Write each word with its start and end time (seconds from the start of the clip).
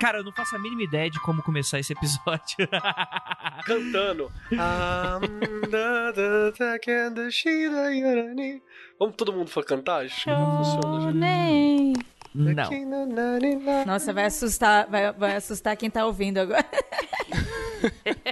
Cara, 0.00 0.18
eu 0.18 0.24
não 0.24 0.32
faço 0.32 0.56
a 0.56 0.58
mínima 0.58 0.82
ideia 0.82 1.10
de 1.10 1.20
como 1.20 1.42
começar 1.42 1.78
esse 1.78 1.92
episódio. 1.92 2.66
Cantando. 3.64 4.32
Vamos 8.98 9.14
todo 9.16 9.32
mundo 9.32 9.48
for 9.50 9.64
cantar? 9.64 10.06
Acho 10.06 10.24
que 10.24 10.30
não 10.30 10.64
funciona, 10.64 11.00
gente. 11.02 11.16
Não. 12.34 12.64
Nossa, 13.84 14.12
vai 14.12 14.24
assustar, 14.24 14.88
vai, 14.88 15.12
vai 15.12 15.36
assustar 15.36 15.76
quem 15.76 15.90
tá 15.90 16.06
ouvindo 16.06 16.38
agora. 16.38 16.64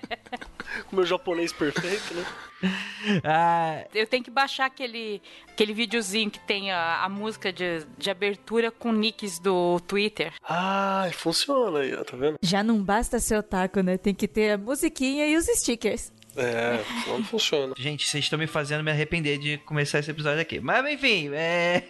Com 0.88 0.96
meu 0.96 1.04
japonês 1.06 1.52
perfeito, 1.52 2.14
né? 2.14 2.24
Ah, 3.22 3.84
Eu 3.94 4.04
tenho 4.06 4.24
que 4.24 4.30
baixar 4.32 4.66
aquele, 4.66 5.22
aquele 5.48 5.72
videozinho 5.72 6.28
que 6.28 6.40
tem 6.40 6.72
a, 6.72 7.04
a 7.04 7.08
música 7.08 7.52
de, 7.52 7.86
de 7.96 8.10
abertura 8.10 8.72
com 8.72 8.90
nicks 8.90 9.38
do 9.38 9.78
Twitter. 9.86 10.32
Ah, 10.42 11.08
funciona 11.12 11.78
aí, 11.80 11.92
tá 12.04 12.16
vendo? 12.16 12.36
Já 12.42 12.64
não 12.64 12.82
basta 12.82 13.20
ser 13.20 13.36
otaku, 13.38 13.80
né? 13.80 13.96
Tem 13.96 14.12
que 14.12 14.26
ter 14.26 14.50
a 14.52 14.58
musiquinha 14.58 15.24
e 15.28 15.36
os 15.36 15.46
stickers. 15.46 16.12
É, 16.38 16.80
não 17.08 17.24
funciona. 17.24 17.74
Gente, 17.76 18.06
vocês 18.06 18.24
estão 18.24 18.38
me 18.38 18.46
fazendo 18.46 18.82
me 18.84 18.90
arrepender 18.90 19.38
de 19.38 19.58
começar 19.58 19.98
esse 19.98 20.10
episódio 20.10 20.40
aqui. 20.40 20.60
Mas 20.60 20.86
enfim, 20.92 21.30
é... 21.32 21.82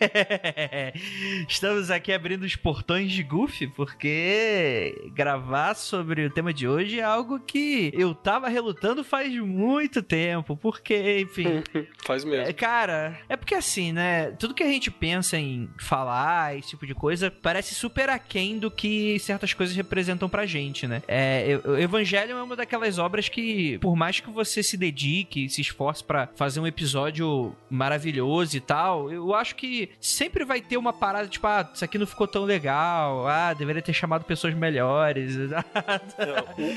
estamos 1.49 1.91
aqui 1.91 2.13
abrindo 2.13 2.45
os 2.45 2.57
portões 2.57 3.13
de 3.13 3.23
Goofy, 3.23 3.67
porque 3.69 5.11
gravar 5.15 5.75
sobre 5.75 6.25
o 6.25 6.31
tema 6.31 6.53
de 6.53 6.67
hoje 6.67 7.01
é 7.01 7.05
algo 7.05 7.39
que 7.41 7.91
eu 7.95 8.15
tava 8.15 8.49
relutando 8.49 9.05
faz 9.05 9.35
muito 9.37 10.03
tempo. 10.03 10.57
Porque, 10.57 11.21
enfim. 11.21 11.63
Faz 12.05 12.25
É, 12.25 12.29
mesmo. 12.29 12.55
cara, 12.55 13.19
é 13.29 13.37
porque 13.37 13.55
assim, 13.55 13.93
né? 13.93 14.31
Tudo 14.39 14.55
que 14.55 14.63
a 14.63 14.69
gente 14.69 14.91
pensa 14.91 15.37
em 15.37 15.69
falar, 15.79 16.57
esse 16.57 16.71
tipo 16.71 16.87
de 16.87 16.95
coisa, 16.95 17.31
parece 17.31 17.75
super 17.75 18.09
aquém 18.09 18.59
do 18.59 18.71
que 18.71 19.19
certas 19.19 19.53
coisas 19.53 19.77
representam 19.77 20.29
pra 20.29 20.47
gente, 20.47 20.87
né? 20.87 21.03
É, 21.07 21.61
o 21.65 21.77
Evangelho 21.77 22.33
é 22.33 22.43
uma 22.43 22.57
daquelas 22.57 22.99
obras 22.99 23.29
que, 23.29 23.79
por 23.79 23.95
mais 23.95 24.21
que 24.21 24.31
você 24.45 24.63
se 24.63 24.77
dedique, 24.77 25.49
se 25.49 25.61
esforce 25.61 26.03
pra 26.05 26.29
fazer 26.37 26.61
um 26.61 26.67
episódio 26.67 27.55
maravilhoso 27.69 28.57
e 28.57 28.61
tal, 28.61 29.11
eu 29.13 29.35
acho 29.35 29.55
que 29.57 29.91
sempre 30.01 30.45
vai 30.45 30.61
ter 30.61 30.77
uma 30.77 30.93
parada 30.93 31.29
tipo, 31.29 31.47
ah, 31.47 31.69
isso 31.75 31.85
aqui 31.85 31.99
não 31.99 32.07
ficou 32.07 32.27
tão 32.27 32.45
legal, 32.45 33.27
ah, 33.27 33.53
deveria 33.55 33.83
ter 33.83 33.93
chamado 33.93 34.25
pessoas 34.25 34.55
melhores. 34.55 35.35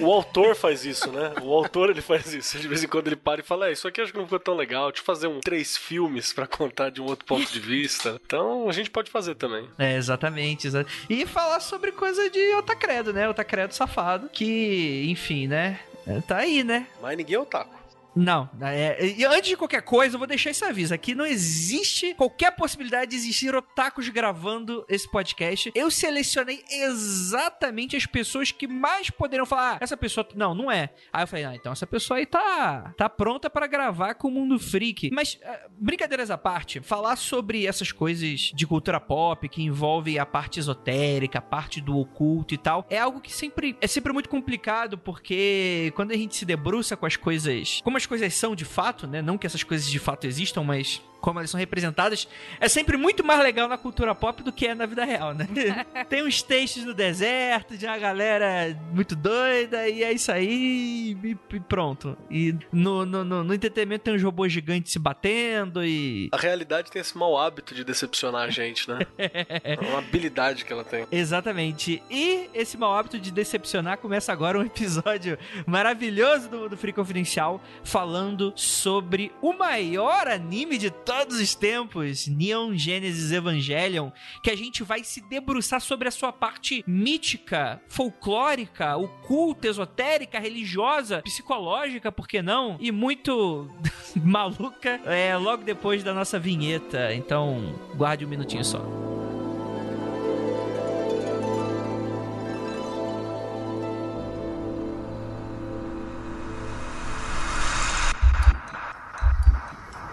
O, 0.01 0.05
o 0.05 0.11
autor 0.13 0.55
faz 0.55 0.85
isso, 0.85 1.11
né? 1.11 1.33
O 1.41 1.53
autor 1.53 1.89
ele 1.89 2.01
faz 2.01 2.33
isso. 2.33 2.57
De 2.59 2.67
vez 2.67 2.83
em 2.83 2.87
quando 2.87 3.07
ele 3.07 3.15
para 3.15 3.41
e 3.41 3.43
fala: 3.43 3.67
É, 3.69 3.71
isso 3.71 3.87
aqui 3.87 3.99
acho 4.01 4.11
que 4.11 4.17
não 4.17 4.25
ficou 4.25 4.39
tão 4.39 4.55
legal. 4.55 4.87
Deixa 4.91 5.01
eu 5.01 5.05
fazer 5.05 5.27
um 5.27 5.39
três 5.39 5.75
filmes 5.77 6.31
pra 6.33 6.45
contar 6.47 6.89
de 6.89 7.01
um 7.01 7.05
outro 7.05 7.25
ponto 7.25 7.51
de 7.51 7.59
vista. 7.59 8.19
Então 8.25 8.69
a 8.69 8.71
gente 8.71 8.89
pode 8.89 9.09
fazer 9.09 9.35
também. 9.35 9.67
É, 9.77 9.95
exatamente. 9.95 10.67
exa- 10.67 10.85
E 11.09 11.25
falar 11.25 11.59
sobre 11.59 11.91
coisa 11.91 12.29
de 12.29 12.53
Otacredo, 12.55 13.11
né? 13.13 13.27
Otacredo 13.29 13.73
safado. 13.73 14.29
Que, 14.29 15.05
enfim, 15.07 15.47
né? 15.47 15.79
Tá 16.19 16.37
aí, 16.37 16.63
né? 16.63 16.87
Mas 17.01 17.15
ninguém 17.17 17.35
é 17.35 17.39
otaku. 17.39 17.80
Não, 18.15 18.49
é, 18.61 19.05
e 19.05 19.25
antes 19.25 19.49
de 19.49 19.57
qualquer 19.57 19.81
coisa, 19.81 20.15
eu 20.15 20.19
vou 20.19 20.27
deixar 20.27 20.49
esse 20.49 20.63
aviso. 20.63 20.93
Aqui 20.93 21.15
não 21.15 21.25
existe 21.25 22.13
qualquer 22.13 22.51
possibilidade 22.51 23.11
de 23.11 23.17
existir 23.17 23.55
otakus 23.55 24.09
gravando 24.09 24.85
esse 24.89 25.09
podcast. 25.09 25.71
Eu 25.73 25.89
selecionei 25.89 26.63
exatamente 26.69 27.95
as 27.95 28.05
pessoas 28.05 28.51
que 28.51 28.67
mais 28.67 29.09
poderiam 29.09 29.45
falar: 29.45 29.75
ah, 29.75 29.77
essa 29.79 29.95
pessoa. 29.95 30.27
Não, 30.35 30.53
não 30.53 30.71
é. 30.71 30.89
Aí 31.11 31.23
eu 31.23 31.27
falei: 31.27 31.45
ah, 31.45 31.55
então 31.55 31.71
essa 31.71 31.87
pessoa 31.87 32.17
aí 32.17 32.25
tá, 32.25 32.93
tá 32.97 33.07
pronta 33.09 33.49
pra 33.49 33.67
gravar 33.67 34.15
com 34.15 34.27
o 34.27 34.31
Mundo 34.31 34.59
Freak. 34.59 35.09
Mas, 35.13 35.39
ah, 35.43 35.67
brincadeiras 35.69 36.29
à 36.29 36.37
parte, 36.37 36.81
falar 36.81 37.15
sobre 37.15 37.65
essas 37.65 37.91
coisas 37.91 38.51
de 38.53 38.67
cultura 38.67 38.99
pop 38.99 39.47
que 39.47 39.63
envolve 39.63 40.19
a 40.19 40.25
parte 40.25 40.59
esotérica, 40.59 41.39
a 41.39 41.41
parte 41.41 41.79
do 41.79 41.97
oculto 41.97 42.53
e 42.53 42.57
tal, 42.57 42.85
é 42.89 42.97
algo 42.97 43.21
que 43.21 43.31
sempre 43.31 43.77
é 43.79 43.87
sempre 43.87 44.11
muito 44.11 44.29
complicado 44.29 44.97
porque 44.97 45.93
quando 45.95 46.11
a 46.11 46.17
gente 46.17 46.35
se 46.35 46.45
debruça 46.45 46.97
com 46.97 47.05
as 47.05 47.15
coisas, 47.15 47.79
como 47.83 47.97
as 48.01 48.05
coisas 48.07 48.33
são 48.33 48.55
de 48.55 48.65
fato, 48.65 49.07
né? 49.07 49.21
Não 49.21 49.37
que 49.37 49.45
essas 49.45 49.63
coisas 49.63 49.87
de 49.89 49.99
fato 49.99 50.25
existam, 50.25 50.63
mas 50.63 51.01
como 51.21 51.39
elas 51.39 51.51
são 51.51 51.59
representadas, 51.59 52.27
é 52.59 52.67
sempre 52.67 52.97
muito 52.97 53.23
mais 53.23 53.39
legal 53.41 53.67
na 53.67 53.77
cultura 53.77 54.13
pop 54.15 54.41
do 54.41 54.51
que 54.51 54.67
é 54.67 54.73
na 54.73 54.85
vida 54.85 55.05
real, 55.05 55.33
né? 55.33 55.47
Tem 56.09 56.23
uns 56.23 56.41
textos 56.41 56.83
no 56.83 56.93
deserto 56.93 57.77
de 57.77 57.85
uma 57.85 57.97
galera 57.97 58.77
muito 58.91 59.15
doida 59.15 59.87
e 59.87 60.03
é 60.03 60.11
isso 60.11 60.31
aí 60.31 61.15
e, 61.23 61.37
e 61.55 61.59
pronto. 61.59 62.17
E 62.29 62.55
no, 62.71 63.05
no, 63.05 63.23
no, 63.23 63.43
no 63.43 63.53
entretenimento 63.53 64.05
tem 64.05 64.15
uns 64.15 64.23
robôs 64.23 64.51
gigantes 64.51 64.91
se 64.91 64.99
batendo 64.99 65.85
e 65.85 66.29
A 66.31 66.37
realidade 66.37 66.89
tem 66.91 66.99
esse 66.99 67.15
mau 67.15 67.37
hábito 67.37 67.75
de 67.75 67.83
decepcionar 67.83 68.43
a 68.43 68.49
gente, 68.49 68.89
né? 68.89 68.99
É 69.63 69.77
uma 69.79 69.99
habilidade 69.99 70.65
que 70.65 70.73
ela 70.73 70.83
tem. 70.83 71.05
Exatamente. 71.11 72.01
E 72.09 72.49
esse 72.53 72.77
mau 72.77 72.95
hábito 72.95 73.19
de 73.19 73.31
decepcionar 73.31 73.99
começa 73.99 74.31
agora 74.31 74.57
um 74.57 74.63
episódio 74.65 75.37
maravilhoso 75.67 76.49
do, 76.49 76.69
do 76.69 76.77
Free 76.77 76.93
Confidencial 76.93 77.61
falando 77.83 78.51
sobre 78.55 79.31
o 79.41 79.53
maior 79.53 80.27
anime 80.27 80.77
de 80.77 80.89
todos 80.89 81.10
os 81.11 81.55
tempos, 81.55 82.27
Neon 82.27 82.75
Genesis 82.75 83.31
Evangelion, 83.31 84.11
que 84.41 84.49
a 84.49 84.55
gente 84.55 84.81
vai 84.83 85.03
se 85.03 85.21
debruçar 85.21 85.81
sobre 85.81 86.07
a 86.07 86.11
sua 86.11 86.31
parte 86.31 86.83
mítica, 86.87 87.81
folclórica, 87.89 88.95
oculta, 88.95 89.67
esotérica, 89.67 90.39
religiosa, 90.39 91.21
psicológica, 91.21 92.11
por 92.11 92.27
que 92.27 92.41
não? 92.41 92.77
E 92.79 92.91
muito 92.91 93.69
maluca, 94.15 95.01
é, 95.05 95.35
logo 95.35 95.63
depois 95.63 96.03
da 96.03 96.13
nossa 96.13 96.39
vinheta. 96.39 97.13
Então, 97.13 97.75
guarde 97.95 98.25
um 98.25 98.29
minutinho 98.29 98.63
só. 98.63 99.10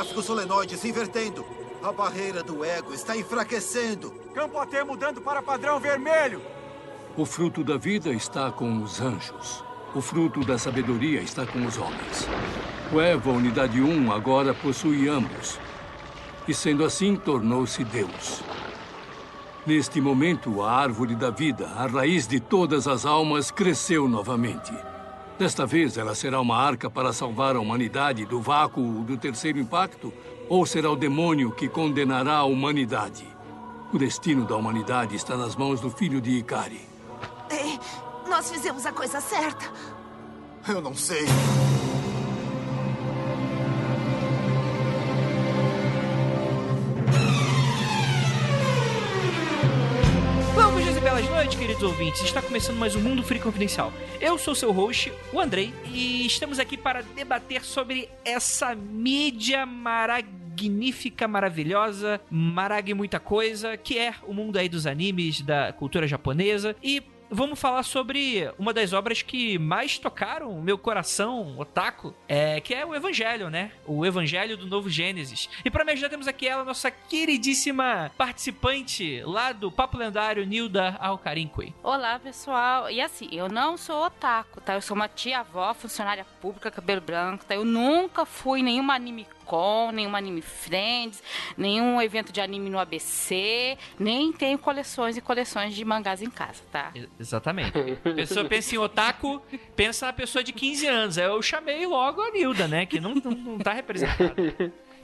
Gráfico 0.00 0.22
solenoide 0.22 0.78
se 0.78 0.88
invertendo. 0.88 1.44
A 1.82 1.92
barreira 1.92 2.42
do 2.42 2.64
ego 2.64 2.94
está 2.94 3.14
enfraquecendo. 3.14 4.10
Campo 4.32 4.58
AT 4.58 4.72
mudando 4.86 5.20
para 5.20 5.42
padrão 5.42 5.78
vermelho. 5.78 6.40
O 7.18 7.26
fruto 7.26 7.62
da 7.62 7.76
vida 7.76 8.08
está 8.08 8.50
com 8.50 8.82
os 8.82 8.98
anjos. 8.98 9.62
O 9.94 10.00
fruto 10.00 10.42
da 10.42 10.56
sabedoria 10.56 11.20
está 11.20 11.44
com 11.44 11.66
os 11.66 11.76
homens. 11.76 12.26
O 12.90 12.98
Eva 12.98 13.30
Unidade 13.30 13.82
1 13.82 14.10
agora 14.10 14.54
possui 14.54 15.06
ambos. 15.06 15.58
E 16.48 16.54
sendo 16.54 16.82
assim, 16.82 17.14
tornou-se 17.14 17.84
Deus. 17.84 18.42
Neste 19.66 20.00
momento, 20.00 20.62
a 20.62 20.72
árvore 20.72 21.14
da 21.14 21.28
vida, 21.28 21.66
a 21.76 21.86
raiz 21.86 22.26
de 22.26 22.40
todas 22.40 22.88
as 22.88 23.04
almas, 23.04 23.50
cresceu 23.50 24.08
novamente. 24.08 24.72
Desta 25.40 25.64
vez, 25.64 25.96
ela 25.96 26.14
será 26.14 26.38
uma 26.38 26.54
arca 26.54 26.90
para 26.90 27.14
salvar 27.14 27.56
a 27.56 27.60
humanidade 27.60 28.26
do 28.26 28.42
vácuo 28.42 29.02
do 29.04 29.16
terceiro 29.16 29.58
impacto? 29.58 30.12
Ou 30.50 30.66
será 30.66 30.90
o 30.90 30.94
demônio 30.94 31.50
que 31.50 31.66
condenará 31.66 32.34
a 32.34 32.44
humanidade? 32.44 33.26
O 33.90 33.96
destino 33.96 34.44
da 34.44 34.54
humanidade 34.54 35.16
está 35.16 35.38
nas 35.38 35.56
mãos 35.56 35.80
do 35.80 35.90
filho 35.90 36.20
de 36.20 36.32
Ikari. 36.32 36.86
Ei, 37.50 37.80
nós 38.28 38.50
fizemos 38.50 38.84
a 38.84 38.92
coisa 38.92 39.18
certa. 39.18 39.64
Eu 40.68 40.82
não 40.82 40.94
sei. 40.94 41.24
Queridos 51.70 51.88
ouvintes. 51.88 52.22
Está 52.22 52.42
começando 52.42 52.78
mais 52.78 52.96
um 52.96 53.00
Mundo 53.00 53.22
Free 53.22 53.38
Confidencial. 53.38 53.92
Eu 54.20 54.36
sou 54.36 54.56
seu 54.56 54.72
host, 54.72 55.12
o 55.32 55.38
Andrei, 55.38 55.72
e 55.92 56.26
estamos 56.26 56.58
aqui 56.58 56.76
para 56.76 57.02
debater 57.02 57.64
sobre 57.64 58.08
essa 58.24 58.74
mídia 58.74 59.64
magnífica, 59.64 61.28
maravilhosa, 61.28 62.20
marag 62.28 62.92
muita 62.92 63.20
coisa, 63.20 63.76
que 63.76 63.96
é 63.96 64.14
o 64.26 64.34
mundo 64.34 64.58
aí 64.58 64.68
dos 64.68 64.84
animes, 64.84 65.42
da 65.42 65.72
cultura 65.72 66.08
japonesa. 66.08 66.74
E 66.82 67.00
vamos 67.30 67.58
falar 67.58 67.82
sobre 67.84 68.50
uma 68.58 68.72
das 68.72 68.92
obras 68.92 69.22
que 69.22 69.58
mais 69.58 69.98
tocaram 69.98 70.50
o 70.50 70.62
meu 70.62 70.76
coração, 70.76 71.58
otaku, 71.58 72.12
é, 72.28 72.60
que 72.60 72.74
é 72.74 72.84
o 72.84 72.94
Evangelho, 72.94 73.48
né? 73.48 73.72
O 73.86 74.04
Evangelho 74.04 74.56
do 74.56 74.66
Novo 74.66 74.90
Gênesis. 74.90 75.48
E 75.64 75.70
para 75.70 75.84
me 75.84 75.92
ajudar 75.92 76.08
temos 76.08 76.26
aqui 76.26 76.48
ela, 76.48 76.64
nossa 76.64 76.90
queridíssima 76.90 78.10
participante 78.18 79.22
lá 79.22 79.52
do 79.52 79.70
Papo 79.70 79.96
Lendário, 79.96 80.44
Nilda 80.44 80.96
Alcarincui. 80.98 81.72
Olá, 81.82 82.18
pessoal. 82.18 82.90
E 82.90 83.00
assim, 83.00 83.28
eu 83.32 83.48
não 83.48 83.76
sou 83.76 84.04
otaku, 84.04 84.60
tá? 84.60 84.74
Eu 84.74 84.82
sou 84.82 84.96
uma 84.96 85.08
tia-avó, 85.08 85.72
funcionária 85.72 86.26
pública, 86.40 86.70
cabelo 86.70 87.00
branco, 87.00 87.44
tá? 87.44 87.54
Eu 87.54 87.64
nunca 87.64 88.26
fui 88.26 88.62
nenhuma 88.62 88.94
anime 88.94 89.26
con, 89.50 89.90
nenhuma 89.90 90.18
anime 90.18 90.40
friends, 90.40 91.20
nenhum 91.56 92.00
evento 92.00 92.32
de 92.32 92.40
anime 92.40 92.70
no 92.70 92.78
ABC, 92.78 93.76
nem 93.98 94.32
tenho 94.32 94.56
coleções 94.56 95.16
e 95.16 95.20
coleções 95.20 95.74
de 95.74 95.84
mangás 95.84 96.22
em 96.22 96.30
casa, 96.30 96.62
tá? 96.70 96.92
Exatamente. 97.18 97.72
A 98.04 98.14
pessoa 98.14 98.44
pensa 98.44 98.76
em 98.76 98.78
otaku, 98.78 99.42
pensa 99.74 100.06
na 100.06 100.12
pessoa 100.12 100.44
de 100.44 100.52
15 100.52 100.86
anos. 100.86 101.18
Aí 101.18 101.24
Eu 101.24 101.42
chamei 101.42 101.84
logo 101.84 102.22
a 102.22 102.30
Nilda, 102.30 102.68
né? 102.68 102.86
Que 102.86 103.00
não, 103.00 103.16
não, 103.16 103.32
não 103.32 103.58
tá 103.58 103.72
representada. 103.72 104.36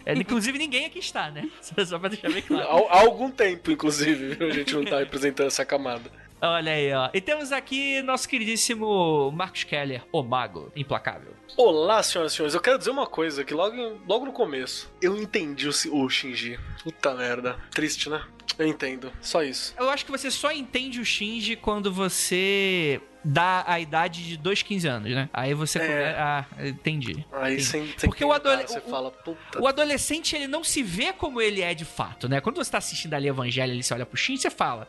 É, 0.04 0.14
inclusive 0.14 0.56
ninguém 0.56 0.86
aqui 0.86 1.00
está, 1.00 1.28
né? 1.32 1.50
Só, 1.84 1.98
pra 1.98 2.08
deixar 2.08 2.30
bem 2.30 2.40
claro. 2.40 2.68
Há, 2.68 2.98
há 2.98 3.00
algum 3.00 3.28
tempo, 3.28 3.72
inclusive, 3.72 4.44
a 4.44 4.50
gente 4.50 4.72
não 4.72 4.84
tá 4.84 5.00
representando 5.00 5.48
essa 5.48 5.64
camada. 5.64 6.08
Olha 6.40 6.72
aí, 6.72 6.92
ó. 6.92 7.08
E 7.14 7.20
temos 7.20 7.50
aqui 7.50 8.02
nosso 8.02 8.28
queridíssimo 8.28 9.30
Marcos 9.32 9.64
Keller, 9.64 10.02
o 10.12 10.22
mago 10.22 10.70
implacável. 10.76 11.34
Olá, 11.56 12.02
senhoras 12.02 12.32
e 12.32 12.36
senhores. 12.36 12.54
Eu 12.54 12.60
quero 12.60 12.78
dizer 12.78 12.90
uma 12.90 13.06
coisa 13.06 13.42
que 13.42 13.54
logo, 13.54 13.74
logo 14.06 14.26
no 14.26 14.32
começo 14.32 14.92
eu 15.00 15.16
entendi 15.16 15.66
o, 15.68 15.72
o 15.92 16.08
Shinji. 16.10 16.58
Puta 16.82 17.14
merda. 17.14 17.56
Triste, 17.70 18.10
né? 18.10 18.22
Eu 18.58 18.66
entendo. 18.66 19.10
Só 19.20 19.42
isso. 19.42 19.74
Eu 19.78 19.88
acho 19.90 20.04
que 20.04 20.10
você 20.10 20.30
só 20.30 20.50
entende 20.52 21.00
o 21.00 21.04
Shinji 21.04 21.56
quando 21.56 21.90
você 21.92 23.00
dá 23.24 23.64
a 23.66 23.80
idade 23.80 24.24
de 24.26 24.36
2, 24.36 24.62
15 24.62 24.86
anos, 24.88 25.10
né? 25.12 25.28
Aí 25.32 25.52
você... 25.54 25.78
É. 25.78 25.86
come- 25.86 26.14
Ah, 26.18 26.44
entendi. 26.68 27.26
Aí 27.32 27.60
sem, 27.60 27.86
Porque 28.04 28.24
o 28.24 28.32
adole- 28.32 28.62
Você 28.66 28.78
o- 28.78 28.82
fala, 28.82 29.10
puta. 29.10 29.60
O 29.60 29.66
adolescente, 29.66 30.36
ele 30.36 30.46
não 30.46 30.62
se 30.62 30.82
vê 30.82 31.12
como 31.12 31.40
ele 31.40 31.60
é 31.62 31.74
de 31.74 31.84
fato, 31.84 32.28
né? 32.28 32.40
Quando 32.40 32.56
você 32.56 32.70
tá 32.70 32.78
assistindo 32.78 33.14
ali 33.14 33.26
Evangelho, 33.28 33.72
ele 33.72 33.82
se 33.82 33.92
olha 33.94 34.04
pro 34.04 34.16
Shinji, 34.18 34.42
você 34.42 34.50
fala... 34.50 34.86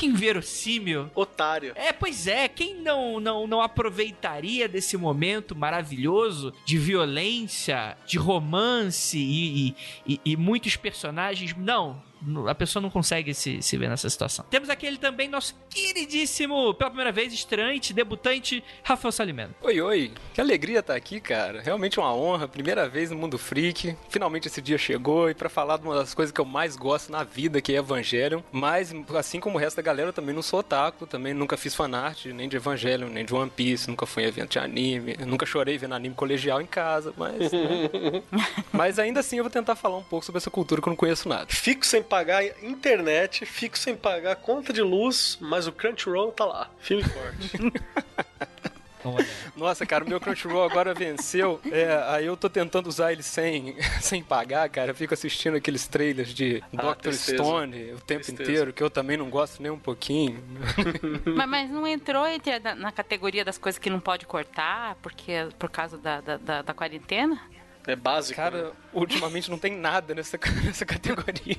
Que 0.00 0.06
inverossímil. 0.06 1.10
Otário. 1.14 1.72
É, 1.76 1.92
pois 1.92 2.26
é, 2.26 2.48
quem 2.48 2.74
não, 2.76 3.20
não, 3.20 3.46
não 3.46 3.60
aproveitaria 3.60 4.66
desse 4.66 4.96
momento 4.96 5.54
maravilhoso 5.54 6.54
de 6.64 6.78
violência, 6.78 7.98
de 8.06 8.16
romance 8.16 9.18
e, 9.18 9.68
e, 9.68 9.76
e- 10.14 10.20
e 10.24 10.36
muitos 10.38 10.74
personagens? 10.74 11.54
Não, 11.54 12.02
a 12.48 12.54
pessoa 12.54 12.82
não 12.82 12.90
consegue 12.90 13.32
se, 13.34 13.62
se 13.62 13.76
ver 13.76 13.88
nessa 13.88 14.08
situação. 14.08 14.44
Temos 14.50 14.68
aquele 14.68 14.98
também, 14.98 15.28
nosso 15.28 15.54
queridíssimo, 15.68 16.74
pela 16.74 16.90
primeira 16.90 17.12
vez, 17.12 17.32
estreante, 17.32 17.92
debutante, 17.92 18.62
Rafael 18.82 19.12
Salimeno. 19.12 19.54
Oi, 19.62 19.80
oi. 19.80 20.12
Que 20.34 20.40
alegria 20.40 20.80
estar 20.80 20.94
aqui, 20.94 21.20
cara. 21.20 21.60
Realmente 21.62 21.98
uma 21.98 22.14
honra. 22.14 22.46
Primeira 22.48 22.88
vez 22.88 23.10
no 23.10 23.16
Mundo 23.16 23.38
Freak. 23.38 23.96
Finalmente 24.08 24.48
esse 24.48 24.60
dia 24.60 24.76
chegou 24.76 25.30
e 25.30 25.34
pra 25.34 25.48
falar 25.48 25.78
de 25.78 25.84
uma 25.84 25.94
das 25.94 26.14
coisas 26.14 26.32
que 26.32 26.40
eu 26.40 26.44
mais 26.44 26.76
gosto 26.76 27.10
na 27.10 27.24
vida, 27.24 27.60
que 27.60 27.72
é 27.72 27.76
Evangelion. 27.76 28.40
Mas, 28.52 28.92
assim 29.16 29.40
como 29.40 29.56
o 29.56 29.60
resto 29.60 29.76
da 29.76 29.82
galera, 29.82 30.08
eu 30.08 30.12
também 30.12 30.34
não 30.34 30.42
sou 30.42 30.60
otaku. 30.60 31.06
Também 31.06 31.32
nunca 31.32 31.56
fiz 31.56 31.74
fanart, 31.74 32.26
nem 32.26 32.48
de 32.48 32.56
Evangelion, 32.56 33.08
nem 33.08 33.24
de 33.24 33.34
One 33.34 33.50
Piece. 33.50 33.88
Nunca 33.88 34.06
fui 34.06 34.24
em 34.24 34.26
evento 34.26 34.52
de 34.52 34.58
anime. 34.58 35.16
Nunca 35.26 35.46
chorei 35.46 35.78
vendo 35.78 35.94
anime 35.94 36.14
colegial 36.14 36.60
em 36.60 36.66
casa. 36.66 37.14
Mas, 37.16 37.52
né? 37.52 38.22
mas 38.72 38.98
ainda 38.98 39.20
assim 39.20 39.38
eu 39.38 39.44
vou 39.44 39.50
tentar 39.50 39.76
falar 39.76 39.96
um 39.96 40.02
pouco 40.02 40.24
sobre 40.24 40.38
essa 40.38 40.50
cultura 40.50 40.82
que 40.82 40.88
eu 40.88 40.90
não 40.90 40.96
conheço 40.96 41.28
nada. 41.28 41.46
Fico 41.48 41.86
sem 41.86 42.02
pagar 42.10 42.44
internet, 42.62 43.46
fico 43.46 43.78
sem 43.78 43.94
pagar 43.96 44.34
conta 44.36 44.72
de 44.72 44.82
luz, 44.82 45.38
mas 45.40 45.66
o 45.66 45.72
Crunchyroll 45.72 46.32
tá 46.32 46.44
lá. 46.44 46.70
Filme 46.80 47.04
forte. 47.04 47.50
Nossa, 49.56 49.86
cara, 49.86 50.04
o 50.04 50.08
meu 50.08 50.20
Crunchyroll 50.20 50.62
agora 50.62 50.92
venceu. 50.92 51.58
É, 51.72 52.04
aí 52.08 52.26
eu 52.26 52.36
tô 52.36 52.50
tentando 52.50 52.86
usar 52.86 53.12
ele 53.12 53.22
sem, 53.22 53.74
sem 54.00 54.22
pagar, 54.22 54.68
cara. 54.68 54.90
Eu 54.90 54.94
fico 54.94 55.14
assistindo 55.14 55.56
aqueles 55.56 55.86
trailers 55.86 56.34
de 56.34 56.62
Ah, 56.76 56.92
Dr. 56.92 57.00
tristeza. 57.00 57.42
Stone 57.42 57.92
o 57.92 58.00
tempo 58.00 58.24
Tristeza. 58.24 58.42
inteiro, 58.42 58.72
que 58.74 58.82
eu 58.82 58.90
também 58.90 59.16
não 59.16 59.30
gosto 59.30 59.62
nem 59.62 59.70
um 59.72 59.78
pouquinho. 59.78 60.42
mas, 61.34 61.48
mas 61.48 61.70
não 61.70 61.86
entrou 61.86 62.26
entre 62.26 62.52
a- 62.52 62.74
na 62.74 62.92
categoria 62.92 63.42
das 63.44 63.56
coisas 63.56 63.78
que 63.78 63.88
não 63.88 64.00
pode 64.00 64.26
cortar, 64.26 64.96
porque 64.96 65.32
por 65.58 65.70
causa 65.70 65.96
da, 65.96 66.20
da, 66.20 66.36
da- 66.36 66.62
da 66.62 66.74
quarentena? 66.74 67.40
É 67.86 67.96
básico. 67.96 68.40
né? 68.40 68.50
Cara, 68.50 68.72
ultimamente 68.92 69.50
não 69.50 69.58
tem 69.58 69.76
nada 69.76 70.14
nessa, 70.14 70.38
nessa 70.64 70.84
categoria. 70.84 71.56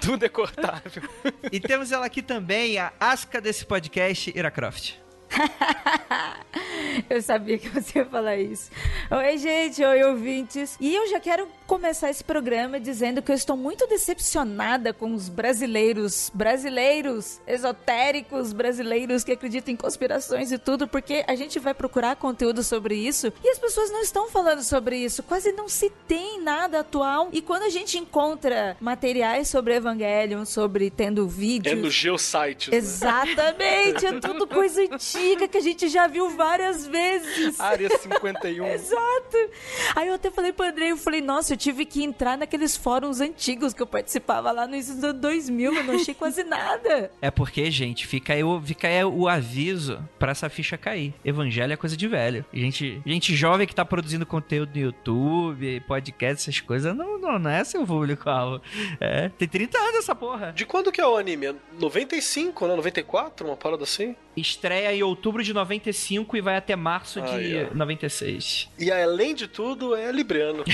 Tudo 0.00 0.24
é 0.24 0.28
cortável. 0.28 1.02
E 1.50 1.60
temos 1.60 1.92
ela 1.92 2.06
aqui 2.06 2.22
também, 2.22 2.78
a 2.78 2.92
asca 2.98 3.40
desse 3.40 3.64
podcast, 3.64 4.32
Ira 4.36 4.50
Croft. 4.50 4.94
Eu 7.08 7.22
sabia 7.22 7.58
que 7.58 7.68
você 7.68 8.00
ia 8.00 8.04
falar 8.04 8.36
isso. 8.36 8.70
Oi, 9.10 9.38
gente, 9.38 9.82
oi, 9.84 10.02
ouvintes. 10.04 10.76
E 10.80 10.94
eu 10.94 11.06
já 11.08 11.20
quero 11.20 11.48
começar 11.66 12.10
esse 12.10 12.24
programa 12.24 12.80
dizendo 12.80 13.22
que 13.22 13.30
eu 13.30 13.36
estou 13.36 13.56
muito 13.56 13.86
decepcionada 13.86 14.92
com 14.92 15.14
os 15.14 15.28
brasileiros, 15.28 16.30
brasileiros 16.34 17.40
esotéricos, 17.46 18.52
brasileiros 18.52 19.22
que 19.22 19.32
acreditam 19.32 19.72
em 19.72 19.76
conspirações 19.76 20.50
e 20.50 20.58
tudo, 20.58 20.88
porque 20.88 21.24
a 21.26 21.34
gente 21.34 21.58
vai 21.58 21.74
procurar 21.74 22.16
conteúdo 22.16 22.62
sobre 22.62 22.94
isso 22.96 23.32
e 23.44 23.48
as 23.48 23.58
pessoas 23.58 23.90
não 23.90 24.00
estão 24.00 24.28
falando 24.28 24.62
sobre 24.62 24.96
isso. 24.96 25.22
Quase 25.22 25.52
não 25.52 25.68
se 25.68 25.90
tem 26.06 26.40
nada 26.42 26.80
atual. 26.80 27.28
E 27.32 27.40
quando 27.40 27.62
a 27.62 27.70
gente 27.70 27.98
encontra 27.98 28.76
materiais 28.80 29.48
sobre 29.48 29.74
Evangelion, 29.74 30.44
sobre 30.44 30.90
tendo 30.90 31.28
vídeos. 31.28 31.72
É 31.72 31.76
no 31.76 31.90
Geosites. 31.90 32.68
né? 32.68 32.76
Exatamente, 32.76 34.06
é 34.06 34.20
tudo 34.20 34.46
coisa 34.46 34.82
antiga 34.82 34.98
que 35.48 35.56
a 35.56 35.60
gente 35.60 35.88
já 35.88 36.06
viu 36.06 36.30
várias 36.30 36.86
vezes. 36.86 37.58
Área 37.60 37.88
51. 37.88 38.66
Exato. 38.66 39.36
Aí 39.94 40.08
eu 40.08 40.14
até 40.14 40.30
falei 40.30 40.52
pro 40.52 40.66
André, 40.66 40.90
eu 40.90 40.96
falei, 40.96 41.20
nossa, 41.20 41.52
eu 41.52 41.56
tive 41.56 41.84
que 41.84 42.02
entrar 42.02 42.36
naqueles 42.36 42.76
fóruns 42.76 43.20
antigos 43.20 43.72
que 43.72 43.82
eu 43.82 43.86
participava 43.86 44.50
lá 44.50 44.66
no 44.66 44.74
início 44.74 45.00
do 45.00 45.12
2000, 45.12 45.74
eu 45.74 45.84
não 45.84 45.94
achei 45.94 46.14
quase 46.14 46.44
nada. 46.44 47.10
É 47.20 47.30
porque, 47.30 47.70
gente, 47.70 48.06
fica 48.06 48.32
aí 48.32 48.44
o, 48.44 48.60
fica 48.60 48.86
aí 48.86 49.04
o 49.04 49.28
aviso 49.28 50.02
pra 50.18 50.30
essa 50.30 50.48
ficha 50.48 50.78
cair. 50.78 51.12
Evangelho 51.24 51.72
é 51.72 51.76
coisa 51.76 51.96
de 51.96 52.06
velho. 52.06 52.44
Gente, 52.52 53.02
gente 53.04 53.34
jovem 53.34 53.66
que 53.66 53.74
tá 53.74 53.84
produzindo 53.84 54.24
conteúdo 54.24 54.70
no 54.74 54.80
YouTube, 54.80 55.80
podcast, 55.80 56.48
essas 56.48 56.60
coisas, 56.60 56.96
não, 56.96 57.18
não, 57.18 57.38
não 57.38 57.50
é 57.50 57.64
seu 57.64 57.84
público-alvo. 57.84 58.62
É, 59.00 59.28
tem 59.30 59.48
30 59.48 59.78
anos 59.78 59.96
essa 59.96 60.14
porra. 60.14 60.52
De 60.52 60.64
quando 60.64 60.92
que 60.92 61.00
é 61.00 61.06
o 61.06 61.16
anime? 61.16 61.46
É 61.46 61.54
95, 61.78 62.66
né? 62.66 62.76
94? 62.76 63.46
Uma 63.46 63.56
parada 63.56 63.82
assim? 63.84 64.14
Estreia 64.40 64.94
em 64.94 65.02
outubro 65.02 65.42
de 65.42 65.52
95 65.52 66.36
e 66.36 66.40
vai 66.40 66.56
até 66.56 66.76
março 66.76 67.20
de 67.20 67.30
Aí, 67.30 67.64
ó. 67.64 67.74
96. 67.74 68.68
E 68.78 68.90
além 68.90 69.34
de 69.34 69.48
tudo, 69.48 69.94
é 69.94 70.10
libriano. 70.12 70.64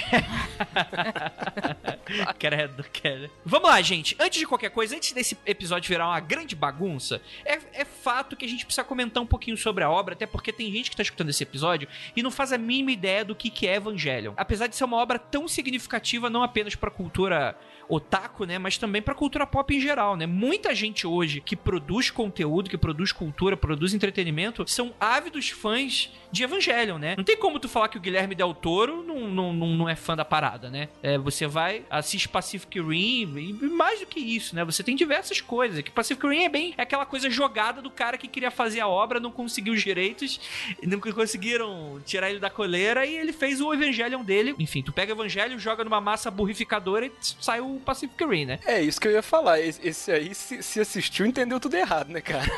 credo, 2.39 2.85
credo. 2.93 3.31
Vamos 3.45 3.69
lá, 3.69 3.81
gente. 3.83 4.17
Antes 4.19 4.39
de 4.39 4.47
qualquer 4.47 4.71
coisa, 4.71 4.97
antes 4.97 5.13
desse 5.13 5.37
episódio 5.47 5.89
virar 5.89 6.09
uma 6.09 6.21
grande 6.21 6.55
bagunça, 6.55 7.21
é, 7.45 7.59
é 7.73 7.85
fato 7.85 8.37
que 8.37 8.45
a 8.45 8.49
gente 8.49 8.65
precisa 8.65 8.85
comentar 8.85 9.23
um 9.23 9.27
pouquinho 9.27 9.57
sobre 9.57 9.85
a 9.85 9.91
obra, 9.91 10.15
até 10.15 10.27
porque 10.27 10.53
tem 10.53 10.71
gente 10.73 10.91
que 10.91 10.97
tá 10.97 11.03
escutando 11.03 11.31
esse 11.31 11.43
episódio 11.43 11.89
e 12.15 12.23
não 12.23 12.31
faz 12.31 12.53
a 12.53 12.59
mínima 12.59 12.93
ideia 12.93 13.25
do 13.25 13.35
que, 13.35 13.51
que 13.51 13.67
é 13.67 13.77
Evangelion. 13.77 14.35
Apesar 14.37 14.67
de 14.67 14.77
ser 14.77 14.85
uma 14.85 14.97
obra 14.97 15.19
tão 15.19 15.49
significativa, 15.49 16.31
não 16.31 16.43
apenas 16.43 16.75
pra 16.75 16.91
cultura 16.91 17.57
otaku, 17.89 18.45
né, 18.45 18.59
mas 18.59 18.79
também 18.79 19.03
pra 19.03 19.15
cultura 19.15 19.47
pop 19.47 19.75
em 19.75 19.81
geral, 19.81 20.17
né? 20.17 20.27
Muita 20.27 20.75
gente 20.75 21.07
hoje 21.07 21.41
que 21.41 21.57
produz 21.57 22.11
conteúdo, 22.11 22.71
que 22.71 22.79
produz 22.79 23.13
cultura, 23.13 23.57
produz 23.57 23.95
entretenimento, 23.95 24.65
são 24.69 24.93
ávidos 25.01 25.51
fãs 25.51 26.11
de 26.31 26.43
Evangelion, 26.43 26.99
né? 26.99 27.15
Não 27.17 27.25
tem 27.25 27.37
como 27.37 27.61
tu 27.61 27.69
falar 27.69 27.89
que 27.89 27.97
o 27.97 28.01
Guilherme 28.01 28.35
Del 28.35 28.53
Toro 28.55 29.03
não, 29.03 29.29
não, 29.29 29.53
não, 29.53 29.69
não 29.69 29.89
é 29.89 29.95
fã 29.95 30.17
da 30.17 30.25
parada, 30.25 30.69
né? 30.69 30.89
É, 31.03 31.17
você 31.17 31.47
vai, 31.47 31.85
assiste 31.89 32.29
Pacific 32.29 32.81
Rim 32.81 33.59
e 33.63 33.67
mais 33.67 34.01
do 34.01 34.07
que 34.07 34.19
isso, 34.19 34.55
né? 34.57 34.65
Você 34.65 34.83
tem 34.83 34.97
diversas 34.97 35.41
coisas. 35.41 35.81
Que 35.83 35.91
Pacific 35.91 36.27
Rim 36.27 36.45
é 36.45 36.49
bem 36.49 36.75
é 36.77 36.83
aquela 36.83 37.07
coisa 37.07 37.31
jogada 37.31 37.81
do 37.81 37.91
cara 37.91 38.19
que 38.19 38.27
queria 38.27 38.51
fazer 38.51 38.81
a 38.81 38.89
obra, 38.89 39.21
não 39.21 39.31
conseguiu 39.31 39.75
os 39.75 39.83
direitos, 39.83 40.41
não 40.83 40.99
conseguiram 40.99 42.01
tirar 42.05 42.31
ele 42.31 42.41
da 42.41 42.51
coleira 42.51 43.07
e 43.07 43.17
ele 43.17 43.33
fez 43.33 43.61
o 43.61 43.73
Evangelion 43.73 44.25
dele. 44.25 44.55
Enfim, 44.59 44.83
tu 44.83 44.93
pega 44.93 45.13
o 45.13 45.17
Evangelho, 45.17 45.59
joga 45.59 45.85
numa 45.85 46.01
massa 46.01 46.31
burrificadora 46.31 47.07
e 47.07 47.13
sai 47.21 47.61
o 47.61 47.74
Pacific 47.79 48.25
Rim, 48.25 48.47
né? 48.47 48.59
É 48.67 48.81
isso 48.81 49.01
que 49.01 49.09
eu 49.09 49.13
ia 49.13 49.23
falar. 49.23 49.61
Esse, 49.61 50.11
aí, 50.13 50.35
se, 50.35 50.63
se 50.63 50.81
assistiu, 50.81 51.27
entendeu 51.27 51.59
tudo 51.61 51.77
errado, 51.77 52.09
né, 52.09 52.21
cara? 52.21 52.51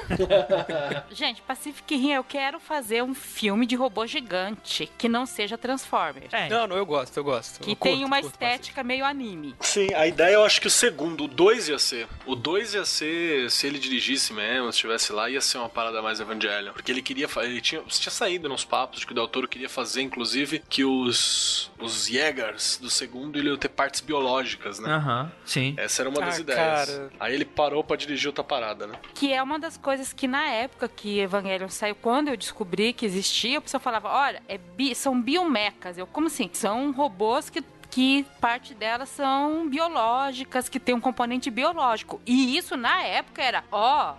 Gente, 1.10 1.42
Pacific 1.42 1.96
Rim, 1.96 2.12
eu 2.12 2.24
quero 2.24 2.58
fazer 2.60 3.02
um 3.02 3.14
filme 3.14 3.66
de 3.66 3.76
robô 3.76 4.06
gigante 4.06 4.90
que 4.98 5.08
não 5.08 5.26
seja 5.26 5.56
Transformers. 5.58 6.32
É. 6.32 6.48
Não, 6.48 6.66
não, 6.66 6.76
eu 6.76 6.86
gosto, 6.86 7.16
eu 7.16 7.24
gosto. 7.24 7.60
Que 7.60 7.72
Eu 7.72 7.76
tem 7.76 7.92
curto, 7.92 8.06
uma 8.06 8.20
curto 8.20 8.32
estética 8.32 8.82
meio 8.82 9.04
anime. 9.04 9.54
Sim, 9.60 9.92
a 9.94 10.06
ideia 10.06 10.34
eu 10.34 10.44
acho 10.44 10.60
que 10.60 10.66
o 10.66 10.70
segundo, 10.70 11.24
o 11.24 11.28
2 11.28 11.68
ia 11.68 11.78
ser. 11.78 12.06
O 12.24 12.34
2 12.34 12.74
ia 12.74 12.84
ser, 12.84 13.50
se 13.50 13.66
ele 13.66 13.78
dirigisse 13.78 14.32
mesmo, 14.32 14.72
se 14.72 14.76
estivesse 14.76 15.12
lá, 15.12 15.28
ia 15.30 15.40
ser 15.40 15.58
uma 15.58 15.68
parada 15.68 16.02
mais 16.02 16.20
Evangelion. 16.20 16.72
Porque 16.72 16.90
ele 16.90 17.02
queria, 17.02 17.28
ele 17.38 17.60
tinha, 17.60 17.82
tinha 17.82 18.10
saído 18.10 18.48
nos 18.48 18.64
papos 18.64 19.00
de 19.00 19.06
que 19.06 19.12
o 19.12 19.14
Del 19.14 19.28
Toro 19.28 19.48
queria 19.48 19.68
fazer, 19.68 20.02
inclusive, 20.02 20.62
que 20.68 20.84
os, 20.84 21.70
os 21.78 22.06
Jägers 22.06 22.78
do 22.80 22.90
segundo 22.90 23.38
iam 23.38 23.56
ter 23.56 23.68
partes 23.68 24.00
biológicas, 24.00 24.78
né? 24.78 24.88
Aham, 25.06 25.30
sim. 25.44 25.74
Essa 25.76 26.02
era 26.02 26.08
uma 26.10 26.20
das 26.20 26.36
Ah, 26.36 26.40
ideias. 26.40 26.58
cara. 26.88 27.10
Aí 27.20 27.32
ele 27.32 27.44
parou 27.44 27.84
pra 27.84 27.96
dirigir 27.96 28.26
outra 28.26 28.42
parada, 28.42 28.86
né? 28.88 28.98
Que 29.14 29.32
é 29.32 29.40
uma 29.40 29.56
das 29.58 29.76
coisas 29.76 30.12
que 30.12 30.26
na 30.26 30.48
época 30.48 30.88
que 30.88 31.20
Evangelion 31.20 31.68
saiu, 31.68 31.94
quando 31.94 32.28
eu 32.28 32.36
descobri 32.36 32.92
que 32.92 33.06
existia, 33.06 33.58
a 33.58 33.60
pessoa 33.60 33.80
falava, 33.80 34.08
olha, 34.08 34.42
é 34.48 34.58
bi- 34.58 34.94
são 34.96 35.20
biomecas. 35.20 35.96
Eu, 35.96 36.06
como 36.08 36.26
assim? 36.26 36.50
São 36.52 36.90
robôs 36.92 37.48
que 37.48 37.62
que 37.88 38.26
parte 38.40 38.74
delas 38.74 39.08
são 39.08 39.68
biológicas, 39.70 40.68
que 40.68 40.78
tem 40.78 40.92
um 40.94 41.00
componente 41.00 41.48
biológico. 41.50 42.20
E 42.26 42.58
isso 42.58 42.76
na 42.76 43.00
época 43.04 43.40
era, 43.40 43.64
ó, 43.70 44.16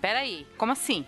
peraí, 0.00 0.46
como 0.56 0.72
assim? 0.72 1.04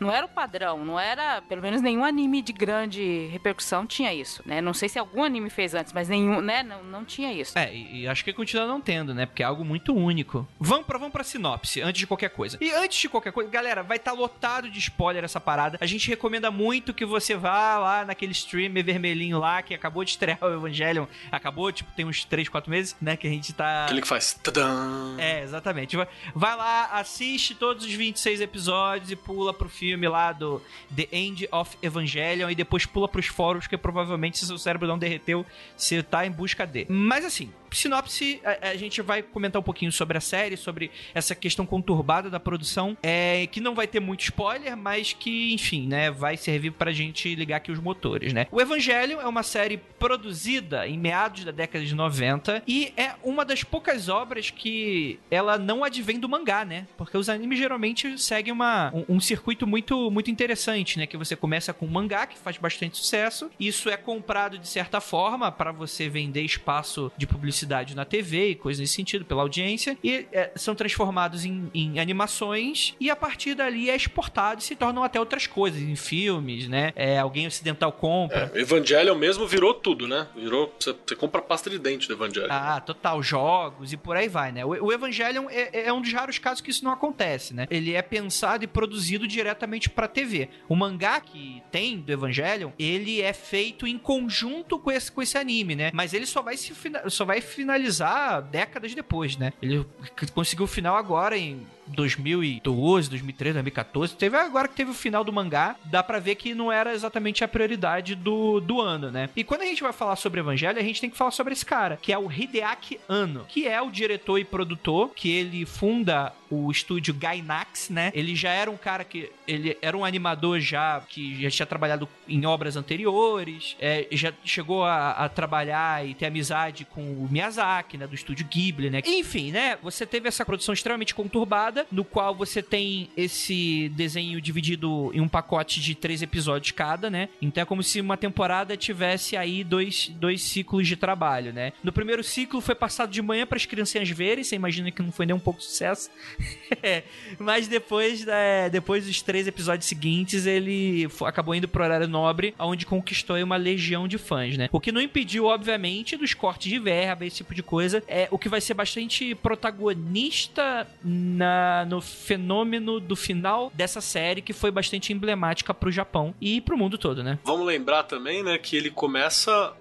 Não 0.00 0.10
era 0.10 0.24
o 0.24 0.28
padrão, 0.28 0.82
não 0.82 0.98
era, 0.98 1.42
pelo 1.42 1.60
menos 1.60 1.82
nenhum 1.82 2.02
anime 2.02 2.40
de 2.40 2.54
grande 2.54 3.28
repercussão 3.30 3.86
tinha 3.86 4.14
isso, 4.14 4.42
né? 4.46 4.62
Não 4.62 4.72
sei 4.72 4.88
se 4.88 4.98
algum 4.98 5.22
anime 5.22 5.50
fez 5.50 5.74
antes, 5.74 5.92
mas 5.92 6.08
nenhum, 6.08 6.40
né? 6.40 6.62
Não, 6.62 6.82
não 6.82 7.04
tinha 7.04 7.30
isso. 7.30 7.58
É, 7.58 7.74
e, 7.74 8.02
e 8.02 8.08
acho 8.08 8.24
que 8.24 8.32
continua 8.32 8.66
não 8.66 8.80
tendo, 8.80 9.12
né? 9.12 9.26
Porque 9.26 9.42
é 9.42 9.46
algo 9.46 9.62
muito 9.62 9.94
único. 9.94 10.48
Vamos 10.58 10.86
pra, 10.86 10.96
vamos 10.96 11.12
pra 11.12 11.22
sinopse, 11.22 11.82
antes 11.82 12.00
de 12.00 12.06
qualquer 12.06 12.30
coisa. 12.30 12.56
E 12.62 12.70
antes 12.72 12.98
de 12.98 13.10
qualquer 13.10 13.30
coisa, 13.30 13.50
galera, 13.50 13.82
vai 13.82 13.98
estar 13.98 14.12
lotado 14.12 14.70
de 14.70 14.78
spoiler 14.78 15.22
essa 15.22 15.38
parada. 15.38 15.76
A 15.82 15.86
gente 15.86 16.08
recomenda 16.08 16.50
muito 16.50 16.94
que 16.94 17.04
você 17.04 17.36
vá 17.36 17.76
lá 17.76 18.04
naquele 18.06 18.32
streamer 18.32 18.82
vermelhinho 18.82 19.38
lá, 19.38 19.60
que 19.60 19.74
acabou 19.74 20.02
de 20.02 20.12
estrear 20.12 20.38
o 20.42 20.54
Evangelion. 20.54 21.04
Acabou, 21.30 21.70
tipo, 21.70 21.92
tem 21.92 22.06
uns 22.06 22.24
3, 22.24 22.48
4 22.48 22.70
meses, 22.70 22.96
né? 23.02 23.18
Que 23.18 23.26
a 23.26 23.30
gente 23.30 23.52
tá. 23.52 23.84
Aquele 23.84 24.00
que 24.00 24.08
faz. 24.08 24.32
Tadã! 24.32 25.14
É, 25.18 25.42
exatamente. 25.42 25.94
Vai, 25.94 26.08
vai 26.34 26.56
lá, 26.56 26.86
assiste 26.92 27.54
todos 27.54 27.84
os 27.84 27.92
26 27.92 28.40
episódios 28.40 29.10
e 29.10 29.16
pula 29.16 29.52
pro 29.52 29.68
filme 29.68 29.89
lá 30.08 30.32
do 30.32 30.62
The 30.94 31.08
End 31.12 31.48
of 31.50 31.76
Evangelion 31.82 32.50
e 32.50 32.54
depois 32.54 32.86
pula 32.86 33.08
pros 33.08 33.26
fóruns, 33.26 33.66
que 33.66 33.76
provavelmente 33.76 34.38
se 34.38 34.46
seu 34.46 34.58
cérebro 34.58 34.88
não 34.88 34.98
derreteu, 34.98 35.44
você 35.76 36.02
tá 36.02 36.26
em 36.26 36.30
busca 36.30 36.66
de. 36.66 36.86
Mas 36.88 37.24
assim, 37.24 37.50
sinopse, 37.76 38.40
a, 38.44 38.70
a 38.70 38.76
gente 38.76 39.00
vai 39.02 39.22
comentar 39.22 39.60
um 39.60 39.62
pouquinho 39.62 39.92
sobre 39.92 40.18
a 40.18 40.20
série, 40.20 40.56
sobre 40.56 40.90
essa 41.14 41.34
questão 41.34 41.64
conturbada 41.64 42.28
da 42.28 42.40
produção, 42.40 42.96
é, 43.02 43.46
que 43.46 43.60
não 43.60 43.74
vai 43.74 43.86
ter 43.86 44.00
muito 44.00 44.22
spoiler, 44.22 44.76
mas 44.76 45.12
que, 45.12 45.52
enfim, 45.52 45.86
né, 45.86 46.10
vai 46.10 46.36
servir 46.36 46.72
pra 46.72 46.92
gente 46.92 47.34
ligar 47.34 47.56
aqui 47.56 47.70
os 47.70 47.78
motores, 47.78 48.32
né? 48.32 48.46
O 48.50 48.60
Evangelion 48.60 49.20
é 49.20 49.26
uma 49.26 49.42
série 49.42 49.76
produzida 49.98 50.86
em 50.86 50.98
meados 50.98 51.44
da 51.44 51.50
década 51.50 51.84
de 51.84 51.94
90 51.94 52.62
e 52.66 52.92
é 52.96 53.14
uma 53.22 53.44
das 53.44 53.62
poucas 53.62 54.08
obras 54.08 54.50
que 54.50 55.18
ela 55.30 55.58
não 55.58 55.84
advém 55.84 56.18
do 56.18 56.28
mangá, 56.28 56.64
né? 56.64 56.86
Porque 56.96 57.16
os 57.16 57.28
animes 57.28 57.58
geralmente 57.58 58.18
seguem 58.18 58.52
uma, 58.52 58.92
um, 58.94 59.16
um 59.16 59.20
circuito 59.20 59.66
muito, 59.66 60.10
muito 60.10 60.30
interessante, 60.30 60.98
né? 60.98 61.06
Que 61.06 61.16
você 61.16 61.36
começa 61.36 61.72
com 61.72 61.86
um 61.86 61.90
mangá 61.90 62.26
que 62.26 62.38
faz 62.38 62.56
bastante 62.56 62.96
sucesso, 62.96 63.50
isso 63.58 63.88
é 63.88 63.96
comprado 63.96 64.58
de 64.58 64.68
certa 64.68 65.00
forma 65.00 65.50
para 65.52 65.72
você 65.72 66.08
vender 66.08 66.42
espaço 66.42 67.12
de 67.16 67.26
publicidade 67.26 67.59
na 67.94 68.04
TV 68.04 68.50
e 68.50 68.54
coisas 68.54 68.80
nesse 68.80 68.94
sentido, 68.94 69.24
pela 69.24 69.42
audiência, 69.42 69.96
e 70.02 70.26
é, 70.32 70.50
são 70.56 70.74
transformados 70.74 71.44
em, 71.44 71.70
em 71.74 71.98
animações 71.98 72.94
e 73.00 73.10
a 73.10 73.16
partir 73.16 73.54
dali 73.54 73.90
é 73.90 73.96
exportado 73.96 74.60
e 74.60 74.64
se 74.64 74.74
tornam 74.74 75.02
até 75.02 75.18
outras 75.18 75.46
coisas, 75.46 75.80
em 75.80 75.96
filmes, 75.96 76.68
né? 76.68 76.92
É, 76.96 77.18
alguém 77.18 77.46
ocidental 77.46 77.92
compra. 77.92 78.50
É, 78.54 78.60
Evangelion 78.60 79.14
mesmo 79.14 79.46
virou 79.46 79.74
tudo, 79.74 80.06
né? 80.06 80.26
Virou. 80.34 80.74
Você, 80.78 80.94
você 81.06 81.16
compra 81.16 81.42
pasta 81.42 81.68
de 81.70 81.78
dente 81.78 82.06
do 82.08 82.14
Evangelion. 82.14 82.48
Ah, 82.50 82.80
total, 82.80 83.22
jogos 83.22 83.92
e 83.92 83.96
por 83.96 84.16
aí 84.16 84.28
vai, 84.28 84.52
né? 84.52 84.64
O, 84.64 84.70
o 84.70 84.92
Evangelion 84.92 85.46
é, 85.50 85.86
é 85.86 85.92
um 85.92 86.00
dos 86.00 86.12
raros 86.12 86.38
casos 86.38 86.60
que 86.60 86.70
isso 86.70 86.84
não 86.84 86.92
acontece, 86.92 87.54
né? 87.54 87.66
Ele 87.70 87.94
é 87.94 88.02
pensado 88.02 88.64
e 88.64 88.66
produzido 88.66 89.26
diretamente 89.26 89.88
pra 89.88 90.08
TV. 90.08 90.48
O 90.68 90.76
mangá 90.76 91.20
que 91.20 91.62
tem 91.70 91.98
do 91.98 92.12
Evangelion, 92.12 92.70
ele 92.78 93.20
é 93.20 93.32
feito 93.32 93.86
em 93.86 93.98
conjunto 93.98 94.78
com 94.78 94.90
esse, 94.90 95.10
com 95.10 95.22
esse 95.22 95.36
anime, 95.36 95.74
né? 95.74 95.90
Mas 95.92 96.14
ele 96.14 96.26
só 96.26 96.42
vai, 96.42 96.56
se, 96.56 96.72
só 97.08 97.24
vai 97.24 97.40
finalizar 97.50 98.40
décadas 98.42 98.94
depois, 98.94 99.36
né? 99.36 99.52
Ele 99.60 99.86
conseguiu 100.34 100.64
o 100.64 100.68
final 100.68 100.96
agora 100.96 101.36
em 101.36 101.66
2012, 101.90 103.10
2013, 103.10 103.54
2014. 103.54 104.14
Teve 104.16 104.36
agora 104.36 104.68
que 104.68 104.74
teve 104.74 104.90
o 104.90 104.94
final 104.94 105.24
do 105.24 105.32
mangá, 105.32 105.76
dá 105.84 106.02
pra 106.02 106.18
ver 106.18 106.34
que 106.34 106.54
não 106.54 106.70
era 106.70 106.92
exatamente 106.92 107.44
a 107.44 107.48
prioridade 107.48 108.14
do, 108.14 108.60
do 108.60 108.80
ano, 108.80 109.10
né? 109.10 109.28
E 109.36 109.44
quando 109.44 109.62
a 109.62 109.66
gente 109.66 109.82
vai 109.82 109.92
falar 109.92 110.16
sobre 110.16 110.40
Evangelho, 110.40 110.78
a 110.78 110.82
gente 110.82 111.00
tem 111.00 111.10
que 111.10 111.16
falar 111.16 111.30
sobre 111.30 111.52
esse 111.52 111.64
cara, 111.64 111.98
que 112.00 112.12
é 112.12 112.18
o 112.18 112.30
Hideaki 112.30 113.00
Anno, 113.08 113.44
que 113.48 113.66
é 113.66 113.80
o 113.80 113.90
diretor 113.90 114.38
e 114.38 114.44
produtor, 114.44 115.10
que 115.14 115.30
ele 115.30 115.64
funda 115.66 116.32
o 116.50 116.70
estúdio 116.70 117.14
Gainax, 117.14 117.90
né? 117.90 118.10
Ele 118.14 118.34
já 118.34 118.50
era 118.50 118.70
um 118.70 118.76
cara 118.76 119.04
que 119.04 119.30
ele 119.46 119.78
era 119.80 119.96
um 119.96 120.04
animador 120.04 120.58
já 120.58 121.00
que 121.08 121.40
já 121.42 121.50
tinha 121.50 121.66
trabalhado 121.66 122.08
em 122.28 122.44
obras 122.44 122.76
anteriores, 122.76 123.76
é, 123.80 124.08
já 124.10 124.32
chegou 124.44 124.84
a, 124.84 125.10
a 125.12 125.28
trabalhar 125.28 126.06
e 126.06 126.14
ter 126.14 126.26
amizade 126.26 126.84
com 126.84 127.02
o 127.02 127.28
Miyazaki, 127.30 127.96
né, 127.96 128.06
do 128.06 128.14
estúdio 128.14 128.46
Ghibli, 128.46 128.90
né? 128.90 129.00
Enfim, 129.06 129.52
né? 129.52 129.78
Você 129.82 130.04
teve 130.04 130.28
essa 130.28 130.44
produção 130.44 130.72
extremamente 130.72 131.14
conturbada, 131.14 131.79
no 131.90 132.04
qual 132.04 132.34
você 132.34 132.62
tem 132.62 133.08
esse 133.16 133.88
desenho 133.90 134.40
dividido 134.40 135.10
em 135.14 135.20
um 135.20 135.28
pacote 135.28 135.80
de 135.80 135.94
três 135.94 136.22
episódios 136.22 136.72
cada, 136.72 137.10
né? 137.10 137.28
Então 137.40 137.62
é 137.62 137.64
como 137.64 137.82
se 137.82 138.00
uma 138.00 138.16
temporada 138.16 138.76
tivesse 138.76 139.36
aí 139.36 139.62
dois, 139.64 140.08
dois 140.08 140.42
ciclos 140.42 140.86
de 140.86 140.96
trabalho, 140.96 141.52
né? 141.52 141.72
No 141.82 141.92
primeiro 141.92 142.22
ciclo 142.22 142.60
foi 142.60 142.74
passado 142.74 143.10
de 143.10 143.22
manhã 143.22 143.46
para 143.46 143.56
as 143.56 143.66
criancinhas 143.66 144.08
verem, 144.10 144.44
você 144.44 144.56
imagina 144.56 144.90
que 144.90 145.02
não 145.02 145.12
foi 145.12 145.26
nem 145.26 145.34
um 145.34 145.40
pouco 145.40 145.60
de 145.60 145.66
sucesso. 145.66 146.10
É, 146.82 147.02
Mas 147.38 147.68
depois, 147.68 148.26
é, 148.26 148.70
depois 148.70 149.06
dos 149.06 149.22
três 149.22 149.46
episódios 149.46 149.86
seguintes, 149.86 150.46
ele 150.46 151.08
acabou 151.26 151.54
indo 151.54 151.68
pro 151.68 151.82
horário 151.82 152.08
nobre, 152.08 152.54
onde 152.58 152.86
conquistou 152.86 153.36
aí 153.36 153.42
uma 153.42 153.56
legião 153.56 154.08
de 154.08 154.18
fãs, 154.18 154.56
né? 154.56 154.68
O 154.72 154.80
que 154.80 154.92
não 154.92 155.00
impediu, 155.00 155.46
obviamente, 155.46 156.16
dos 156.16 156.34
cortes 156.34 156.70
de 156.70 156.78
verba, 156.78 157.26
esse 157.26 157.36
tipo 157.38 157.54
de 157.54 157.62
coisa. 157.62 158.02
É 158.06 158.28
o 158.30 158.38
que 158.38 158.48
vai 158.48 158.60
ser 158.60 158.74
bastante 158.74 159.34
protagonista 159.34 160.86
na, 161.04 161.46
no 161.88 162.00
fenômeno 162.00 163.00
do 163.00 163.16
final 163.16 163.70
dessa 163.74 164.00
série, 164.00 164.42
que 164.42 164.52
foi 164.52 164.70
bastante 164.70 165.12
emblemática 165.12 165.72
pro 165.72 165.90
Japão 165.90 166.34
e 166.40 166.60
pro 166.60 166.76
mundo 166.76 166.98
todo, 166.98 167.22
né? 167.22 167.38
Vamos 167.44 167.66
lembrar 167.66 168.04
também, 168.04 168.42
né, 168.42 168.58
que 168.58 168.76
ele 168.76 168.90
começa 168.90 169.72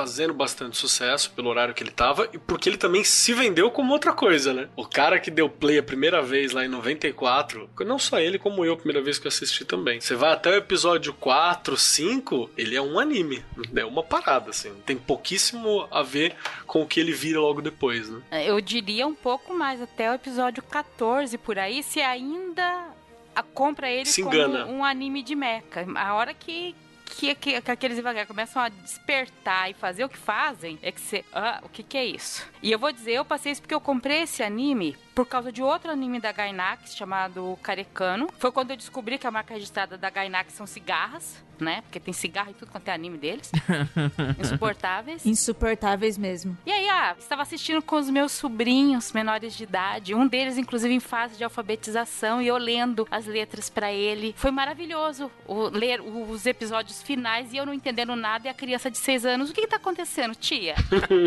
fazendo 0.00 0.32
bastante 0.32 0.78
sucesso 0.78 1.30
pelo 1.32 1.50
horário 1.50 1.74
que 1.74 1.82
ele 1.82 1.90
tava 1.90 2.26
e 2.32 2.38
porque 2.38 2.70
ele 2.70 2.78
também 2.78 3.04
se 3.04 3.34
vendeu 3.34 3.70
como 3.70 3.92
outra 3.92 4.14
coisa, 4.14 4.54
né? 4.54 4.68
O 4.74 4.86
cara 4.86 5.20
que 5.20 5.30
deu 5.30 5.46
play 5.46 5.76
a 5.76 5.82
primeira 5.82 6.22
vez 6.22 6.52
lá 6.52 6.64
em 6.64 6.68
94, 6.68 7.68
não 7.80 7.98
só 7.98 8.18
ele 8.18 8.38
como 8.38 8.64
eu 8.64 8.72
a 8.72 8.76
primeira 8.76 9.02
vez 9.02 9.18
que 9.18 9.26
eu 9.26 9.28
assisti 9.28 9.62
também. 9.62 10.00
Você 10.00 10.14
vai 10.14 10.32
até 10.32 10.48
o 10.50 10.54
episódio 10.54 11.12
4, 11.12 11.76
5, 11.76 12.50
ele 12.56 12.74
é 12.74 12.80
um 12.80 12.98
anime, 12.98 13.44
é 13.76 13.84
uma 13.84 14.02
parada 14.02 14.48
assim. 14.50 14.72
Tem 14.86 14.96
pouquíssimo 14.96 15.86
a 15.90 16.02
ver 16.02 16.34
com 16.66 16.80
o 16.80 16.86
que 16.86 16.98
ele 16.98 17.12
vira 17.12 17.38
logo 17.38 17.60
depois, 17.60 18.08
né? 18.08 18.22
Eu 18.46 18.58
diria 18.60 19.06
um 19.06 19.14
pouco 19.14 19.52
mais, 19.52 19.82
até 19.82 20.10
o 20.10 20.14
episódio 20.14 20.62
14 20.62 21.36
por 21.36 21.58
aí, 21.58 21.82
se 21.82 22.00
ainda 22.00 22.88
a 23.36 23.42
compra 23.42 23.90
ele 23.90 24.06
Se 24.06 24.22
como 24.22 24.34
engana. 24.34 24.64
um 24.66 24.82
anime 24.82 25.22
de 25.22 25.34
mecha. 25.34 25.86
A 25.94 26.14
hora 26.14 26.32
que, 26.32 26.74
que, 27.16 27.34
que, 27.34 27.60
que 27.60 27.70
aqueles 27.70 27.96
devagar 27.96 28.26
começam 28.26 28.62
a 28.62 28.68
despertar 28.68 29.70
e 29.70 29.74
fazer 29.74 30.04
o 30.04 30.08
que 30.08 30.16
fazem, 30.16 30.78
é 30.82 30.92
que 30.92 31.00
você. 31.00 31.24
Ah, 31.32 31.60
o 31.64 31.68
que, 31.68 31.82
que 31.82 31.96
é 31.96 32.04
isso? 32.04 32.46
E 32.62 32.70
eu 32.70 32.78
vou 32.78 32.92
dizer, 32.92 33.12
eu 33.12 33.24
passei 33.24 33.52
isso 33.52 33.60
porque 33.60 33.74
eu 33.74 33.80
comprei 33.80 34.22
esse 34.22 34.42
anime 34.42 34.96
por 35.14 35.26
causa 35.26 35.50
de 35.52 35.62
outro 35.62 35.90
anime 35.90 36.20
da 36.20 36.32
Gainax 36.32 36.94
chamado 36.96 37.58
Carecano. 37.62 38.28
Foi 38.38 38.50
quando 38.52 38.70
eu 38.70 38.76
descobri 38.76 39.18
que 39.18 39.26
a 39.26 39.30
marca 39.30 39.54
registrada 39.54 39.98
da 39.98 40.08
Gainax 40.10 40.52
são 40.54 40.66
cigarras, 40.66 41.42
né? 41.58 41.82
Porque 41.82 42.00
tem 42.00 42.14
cigarro 42.14 42.50
e 42.52 42.54
tudo 42.54 42.70
quanto 42.70 42.88
é 42.88 42.92
anime 42.92 43.18
deles. 43.18 43.52
Insuportáveis. 44.40 45.26
Insuportáveis 45.26 46.16
mesmo. 46.16 46.56
E 46.64 46.72
aí, 46.72 46.88
ah, 46.88 47.14
estava 47.18 47.42
assistindo 47.42 47.82
com 47.82 47.96
os 47.96 48.08
meus 48.08 48.32
sobrinhos 48.32 49.12
menores 49.12 49.54
de 49.54 49.64
idade, 49.64 50.14
um 50.14 50.26
deles 50.26 50.56
inclusive 50.56 50.94
em 50.94 51.00
fase 51.00 51.36
de 51.36 51.44
alfabetização 51.44 52.40
e 52.40 52.46
eu 52.46 52.56
lendo 52.56 53.06
as 53.10 53.26
letras 53.26 53.68
pra 53.68 53.92
ele. 53.92 54.34
Foi 54.38 54.50
maravilhoso 54.50 55.30
o- 55.46 55.68
ler 55.68 56.00
os 56.00 56.46
episódios 56.46 57.02
finais 57.02 57.52
e 57.52 57.58
eu 57.58 57.66
não 57.66 57.74
entendendo 57.74 58.16
nada 58.16 58.48
e 58.48 58.50
a 58.50 58.54
criança 58.54 58.90
de 58.90 58.96
seis 58.96 59.26
anos, 59.26 59.50
o 59.50 59.52
que, 59.52 59.60
que 59.60 59.66
tá 59.66 59.76
acontecendo, 59.76 60.34
tia? 60.34 60.74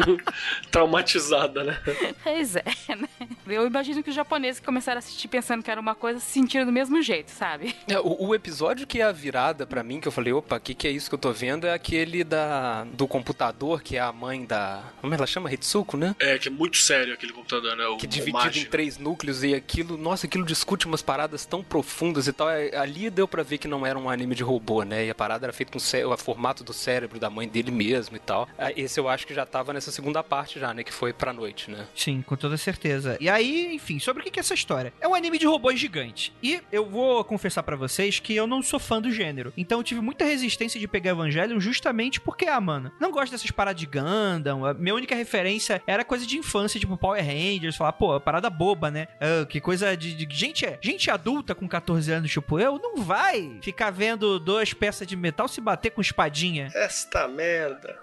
Traumatizada, 0.72 1.64
né? 1.64 1.78
pois 2.24 2.56
é, 2.56 2.64
né? 2.96 3.08
Eu 3.48 3.68
imagino 3.68 3.83
que 4.04 4.10
os 4.10 4.16
japoneses 4.16 4.60
que 4.60 4.66
começaram 4.66 4.98
a 4.98 5.00
assistir 5.00 5.28
pensando 5.28 5.64
que 5.64 5.70
era 5.72 5.80
uma 5.80 5.96
coisa 5.96 6.20
se 6.20 6.32
sentiram 6.32 6.66
do 6.66 6.72
mesmo 6.72 7.02
jeito, 7.02 7.32
sabe? 7.32 7.76
É, 7.88 8.00
o, 8.00 8.28
o 8.28 8.36
episódio 8.36 8.88
que 8.88 9.00
é 9.00 9.04
a 9.04 9.12
virada 9.12 9.66
pra 9.66 9.84
mim, 9.84 10.00
que 10.00 10.08
eu 10.08 10.12
falei, 10.12 10.34
opa, 10.34 10.58
o 10.58 10.60
que, 10.60 10.74
que 10.74 10.88
é 10.88 10.92
isso 10.92 11.10
que 11.10 11.16
eu 11.16 11.20
tô 11.20 11.32
vendo? 11.32 11.68
É 11.68 11.74
aquele 11.74 12.24
da, 12.24 12.84
do 12.86 13.08
computador, 13.08 13.82
que 13.82 13.96
é 13.98 14.00
a 14.00 14.12
mãe 14.12 14.46
da. 14.46 14.84
Como 15.02 15.14
ela 15.14 15.28
chama? 15.28 15.52
Hitsuko, 15.52 15.98
né? 15.98 16.16
É, 16.20 16.38
que 16.38 16.48
é 16.48 16.52
muito 16.52 16.78
sério 16.78 17.14
aquele 17.14 17.34
computador, 17.34 17.76
né? 17.76 17.86
O, 17.88 17.98
Que 17.98 18.06
o 18.06 18.10
dividido 18.10 18.58
em 18.58 18.66
três 18.66 18.98
núcleos 18.98 19.44
e 19.44 19.54
aquilo, 19.54 19.98
nossa, 19.98 20.26
aquilo 20.28 20.46
discute 20.46 20.86
umas 20.86 21.02
paradas 21.02 21.46
tão 21.46 21.64
profundas 21.64 22.28
e 22.28 22.34
tal. 22.34 22.50
É, 22.50 22.76
Ali 22.78 23.10
deu 23.10 23.28
pra 23.28 23.44
ver 23.44 23.58
que 23.58 23.68
não 23.68 23.86
era 23.86 23.98
um 23.98 24.10
anime 24.10 24.36
de 24.36 24.44
robô, 24.44 24.84
né? 24.84 25.06
E 25.06 25.10
a 25.10 25.16
parada 25.16 25.46
era 25.46 25.54
feita 25.54 25.72
com 25.72 25.78
o 25.78 26.18
formato 26.18 26.64
do 26.64 26.74
cérebro 26.74 27.20
da 27.20 27.30
mãe 27.30 27.48
dele 27.48 27.72
mesmo 27.72 28.16
e 28.16 28.20
tal. 28.20 28.48
Ah, 28.58 28.72
Esse 28.76 29.00
eu 29.00 29.08
acho 29.10 29.26
que 29.28 29.34
já 29.34 29.46
tava 29.46 29.74
nessa 29.74 29.92
segunda 29.92 30.24
parte 30.24 30.60
já, 30.60 30.74
né? 30.74 30.84
Que 30.84 30.94
foi 30.94 31.14
pra 31.14 31.34
noite, 31.34 31.70
né? 31.70 31.86
Sim, 31.96 32.22
com 32.26 32.36
toda 32.36 32.58
certeza. 32.58 33.18
E 33.20 33.30
aí, 33.30 33.63
enfim, 33.72 34.00
sobre 34.00 34.22
o 34.22 34.26
que 34.32 34.40
é 34.40 34.42
essa 34.42 34.54
história? 34.54 34.94
É 35.00 35.08
um 35.08 35.16
anime 35.16 35.38
de 35.38 35.46
robôs 35.46 35.80
gigantes. 35.80 36.32
E 36.42 36.62
eu 36.72 36.86
vou 36.90 37.24
confessar 37.24 37.64
pra 37.64 37.76
vocês 37.76 38.20
que 38.20 38.36
eu 38.36 38.46
não 38.48 38.62
sou 38.62 38.80
fã 38.80 39.02
do 39.02 39.12
gênero. 39.12 39.54
Então 39.58 39.80
eu 39.80 39.84
tive 39.84 40.02
muita 40.02 40.26
resistência 40.26 40.80
de 40.80 40.88
pegar 40.88 41.12
Evangelion 41.12 41.60
justamente 41.60 42.20
porque, 42.20 42.46
ah, 42.46 42.60
mano, 42.60 42.92
não 43.00 43.12
gosto 43.12 43.32
dessas 43.32 43.52
paradas 43.52 43.80
de 43.80 43.86
Gundam. 43.86 44.66
A 44.66 44.74
minha 44.74 44.96
única 44.96 45.16
referência 45.16 45.82
era 45.88 46.04
coisa 46.04 46.26
de 46.26 46.38
infância, 46.38 46.80
tipo 46.80 46.98
Power 46.98 47.24
Rangers. 47.24 47.76
Falar, 47.76 47.94
pô, 47.94 48.20
parada 48.20 48.50
boba, 48.50 48.90
né? 48.92 49.08
Ah, 49.20 49.46
que 49.46 49.60
coisa 49.62 49.96
de, 49.96 50.14
de 50.14 50.36
gente, 50.36 50.66
gente 50.82 51.10
adulta 51.12 51.54
com 51.56 51.68
14 51.68 52.12
anos, 52.12 52.32
tipo 52.32 52.60
eu, 52.60 52.80
não 52.80 52.98
vai 52.98 53.58
ficar 53.62 53.92
vendo 53.92 54.40
duas 54.40 54.74
peças 54.74 55.08
de 55.08 55.16
metal 55.16 55.48
se 55.48 55.62
bater 55.62 55.92
com 55.92 56.02
espadinha. 56.02 56.70
Esta 56.76 57.28
merda. 57.28 57.98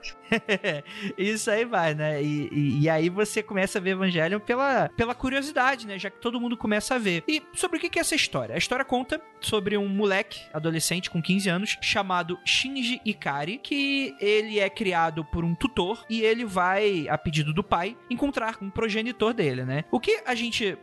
Isso 1.18 1.50
aí 1.50 1.64
vai, 1.64 1.94
né? 1.94 2.22
E, 2.22 2.48
e- 2.52 2.80
e 2.82 2.88
aí 2.88 3.08
você 3.08 3.42
começa 3.42 3.78
a 3.78 3.80
ver 3.80 3.90
Evangelion 3.90 4.38
pela, 4.40 4.88
pela 4.96 5.14
curiosidade, 5.14 5.49
né? 5.86 5.98
Já 5.98 6.10
que 6.10 6.20
todo 6.20 6.40
mundo 6.40 6.56
começa 6.56 6.94
a 6.94 6.98
ver. 6.98 7.24
E 7.26 7.42
sobre 7.54 7.78
o 7.78 7.80
que 7.80 7.98
é 7.98 8.02
essa 8.02 8.14
história? 8.14 8.54
A 8.54 8.58
história 8.58 8.84
conta 8.84 9.20
sobre 9.40 9.76
um 9.76 9.88
moleque, 9.88 10.40
adolescente 10.52 11.10
com 11.10 11.20
15 11.22 11.48
anos, 11.48 11.78
chamado 11.80 12.38
Shinji 12.44 13.00
Ikari, 13.04 13.58
que 13.58 14.14
ele 14.20 14.58
é 14.58 14.68
criado 14.68 15.24
por 15.24 15.44
um 15.44 15.54
tutor 15.54 16.04
e 16.08 16.22
ele 16.22 16.44
vai, 16.44 17.08
a 17.08 17.16
pedido 17.16 17.52
do 17.52 17.62
pai, 17.62 17.96
encontrar 18.08 18.58
um 18.60 18.70
progenitor 18.70 19.32
dele, 19.32 19.64
né? 19.64 19.84
O 19.90 20.00
que 20.00 20.22
a 20.24 20.34
gente 20.34 20.78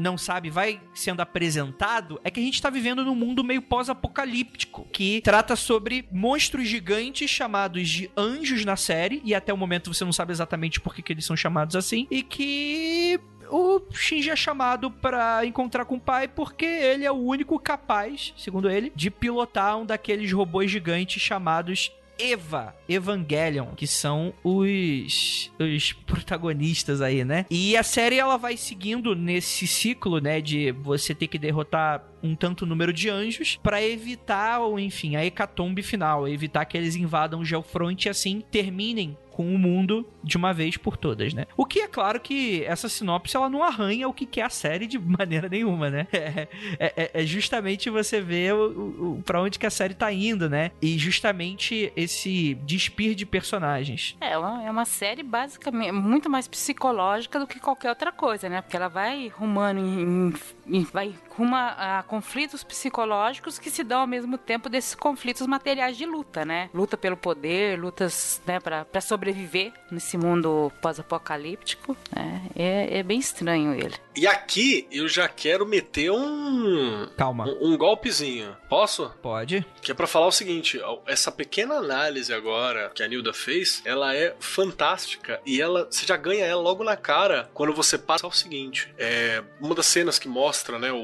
não 0.00 0.16
sabe, 0.18 0.50
vai 0.50 0.80
sendo 0.94 1.20
apresentado, 1.20 2.20
é 2.22 2.30
que 2.30 2.40
a 2.40 2.42
gente 2.42 2.60
tá 2.60 2.70
vivendo 2.70 3.04
num 3.04 3.14
mundo 3.14 3.42
meio 3.42 3.62
pós-apocalíptico, 3.62 4.86
que 4.92 5.20
trata 5.22 5.56
sobre 5.56 6.06
monstros 6.12 6.68
gigantes 6.68 7.30
chamados 7.30 7.88
de 7.88 8.10
anjos 8.16 8.64
na 8.64 8.76
série, 8.76 9.20
e 9.24 9.34
até 9.34 9.52
o 9.52 9.56
momento 9.56 9.92
você 9.92 10.04
não 10.04 10.12
sabe 10.12 10.32
exatamente 10.32 10.80
por 10.80 10.94
que, 10.94 11.02
que 11.02 11.12
eles 11.12 11.24
são 11.24 11.36
chamados 11.36 11.76
assim, 11.76 12.06
e 12.10 12.22
que 12.22 13.18
o 13.50 13.80
Shinji 13.92 14.30
é 14.30 14.36
chamado 14.36 14.90
pra 14.90 15.44
encontrar 15.44 15.84
com 15.84 15.96
o 15.96 16.00
pai 16.00 16.28
porque 16.28 16.64
ele 16.64 17.04
é 17.04 17.12
o 17.12 17.14
único 17.14 17.58
capaz, 17.58 18.34
segundo 18.36 18.70
ele, 18.70 18.92
de 18.94 19.10
pilotar 19.10 19.78
um 19.78 19.86
daqueles 19.86 20.32
robôs 20.32 20.70
gigantes 20.70 21.20
chamados 21.22 21.92
Eva, 22.18 22.74
Evangelion, 22.88 23.74
que 23.76 23.86
são 23.86 24.32
os, 24.42 25.50
os 25.58 25.92
protagonistas 25.92 27.00
aí, 27.00 27.24
né? 27.24 27.44
E 27.50 27.76
a 27.76 27.82
série 27.82 28.18
ela 28.18 28.36
vai 28.36 28.56
seguindo 28.56 29.14
nesse 29.14 29.66
ciclo, 29.66 30.18
né, 30.18 30.40
de 30.40 30.72
você 30.72 31.14
ter 31.14 31.26
que 31.26 31.38
derrotar 31.38 32.02
um 32.22 32.34
tanto 32.34 32.66
número 32.66 32.92
de 32.92 33.08
anjos 33.08 33.58
pra 33.62 33.82
evitar, 33.82 34.60
ou 34.60 34.78
enfim, 34.78 35.16
a 35.16 35.24
hecatombe 35.24 35.82
final, 35.82 36.26
evitar 36.28 36.64
que 36.64 36.76
eles 36.76 36.96
invadam 36.96 37.40
o 37.40 37.44
Geofront 37.44 38.06
e 38.06 38.08
assim 38.10 38.40
terminem 38.50 39.16
com 39.30 39.54
o 39.54 39.58
mundo 39.58 40.08
de 40.24 40.38
uma 40.38 40.54
vez 40.54 40.78
por 40.78 40.96
todas, 40.96 41.34
né? 41.34 41.44
O 41.58 41.66
que 41.66 41.80
é 41.80 41.86
claro 41.86 42.18
que 42.18 42.64
essa 42.64 42.88
sinopse 42.88 43.36
ela 43.36 43.50
não 43.50 43.62
arranha 43.62 44.08
o 44.08 44.12
que 44.14 44.40
é 44.40 44.44
a 44.44 44.48
série 44.48 44.86
de 44.86 44.96
maneira 44.98 45.46
nenhuma, 45.46 45.90
né? 45.90 46.06
É, 46.10 46.48
é- 46.80 47.10
é 47.22 47.26
justamente 47.26 47.90
você 47.90 48.18
ver 48.18 48.54
o, 48.54 49.20
pra 49.26 49.42
onde 49.42 49.58
que 49.58 49.66
a 49.66 49.70
série 49.70 49.92
tá 49.92 50.10
indo, 50.10 50.48
né? 50.48 50.70
E 50.80 50.96
justamente 50.98 51.92
esse 51.94 52.54
despir 52.64 53.14
de 53.14 53.26
personagens. 53.26 54.16
É 54.22 54.38
uma, 54.38 54.64
é 54.64 54.70
uma 54.70 54.86
série 54.86 55.22
basicamente 55.22 55.92
muito 55.92 56.30
mais 56.30 56.48
psicológica 56.48 57.38
do 57.38 57.46
que 57.46 57.60
qualquer 57.60 57.90
outra 57.90 58.10
coisa, 58.10 58.48
né? 58.48 58.62
Porque 58.62 58.76
ela 58.76 58.88
vai 58.88 59.28
rumando 59.28 59.80
em, 59.80 60.32
em- 60.78 60.82
vai 60.84 61.12
ruma 61.36 61.74
a 61.78 62.02
conflitos 62.02 62.64
psicológicos 62.64 63.58
que 63.58 63.70
se 63.70 63.84
dão 63.84 64.00
ao 64.00 64.06
mesmo 64.06 64.38
tempo 64.38 64.68
desses 64.68 64.94
conflitos 64.94 65.46
materiais 65.46 65.96
de 65.96 66.06
luta, 66.06 66.44
né? 66.44 66.70
Luta 66.72 66.96
pelo 66.96 67.16
poder, 67.16 67.78
lutas, 67.78 68.40
né, 68.46 68.58
para 68.58 69.00
sobreviver 69.00 69.72
nesse 69.90 70.16
mundo 70.16 70.72
pós-apocalíptico, 70.80 71.96
né? 72.14 72.42
É, 72.56 72.98
é 72.98 73.02
bem 73.02 73.18
estranho 73.18 73.74
ele. 73.74 73.94
E 74.16 74.26
aqui 74.26 74.88
eu 74.90 75.06
já 75.06 75.28
quero 75.28 75.66
meter 75.66 76.10
um. 76.10 77.06
Calma. 77.18 77.44
Um, 77.46 77.72
um 77.72 77.76
golpezinho. 77.76 78.56
Posso? 78.66 79.12
Pode. 79.20 79.64
Que 79.82 79.92
é 79.92 79.94
pra 79.94 80.06
falar 80.06 80.26
o 80.26 80.32
seguinte: 80.32 80.80
essa 81.06 81.30
pequena 81.30 81.74
análise 81.74 82.32
agora 82.32 82.90
que 82.94 83.02
a 83.02 83.08
Nilda 83.08 83.34
fez, 83.34 83.82
ela 83.84 84.14
é 84.14 84.34
fantástica 84.40 85.38
e 85.44 85.60
ela 85.60 85.86
você 85.90 86.06
já 86.06 86.16
ganha 86.16 86.46
ela 86.46 86.62
logo 86.62 86.82
na 86.82 86.96
cara 86.96 87.50
quando 87.52 87.74
você 87.74 87.98
passa 87.98 88.26
o 88.26 88.32
seguinte: 88.32 88.92
é 88.96 89.42
uma 89.60 89.74
das 89.74 89.86
cenas 89.86 90.18
que 90.18 90.28
mostra, 90.28 90.78
né, 90.78 90.90
o, 90.90 90.96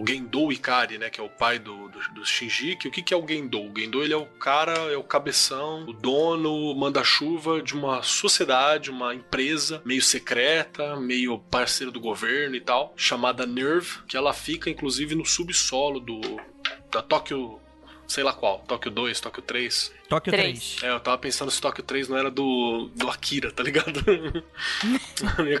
o 0.00 0.04
Gendo 0.08 0.50
Ikari, 0.50 0.96
né, 0.96 1.10
que 1.10 1.20
é 1.20 1.22
o 1.22 1.28
pai 1.28 1.58
do, 1.58 1.79
do, 2.08 2.14
do 2.14 2.26
Shinji. 2.26 2.76
Que 2.76 2.88
o 2.88 2.90
que, 2.90 3.02
que 3.02 3.14
é 3.14 3.16
o 3.16 3.26
Gendo? 3.26 3.60
O 3.60 3.72
Gendo 3.76 4.02
ele 4.02 4.12
é 4.12 4.16
o 4.16 4.26
cara, 4.26 4.72
é 4.92 4.96
o 4.96 5.02
cabeção, 5.02 5.84
o 5.84 5.92
dono, 5.92 6.74
manda-chuva 6.74 7.62
de 7.62 7.74
uma 7.74 8.02
sociedade, 8.02 8.90
uma 8.90 9.14
empresa 9.14 9.82
meio 9.84 10.02
secreta, 10.02 10.96
meio 10.96 11.38
parceiro 11.38 11.92
do 11.92 12.00
governo 12.00 12.56
e 12.56 12.60
tal, 12.60 12.92
chamada 12.96 13.46
Nerve, 13.46 13.98
que 14.06 14.16
ela 14.16 14.32
fica 14.32 14.70
inclusive 14.70 15.14
no 15.14 15.24
subsolo 15.24 16.00
do 16.00 16.20
da 16.90 17.00
Tóquio, 17.00 17.60
sei 18.06 18.24
lá 18.24 18.32
qual, 18.32 18.58
Tóquio 18.66 18.90
2, 18.90 19.20
Tóquio 19.20 19.42
3. 19.42 19.92
Tóquio 20.08 20.32
Três. 20.32 20.76
3. 20.76 20.82
É, 20.82 20.94
eu 20.94 21.00
tava 21.00 21.16
pensando 21.18 21.50
se 21.50 21.60
Tóquio 21.60 21.84
3 21.84 22.08
não 22.08 22.18
era 22.18 22.30
do, 22.30 22.90
do 22.96 23.08
Akira, 23.08 23.52
tá 23.52 23.62
ligado? 23.62 24.02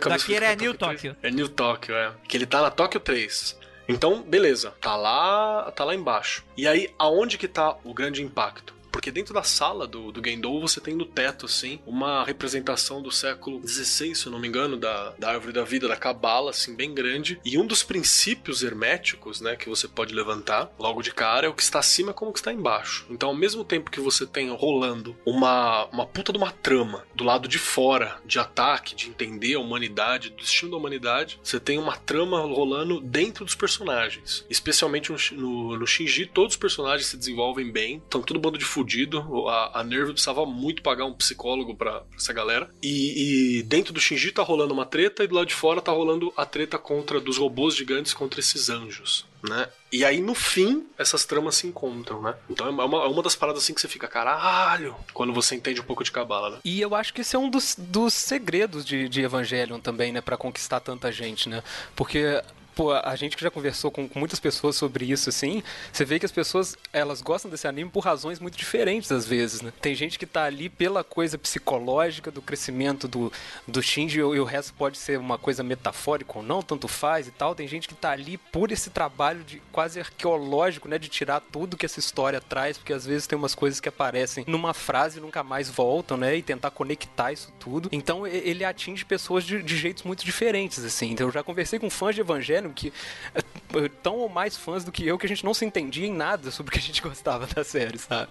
Daqui 0.08 0.34
é 0.34 0.56
New 0.56 0.74
3. 0.74 0.76
Tóquio. 0.76 1.16
É 1.22 1.30
New 1.30 1.48
Tóquio, 1.48 1.94
é. 1.94 2.12
Que 2.26 2.36
ele 2.36 2.46
tá 2.46 2.60
na 2.60 2.70
Tóquio 2.70 2.98
3. 2.98 3.59
Então, 3.90 4.22
beleza, 4.22 4.72
tá 4.80 4.96
lá, 4.96 5.70
tá 5.72 5.84
lá 5.84 5.94
embaixo. 5.94 6.44
E 6.56 6.68
aí, 6.68 6.94
aonde 6.96 7.36
que 7.36 7.48
tá 7.48 7.76
o 7.82 7.92
grande 7.92 8.22
impacto? 8.22 8.72
Porque 8.90 9.10
dentro 9.10 9.32
da 9.34 9.42
sala 9.42 9.86
do, 9.86 10.12
do 10.12 10.22
Gendou 10.24 10.60
você 10.60 10.80
tem 10.80 10.94
no 10.94 11.04
teto, 11.04 11.46
assim, 11.46 11.80
uma 11.86 12.24
representação 12.24 13.02
do 13.02 13.10
século 13.10 13.66
XVI, 13.66 14.14
se 14.14 14.26
eu 14.26 14.32
não 14.32 14.38
me 14.38 14.48
engano, 14.48 14.76
da, 14.76 15.14
da 15.18 15.30
árvore 15.30 15.52
da 15.52 15.64
vida, 15.64 15.88
da 15.88 15.96
cabala, 15.96 16.50
assim, 16.50 16.74
bem 16.74 16.94
grande. 16.94 17.40
E 17.44 17.58
um 17.58 17.66
dos 17.66 17.82
princípios 17.82 18.62
herméticos, 18.62 19.40
né, 19.40 19.56
que 19.56 19.68
você 19.68 19.88
pode 19.88 20.14
levantar 20.14 20.70
logo 20.78 21.02
de 21.02 21.12
cara 21.12 21.46
é 21.46 21.50
o 21.50 21.54
que 21.54 21.62
está 21.62 21.78
acima 21.78 22.12
como 22.12 22.30
o 22.30 22.34
que 22.34 22.40
está 22.40 22.52
embaixo. 22.52 23.06
Então, 23.10 23.30
ao 23.30 23.34
mesmo 23.34 23.64
tempo 23.64 23.90
que 23.90 24.00
você 24.00 24.26
tem 24.26 24.50
rolando 24.50 25.16
uma, 25.24 25.86
uma 25.86 26.06
puta 26.06 26.32
de 26.32 26.38
uma 26.38 26.50
trama 26.50 27.04
do 27.14 27.24
lado 27.24 27.48
de 27.48 27.58
fora, 27.58 28.20
de 28.24 28.38
ataque, 28.38 28.94
de 28.94 29.08
entender 29.08 29.54
a 29.54 29.60
humanidade, 29.60 30.30
do 30.30 30.36
destino 30.36 30.70
da 30.70 30.76
humanidade, 30.76 31.38
você 31.42 31.60
tem 31.60 31.78
uma 31.78 31.96
trama 31.96 32.40
rolando 32.40 33.00
dentro 33.00 33.44
dos 33.44 33.54
personagens. 33.54 34.44
Especialmente 34.48 35.10
no, 35.10 35.18
no, 35.40 35.78
no 35.78 35.86
Shinji, 35.86 36.26
todos 36.26 36.54
os 36.54 36.60
personagens 36.60 37.06
se 37.06 37.16
desenvolvem 37.16 37.70
bem, 37.70 37.96
estão 37.96 38.22
todo 38.22 38.40
bando 38.40 38.58
de 38.58 38.64
fudido. 38.80 39.48
A, 39.48 39.80
a 39.80 39.84
Nerve 39.84 40.12
precisava 40.12 40.46
muito 40.46 40.82
pagar 40.82 41.04
um 41.04 41.12
psicólogo 41.12 41.74
pra, 41.74 42.00
pra 42.00 42.16
essa 42.16 42.32
galera. 42.32 42.70
E, 42.82 43.58
e 43.58 43.62
dentro 43.62 43.92
do 43.92 44.00
Shinji 44.00 44.32
tá 44.32 44.42
rolando 44.42 44.72
uma 44.72 44.86
treta, 44.86 45.22
e 45.22 45.26
do 45.26 45.34
lado 45.34 45.46
de 45.46 45.54
fora 45.54 45.80
tá 45.80 45.92
rolando 45.92 46.32
a 46.36 46.46
treta 46.46 46.78
contra 46.78 47.20
dos 47.20 47.36
robôs 47.36 47.76
gigantes 47.76 48.14
contra 48.14 48.40
esses 48.40 48.70
anjos. 48.70 49.28
Né? 49.42 49.68
E 49.90 50.04
aí, 50.04 50.20
no 50.20 50.34
fim, 50.34 50.86
essas 50.98 51.24
tramas 51.24 51.56
se 51.56 51.66
encontram, 51.66 52.20
né? 52.20 52.34
Então 52.48 52.66
é 52.66 52.70
uma, 52.70 53.04
é 53.04 53.08
uma 53.08 53.22
das 53.22 53.34
paradas 53.34 53.62
assim 53.62 53.72
que 53.72 53.80
você 53.80 53.88
fica, 53.88 54.06
caralho, 54.06 54.94
quando 55.14 55.32
você 55.32 55.54
entende 55.54 55.80
um 55.80 55.84
pouco 55.84 56.04
de 56.04 56.12
cabala, 56.12 56.50
né? 56.50 56.58
E 56.62 56.78
eu 56.78 56.94
acho 56.94 57.14
que 57.14 57.22
esse 57.22 57.34
é 57.34 57.38
um 57.38 57.48
dos, 57.48 57.74
dos 57.78 58.12
segredos 58.12 58.84
de, 58.84 59.08
de 59.08 59.22
Evangelion 59.22 59.80
também, 59.80 60.12
né? 60.12 60.20
Pra 60.20 60.36
conquistar 60.36 60.80
tanta 60.80 61.10
gente, 61.10 61.48
né? 61.48 61.62
Porque. 61.96 62.42
Pô, 62.80 62.92
a 62.92 63.14
gente 63.14 63.36
que 63.36 63.42
já 63.42 63.50
conversou 63.50 63.90
com, 63.90 64.08
muitas 64.14 64.40
pessoas 64.40 64.74
sobre 64.74 65.04
isso, 65.04 65.28
assim, 65.28 65.62
você 65.92 66.02
vê 66.02 66.18
que 66.18 66.24
as 66.24 66.32
pessoas, 66.32 66.74
elas 66.94 67.20
gostam 67.20 67.50
desse 67.50 67.68
anime 67.68 67.90
por 67.90 68.02
razões 68.02 68.40
muito 68.40 68.56
diferentes, 68.56 69.12
às 69.12 69.26
vezes, 69.26 69.60
né? 69.60 69.70
Tem 69.82 69.94
gente 69.94 70.18
que 70.18 70.24
tá 70.24 70.44
ali 70.44 70.70
pela 70.70 71.04
coisa 71.04 71.36
psicológica 71.36 72.30
do 72.30 72.40
crescimento 72.40 73.06
do, 73.06 73.30
do 73.68 73.82
Shinji 73.82 74.20
e 74.20 74.22
o 74.22 74.44
resto 74.44 74.72
pode 74.72 74.96
ser 74.96 75.18
uma 75.18 75.36
coisa 75.36 75.62
metafórica 75.62 76.38
ou 76.38 76.42
não, 76.42 76.62
tanto 76.62 76.88
faz 76.88 77.28
e 77.28 77.30
tal. 77.30 77.54
Tem 77.54 77.68
gente 77.68 77.86
que 77.86 77.94
tá 77.94 78.12
ali 78.12 78.38
por 78.38 78.72
esse 78.72 78.88
trabalho 78.88 79.44
de 79.44 79.60
quase 79.70 80.00
arqueológico, 80.00 80.88
né? 80.88 80.98
De 80.98 81.08
tirar 81.08 81.42
tudo 81.52 81.76
que 81.76 81.84
essa 81.84 82.00
história 82.00 82.40
traz, 82.40 82.78
porque 82.78 82.94
às 82.94 83.04
vezes 83.04 83.26
tem 83.26 83.36
umas 83.36 83.54
coisas 83.54 83.78
que 83.78 83.90
aparecem 83.90 84.42
numa 84.46 84.72
frase 84.72 85.18
e 85.18 85.20
nunca 85.20 85.42
mais 85.42 85.68
voltam, 85.68 86.16
né? 86.16 86.34
E 86.34 86.40
tentar 86.40 86.70
conectar 86.70 87.30
isso 87.30 87.52
tudo. 87.60 87.90
Então 87.92 88.26
ele 88.26 88.64
atinge 88.64 89.04
pessoas 89.04 89.44
de, 89.44 89.62
de 89.62 89.76
jeitos 89.76 90.02
muito 90.02 90.24
diferentes, 90.24 90.82
assim. 90.82 91.10
Então 91.10 91.26
eu 91.26 91.30
já 91.30 91.42
conversei 91.42 91.78
com 91.78 91.90
fãs 91.90 92.14
de 92.14 92.22
Evangelho 92.22 92.69
que 92.72 92.92
eh, 93.34 93.88
tão 94.02 94.16
ou 94.16 94.28
mais 94.28 94.56
fãs 94.56 94.84
do 94.84 94.92
que 94.92 95.06
eu 95.06 95.18
que 95.18 95.26
a 95.26 95.28
gente 95.28 95.44
não 95.44 95.54
se 95.54 95.64
entendia 95.64 96.06
em 96.06 96.12
nada 96.12 96.50
sobre 96.50 96.70
o 96.70 96.72
que 96.72 96.78
a 96.78 96.82
gente 96.82 97.02
gostava 97.02 97.46
da 97.46 97.64
série, 97.64 97.98
sabe? 97.98 98.30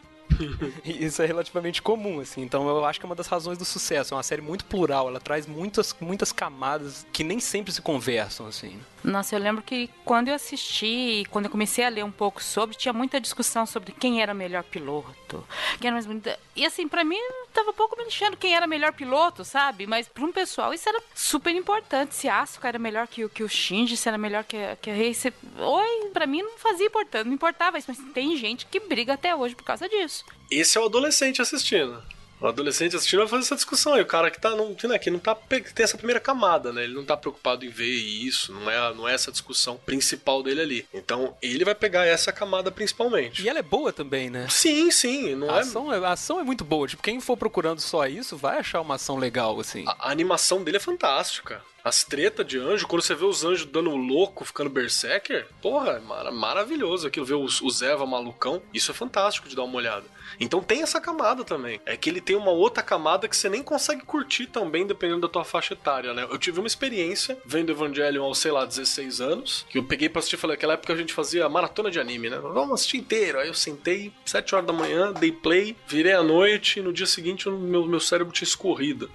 E 0.86 1.06
Isso 1.06 1.22
é 1.22 1.26
relativamente 1.26 1.82
comum, 1.82 2.20
assim. 2.20 2.42
Então 2.42 2.68
eu 2.68 2.86
acho 2.86 3.00
que 3.00 3.06
é 3.06 3.10
uma 3.10 3.16
das 3.16 3.28
razões 3.28 3.58
do 3.58 3.66
sucesso. 3.66 4.14
É 4.14 4.18
uma 4.18 4.24
série 4.24 4.42
muito 4.42 4.66
plural, 4.66 5.08
ela 5.08 5.20
traz 5.20 5.48
muitas, 5.48 5.96
muitas 6.00 6.32
camadas 6.32 7.06
que 7.12 7.24
nem 7.24 7.40
sempre 7.40 7.72
se 7.72 7.82
conversam, 7.82 8.48
assim. 8.48 8.80
Nossa, 9.04 9.36
eu 9.36 9.40
lembro 9.40 9.62
que 9.64 9.90
quando 10.04 10.28
eu 10.28 10.36
assisti, 10.36 11.24
quando 11.30 11.46
eu 11.46 11.52
comecei 11.52 11.86
a 11.86 11.90
ler 11.90 12.04
um 12.04 12.12
pouco 12.12 12.44
sobre, 12.44 12.76
tinha 12.76 12.92
muita 12.94 13.20
discussão 13.20 13.66
sobre 13.66 13.92
quem 13.94 14.22
era 14.22 14.34
o 14.34 14.36
melhor 14.36 14.64
piloto. 14.64 15.46
Quem 15.80 15.88
era 15.88 15.94
mais 15.94 16.06
bonita. 16.06 16.38
E 16.56 16.66
assim, 16.66 16.88
pra 16.88 17.04
mim, 17.04 17.20
tava 17.54 17.72
pouco 17.74 17.98
me 17.98 18.04
lixando 18.04 18.36
quem 18.38 18.56
era 18.56 18.68
melhor 18.68 18.92
piloto, 18.94 19.46
sabe? 19.46 19.88
Mas 19.88 20.08
pra 20.08 20.24
um 20.26 20.32
pessoal 20.32 20.74
isso 20.74 20.88
era 20.90 21.02
super 21.16 21.56
importante. 21.56 22.14
Se 22.16 22.28
Asuka 22.28 22.68
era 22.68 22.80
melhor 22.80 23.08
que, 23.08 23.24
o- 23.24 23.30
que 23.30 23.44
o 23.44 23.48
Shinji, 23.50 23.96
se 23.96 24.08
era 24.10 24.18
melhor 24.18 24.44
que, 24.44 24.58
que 24.82 24.90
a 24.90 24.94
Rei. 24.94 25.14
se- 25.14 25.34
Oi, 25.58 26.10
pra 26.14 26.28
mim 26.28 26.42
não 26.42 26.58
fazia 26.58 26.88
importância, 26.88 27.26
não 27.26 27.34
importava 27.34 27.78
isso. 27.78 27.88
Mas 27.90 28.00
tem 28.14 28.36
gente 28.36 28.66
que 28.66 28.80
briga 28.80 29.14
até 29.14 29.36
hoje 29.36 29.56
por 29.56 29.64
causa 29.64 29.88
disso. 29.88 30.26
Esse 30.52 30.78
é 30.78 30.82
o 30.82 30.86
adolescente 30.86 31.42
assistindo. 31.42 32.04
O 32.42 32.48
adolescente 32.48 32.96
assistindo 32.96 33.20
vai 33.20 33.28
fazer 33.28 33.42
essa 33.44 33.56
discussão 33.56 33.94
aí. 33.94 34.02
O 34.02 34.06
cara 34.06 34.32
que 34.32 34.40
tá 34.40 34.52
não, 34.56 34.74
que, 34.74 34.88
né, 34.88 34.98
que 34.98 35.10
não 35.12 35.20
tá 35.20 35.36
tem 35.36 35.64
essa 35.84 35.98
primeira 35.98 36.20
camada, 36.20 36.72
né? 36.72 36.84
Ele 36.84 36.94
não 36.94 37.04
tá 37.04 37.18
preocupado 37.18 37.66
em 37.66 37.70
ver 37.70 37.90
isso, 37.90 38.54
não 38.54 38.70
é, 38.72 38.94
não 38.94 39.08
é 39.08 39.14
essa 39.14 39.32
discussão 39.32 39.78
principal 39.86 40.42
dele 40.42 40.62
ali. 40.62 40.88
Então, 40.94 41.36
ele 41.42 41.66
vai 41.66 41.76
pegar 41.76 42.06
essa 42.06 42.32
camada 42.32 42.72
principalmente. 42.72 43.42
E 43.44 43.50
ela 43.50 43.60
é 43.60 43.64
boa 43.64 43.92
também, 43.92 44.30
né? 44.30 44.48
Sim, 44.50 44.90
sim, 44.92 45.36
não 45.36 45.50
A 45.50 45.58
é 45.58 45.60
ação, 45.60 45.94
é, 45.94 45.98
a 45.98 46.12
ação 46.12 46.40
é 46.40 46.44
muito 46.44 46.64
boa. 46.64 46.88
Tipo, 46.88 47.04
quem 47.04 47.20
for 47.20 47.36
procurando 47.36 47.80
só 47.82 48.06
isso, 48.08 48.38
vai 48.38 48.60
achar 48.60 48.82
uma 48.82 48.96
ação 48.96 49.18
legal, 49.18 49.60
assim. 49.60 49.84
A, 49.88 50.08
a 50.08 50.12
animação 50.12 50.64
dele 50.64 50.78
é 50.78 50.80
fantástica. 50.80 51.62
As 51.84 52.04
tretas 52.04 52.46
de 52.46 52.58
anjo, 52.60 52.86
quando 52.88 53.02
você 53.02 53.16
vê 53.16 53.24
os 53.24 53.44
anjos 53.46 53.66
dando 53.66 53.96
louco, 53.96 54.44
ficando 54.44 54.70
berserker, 54.70 55.48
porra, 55.62 55.92
é 55.94 56.00
mara- 56.00 56.32
maravilhoso 56.32 57.08
aquilo, 57.08 57.26
ver 57.26 57.36
os, 57.36 57.62
os 57.62 57.82
Eva 57.82 58.06
malucão, 58.06 58.62
isso 58.74 58.92
é 58.92 58.94
fantástico 58.94 59.48
de 59.48 59.56
dar 59.56 59.64
uma 59.64 59.78
olhada. 59.78 60.04
Então 60.40 60.62
tem 60.62 60.82
essa 60.82 61.00
camada 61.00 61.44
também. 61.44 61.80
É 61.86 61.96
que 61.96 62.10
ele 62.10 62.22
tem 62.22 62.36
uma 62.36 62.52
outra 62.52 62.84
camada 62.84 63.28
que 63.28 63.36
você 63.36 63.50
nem 63.50 63.64
consegue 63.64 64.02
curtir 64.04 64.48
tão 64.48 64.70
bem 64.70 64.86
dependendo 64.86 65.22
da 65.22 65.28
tua 65.28 65.46
faixa 65.46 65.74
etária, 65.74 66.14
né? 66.14 66.28
Eu 66.30 66.38
tive 66.38 66.60
uma 66.60 66.68
experiência 66.68 67.38
vendo 67.46 67.72
Evangelion 67.72 68.24
aos, 68.24 68.40
sei 68.40 68.52
lá, 68.52 68.66
16 68.66 69.22
anos, 69.22 69.66
que 69.70 69.78
eu 69.78 69.84
peguei 69.84 70.10
pra 70.10 70.20
assistir, 70.20 70.38
falei, 70.38 70.56
naquela 70.56 70.74
época 70.74 70.94
a 70.94 70.98
gente 70.98 71.14
fazia 71.14 71.48
maratona 71.50 71.92
de 71.92 72.00
anime, 72.00 72.30
né? 72.30 72.38
Vamos 72.38 72.74
assistir 72.74 72.98
inteiro. 72.98 73.40
Aí 73.40 73.48
eu 73.48 73.54
sentei, 73.54 74.12
7 74.26 74.56
horas 74.56 74.68
da 74.68 74.74
manhã, 74.74 75.12
dei 75.14 75.32
play, 75.32 75.76
virei 75.88 76.14
à 76.14 76.24
noite 76.24 76.80
e 76.80 76.82
no 76.82 76.94
dia 76.94 77.06
seguinte 77.06 77.48
o 77.48 77.58
meu, 77.58 77.86
meu 77.86 78.00
cérebro 78.00 78.34
tinha 78.34 78.48
escorrido. 78.48 79.10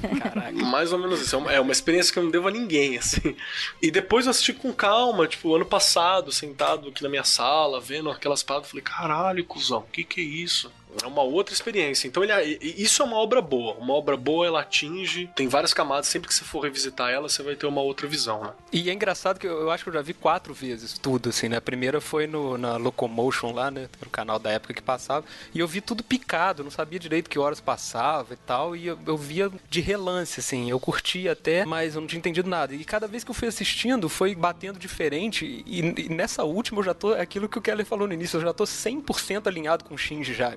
Mais 0.70 0.92
ou 0.92 0.98
menos 0.98 1.20
isso. 1.20 1.34
É 1.34 1.38
uma, 1.38 1.52
é 1.52 1.60
uma 1.60 1.72
experiência 1.72 2.12
que 2.12 2.18
eu 2.18 2.24
não 2.24 2.30
devo 2.30 2.48
a 2.48 2.50
ninguém, 2.50 2.98
assim. 2.98 3.36
E 3.80 3.90
depois 3.90 4.26
eu 4.26 4.30
assisti 4.30 4.52
com 4.52 4.72
calma, 4.72 5.26
tipo, 5.26 5.54
ano 5.54 5.66
passado, 5.66 6.32
sentado 6.32 6.88
aqui 6.88 7.02
na 7.02 7.08
minha 7.08 7.24
sala, 7.24 7.80
vendo 7.80 8.10
aquelas 8.10 8.42
paradas, 8.42 8.70
falei, 8.70 8.82
caralho, 8.82 9.44
cuzão, 9.44 9.80
o 9.80 9.92
que 9.92 10.04
que 10.04 10.20
é 10.20 10.24
isso? 10.24 10.51
isso. 10.52 10.81
É 11.02 11.06
uma 11.06 11.22
outra 11.22 11.54
experiência. 11.54 12.06
Então, 12.08 12.22
ele, 12.22 12.32
é- 12.32 12.44
isso 12.62 13.02
é 13.02 13.06
uma 13.06 13.16
obra 13.16 13.40
boa. 13.40 13.74
Uma 13.74 13.94
obra 13.94 14.16
boa, 14.16 14.46
ela 14.46 14.60
atinge, 14.60 15.28
tem 15.34 15.48
várias 15.48 15.72
camadas. 15.72 16.06
Sempre 16.06 16.28
que 16.28 16.34
você 16.34 16.44
for 16.44 16.60
revisitar 16.60 17.10
ela, 17.10 17.28
você 17.28 17.42
vai 17.42 17.54
ter 17.56 17.66
uma 17.66 17.80
outra 17.80 18.06
visão, 18.06 18.42
né? 18.42 18.50
E 18.72 18.90
é 18.90 18.92
engraçado 18.92 19.38
que 19.38 19.46
eu, 19.46 19.60
eu 19.60 19.70
acho 19.70 19.84
que 19.84 19.90
eu 19.90 19.94
já 19.94 20.02
vi 20.02 20.14
quatro 20.14 20.52
vezes 20.52 20.98
tudo, 20.98 21.28
assim, 21.30 21.48
né? 21.48 21.56
A 21.56 21.60
primeira 21.60 22.00
foi 22.00 22.26
no, 22.26 22.58
na 22.58 22.76
Locomotion 22.76 23.52
lá, 23.52 23.70
né? 23.70 23.88
No 24.04 24.10
canal 24.10 24.38
da 24.38 24.50
época 24.50 24.74
que 24.74 24.82
passava. 24.82 25.24
E 25.54 25.58
eu 25.60 25.66
vi 25.68 25.80
tudo 25.80 26.02
picado, 26.04 26.62
não 26.64 26.70
sabia 26.70 26.98
direito 26.98 27.30
que 27.30 27.38
horas 27.38 27.60
passava 27.60 28.34
e 28.34 28.36
tal. 28.36 28.76
E 28.76 28.86
eu, 28.86 28.98
eu 29.06 29.16
via 29.16 29.50
de 29.68 29.80
relance, 29.80 30.40
assim. 30.40 30.70
Eu 30.70 30.78
curtia 30.80 31.32
até, 31.32 31.64
mas 31.64 31.94
eu 31.94 32.00
não 32.00 32.08
tinha 32.08 32.18
entendido 32.18 32.48
nada. 32.48 32.74
E 32.74 32.84
cada 32.84 33.06
vez 33.06 33.24
que 33.24 33.30
eu 33.30 33.34
fui 33.34 33.48
assistindo, 33.48 34.08
foi 34.08 34.34
batendo 34.34 34.78
diferente. 34.78 35.44
E, 35.66 35.78
e 35.80 36.08
nessa 36.08 36.44
última 36.44 36.80
eu 36.80 36.84
já 36.84 36.94
tô. 36.94 37.14
é 37.14 37.20
Aquilo 37.22 37.48
que 37.48 37.58
o 37.58 37.62
Keller 37.62 37.86
falou 37.86 38.06
no 38.06 38.14
início, 38.14 38.36
eu 38.36 38.42
já 38.42 38.52
tô 38.52 38.64
100% 38.64 39.46
alinhado 39.46 39.84
com 39.84 39.94
o 39.94 39.98
Shinji 39.98 40.34
já. 40.34 40.52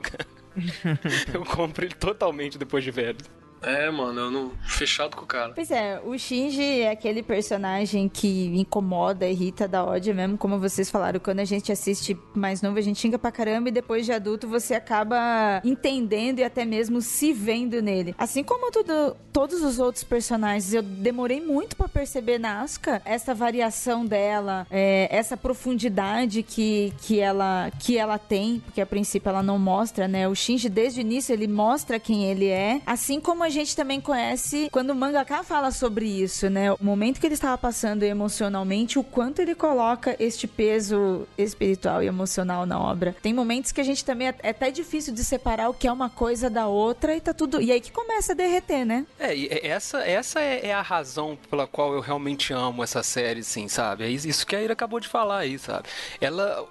eu 1.34 1.44
compro 1.46 1.86
ele 1.86 1.94
totalmente 1.94 2.58
depois 2.58 2.84
de 2.84 2.92
velho. 2.92 3.18
É, 3.62 3.90
mano, 3.90 4.20
eu 4.20 4.32
não. 4.32 4.52
Fechado 4.68 5.16
com 5.16 5.24
o 5.24 5.28
cara. 5.28 5.54
Pois 5.54 5.72
é, 5.72 6.00
o 6.04 6.18
Shinji 6.18 6.82
é 6.82 6.92
aquele 6.92 7.24
personagem 7.24 8.08
que 8.10 8.48
incomoda, 8.56 9.28
irrita, 9.28 9.68
dá 9.68 9.84
ódio 9.84 10.14
mesmo, 10.14 10.38
como 10.38 10.60
vocês 10.60 10.90
falaram. 10.90 11.20
Quando 11.20 11.40
a 11.40 11.46
gente 11.46 11.72
assiste 11.72 12.18
mais 12.34 12.62
novo, 12.62 12.78
a 12.78 12.82
gente 12.82 13.00
xinga 13.00 13.18
pra 13.18 13.32
caramba 13.32 13.70
e 13.70 13.72
depois 13.72 14.06
de 14.06 14.12
adulto 14.12 14.48
você 14.48 14.76
acaba 14.76 15.62
entendendo 15.64 16.40
e 16.40 16.44
até 16.44 16.66
mesmo 16.66 17.02
se 17.02 17.34
vendo 17.34 17.82
nele. 17.82 18.14
Assim 18.18 18.44
como 18.44 18.72
tudo, 18.72 19.16
todos 19.32 19.64
os 19.64 19.80
outros 19.80 20.04
personagens, 20.04 20.74
eu 20.74 20.84
demorei 20.84 21.42
muito 21.42 21.76
pra 21.76 21.88
perceber 21.88 22.38
na 22.38 22.62
Asuka 22.62 23.02
essa 23.06 23.34
variação 23.34 24.06
dela, 24.06 24.68
é, 24.70 25.08
essa 25.10 25.36
profundidade 25.38 26.44
que, 26.44 26.94
que, 27.02 27.20
ela, 27.20 27.72
que 27.80 27.98
ela 27.98 28.18
tem, 28.18 28.60
porque 28.60 28.82
a 28.82 28.86
princípio 28.86 29.30
ela 29.30 29.42
não 29.44 29.58
mostra, 29.58 30.08
né? 30.08 30.28
O 30.28 30.36
Shinji, 30.36 30.70
desde 30.70 31.00
o 31.00 31.02
início, 31.02 31.34
ele 31.34 31.48
mostra 31.48 32.00
quem 32.00 32.26
ele 32.26 32.48
é, 32.48 32.82
assim 32.86 33.20
como 33.20 33.44
a 33.46 33.50
gente 33.50 33.76
também 33.76 34.02
conhece 34.02 34.70
quando 34.72 34.92
o 34.92 34.96
mangaka 34.96 35.44
fala 35.44 35.72
sobre 35.72 36.06
isso, 36.06 36.50
né? 36.50 36.72
O 36.72 36.78
momento 36.82 37.20
que 37.20 37.28
ele 37.28 37.34
estava 37.34 37.58
passando 37.58 38.04
emocionalmente, 38.04 39.00
o 39.00 39.04
quanto 39.04 39.42
ele 39.42 39.56
coloca 39.56 40.16
este 40.20 40.48
peso 40.48 41.28
espiritual 41.38 42.04
e 42.04 42.08
emocional 42.08 42.66
na 42.66 42.80
obra. 42.80 43.16
Tem 43.22 43.34
momentos 43.34 43.72
que 43.72 43.82
a 43.82 43.84
gente 43.84 44.04
também 44.04 44.28
é 44.30 44.36
é 44.46 44.50
até 44.50 44.70
difícil 44.70 45.14
de 45.14 45.24
separar 45.24 45.70
o 45.70 45.74
que 45.74 45.88
é 45.88 45.92
uma 45.92 46.10
coisa 46.10 46.50
da 46.50 46.68
outra 46.68 47.16
e 47.16 47.22
tá 47.22 47.34
tudo. 47.34 47.62
E 47.62 47.72
aí 47.72 47.82
que 47.82 47.92
começa 47.92 48.34
a 48.34 48.36
derreter, 48.36 48.86
né? 48.86 49.06
É, 49.20 49.36
e 49.36 49.50
essa, 49.64 50.00
essa 50.00 50.40
é, 50.40 50.68
é 50.68 50.74
a 50.74 50.82
razão 50.82 51.38
pela 51.50 51.66
qual 51.66 51.94
eu 51.94 52.00
realmente 52.00 52.54
amo 52.54 52.84
essa 52.84 53.02
série, 53.02 53.44
sim, 53.44 53.68
sabe? 53.68 54.04
É 54.04 54.10
isso 54.10 54.46
que 54.46 54.56
a 54.56 54.62
Ira 54.62 54.74
acabou 54.74 55.00
de 55.00 55.08
falar 55.08 55.40
aí, 55.40 55.58
sabe? 55.58 55.88
Ela. 56.22 56.66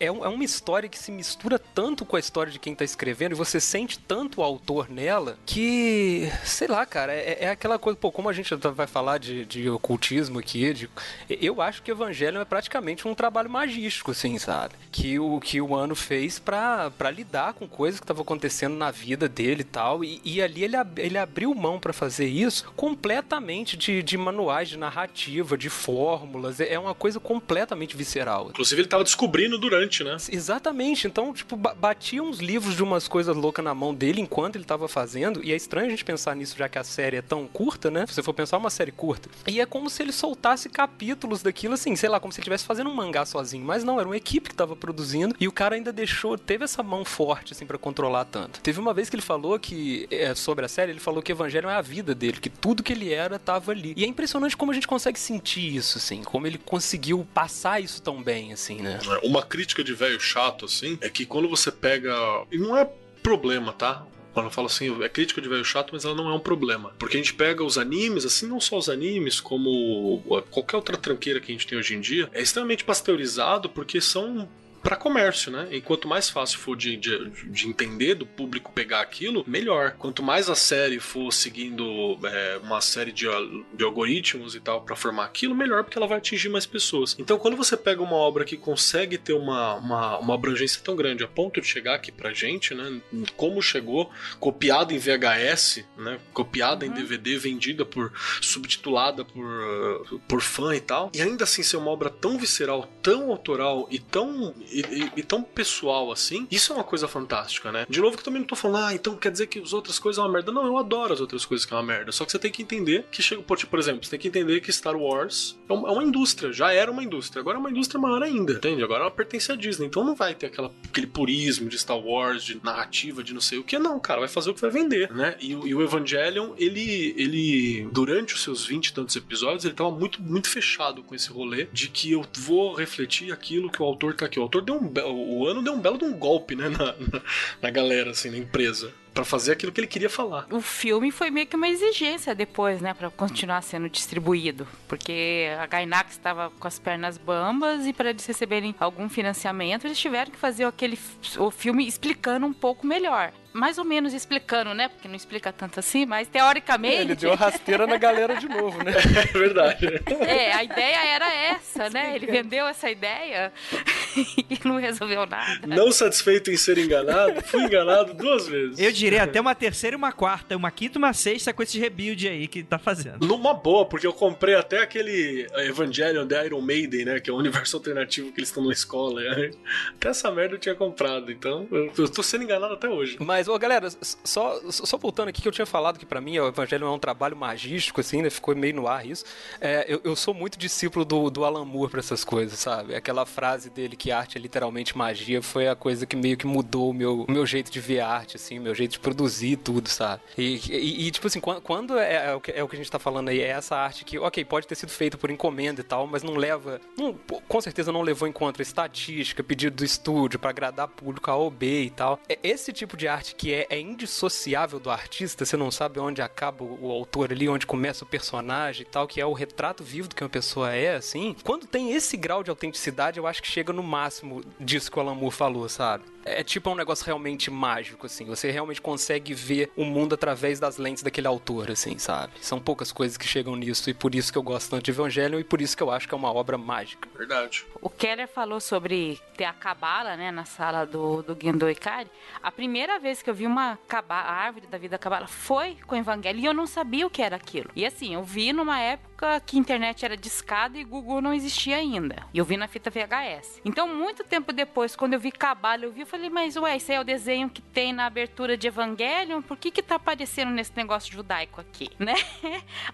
É, 0.00 0.10
um- 0.10 0.24
é 0.24 0.28
uma 0.28 0.44
história 0.44 0.88
que 0.88 0.98
se 0.98 1.12
mistura 1.12 1.58
tanto 1.58 2.04
com 2.04 2.16
a 2.16 2.20
história 2.20 2.50
de 2.52 2.58
quem 2.58 2.74
tá 2.74 2.84
escrevendo 2.84 3.32
e 3.32 3.34
você 3.34 3.60
sente 3.60 3.98
tanto 3.98 4.40
o 4.40 4.44
autor 4.44 4.88
nela 4.90 5.36
que, 5.44 6.30
sei 6.44 6.68
lá, 6.68 6.84
cara, 6.86 7.12
é, 7.12 7.38
é 7.44 7.48
aquela 7.50 7.78
coisa, 7.78 7.98
pô, 7.98 8.10
como 8.10 8.28
a 8.28 8.32
gente 8.32 8.54
vai 8.54 8.86
falar 8.86 9.18
de, 9.18 9.44
de 9.44 9.68
ocultismo 9.68 10.38
aqui, 10.38 10.72
de, 10.72 10.90
eu 11.28 11.60
acho 11.60 11.82
que 11.82 11.90
Evangelho 11.90 12.38
é 12.40 12.44
praticamente 12.44 13.06
um 13.06 13.14
trabalho 13.14 13.50
magístico, 13.50 14.10
assim, 14.12 14.38
sabe? 14.38 14.74
Que 14.90 15.18
o 15.18 15.38
que 15.40 15.60
o 15.60 15.74
Ano 15.74 15.94
fez 15.94 16.38
pra 16.38 16.90
lidar 17.14 17.52
com 17.54 17.66
coisas 17.68 18.00
que 18.00 18.04
estavam 18.04 18.22
acontecendo 18.22 18.74
na 18.76 18.90
vida 18.90 19.28
dele 19.28 19.60
e 19.60 19.64
tal, 19.64 20.02
e, 20.04 20.20
e 20.24 20.40
ali 20.42 20.64
ele, 20.64 20.76
ele 20.96 21.18
abriu 21.18 21.54
mão 21.54 21.78
pra 21.78 21.92
fazer 21.92 22.26
isso 22.26 22.64
completamente 22.74 23.76
de, 23.76 24.02
de 24.02 24.16
manuais 24.16 24.68
de 24.68 24.78
narrativa, 24.78 25.56
de 25.58 25.68
fórmulas, 25.70 26.60
é 26.60 26.74
é 26.74 26.78
uma 26.78 26.94
coisa 26.94 27.20
completamente 27.20 27.96
visceral. 27.96 28.48
Inclusive, 28.50 28.80
ele 28.80 28.88
tava 28.88 29.04
descobrindo 29.04 29.58
durante, 29.58 29.73
né? 30.04 30.16
Exatamente, 30.30 31.06
então, 31.06 31.32
tipo, 31.32 31.56
ba- 31.56 31.74
batia 31.74 32.22
uns 32.22 32.38
livros 32.38 32.74
de 32.76 32.82
umas 32.82 33.08
coisas 33.08 33.34
loucas 33.36 33.64
na 33.64 33.74
mão 33.74 33.94
dele 33.94 34.20
enquanto 34.20 34.56
ele 34.56 34.64
tava 34.64 34.88
fazendo, 34.88 35.42
e 35.44 35.52
é 35.52 35.56
estranho 35.56 35.86
a 35.86 35.90
gente 35.90 36.04
pensar 36.04 36.34
nisso 36.36 36.56
já 36.56 36.68
que 36.68 36.78
a 36.78 36.84
série 36.84 37.16
é 37.16 37.22
tão 37.22 37.46
curta, 37.46 37.90
né? 37.90 38.06
Se 38.06 38.14
você 38.14 38.22
for 38.22 38.32
pensar, 38.34 38.56
é 38.56 38.60
uma 38.60 38.70
série 38.70 38.92
curta. 38.92 39.28
E 39.46 39.60
é 39.60 39.66
como 39.66 39.88
se 39.90 40.02
ele 40.02 40.12
soltasse 40.12 40.68
capítulos 40.68 41.42
daquilo, 41.42 41.74
assim, 41.74 41.94
sei 41.96 42.08
lá, 42.08 42.20
como 42.20 42.32
se 42.32 42.38
ele 42.38 42.42
estivesse 42.44 42.64
fazendo 42.64 42.90
um 42.90 42.94
mangá 42.94 43.24
sozinho, 43.24 43.64
mas 43.64 43.82
não, 43.84 43.98
era 43.98 44.08
uma 44.08 44.16
equipe 44.16 44.48
que 44.50 44.54
tava 44.54 44.76
produzindo, 44.76 45.34
e 45.40 45.48
o 45.48 45.52
cara 45.52 45.74
ainda 45.74 45.92
deixou, 45.92 46.36
teve 46.38 46.64
essa 46.64 46.82
mão 46.82 47.04
forte, 47.04 47.52
assim, 47.52 47.66
pra 47.66 47.78
controlar 47.78 48.24
tanto. 48.26 48.60
Teve 48.60 48.78
uma 48.80 48.94
vez 48.94 49.08
que 49.10 49.16
ele 49.16 49.22
falou 49.22 49.58
que, 49.58 50.06
é, 50.10 50.34
sobre 50.34 50.64
a 50.64 50.68
série, 50.68 50.92
ele 50.92 51.00
falou 51.00 51.22
que 51.22 51.32
Evangelho 51.32 51.68
é 51.68 51.74
a 51.74 51.80
vida 51.82 52.14
dele, 52.14 52.38
que 52.40 52.50
tudo 52.50 52.82
que 52.82 52.92
ele 52.92 53.12
era 53.12 53.38
tava 53.38 53.72
ali. 53.72 53.94
E 53.96 54.04
é 54.04 54.06
impressionante 54.06 54.56
como 54.56 54.70
a 54.70 54.74
gente 54.74 54.86
consegue 54.86 55.18
sentir 55.18 55.74
isso, 55.74 55.98
assim, 55.98 56.22
como 56.22 56.46
ele 56.46 56.58
conseguiu 56.58 57.26
passar 57.34 57.80
isso 57.80 58.00
tão 58.02 58.22
bem, 58.22 58.52
assim, 58.52 58.76
né? 58.80 58.98
Uma 59.22 59.42
crítica 59.64 59.82
de 59.82 59.94
velho 59.94 60.20
chato, 60.20 60.66
assim, 60.66 60.98
é 61.00 61.08
que 61.08 61.24
quando 61.24 61.48
você 61.48 61.72
pega. 61.72 62.14
E 62.52 62.58
não 62.58 62.76
é 62.76 62.88
problema, 63.22 63.72
tá? 63.72 64.06
Quando 64.34 64.46
eu 64.46 64.50
falo 64.50 64.66
assim, 64.66 65.02
é 65.02 65.08
crítica 65.08 65.40
de 65.40 65.48
velho 65.48 65.64
chato, 65.64 65.90
mas 65.92 66.04
ela 66.04 66.14
não 66.14 66.28
é 66.28 66.34
um 66.34 66.40
problema. 66.40 66.92
Porque 66.98 67.16
a 67.16 67.20
gente 67.20 67.34
pega 67.34 67.64
os 67.64 67.78
animes, 67.78 68.24
assim, 68.24 68.46
não 68.46 68.60
só 68.60 68.76
os 68.76 68.88
animes, 68.88 69.40
como 69.40 70.22
qualquer 70.50 70.76
outra 70.76 70.96
tranqueira 70.96 71.40
que 71.40 71.52
a 71.52 71.54
gente 71.54 71.66
tem 71.66 71.78
hoje 71.78 71.94
em 71.94 72.00
dia, 72.00 72.28
é 72.32 72.42
extremamente 72.42 72.84
pasteurizado 72.84 73.68
porque 73.68 74.00
são 74.00 74.48
para 74.84 74.96
comércio, 74.96 75.50
né? 75.50 75.66
E 75.70 75.80
quanto 75.80 76.06
mais 76.06 76.28
fácil 76.28 76.58
for 76.58 76.76
de, 76.76 76.94
de, 76.98 77.30
de 77.46 77.66
entender 77.66 78.14
do 78.14 78.26
público 78.26 78.70
pegar 78.70 79.00
aquilo, 79.00 79.42
melhor. 79.46 79.92
Quanto 79.98 80.22
mais 80.22 80.50
a 80.50 80.54
série 80.54 81.00
for 81.00 81.32
seguindo 81.32 82.18
é, 82.22 82.60
uma 82.62 82.82
série 82.82 83.10
de, 83.10 83.26
de 83.72 83.82
algoritmos 83.82 84.54
e 84.54 84.60
tal 84.60 84.82
para 84.82 84.94
formar 84.94 85.24
aquilo, 85.24 85.54
melhor, 85.54 85.84
porque 85.84 85.96
ela 85.96 86.06
vai 86.06 86.18
atingir 86.18 86.50
mais 86.50 86.66
pessoas. 86.66 87.16
Então, 87.18 87.38
quando 87.38 87.56
você 87.56 87.78
pega 87.78 88.02
uma 88.02 88.16
obra 88.16 88.44
que 88.44 88.58
consegue 88.58 89.16
ter 89.16 89.32
uma, 89.32 89.74
uma, 89.76 90.18
uma 90.18 90.34
abrangência 90.34 90.82
tão 90.84 90.94
grande 90.94 91.24
a 91.24 91.28
ponto 91.28 91.62
de 91.62 91.66
chegar 91.66 91.94
aqui 91.94 92.12
pra 92.12 92.34
gente, 92.34 92.74
né? 92.74 93.00
Como 93.38 93.62
chegou, 93.62 94.10
copiada 94.38 94.92
em 94.92 94.98
VHS, 94.98 95.82
né? 95.96 96.18
Copiada 96.34 96.84
em 96.84 96.90
DVD, 96.90 97.38
vendida 97.38 97.86
por. 97.86 98.12
subtitulada 98.42 99.24
por, 99.24 100.20
por 100.28 100.42
fã 100.42 100.76
e 100.76 100.80
tal. 100.80 101.10
E 101.14 101.22
ainda 101.22 101.44
assim 101.44 101.62
ser 101.62 101.78
uma 101.78 101.90
obra 101.90 102.10
tão 102.10 102.36
visceral, 102.36 102.86
tão 103.02 103.30
autoral 103.30 103.88
e 103.90 103.98
tão 103.98 104.54
e, 104.80 105.10
e- 105.16 105.22
tão 105.22 105.42
pessoal 105.42 106.10
assim, 106.12 106.46
isso 106.50 106.72
é 106.72 106.76
uma 106.76 106.84
coisa 106.84 107.06
fantástica, 107.08 107.70
né? 107.72 107.86
De 107.88 108.00
novo 108.00 108.16
que 108.16 108.20
eu 108.20 108.24
também 108.24 108.40
não 108.40 108.46
tô 108.46 108.56
falando, 108.56 108.84
ah, 108.84 108.94
então 108.94 109.16
quer 109.16 109.30
dizer 109.32 109.46
que 109.46 109.58
as 109.58 109.72
outras 109.72 109.98
coisas 109.98 110.18
é 110.18 110.26
uma 110.26 110.32
merda. 110.32 110.52
Não, 110.52 110.66
eu 110.66 110.76
adoro 110.78 111.12
as 111.12 111.20
outras 111.20 111.44
coisas 111.44 111.64
que 111.66 111.72
é 111.72 111.76
uma 111.76 111.82
merda. 111.82 112.12
Só 112.12 112.24
que 112.24 112.32
você 112.32 112.38
tem 112.38 112.50
que 112.50 112.62
entender 112.62 113.06
que 113.10 113.22
chega, 113.22 113.42
por, 113.42 113.58
por 113.66 113.78
exemplo, 113.78 114.04
você 114.04 114.10
tem 114.10 114.18
que 114.20 114.28
entender 114.28 114.60
que 114.60 114.72
Star 114.72 114.96
Wars 114.96 115.58
é 115.68 115.72
uma, 115.72 115.88
é 115.88 115.92
uma 115.92 116.04
indústria, 116.04 116.52
já 116.52 116.72
era 116.72 116.90
uma 116.90 117.02
indústria, 117.02 117.40
agora 117.40 117.56
é 117.56 117.60
uma 117.60 117.70
indústria 117.70 118.00
maior 118.00 118.22
ainda, 118.22 118.54
entende? 118.54 118.82
Agora 118.82 119.02
ela 119.02 119.10
pertence 119.10 119.50
à 119.50 119.56
Disney, 119.56 119.86
então 119.86 120.04
não 120.04 120.14
vai 120.14 120.34
ter 120.34 120.46
aquela, 120.46 120.70
aquele 120.88 121.06
purismo 121.06 121.68
de 121.68 121.78
Star 121.78 121.98
Wars, 121.98 122.42
de 122.44 122.60
narrativa, 122.62 123.22
de 123.22 123.32
não 123.34 123.40
sei 123.40 123.58
o 123.58 123.64
que, 123.64 123.78
não, 123.78 123.98
cara, 124.00 124.20
vai 124.20 124.28
fazer 124.28 124.50
o 124.50 124.54
que 124.54 124.60
vai 124.60 124.70
vender, 124.70 125.10
né? 125.12 125.36
E, 125.40 125.54
o- 125.54 125.66
e 125.66 125.74
o 125.74 125.82
Evangelion, 125.82 126.52
ele, 126.56 127.14
ele, 127.16 127.88
durante 127.92 128.34
os 128.34 128.42
seus 128.42 128.66
20 128.66 128.88
e 128.88 128.92
tantos 128.94 129.16
episódios, 129.16 129.64
ele 129.64 129.74
tava 129.74 129.90
muito, 129.90 130.20
muito 130.22 130.48
fechado 130.48 131.02
com 131.02 131.14
esse 131.14 131.30
rolê 131.30 131.66
de 131.72 131.88
que 131.88 132.12
eu 132.12 132.24
vou 132.38 132.74
refletir 132.74 133.32
aquilo 133.32 133.70
que 133.70 133.80
o 133.82 133.84
autor 133.84 134.14
tá 134.14 134.26
aqui. 134.26 134.38
O 134.38 134.42
autor 134.42 134.62
deu 134.64 134.76
um, 134.76 134.92
o 135.12 135.46
ano 135.46 135.62
deu 135.62 135.74
um 135.74 135.80
belo 135.80 135.98
de 135.98 136.04
um 136.04 136.12
golpe, 136.12 136.54
né, 136.54 136.68
na, 136.70 136.86
na, 136.86 137.22
na 137.62 137.70
galera, 137.70 138.10
assim, 138.10 138.30
na 138.30 138.38
empresa. 138.38 138.92
Pra 139.12 139.24
fazer 139.24 139.52
aquilo 139.52 139.70
que 139.70 139.78
ele 139.80 139.86
queria 139.86 140.10
falar. 140.10 140.44
O 140.50 140.60
filme 140.60 141.12
foi 141.12 141.30
meio 141.30 141.46
que 141.46 141.54
uma 141.54 141.68
exigência 141.68 142.34
depois, 142.34 142.80
né, 142.80 142.92
Pra 142.92 143.08
continuar 143.10 143.62
sendo 143.62 143.88
distribuído, 143.88 144.66
porque 144.88 145.46
a 145.60 145.66
Gainax 145.66 146.12
estava 146.12 146.50
com 146.50 146.66
as 146.66 146.80
pernas 146.80 147.16
bambas 147.16 147.86
e 147.86 147.92
para 147.92 148.10
eles 148.10 148.26
receberem 148.26 148.74
algum 148.80 149.08
financiamento, 149.08 149.86
eles 149.86 149.98
tiveram 149.98 150.32
que 150.32 150.38
fazer 150.38 150.64
aquele 150.64 150.98
o 151.38 151.50
filme 151.50 151.86
explicando 151.86 152.44
um 152.44 152.52
pouco 152.52 152.86
melhor. 152.86 153.32
Mais 153.54 153.78
ou 153.78 153.84
menos 153.84 154.12
explicando, 154.12 154.74
né? 154.74 154.88
Porque 154.88 155.06
não 155.06 155.14
explica 155.14 155.52
tanto 155.52 155.78
assim, 155.78 156.04
mas 156.04 156.26
teoricamente. 156.28 157.02
Ele 157.02 157.14
deu 157.14 157.34
rasteira 157.34 157.86
na 157.86 157.96
galera 157.96 158.34
de 158.34 158.48
novo, 158.48 158.82
né? 158.82 158.92
É 159.14 159.38
verdade. 159.38 159.86
É, 160.26 160.52
a 160.52 160.64
ideia 160.64 161.06
era 161.06 161.32
essa, 161.32 161.88
né? 161.88 162.14
Ele 162.16 162.26
vendeu 162.26 162.66
essa 162.66 162.90
ideia 162.90 163.52
e 164.50 164.58
não 164.64 164.76
resolveu 164.76 165.24
nada. 165.26 165.66
Não 165.66 165.92
satisfeito 165.92 166.50
em 166.50 166.56
ser 166.56 166.78
enganado, 166.78 167.42
fui 167.42 167.62
enganado 167.62 168.12
duas 168.14 168.48
vezes. 168.48 168.78
Eu 168.78 168.90
diria 168.92 169.22
até 169.22 169.40
uma 169.40 169.54
terceira 169.54 169.94
e 169.94 169.98
uma 169.98 170.12
quarta, 170.12 170.56
uma 170.56 170.70
quinta 170.70 170.98
e 170.98 170.98
uma 170.98 171.12
sexta 171.12 171.52
com 171.52 171.62
esse 171.62 171.78
rebuild 171.78 172.28
aí 172.28 172.48
que 172.48 172.62
tá 172.62 172.78
fazendo. 172.78 173.24
Numa 173.26 173.54
boa, 173.54 173.86
porque 173.86 174.06
eu 174.06 174.12
comprei 174.12 174.54
até 174.54 174.80
aquele 174.80 175.46
Evangelion 175.58 176.26
The 176.26 176.46
Iron 176.46 176.60
Maiden, 176.60 177.04
né? 177.04 177.20
Que 177.20 177.30
é 177.30 177.32
o 177.32 177.36
universo 177.36 177.76
alternativo 177.76 178.32
que 178.32 178.40
eles 178.40 178.48
estão 178.48 178.64
na 178.64 178.72
escola. 178.72 179.20
né? 179.22 179.50
Até 179.94 180.08
essa 180.08 180.30
merda 180.30 180.54
eu 180.54 180.58
tinha 180.58 180.74
comprado, 180.74 181.30
então 181.30 181.68
eu 181.70 182.08
tô 182.08 182.22
sendo 182.22 182.44
enganado 182.44 182.74
até 182.74 182.88
hoje. 182.88 183.16
Mas, 183.20 183.43
ô, 183.48 183.58
galera, 183.58 183.88
só, 184.24 184.60
só 184.70 184.96
voltando 184.98 185.28
aqui 185.28 185.40
que 185.42 185.48
eu 185.48 185.52
tinha 185.52 185.66
falado 185.66 185.98
que 185.98 186.06
pra 186.06 186.20
mim 186.20 186.38
o 186.38 186.48
Evangelho 186.48 186.86
é 186.86 186.90
um 186.90 186.98
trabalho 186.98 187.36
magístico, 187.36 188.00
assim, 188.00 188.22
né? 188.22 188.30
Ficou 188.30 188.54
meio 188.56 188.74
no 188.74 188.86
ar 188.88 189.06
isso. 189.06 189.24
É, 189.60 189.84
eu, 189.88 190.00
eu 190.04 190.16
sou 190.16 190.34
muito 190.34 190.58
discípulo 190.58 191.04
do, 191.04 191.30
do 191.30 191.44
Alan 191.44 191.64
Moore 191.64 191.90
pra 191.90 192.00
essas 192.00 192.24
coisas, 192.24 192.58
sabe? 192.58 192.94
Aquela 192.94 193.24
frase 193.26 193.70
dele 193.70 193.96
que 193.96 194.10
arte 194.12 194.36
é 194.38 194.40
literalmente 194.40 194.96
magia 194.96 195.42
foi 195.42 195.68
a 195.68 195.74
coisa 195.76 196.06
que 196.06 196.16
meio 196.16 196.36
que 196.36 196.46
mudou 196.46 196.90
o 196.90 196.94
meu, 196.94 197.22
o 197.22 197.30
meu 197.30 197.46
jeito 197.46 197.70
de 197.70 197.80
ver 197.80 198.00
arte, 198.00 198.36
assim, 198.36 198.58
meu 198.58 198.74
jeito 198.74 198.92
de 198.92 198.98
produzir 199.00 199.56
tudo, 199.56 199.88
sabe? 199.88 200.22
E, 200.36 200.60
e- 200.70 201.06
e, 201.06 201.10
tipo 201.10 201.26
assim, 201.26 201.40
quando, 201.40 201.60
quando 201.60 201.98
é, 201.98 202.26
é 202.30 202.34
o 202.34 202.40
que, 202.40 202.50
é 202.52 202.62
o 202.62 202.68
que 202.68 202.76
a 202.76 202.78
gente 202.78 202.90
tá 202.90 202.98
falando 202.98 203.28
aí, 203.28 203.40
é 203.40 203.48
essa 203.48 203.76
arte 203.76 204.04
que, 204.04 204.18
ok, 204.18 204.44
pode 204.44 204.66
ter 204.66 204.74
sido 204.74 204.90
feita 204.90 205.16
por 205.18 205.30
encomenda 205.30 205.80
e 205.80 205.84
tal, 205.84 206.06
mas 206.06 206.22
não 206.22 206.34
leva, 206.34 206.80
não- 206.96 207.14
com 207.48 207.60
certeza 207.60 207.90
não 207.92 208.02
levou 208.02 208.28
em 208.28 208.32
conta 208.32 208.62
estatística, 208.62 209.42
pedido 209.42 209.76
do 209.76 209.84
estúdio 209.84 210.38
pra 210.38 210.50
agradar 210.50 210.88
público 210.88 211.30
A 211.30 211.36
ou 211.36 211.50
B 211.50 211.84
e 211.84 211.90
tal. 211.90 212.18
É 212.28 212.38
esse 212.42 212.72
tipo 212.72 212.96
de 212.96 213.08
arte 213.08 213.33
que 213.36 213.52
é, 213.52 213.66
é 213.70 213.80
indissociável 213.80 214.78
do 214.78 214.90
artista, 214.90 215.44
você 215.44 215.56
não 215.56 215.70
sabe 215.70 216.00
onde 216.00 216.22
acaba 216.22 216.64
o, 216.64 216.90
autor 216.90 217.32
ali, 217.32 217.48
onde 217.48 217.66
começa 217.66 218.04
o 218.04 218.08
personagem 218.08 218.82
e 218.82 218.84
tal, 218.84 219.06
que 219.06 219.20
é 219.20 219.26
o 219.26 219.32
retrato 219.32 219.82
vivo 219.82 220.08
do 220.08 220.14
que 220.14 220.22
uma 220.22 220.30
pessoa 220.30 220.72
é, 220.72 220.96
assim. 220.96 221.36
Quando 221.42 221.66
tem 221.66 221.92
esse 221.92 222.16
grau 222.16 222.42
de 222.42 222.50
autenticidade, 222.50 223.18
eu 223.18 223.26
acho 223.26 223.42
que 223.42 223.48
chega 223.48 223.72
no 223.72 223.82
máximo 223.82 224.42
disso 224.58 224.90
que 224.90 224.98
o 224.98 225.00
Alan 225.00 225.14
Moore 225.14 225.34
falou, 225.34 225.68
sabe? 225.68 226.04
É 226.24 226.42
tipo 226.42 226.70
um 226.70 226.74
negócio 226.74 227.04
realmente 227.04 227.50
mágico, 227.50 228.06
assim. 228.06 228.24
Você 228.24 228.50
realmente 228.50 228.80
consegue 228.80 229.34
ver 229.34 229.70
o 229.76 229.84
mundo 229.84 230.14
através 230.14 230.58
das 230.58 230.76
lentes 230.78 231.02
daquele 231.02 231.26
autor, 231.26 231.70
assim, 231.70 231.98
sabe? 231.98 232.32
São 232.40 232.58
poucas 232.58 232.90
coisas 232.90 233.16
que 233.16 233.26
chegam 233.26 233.54
nisso, 233.56 233.90
e 233.90 233.94
por 233.94 234.14
isso 234.14 234.32
que 234.32 234.38
eu 234.38 234.42
gosto 234.42 234.70
tanto 234.70 234.84
de 234.84 234.90
Evangelho, 234.90 235.38
e 235.38 235.44
por 235.44 235.60
isso 235.60 235.76
que 235.76 235.82
eu 235.82 235.90
acho 235.90 236.08
que 236.08 236.14
é 236.14 236.16
uma 236.16 236.32
obra 236.32 236.56
mágica. 236.56 237.08
Verdade. 237.16 237.66
O 237.80 237.90
Keller 237.90 238.26
falou 238.28 238.60
sobre 238.60 239.20
ter 239.36 239.44
a 239.44 239.52
cabala, 239.52 240.16
né, 240.16 240.30
na 240.30 240.44
sala 240.44 240.84
do, 240.86 241.22
do 241.22 241.36
Gendo 241.40 241.68
Ikari. 241.68 242.10
A 242.42 242.50
primeira 242.50 242.98
vez 242.98 243.22
que 243.22 243.28
eu 243.28 243.34
vi 243.34 243.46
uma 243.46 243.78
caba- 243.86 244.14
a 244.20 244.32
árvore 244.32 244.66
da 244.66 244.78
vida 244.78 244.96
cabala 244.98 245.26
foi 245.26 245.76
com 245.86 245.94
o 245.94 245.98
Evangelho 245.98 246.38
e 246.40 246.44
eu 246.46 246.54
não 246.54 246.66
sabia 246.66 247.06
o 247.06 247.10
que 247.10 247.20
era 247.22 247.36
aquilo. 247.36 247.70
E 247.76 247.84
assim, 247.84 248.14
eu 248.14 248.22
vi 248.22 248.52
numa 248.52 248.80
época 248.80 249.13
que 249.44 249.56
a 249.56 249.60
internet 249.60 250.04
era 250.04 250.16
discada 250.16 250.78
e 250.78 250.84
Google 250.84 251.20
não 251.20 251.32
existia 251.32 251.76
ainda. 251.76 252.26
E 252.32 252.38
eu 252.38 252.44
vi 252.44 252.56
na 252.56 252.68
fita 252.68 252.90
VHS. 252.90 253.60
Então, 253.64 253.88
muito 253.88 254.24
tempo 254.24 254.52
depois, 254.52 254.94
quando 254.94 255.14
eu 255.14 255.20
vi 255.20 255.32
cabala, 255.32 255.84
eu 255.84 255.92
vi, 255.92 256.00
eu 256.00 256.06
falei, 256.06 256.30
mas 256.30 256.56
ué, 256.56 256.76
esse 256.76 256.92
aí 256.92 256.98
é 256.98 257.00
o 257.00 257.04
desenho 257.04 257.48
que 257.48 257.62
tem 257.62 257.92
na 257.92 258.06
abertura 258.06 258.56
de 258.56 258.66
Evangelion? 258.66 259.42
Por 259.42 259.56
que 259.56 259.70
que 259.70 259.82
tá 259.82 259.96
aparecendo 259.96 260.50
nesse 260.50 260.72
negócio 260.76 261.12
judaico 261.12 261.60
aqui, 261.60 261.90
né? 261.98 262.14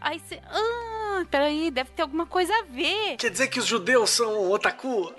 Aí 0.01 0.19
você, 0.19 0.41
ah, 0.47 1.25
peraí, 1.31 1.71
deve 1.71 1.91
ter 1.91 2.03
alguma 2.03 2.27
coisa 2.27 2.53
a 2.55 2.63
ver. 2.63 3.17
Quer 3.17 3.31
dizer 3.31 3.49
que 3.49 3.59
os 3.59 3.67
judeus 3.67 4.11
são 4.11 4.51
otaku? 4.51 5.13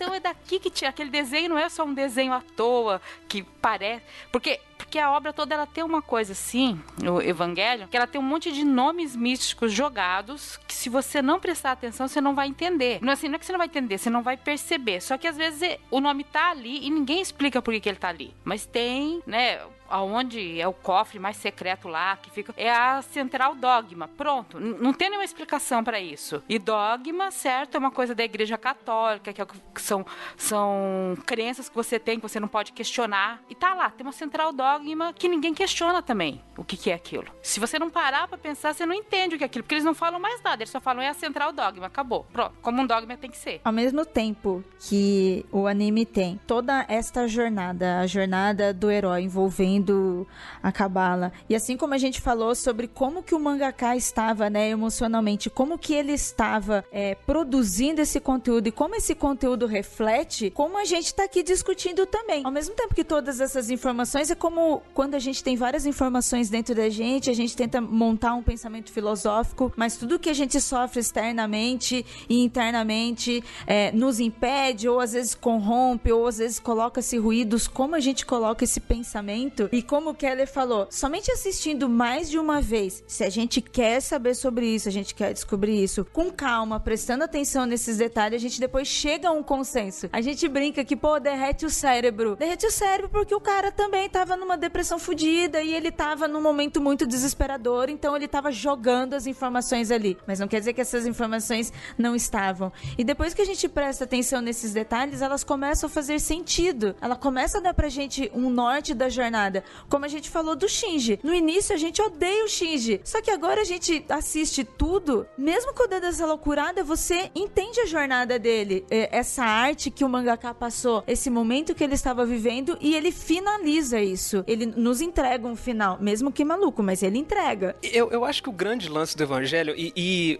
Então 0.00 0.14
é 0.14 0.20
daqui 0.20 0.58
que 0.58 0.70
tira. 0.70 0.88
Aquele 0.88 1.10
desenho 1.10 1.50
não 1.50 1.58
é 1.58 1.68
só 1.68 1.84
um 1.84 1.92
desenho 1.92 2.32
à 2.32 2.40
toa 2.40 3.02
que 3.28 3.42
parece. 3.42 4.02
Porque, 4.32 4.58
porque 4.90 4.98
a 4.98 5.12
obra 5.12 5.32
toda 5.32 5.54
ela 5.54 5.66
tem 5.68 5.84
uma 5.84 6.02
coisa 6.02 6.32
assim, 6.32 6.82
o 7.00 7.22
Evangelho, 7.22 7.86
que 7.86 7.96
ela 7.96 8.08
tem 8.08 8.20
um 8.20 8.24
monte 8.24 8.50
de 8.50 8.64
nomes 8.64 9.14
místicos 9.14 9.72
jogados 9.72 10.58
se 10.80 10.88
você 10.88 11.20
não 11.20 11.38
prestar 11.38 11.72
atenção, 11.72 12.08
você 12.08 12.20
não 12.22 12.34
vai 12.34 12.48
entender. 12.48 12.98
Não 13.02 13.10
é 13.10 13.12
assim, 13.12 13.28
não 13.28 13.34
é 13.36 13.38
que 13.38 13.44
você 13.44 13.52
não 13.52 13.58
vai 13.58 13.66
entender, 13.66 13.98
você 13.98 14.08
não 14.08 14.22
vai 14.22 14.36
perceber. 14.36 15.00
Só 15.02 15.18
que 15.18 15.28
às 15.28 15.36
vezes 15.36 15.60
é- 15.62 15.78
o 15.90 16.00
nome 16.00 16.24
tá 16.24 16.50
ali 16.50 16.86
e 16.86 16.90
ninguém 16.90 17.20
explica 17.20 17.60
por 17.60 17.74
que, 17.74 17.80
que 17.80 17.88
ele 17.90 17.98
tá 17.98 18.08
ali. 18.08 18.34
Mas 18.44 18.64
tem, 18.64 19.22
né? 19.26 19.60
aonde 19.92 20.60
é 20.60 20.68
o 20.68 20.72
cofre 20.72 21.18
mais 21.18 21.36
secreto 21.36 21.88
lá, 21.88 22.16
que 22.16 22.30
fica. 22.30 22.54
É 22.56 22.70
a 22.70 23.02
central 23.02 23.56
dogma. 23.56 24.06
Pronto. 24.06 24.60
Não 24.60 24.92
tem 24.92 25.08
nenhuma 25.10 25.24
explicação 25.24 25.82
pra 25.82 25.98
isso. 25.98 26.40
E 26.48 26.60
dogma, 26.60 27.32
certo, 27.32 27.74
é 27.74 27.78
uma 27.78 27.90
coisa 27.90 28.14
da 28.14 28.22
igreja 28.22 28.56
católica, 28.56 29.32
que, 29.32 29.42
é 29.42 29.44
que- 29.44 29.82
são, 29.82 30.06
são 30.36 31.16
crenças 31.26 31.68
que 31.68 31.74
você 31.74 31.98
tem, 31.98 32.16
que 32.20 32.22
você 32.22 32.38
não 32.38 32.46
pode 32.46 32.70
questionar. 32.72 33.42
E 33.48 33.54
tá 33.56 33.74
lá, 33.74 33.90
tem 33.90 34.06
uma 34.06 34.12
central 34.12 34.52
dogma 34.52 35.12
que 35.12 35.28
ninguém 35.28 35.52
questiona 35.52 36.00
também 36.00 36.40
o 36.56 36.62
que, 36.64 36.76
que 36.76 36.90
é 36.90 36.94
aquilo. 36.94 37.26
Se 37.42 37.58
você 37.58 37.76
não 37.76 37.90
parar 37.90 38.28
pra 38.28 38.38
pensar, 38.38 38.72
você 38.72 38.86
não 38.86 38.94
entende 38.94 39.34
o 39.34 39.38
que 39.38 39.44
é 39.44 39.46
aquilo, 39.46 39.64
porque 39.64 39.74
eles 39.74 39.84
não 39.84 39.94
falam 39.94 40.20
mais 40.20 40.40
nada, 40.42 40.62
só 40.70 40.80
falam 40.80 41.02
é 41.02 41.08
a 41.08 41.14
central 41.14 41.52
dogma, 41.52 41.86
acabou. 41.86 42.26
Pronto. 42.32 42.54
Como 42.62 42.80
um 42.80 42.86
dogma 42.86 43.16
tem 43.16 43.30
que 43.30 43.36
ser. 43.36 43.60
Ao 43.64 43.72
mesmo 43.72 44.04
tempo 44.04 44.64
que 44.78 45.44
o 45.50 45.66
anime 45.66 46.06
tem 46.06 46.40
toda 46.46 46.84
esta 46.88 47.26
jornada, 47.26 48.00
a 48.00 48.06
jornada 48.06 48.72
do 48.72 48.90
herói 48.90 49.22
envolvendo 49.22 50.26
a 50.62 50.72
Kabbalah, 50.72 51.32
e 51.48 51.54
assim 51.54 51.76
como 51.76 51.94
a 51.94 51.98
gente 51.98 52.20
falou 52.20 52.54
sobre 52.54 52.86
como 52.86 53.22
que 53.22 53.34
o 53.34 53.40
mangaka 53.40 53.96
estava, 53.96 54.48
né, 54.48 54.68
emocionalmente, 54.68 55.50
como 55.50 55.78
que 55.78 55.94
ele 55.94 56.12
estava 56.12 56.84
é, 56.92 57.14
produzindo 57.14 58.00
esse 58.00 58.20
conteúdo 58.20 58.68
e 58.68 58.72
como 58.72 58.94
esse 58.94 59.14
conteúdo 59.14 59.66
reflete, 59.66 60.50
como 60.50 60.78
a 60.78 60.84
gente 60.84 61.06
está 61.06 61.24
aqui 61.24 61.42
discutindo 61.42 62.06
também. 62.06 62.44
Ao 62.44 62.52
mesmo 62.52 62.74
tempo 62.74 62.94
que 62.94 63.04
todas 63.04 63.40
essas 63.40 63.70
informações, 63.70 64.30
é 64.30 64.34
como 64.34 64.82
quando 64.94 65.14
a 65.14 65.18
gente 65.18 65.42
tem 65.42 65.56
várias 65.56 65.86
informações 65.86 66.48
dentro 66.48 66.74
da 66.74 66.88
gente, 66.88 67.30
a 67.30 67.34
gente 67.34 67.56
tenta 67.56 67.80
montar 67.80 68.34
um 68.34 68.42
pensamento 68.42 68.92
filosófico, 68.92 69.72
mas 69.76 69.96
tudo 69.96 70.18
que 70.18 70.30
a 70.30 70.34
gente 70.34 70.59
sofre 70.60 71.00
externamente 71.00 72.04
e 72.28 72.40
internamente 72.42 73.42
é, 73.66 73.92
nos 73.92 74.20
impede, 74.20 74.88
ou 74.88 75.00
às 75.00 75.12
vezes 75.12 75.34
corrompe, 75.34 76.12
ou 76.12 76.26
às 76.26 76.38
vezes 76.38 76.58
coloca-se 76.58 77.18
ruídos, 77.18 77.66
como 77.66 77.94
a 77.94 78.00
gente 78.00 78.26
coloca 78.26 78.64
esse 78.64 78.80
pensamento. 78.80 79.68
E 79.72 79.82
como 79.82 80.10
o 80.10 80.14
Keller 80.14 80.50
falou, 80.50 80.86
somente 80.90 81.30
assistindo 81.30 81.88
mais 81.88 82.30
de 82.30 82.38
uma 82.38 82.60
vez, 82.60 83.02
se 83.06 83.24
a 83.24 83.30
gente 83.30 83.60
quer 83.60 84.00
saber 84.00 84.34
sobre 84.34 84.66
isso, 84.66 84.88
a 84.88 84.92
gente 84.92 85.14
quer 85.14 85.32
descobrir 85.32 85.82
isso, 85.82 86.04
com 86.12 86.30
calma, 86.30 86.80
prestando 86.80 87.24
atenção 87.24 87.66
nesses 87.66 87.96
detalhes, 87.96 88.40
a 88.40 88.42
gente 88.42 88.60
depois 88.60 88.88
chega 88.88 89.28
a 89.28 89.32
um 89.32 89.42
consenso. 89.42 90.08
A 90.12 90.20
gente 90.20 90.46
brinca 90.48 90.84
que, 90.84 90.96
pô, 90.96 91.18
derrete 91.18 91.64
o 91.66 91.70
cérebro. 91.70 92.36
Derrete 92.36 92.66
o 92.66 92.70
cérebro 92.70 93.08
porque 93.08 93.34
o 93.34 93.40
cara 93.40 93.70
também 93.70 94.08
tava 94.08 94.36
numa 94.36 94.56
depressão 94.56 94.98
fodida 94.98 95.62
e 95.62 95.74
ele 95.74 95.90
tava 95.90 96.28
num 96.28 96.40
momento 96.40 96.80
muito 96.80 97.06
desesperador, 97.06 97.88
então 97.88 98.16
ele 98.16 98.28
tava 98.28 98.50
jogando 98.50 99.14
as 99.14 99.26
informações 99.26 99.90
ali. 99.90 100.16
Mas 100.26 100.38
não 100.38 100.48
quer 100.50 100.58
dizer 100.58 100.72
que 100.72 100.80
essas 100.80 101.06
informações 101.06 101.72
não 101.96 102.14
estavam. 102.14 102.72
E 102.98 103.04
depois 103.04 103.32
que 103.32 103.40
a 103.40 103.46
gente 103.46 103.68
presta 103.68 104.04
atenção 104.04 104.42
nesses 104.42 104.72
detalhes, 104.72 105.22
elas 105.22 105.44
começam 105.44 105.86
a 105.86 105.90
fazer 105.90 106.18
sentido. 106.20 106.94
Ela 107.00 107.16
começa 107.16 107.58
a 107.58 107.60
dar 107.60 107.72
pra 107.72 107.88
gente 107.88 108.30
um 108.34 108.50
norte 108.50 108.92
da 108.92 109.08
jornada. 109.08 109.64
Como 109.88 110.04
a 110.04 110.08
gente 110.08 110.28
falou 110.28 110.56
do 110.56 110.68
Shinji. 110.68 111.18
No 111.22 111.34
início 111.34 111.74
a 111.74 111.78
gente 111.78 112.02
odeia 112.02 112.44
o 112.44 112.48
Shinji. 112.48 113.00
Só 113.04 113.22
que 113.22 113.30
agora 113.30 113.62
a 113.62 113.64
gente 113.64 114.04
assiste 114.08 114.64
tudo, 114.64 115.26
mesmo 115.38 115.72
com 115.72 115.84
o 115.84 115.86
dedo 115.86 116.02
dessa 116.02 116.26
loucurada, 116.26 116.82
você 116.82 117.30
entende 117.34 117.80
a 117.80 117.86
jornada 117.86 118.38
dele. 118.38 118.84
É, 118.90 119.16
essa 119.16 119.44
arte 119.44 119.90
que 119.90 120.04
o 120.04 120.08
mangaka 120.08 120.52
passou, 120.52 121.04
esse 121.06 121.30
momento 121.30 121.74
que 121.74 121.84
ele 121.84 121.94
estava 121.94 122.24
vivendo 122.26 122.76
e 122.80 122.94
ele 122.94 123.12
finaliza 123.12 124.00
isso. 124.00 124.44
Ele 124.46 124.66
nos 124.66 125.00
entrega 125.00 125.46
um 125.46 125.56
final, 125.56 125.98
mesmo 126.00 126.32
que 126.32 126.44
maluco, 126.44 126.82
mas 126.82 127.02
ele 127.02 127.18
entrega. 127.18 127.76
Eu, 127.82 128.10
eu 128.10 128.24
acho 128.24 128.42
que 128.42 128.48
o 128.48 128.52
grande 128.52 128.88
lance 128.88 129.16
do 129.16 129.22
Evangelho 129.22 129.74
e, 129.76 129.92
e 129.96 130.39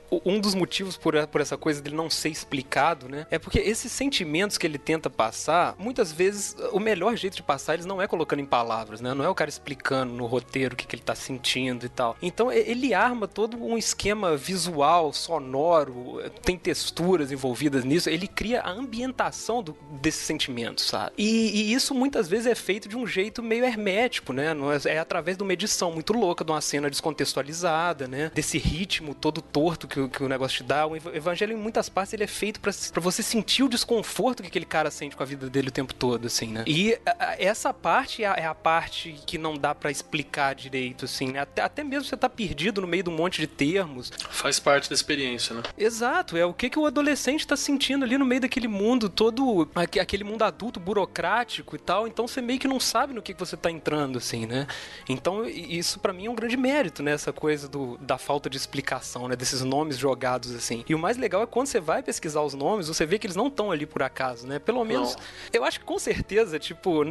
um 0.25 0.39
dos 0.39 0.53
motivos 0.53 0.97
por, 0.97 1.15
por 1.27 1.41
essa 1.41 1.57
coisa 1.57 1.81
dele 1.81 1.95
não 1.95 2.09
ser 2.09 2.29
explicado, 2.29 3.07
né? 3.07 3.25
É 3.31 3.39
porque 3.39 3.59
esses 3.59 3.91
sentimentos 3.91 4.57
que 4.57 4.67
ele 4.67 4.77
tenta 4.77 5.09
passar, 5.09 5.75
muitas 5.77 6.11
vezes 6.11 6.55
o 6.71 6.79
melhor 6.79 7.15
jeito 7.15 7.35
de 7.35 7.43
passar 7.43 7.75
eles 7.75 7.85
não 7.85 8.01
é 8.01 8.07
colocando 8.07 8.39
em 8.39 8.45
palavras, 8.45 9.01
né? 9.01 9.13
Não 9.13 9.23
é 9.23 9.29
o 9.29 9.35
cara 9.35 9.49
explicando 9.49 10.13
no 10.13 10.25
roteiro 10.25 10.73
o 10.73 10.77
que, 10.77 10.85
que 10.85 10.95
ele 10.95 11.03
tá 11.03 11.15
sentindo 11.15 11.85
e 11.85 11.89
tal. 11.89 12.17
Então 12.21 12.51
ele 12.51 12.93
arma 12.93 13.27
todo 13.27 13.57
um 13.57 13.77
esquema 13.77 14.35
visual, 14.35 15.13
sonoro, 15.13 16.21
tem 16.43 16.57
texturas 16.57 17.31
envolvidas 17.31 17.83
nisso. 17.83 18.09
Ele 18.09 18.27
cria 18.27 18.61
a 18.61 18.71
ambientação 18.71 19.63
do, 19.63 19.77
desses 19.91 20.21
sentimentos, 20.21 20.85
sabe? 20.85 21.11
E, 21.17 21.71
e, 21.71 21.73
isso 21.73 21.93
muitas 21.93 22.27
vezes 22.27 22.47
é 22.47 22.55
feito 22.55 22.89
de 22.89 22.97
um 22.97 23.05
jeito 23.07 23.41
meio 23.41 23.63
hermético, 23.63 24.33
né? 24.33 24.47
É, 24.85 24.95
é 24.95 24.99
através 24.99 25.37
de 25.37 25.43
uma 25.43 25.53
edição 25.53 25.91
muito 25.91 26.13
louca, 26.13 26.43
de 26.43 26.51
uma 26.51 26.61
cena 26.61 26.89
descontextualizada, 26.89 28.07
né? 28.07 28.31
Desse 28.33 28.57
ritmo 28.57 29.15
todo 29.15 29.41
torto 29.41 29.87
que, 29.87 30.00
que 30.09 30.23
o 30.23 30.29
negócio 30.29 30.57
te 30.57 30.63
dá. 30.63 30.85
O 30.85 30.95
evangelho, 30.95 31.53
em 31.53 31.57
muitas 31.57 31.89
partes, 31.89 32.13
ele 32.13 32.23
é 32.23 32.27
feito 32.27 32.59
para 32.59 33.01
você 33.01 33.23
sentir 33.23 33.63
o 33.63 33.69
desconforto 33.69 34.41
que 34.41 34.47
aquele 34.47 34.65
cara 34.65 34.91
sente 34.91 35.15
com 35.15 35.23
a 35.23 35.25
vida 35.25 35.49
dele 35.49 35.69
o 35.69 35.71
tempo 35.71 35.93
todo, 35.93 36.27
assim, 36.27 36.47
né? 36.47 36.63
E 36.67 36.97
a, 37.05 37.35
essa 37.39 37.73
parte 37.73 38.23
é 38.23 38.27
a, 38.27 38.33
é 38.33 38.45
a, 38.45 38.55
parte 38.55 39.15
que 39.25 39.37
não 39.37 39.57
dá 39.57 39.73
para 39.73 39.89
explicar 39.89 40.53
direito, 40.53 41.05
assim, 41.05 41.31
né? 41.31 41.39
Até, 41.39 41.61
até 41.61 41.83
mesmo 41.83 42.05
você 42.05 42.17
tá 42.17 42.29
perdido 42.29 42.81
no 42.81 42.87
meio 42.87 43.03
de 43.03 43.09
um 43.09 43.15
monte 43.15 43.39
de 43.39 43.47
termos. 43.47 44.11
Faz 44.29 44.59
parte 44.59 44.89
da 44.89 44.93
experiência, 44.93 45.55
né? 45.55 45.63
Exato, 45.77 46.37
é 46.37 46.45
o 46.45 46.53
que, 46.53 46.69
que 46.69 46.79
o 46.79 46.85
adolescente 46.85 47.45
tá 47.47 47.55
sentindo 47.55 48.05
ali 48.05 48.17
no 48.17 48.25
meio 48.25 48.41
daquele 48.41 48.67
mundo 48.67 49.09
todo, 49.09 49.69
aquele 49.75 50.23
mundo 50.23 50.43
adulto, 50.43 50.79
burocrático 50.79 51.75
e 51.75 51.79
tal. 51.79 52.07
Então 52.07 52.27
você 52.27 52.41
meio 52.41 52.59
que 52.59 52.67
não 52.67 52.79
sabe 52.79 53.13
no 53.13 53.21
que, 53.21 53.33
que 53.33 53.39
você 53.39 53.57
tá 53.57 53.71
entrando, 53.71 54.17
assim, 54.17 54.45
né? 54.45 54.67
Então 55.07 55.45
isso 55.45 55.99
para 55.99 56.13
mim 56.13 56.27
é 56.27 56.29
um 56.29 56.35
grande 56.35 56.57
mérito, 56.57 57.01
né? 57.03 57.11
Essa 57.11 57.33
coisa 57.33 57.67
do, 57.67 57.97
da 57.97 58.17
falta 58.17 58.49
de 58.49 58.57
explicação, 58.57 59.27
né? 59.27 59.35
Desses 59.35 59.61
nomes 59.61 59.90
jogados, 59.97 60.53
assim. 60.53 60.83
E 60.87 60.95
o 60.95 60.99
mais 60.99 61.17
legal 61.17 61.43
é 61.43 61.45
quando 61.45 61.67
você 61.67 61.79
vai 61.79 62.03
pesquisar 62.03 62.41
os 62.41 62.53
nomes, 62.53 62.87
você 62.87 63.05
vê 63.05 63.17
que 63.17 63.27
eles 63.27 63.35
não 63.35 63.47
estão 63.47 63.71
ali 63.71 63.85
por 63.85 64.03
acaso, 64.03 64.47
né? 64.47 64.59
Pelo 64.59 64.83
menos, 64.83 65.15
não. 65.15 65.23
eu 65.53 65.63
acho 65.63 65.79
que 65.79 65.85
com 65.85 65.99
certeza, 65.99 66.59
tipo, 66.59 67.03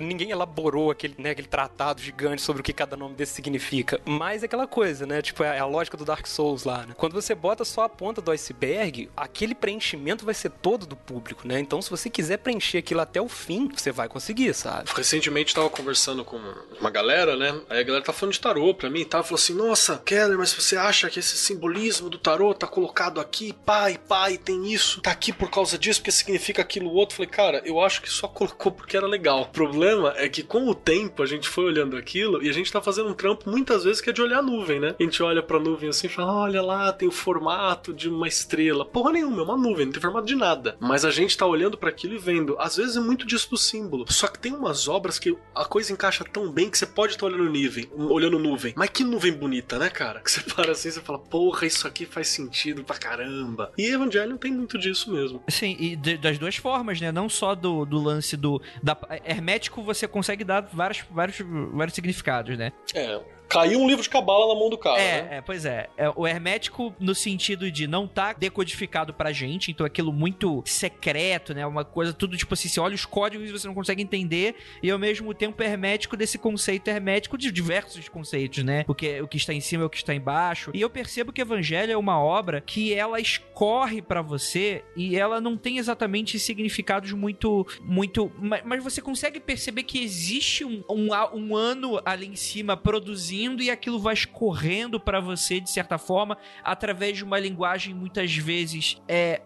ninguém 0.00 0.30
elaborou 0.30 0.90
aquele, 0.90 1.14
né, 1.18 1.30
aquele 1.30 1.48
tratado 1.48 2.00
gigante 2.00 2.42
sobre 2.42 2.60
o 2.60 2.64
que 2.64 2.72
cada 2.72 2.96
nome 2.96 3.14
desse 3.14 3.34
significa. 3.34 4.00
Mas 4.04 4.42
é 4.42 4.46
aquela 4.46 4.66
coisa, 4.66 5.06
né? 5.06 5.22
Tipo, 5.22 5.42
é 5.42 5.58
a 5.58 5.66
lógica 5.66 5.96
do 5.96 6.04
Dark 6.04 6.26
Souls 6.26 6.64
lá, 6.64 6.86
né? 6.86 6.94
Quando 6.96 7.12
você 7.12 7.34
bota 7.34 7.64
só 7.64 7.84
a 7.84 7.88
ponta 7.88 8.20
do 8.20 8.30
iceberg, 8.30 9.10
aquele 9.16 9.54
preenchimento 9.54 10.24
vai 10.24 10.34
ser 10.34 10.50
todo 10.50 10.86
do 10.86 10.96
público, 10.96 11.46
né? 11.46 11.58
Então, 11.60 11.80
se 11.80 11.90
você 11.90 12.08
quiser 12.08 12.38
preencher 12.38 12.78
aquilo 12.78 13.00
até 13.00 13.20
o 13.20 13.28
fim, 13.28 13.68
você 13.68 13.92
vai 13.92 14.08
conseguir, 14.08 14.54
sabe? 14.54 14.90
Recentemente 14.94 15.54
tava 15.54 15.70
conversando 15.70 16.24
com 16.24 16.38
uma 16.80 16.90
galera, 16.90 17.36
né? 17.36 17.60
Aí 17.68 17.80
a 17.80 17.82
galera 17.82 18.04
tá 18.04 18.12
falando 18.12 18.32
de 18.32 18.40
tarô 18.40 18.74
pra 18.74 18.90
mim 18.90 19.00
e 19.00 19.04
tá? 19.04 19.22
Falou 19.22 19.36
assim: 19.36 19.54
Nossa, 19.54 19.98
Keller, 20.04 20.38
mas 20.38 20.52
você 20.52 20.76
acha 20.76 21.08
que 21.10 21.18
esse 21.18 21.36
simbolismo 21.36 22.10
do 22.10 22.18
tarô 22.28 22.52
tá 22.52 22.66
colocado 22.66 23.20
aqui, 23.20 23.54
pai, 23.64 23.98
pai, 24.06 24.36
tem 24.36 24.70
isso, 24.70 25.00
tá 25.00 25.10
aqui 25.10 25.32
por 25.32 25.50
causa 25.50 25.78
disso, 25.78 26.00
porque 26.00 26.10
significa 26.10 26.60
aquilo 26.60 26.92
outro? 26.92 27.16
Falei, 27.16 27.30
cara, 27.30 27.62
eu 27.64 27.80
acho 27.80 28.02
que 28.02 28.10
só 28.10 28.28
colocou 28.28 28.70
porque 28.70 28.98
era 28.98 29.06
legal. 29.06 29.42
O 29.42 29.48
problema 29.48 30.12
é 30.14 30.28
que 30.28 30.42
com 30.42 30.68
o 30.68 30.74
tempo 30.74 31.22
a 31.22 31.26
gente 31.26 31.48
foi 31.48 31.64
olhando 31.64 31.96
aquilo 31.96 32.42
e 32.42 32.50
a 32.50 32.52
gente 32.52 32.70
tá 32.70 32.82
fazendo 32.82 33.08
um 33.08 33.14
trampo 33.14 33.48
muitas 33.48 33.84
vezes 33.84 34.02
que 34.02 34.10
é 34.10 34.12
de 34.12 34.20
olhar 34.20 34.40
a 34.40 34.42
nuvem, 34.42 34.78
né? 34.78 34.94
A 35.00 35.02
gente 35.02 35.22
olha 35.22 35.42
pra 35.42 35.58
nuvem 35.58 35.88
assim 35.88 36.06
e 36.06 36.10
fala: 36.10 36.34
Olha 36.34 36.60
lá, 36.60 36.92
tem 36.92 37.08
o 37.08 37.12
formato 37.12 37.94
de 37.94 38.10
uma 38.10 38.28
estrela. 38.28 38.84
Porra 38.84 39.12
nenhuma, 39.12 39.40
é 39.40 39.44
uma 39.44 39.56
nuvem, 39.56 39.86
não 39.86 39.92
tem 39.92 40.02
formato 40.02 40.26
de 40.26 40.34
nada. 40.34 40.76
Mas 40.78 41.06
a 41.06 41.10
gente 41.10 41.34
tá 41.34 41.46
olhando 41.46 41.78
para 41.78 41.88
aquilo 41.88 42.14
e 42.14 42.18
vendo. 42.18 42.56
Às 42.58 42.76
vezes 42.76 42.96
é 42.96 43.00
muito 43.00 43.26
disso 43.26 43.48
do 43.48 43.56
símbolo. 43.56 44.04
Só 44.12 44.28
que 44.28 44.38
tem 44.38 44.52
umas 44.52 44.86
obras 44.86 45.18
que 45.18 45.34
a 45.54 45.64
coisa 45.64 45.94
encaixa 45.94 46.24
tão 46.30 46.52
bem 46.52 46.68
que 46.68 46.76
você 46.76 46.84
pode 46.84 47.14
estar 47.14 47.26
tá 47.26 47.32
olhando 47.32 47.50
nuvem, 47.50 47.88
olhando 47.96 48.38
nuvem. 48.38 48.74
Mas 48.76 48.90
que 48.90 49.02
nuvem 49.02 49.32
bonita, 49.32 49.78
né, 49.78 49.88
cara? 49.88 50.20
Que 50.28 50.32
você 50.32 50.42
para 50.42 50.72
assim 50.72 50.88
e 50.88 50.92
fala, 50.92 51.18
porra, 51.18 51.64
isso 51.64 51.86
aqui 51.86 52.04
faz 52.04 52.17
sentido 52.26 52.82
pra 52.82 52.96
caramba. 52.98 53.72
E 53.78 53.86
Evangelion 53.86 54.36
tem 54.36 54.52
muito 54.52 54.78
disso 54.78 55.12
mesmo. 55.12 55.42
Sim, 55.48 55.76
e 55.78 55.94
de, 55.94 56.16
das 56.16 56.38
duas 56.38 56.56
formas, 56.56 57.00
né? 57.00 57.12
Não 57.12 57.28
só 57.28 57.54
do, 57.54 57.84
do 57.84 58.02
lance 58.02 58.36
do. 58.36 58.60
Da, 58.82 58.98
hermético 59.24 59.82
você 59.82 60.08
consegue 60.08 60.44
dar 60.44 60.62
vários, 60.72 61.04
vários, 61.10 61.38
vários 61.72 61.94
significados, 61.94 62.58
né? 62.58 62.72
É 62.94 63.37
caiu 63.48 63.80
um 63.80 63.88
livro 63.88 64.02
de 64.02 64.10
cabala 64.10 64.52
na 64.52 64.58
mão 64.58 64.68
do 64.68 64.76
cara. 64.76 65.00
É, 65.00 65.22
né? 65.22 65.36
é 65.38 65.40
pois 65.40 65.64
é. 65.64 65.88
é. 65.96 66.10
O 66.14 66.26
hermético 66.26 66.94
no 67.00 67.14
sentido 67.14 67.70
de 67.70 67.86
não 67.86 68.06
tá 68.06 68.32
decodificado 68.32 69.14
pra 69.14 69.32
gente, 69.32 69.70
então 69.70 69.86
aquilo 69.86 70.12
muito 70.12 70.62
secreto, 70.66 71.54
né? 71.54 71.66
Uma 71.66 71.84
coisa 71.84 72.12
tudo 72.12 72.36
tipo 72.36 72.52
assim, 72.54 72.68
você 72.68 72.78
olha 72.78 72.94
os 72.94 73.06
códigos 73.06 73.48
e 73.48 73.52
você 73.52 73.66
não 73.66 73.74
consegue 73.74 74.02
entender, 74.02 74.56
e 74.82 74.90
ao 74.90 74.98
mesmo 74.98 75.32
tempo 75.32 75.62
hermético 75.62 76.16
desse 76.16 76.38
conceito 76.38 76.88
hermético 76.88 77.38
de 77.38 77.50
diversos 77.50 78.08
conceitos, 78.08 78.62
né? 78.62 78.84
Porque 78.84 79.20
o 79.20 79.28
que 79.28 79.36
está 79.36 79.54
em 79.54 79.60
cima 79.60 79.84
é 79.84 79.86
o 79.86 79.90
que 79.90 79.96
está 79.96 80.14
embaixo. 80.14 80.70
E 80.74 80.80
eu 80.80 80.90
percebo 80.90 81.32
que 81.32 81.40
Evangelho 81.40 81.92
é 81.92 81.96
uma 81.96 82.20
obra 82.20 82.60
que 82.60 82.92
ela 82.92 83.20
escorre 83.20 84.02
para 84.02 84.20
você 84.20 84.84
e 84.94 85.16
ela 85.16 85.40
não 85.40 85.56
tem 85.56 85.78
exatamente 85.78 86.38
significados 86.38 87.12
muito 87.12 87.66
muito, 87.80 88.30
mas 88.64 88.82
você 88.82 89.00
consegue 89.00 89.40
perceber 89.40 89.84
que 89.84 90.02
existe 90.02 90.64
um, 90.64 90.82
um, 90.88 91.08
um 91.34 91.56
ano 91.56 92.00
ali 92.04 92.26
em 92.26 92.36
cima 92.36 92.76
produzindo 92.76 93.37
e 93.62 93.70
aquilo 93.70 93.98
vai 93.98 94.14
escorrendo 94.14 94.98
para 94.98 95.20
você 95.20 95.60
de 95.60 95.70
certa 95.70 95.98
forma 95.98 96.36
através 96.62 97.16
de 97.16 97.24
uma 97.24 97.38
linguagem 97.38 97.94
muitas 97.94 98.34
vezes 98.36 99.00
é, 99.08 99.40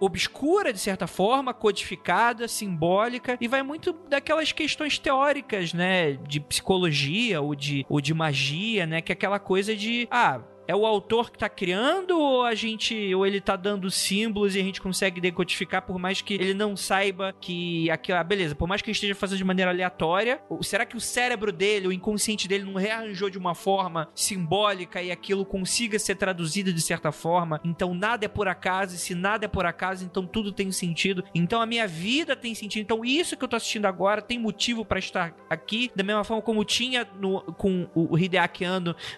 obscura 0.00 0.72
de 0.72 0.78
certa 0.78 1.06
forma, 1.06 1.52
codificada, 1.52 2.48
simbólica 2.48 3.36
e 3.40 3.48
vai 3.48 3.62
muito 3.62 3.92
daquelas 4.08 4.52
questões 4.52 4.98
teóricas, 4.98 5.72
né, 5.72 6.12
de 6.14 6.40
psicologia 6.40 7.40
ou 7.40 7.54
de, 7.54 7.84
ou 7.88 8.00
de 8.00 8.14
magia, 8.14 8.86
né, 8.86 9.00
que 9.00 9.12
é 9.12 9.14
aquela 9.14 9.38
coisa 9.38 9.74
de 9.74 10.06
ah 10.10 10.40
é 10.66 10.74
o 10.74 10.84
autor 10.86 11.30
que 11.30 11.38
tá 11.38 11.48
criando 11.48 12.18
ou 12.18 12.44
a 12.44 12.54
gente 12.54 13.14
ou 13.14 13.26
ele 13.26 13.40
tá 13.40 13.56
dando 13.56 13.90
símbolos 13.90 14.54
e 14.54 14.60
a 14.60 14.62
gente 14.62 14.80
consegue 14.80 15.20
decodificar 15.20 15.82
por 15.82 15.98
mais 15.98 16.20
que 16.20 16.34
ele 16.34 16.54
não 16.54 16.76
saiba 16.76 17.34
que 17.40 17.90
aquilo, 17.90 18.18
ah, 18.18 18.24
beleza, 18.24 18.54
por 18.54 18.68
mais 18.68 18.82
que 18.82 18.90
ele 18.90 18.94
esteja 18.94 19.14
fazendo 19.14 19.38
de 19.38 19.44
maneira 19.44 19.70
aleatória, 19.70 20.40
será 20.62 20.84
que 20.84 20.96
o 20.96 21.00
cérebro 21.00 21.52
dele, 21.52 21.88
o 21.88 21.92
inconsciente 21.92 22.48
dele 22.48 22.64
não 22.64 22.74
rearranjou 22.74 23.30
de 23.30 23.38
uma 23.38 23.54
forma 23.54 24.08
simbólica 24.14 25.02
e 25.02 25.10
aquilo 25.10 25.44
consiga 25.44 25.98
ser 25.98 26.16
traduzido 26.16 26.72
de 26.72 26.80
certa 26.80 27.12
forma? 27.12 27.60
Então 27.64 27.94
nada 27.94 28.24
é 28.24 28.28
por 28.28 28.48
acaso, 28.48 28.94
e 28.94 28.98
se 28.98 29.14
nada 29.14 29.44
é 29.44 29.48
por 29.48 29.66
acaso, 29.66 30.04
então 30.04 30.26
tudo 30.26 30.52
tem 30.52 30.70
sentido. 30.72 31.24
Então 31.34 31.60
a 31.60 31.66
minha 31.66 31.86
vida 31.86 32.34
tem 32.34 32.54
sentido. 32.54 32.82
Então 32.82 33.04
isso 33.04 33.36
que 33.36 33.44
eu 33.44 33.48
tô 33.48 33.56
assistindo 33.56 33.86
agora 33.86 34.20
tem 34.20 34.38
motivo 34.38 34.84
para 34.84 34.98
estar 34.98 35.34
aqui, 35.48 35.90
da 35.94 36.02
mesma 36.02 36.24
forma 36.24 36.42
como 36.42 36.64
tinha 36.64 37.06
no, 37.20 37.40
com 37.40 37.88
o 37.94 38.18
Hideaki 38.18 38.56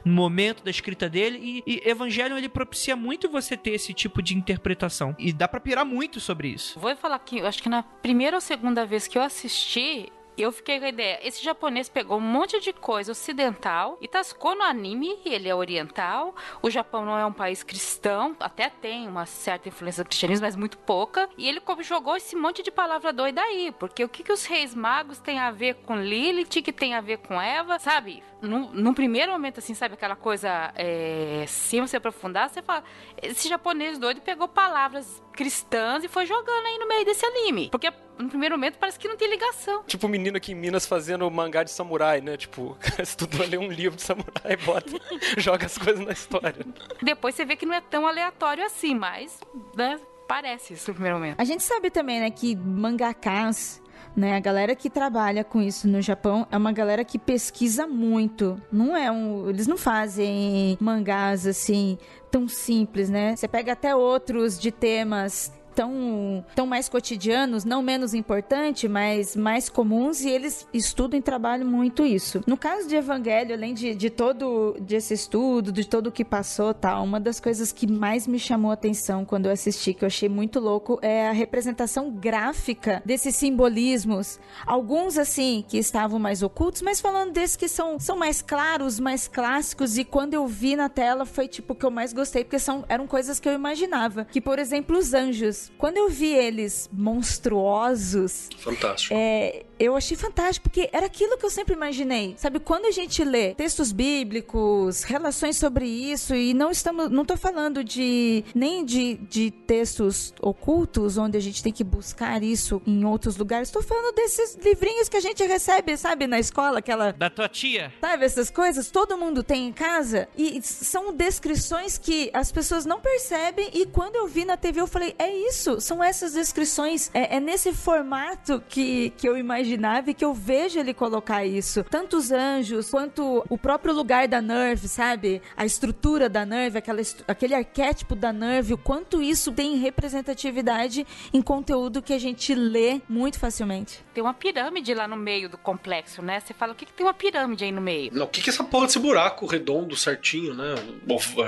no 0.04 0.12
momento 0.12 0.62
da 0.62 0.70
escrita 0.70 1.08
dele 1.08 1.37
e, 1.38 1.62
e 1.66 1.88
Evangelho 1.88 2.36
ele 2.36 2.48
propicia 2.48 2.96
muito 2.96 3.28
você 3.28 3.56
ter 3.56 3.70
esse 3.70 3.92
tipo 3.94 4.22
de 4.22 4.36
interpretação. 4.36 5.14
E 5.18 5.32
dá 5.32 5.46
para 5.48 5.60
pirar 5.60 5.84
muito 5.84 6.20
sobre 6.20 6.48
isso. 6.48 6.78
Vou 6.78 6.94
falar 6.96 7.18
que 7.20 7.40
acho 7.40 7.62
que 7.62 7.68
na 7.68 7.82
primeira 7.82 8.36
ou 8.36 8.40
segunda 8.40 8.84
vez 8.84 9.06
que 9.06 9.16
eu 9.16 9.22
assisti, 9.22 10.12
eu 10.38 10.52
fiquei 10.52 10.78
com 10.78 10.86
a 10.86 10.88
ideia, 10.88 11.18
esse 11.22 11.44
japonês 11.44 11.88
pegou 11.88 12.18
um 12.18 12.20
monte 12.20 12.60
de 12.60 12.72
coisa 12.72 13.10
ocidental 13.10 13.98
e 14.00 14.06
tascou 14.06 14.54
no 14.54 14.62
anime, 14.62 15.18
ele 15.24 15.48
é 15.48 15.54
oriental. 15.54 16.34
O 16.62 16.70
Japão 16.70 17.04
não 17.04 17.18
é 17.18 17.26
um 17.26 17.32
país 17.32 17.64
cristão, 17.64 18.36
até 18.38 18.70
tem 18.70 19.08
uma 19.08 19.26
certa 19.26 19.68
influência 19.68 20.04
do 20.04 20.06
cristianismo, 20.06 20.46
mas 20.46 20.54
muito 20.54 20.78
pouca. 20.78 21.28
E 21.36 21.48
ele 21.48 21.60
jogou 21.80 22.16
esse 22.16 22.36
monte 22.36 22.62
de 22.62 22.70
palavra 22.70 23.12
doida 23.12 23.42
aí, 23.42 23.72
porque 23.78 24.04
o 24.04 24.08
que, 24.08 24.22
que 24.22 24.32
os 24.32 24.46
reis 24.46 24.76
magos 24.76 25.18
têm 25.18 25.40
a 25.40 25.50
ver 25.50 25.74
com 25.74 25.96
Lilith, 25.96 26.62
que 26.62 26.72
tem 26.72 26.94
a 26.94 27.00
ver 27.00 27.18
com 27.18 27.40
Eva, 27.40 27.80
sabe? 27.80 28.22
Num, 28.40 28.70
num 28.72 28.94
primeiro 28.94 29.32
momento, 29.32 29.58
assim, 29.58 29.74
sabe 29.74 29.94
aquela 29.94 30.14
coisa, 30.14 30.72
é, 30.76 31.44
sem 31.48 31.80
você 31.80 31.96
aprofundar, 31.96 32.48
você 32.48 32.62
fala, 32.62 32.84
esse 33.20 33.48
japonês 33.48 33.98
doido 33.98 34.20
pegou 34.20 34.46
palavras 34.46 35.22
cristãs 35.32 36.04
e 36.04 36.08
foi 36.08 36.24
jogando 36.24 36.66
aí 36.66 36.78
no 36.78 36.86
meio 36.86 37.04
desse 37.04 37.26
anime. 37.26 37.68
Porque 37.70 37.92
no 38.18 38.28
primeiro 38.28 38.56
momento 38.56 38.78
parece 38.78 38.98
que 38.98 39.08
não 39.08 39.16
tem 39.16 39.28
ligação. 39.28 39.82
Tipo 39.84 40.06
o 40.06 40.08
menino 40.08 40.36
aqui 40.36 40.52
em 40.52 40.54
Minas 40.54 40.86
fazendo 40.86 41.28
mangá 41.30 41.62
de 41.62 41.70
samurai, 41.70 42.20
né? 42.20 42.36
Tipo, 42.36 42.76
estudou 43.02 43.46
ler 43.46 43.58
um 43.58 43.68
livro 43.68 43.96
de 43.96 44.02
samurai, 44.02 44.56
bota, 44.64 44.90
joga 45.36 45.66
as 45.66 45.76
coisas 45.76 46.04
na 46.04 46.12
história. 46.12 46.64
Depois 47.02 47.34
você 47.34 47.44
vê 47.44 47.56
que 47.56 47.66
não 47.66 47.74
é 47.74 47.80
tão 47.80 48.06
aleatório 48.06 48.64
assim, 48.64 48.94
mas, 48.94 49.40
né? 49.76 49.98
Parece 50.28 50.74
isso 50.74 50.90
no 50.90 50.94
primeiro 50.94 51.18
momento. 51.18 51.40
A 51.40 51.44
gente 51.44 51.62
sabe 51.62 51.90
também, 51.90 52.20
né, 52.20 52.30
que 52.30 52.54
mangakas 52.54 53.80
né? 54.18 54.36
A 54.36 54.40
galera 54.40 54.74
que 54.74 54.90
trabalha 54.90 55.44
com 55.44 55.62
isso 55.62 55.86
no 55.86 56.02
Japão 56.02 56.46
é 56.50 56.56
uma 56.56 56.72
galera 56.72 57.04
que 57.04 57.18
pesquisa 57.18 57.86
muito. 57.86 58.60
Não 58.70 58.96
é 58.96 59.10
um, 59.10 59.48
eles 59.48 59.66
não 59.68 59.76
fazem 59.76 60.76
mangás 60.80 61.46
assim 61.46 61.96
tão 62.30 62.48
simples, 62.48 63.08
né? 63.08 63.36
Você 63.36 63.46
pega 63.46 63.72
até 63.72 63.94
outros 63.94 64.58
de 64.58 64.72
temas 64.72 65.52
tão, 65.78 66.44
tão 66.56 66.66
mais 66.66 66.88
cotidianos, 66.88 67.64
não 67.64 67.82
menos 67.82 68.12
importante, 68.12 68.88
mas 68.88 69.36
mais 69.36 69.68
comuns, 69.68 70.22
e 70.22 70.28
eles 70.28 70.66
estudam 70.74 71.20
e 71.20 71.22
trabalham 71.22 71.68
muito 71.68 72.04
isso. 72.04 72.42
No 72.48 72.56
caso 72.56 72.88
de 72.88 72.96
Evangelho, 72.96 73.54
além 73.54 73.74
de, 73.74 73.94
de 73.94 74.10
todo 74.10 74.76
desse 74.80 75.14
estudo, 75.14 75.70
de 75.70 75.86
todo 75.86 76.08
o 76.08 76.12
que 76.12 76.24
passou 76.24 76.74
tal, 76.74 77.04
uma 77.04 77.20
das 77.20 77.38
coisas 77.38 77.70
que 77.70 77.86
mais 77.86 78.26
me 78.26 78.40
chamou 78.40 78.72
a 78.72 78.74
atenção 78.74 79.24
quando 79.24 79.46
eu 79.46 79.52
assisti, 79.52 79.94
que 79.94 80.04
eu 80.04 80.08
achei 80.08 80.28
muito 80.28 80.58
louco, 80.58 80.98
é 81.00 81.28
a 81.28 81.32
representação 81.32 82.10
gráfica 82.10 83.00
desses 83.06 83.36
simbolismos. 83.36 84.40
Alguns, 84.66 85.16
assim, 85.16 85.64
que 85.68 85.78
estavam 85.78 86.18
mais 86.18 86.42
ocultos, 86.42 86.82
mas 86.82 87.00
falando 87.00 87.30
desses 87.30 87.54
que 87.54 87.68
são, 87.68 88.00
são 88.00 88.16
mais 88.16 88.42
claros, 88.42 88.98
mais 88.98 89.28
clássicos, 89.28 89.96
e 89.96 90.02
quando 90.02 90.34
eu 90.34 90.44
vi 90.44 90.74
na 90.74 90.88
tela 90.88 91.24
foi 91.24 91.46
tipo 91.46 91.72
o 91.72 91.76
que 91.76 91.86
eu 91.86 91.90
mais 91.92 92.12
gostei, 92.12 92.42
porque 92.42 92.58
são, 92.58 92.84
eram 92.88 93.06
coisas 93.06 93.38
que 93.38 93.48
eu 93.48 93.52
imaginava. 93.52 94.24
Que, 94.24 94.40
por 94.40 94.58
exemplo, 94.58 94.98
os 94.98 95.14
anjos. 95.14 95.67
Quando 95.76 95.96
eu 95.98 96.08
vi 96.08 96.32
eles 96.32 96.88
monstruosos. 96.92 98.48
Fantástico. 98.58 99.14
É, 99.16 99.64
eu 99.78 99.96
achei 99.96 100.16
fantástico, 100.16 100.68
porque 100.68 100.88
era 100.92 101.06
aquilo 101.06 101.38
que 101.38 101.46
eu 101.46 101.50
sempre 101.50 101.74
imaginei. 101.74 102.34
Sabe, 102.36 102.58
quando 102.58 102.86
a 102.86 102.90
gente 102.90 103.22
lê 103.22 103.54
textos 103.54 103.92
bíblicos, 103.92 105.02
relações 105.02 105.56
sobre 105.56 105.86
isso, 105.86 106.34
e 106.34 106.52
não 106.52 106.70
estamos. 106.70 107.10
Não 107.10 107.24
tô 107.24 107.36
falando 107.36 107.84
de 107.84 108.44
nem 108.54 108.84
de, 108.84 109.14
de 109.14 109.50
textos 109.50 110.34
ocultos, 110.40 111.16
onde 111.16 111.36
a 111.36 111.40
gente 111.40 111.62
tem 111.62 111.72
que 111.72 111.84
buscar 111.84 112.42
isso 112.42 112.82
em 112.86 113.04
outros 113.04 113.36
lugares. 113.36 113.70
Tô 113.70 113.82
falando 113.82 114.14
desses 114.14 114.56
livrinhos 114.56 115.08
que 115.08 115.16
a 115.16 115.20
gente 115.20 115.42
recebe, 115.44 115.96
sabe, 115.96 116.26
na 116.26 116.38
escola, 116.38 116.78
aquela. 116.78 117.12
Da 117.12 117.30
tua 117.30 117.48
tia. 117.48 117.92
Sabe, 118.00 118.24
essas 118.24 118.50
coisas 118.50 118.90
todo 118.90 119.16
mundo 119.16 119.42
tem 119.42 119.68
em 119.68 119.72
casa. 119.72 120.28
E 120.36 120.60
são 120.62 121.14
descrições 121.14 121.96
que 121.96 122.30
as 122.32 122.50
pessoas 122.50 122.84
não 122.84 123.00
percebem. 123.00 123.70
E 123.72 123.86
quando 123.86 124.16
eu 124.16 124.26
vi 124.26 124.44
na 124.44 124.56
TV, 124.56 124.80
eu 124.80 124.86
falei: 124.86 125.14
é 125.18 125.30
isso, 125.30 125.57
são 125.58 126.02
essas 126.02 126.32
descrições. 126.32 127.10
É, 127.12 127.36
é 127.36 127.40
nesse 127.40 127.72
formato 127.72 128.62
que, 128.68 129.10
que 129.16 129.28
eu 129.28 129.36
imaginava 129.36 130.10
e 130.10 130.14
que 130.14 130.24
eu 130.24 130.32
vejo 130.32 130.78
ele 130.78 130.94
colocar 130.94 131.44
isso. 131.44 131.84
Tanto 131.84 132.16
os 132.16 132.30
anjos, 132.30 132.90
quanto 132.90 133.44
o 133.48 133.58
próprio 133.58 133.94
lugar 133.94 134.28
da 134.28 134.40
Nerve, 134.40 134.88
sabe? 134.88 135.42
A 135.56 135.64
estrutura 135.64 136.28
da 136.28 136.44
Nerve, 136.44 136.78
aquela, 136.78 137.02
aquele 137.26 137.54
arquétipo 137.54 138.14
da 138.14 138.32
Nerve, 138.32 138.74
o 138.74 138.78
quanto 138.78 139.22
isso 139.22 139.52
tem 139.52 139.76
representatividade 139.76 141.06
em 141.32 141.42
conteúdo 141.42 142.02
que 142.02 142.12
a 142.12 142.18
gente 142.18 142.54
lê 142.54 143.00
muito 143.08 143.38
facilmente. 143.38 144.04
Tem 144.18 144.22
uma 144.24 144.34
pirâmide 144.34 144.92
lá 144.94 145.06
no 145.06 145.16
meio 145.16 145.48
do 145.48 145.56
complexo, 145.56 146.20
né? 146.20 146.40
Você 146.40 146.52
fala, 146.52 146.72
o 146.72 146.74
que, 146.74 146.84
que 146.84 146.92
tem 146.92 147.06
uma 147.06 147.14
pirâmide 147.14 147.62
aí 147.62 147.70
no 147.70 147.80
meio? 147.80 148.12
Não, 148.12 148.26
o 148.26 148.28
que, 148.28 148.42
que 148.42 148.50
essa 148.50 148.64
porra 148.64 148.86
desse 148.86 148.98
buraco 148.98 149.46
redondo 149.46 149.94
certinho, 149.94 150.54
né? 150.54 150.74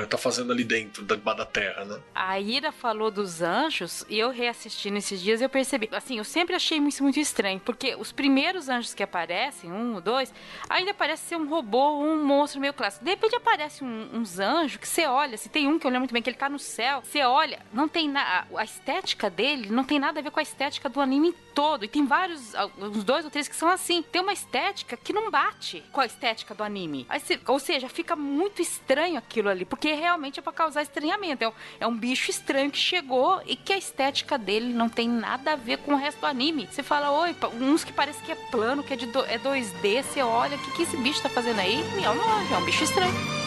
Tá 0.09 0.17
fazendo 0.17 0.53
ali 0.53 0.63
dentro 0.63 1.03
da, 1.03 1.17
da 1.17 1.45
terra, 1.45 1.85
né? 1.85 1.99
A 2.15 2.39
Ira 2.39 2.71
falou 2.71 3.11
dos 3.11 3.43
anjos 3.43 4.07
e 4.09 4.17
eu 4.17 4.31
reassisti 4.31 4.89
nesses 4.89 5.21
dias 5.21 5.41
e 5.41 5.45
eu 5.45 5.49
percebi. 5.49 5.89
Assim, 5.91 6.19
eu 6.19 6.23
sempre 6.23 6.55
achei 6.55 6.79
isso 6.79 7.03
muito 7.03 7.19
estranho, 7.19 7.59
porque 7.59 7.97
os 7.97 8.13
primeiros 8.13 8.69
anjos 8.69 8.95
que 8.95 9.03
aparecem, 9.03 9.73
um 9.73 9.97
ou 9.97 10.01
dois, 10.01 10.33
ainda 10.69 10.95
parece 10.95 11.25
ser 11.25 11.39
um 11.39 11.49
robô, 11.49 11.99
um 11.99 12.25
monstro 12.25 12.61
meio 12.61 12.73
clássico. 12.73 13.05
De 13.05 13.11
repente 13.11 13.35
aparece 13.35 13.83
um, 13.83 14.11
uns 14.13 14.39
anjos 14.39 14.77
que 14.77 14.87
você 14.87 15.07
olha, 15.07 15.37
se 15.37 15.49
tem 15.49 15.67
um 15.67 15.77
que 15.77 15.89
eu 15.89 15.91
lembro 15.91 16.03
muito 16.03 16.13
bem, 16.13 16.23
que 16.23 16.31
ele 16.31 16.37
tá 16.37 16.49
no 16.49 16.61
céu, 16.61 17.03
você 17.03 17.25
olha, 17.25 17.59
não 17.73 17.89
tem 17.89 18.09
nada. 18.09 18.47
A 18.57 18.63
estética 18.63 19.29
dele 19.29 19.71
não 19.71 19.83
tem 19.83 19.99
nada 19.99 20.21
a 20.21 20.23
ver 20.23 20.31
com 20.31 20.39
a 20.39 20.45
estética 20.45 20.89
do 20.89 21.01
anime 21.01 21.35
todo. 21.51 21.85
E 21.85 21.89
tem 21.89 22.07
vários, 22.07 22.55
uns 22.79 23.05
dois 23.05 23.25
ou 23.25 23.31
três 23.31 23.49
que 23.49 23.57
são 23.57 23.69
assim. 23.69 24.03
Tem 24.03 24.21
uma 24.21 24.33
estética 24.33 24.97
que 24.97 25.13
não 25.13 25.31
bate 25.31 25.83
com 25.93 26.01
a 26.01 26.07
estética 26.07 26.55
do 26.55 26.63
anime. 26.63 27.07
Cê, 27.25 27.39
ou 27.47 27.59
seja, 27.59 27.89
fica 27.89 28.17
muito 28.17 28.63
estranho 28.63 29.19
aquilo 29.19 29.49
ali, 29.49 29.65
porque 29.65 29.93
realmente 29.93 30.39
é 30.39 30.43
pra 30.43 30.53
causar 30.53 30.83
estranhamento. 30.83 31.45
É, 31.45 31.53
é 31.81 31.87
um 31.87 31.97
bicho 31.97 32.31
estranho 32.31 32.71
que 32.71 32.79
chegou 32.79 33.41
e 33.47 33.57
que 33.57 33.73
a 33.73 33.79
estética 33.79 34.39
dele 34.39 34.73
não 34.73 34.89
tem 34.89 35.09
nada 35.09 35.53
a 35.53 35.57
ver 35.57 35.79
com 35.79 35.93
o 35.93 35.97
resto 35.97 36.21
do 36.21 36.27
anime. 36.27 36.69
Você 36.71 36.83
fala, 36.83 37.11
oi, 37.11 37.35
uns 37.61 37.85
que 37.85 37.93
parece 37.93 38.23
que 38.23 38.33
é 38.33 38.37
plano, 38.51 38.83
que 38.83 38.93
é, 38.93 38.97
de 38.97 39.07
do, 39.07 39.25
é 39.25 39.39
2D, 39.39 40.03
você 40.03 40.23
olha, 40.23 40.57
o 40.57 40.61
que, 40.61 40.71
que 40.73 40.83
esse 40.83 40.97
bicho 40.97 41.23
tá 41.23 41.29
fazendo 41.29 41.61
aí? 41.61 41.81
E 41.81 42.09
um, 42.09 42.55
é 42.55 42.59
um 42.59 42.65
bicho 42.65 42.85
estranho. 42.85 43.41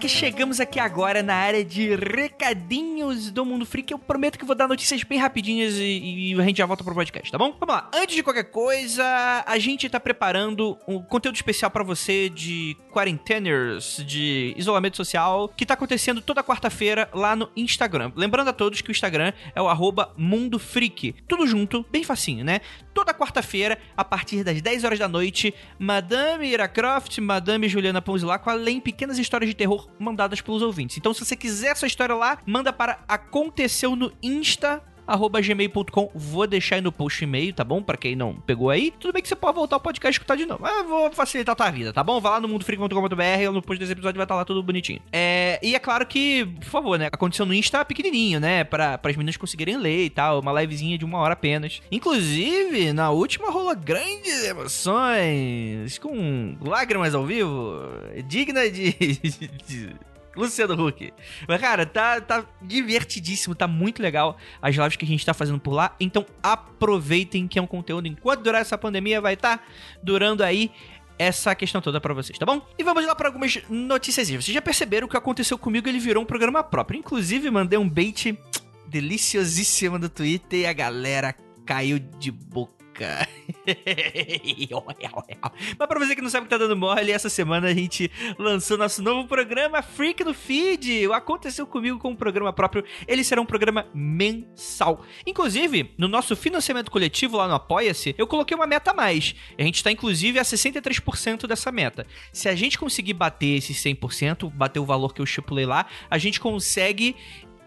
Que 0.00 0.08
chegamos 0.08 0.60
aqui 0.60 0.80
agora 0.80 1.22
na 1.22 1.34
área 1.34 1.62
de 1.62 1.94
recadinhos 1.94 3.30
do 3.30 3.44
Mundo 3.44 3.66
Freak. 3.66 3.92
Eu 3.92 3.98
prometo 3.98 4.38
que 4.38 4.46
vou 4.46 4.54
dar 4.56 4.66
notícias 4.66 5.02
bem 5.04 5.18
rapidinhas 5.18 5.74
e, 5.74 6.32
e, 6.32 6.40
a 6.40 6.42
gente 6.42 6.56
já 6.56 6.64
volta 6.64 6.82
pro 6.82 6.94
podcast, 6.94 7.30
tá 7.30 7.36
bom? 7.36 7.54
Vamos 7.60 7.74
lá. 7.74 7.90
Antes 7.94 8.16
de 8.16 8.22
qualquer 8.22 8.44
coisa, 8.44 9.04
a 9.46 9.58
gente 9.58 9.90
tá 9.90 10.00
preparando 10.00 10.78
um 10.88 11.02
conteúdo 11.02 11.34
especial 11.34 11.70
para 11.70 11.84
você 11.84 12.30
de 12.30 12.78
quarenteners, 12.90 14.02
de 14.06 14.54
isolamento 14.56 14.96
social, 14.96 15.52
que 15.54 15.66
tá 15.66 15.74
acontecendo 15.74 16.22
toda 16.22 16.42
quarta-feira 16.42 17.10
lá 17.12 17.36
no 17.36 17.50
Instagram. 17.54 18.10
Lembrando 18.16 18.48
a 18.48 18.54
todos 18.54 18.80
que 18.80 18.88
o 18.88 18.92
Instagram 18.92 19.34
é 19.54 19.60
o 19.60 19.68
arroba 19.68 20.14
Mundo 20.16 20.58
Freak. 20.58 21.14
Tudo 21.28 21.46
junto, 21.46 21.84
bem 21.90 22.04
facinho, 22.04 22.42
né? 22.42 22.62
Toda 22.92 23.14
quarta-feira, 23.14 23.78
a 23.96 24.04
partir 24.04 24.42
das 24.42 24.60
10 24.60 24.84
horas 24.84 24.98
da 24.98 25.08
noite, 25.08 25.54
Madame 25.78 26.48
Ira 26.48 26.68
Croft, 26.68 27.18
Madame 27.18 27.68
Juliana 27.68 28.02
Ponzilaco, 28.02 28.50
além 28.50 28.80
pequenas 28.80 29.18
histórias 29.18 29.48
de 29.48 29.54
terror 29.54 29.88
mandadas 29.98 30.40
pelos 30.40 30.62
ouvintes. 30.62 30.96
Então, 30.96 31.14
se 31.14 31.24
você 31.24 31.36
quiser 31.36 31.68
essa 31.68 31.86
história 31.86 32.14
lá, 32.14 32.38
manda 32.44 32.72
para 32.72 32.98
aconteceu 33.08 33.94
no 33.94 34.12
Insta 34.22 34.82
gmail.com. 35.16 36.10
Vou 36.14 36.46
deixar 36.46 36.76
aí 36.76 36.80
no 36.80 36.92
post 36.92 37.22
e-mail, 37.22 37.52
tá 37.52 37.64
bom? 37.64 37.82
Pra 37.82 37.96
quem 37.96 38.14
não 38.14 38.34
pegou 38.34 38.70
aí. 38.70 38.92
Tudo 38.98 39.12
bem 39.12 39.22
que 39.22 39.28
você 39.28 39.36
pode 39.36 39.56
voltar 39.56 39.76
ao 39.76 39.80
podcast 39.80 40.14
e 40.14 40.16
escutar 40.16 40.36
de 40.36 40.46
novo. 40.46 40.62
Mas 40.62 40.86
vou 40.86 41.12
facilitar 41.12 41.52
a 41.52 41.56
tua 41.56 41.70
vida, 41.70 41.92
tá 41.92 42.02
bom? 42.02 42.20
Vai 42.20 42.32
lá 42.32 42.40
no 42.40 42.48
mundofreak.com.br 42.48 43.52
no 43.52 43.62
post 43.62 43.78
desse 43.78 43.92
episódio 43.92 44.18
vai 44.18 44.24
estar 44.24 44.34
lá 44.34 44.44
tudo 44.44 44.62
bonitinho. 44.62 45.00
É, 45.12 45.58
e 45.62 45.74
é 45.74 45.78
claro 45.78 46.06
que, 46.06 46.44
por 46.44 46.68
favor, 46.68 46.98
né? 46.98 47.08
Aconteceu 47.12 47.46
no 47.46 47.54
Insta 47.54 47.84
pequenininho, 47.84 48.40
né? 48.40 48.64
Pra, 48.64 49.00
as 49.02 49.16
meninas 49.16 49.36
conseguirem 49.36 49.76
ler 49.76 50.04
e 50.06 50.10
tal. 50.10 50.40
Uma 50.40 50.60
livezinha 50.60 50.96
de 50.96 51.04
uma 51.04 51.18
hora 51.18 51.34
apenas. 51.34 51.80
Inclusive, 51.90 52.92
na 52.92 53.10
última 53.10 53.50
rolou 53.50 53.74
grandes 53.76 54.44
emoções. 54.44 55.98
Com 55.98 56.56
lágrimas 56.60 57.14
ao 57.14 57.24
vivo. 57.24 57.78
Digna 58.26 58.70
de 58.70 58.94
Luciano 60.40 60.86
Huck. 60.86 61.12
Mas, 61.46 61.60
cara, 61.60 61.86
tá, 61.86 62.20
tá 62.20 62.44
divertidíssimo, 62.60 63.54
tá 63.54 63.66
muito 63.66 64.02
legal 64.02 64.36
as 64.60 64.74
lives 64.74 64.96
que 64.96 65.04
a 65.04 65.08
gente 65.08 65.24
tá 65.24 65.34
fazendo 65.34 65.60
por 65.60 65.72
lá. 65.72 65.94
Então 66.00 66.26
aproveitem 66.42 67.46
que 67.46 67.58
é 67.58 67.62
um 67.62 67.66
conteúdo. 67.66 68.06
Enquanto 68.06 68.42
durar 68.42 68.60
essa 68.60 68.76
pandemia, 68.76 69.20
vai 69.20 69.34
estar 69.34 69.58
tá 69.58 69.64
durando 70.02 70.42
aí 70.42 70.70
essa 71.18 71.54
questão 71.54 71.82
toda 71.82 72.00
para 72.00 72.14
vocês, 72.14 72.38
tá 72.38 72.46
bom? 72.46 72.66
E 72.78 72.82
vamos 72.82 73.04
lá 73.04 73.14
para 73.14 73.28
algumas 73.28 73.60
notícias. 73.68 74.28
Vocês 74.28 74.46
já 74.46 74.62
perceberam 74.62 75.06
o 75.06 75.10
que 75.10 75.16
aconteceu 75.16 75.58
comigo? 75.58 75.86
Ele 75.86 75.98
virou 75.98 76.22
um 76.22 76.26
programa 76.26 76.62
próprio. 76.62 76.98
Inclusive, 76.98 77.50
mandei 77.50 77.78
um 77.78 77.88
bait 77.88 78.38
deliciosíssimo 78.86 79.98
no 79.98 80.08
Twitter 80.08 80.60
e 80.60 80.66
a 80.66 80.72
galera 80.72 81.34
caiu 81.66 81.98
de 81.98 82.30
boca 82.30 82.79
Mas 85.78 85.88
pra 85.88 85.98
você 85.98 86.14
que 86.14 86.22
não 86.22 86.30
sabe 86.30 86.44
o 86.44 86.48
que 86.48 86.50
tá 86.50 86.58
dando 86.58 86.76
mole, 86.76 87.10
essa 87.10 87.28
semana 87.28 87.68
a 87.68 87.74
gente 87.74 88.10
lançou 88.38 88.76
nosso 88.76 89.02
novo 89.02 89.26
programa 89.26 89.82
Freak 89.82 90.22
no 90.24 90.34
Feed. 90.34 91.06
O 91.06 91.12
Aconteceu 91.12 91.66
Comigo 91.66 91.98
com 91.98 92.10
um 92.10 92.16
programa 92.16 92.52
próprio. 92.52 92.84
Ele 93.06 93.24
será 93.24 93.40
um 93.40 93.46
programa 93.46 93.86
mensal. 93.94 95.04
Inclusive, 95.26 95.92
no 95.96 96.08
nosso 96.08 96.36
financiamento 96.36 96.90
coletivo 96.90 97.36
lá 97.36 97.48
no 97.48 97.54
Apoia-se, 97.54 98.14
eu 98.18 98.26
coloquei 98.26 98.56
uma 98.56 98.66
meta 98.66 98.90
a 98.90 98.94
mais. 98.94 99.34
A 99.58 99.62
gente 99.62 99.82
tá, 99.82 99.90
inclusive, 99.90 100.38
a 100.38 100.42
63% 100.42 101.46
dessa 101.46 101.72
meta. 101.72 102.06
Se 102.32 102.48
a 102.48 102.54
gente 102.54 102.78
conseguir 102.78 103.14
bater 103.14 103.56
esses 103.56 103.82
100%, 103.82 104.50
bater 104.50 104.78
o 104.78 104.84
valor 104.84 105.14
que 105.14 105.20
eu 105.20 105.24
estipulei 105.24 105.66
lá, 105.66 105.86
a 106.10 106.18
gente 106.18 106.40
consegue 106.40 107.16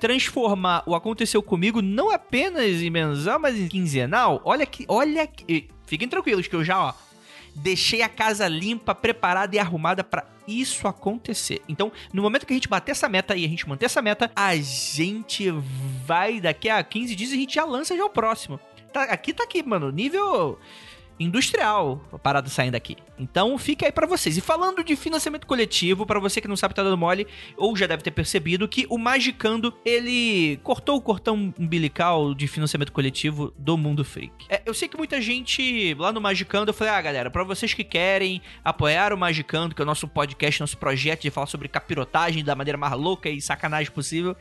transformar 0.04 0.84
o 0.86 0.96
aconteceu 0.96 1.42
comigo 1.42 1.82
não 1.82 2.12
apenas 2.12 2.82
em 2.82 2.90
mensal, 2.90 3.40
mas 3.40 3.58
em 3.58 3.70
quinzenal. 3.70 4.42
Olha 4.44 4.66
que, 4.66 4.84
olha 4.90 5.26
que, 5.26 5.70
fiquem 5.86 6.10
tranquilos 6.10 6.46
que 6.46 6.54
eu 6.54 6.62
já, 6.62 6.78
ó, 6.78 6.94
deixei 7.56 8.02
a 8.02 8.10
casa 8.10 8.46
limpa, 8.50 8.94
preparada 8.94 9.56
e 9.56 9.60
arrumada 9.60 10.04
para 10.04 10.26
isso 10.46 10.90
acontecer. 10.90 11.62
Então, 11.70 11.90
no 12.12 12.22
momento 12.22 12.46
que 12.46 12.52
a 12.52 12.54
gente 12.54 12.68
bater 12.68 12.92
essa 12.92 13.08
meta 13.08 13.34
e 13.34 13.46
a 13.46 13.48
gente 13.48 13.66
manter 13.66 13.86
essa 13.86 14.02
meta, 14.02 14.30
a 14.36 14.54
gente 14.58 15.50
vai 16.06 16.42
daqui 16.42 16.68
a 16.68 16.84
15 16.84 17.16
dias 17.16 17.32
a 17.32 17.36
gente 17.36 17.56
já 17.56 17.64
lança 17.64 17.96
já 17.96 18.04
o 18.04 18.10
próximo. 18.10 18.60
Tá, 18.92 19.04
aqui 19.04 19.34
tá 19.34 19.46
aqui, 19.46 19.64
mano, 19.64 19.90
nível 19.90 20.60
industrial 21.20 22.02
a 22.12 22.18
parada 22.18 22.50
saindo 22.50 22.76
aqui. 22.76 22.98
Então 23.18 23.58
fica 23.58 23.86
aí 23.86 23.92
pra 23.92 24.08
vocês. 24.08 24.38
E 24.38 24.42
falando 24.42 24.84
de 24.84 24.96
financiamento 24.96 25.46
coletivo, 25.46 26.06
pra 26.06 26.20
você 26.20 26.42
que 26.42 26.48
não 26.48 26.56
sabe 26.56 26.74
tá 26.74 26.84
dando 26.84 26.98
mole, 26.98 27.28
ou 27.56 27.76
já 27.76 27.86
deve 27.86 28.04
ter 28.04 28.12
percebido 28.12 28.68
que 28.68 28.86
o 28.90 28.98
Magicando, 28.98 29.74
ele 29.86 30.60
cortou 30.64 30.98
o 30.98 31.02
cortão 31.02 31.54
umbilical 31.58 32.34
de 32.34 32.48
financiamento 32.48 32.92
coletivo 32.92 33.54
do 33.58 33.78
Mundo 33.78 34.04
Freak. 34.04 34.46
É, 34.50 34.62
eu 34.66 34.74
sei 34.74 34.88
que 34.88 34.98
muita 34.98 35.22
gente 35.22 35.94
lá 35.96 36.12
no 36.12 36.20
Magicando, 36.20 36.70
eu 36.70 36.74
falei, 36.74 36.94
ah, 36.94 37.02
galera, 37.02 37.30
pra 37.30 37.44
vocês 37.44 37.74
que 37.74 37.84
querem 37.84 38.42
apoiar 38.64 39.14
o 39.14 39.18
Magicando, 39.18 39.76
que 39.76 39.82
é 39.82 39.84
o 39.84 39.86
nosso 39.86 40.08
podcast, 40.08 40.60
nosso 40.60 40.78
projeto 40.78 41.22
de 41.22 41.30
falar 41.30 41.48
sobre 41.48 41.68
capirotagem 41.68 42.44
da 42.44 42.56
maneira 42.56 42.78
mais 42.78 42.94
louca 42.94 43.30
e 43.30 43.40
sacanagem 43.42 43.92
possível, 43.92 44.36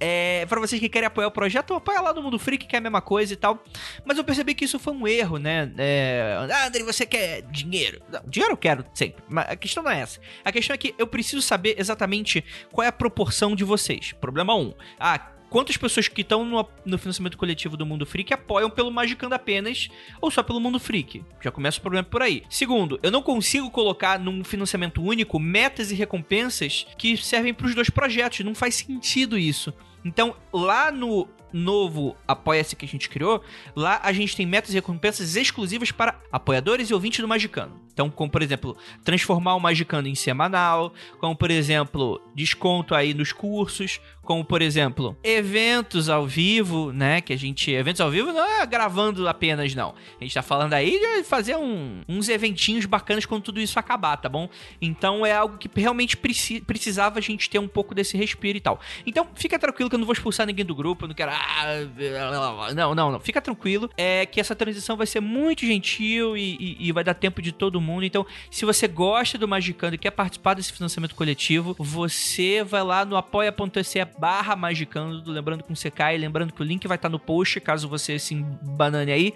é, 0.00 0.46
pra 0.46 0.60
vocês 0.60 0.80
que 0.80 0.88
querem 0.88 1.06
apoiar 1.06 1.28
o 1.28 1.30
projeto, 1.30 1.74
apoia 1.74 2.00
lá 2.00 2.12
no 2.12 2.22
Mundo 2.22 2.38
Freak, 2.38 2.66
que 2.66 2.74
é 2.74 2.78
a 2.78 2.82
mesma 2.82 3.00
coisa 3.00 3.32
e 3.32 3.36
tal. 3.36 3.62
Mas 4.04 4.18
eu 4.18 4.24
percebi 4.24 4.54
que 4.54 4.64
isso 4.64 4.78
foi 4.78 4.94
um 4.94 5.06
erro, 5.06 5.38
né? 5.38 5.70
É, 5.76 6.13
ah, 6.20 6.66
André, 6.66 6.82
você 6.82 7.06
quer 7.06 7.42
dinheiro? 7.42 8.00
Não, 8.10 8.22
dinheiro 8.26 8.52
eu 8.52 8.58
quero 8.58 8.84
sempre, 8.94 9.22
mas 9.28 9.48
a 9.48 9.56
questão 9.56 9.82
não 9.82 9.90
é 9.90 10.00
essa. 10.00 10.20
A 10.44 10.52
questão 10.52 10.74
é 10.74 10.78
que 10.78 10.94
eu 10.98 11.06
preciso 11.06 11.42
saber 11.42 11.76
exatamente 11.78 12.44
qual 12.72 12.84
é 12.84 12.88
a 12.88 12.92
proporção 12.92 13.54
de 13.54 13.64
vocês. 13.64 14.12
Problema 14.12 14.54
1. 14.54 14.60
Um, 14.60 14.74
ah, 14.98 15.18
quantas 15.50 15.76
pessoas 15.76 16.08
que 16.08 16.22
estão 16.22 16.44
no, 16.44 16.68
no, 16.84 16.98
financiamento 16.98 17.38
coletivo 17.38 17.76
do 17.76 17.86
Mundo 17.86 18.04
Freak 18.04 18.34
apoiam 18.34 18.68
pelo 18.68 18.90
Magicando 18.90 19.34
apenas 19.34 19.88
ou 20.20 20.30
só 20.30 20.42
pelo 20.42 20.60
Mundo 20.60 20.80
Freak? 20.80 21.24
Já 21.40 21.50
começa 21.50 21.78
o 21.78 21.82
problema 21.82 22.04
por 22.04 22.22
aí. 22.22 22.42
Segundo, 22.50 22.98
eu 23.02 23.10
não 23.10 23.22
consigo 23.22 23.70
colocar 23.70 24.18
num 24.18 24.42
financiamento 24.42 25.02
único 25.02 25.38
metas 25.38 25.90
e 25.90 25.94
recompensas 25.94 26.86
que 26.98 27.16
servem 27.16 27.54
para 27.54 27.66
os 27.66 27.74
dois 27.74 27.88
projetos. 27.88 28.40
Não 28.40 28.54
faz 28.54 28.74
sentido 28.74 29.38
isso. 29.38 29.72
Então, 30.04 30.36
lá 30.52 30.90
no 30.90 31.28
novo 31.54 32.16
Apoia-se 32.26 32.74
que 32.74 32.84
a 32.84 32.88
gente 32.88 33.08
criou, 33.08 33.40
lá 33.76 34.00
a 34.02 34.12
gente 34.12 34.36
tem 34.36 34.44
metas 34.44 34.70
e 34.70 34.74
recompensas 34.74 35.36
exclusivas 35.36 35.92
para 35.92 36.20
apoiadores 36.32 36.90
e 36.90 36.94
ouvintes 36.94 37.20
do 37.20 37.28
Magicano. 37.28 37.80
Então, 37.92 38.10
como 38.10 38.28
por 38.28 38.42
exemplo, 38.42 38.76
transformar 39.04 39.54
o 39.54 39.60
Magicano 39.60 40.08
em 40.08 40.16
semanal, 40.16 40.92
como 41.20 41.36
por 41.36 41.50
exemplo, 41.50 42.20
desconto 42.34 42.92
aí 42.92 43.14
nos 43.14 43.32
cursos, 43.32 44.00
como 44.20 44.44
por 44.44 44.62
exemplo, 44.62 45.16
eventos 45.22 46.08
ao 46.08 46.26
vivo, 46.26 46.92
né? 46.92 47.20
Que 47.20 47.32
a 47.32 47.36
gente. 47.36 47.70
Eventos 47.70 48.00
ao 48.00 48.10
vivo 48.10 48.32
não 48.32 48.44
é 48.44 48.66
gravando 48.66 49.28
apenas, 49.28 49.74
não. 49.76 49.94
A 50.20 50.24
gente 50.24 50.34
tá 50.34 50.42
falando 50.42 50.72
aí 50.72 50.98
de 50.98 51.22
fazer 51.22 51.56
um, 51.56 52.00
uns 52.08 52.28
eventinhos 52.28 52.84
bacanas 52.84 53.24
quando 53.24 53.42
tudo 53.42 53.60
isso 53.60 53.78
acabar, 53.78 54.16
tá 54.16 54.28
bom? 54.28 54.48
Então 54.82 55.24
é 55.24 55.32
algo 55.32 55.56
que 55.56 55.70
realmente 55.80 56.16
preci 56.16 56.60
precisava 56.60 57.18
a 57.20 57.22
gente 57.22 57.48
ter 57.48 57.60
um 57.60 57.68
pouco 57.68 57.94
desse 57.94 58.16
respiro 58.16 58.58
e 58.58 58.60
tal. 58.60 58.80
Então, 59.06 59.28
fica 59.34 59.56
tranquilo 59.56 59.88
que 59.94 59.96
eu 59.96 59.98
não 60.00 60.06
vou 60.06 60.12
expulsar 60.12 60.46
ninguém 60.46 60.64
do 60.64 60.74
grupo, 60.74 61.04
eu 61.04 61.08
não 61.08 61.14
quero. 61.14 61.30
Ah, 61.30 62.74
não, 62.74 62.94
não, 62.94 63.12
não. 63.12 63.20
Fica 63.20 63.40
tranquilo. 63.40 63.88
É 63.96 64.26
que 64.26 64.40
essa 64.40 64.54
transição 64.54 64.96
vai 64.96 65.06
ser 65.06 65.20
muito 65.20 65.64
gentil 65.64 66.36
e, 66.36 66.56
e, 66.58 66.88
e 66.88 66.92
vai 66.92 67.04
dar 67.04 67.14
tempo 67.14 67.40
de 67.40 67.52
todo 67.52 67.80
mundo. 67.80 68.04
Então, 68.04 68.26
se 68.50 68.64
você 68.64 68.88
gosta 68.88 69.38
do 69.38 69.46
Magicando 69.46 69.94
e 69.94 69.98
quer 69.98 70.10
participar 70.10 70.54
desse 70.54 70.72
financiamento 70.72 71.14
coletivo, 71.14 71.76
você 71.78 72.64
vai 72.64 72.82
lá 72.82 73.04
no 73.04 73.16
apoia.se 73.16 74.04
barra 74.18 74.56
Magicando, 74.56 75.30
lembrando 75.30 75.62
com 75.62 75.74
CK 75.74 76.14
e 76.14 76.18
lembrando 76.18 76.52
que 76.52 76.60
o 76.60 76.64
link 76.64 76.86
vai 76.88 76.96
estar 76.96 77.08
no 77.08 77.18
post, 77.18 77.60
caso 77.60 77.88
você 77.88 78.18
se 78.18 78.34
banane 78.34 79.12
aí, 79.12 79.34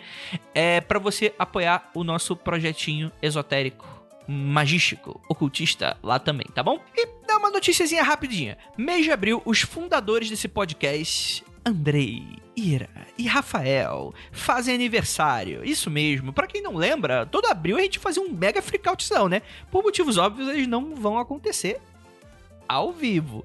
é 0.55 0.81
para 0.81 0.99
você 0.99 1.33
apoiar 1.39 1.91
o 1.95 2.03
nosso 2.03 2.35
projetinho 2.35 3.13
esotérico 3.23 3.87
magístico, 4.27 5.21
ocultista 5.29 5.97
lá 6.03 6.19
também, 6.19 6.47
tá 6.55 6.63
bom? 6.63 6.79
E 6.95 7.18
uma 7.39 7.51
noticiazinha 7.51 8.03
rapidinha. 8.03 8.59
Mês 8.77 9.05
de 9.05 9.11
abril, 9.11 9.41
os 9.45 9.61
fundadores 9.61 10.29
desse 10.29 10.49
podcast, 10.49 11.45
Andrei, 11.65 12.25
Ira 12.57 12.89
e 13.17 13.27
Rafael, 13.27 14.13
fazem 14.33 14.75
aniversário. 14.75 15.65
Isso 15.65 15.91
mesmo. 15.91 16.33
Para 16.33 16.47
quem 16.47 16.63
não 16.63 16.77
lembra, 16.77 17.25
todo 17.27 17.47
abril 17.47 17.77
a 17.77 17.81
gente 17.81 17.99
fazia 17.99 18.23
um 18.23 18.31
mega 18.31 18.61
freakoutzão, 18.61 19.29
né? 19.29 19.43
Por 19.71 19.83
motivos 19.83 20.17
óbvios, 20.17 20.49
eles 20.49 20.67
não 20.67 20.95
vão 20.95 21.19
acontecer 21.19 21.81
ao 22.69 22.93
vivo. 22.93 23.45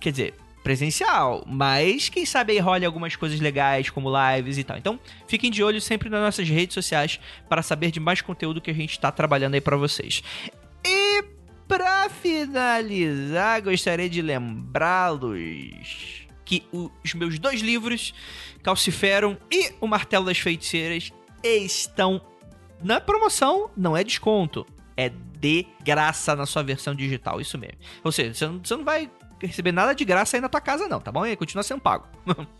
Quer 0.00 0.10
dizer, 0.10 0.34
presencial, 0.62 1.44
mas 1.46 2.10
quem 2.10 2.26
sabe 2.26 2.52
aí 2.52 2.58
role 2.58 2.84
algumas 2.84 3.16
coisas 3.16 3.40
legais, 3.40 3.88
como 3.88 4.10
lives 4.10 4.58
e 4.58 4.64
tal. 4.64 4.76
Então, 4.76 5.00
fiquem 5.26 5.50
de 5.50 5.62
olho 5.62 5.80
sempre 5.80 6.10
nas 6.10 6.20
nossas 6.20 6.48
redes 6.48 6.74
sociais 6.74 7.18
para 7.48 7.62
saber 7.62 7.90
de 7.90 7.98
mais 7.98 8.20
conteúdo 8.20 8.60
que 8.60 8.70
a 8.70 8.74
gente 8.74 8.90
está 8.90 9.10
trabalhando 9.10 9.54
aí 9.54 9.60
para 9.60 9.76
vocês. 9.76 10.22
Para 11.68 12.08
finalizar, 12.08 13.62
gostaria 13.62 14.08
de 14.08 14.22
lembrá-los 14.22 16.26
que 16.42 16.66
os 16.72 17.12
meus 17.12 17.38
dois 17.38 17.60
livros, 17.60 18.14
Calciferum 18.62 19.36
e 19.52 19.74
O 19.78 19.86
Martelo 19.86 20.24
das 20.24 20.38
Feiticeiras, 20.38 21.12
estão 21.44 22.22
na 22.82 23.00
promoção, 23.00 23.70
não 23.76 23.94
é 23.94 24.02
desconto, 24.02 24.66
é 24.96 25.10
de 25.38 25.66
graça 25.84 26.34
na 26.34 26.46
sua 26.46 26.62
versão 26.62 26.94
digital, 26.94 27.38
isso 27.38 27.58
mesmo. 27.58 27.76
Ou 28.02 28.10
seja, 28.10 28.32
você 28.32 28.46
não, 28.46 28.60
você 28.64 28.76
não 28.76 28.84
vai 28.84 29.10
receber 29.38 29.70
nada 29.70 29.94
de 29.94 30.06
graça 30.06 30.38
aí 30.38 30.40
na 30.40 30.48
tua 30.48 30.62
casa, 30.62 30.88
não, 30.88 31.00
tá 31.00 31.12
bom? 31.12 31.26
E 31.26 31.36
continua 31.36 31.62
sendo 31.62 31.82
pago. 31.82 32.08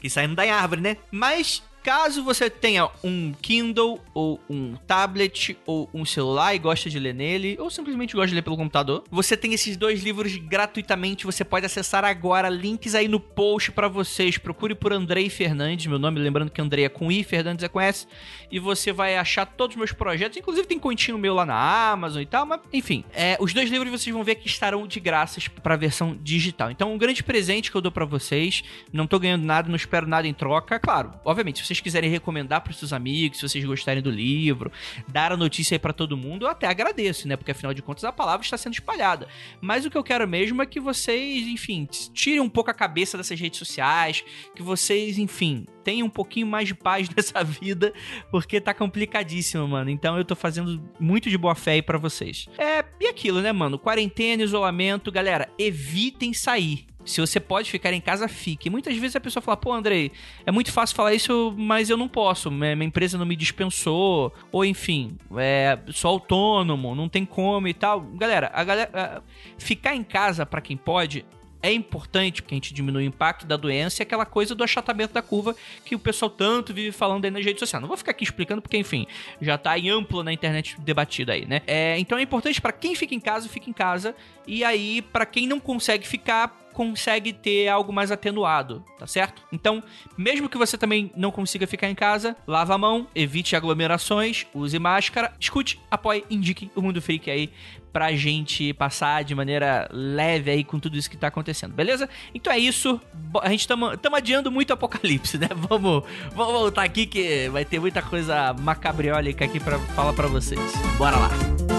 Isso 0.02 0.20
aí 0.20 0.26
não 0.26 0.34
dá 0.34 0.44
em 0.44 0.50
árvore, 0.50 0.82
né? 0.82 0.98
Mas 1.10 1.62
Caso 1.88 2.22
você 2.22 2.50
tenha 2.50 2.90
um 3.02 3.32
Kindle 3.40 3.98
ou 4.12 4.38
um 4.50 4.74
tablet 4.86 5.56
ou 5.64 5.88
um 5.94 6.04
celular 6.04 6.54
e 6.54 6.58
gosta 6.58 6.90
de 6.90 6.98
ler 6.98 7.14
nele, 7.14 7.56
ou 7.58 7.70
simplesmente 7.70 8.14
gosta 8.14 8.28
de 8.28 8.34
ler 8.34 8.42
pelo 8.42 8.58
computador, 8.58 9.04
você 9.10 9.38
tem 9.38 9.54
esses 9.54 9.74
dois 9.74 10.02
livros 10.02 10.36
gratuitamente. 10.36 11.24
Você 11.24 11.46
pode 11.46 11.64
acessar 11.64 12.04
agora, 12.04 12.50
links 12.50 12.94
aí 12.94 13.08
no 13.08 13.18
post 13.18 13.72
para 13.72 13.88
vocês. 13.88 14.36
Procure 14.36 14.74
por 14.74 14.92
Andrei 14.92 15.30
Fernandes, 15.30 15.86
meu 15.86 15.98
nome, 15.98 16.20
lembrando 16.20 16.50
que 16.50 16.60
Andrei 16.60 16.84
é 16.84 16.90
com 16.90 17.10
I, 17.10 17.24
Fernandes 17.24 17.64
é 17.64 17.68
com 17.68 17.80
S, 17.80 18.06
e 18.50 18.58
você 18.58 18.92
vai 18.92 19.16
achar 19.16 19.46
todos 19.46 19.74
os 19.74 19.78
meus 19.78 19.92
projetos. 19.92 20.36
Inclusive 20.36 20.66
tem 20.66 20.78
continho 20.78 21.16
meu 21.16 21.32
lá 21.32 21.46
na 21.46 21.90
Amazon 21.90 22.20
e 22.20 22.26
tal, 22.26 22.44
mas 22.44 22.60
enfim, 22.70 23.02
é, 23.14 23.38
os 23.40 23.54
dois 23.54 23.70
livros 23.70 23.90
vocês 23.90 24.14
vão 24.14 24.22
ver 24.22 24.34
que 24.34 24.46
estarão 24.46 24.86
de 24.86 25.00
graças 25.00 25.48
para 25.48 25.72
a 25.72 25.78
versão 25.78 26.18
digital. 26.22 26.70
Então, 26.70 26.92
um 26.92 26.98
grande 26.98 27.22
presente 27.22 27.70
que 27.70 27.76
eu 27.78 27.80
dou 27.80 27.90
para 27.90 28.04
vocês. 28.04 28.62
Não 28.92 29.06
tô 29.06 29.18
ganhando 29.18 29.44
nada, 29.44 29.70
não 29.70 29.76
espero 29.76 30.06
nada 30.06 30.28
em 30.28 30.34
troca. 30.34 30.78
Claro, 30.78 31.14
obviamente, 31.24 31.64
vocês 31.64 31.77
quiserem 31.80 32.10
recomendar 32.10 32.60
para 32.60 32.72
seus 32.72 32.92
amigos, 32.92 33.38
se 33.38 33.48
vocês 33.48 33.64
gostarem 33.64 34.02
do 34.02 34.10
livro, 34.10 34.70
dar 35.08 35.32
a 35.32 35.36
notícia 35.36 35.74
aí 35.74 35.78
para 35.78 35.92
todo 35.92 36.16
mundo, 36.16 36.46
eu 36.46 36.50
até 36.50 36.66
agradeço, 36.66 37.26
né? 37.28 37.36
Porque 37.36 37.50
afinal 37.50 37.74
de 37.74 37.82
contas 37.82 38.04
a 38.04 38.12
palavra 38.12 38.44
está 38.44 38.56
sendo 38.56 38.74
espalhada. 38.74 39.28
Mas 39.60 39.84
o 39.84 39.90
que 39.90 39.96
eu 39.96 40.02
quero 40.02 40.26
mesmo 40.26 40.62
é 40.62 40.66
que 40.66 40.80
vocês, 40.80 41.46
enfim, 41.46 41.88
tirem 42.12 42.40
um 42.40 42.48
pouco 42.48 42.70
a 42.70 42.74
cabeça 42.74 43.16
dessas 43.16 43.38
redes 43.38 43.58
sociais, 43.58 44.24
que 44.54 44.62
vocês, 44.62 45.18
enfim, 45.18 45.66
tenham 45.84 46.06
um 46.06 46.10
pouquinho 46.10 46.46
mais 46.46 46.68
de 46.68 46.74
paz 46.74 47.08
nessa 47.14 47.42
vida, 47.42 47.92
porque 48.30 48.60
tá 48.60 48.74
complicadíssimo, 48.74 49.66
mano. 49.66 49.90
Então 49.90 50.18
eu 50.18 50.24
tô 50.24 50.36
fazendo 50.36 50.82
muito 51.00 51.30
de 51.30 51.38
boa 51.38 51.54
fé 51.54 51.72
aí 51.72 51.82
pra 51.82 51.96
vocês. 51.96 52.46
É, 52.58 52.84
e 53.00 53.06
aquilo, 53.06 53.40
né, 53.40 53.52
mano? 53.52 53.78
Quarentena, 53.78 54.42
isolamento, 54.42 55.10
galera, 55.10 55.48
evitem 55.58 56.34
sair. 56.34 56.86
Se 57.08 57.20
você 57.20 57.40
pode 57.40 57.70
ficar 57.70 57.92
em 57.92 58.00
casa, 58.00 58.28
fique. 58.28 58.68
Muitas 58.68 58.96
vezes 58.96 59.16
a 59.16 59.20
pessoa 59.20 59.42
fala, 59.42 59.56
pô, 59.56 59.72
Andrei, 59.72 60.12
é 60.44 60.52
muito 60.52 60.72
fácil 60.72 60.94
falar 60.94 61.14
isso, 61.14 61.54
mas 61.56 61.90
eu 61.90 61.96
não 61.96 62.08
posso. 62.08 62.50
Minha 62.50 62.84
empresa 62.84 63.16
não 63.16 63.26
me 63.26 63.34
dispensou. 63.34 64.32
Ou 64.52 64.64
enfim, 64.64 65.16
é, 65.36 65.78
sou 65.92 66.10
autônomo, 66.12 66.94
não 66.94 67.08
tem 67.08 67.24
como 67.24 67.66
e 67.66 67.74
tal. 67.74 68.00
Galera, 68.00 68.50
a 68.52 68.62
galera. 68.62 69.22
ficar 69.56 69.94
em 69.94 70.04
casa, 70.04 70.44
para 70.44 70.60
quem 70.60 70.76
pode, 70.76 71.24
é 71.62 71.72
importante 71.72 72.42
porque 72.42 72.54
a 72.54 72.56
gente 72.56 72.72
diminui 72.72 73.04
o 73.04 73.06
impacto 73.06 73.46
da 73.46 73.56
doença 73.56 74.00
e 74.00 74.04
aquela 74.04 74.24
coisa 74.24 74.54
do 74.54 74.62
achatamento 74.62 75.12
da 75.12 75.22
curva 75.22 75.56
que 75.84 75.94
o 75.94 75.98
pessoal 75.98 76.30
tanto 76.30 76.72
vive 76.72 76.92
falando 76.92 77.24
aí 77.24 77.30
nas 77.30 77.44
redes 77.44 77.60
sociais. 77.60 77.80
Não 77.80 77.88
vou 77.88 77.96
ficar 77.96 78.12
aqui 78.12 78.24
explicando 78.24 78.62
porque, 78.62 78.76
enfim, 78.76 79.06
já 79.40 79.58
tá 79.58 79.78
em 79.78 79.90
amplo 79.90 80.22
na 80.22 80.32
internet 80.32 80.80
debatido 80.80 81.32
aí, 81.32 81.46
né? 81.46 81.62
É, 81.66 81.98
então 81.98 82.18
é 82.18 82.22
importante 82.22 82.60
para 82.60 82.72
quem 82.72 82.94
fica 82.94 83.14
em 83.14 83.20
casa, 83.20 83.48
fica 83.48 83.68
em 83.68 83.72
casa. 83.72 84.14
E 84.46 84.64
aí, 84.64 85.02
para 85.02 85.26
quem 85.26 85.46
não 85.46 85.60
consegue 85.60 86.06
ficar, 86.06 86.56
consegue 86.78 87.32
ter 87.32 87.66
algo 87.66 87.92
mais 87.92 88.12
atenuado, 88.12 88.84
tá 88.96 89.04
certo? 89.04 89.42
Então, 89.50 89.82
mesmo 90.16 90.48
que 90.48 90.56
você 90.56 90.78
também 90.78 91.10
não 91.16 91.32
consiga 91.32 91.66
ficar 91.66 91.90
em 91.90 91.94
casa, 91.94 92.36
lava 92.46 92.72
a 92.72 92.78
mão, 92.78 93.08
evite 93.16 93.56
aglomerações, 93.56 94.46
use 94.54 94.78
máscara, 94.78 95.32
escute, 95.40 95.80
apoie, 95.90 96.24
indique 96.30 96.70
o 96.76 96.80
Mundo 96.80 97.02
Freak 97.02 97.28
aí 97.28 97.50
pra 97.92 98.12
gente 98.12 98.72
passar 98.74 99.24
de 99.24 99.34
maneira 99.34 99.88
leve 99.90 100.52
aí 100.52 100.62
com 100.62 100.78
tudo 100.78 100.96
isso 100.96 101.10
que 101.10 101.16
tá 101.16 101.26
acontecendo, 101.26 101.74
beleza? 101.74 102.08
Então 102.32 102.52
é 102.52 102.58
isso. 102.60 103.00
A 103.42 103.48
gente 103.48 103.66
tamo, 103.66 103.96
tamo 103.96 104.14
adiando 104.14 104.48
muito 104.48 104.72
apocalipse, 104.72 105.36
né? 105.36 105.48
Vamos, 105.68 106.04
vamos 106.32 106.52
voltar 106.52 106.84
aqui 106.84 107.06
que 107.06 107.48
vai 107.48 107.64
ter 107.64 107.80
muita 107.80 108.00
coisa 108.02 108.54
macabriólica 108.54 109.44
aqui 109.44 109.58
para 109.58 109.80
falar 109.96 110.12
para 110.12 110.28
vocês. 110.28 110.60
Bora 110.96 111.16
lá. 111.16 111.77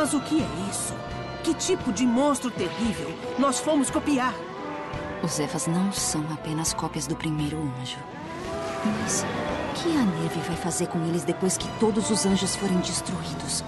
Mas 0.00 0.14
o 0.14 0.20
que 0.20 0.40
é 0.40 0.70
isso? 0.70 0.94
Que 1.42 1.52
tipo 1.52 1.92
de 1.92 2.06
monstro 2.06 2.52
terrível 2.52 3.12
nós 3.36 3.58
fomos 3.58 3.90
copiar? 3.90 4.32
Os 5.24 5.40
Evas 5.40 5.66
não 5.66 5.92
são 5.92 6.24
apenas 6.32 6.72
cópias 6.72 7.08
do 7.08 7.16
primeiro 7.16 7.58
anjo. 7.80 7.98
Mas 8.84 9.24
o 9.24 9.74
que 9.74 9.96
a 9.96 10.04
neve 10.04 10.38
vai 10.46 10.54
fazer 10.54 10.86
com 10.86 11.04
eles 11.04 11.24
depois 11.24 11.56
que 11.56 11.66
todos 11.80 12.10
os 12.10 12.24
anjos 12.24 12.54
forem 12.54 12.78
destruídos? 12.78 13.64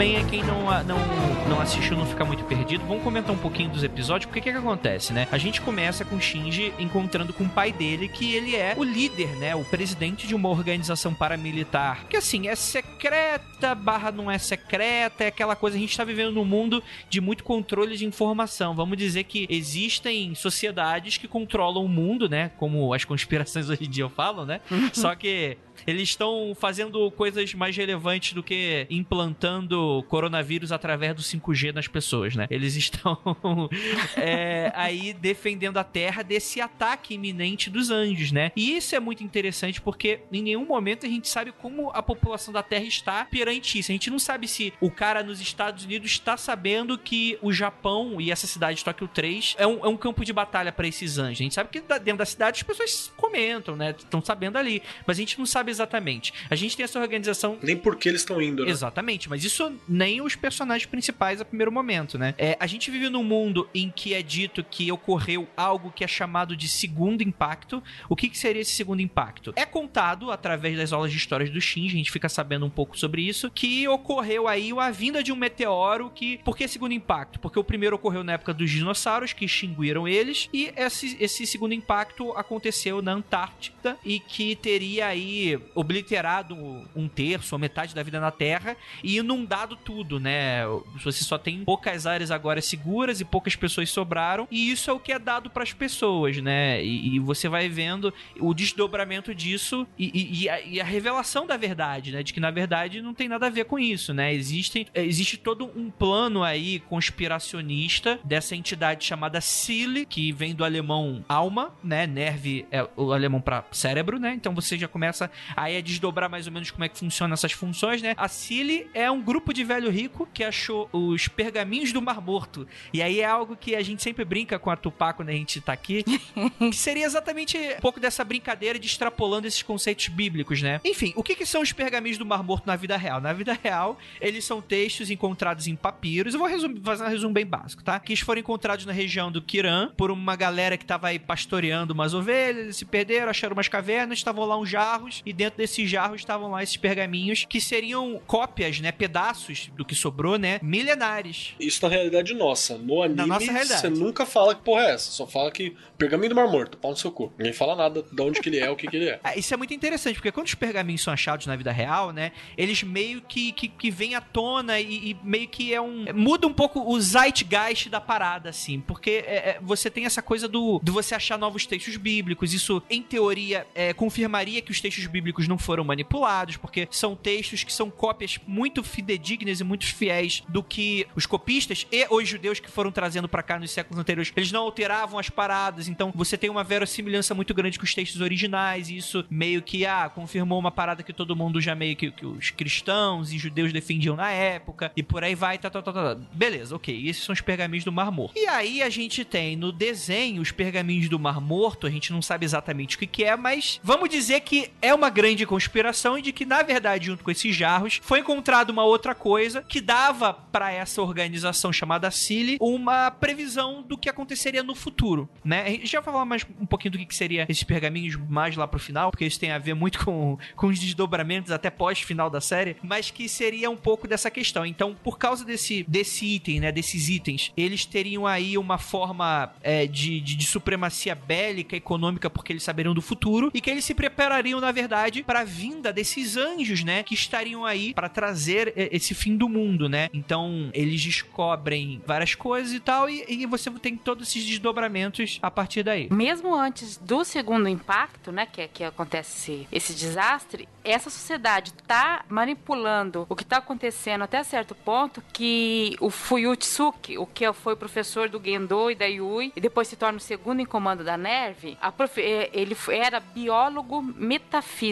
Também 0.00 0.16
é 0.16 0.24
quem 0.24 0.42
não, 0.42 0.62
não, 0.84 0.98
não 1.46 1.60
assistiu 1.60 1.94
não 1.94 2.06
ficar 2.06 2.24
muito 2.24 2.42
perdido, 2.44 2.82
vamos 2.86 3.04
comentar 3.04 3.34
um 3.34 3.38
pouquinho 3.38 3.68
dos 3.68 3.84
episódios, 3.84 4.24
porque 4.24 4.40
o 4.40 4.42
que, 4.42 4.50
que 4.50 4.56
acontece, 4.56 5.12
né? 5.12 5.28
A 5.30 5.36
gente 5.36 5.60
começa 5.60 6.06
com 6.06 6.16
o 6.16 6.20
Shinji 6.20 6.72
encontrando 6.78 7.34
com 7.34 7.44
o 7.44 7.48
pai 7.50 7.70
dele, 7.70 8.08
que 8.08 8.34
ele 8.34 8.56
é 8.56 8.74
o 8.78 8.82
líder, 8.82 9.28
né? 9.36 9.54
O 9.54 9.62
presidente 9.62 10.26
de 10.26 10.34
uma 10.34 10.48
organização 10.48 11.12
paramilitar, 11.12 12.06
que 12.08 12.16
assim, 12.16 12.48
é 12.48 12.56
secreta, 12.56 13.74
barra 13.74 14.10
não 14.10 14.30
é 14.30 14.38
secreta, 14.38 15.24
é 15.24 15.26
aquela 15.26 15.54
coisa, 15.54 15.76
a 15.76 15.80
gente 15.80 15.94
tá 15.94 16.02
vivendo 16.02 16.32
num 16.32 16.46
mundo 16.46 16.82
de 17.10 17.20
muito 17.20 17.44
controle 17.44 17.94
de 17.94 18.06
informação. 18.06 18.74
Vamos 18.74 18.96
dizer 18.96 19.24
que 19.24 19.46
existem 19.50 20.34
sociedades 20.34 21.18
que 21.18 21.28
controlam 21.28 21.84
o 21.84 21.88
mundo, 21.88 22.26
né? 22.26 22.52
Como 22.56 22.94
as 22.94 23.04
conspirações 23.04 23.68
hoje 23.70 23.84
em 23.84 23.90
dia 23.90 24.08
falam, 24.08 24.46
né? 24.46 24.62
Só 24.94 25.14
que 25.14 25.58
eles 25.86 26.10
estão 26.10 26.56
fazendo 26.58 27.10
coisas 27.12 27.52
mais 27.54 27.76
relevantes 27.76 28.32
do 28.32 28.42
que 28.42 28.86
implantando 28.90 30.04
coronavírus 30.08 30.72
através 30.72 31.14
do 31.14 31.22
5G 31.22 31.72
nas 31.72 31.88
pessoas, 31.88 32.34
né? 32.34 32.46
Eles 32.50 32.76
estão 32.76 33.18
é, 34.16 34.72
aí 34.74 35.12
defendendo 35.12 35.78
a 35.78 35.84
Terra 35.84 36.22
desse 36.22 36.60
ataque 36.60 37.14
iminente 37.14 37.70
dos 37.70 37.90
anjos, 37.90 38.32
né? 38.32 38.52
E 38.56 38.76
isso 38.76 38.94
é 38.94 39.00
muito 39.00 39.22
interessante 39.24 39.80
porque 39.80 40.20
em 40.32 40.42
nenhum 40.42 40.66
momento 40.66 41.06
a 41.06 41.08
gente 41.08 41.28
sabe 41.28 41.52
como 41.52 41.90
a 41.90 42.02
população 42.02 42.52
da 42.52 42.62
Terra 42.62 42.84
está 42.84 43.24
perante 43.24 43.78
isso. 43.78 43.90
A 43.90 43.94
gente 43.94 44.10
não 44.10 44.18
sabe 44.18 44.46
se 44.46 44.72
o 44.80 44.90
cara 44.90 45.22
nos 45.22 45.40
Estados 45.40 45.84
Unidos 45.84 46.10
está 46.10 46.36
sabendo 46.36 46.98
que 46.98 47.38
o 47.42 47.52
Japão 47.52 48.20
e 48.20 48.30
essa 48.30 48.46
cidade 48.46 48.78
de 48.78 48.84
Tóquio 48.84 49.08
3 49.08 49.56
é 49.58 49.66
um, 49.66 49.84
é 49.84 49.88
um 49.88 49.96
campo 49.96 50.24
de 50.24 50.32
batalha 50.32 50.72
para 50.72 50.86
esses 50.86 51.18
anjos. 51.18 51.40
A 51.40 51.42
gente 51.42 51.54
sabe 51.54 51.70
que 51.70 51.80
dentro 51.80 52.18
da 52.18 52.26
cidade 52.26 52.58
as 52.58 52.62
pessoas 52.62 53.12
comentam, 53.16 53.76
né? 53.76 53.94
Estão 53.96 54.22
sabendo 54.22 54.56
ali. 54.58 54.82
Mas 55.06 55.16
a 55.16 55.20
gente 55.20 55.38
não 55.38 55.46
sabe 55.46 55.69
exatamente. 55.70 56.32
A 56.48 56.54
gente 56.54 56.76
tem 56.76 56.84
essa 56.84 57.00
organização. 57.00 57.58
Nem 57.62 57.76
porque 57.76 58.08
eles 58.08 58.20
estão 58.20 58.40
indo, 58.40 58.64
né? 58.64 58.70
Exatamente, 58.70 59.28
mas 59.28 59.44
isso 59.44 59.72
nem 59.88 60.20
os 60.20 60.36
personagens 60.36 60.86
principais 60.86 61.40
a 61.40 61.44
primeiro 61.44 61.72
momento, 61.72 62.18
né? 62.18 62.34
É, 62.36 62.56
a 62.60 62.66
gente 62.66 62.90
vive 62.90 63.08
num 63.08 63.24
mundo 63.24 63.68
em 63.74 63.90
que 63.90 64.14
é 64.14 64.22
dito 64.22 64.62
que 64.64 64.90
ocorreu 64.90 65.48
algo 65.56 65.90
que 65.90 66.04
é 66.04 66.08
chamado 66.08 66.56
de 66.56 66.68
segundo 66.68 67.22
impacto. 67.22 67.82
O 68.08 68.16
que, 68.16 68.28
que 68.28 68.38
seria 68.38 68.62
esse 68.62 68.72
segundo 68.72 69.00
impacto? 69.00 69.52
É 69.56 69.64
contado 69.64 70.30
através 70.30 70.76
das 70.76 70.92
aulas 70.92 71.10
de 71.10 71.16
histórias 71.16 71.50
do 71.50 71.60
Shinji, 71.60 71.94
a 71.94 71.98
gente 71.98 72.12
fica 72.12 72.28
sabendo 72.28 72.66
um 72.66 72.70
pouco 72.70 72.98
sobre 72.98 73.22
isso, 73.22 73.50
que 73.50 73.86
ocorreu 73.88 74.48
aí 74.48 74.70
a 74.78 74.90
vinda 74.90 75.22
de 75.22 75.32
um 75.32 75.36
meteoro 75.36 76.10
que. 76.10 76.38
Por 76.38 76.56
que 76.56 76.66
segundo 76.66 76.92
impacto? 76.92 77.38
Porque 77.38 77.58
o 77.58 77.64
primeiro 77.64 77.96
ocorreu 77.96 78.24
na 78.24 78.32
época 78.32 78.54
dos 78.54 78.70
dinossauros, 78.70 79.32
que 79.32 79.44
extinguiram 79.44 80.06
eles, 80.06 80.48
e 80.52 80.72
esse, 80.76 81.16
esse 81.20 81.46
segundo 81.46 81.74
impacto 81.74 82.32
aconteceu 82.32 83.02
na 83.02 83.12
Antártida 83.12 83.96
e 84.04 84.18
que 84.20 84.56
teria 84.56 85.06
aí 85.06 85.59
obliterado 85.74 86.56
um 86.94 87.08
terço 87.08 87.54
ou 87.54 87.58
metade 87.58 87.94
da 87.94 88.02
vida 88.02 88.20
na 88.20 88.30
Terra 88.30 88.76
e 89.02 89.18
inundado 89.18 89.76
tudo, 89.76 90.18
né? 90.18 90.62
Você 91.02 91.24
só 91.24 91.38
tem 91.38 91.64
poucas 91.64 92.06
áreas 92.06 92.30
agora 92.30 92.60
seguras 92.60 93.20
e 93.20 93.24
poucas 93.24 93.56
pessoas 93.56 93.90
sobraram, 93.90 94.46
e 94.50 94.70
isso 94.70 94.90
é 94.90 94.92
o 94.92 95.00
que 95.00 95.12
é 95.12 95.18
dado 95.18 95.50
para 95.50 95.62
as 95.62 95.72
pessoas, 95.72 96.38
né? 96.38 96.82
E, 96.82 97.16
e, 97.16 97.18
você 97.18 97.48
vai 97.48 97.68
vendo 97.68 98.12
o 98.38 98.54
desdobramento 98.54 99.34
disso 99.34 99.86
e, 99.98 100.42
e, 100.42 100.48
a, 100.48 100.60
e, 100.60 100.80
a, 100.80 100.84
revelação 100.84 101.46
da 101.46 101.56
verdade, 101.56 102.12
né? 102.12 102.22
De 102.22 102.32
que 102.32 102.40
na 102.40 102.50
verdade 102.50 103.02
não 103.02 103.14
tem 103.14 103.28
nada 103.28 103.46
a 103.46 103.50
ver 103.50 103.64
com 103.64 103.78
isso, 103.78 104.12
né? 104.12 104.32
Existe, 104.32 104.86
existe 104.94 105.36
todo 105.36 105.70
um 105.76 105.90
plano 105.90 106.42
aí 106.42 106.80
conspiracionista 106.80 108.18
dessa 108.24 108.54
entidade 108.56 109.04
chamada 109.04 109.40
Cile, 109.40 110.06
que 110.06 110.32
vem 110.32 110.54
do 110.54 110.64
alemão 110.64 111.24
alma, 111.28 111.74
né? 111.82 112.06
Nerve 112.06 112.66
é 112.70 112.86
o 112.96 113.12
alemão 113.12 113.40
para 113.40 113.64
cérebro, 113.70 114.18
né? 114.18 114.32
Então 114.34 114.54
você 114.54 114.78
já 114.78 114.88
começa 114.88 115.30
aí 115.56 115.76
a 115.76 115.80
desdobrar 115.80 116.28
mais 116.28 116.46
ou 116.46 116.52
menos 116.52 116.70
como 116.70 116.84
é 116.84 116.88
que 116.88 116.98
funcionam 116.98 117.34
essas 117.34 117.52
funções, 117.52 118.02
né? 118.02 118.14
A 118.16 118.28
Cile 118.28 118.88
é 118.94 119.10
um 119.10 119.20
grupo 119.20 119.52
de 119.52 119.64
velho 119.64 119.90
rico 119.90 120.28
que 120.32 120.44
achou 120.44 120.88
os 120.92 121.28
pergaminhos 121.28 121.92
do 121.92 122.02
Mar 122.02 122.20
Morto. 122.20 122.66
E 122.92 123.02
aí 123.02 123.20
é 123.20 123.24
algo 123.24 123.56
que 123.56 123.74
a 123.74 123.82
gente 123.82 124.02
sempre 124.02 124.24
brinca 124.24 124.58
com 124.58 124.70
a 124.70 124.76
Tupá 124.76 125.12
quando 125.12 125.28
a 125.28 125.32
gente 125.32 125.60
tá 125.60 125.72
aqui, 125.72 126.04
que 126.58 126.76
seria 126.76 127.06
exatamente 127.06 127.56
um 127.58 127.80
pouco 127.80 128.00
dessa 128.00 128.24
brincadeira 128.24 128.78
de 128.78 128.86
extrapolando 128.86 129.46
esses 129.46 129.62
conceitos 129.62 130.08
bíblicos, 130.08 130.62
né? 130.62 130.80
Enfim, 130.84 131.12
o 131.16 131.22
que, 131.22 131.34
que 131.34 131.46
são 131.46 131.62
os 131.62 131.72
pergaminhos 131.72 132.18
do 132.18 132.26
Mar 132.26 132.42
Morto 132.42 132.66
na 132.66 132.76
vida 132.76 132.96
real? 132.96 133.20
Na 133.20 133.32
vida 133.32 133.58
real, 133.62 133.98
eles 134.20 134.44
são 134.44 134.60
textos 134.60 135.10
encontrados 135.10 135.66
em 135.66 135.76
papiros. 135.76 136.34
Eu 136.34 136.40
vou 136.40 136.48
resumir, 136.48 136.80
fazer 136.80 137.04
um 137.04 137.08
resumo 137.08 137.34
bem 137.34 137.46
básico, 137.46 137.82
tá? 137.82 137.98
Que 137.98 138.12
eles 138.12 138.20
foram 138.20 138.40
encontrados 138.40 138.84
na 138.84 138.92
região 138.92 139.30
do 139.30 139.42
Kiran 139.42 139.90
por 139.96 140.10
uma 140.10 140.36
galera 140.36 140.76
que 140.76 140.84
tava 140.84 141.08
aí 141.08 141.18
pastoreando 141.18 141.92
umas 141.92 142.14
ovelhas, 142.14 142.64
eles 142.64 142.76
se 142.76 142.84
perderam, 142.84 143.30
acharam 143.30 143.54
umas 143.54 143.68
cavernas, 143.68 144.18
estavam 144.18 144.44
lá 144.44 144.58
uns 144.58 144.68
jarros 144.68 145.22
e 145.24 145.32
dentro 145.40 145.56
desses 145.56 145.88
jarros 145.88 146.20
estavam 146.20 146.50
lá 146.50 146.62
esses 146.62 146.76
pergaminhos 146.76 147.46
que 147.48 147.62
seriam 147.62 148.20
cópias, 148.26 148.78
né, 148.78 148.92
pedaços 148.92 149.70
do 149.74 149.86
que 149.86 149.94
sobrou, 149.94 150.36
né, 150.36 150.60
milenares. 150.62 151.54
Isso 151.58 151.82
na 151.82 151.88
realidade 151.88 152.34
nossa. 152.34 152.76
No 152.76 153.02
anime, 153.02 153.64
você 153.64 153.88
nunca 153.88 154.26
fala 154.26 154.54
que 154.54 154.62
porra 154.62 154.82
é 154.82 154.90
essa. 154.90 155.10
Só 155.10 155.26
fala 155.26 155.50
que 155.50 155.74
pergaminho 155.96 156.30
do 156.30 156.34
Mar 156.34 156.48
Morto, 156.48 156.76
pau 156.76 156.90
no 156.90 156.96
seu 156.96 157.10
cu. 157.10 157.32
Ninguém 157.38 157.54
fala 157.54 157.74
nada 157.74 158.02
de 158.02 158.22
onde 158.22 158.40
que 158.40 158.50
ele 158.50 158.58
é, 158.58 158.70
o 158.70 158.76
que 158.76 158.86
que 158.86 158.96
ele 158.96 159.08
é. 159.08 159.20
Ah, 159.30 159.36
isso 159.36 159.52
é 159.52 159.56
muito 159.56 159.72
interessante, 159.72 160.14
porque 160.14 160.32
quando 160.32 160.46
os 160.46 160.54
pergaminhos 160.54 161.02
são 161.02 161.12
achados 161.12 161.46
na 161.46 161.54
vida 161.54 161.70
real, 161.70 162.10
né, 162.10 162.32
eles 162.56 162.82
meio 162.82 163.22
que, 163.22 163.52
que, 163.52 163.68
que 163.68 163.90
vêm 163.90 164.14
à 164.14 164.20
tona 164.20 164.80
e, 164.80 165.10
e 165.10 165.16
meio 165.22 165.48
que 165.48 165.72
é 165.72 165.80
um... 165.80 166.06
Muda 166.14 166.46
um 166.46 166.52
pouco 166.52 166.80
o 166.80 167.00
zeitgeist 167.00 167.88
da 167.88 168.00
parada, 168.00 168.50
assim, 168.50 168.80
porque 168.80 169.24
é, 169.26 169.34
é, 169.34 169.58
você 169.62 169.88
tem 169.88 170.04
essa 170.04 170.20
coisa 170.20 170.48
do, 170.48 170.80
do 170.82 170.92
você 170.92 171.14
achar 171.14 171.38
novos 171.38 171.64
textos 171.64 171.96
bíblicos. 171.96 172.52
Isso, 172.52 172.82
em 172.90 173.02
teoria, 173.02 173.66
é, 173.74 173.92
confirmaria 173.92 174.60
que 174.60 174.72
os 174.72 174.80
textos 174.80 175.06
bíblicos 175.06 175.19
não 175.48 175.58
foram 175.58 175.84
manipulados, 175.84 176.56
porque 176.56 176.88
são 176.90 177.16
textos 177.16 177.64
que 177.64 177.72
são 177.72 177.90
cópias 177.90 178.38
muito 178.46 178.82
fidedignas 178.82 179.60
e 179.60 179.64
muito 179.64 179.86
fiéis 179.86 180.42
do 180.48 180.62
que 180.62 181.06
os 181.14 181.26
copistas 181.26 181.86
e 181.90 182.06
os 182.10 182.28
judeus 182.28 182.60
que 182.60 182.70
foram 182.70 182.90
trazendo 182.90 183.28
para 183.28 183.42
cá 183.42 183.58
nos 183.58 183.70
séculos 183.70 184.00
anteriores, 184.00 184.32
eles 184.36 184.52
não 184.52 184.62
alteravam 184.62 185.18
as 185.18 185.30
paradas, 185.30 185.88
então 185.88 186.12
você 186.14 186.36
tem 186.36 186.50
uma 186.50 186.64
verossimilhança 186.64 187.34
muito 187.34 187.52
grande 187.54 187.78
com 187.78 187.84
os 187.84 187.94
textos 187.94 188.20
originais, 188.20 188.88
e 188.88 188.96
isso 188.96 189.24
meio 189.30 189.62
que, 189.62 189.84
ah, 189.86 190.08
confirmou 190.08 190.58
uma 190.58 190.70
parada 190.70 191.02
que 191.02 191.12
todo 191.12 191.36
mundo 191.36 191.60
já 191.60 191.74
meio 191.74 191.96
que, 191.96 192.10
que 192.10 192.26
os 192.26 192.50
cristãos 192.50 193.32
e 193.32 193.38
judeus 193.38 193.72
defendiam 193.72 194.16
na 194.16 194.30
época, 194.30 194.92
e 194.96 195.02
por 195.02 195.22
aí 195.22 195.34
vai, 195.34 195.58
tá, 195.58 195.70
tá, 195.70 195.82
tá, 195.82 195.92
tá. 195.92 196.16
Beleza, 196.32 196.74
ok, 196.74 197.08
esses 197.08 197.22
são 197.22 197.32
os 197.32 197.40
pergaminhos 197.40 197.84
do 197.84 197.92
Mar 197.92 198.10
Morto. 198.10 198.38
E 198.38 198.46
aí 198.46 198.82
a 198.82 198.88
gente 198.88 199.24
tem 199.24 199.56
no 199.56 199.72
desenho 199.72 200.42
os 200.42 200.52
pergaminhos 200.52 201.08
do 201.08 201.18
Mar 201.18 201.40
Morto, 201.40 201.86
a 201.86 201.90
gente 201.90 202.12
não 202.12 202.22
sabe 202.22 202.44
exatamente 202.44 202.96
o 202.96 202.98
que, 202.98 203.06
que 203.06 203.24
é, 203.24 203.36
mas 203.36 203.80
vamos 203.82 204.08
dizer 204.08 204.40
que 204.40 204.70
é 204.80 204.94
uma 204.94 205.09
grande 205.10 205.44
conspiração 205.44 206.18
e 206.18 206.22
de 206.22 206.32
que, 206.32 206.44
na 206.44 206.62
verdade, 206.62 207.06
junto 207.06 207.24
com 207.24 207.30
esses 207.30 207.54
jarros, 207.54 208.00
foi 208.02 208.20
encontrado 208.20 208.70
uma 208.70 208.84
outra 208.84 209.14
coisa 209.14 209.62
que 209.62 209.80
dava 209.80 210.32
para 210.32 210.72
essa 210.72 211.02
organização 211.02 211.72
chamada 211.72 212.10
Cile 212.10 212.56
uma 212.60 213.10
previsão 213.10 213.82
do 213.82 213.96
que 213.96 214.08
aconteceria 214.08 214.62
no 214.62 214.74
futuro, 214.74 215.28
né? 215.44 215.62
A 215.62 215.70
gente 215.70 215.86
já 215.86 216.00
vai 216.00 216.12
falar 216.12 216.24
mais 216.24 216.46
um 216.60 216.66
pouquinho 216.66 216.92
do 216.92 216.98
que, 216.98 217.06
que 217.06 217.14
seria 217.14 217.46
esses 217.48 217.62
pergaminhos 217.62 218.16
mais 218.28 218.56
lá 218.56 218.66
pro 218.66 218.78
final, 218.78 219.10
porque 219.10 219.24
isso 219.24 219.40
tem 219.40 219.50
a 219.50 219.58
ver 219.58 219.74
muito 219.74 220.04
com, 220.04 220.38
com 220.56 220.66
os 220.68 220.78
desdobramentos 220.78 221.50
até 221.50 221.70
pós-final 221.70 222.30
da 222.30 222.40
série, 222.40 222.76
mas 222.82 223.10
que 223.10 223.28
seria 223.28 223.70
um 223.70 223.76
pouco 223.76 224.06
dessa 224.06 224.30
questão. 224.30 224.64
Então, 224.64 224.96
por 225.02 225.18
causa 225.18 225.44
desse, 225.44 225.84
desse 225.88 226.26
item, 226.26 226.60
né, 226.60 226.72
desses 226.72 227.08
itens, 227.08 227.52
eles 227.56 227.84
teriam 227.84 228.26
aí 228.26 228.56
uma 228.56 228.78
forma 228.78 229.52
é, 229.62 229.86
de, 229.86 230.20
de, 230.20 230.36
de 230.36 230.46
supremacia 230.46 231.14
bélica, 231.14 231.76
econômica, 231.76 232.28
porque 232.30 232.52
eles 232.52 232.62
saberiam 232.62 232.94
do 232.94 233.02
futuro, 233.02 233.50
e 233.52 233.60
que 233.60 233.70
eles 233.70 233.84
se 233.84 233.94
preparariam, 233.94 234.60
na 234.60 234.72
verdade, 234.72 234.99
para 235.24 235.40
a 235.40 235.44
vinda 235.44 235.92
desses 235.92 236.36
anjos, 236.36 236.84
né, 236.84 237.02
que 237.02 237.14
estariam 237.14 237.64
aí 237.64 237.94
para 237.94 238.08
trazer 238.08 238.72
eh, 238.76 238.88
esse 238.92 239.14
fim 239.14 239.36
do 239.36 239.48
mundo, 239.48 239.88
né? 239.88 240.08
Então 240.12 240.70
eles 240.74 241.02
descobrem 241.02 242.02
várias 242.06 242.34
coisas 242.34 242.72
e 242.72 242.80
tal, 242.80 243.08
e, 243.08 243.24
e 243.28 243.46
você 243.46 243.70
tem 243.70 243.96
todos 243.96 244.28
esses 244.28 244.44
desdobramentos 244.44 245.38
a 245.42 245.50
partir 245.50 245.82
daí. 245.82 246.08
Mesmo 246.10 246.54
antes 246.54 246.96
do 246.96 247.24
segundo 247.24 247.68
impacto, 247.68 248.30
né, 248.32 248.46
que, 248.46 248.68
que 248.68 248.84
acontece 248.84 249.66
esse 249.72 249.92
desastre, 249.94 250.68
essa 250.84 251.10
sociedade 251.10 251.72
tá 251.86 252.24
manipulando 252.28 253.26
o 253.28 253.36
que 253.36 253.44
tá 253.44 253.58
acontecendo 253.58 254.22
até 254.22 254.42
certo 254.42 254.74
ponto 254.74 255.22
que 255.32 255.96
o 256.00 256.10
Fuyutsuki, 256.10 257.18
o 257.18 257.26
que 257.26 257.50
foi 257.52 257.76
professor 257.76 258.28
do 258.28 258.40
Gendo 258.42 258.90
e 258.90 258.94
da 258.94 259.04
Yui, 259.06 259.52
e 259.56 259.60
depois 259.60 259.88
se 259.88 259.96
torna 259.96 260.18
o 260.18 260.20
segundo 260.20 260.60
em 260.60 260.64
comando 260.66 261.04
da 261.04 261.16
NERV, 261.16 261.76
profe- 261.96 262.22
eh, 262.22 262.50
ele 262.52 262.76
era 262.88 263.20
biólogo 263.20 264.02
metafísico. 264.02 264.89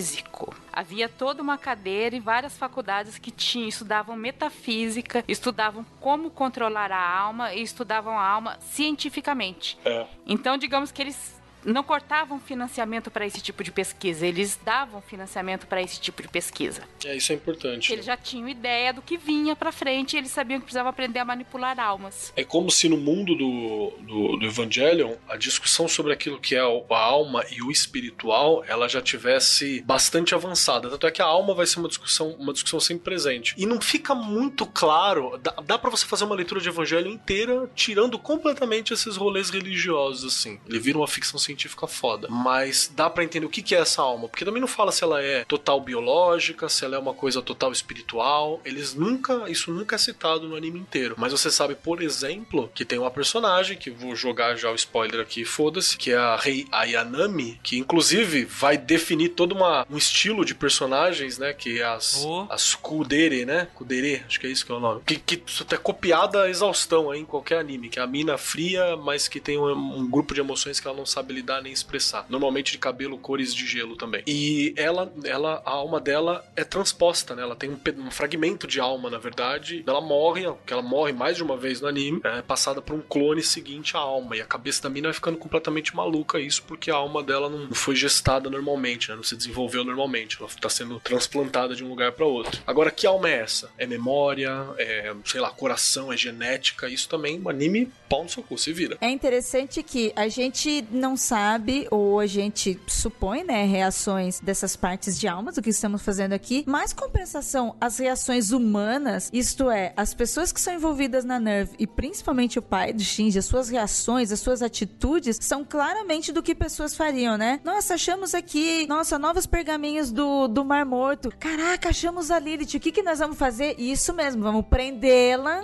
Havia 0.73 1.09
toda 1.09 1.43
uma 1.43 1.59
cadeira 1.59 2.15
em 2.15 2.21
várias 2.21 2.57
faculdades 2.57 3.19
que 3.19 3.31
tinham, 3.31 3.69
estudavam 3.69 4.17
metafísica, 4.17 5.25
estudavam 5.27 5.85
como 6.01 6.31
controlar 6.31 6.93
a 6.93 7.19
alma 7.19 7.53
e 7.55 7.63
estudavam 7.63 8.19
a 8.19 8.25
alma 8.25 8.59
cientificamente. 8.61 9.79
É. 9.85 10.07
Então, 10.27 10.57
digamos 10.57 10.93
que 10.93 11.03
eles 11.03 11.38
não 11.65 11.83
cortavam 11.83 12.41
financiamento 12.41 13.11
para 13.11 13.27
esse 13.27 13.41
tipo 13.41 13.63
de 13.63 13.71
pesquisa, 13.71 14.27
eles 14.27 14.59
davam 14.65 15.01
financiamento 15.01 15.67
para 15.67 15.83
esse 15.83 16.01
tipo 16.01 16.23
de 16.23 16.29
pesquisa. 16.29 16.83
É, 17.05 17.17
isso 17.17 17.33
é 17.33 17.35
importante. 17.35 17.93
Eles 17.93 18.05
já 18.05 18.17
tinham 18.17 18.49
ideia 18.49 18.93
do 18.93 19.03
que 19.03 19.17
vinha 19.17 19.55
para 19.57 19.73
frente 19.73 20.15
e 20.15 20.19
eles 20.19 20.31
sabiam 20.31 20.59
que 20.59 20.65
precisavam 20.65 20.91
aprender 20.91 21.19
a 21.19 21.25
manipular 21.25 21.79
almas. 21.79 22.33
É 22.37 22.45
como 22.45 22.71
se 22.71 22.89
no 22.89 22.97
mundo 22.97 23.35
do, 23.35 23.93
do, 24.01 24.37
do 24.39 24.47
Evangelion 24.47 25.15
a 25.29 25.37
discussão 25.37 25.89
sobre 25.89 26.13
aquilo 26.13 26.41
que 26.41 26.55
é 26.55 26.61
a 26.61 26.99
alma 26.99 27.45
e 27.51 27.63
o 27.63 27.71
espiritual 27.71 28.65
ela 28.67 28.89
já 28.89 29.01
tivesse 29.01 29.83
bastante 29.83 30.35
avançada. 30.35 30.89
Tanto 30.91 31.07
é 31.07 31.11
que 31.11 31.23
a 31.23 31.27
alma 31.27 31.55
vai 31.55 31.67
ser 31.67 31.79
uma 31.79 31.89
discussão, 31.89 32.31
uma 32.39 32.53
discussão 32.53 32.81
sempre 32.81 33.05
presente. 33.05 33.55
E 33.57 33.67
não 33.67 33.81
fica 33.81 34.15
muito 34.15 34.67
claro. 34.67 35.39
Dá, 35.39 35.55
dá 35.65 35.79
para 35.79 35.91
você 35.91 36.07
fazer 36.07 36.25
uma 36.25 36.35
leitura 36.35 36.61
de 36.61 36.69
Evangelho 36.69 37.09
inteira 37.09 37.71
tirando 37.75 38.19
completamente 38.19 38.93
esses 38.93 39.17
rolês 39.17 39.51
religiosos, 39.51 40.33
assim. 40.33 40.59
Ele 40.69 40.79
vira 40.79 40.99
uma 40.99 41.07
ficção 41.07 41.39
científica 41.49 41.87
foda. 41.87 42.29
Mas 42.31 42.91
dá 42.95 43.09
para 43.09 43.25
entender 43.25 43.47
o 43.47 43.51
que, 43.51 43.63
que 43.63 43.75
é 43.75 43.79
essa 43.79 44.03
alma. 44.03 44.29
Porque 44.29 44.45
também 44.45 44.61
não 44.61 44.69
fala 44.69 44.93
se 44.93 45.03
ela 45.03 45.23
é 45.23 45.45
total 45.45 45.81
biológica, 45.81 46.69
se 46.69 46.85
ela 46.85 46.97
é 46.97 46.99
uma 46.99 47.15
coisa 47.15 47.41
total 47.43 47.73
espiritual. 47.73 48.61
Eles 48.65 48.95
nunca. 48.95 49.49
Isso 49.49 49.73
nunca 49.73 49.97
é 49.97 49.99
citado 49.99 50.49
no 50.49 50.57
anime 50.57 50.79
inteiro. 50.79 51.15
Mas 51.19 51.33
você 51.33 51.51
sabe, 51.51 51.75
por 51.75 52.03
exemplo, 52.03 52.71
que 52.75 52.85
tem 52.85 52.99
uma 52.99 53.11
personagem, 53.11 53.77
que 53.77 53.91
vou 53.91 54.15
jogar 54.15 54.57
já 54.57 54.71
o 54.71 54.75
spoiler 54.75 55.21
aqui, 55.21 55.45
foda-se, 55.45 55.97
que 55.97 56.13
é 56.13 56.17
a 56.17 56.37
Rei 56.37 56.67
Ayanami, 56.71 57.59
que 57.63 57.79
inclusive 57.79 58.45
vai 58.45 58.77
definir 58.77 59.31
todo 59.31 59.53
uma, 59.53 59.87
um 59.91 59.97
estilo 59.97 60.45
de 60.45 60.55
personagens, 60.55 61.39
né? 61.39 61.53
Que 61.53 61.81
é 61.81 61.85
as, 61.85 62.27
as 62.51 62.75
Kudere, 62.75 63.45
né? 63.45 63.69
Kudere, 63.75 64.23
acho 64.27 64.39
que 64.39 64.47
é 64.47 64.51
isso 64.51 64.65
que 64.65 64.73
é 64.73 64.75
o 64.75 64.81
nome. 64.81 65.01
Que, 65.05 65.17
que 65.17 65.43
isso 65.47 65.67
é 65.71 65.77
copiada 65.77 66.43
a 66.43 66.51
exaustão 66.51 67.11
aí 67.11 67.21
em 67.21 67.25
qualquer 67.25 67.59
anime, 67.59 67.89
que 67.89 67.99
é 67.99 68.03
a 68.03 68.07
mina 68.07 68.37
fria, 68.37 68.97
mas 68.97 69.29
que 69.29 69.41
tem 69.41 69.59
um, 69.59 69.99
um 69.99 70.09
grupo 70.09 70.35
de 70.35 70.41
emoções 70.41 70.81
que 70.81 70.87
ela 70.87 70.97
não 70.97 71.07
sabe 71.07 71.33
lidar 71.39 71.63
nem 71.63 71.73
expressar. 71.73 72.27
Normalmente 72.29 72.73
de 72.73 72.79
cabelo, 72.79 73.19
cores 73.19 73.55
de 73.55 73.67
gelo 73.67 73.97
também. 73.97 74.23
E 74.27 74.73
ela, 74.77 75.13
ela 75.25 75.63
a 75.65 75.71
alma 75.71 76.01
dela 76.01 76.45
é 76.57 76.65
transposta, 76.65 77.35
né? 77.35 77.43
Ela 77.43 77.57
tem 77.57 77.71
um, 77.71 77.79
um 78.07 78.11
fragmento 78.11 78.67
de 78.67 78.81
alma, 78.81 79.11
na 79.11 79.19
verdade. 79.19 79.83
Ela 79.87 80.01
morre, 80.01 80.45
que 80.67 80.73
ela 80.73 80.83
morre 80.83 81.13
mais 81.13 81.37
de 81.37 81.43
uma 81.43 81.57
vez 81.57 81.81
no 81.81 81.89
anime, 81.89 82.21
é 82.25 82.43
passada 82.43 82.81
por 82.83 82.95
um 82.95 83.01
clone 83.01 83.43
seguinte 83.43 83.97
à 83.97 84.01
alma. 84.01 84.37
E 84.37 84.41
a 84.41 84.47
cabeça 84.47 84.83
da 84.83 84.91
mina 84.91 85.09
vai 85.09 85.15
ficando 85.15 85.39
completamente 85.39 85.95
maluca, 85.95 86.39
isso 86.39 86.63
porque 86.65 86.91
a 86.91 86.97
alma 86.97 87.23
dela 87.23 87.49
não 87.49 87.73
foi 87.75 87.97
gestada 87.97 88.51
normalmente, 88.51 89.09
né? 89.09 89.17
Não 89.17 89.23
se 89.23 89.37
desenvolveu 89.37 89.85
normalmente. 89.85 90.37
Ela 90.41 90.49
tá 90.61 90.69
sendo 90.69 91.01
transplantada 91.01 91.75
de 91.75 91.85
um 91.85 91.89
lugar 91.89 92.13
para 92.13 92.27
outro. 92.27 92.63
Agora, 92.67 92.91
que 92.91 93.07
alma 93.07 93.29
é 93.29 93.41
essa? 93.41 93.71
É 93.79 93.87
memória, 93.87 94.67
é, 94.79 95.15
sei 95.25 95.41
lá, 95.41 95.51
coração, 95.51 96.13
é 96.13 96.17
genética. 96.17 96.89
Isso 96.89 97.09
também, 97.09 97.41
o 97.43 97.49
anime, 97.49 97.91
pau 98.09 98.23
no 98.23 98.29
seu 98.29 98.43
cu, 98.43 98.59
se 98.59 98.73
vira. 98.73 98.97
É 99.01 99.09
interessante 99.09 99.83
que 99.83 100.13
a 100.15 100.29
gente 100.29 100.85
não 100.91 101.17
sabe, 101.29 101.87
ou 101.91 102.19
a 102.19 102.27
gente 102.27 102.81
supõe, 102.87 103.45
né, 103.45 103.65
reações 103.65 104.41
dessas 104.41 104.75
partes 104.75 105.21
de 105.21 105.29
almas, 105.29 105.59
o 105.59 105.63
que 105.63 105.69
estamos 105.69 106.01
fazendo 106.01 106.33
aqui, 106.33 106.65
mas 106.67 106.95
compensação, 106.95 107.77
as 107.79 107.99
reações 107.99 108.51
humanas, 108.51 109.29
isto 109.31 109.71
é, 109.71 109.93
as 109.95 110.15
pessoas 110.15 110.53
que 110.53 110.61
são 110.61 110.73
envolvidas 110.73 111.27
na 111.27 111.39
Nerve, 111.39 111.75
e 111.79 111.87
principalmente 111.87 112.59
o 112.59 112.63
pai 112.63 112.95
do 112.95 113.03
Shinji, 113.03 113.39
as 113.39 113.45
suas 113.45 113.69
reações, 113.69 114.33
as 114.33 114.41
suas 114.41 114.63
atitudes, 114.63 115.39
são 115.39 115.65
claramente 115.65 116.33
do 116.33 116.43
que 116.43 116.55
pessoas 116.55 116.97
fariam, 116.97 117.37
né? 117.37 117.61
Nossa, 117.63 117.95
achamos 117.95 118.35
aqui, 118.35 118.87
nossa, 118.87 119.19
novos 119.19 119.47
pergaminhos 119.47 120.11
do, 120.11 120.49
do 120.49 120.65
Mar 120.65 120.87
Morto. 120.87 121.31
Caraca, 121.39 121.91
achamos 121.91 122.31
a 122.31 122.39
Lilith, 122.39 122.77
o 122.77 122.81
que, 122.81 122.91
que 122.91 123.03
nós 123.03 123.19
vamos 123.19 123.37
fazer? 123.37 123.79
Isso 123.79 124.15
mesmo, 124.15 124.43
vamos 124.43 124.65
prendê-la. 124.67 125.61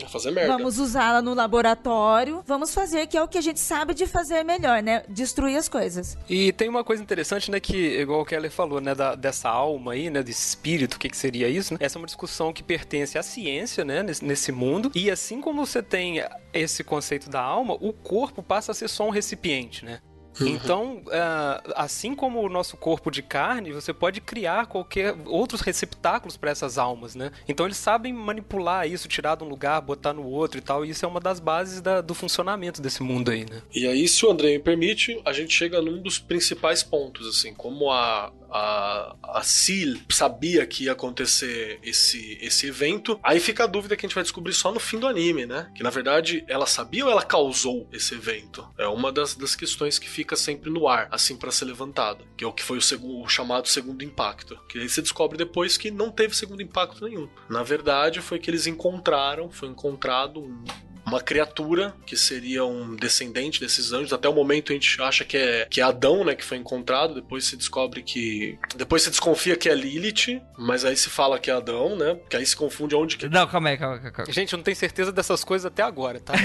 Vamos 0.47 0.79
usá-la 0.79 1.23
no 1.23 1.33
laboratório. 1.33 2.43
Vamos 2.47 2.75
fazer 2.75 3.07
que 3.07 3.17
é 3.17 3.23
o 3.23 3.29
que 3.29 3.39
a 3.39 3.43
gente 3.43 3.61
sabe 3.61 3.95
de 3.95 4.07
fazer 4.07 4.45
melhor, 4.45 4.83
né? 4.83 5.05
Destruir 5.09 5.54
as 5.57 5.69
coisas. 5.69 6.17
E 6.29 6.53
tem 6.53 6.69
uma 6.69 6.85
coisa 6.85 7.03
interessante, 7.03 7.51
né, 7.51 7.61
que, 7.61 8.01
igual 8.01 8.21
o 8.21 8.25
Keller 8.25 8.51
falou, 8.51 8.81
né, 8.81 8.95
da, 8.95 9.15
dessa 9.15 9.49
alma 9.49 9.93
aí, 9.93 10.11
né, 10.11 10.23
desse 10.23 10.49
espírito, 10.49 10.95
o 10.95 10.99
que, 10.99 11.09
que 11.09 11.17
seria 11.17 11.49
isso, 11.49 11.75
né? 11.75 11.79
Essa 11.81 11.99
é 11.99 12.01
uma 12.01 12.07
discussão 12.07 12.53
que 12.53 12.63
pertence 12.63 13.19
à 13.19 13.23
ciência, 13.23 13.85
né, 13.85 14.03
nesse, 14.03 14.25
nesse 14.25 14.53
mundo. 14.53 14.91
E 14.95 15.11
assim 15.11 15.41
como 15.41 15.65
você 15.65 15.83
tem 15.83 16.23
esse 16.53 16.85
conceito 16.85 17.29
da 17.29 17.41
alma, 17.41 17.75
o 17.81 17.93
corpo 17.93 18.43
passa 18.43 18.73
a 18.73 18.75
ser 18.75 18.89
só 18.89 19.07
um 19.07 19.11
recipiente, 19.11 19.85
né? 19.85 20.01
Então, 20.41 21.03
ah, 21.13 21.63
assim 21.77 22.15
como 22.15 22.41
o 22.41 22.49
nosso 22.49 22.77
corpo 22.77 23.11
de 23.11 23.23
carne, 23.23 23.73
você 23.73 23.93
pode 23.93 24.21
criar 24.21 24.67
qualquer 24.67 25.15
outros 25.27 25.61
receptáculos 25.61 26.37
para 26.37 26.51
essas 26.51 26.79
almas, 26.79 27.15
né? 27.15 27.31
Então 27.49 27.67
eles 27.67 27.77
sabem 27.77 28.13
manipular 28.13 28.89
isso, 28.89 29.09
tirar 29.09 29.37
de 29.37 29.45
um 29.45 29.49
lugar, 29.49 29.81
botar 29.81 30.13
no 30.13 30.25
outro 30.25 30.59
e 30.59 30.61
tal. 30.61 30.85
E 30.85 30.91
isso 30.91 31.05
é 31.05 31.09
uma 31.09 31.21
das 31.21 31.39
bases 31.41 31.81
da- 31.81 32.01
do 32.01 32.15
funcionamento 32.15 32.81
desse 32.83 33.03
mundo 33.03 33.31
aí, 33.31 33.45
né? 33.45 33.63
E 33.75 33.87
aí, 33.87 34.07
se 34.09 34.25
o 34.27 34.31
André 34.31 34.53
me 34.53 34.59
permite, 34.59 35.21
a 35.25 35.33
gente 35.33 35.53
chega 35.55 35.81
num 35.81 36.01
dos 36.03 36.19
principais 36.19 36.83
pontos, 36.83 37.27
assim, 37.29 37.55
como 37.55 37.91
a, 37.91 38.33
a, 38.51 39.15
a 39.23 39.43
Sil 39.43 39.99
sabia 40.09 40.67
que 40.67 40.85
ia 40.85 40.93
acontecer 40.93 41.79
esse, 41.83 42.39
esse 42.41 42.67
evento, 42.69 43.19
aí 43.23 43.41
fica 43.41 43.65
a 43.65 43.67
dúvida 43.67 43.97
que 43.97 44.05
a 44.05 44.09
gente 44.09 44.15
vai 44.15 44.23
descobrir 44.25 44.53
só 44.53 44.73
no 44.73 44.81
fim 44.81 44.99
do 44.99 45.07
anime, 45.07 45.47
né? 45.47 45.71
Que 45.75 45.83
na 45.83 45.91
verdade 45.91 46.45
ela 46.49 46.67
sabia 46.67 47.05
ou 47.05 47.11
ela 47.11 47.23
causou 47.23 47.89
esse 47.93 48.15
evento? 48.15 48.67
É 48.79 48.87
uma 48.87 49.13
das, 49.13 49.35
das 49.35 49.55
questões 49.55 49.99
que 49.99 50.09
fica 50.09 50.24
sempre 50.37 50.71
no 50.71 50.89
ar, 50.89 51.09
assim, 51.11 51.37
para 51.37 51.51
ser 51.51 51.67
levantada, 51.67 52.25
que 52.37 52.45
é 52.45 52.47
o 52.47 52.53
que 52.53 52.63
foi 52.63 52.79
o, 52.79 52.83
segundo, 52.83 53.23
o 53.23 53.29
chamado 53.29 53.69
segundo 53.69 54.03
impacto. 54.03 54.59
Que 54.69 54.79
aí 54.79 54.89
você 54.89 55.03
descobre 55.03 55.37
depois 55.37 55.77
que 55.77 55.91
não 55.91 56.11
teve 56.11 56.35
segundo 56.35 56.63
impacto 56.63 57.05
nenhum. 57.05 57.29
Na 57.49 57.63
verdade, 57.63 58.21
foi 58.21 58.39
que 58.39 58.51
eles 58.51 58.67
encontraram, 58.67 59.51
foi 59.51 59.69
encontrado 59.69 60.41
um 60.41 60.65
uma 61.07 61.21
criatura 61.21 61.95
que 62.07 62.17
seria 62.17 62.65
um 62.65 62.95
descendente 62.97 63.61
desses 63.61 63.93
anjos. 63.93 64.13
Até 64.13 64.29
o 64.29 64.33
momento 64.33 64.73
a 64.73 64.75
gente 64.75 65.01
acha 65.03 65.25
que 65.25 65.37
é, 65.37 65.67
que 65.71 65.81
é 65.81 65.85
Adão, 65.85 66.25
né, 66.25 66.35
que 66.35 66.45
foi 66.45 66.57
encontrado. 66.57 67.15
Depois 67.15 67.45
se 67.45 67.57
descobre 67.57 68.03
que. 68.03 68.59
Depois 68.77 69.03
se 69.03 69.11
desconfia 69.11 69.57
que 69.57 69.69
é 69.69 69.75
Lilith, 69.75 70.41
mas 70.59 70.85
aí 70.85 70.97
se 70.97 71.11
fala 71.11 71.39
que 71.39 71.51
é 71.51 71.55
Adão, 71.55 71.97
né? 71.97 72.19
Que 72.29 72.37
aí 72.37 72.47
se 72.47 72.57
confunde 72.57 72.95
onde 72.95 73.17
que. 73.17 73.29
Não, 73.29 73.47
calma 73.47 73.71
aí, 73.71 73.79
calma 73.79 73.97
aí. 73.97 74.11
Calma 74.11 74.25
aí. 74.27 74.33
Gente, 74.33 74.53
eu 74.53 74.57
não 74.57 74.65
tenho 74.65 74.77
certeza 74.77 75.13
dessas 75.13 75.45
coisas 75.45 75.67
até 75.67 75.83
agora, 75.83 76.21
tá? 76.21 76.35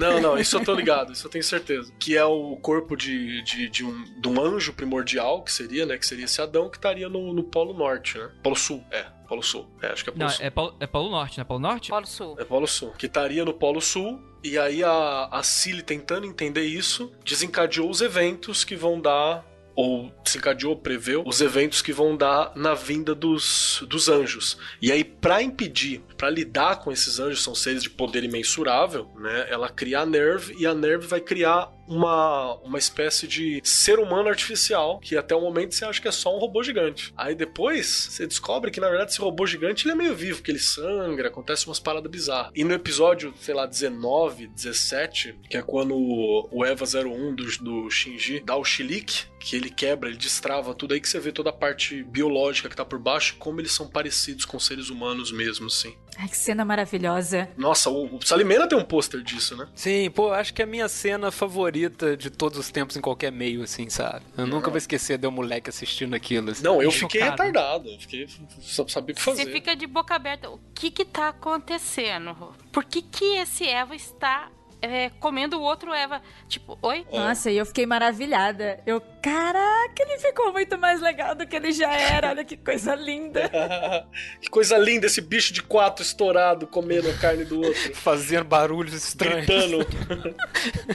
Não, 0.00 0.20
não, 0.20 0.38
isso 0.38 0.56
eu 0.56 0.64
tô 0.64 0.74
ligado, 0.74 1.12
isso 1.12 1.26
eu 1.26 1.30
tenho 1.30 1.44
certeza. 1.44 1.92
Que 2.00 2.16
é 2.16 2.24
o 2.24 2.56
corpo 2.56 2.96
de, 2.96 3.42
de, 3.42 3.68
de, 3.68 3.84
um, 3.84 4.20
de 4.20 4.28
um 4.28 4.40
anjo 4.40 4.72
primordial, 4.72 5.42
que 5.42 5.52
seria, 5.52 5.86
né? 5.86 5.96
Que 5.96 6.06
seria 6.06 6.24
esse 6.24 6.40
Adão 6.40 6.68
que 6.68 6.76
estaria 6.76 7.08
no, 7.08 7.32
no 7.32 7.44
Polo 7.44 7.72
Norte, 7.74 8.18
né? 8.18 8.30
Polo 8.42 8.56
Sul, 8.56 8.84
é. 8.90 9.06
Polo 9.28 9.42
Sul. 9.42 9.68
É, 9.82 9.88
acho 9.88 10.04
que 10.04 10.10
é 10.10 10.12
Polo 10.12 10.24
Não, 10.24 10.30
Sul. 10.30 10.44
é 10.44 10.50
Polo, 10.50 10.76
é 10.80 10.86
Polo 10.86 11.10
Norte, 11.10 11.38
né? 11.38 11.44
Polo 11.44 11.60
Norte? 11.60 11.90
Polo 11.90 12.06
Sul. 12.06 12.36
É 12.38 12.44
Polo 12.44 12.66
Sul. 12.66 12.92
Que 12.98 13.06
estaria 13.06 13.44
no 13.44 13.54
Polo 13.54 13.80
Sul. 13.80 14.20
E 14.42 14.58
aí 14.58 14.84
a, 14.84 15.28
a 15.32 15.42
Cilly 15.42 15.82
tentando 15.82 16.26
entender 16.26 16.64
isso, 16.64 17.10
desencadeou 17.24 17.88
os 17.88 18.00
eventos 18.02 18.62
que 18.64 18.76
vão 18.76 19.00
dar. 19.00 19.44
Ou 19.76 20.12
desencadeou, 20.22 20.76
preveu 20.76 21.24
os 21.26 21.40
eventos 21.40 21.82
que 21.82 21.92
vão 21.92 22.16
dar 22.16 22.52
na 22.54 22.74
vinda 22.74 23.12
dos, 23.12 23.82
dos 23.88 24.08
anjos. 24.08 24.56
E 24.80 24.92
aí, 24.92 25.02
pra 25.02 25.42
impedir, 25.42 26.00
pra 26.16 26.30
lidar 26.30 26.76
com 26.78 26.92
esses 26.92 27.18
anjos, 27.18 27.42
são 27.42 27.56
seres 27.56 27.82
de 27.82 27.90
poder 27.90 28.22
imensurável, 28.22 29.10
né? 29.16 29.46
Ela 29.50 29.68
cria 29.68 29.98
a 30.00 30.06
Nerve 30.06 30.54
e 30.56 30.64
a 30.64 30.72
Nerve 30.72 31.08
vai 31.08 31.20
criar 31.20 31.72
uma, 31.86 32.54
uma 32.56 32.78
espécie 32.78 33.26
de 33.26 33.60
ser 33.64 33.98
humano 33.98 34.28
artificial 34.28 34.98
que 35.00 35.16
até 35.16 35.34
o 35.34 35.40
momento 35.40 35.74
você 35.74 35.84
acha 35.84 36.00
que 36.00 36.08
é 36.08 36.12
só 36.12 36.34
um 36.34 36.38
robô 36.38 36.62
gigante. 36.62 37.12
Aí 37.16 37.34
depois 37.34 38.08
você 38.10 38.26
descobre 38.26 38.70
que 38.70 38.80
na 38.80 38.88
verdade 38.88 39.12
esse 39.12 39.20
robô 39.20 39.46
gigante 39.46 39.86
ele 39.86 39.92
é 39.92 39.96
meio 39.96 40.14
vivo, 40.14 40.42
que 40.42 40.50
ele 40.50 40.58
sangra, 40.58 41.28
acontece 41.28 41.66
umas 41.66 41.78
paradas 41.78 42.10
bizarras. 42.10 42.52
E 42.54 42.64
no 42.64 42.72
episódio, 42.72 43.34
sei 43.40 43.54
lá, 43.54 43.66
19, 43.66 44.46
17, 44.48 45.38
que 45.48 45.56
é 45.56 45.62
quando 45.62 45.94
o, 45.94 46.64
Eva 46.64 46.84
01 46.84 47.34
do, 47.34 47.44
do 47.58 47.90
Shinji 47.90 48.40
dá 48.40 48.56
o 48.56 48.64
chilique, 48.64 49.26
que 49.38 49.56
ele 49.56 49.68
quebra, 49.68 50.08
ele 50.08 50.16
destrava 50.16 50.74
tudo 50.74 50.94
aí 50.94 51.00
que 51.00 51.08
você 51.08 51.20
vê 51.20 51.30
toda 51.30 51.50
a 51.50 51.52
parte 51.52 52.02
biológica 52.04 52.68
que 52.68 52.76
tá 52.76 52.84
por 52.84 52.98
baixo, 52.98 53.36
como 53.38 53.60
eles 53.60 53.72
são 53.72 53.86
parecidos 53.86 54.46
com 54.46 54.58
seres 54.58 54.88
humanos 54.88 55.30
mesmo, 55.30 55.66
assim. 55.66 55.94
Ai, 56.18 56.28
que 56.28 56.36
cena 56.36 56.64
maravilhosa. 56.64 57.48
Nossa, 57.56 57.90
o, 57.90 58.16
o 58.16 58.24
Salimena 58.24 58.68
tem 58.68 58.78
um 58.78 58.84
pôster 58.84 59.20
disso, 59.22 59.56
né? 59.56 59.68
Sim, 59.74 60.10
pô, 60.10 60.32
acho 60.32 60.54
que 60.54 60.62
é 60.62 60.64
a 60.64 60.68
minha 60.68 60.88
cena 60.88 61.30
favorita 61.30 62.16
de 62.16 62.30
todos 62.30 62.58
os 62.58 62.70
tempos 62.70 62.96
em 62.96 63.00
qualquer 63.00 63.32
meio, 63.32 63.62
assim, 63.62 63.88
sabe? 63.90 64.24
Eu 64.36 64.46
nunca 64.46 64.70
vou 64.70 64.78
esquecer 64.78 65.18
de 65.18 65.26
um 65.26 65.30
moleque 65.30 65.70
assistindo 65.70 66.14
aquilo. 66.14 66.50
Assim. 66.50 66.62
Não, 66.62 66.82
eu 66.82 66.90
fiquei 66.90 67.22
retardado. 67.22 67.88
Eu 67.88 67.98
fiquei. 67.98 68.28
Só 68.60 68.86
sabia 68.86 69.12
o 69.12 69.16
que 69.16 69.22
fazer. 69.22 69.44
Você 69.44 69.52
fica 69.52 69.74
de 69.74 69.86
boca 69.86 70.14
aberta. 70.14 70.50
O 70.50 70.60
que 70.74 70.90
que 70.90 71.04
tá 71.04 71.28
acontecendo? 71.28 72.54
Por 72.72 72.84
que 72.84 73.02
que 73.02 73.36
esse 73.36 73.66
Eva 73.66 73.94
está 73.94 74.50
é, 74.80 75.10
comendo 75.10 75.58
o 75.58 75.62
outro 75.62 75.92
Eva? 75.92 76.20
Tipo, 76.48 76.78
oi? 76.82 77.06
Nossa, 77.12 77.50
e 77.50 77.56
eu 77.56 77.66
fiquei 77.66 77.86
maravilhada. 77.86 78.80
Eu, 78.86 79.02
caraca, 79.24 80.02
ele 80.02 80.18
ficou 80.18 80.52
muito 80.52 80.76
mais 80.76 81.00
legal 81.00 81.34
do 81.34 81.46
que 81.46 81.56
ele 81.56 81.72
já 81.72 81.90
era. 81.90 82.28
Olha 82.28 82.44
que 82.44 82.58
coisa 82.58 82.94
linda. 82.94 83.50
que 84.38 84.50
coisa 84.50 84.76
linda 84.76 85.06
esse 85.06 85.22
bicho 85.22 85.54
de 85.54 85.62
quatro 85.62 86.04
estourado 86.04 86.66
comendo 86.66 87.08
a 87.08 87.14
carne 87.14 87.42
do 87.46 87.62
outro. 87.62 87.74
Fazendo 87.96 88.44
barulhos 88.44 88.92
estranhos. 88.92 89.46
Gritando. 89.46 90.34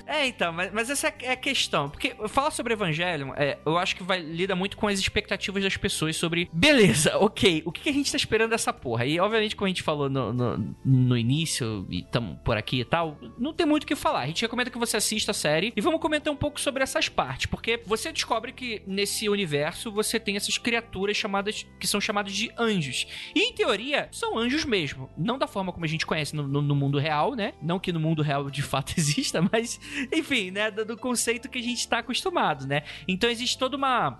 É, 0.06 0.26
então, 0.26 0.52
mas, 0.52 0.72
mas 0.72 0.90
essa 0.90 1.14
é 1.22 1.32
a 1.32 1.36
questão. 1.36 1.90
Porque 1.90 2.16
falar 2.28 2.52
sobre 2.52 2.74
Evangelho, 2.74 3.34
é, 3.38 3.58
eu 3.66 3.78
acho 3.78 3.96
que 3.96 4.04
vai 4.04 4.20
lida 4.20 4.56
muito 4.56 4.76
com 4.76 4.88
as 4.88 5.00
expectativas 5.00 5.64
das 5.64 5.78
pessoas 5.78 6.16
sobre. 6.16 6.50
Beleza, 6.52 7.18
ok, 7.18 7.62
o 7.66 7.72
que 7.72 7.82
que 7.82 7.90
a 7.90 7.94
gente 7.94 8.12
tá 8.12 8.18
esperando 8.18 8.50
dessa 8.50 8.74
porra? 8.74 9.06
E 9.06 9.20
obviamente, 9.20 9.56
como 9.56 9.68
a 9.68 9.70
gente 9.70 9.84
falou 9.84 10.10
no, 10.10 10.34
no, 10.34 10.76
no 10.84 11.18
início, 11.18 11.86
e 11.90 12.04
tamo 12.04 12.40
por 12.44 12.58
aqui 12.58 12.82
e 12.82 12.86
tal, 12.86 13.18
não 13.38 13.54
tem 13.54 13.66
muito 13.66 13.84
o 13.84 13.88
que 13.88 13.96
falar. 13.96 14.22
A 14.22 14.28
gente 14.28 14.42
recomenda 14.42 14.70
que 14.70 14.78
você 14.78 14.98
assista 14.98 15.32
a 15.32 15.34
série 15.34 15.72
e 15.76 15.82
vamos 15.82 16.02
comentar 16.02 16.34
um 16.34 16.38
pouco 16.38 16.60
sobre 16.60 16.84
essas 16.84 17.08
partes. 17.08 17.46
Porque 17.46 17.82
você 17.86 18.12
descobre 18.20 18.52
que 18.52 18.82
nesse 18.86 19.30
universo 19.30 19.92
você 19.92 20.20
tem 20.20 20.36
essas 20.36 20.58
criaturas 20.58 21.16
chamadas. 21.16 21.66
que 21.80 21.88
são 21.88 22.02
chamadas 22.02 22.34
de 22.34 22.52
anjos. 22.58 23.08
E 23.34 23.40
em 23.42 23.54
teoria, 23.54 24.10
são 24.12 24.38
anjos 24.38 24.66
mesmo. 24.66 25.10
Não 25.18 25.38
da 25.38 25.48
forma 25.48 25.72
como 25.72 25.86
a 25.86 25.88
gente 25.88 26.06
conhece 26.06 26.36
no, 26.36 26.48
no- 26.48 26.62
no 26.62 26.76
mundo 26.76 27.00
real, 27.00 27.34
né? 27.36 27.54
Não 27.62 27.80
que 27.80 27.92
no 27.94 28.00
mundo 28.00 28.22
real 28.22 28.50
de 28.50 28.62
fato 28.62 28.94
exista, 28.98 29.42
mas 29.52 29.80
enfim, 30.14 30.52
né? 30.52 30.70
Do, 30.70 30.84
do 30.86 30.98
conceito 30.98 31.50
que 31.50 31.60
a 31.60 31.64
gente 31.64 31.88
tá 31.88 32.00
acostumado, 32.00 32.68
né? 32.68 32.84
Então 33.08 33.30
existe 33.30 33.58
toda 33.58 33.78
uma. 33.78 34.20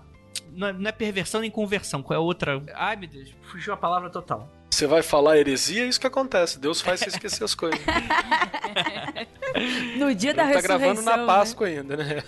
Não 0.52 0.66
é, 0.68 0.72
não 0.72 0.88
é 0.88 0.92
perversão 0.92 1.40
nem 1.40 1.50
conversão, 1.50 2.02
qual 2.02 2.14
é 2.14 2.18
a 2.18 2.24
outra? 2.24 2.62
Ai 2.74 2.96
meu 2.96 3.08
Deus, 3.08 3.34
fugiu 3.42 3.72
a 3.74 3.76
palavra 3.76 4.08
total. 4.10 4.50
Você 4.80 4.86
vai 4.86 5.02
falar 5.02 5.36
heresia, 5.36 5.84
é 5.84 5.88
isso 5.88 6.00
que 6.00 6.06
acontece. 6.06 6.58
Deus 6.58 6.80
faz 6.80 7.00
você 7.00 7.10
esquecer 7.10 7.44
as 7.44 7.54
coisas. 7.54 7.78
No 9.98 10.14
dia 10.14 10.32
da 10.32 10.44
Ele 10.44 10.52
tá 10.54 10.58
ressurreição. 10.58 10.78
gravando 10.78 11.02
na 11.02 11.16
né? 11.18 11.26
Páscoa 11.26 11.66
ainda, 11.66 11.96
né? 11.98 12.24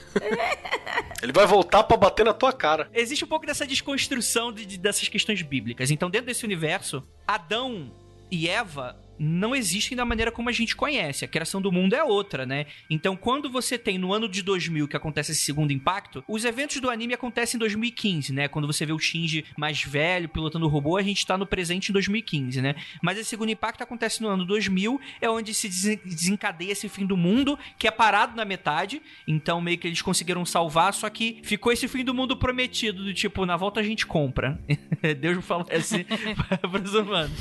Ele 1.23 1.33
vai 1.33 1.47
voltar 1.47 1.83
pra 1.85 1.97
bater 1.97 2.27
na 2.27 2.35
tua 2.35 2.53
cara. 2.53 2.91
Existe 2.93 3.25
um 3.25 3.29
pouco 3.29 3.47
dessa 3.47 3.67
desconstrução 3.67 4.53
de- 4.53 4.67
de- 4.67 4.77
dessas 4.77 5.09
questões 5.09 5.41
bíblicas. 5.41 5.91
Então, 5.91 6.11
dentro 6.11 6.27
desse 6.27 6.45
universo, 6.45 7.03
Adão 7.27 7.91
e 8.31 8.47
Eva 8.51 8.99
não 9.19 9.55
existem 9.55 9.97
da 9.97 10.05
maneira 10.05 10.33
como 10.33 10.49
a 10.49 10.53
gente 10.53 10.75
conhece. 10.75 11.25
A 11.25 11.29
criação 11.29 11.61
do 11.61 11.71
mundo 11.71 11.95
é 11.95 12.03
outra, 12.03 12.45
né? 12.45 12.67
Então, 12.91 13.17
quando 13.17 13.51
você 13.51 13.79
tem 13.79 13.99
no 13.99 14.13
ano 14.13 14.29
de 14.29 14.43
2000 14.43 14.89
que 14.89 14.97
acontece 14.97 15.33
esse 15.33 15.43
segundo 15.43 15.73
impacto, 15.73 16.25
os 16.27 16.45
eventos 16.45 16.81
do 16.81 16.91
anime 16.91 17.15
acontecem 17.15 17.57
em 17.57 17.61
2015, 17.61 18.33
né? 18.33 18.49
Quando 18.49 18.67
você 18.67 18.85
vê 18.87 18.93
o 18.93 18.99
Shinji 18.99 19.45
mais 19.57 19.83
velho 19.83 20.29
pilotando 20.29 20.67
o 20.67 20.69
robô, 20.69 20.97
a 20.97 21.03
gente 21.03 21.27
tá 21.27 21.37
no 21.37 21.47
presente 21.47 21.91
em 21.91 21.93
2015, 21.93 22.61
né? 22.61 22.75
Mas 23.03 23.19
esse 23.19 23.31
segundo 23.31 23.51
impacto 23.51 23.83
acontece 23.83 24.23
no 24.23 24.29
ano 24.29 24.45
2000, 24.45 25.01
é 25.21 25.29
onde 25.31 25.55
se 25.55 25.69
desen- 25.69 26.01
desencadeia 26.05 26.73
esse 26.73 26.89
fim 26.89 27.07
do 27.07 27.17
mundo, 27.17 27.59
que 27.79 27.87
é 27.87 27.91
parado 27.91 28.37
na 28.37 28.45
metade. 28.45 29.03
Então, 29.27 29.61
meio 29.61 29.79
que 29.79 29.87
eles 29.87 30.03
conseguiram 30.03 30.45
salvar, 30.45 30.93
só 30.95 31.09
que 31.09 31.41
ficou 31.43 31.73
esse 31.73 31.87
fim 31.89 32.05
do 32.05 32.15
mundo 32.15 32.37
prometido, 32.37 33.05
do 33.05 33.15
tipo, 33.15 33.47
na 33.47 33.57
volta 33.57 33.81
a 33.81 33.83
gente 33.83 34.07
compra. 34.07 34.59
Deus 35.21 35.45
falou 35.45 35.67
assim 35.71 36.05
para 36.61 36.83
os 36.83 36.95
humanos. 36.95 37.39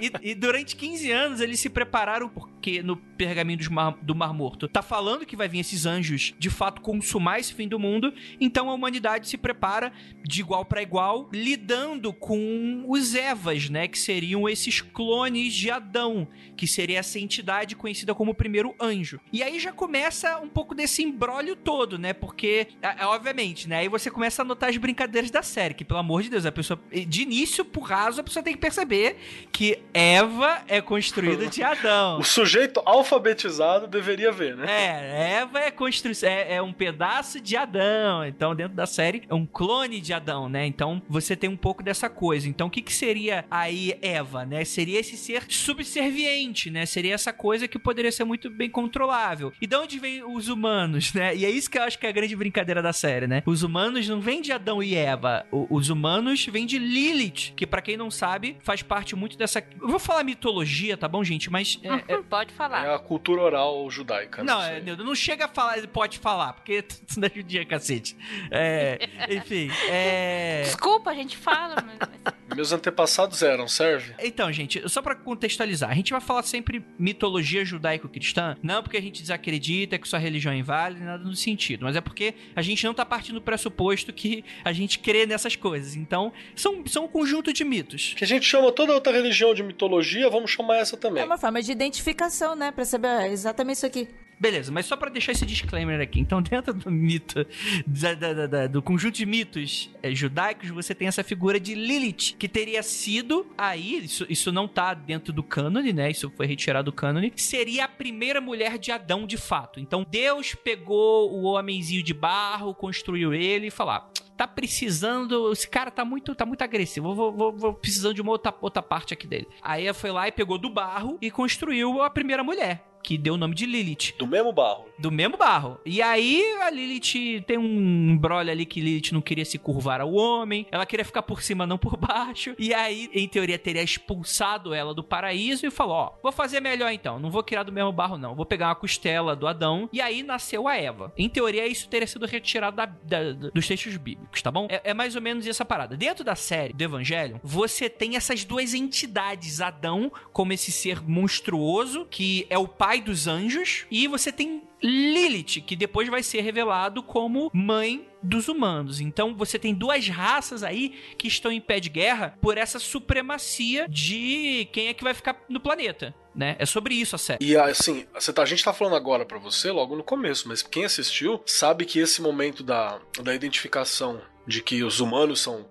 E, 0.00 0.30
e 0.30 0.34
durante 0.34 0.76
15 0.76 0.91
anos 1.10 1.40
eles 1.40 1.60
se 1.60 1.70
prepararam, 1.70 2.28
porque 2.28 2.82
no 2.82 2.96
pergaminho 2.96 3.58
mar- 3.70 3.96
do 4.02 4.14
Mar 4.14 4.32
Morto 4.32 4.68
tá 4.68 4.82
falando 4.82 5.24
que 5.26 5.36
vai 5.36 5.48
vir 5.48 5.60
esses 5.60 5.86
anjos 5.86 6.34
de 6.38 6.50
fato 6.50 6.80
consumar 6.80 7.38
esse 7.38 7.54
fim 7.54 7.68
do 7.68 7.78
mundo. 7.78 8.12
Então 8.40 8.68
a 8.70 8.74
humanidade 8.74 9.28
se 9.28 9.36
prepara 9.36 9.92
de 10.22 10.40
igual 10.40 10.64
para 10.64 10.82
igual, 10.82 11.28
lidando 11.32 12.12
com 12.12 12.84
os 12.88 13.14
Evas, 13.14 13.68
né? 13.68 13.88
Que 13.88 13.98
seriam 13.98 14.48
esses 14.48 14.80
clones 14.80 15.54
de 15.54 15.70
Adão, 15.70 16.28
que 16.56 16.66
seria 16.66 16.98
essa 16.98 17.18
entidade 17.18 17.74
conhecida 17.76 18.14
como 18.14 18.32
o 18.32 18.34
primeiro 18.34 18.74
anjo. 18.80 19.20
E 19.32 19.42
aí 19.42 19.58
já 19.58 19.72
começa 19.72 20.38
um 20.38 20.48
pouco 20.48 20.74
desse 20.74 21.02
embrólio 21.02 21.56
todo, 21.56 21.98
né? 21.98 22.12
Porque, 22.12 22.68
é, 22.82 23.02
é, 23.02 23.06
obviamente, 23.06 23.68
né? 23.68 23.78
Aí 23.78 23.88
você 23.88 24.10
começa 24.10 24.42
a 24.42 24.44
notar 24.44 24.68
as 24.70 24.76
brincadeiras 24.76 25.30
da 25.30 25.42
série, 25.42 25.74
que 25.74 25.84
pelo 25.84 26.00
amor 26.00 26.22
de 26.22 26.28
Deus, 26.30 26.44
a 26.44 26.52
pessoa, 26.52 26.78
de 27.06 27.22
início, 27.22 27.64
por 27.64 27.82
raso, 27.82 28.20
a 28.20 28.24
pessoa 28.24 28.42
tem 28.42 28.52
que 28.54 28.60
perceber 28.60 29.16
que 29.50 29.78
Eva 29.94 30.62
é 30.68 30.80
construída 30.82 31.46
de 31.46 31.62
Adão. 31.62 32.18
O 32.18 32.24
sujeito 32.24 32.82
alfabetizado 32.84 33.86
deveria 33.86 34.30
ver, 34.32 34.56
né? 34.56 34.66
É, 34.68 35.32
Eva 35.40 35.58
é, 35.60 35.70
constru... 35.70 36.10
é, 36.22 36.56
é 36.56 36.62
um 36.62 36.72
pedaço 36.72 37.40
de 37.40 37.56
Adão. 37.56 38.24
Então, 38.26 38.54
dentro 38.54 38.74
da 38.74 38.86
série, 38.86 39.22
é 39.28 39.34
um 39.34 39.46
clone 39.46 40.00
de 40.00 40.12
Adão, 40.12 40.48
né? 40.48 40.66
Então, 40.66 41.00
você 41.08 41.36
tem 41.36 41.48
um 41.48 41.56
pouco 41.56 41.82
dessa 41.82 42.08
coisa. 42.08 42.48
Então, 42.48 42.66
o 42.66 42.70
que, 42.70 42.82
que 42.82 42.92
seria 42.92 43.44
aí 43.50 43.96
Eva, 44.02 44.44
né? 44.44 44.64
Seria 44.64 45.00
esse 45.00 45.16
ser 45.16 45.44
subserviente, 45.48 46.70
né? 46.70 46.86
Seria 46.86 47.14
essa 47.14 47.32
coisa 47.32 47.68
que 47.68 47.78
poderia 47.78 48.10
ser 48.12 48.24
muito 48.24 48.50
bem 48.50 48.70
controlável. 48.70 49.52
E 49.60 49.66
de 49.66 49.76
onde 49.76 49.98
vem 49.98 50.22
os 50.24 50.48
humanos, 50.48 51.12
né? 51.12 51.34
E 51.36 51.44
é 51.44 51.50
isso 51.50 51.70
que 51.70 51.78
eu 51.78 51.82
acho 51.82 51.98
que 51.98 52.06
é 52.06 52.08
a 52.08 52.12
grande 52.12 52.34
brincadeira 52.36 52.82
da 52.82 52.92
série, 52.92 53.26
né? 53.26 53.42
Os 53.46 53.62
humanos 53.62 54.08
não 54.08 54.20
vêm 54.20 54.40
de 54.40 54.52
Adão 54.52 54.82
e 54.82 54.94
Eva. 54.94 55.46
O- 55.50 55.66
os 55.70 55.88
humanos 55.90 56.46
vêm 56.46 56.66
de 56.66 56.78
Lilith, 56.78 57.52
que 57.56 57.66
pra 57.66 57.82
quem 57.82 57.96
não 57.96 58.10
sabe, 58.10 58.56
faz 58.62 58.82
parte 58.82 59.14
muito 59.14 59.36
dessa... 59.36 59.62
Eu 59.80 59.88
vou 59.88 59.98
falar 59.98 60.24
mitologia, 60.24 60.71
tá 60.96 61.08
bom, 61.08 61.22
gente? 61.22 61.50
Mas... 61.50 61.78
é- 61.82 62.14
é- 62.14 62.22
Pode 62.32 62.52
falar. 62.54 62.86
É 62.86 62.94
a 62.94 62.98
cultura 62.98 63.42
oral 63.42 63.90
judaica. 63.90 64.42
não, 64.42 64.60
sei. 64.62 64.76
é, 64.76 64.96
não 64.96 65.14
chega 65.14 65.44
a 65.44 65.48
falar, 65.48 65.78
ele 65.78 65.86
pode 65.86 66.18
falar, 66.18 66.54
porque 66.54 66.80
tu 66.82 67.18
não 67.18 67.26
é 67.26 67.32
judia, 67.34 67.64
cacete. 67.64 68.16
É, 68.50 69.08
enfim, 69.30 69.70
é... 69.90 70.62
Desculpa, 70.64 71.10
a 71.10 71.14
gente 71.14 71.36
fala, 71.36 71.76
mas... 71.84 72.34
Meus 72.54 72.72
antepassados 72.72 73.42
eram, 73.42 73.66
serve? 73.66 74.14
Então, 74.18 74.52
gente, 74.52 74.86
só 74.88 75.00
pra 75.00 75.14
contextualizar, 75.14 75.90
a 75.90 75.94
gente 75.94 76.12
vai 76.12 76.20
falar 76.20 76.42
sempre 76.42 76.84
mitologia 76.98 77.64
judaico-cristã, 77.64 78.56
não 78.62 78.82
porque 78.82 78.96
a 78.96 79.02
gente 79.02 79.20
desacredita 79.22 79.98
que 79.98 80.08
sua 80.08 80.18
religião 80.18 80.52
é 80.52 80.56
inválida, 80.56 81.04
nada 81.04 81.24
no 81.24 81.34
sentido, 81.34 81.84
mas 81.84 81.96
é 81.96 82.00
porque 82.00 82.34
a 82.54 82.62
gente 82.62 82.84
não 82.84 82.94
tá 82.94 83.04
partindo 83.04 83.36
do 83.36 83.42
pressuposto 83.42 84.12
que 84.12 84.44
a 84.64 84.72
gente 84.72 84.98
crê 84.98 85.26
nessas 85.26 85.56
coisas. 85.56 85.96
Então, 85.96 86.32
são, 86.54 86.86
são 86.86 87.04
um 87.04 87.08
conjunto 87.08 87.52
de 87.52 87.64
mitos. 87.64 88.14
Que 88.16 88.24
a 88.24 88.26
gente 88.26 88.44
chama 88.46 88.70
toda 88.72 88.92
outra 88.92 89.12
religião 89.12 89.54
de 89.54 89.62
mitologia, 89.62 90.28
vamos 90.30 90.50
chamar 90.50 90.61
essa 90.70 90.96
também. 90.96 91.22
É 91.22 91.26
uma 91.26 91.38
forma 91.38 91.62
de 91.62 91.72
identificação, 91.72 92.54
né? 92.54 92.70
Pra 92.70 92.84
saber 92.84 93.08
ah, 93.08 93.28
exatamente 93.28 93.76
isso 93.78 93.86
aqui. 93.86 94.08
Beleza, 94.42 94.72
mas 94.72 94.86
só 94.86 94.96
pra 94.96 95.08
deixar 95.08 95.30
esse 95.30 95.46
disclaimer 95.46 96.00
aqui. 96.00 96.18
Então, 96.18 96.42
dentro 96.42 96.74
do 96.74 96.90
mito, 96.90 97.46
da- 97.86 98.14
da- 98.14 98.46
da- 98.48 98.66
do 98.66 98.82
conjunto 98.82 99.14
de 99.14 99.24
mitos 99.24 99.88
eh, 100.02 100.12
judaicos, 100.12 100.68
você 100.70 100.92
tem 100.96 101.06
essa 101.06 101.22
figura 101.22 101.60
de 101.60 101.76
Lilith, 101.76 102.34
que 102.36 102.48
teria 102.48 102.82
sido 102.82 103.46
aí, 103.56 104.04
isso, 104.04 104.26
isso 104.28 104.50
não 104.50 104.66
tá 104.66 104.94
dentro 104.94 105.32
do 105.32 105.44
cânone, 105.44 105.92
né? 105.92 106.10
Isso 106.10 106.28
foi 106.36 106.44
retirado 106.44 106.90
do 106.90 106.92
cânone. 106.92 107.32
Seria 107.36 107.84
a 107.84 107.88
primeira 107.88 108.40
mulher 108.40 108.78
de 108.78 108.90
Adão 108.90 109.28
de 109.28 109.36
fato. 109.36 109.78
Então, 109.78 110.04
Deus 110.10 110.56
pegou 110.56 111.32
o 111.32 111.44
homenzinho 111.44 112.02
de 112.02 112.12
barro, 112.12 112.74
construiu 112.74 113.32
ele 113.32 113.68
e 113.68 113.70
falou: 113.70 113.92
"Ah, 113.92 114.10
tá 114.36 114.48
precisando. 114.48 115.52
Esse 115.52 115.68
cara 115.68 115.88
tá 115.88 116.04
muito, 116.04 116.34
tá 116.34 116.44
muito 116.44 116.62
agressivo. 116.62 117.14
Vou, 117.14 117.32
vou, 117.32 117.56
vou 117.56 117.74
precisando 117.74 118.14
de 118.14 118.20
uma 118.20 118.32
outra, 118.32 118.52
outra 118.60 118.82
parte 118.82 119.14
aqui 119.14 119.24
dele. 119.28 119.46
Aí 119.62 119.92
foi 119.94 120.10
lá 120.10 120.26
e 120.26 120.32
pegou 120.32 120.58
do 120.58 120.68
barro 120.68 121.16
e 121.22 121.30
construiu 121.30 122.02
a 122.02 122.10
primeira 122.10 122.42
mulher. 122.42 122.88
Que 123.02 123.18
deu 123.18 123.34
o 123.34 123.36
nome 123.36 123.54
de 123.54 123.66
Lilith. 123.66 124.14
Do 124.18 124.26
mesmo 124.26 124.52
barro. 124.52 124.86
Do 124.98 125.10
mesmo 125.10 125.36
barro. 125.36 125.78
E 125.84 126.00
aí 126.00 126.42
a 126.62 126.70
Lilith 126.70 127.42
tem 127.46 127.58
um 127.58 128.10
embrolho 128.10 128.50
ali 128.50 128.64
que 128.64 128.80
Lilith 128.80 129.12
não 129.12 129.20
queria 129.20 129.44
se 129.44 129.58
curvar 129.58 130.00
ao 130.00 130.12
homem. 130.12 130.66
Ela 130.70 130.86
queria 130.86 131.04
ficar 131.04 131.22
por 131.22 131.42
cima, 131.42 131.66
não 131.66 131.76
por 131.78 131.96
baixo. 131.98 132.54
E 132.58 132.72
aí, 132.72 133.10
em 133.12 133.26
teoria, 133.28 133.58
teria 133.58 133.82
expulsado 133.82 134.72
ela 134.74 134.94
do 134.94 135.02
paraíso 135.02 135.66
e 135.66 135.70
falou: 135.70 135.94
Ó, 135.94 136.12
vou 136.22 136.32
fazer 136.32 136.60
melhor 136.60 136.92
então. 136.92 137.18
Não 137.18 137.30
vou 137.30 137.42
criar 137.42 137.62
do 137.64 137.72
mesmo 137.72 137.92
barro, 137.92 138.16
não. 138.18 138.34
Vou 138.34 138.46
pegar 138.46 138.68
uma 138.68 138.74
costela 138.74 139.34
do 139.34 139.46
Adão. 139.46 139.88
E 139.92 140.00
aí 140.00 140.22
nasceu 140.22 140.68
a 140.68 140.76
Eva. 140.76 141.12
Em 141.16 141.28
teoria, 141.28 141.66
isso 141.66 141.88
teria 141.88 142.06
sido 142.06 142.26
retirado 142.26 142.76
da- 142.76 142.86
da- 142.86 143.32
dos 143.52 143.66
textos 143.66 143.96
bíblicos, 143.96 144.40
tá 144.42 144.50
bom? 144.50 144.68
É, 144.70 144.90
é 144.90 144.94
mais 144.94 145.16
ou 145.16 145.22
menos 145.22 145.46
essa 145.46 145.64
parada. 145.64 145.96
Dentro 145.96 146.24
da 146.24 146.34
série 146.36 146.72
do 146.72 146.82
Evangelho, 146.82 147.40
você 147.42 147.88
tem 147.90 148.16
essas 148.16 148.44
duas 148.44 148.74
entidades: 148.74 149.60
Adão, 149.60 150.12
como 150.32 150.52
esse 150.52 150.70
ser 150.70 151.02
monstruoso, 151.02 152.06
que 152.10 152.46
é 152.48 152.58
o 152.58 152.68
pai 152.68 152.91
dos 153.00 153.26
anjos, 153.26 153.86
e 153.90 154.06
você 154.06 154.30
tem 154.32 154.62
Lilith, 154.82 155.62
que 155.64 155.76
depois 155.76 156.08
vai 156.08 156.22
ser 156.22 156.40
revelado 156.40 157.02
como 157.02 157.50
mãe 157.54 158.06
dos 158.22 158.48
humanos. 158.48 159.00
Então 159.00 159.34
você 159.34 159.58
tem 159.58 159.72
duas 159.74 160.08
raças 160.08 160.62
aí 160.62 160.94
que 161.16 161.28
estão 161.28 161.50
em 161.52 161.60
pé 161.60 161.78
de 161.80 161.88
guerra 161.88 162.36
por 162.40 162.58
essa 162.58 162.78
supremacia 162.78 163.86
de 163.88 164.68
quem 164.72 164.88
é 164.88 164.94
que 164.94 165.04
vai 165.04 165.14
ficar 165.14 165.40
no 165.48 165.60
planeta, 165.60 166.14
né? 166.34 166.56
É 166.58 166.66
sobre 166.66 166.94
isso 166.94 167.14
a 167.14 167.18
série. 167.18 167.44
E 167.44 167.56
assim, 167.56 168.04
tá- 168.34 168.42
a 168.42 168.46
gente 168.46 168.64
tá 168.64 168.72
falando 168.72 168.96
agora 168.96 169.24
pra 169.24 169.38
você 169.38 169.70
logo 169.70 169.96
no 169.96 170.02
começo, 170.04 170.48
mas 170.48 170.62
quem 170.62 170.84
assistiu 170.84 171.40
sabe 171.46 171.84
que 171.84 171.98
esse 171.98 172.20
momento 172.20 172.62
da, 172.62 173.00
da 173.22 173.34
identificação 173.34 174.20
de 174.46 174.62
que 174.62 174.82
os 174.82 175.00
humanos 175.00 175.40
são, 175.40 175.66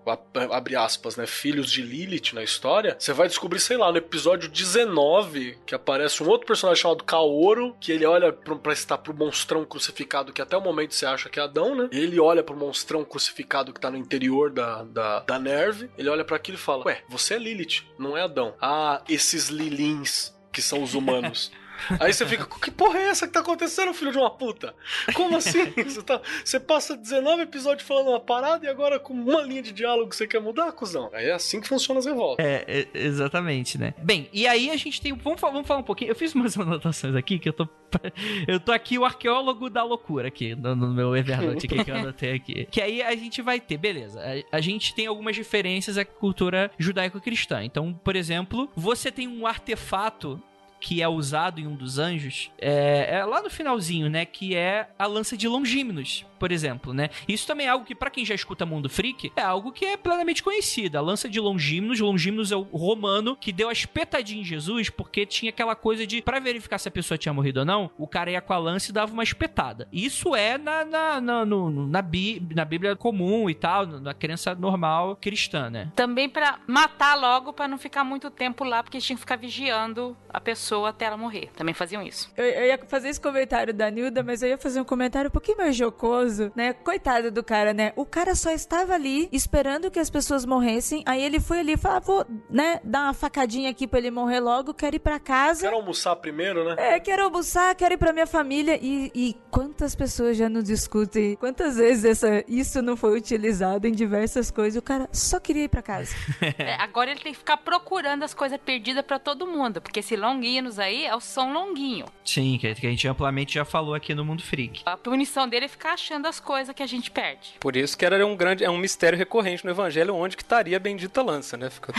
abre 0.51 0.75
aspas, 0.75 1.15
né, 1.15 1.25
filhos 1.25 1.71
de 1.71 1.81
Lilith 1.81 2.33
na 2.33 2.43
história, 2.43 2.95
você 2.97 3.13
vai 3.13 3.27
descobrir, 3.27 3.59
sei 3.59 3.77
lá, 3.77 3.91
no 3.91 3.97
episódio 3.97 4.49
19, 4.49 5.57
que 5.65 5.75
aparece 5.75 6.23
um 6.23 6.27
outro 6.27 6.47
personagem 6.47 6.81
chamado 6.81 7.03
Kaoro, 7.03 7.75
que 7.79 7.91
ele 7.91 8.05
olha 8.05 8.31
pra, 8.31 8.55
pra 8.55 8.73
estar 8.73 8.97
pro 8.97 9.13
monstrão 9.13 9.65
crucificado, 9.65 10.33
que 10.33 10.41
até 10.41 10.55
o 10.55 10.61
momento 10.61 10.93
você 10.93 11.05
acha 11.05 11.29
que 11.29 11.39
é 11.39 11.43
Adão, 11.43 11.75
né? 11.75 11.89
Ele 11.91 12.19
olha 12.19 12.43
pro 12.43 12.55
monstrão 12.55 13.03
crucificado 13.03 13.73
que 13.73 13.79
tá 13.79 13.89
no 13.91 13.97
interior 13.97 14.51
da, 14.51 14.83
da, 14.83 15.19
da 15.21 15.39
Nerve, 15.39 15.89
ele 15.97 16.09
olha 16.09 16.23
para 16.23 16.35
aquilo 16.35 16.57
e 16.57 16.61
fala: 16.61 16.85
Ué, 16.85 17.03
você 17.09 17.35
é 17.35 17.39
Lilith, 17.39 17.83
não 17.97 18.17
é 18.17 18.21
Adão. 18.21 18.55
Ah, 18.61 19.01
esses 19.07 19.49
Lilins 19.49 20.33
que 20.51 20.61
são 20.61 20.83
os 20.83 20.93
humanos. 20.93 21.51
Aí 21.99 22.13
você 22.13 22.25
fica, 22.25 22.45
que 22.45 22.71
porra 22.71 22.99
é 22.99 23.09
essa 23.09 23.27
que 23.27 23.33
tá 23.33 23.39
acontecendo, 23.39 23.93
filho 23.93 24.11
de 24.11 24.17
uma 24.17 24.29
puta? 24.29 24.73
Como 25.13 25.37
assim? 25.37 25.61
Você, 25.81 26.01
tá, 26.01 26.21
você 26.43 26.59
passa 26.59 26.95
19 26.95 27.43
episódios 27.43 27.87
falando 27.87 28.09
uma 28.09 28.19
parada 28.19 28.65
e 28.65 28.69
agora 28.69 28.99
com 28.99 29.13
uma 29.13 29.41
linha 29.41 29.61
de 29.61 29.71
diálogo 29.71 30.13
você 30.13 30.27
quer 30.27 30.39
mudar, 30.39 30.71
cuzão? 30.71 31.09
Aí 31.13 31.27
é 31.27 31.31
assim 31.31 31.59
que 31.59 31.67
funciona 31.67 31.99
as 31.99 32.05
revoltas. 32.05 32.45
É, 32.45 32.63
é, 32.67 32.87
exatamente, 32.93 33.77
né? 33.77 33.93
Bem, 33.97 34.29
e 34.31 34.47
aí 34.47 34.69
a 34.69 34.77
gente 34.77 35.01
tem. 35.01 35.13
Vamos, 35.13 35.39
vamos 35.39 35.67
falar 35.67 35.79
um 35.79 35.83
pouquinho. 35.83 36.11
Eu 36.11 36.15
fiz 36.15 36.33
umas 36.33 36.57
anotações 36.59 37.15
aqui 37.15 37.39
que 37.39 37.49
eu 37.49 37.53
tô. 37.53 37.67
Eu 38.47 38.59
tô 38.59 38.71
aqui 38.71 38.97
o 38.97 39.03
arqueólogo 39.03 39.69
da 39.69 39.83
loucura 39.83 40.29
aqui, 40.29 40.55
no, 40.55 40.73
no 40.75 40.93
meu 40.93 41.15
Evernote 41.15 41.67
que 41.67 41.91
eu 41.91 41.95
anotei 41.95 42.33
aqui. 42.33 42.65
Que 42.71 42.81
aí 42.81 43.01
a 43.01 43.13
gente 43.15 43.41
vai 43.41 43.59
ter, 43.59 43.77
beleza. 43.77 44.21
A, 44.21 44.57
a 44.57 44.61
gente 44.61 44.95
tem 44.95 45.07
algumas 45.07 45.35
diferenças 45.35 45.97
à 45.97 46.05
cultura 46.05 46.71
judaico-cristã. 46.77 47.63
Então, 47.63 47.93
por 47.93 48.15
exemplo, 48.15 48.69
você 48.75 49.11
tem 49.11 49.27
um 49.27 49.45
artefato 49.45 50.41
que 50.81 51.01
é 51.01 51.07
usado 51.07 51.61
em 51.61 51.67
um 51.67 51.75
dos 51.75 51.99
anjos, 51.99 52.51
é, 52.57 53.17
é, 53.17 53.23
lá 53.23 53.41
no 53.41 53.49
finalzinho, 53.49 54.09
né? 54.09 54.25
Que 54.25 54.55
é 54.55 54.89
a 54.97 55.05
lança 55.05 55.37
de 55.37 55.47
Longímenos, 55.47 56.25
por 56.41 56.51
exemplo, 56.51 56.91
né? 56.91 57.11
Isso 57.27 57.45
também 57.45 57.67
é 57.67 57.69
algo 57.69 57.85
que, 57.85 57.93
para 57.93 58.09
quem 58.09 58.25
já 58.25 58.33
escuta 58.33 58.65
Mundo 58.65 58.89
Freak, 58.89 59.31
é 59.35 59.43
algo 59.43 59.71
que 59.71 59.85
é 59.85 59.95
plenamente 59.95 60.41
conhecido. 60.41 60.97
A 60.97 61.01
lança 61.01 61.29
de 61.29 61.39
Longímenos, 61.39 61.99
Longímenos 61.99 62.51
é 62.51 62.55
o 62.55 62.63
romano 62.63 63.35
que 63.35 63.51
deu 63.51 63.69
a 63.69 63.71
espetadinha 63.71 64.41
em 64.41 64.43
Jesus, 64.43 64.89
porque 64.89 65.23
tinha 65.23 65.51
aquela 65.51 65.75
coisa 65.75 66.07
de, 66.07 66.19
para 66.23 66.39
verificar 66.39 66.79
se 66.79 66.87
a 66.87 66.91
pessoa 66.91 67.17
tinha 67.17 67.31
morrido 67.31 67.59
ou 67.59 67.65
não, 67.65 67.91
o 67.95 68.07
cara 68.07 68.31
ia 68.31 68.41
com 68.41 68.53
a 68.53 68.57
lança 68.57 68.89
e 68.89 68.93
dava 68.93 69.13
uma 69.13 69.21
espetada. 69.21 69.87
Isso 69.93 70.35
é 70.35 70.57
na, 70.57 70.83
na, 70.83 71.21
na, 71.21 71.45
no, 71.45 71.69
na, 71.87 72.01
Bí, 72.01 72.41
na 72.55 72.65
Bíblia 72.65 72.95
comum 72.95 73.47
e 73.47 73.53
tal, 73.53 73.85
na 73.85 74.15
crença 74.15 74.55
normal 74.55 75.15
cristã, 75.21 75.69
né? 75.69 75.91
Também 75.95 76.27
para 76.27 76.59
matar 76.65 77.15
logo, 77.15 77.53
para 77.53 77.67
não 77.67 77.77
ficar 77.77 78.03
muito 78.03 78.31
tempo 78.31 78.63
lá, 78.63 78.81
porque 78.81 78.99
tinha 78.99 79.15
que 79.15 79.21
ficar 79.21 79.35
vigiando 79.35 80.17
a 80.29 80.39
pessoa 80.39 80.61
pessoa 80.61 80.89
até 80.89 81.05
ela 81.05 81.17
morrer. 81.17 81.49
Também 81.55 81.73
faziam 81.73 82.01
isso. 82.01 82.31
Eu, 82.37 82.45
eu, 82.45 82.65
ia 82.67 82.79
fazer 82.87 83.09
esse 83.09 83.19
comentário 83.19 83.73
da 83.73 83.89
Nilda, 83.89 84.21
mas 84.21 84.43
eu 84.43 84.49
ia 84.49 84.57
fazer 84.57 84.79
um 84.79 84.83
comentário 84.83 85.27
um 85.27 85.31
pouquinho 85.31 85.57
mais 85.57 85.75
jocoso, 85.75 86.30
né? 86.55 86.73
Coitado 86.73 87.31
do 87.31 87.43
cara, 87.43 87.73
né? 87.73 87.93
O 87.95 88.05
cara 88.05 88.35
só 88.35 88.51
estava 88.51 88.93
ali 88.93 89.29
esperando 89.31 89.91
que 89.91 89.99
as 89.99 90.09
pessoas 90.09 90.45
morressem. 90.45 91.03
Aí 91.05 91.21
ele 91.23 91.39
foi 91.39 91.59
ali 91.59 91.73
e 91.73 91.77
falou: 91.77 91.97
ah, 91.97 91.99
vou, 91.99 92.25
né, 92.49 92.79
dar 92.83 93.03
uma 93.03 93.13
facadinha 93.13 93.69
aqui 93.69 93.87
pra 93.87 93.99
ele 93.99 94.11
morrer 94.11 94.39
logo, 94.39 94.73
quero 94.73 94.95
ir 94.95 94.99
pra 94.99 95.19
casa. 95.19 95.61
Quero 95.61 95.75
almoçar 95.75 96.15
primeiro, 96.15 96.63
né? 96.63 96.75
É, 96.77 96.99
quero 96.99 97.23
almoçar, 97.23 97.73
quero 97.75 97.93
ir 97.93 97.97
pra 97.97 98.13
minha 98.13 98.27
família. 98.27 98.79
E, 98.81 99.11
e 99.13 99.35
quantas 99.49 99.95
pessoas 99.95 100.37
já 100.37 100.49
não 100.49 100.61
discutem? 100.61 101.35
Quantas 101.35 101.77
vezes 101.77 102.05
essa, 102.05 102.43
isso 102.47 102.81
não 102.81 102.95
foi 102.95 103.17
utilizado 103.17 103.87
em 103.87 103.91
diversas 103.91 104.51
coisas? 104.51 104.77
O 104.77 104.81
cara 104.81 105.09
só 105.11 105.39
queria 105.39 105.63
ir 105.63 105.69
pra 105.69 105.81
casa. 105.81 106.15
é, 106.57 106.75
agora 106.75 107.11
ele 107.11 107.19
tem 107.19 107.31
que 107.31 107.39
ficar 107.39 107.57
procurando 107.57 108.23
as 108.23 108.33
coisas 108.33 108.57
perdidas 108.57 109.05
para 109.05 109.19
todo 109.19 109.47
mundo, 109.47 109.81
porque 109.81 109.99
esse 109.99 110.15
longuinho 110.15 110.61
aí 110.77 111.05
é 111.05 111.15
o 111.15 111.19
som 111.19 111.51
longuinho. 111.51 112.05
Sim, 112.23 112.57
que 112.57 112.67
a 112.67 112.73
gente 112.73 113.07
amplamente 113.07 113.55
já 113.55 113.65
falou 113.65 113.93
aqui 113.93 114.13
no 114.13 114.23
Mundo 114.23 114.43
Freak. 114.43 114.81
A 114.85 114.97
punição 114.97 115.47
dele 115.47 115.65
é 115.65 115.67
ficar 115.67 115.93
achando 115.93 116.20
as 116.27 116.39
coisas 116.39 116.73
que 116.73 116.83
a 116.83 116.87
gente 116.87 117.11
perde. 117.11 117.55
Por 117.59 117.75
isso 117.75 117.97
que 117.97 118.05
era 118.05 118.25
um 118.25 118.35
grande, 118.35 118.63
é 118.63 118.69
um 118.69 118.77
mistério 118.77 119.17
recorrente 119.17 119.65
no 119.65 119.71
evangelho 119.71 120.15
onde 120.15 120.35
que 120.35 120.43
estaria 120.43 120.77
a 120.77 120.79
bendita 120.79 121.21
lança, 121.21 121.57
né? 121.57 121.69
Fica 121.69 121.93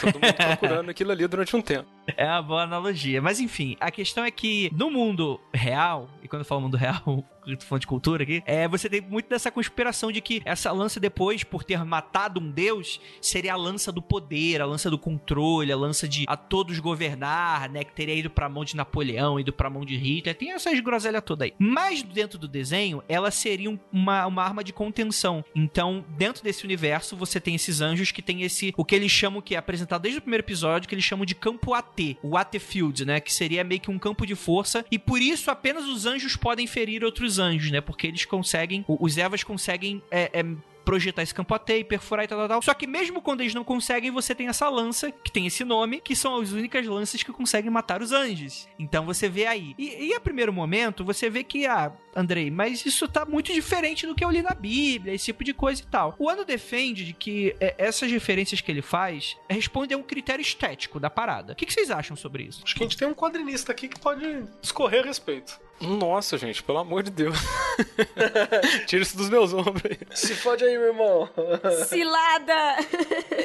todo 0.00 0.14
mundo 0.14 0.34
procurando 0.34 0.90
aquilo 0.90 1.12
ali 1.12 1.26
durante 1.26 1.54
um 1.56 1.62
tempo. 1.62 1.88
É 2.16 2.26
uma 2.26 2.42
boa 2.42 2.62
analogia. 2.62 3.20
Mas 3.20 3.40
enfim, 3.40 3.76
a 3.80 3.90
questão 3.90 4.24
é 4.24 4.30
que 4.30 4.70
no 4.74 4.90
mundo 4.90 5.40
real, 5.52 6.08
e 6.22 6.28
quando 6.28 6.40
eu 6.40 6.46
falo 6.46 6.60
mundo 6.60 6.76
real, 6.76 7.24
falando 7.60 7.80
de 7.80 7.86
cultura 7.86 8.22
aqui, 8.22 8.42
é, 8.46 8.66
você 8.66 8.88
tem 8.88 9.00
muito 9.00 9.28
dessa 9.28 9.50
conspiração 9.50 10.10
de 10.10 10.20
que 10.20 10.42
essa 10.44 10.72
lança 10.72 10.98
depois, 10.98 11.44
por 11.44 11.62
ter 11.62 11.84
matado 11.84 12.40
um 12.40 12.50
deus, 12.50 13.00
seria 13.20 13.52
a 13.52 13.56
lança 13.56 13.92
do 13.92 14.02
poder, 14.02 14.60
a 14.60 14.66
lança 14.66 14.90
do 14.90 14.98
controle, 14.98 15.72
a 15.72 15.76
lança 15.76 16.08
de 16.08 16.24
a 16.26 16.36
todos 16.36 16.78
governar, 16.78 17.68
né? 17.70 17.84
Que 17.84 17.92
teria 17.92 18.14
ido 18.14 18.30
pra 18.30 18.48
mão 18.48 18.64
de 18.64 18.76
Napoleão, 18.76 19.38
ido 19.38 19.52
pra 19.52 19.70
mão 19.70 19.84
de 19.84 19.96
Hitler. 19.96 20.34
Tem 20.34 20.52
essas 20.52 20.78
groselhas 20.80 21.22
toda 21.24 21.44
aí. 21.44 21.54
Mas 21.58 22.02
dentro 22.02 22.38
do 22.38 22.48
desenho, 22.48 23.02
ela 23.08 23.30
seria 23.30 23.70
uma, 23.92 24.26
uma 24.26 24.42
arma 24.42 24.64
de 24.64 24.72
contenção. 24.72 25.44
Então, 25.54 26.04
dentro 26.16 26.42
desse 26.42 26.64
universo, 26.64 27.16
você 27.16 27.40
tem 27.40 27.54
esses 27.54 27.80
anjos 27.80 28.10
que 28.10 28.22
tem 28.22 28.42
esse, 28.42 28.74
o 28.76 28.84
que 28.84 28.94
eles 28.94 29.10
chamam, 29.10 29.40
que 29.40 29.54
é 29.54 29.58
apresentado 29.58 30.02
desde 30.02 30.18
o 30.18 30.22
primeiro 30.22 30.44
episódio, 30.44 30.88
que 30.88 30.94
eles 30.94 31.04
chamam 31.04 31.24
de 31.24 31.34
campo 31.34 31.74
AT, 31.74 32.16
o 32.22 32.36
AT 32.36 32.58
Field, 32.58 33.04
né? 33.04 33.20
Que 33.20 33.32
seria 33.32 33.62
meio 33.64 33.80
que 33.80 33.90
um 33.90 33.98
campo 33.98 34.26
de 34.26 34.34
força. 34.34 34.84
E 34.90 34.98
por 34.98 35.20
isso 35.20 35.50
apenas 35.50 35.84
os 35.84 36.06
anjos 36.06 36.36
podem 36.36 36.66
ferir 36.66 37.04
outros 37.04 37.35
anjos, 37.38 37.70
né? 37.70 37.80
Porque 37.80 38.06
eles 38.06 38.24
conseguem, 38.24 38.84
os 38.88 39.16
Evas 39.16 39.42
conseguem 39.42 40.02
é, 40.10 40.30
é, 40.32 40.44
projetar 40.86 41.24
esse 41.24 41.34
campo 41.34 41.52
AT 41.52 41.68
e 41.70 41.82
perfurar 41.82 42.24
e 42.24 42.28
tal, 42.28 42.38
tal, 42.38 42.48
tal. 42.48 42.62
Só 42.62 42.72
que 42.72 42.86
mesmo 42.86 43.20
quando 43.20 43.40
eles 43.40 43.52
não 43.52 43.64
conseguem, 43.64 44.12
você 44.12 44.36
tem 44.36 44.46
essa 44.46 44.68
lança, 44.68 45.10
que 45.10 45.32
tem 45.32 45.44
esse 45.44 45.64
nome, 45.64 46.00
que 46.00 46.14
são 46.14 46.40
as 46.40 46.52
únicas 46.52 46.86
lanças 46.86 47.24
que 47.24 47.32
conseguem 47.32 47.70
matar 47.70 48.00
os 48.00 48.12
anjos. 48.12 48.68
Então 48.78 49.04
você 49.04 49.28
vê 49.28 49.46
aí. 49.46 49.74
E, 49.76 50.06
e 50.06 50.14
a 50.14 50.20
primeiro 50.20 50.52
momento, 50.52 51.04
você 51.04 51.28
vê 51.28 51.42
que, 51.42 51.66
ah, 51.66 51.92
Andrei, 52.14 52.52
mas 52.52 52.86
isso 52.86 53.08
tá 53.08 53.26
muito 53.26 53.52
diferente 53.52 54.06
do 54.06 54.14
que 54.14 54.24
eu 54.24 54.30
li 54.30 54.42
na 54.42 54.54
Bíblia, 54.54 55.12
esse 55.12 55.26
tipo 55.26 55.42
de 55.42 55.52
coisa 55.52 55.82
e 55.82 55.86
tal. 55.86 56.14
O 56.20 56.30
Ano 56.30 56.44
defende 56.44 57.04
de 57.04 57.12
que 57.12 57.56
é, 57.58 57.74
essas 57.76 58.10
referências 58.12 58.60
que 58.60 58.70
ele 58.70 58.80
faz 58.80 59.36
respondem 59.50 59.96
a 59.96 59.98
um 59.98 60.04
critério 60.04 60.40
estético 60.40 61.00
da 61.00 61.10
parada. 61.10 61.52
O 61.52 61.56
que, 61.56 61.66
que 61.66 61.72
vocês 61.72 61.90
acham 61.90 62.16
sobre 62.16 62.44
isso? 62.44 62.62
Acho 62.62 62.76
que 62.76 62.84
a 62.84 62.86
gente 62.86 62.96
tem 62.96 63.08
um 63.08 63.14
quadrinista 63.14 63.72
aqui 63.72 63.88
que 63.88 63.98
pode 63.98 64.44
discorrer 64.62 65.02
a 65.02 65.06
respeito. 65.06 65.65
Nossa, 65.80 66.38
gente, 66.38 66.62
pelo 66.62 66.78
amor 66.78 67.02
de 67.02 67.10
Deus. 67.10 67.36
Tira 68.86 69.02
isso 69.02 69.16
dos 69.16 69.28
meus 69.28 69.52
ombros. 69.52 69.96
Se 70.14 70.34
fode 70.34 70.64
aí, 70.64 70.78
meu 70.78 70.88
irmão. 70.88 71.28
Cilada! 71.86 72.76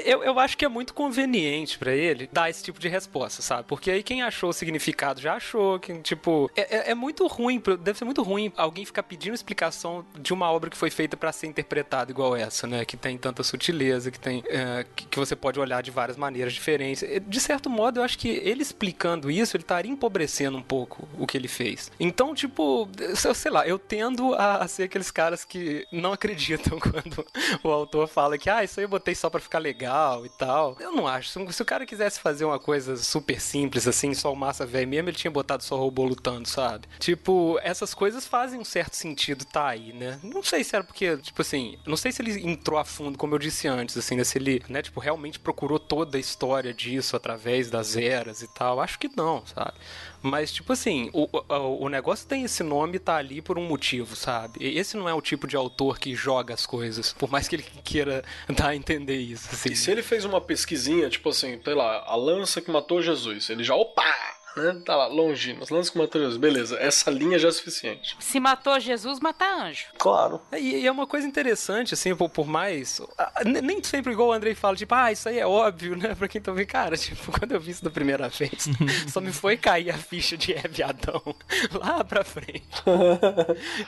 eu, 0.06 0.24
eu 0.24 0.40
acho 0.40 0.58
que 0.58 0.64
é 0.64 0.70
muito 0.70 0.94
conveniente 0.94 1.78
para 1.78 1.94
ele 1.94 2.30
dar 2.32 2.50
esse 2.50 2.64
tipo 2.64 2.80
de 2.80 2.88
resposta, 2.88 3.42
sabe? 3.42 3.64
Porque 3.68 3.92
aí 3.92 4.04
quem 4.04 4.22
achou 4.22 4.50
o 4.50 4.54
significado 4.54 5.20
já 5.20 5.36
achou 5.36 5.80
que, 5.80 5.94
tipo, 6.00 6.50
é, 6.56 6.78
é, 6.78 6.92
é 6.92 6.96
muito 6.96 7.28
ruim, 7.28 7.62
deve 7.80 7.98
ser 7.98 8.06
muito 8.06 8.24
ruim 8.24 8.52
alguém 8.56 8.86
ficar 8.86 9.04
pedindo 9.04 9.34
explicação 9.34 10.06
de 10.20 10.34
uma 10.34 10.50
obra 10.52 10.70
que 10.70 10.78
foi 10.78 10.90
feita 10.90 11.18
para 11.18 11.32
ser 11.32 11.48
interpretada 11.48 12.12
igual 12.12 12.36
essa, 12.36 12.66
né? 12.66 12.86
Que 12.86 12.96
tem 12.96 13.18
tanta 13.18 13.44
sutileza, 13.44 14.12
que 14.12 14.20
tem. 14.20 14.44
É, 14.48 14.86
que, 14.96 15.06
que 15.06 15.20
você 15.20 15.36
pode 15.36 15.60
olhar 15.60 15.82
de 15.82 15.92
várias 15.92 16.18
maneiras 16.18 16.54
diferentes. 16.54 17.04
De 17.28 17.40
certo 17.40 17.70
modo, 17.70 18.00
eu 18.00 18.04
acho 18.04 18.18
que 18.18 18.30
ele 18.30 18.62
explicando 18.62 19.30
isso, 19.30 19.56
ele 19.56 19.64
estaria 19.64 19.92
empobrecendo 19.92 20.58
um 20.58 20.62
pouco 20.62 21.08
o 21.18 21.28
que 21.28 21.38
ele 21.38 21.48
fez. 21.48 21.92
Então, 22.00 22.21
então, 22.22 22.36
tipo, 22.36 22.88
sei 23.34 23.50
lá, 23.50 23.68
eu 23.68 23.80
tendo 23.80 24.36
a, 24.36 24.68
ser 24.68 24.84
aqueles 24.84 25.10
caras 25.10 25.44
que 25.44 25.88
não 25.92 26.14
acreditam 26.14 26.78
quando 26.80 27.26
o 27.64 27.70
autor 27.70 28.08
fala 28.08 28.38
que, 28.38 28.48
ah, 28.48 28.64
isso 28.64 28.80
aí 28.80 28.86
eu 28.86 28.90
botei 28.90 29.16
só 29.16 29.28
pra 29.28 29.40
ficar 29.40 29.58
legal 29.58 30.24
e 30.24 30.30
tal. 30.30 30.78
Eu 30.80 30.92
não 30.92 31.08
acho. 31.08 31.30
Se, 31.30 31.62
o 31.64 31.66
cara 31.66 31.84
quisesse 31.84 32.20
fazer 32.20 32.46
uma 32.46 32.60
coisa 32.60 32.96
super 32.96 33.42
simples, 33.42 33.88
assim, 33.88 34.14
só 34.14 34.32
o 34.32 34.36
massa 34.36 34.68
velho 34.68 34.88
mesmo, 34.88 35.10
ele 35.10 35.18
tinha 35.18 35.32
botado 35.32 35.64
só 35.64 35.76
robô 35.76 36.04
lutando, 36.04 36.48
sabe? 36.48 36.88
Tipo, 37.00 37.58
essas 37.64 37.92
coisas 37.96 38.28
fazem 38.28 38.60
um 38.60 38.64
certo 38.64 38.96
sentido 38.96 39.44
tá 39.44 39.70
aí, 39.70 39.92
né? 39.92 40.20
Não 40.22 40.44
sei 40.44 40.64
se 40.64 40.76
era 40.76 40.84
porque, 40.84 41.18
tipo 41.18 41.42
assim, 41.42 41.80
não 41.88 41.98
sei 41.98 42.12
se 42.12 42.22
ele 42.22 42.48
entrou 42.48 42.78
a 42.78 42.86
fundo, 42.86 43.18
como 43.18 43.34
eu 43.34 43.40
disse 43.40 43.68
antes, 43.68 43.98
assim, 43.98 44.16
né? 44.16 44.24
Se 44.24 44.38
ele, 44.38 44.62
né, 44.70 44.84
tipo, 44.84 45.00
realmente 45.00 45.40
procurou 45.40 45.80
toda 45.80 46.18
a 46.18 46.20
história 46.20 46.72
disso 46.72 47.16
através 47.16 47.72
das 47.72 47.98
eras 47.98 48.44
e 48.44 48.48
tal. 48.48 48.80
Acho 48.80 49.00
que 49.00 49.10
não, 49.18 49.44
sabe? 49.44 49.74
Mas, 50.22 50.52
tipo 50.52 50.72
assim, 50.74 51.10
o, 51.14 51.28
o, 51.32 51.86
o, 51.86 51.90
negócio 51.90 52.28
tem 52.28 52.44
esse 52.44 52.64
nome 52.64 53.00
tá 53.00 53.16
ali 53.16 53.42
por 53.42 53.58
um 53.58 53.68
motivo, 53.68 54.16
sabe? 54.16 54.60
Esse 54.60 54.96
não 54.96 55.10
é 55.10 55.14
o 55.14 55.22
tipo 55.22 55.48
de 55.48 55.56
autor 55.56 56.00
que 56.00 56.14
joga 56.14 56.54
as 56.54 56.66
coisas, 56.66 57.14
por 57.14 57.30
mais 57.30 57.48
que 57.48 57.56
ele 57.56 57.66
queira 57.84 58.24
dar 58.56 58.70
a 58.70 58.76
entender 58.76 59.18
isso. 59.18 59.50
Assim. 59.52 59.72
E 59.72 59.76
se 59.76 59.90
ele 59.90 60.04
fez 60.04 60.24
uma 60.24 60.40
pesquisinha, 60.40 61.10
tipo 61.10 61.30
assim, 61.30 61.60
sei 61.64 61.74
lá, 61.74 62.04
a 62.06 62.16
lança 62.16 62.62
que 62.62 62.70
matou 62.70 63.02
Jesus, 63.02 63.50
ele 63.50 63.64
já, 63.64 63.76
opa! 63.76 64.41
Né? 64.56 64.82
Tá 64.86 64.96
lá, 64.96 65.08
longinos, 65.08 65.70
lances 65.70 65.90
com 65.90 66.00
matou 66.00 66.22
Jesus. 66.22 66.38
Beleza, 66.38 66.78
essa 66.80 67.10
linha 67.10 67.38
já 67.40 67.48
é 67.48 67.52
suficiente. 67.52 68.16
Se 68.20 68.40
matou 68.40 68.80
Jesus, 68.80 69.20
mata 69.20 69.46
anjo. 69.46 69.86
Claro. 69.98 70.42
É, 70.52 70.60
e, 70.60 70.82
e 70.82 70.88
é 70.88 70.92
uma 70.92 71.08
coisa 71.08 71.28
interessante, 71.28 71.94
assim, 71.94 72.16
por, 72.16 72.30
por 72.30 72.48
mais. 72.48 73.02
Nem 73.46 73.82
sempre 73.84 74.14
igual 74.14 74.30
o 74.30 74.34
Andrei 74.34 74.56
fala, 74.56 74.76
tipo, 74.76 74.94
ah, 74.94 75.12
isso 75.12 75.30
aí 75.30 75.40
é 75.40 75.48
óbvio, 75.48 75.96
né? 75.96 76.16
Pra 76.22 76.28
quem 76.28 76.42
tá 76.42 76.52
vendo, 76.52 76.68
cara, 76.68 76.98
tipo, 76.98 77.32
quando 77.38 77.52
eu 77.54 77.60
vi 77.60 77.72
isso 77.72 77.84
da 77.84 77.90
primeira 77.90 78.30
vez, 78.30 78.68
só 79.08 79.20
me 79.22 79.32
foi 79.32 79.58
cair 79.58 79.90
a 79.90 79.98
ficha 79.98 80.38
de 80.38 80.54
Eve 80.54 80.84
Adão 80.84 81.22
lá 81.74 82.04
pra 82.04 82.24
frente. 82.24 82.68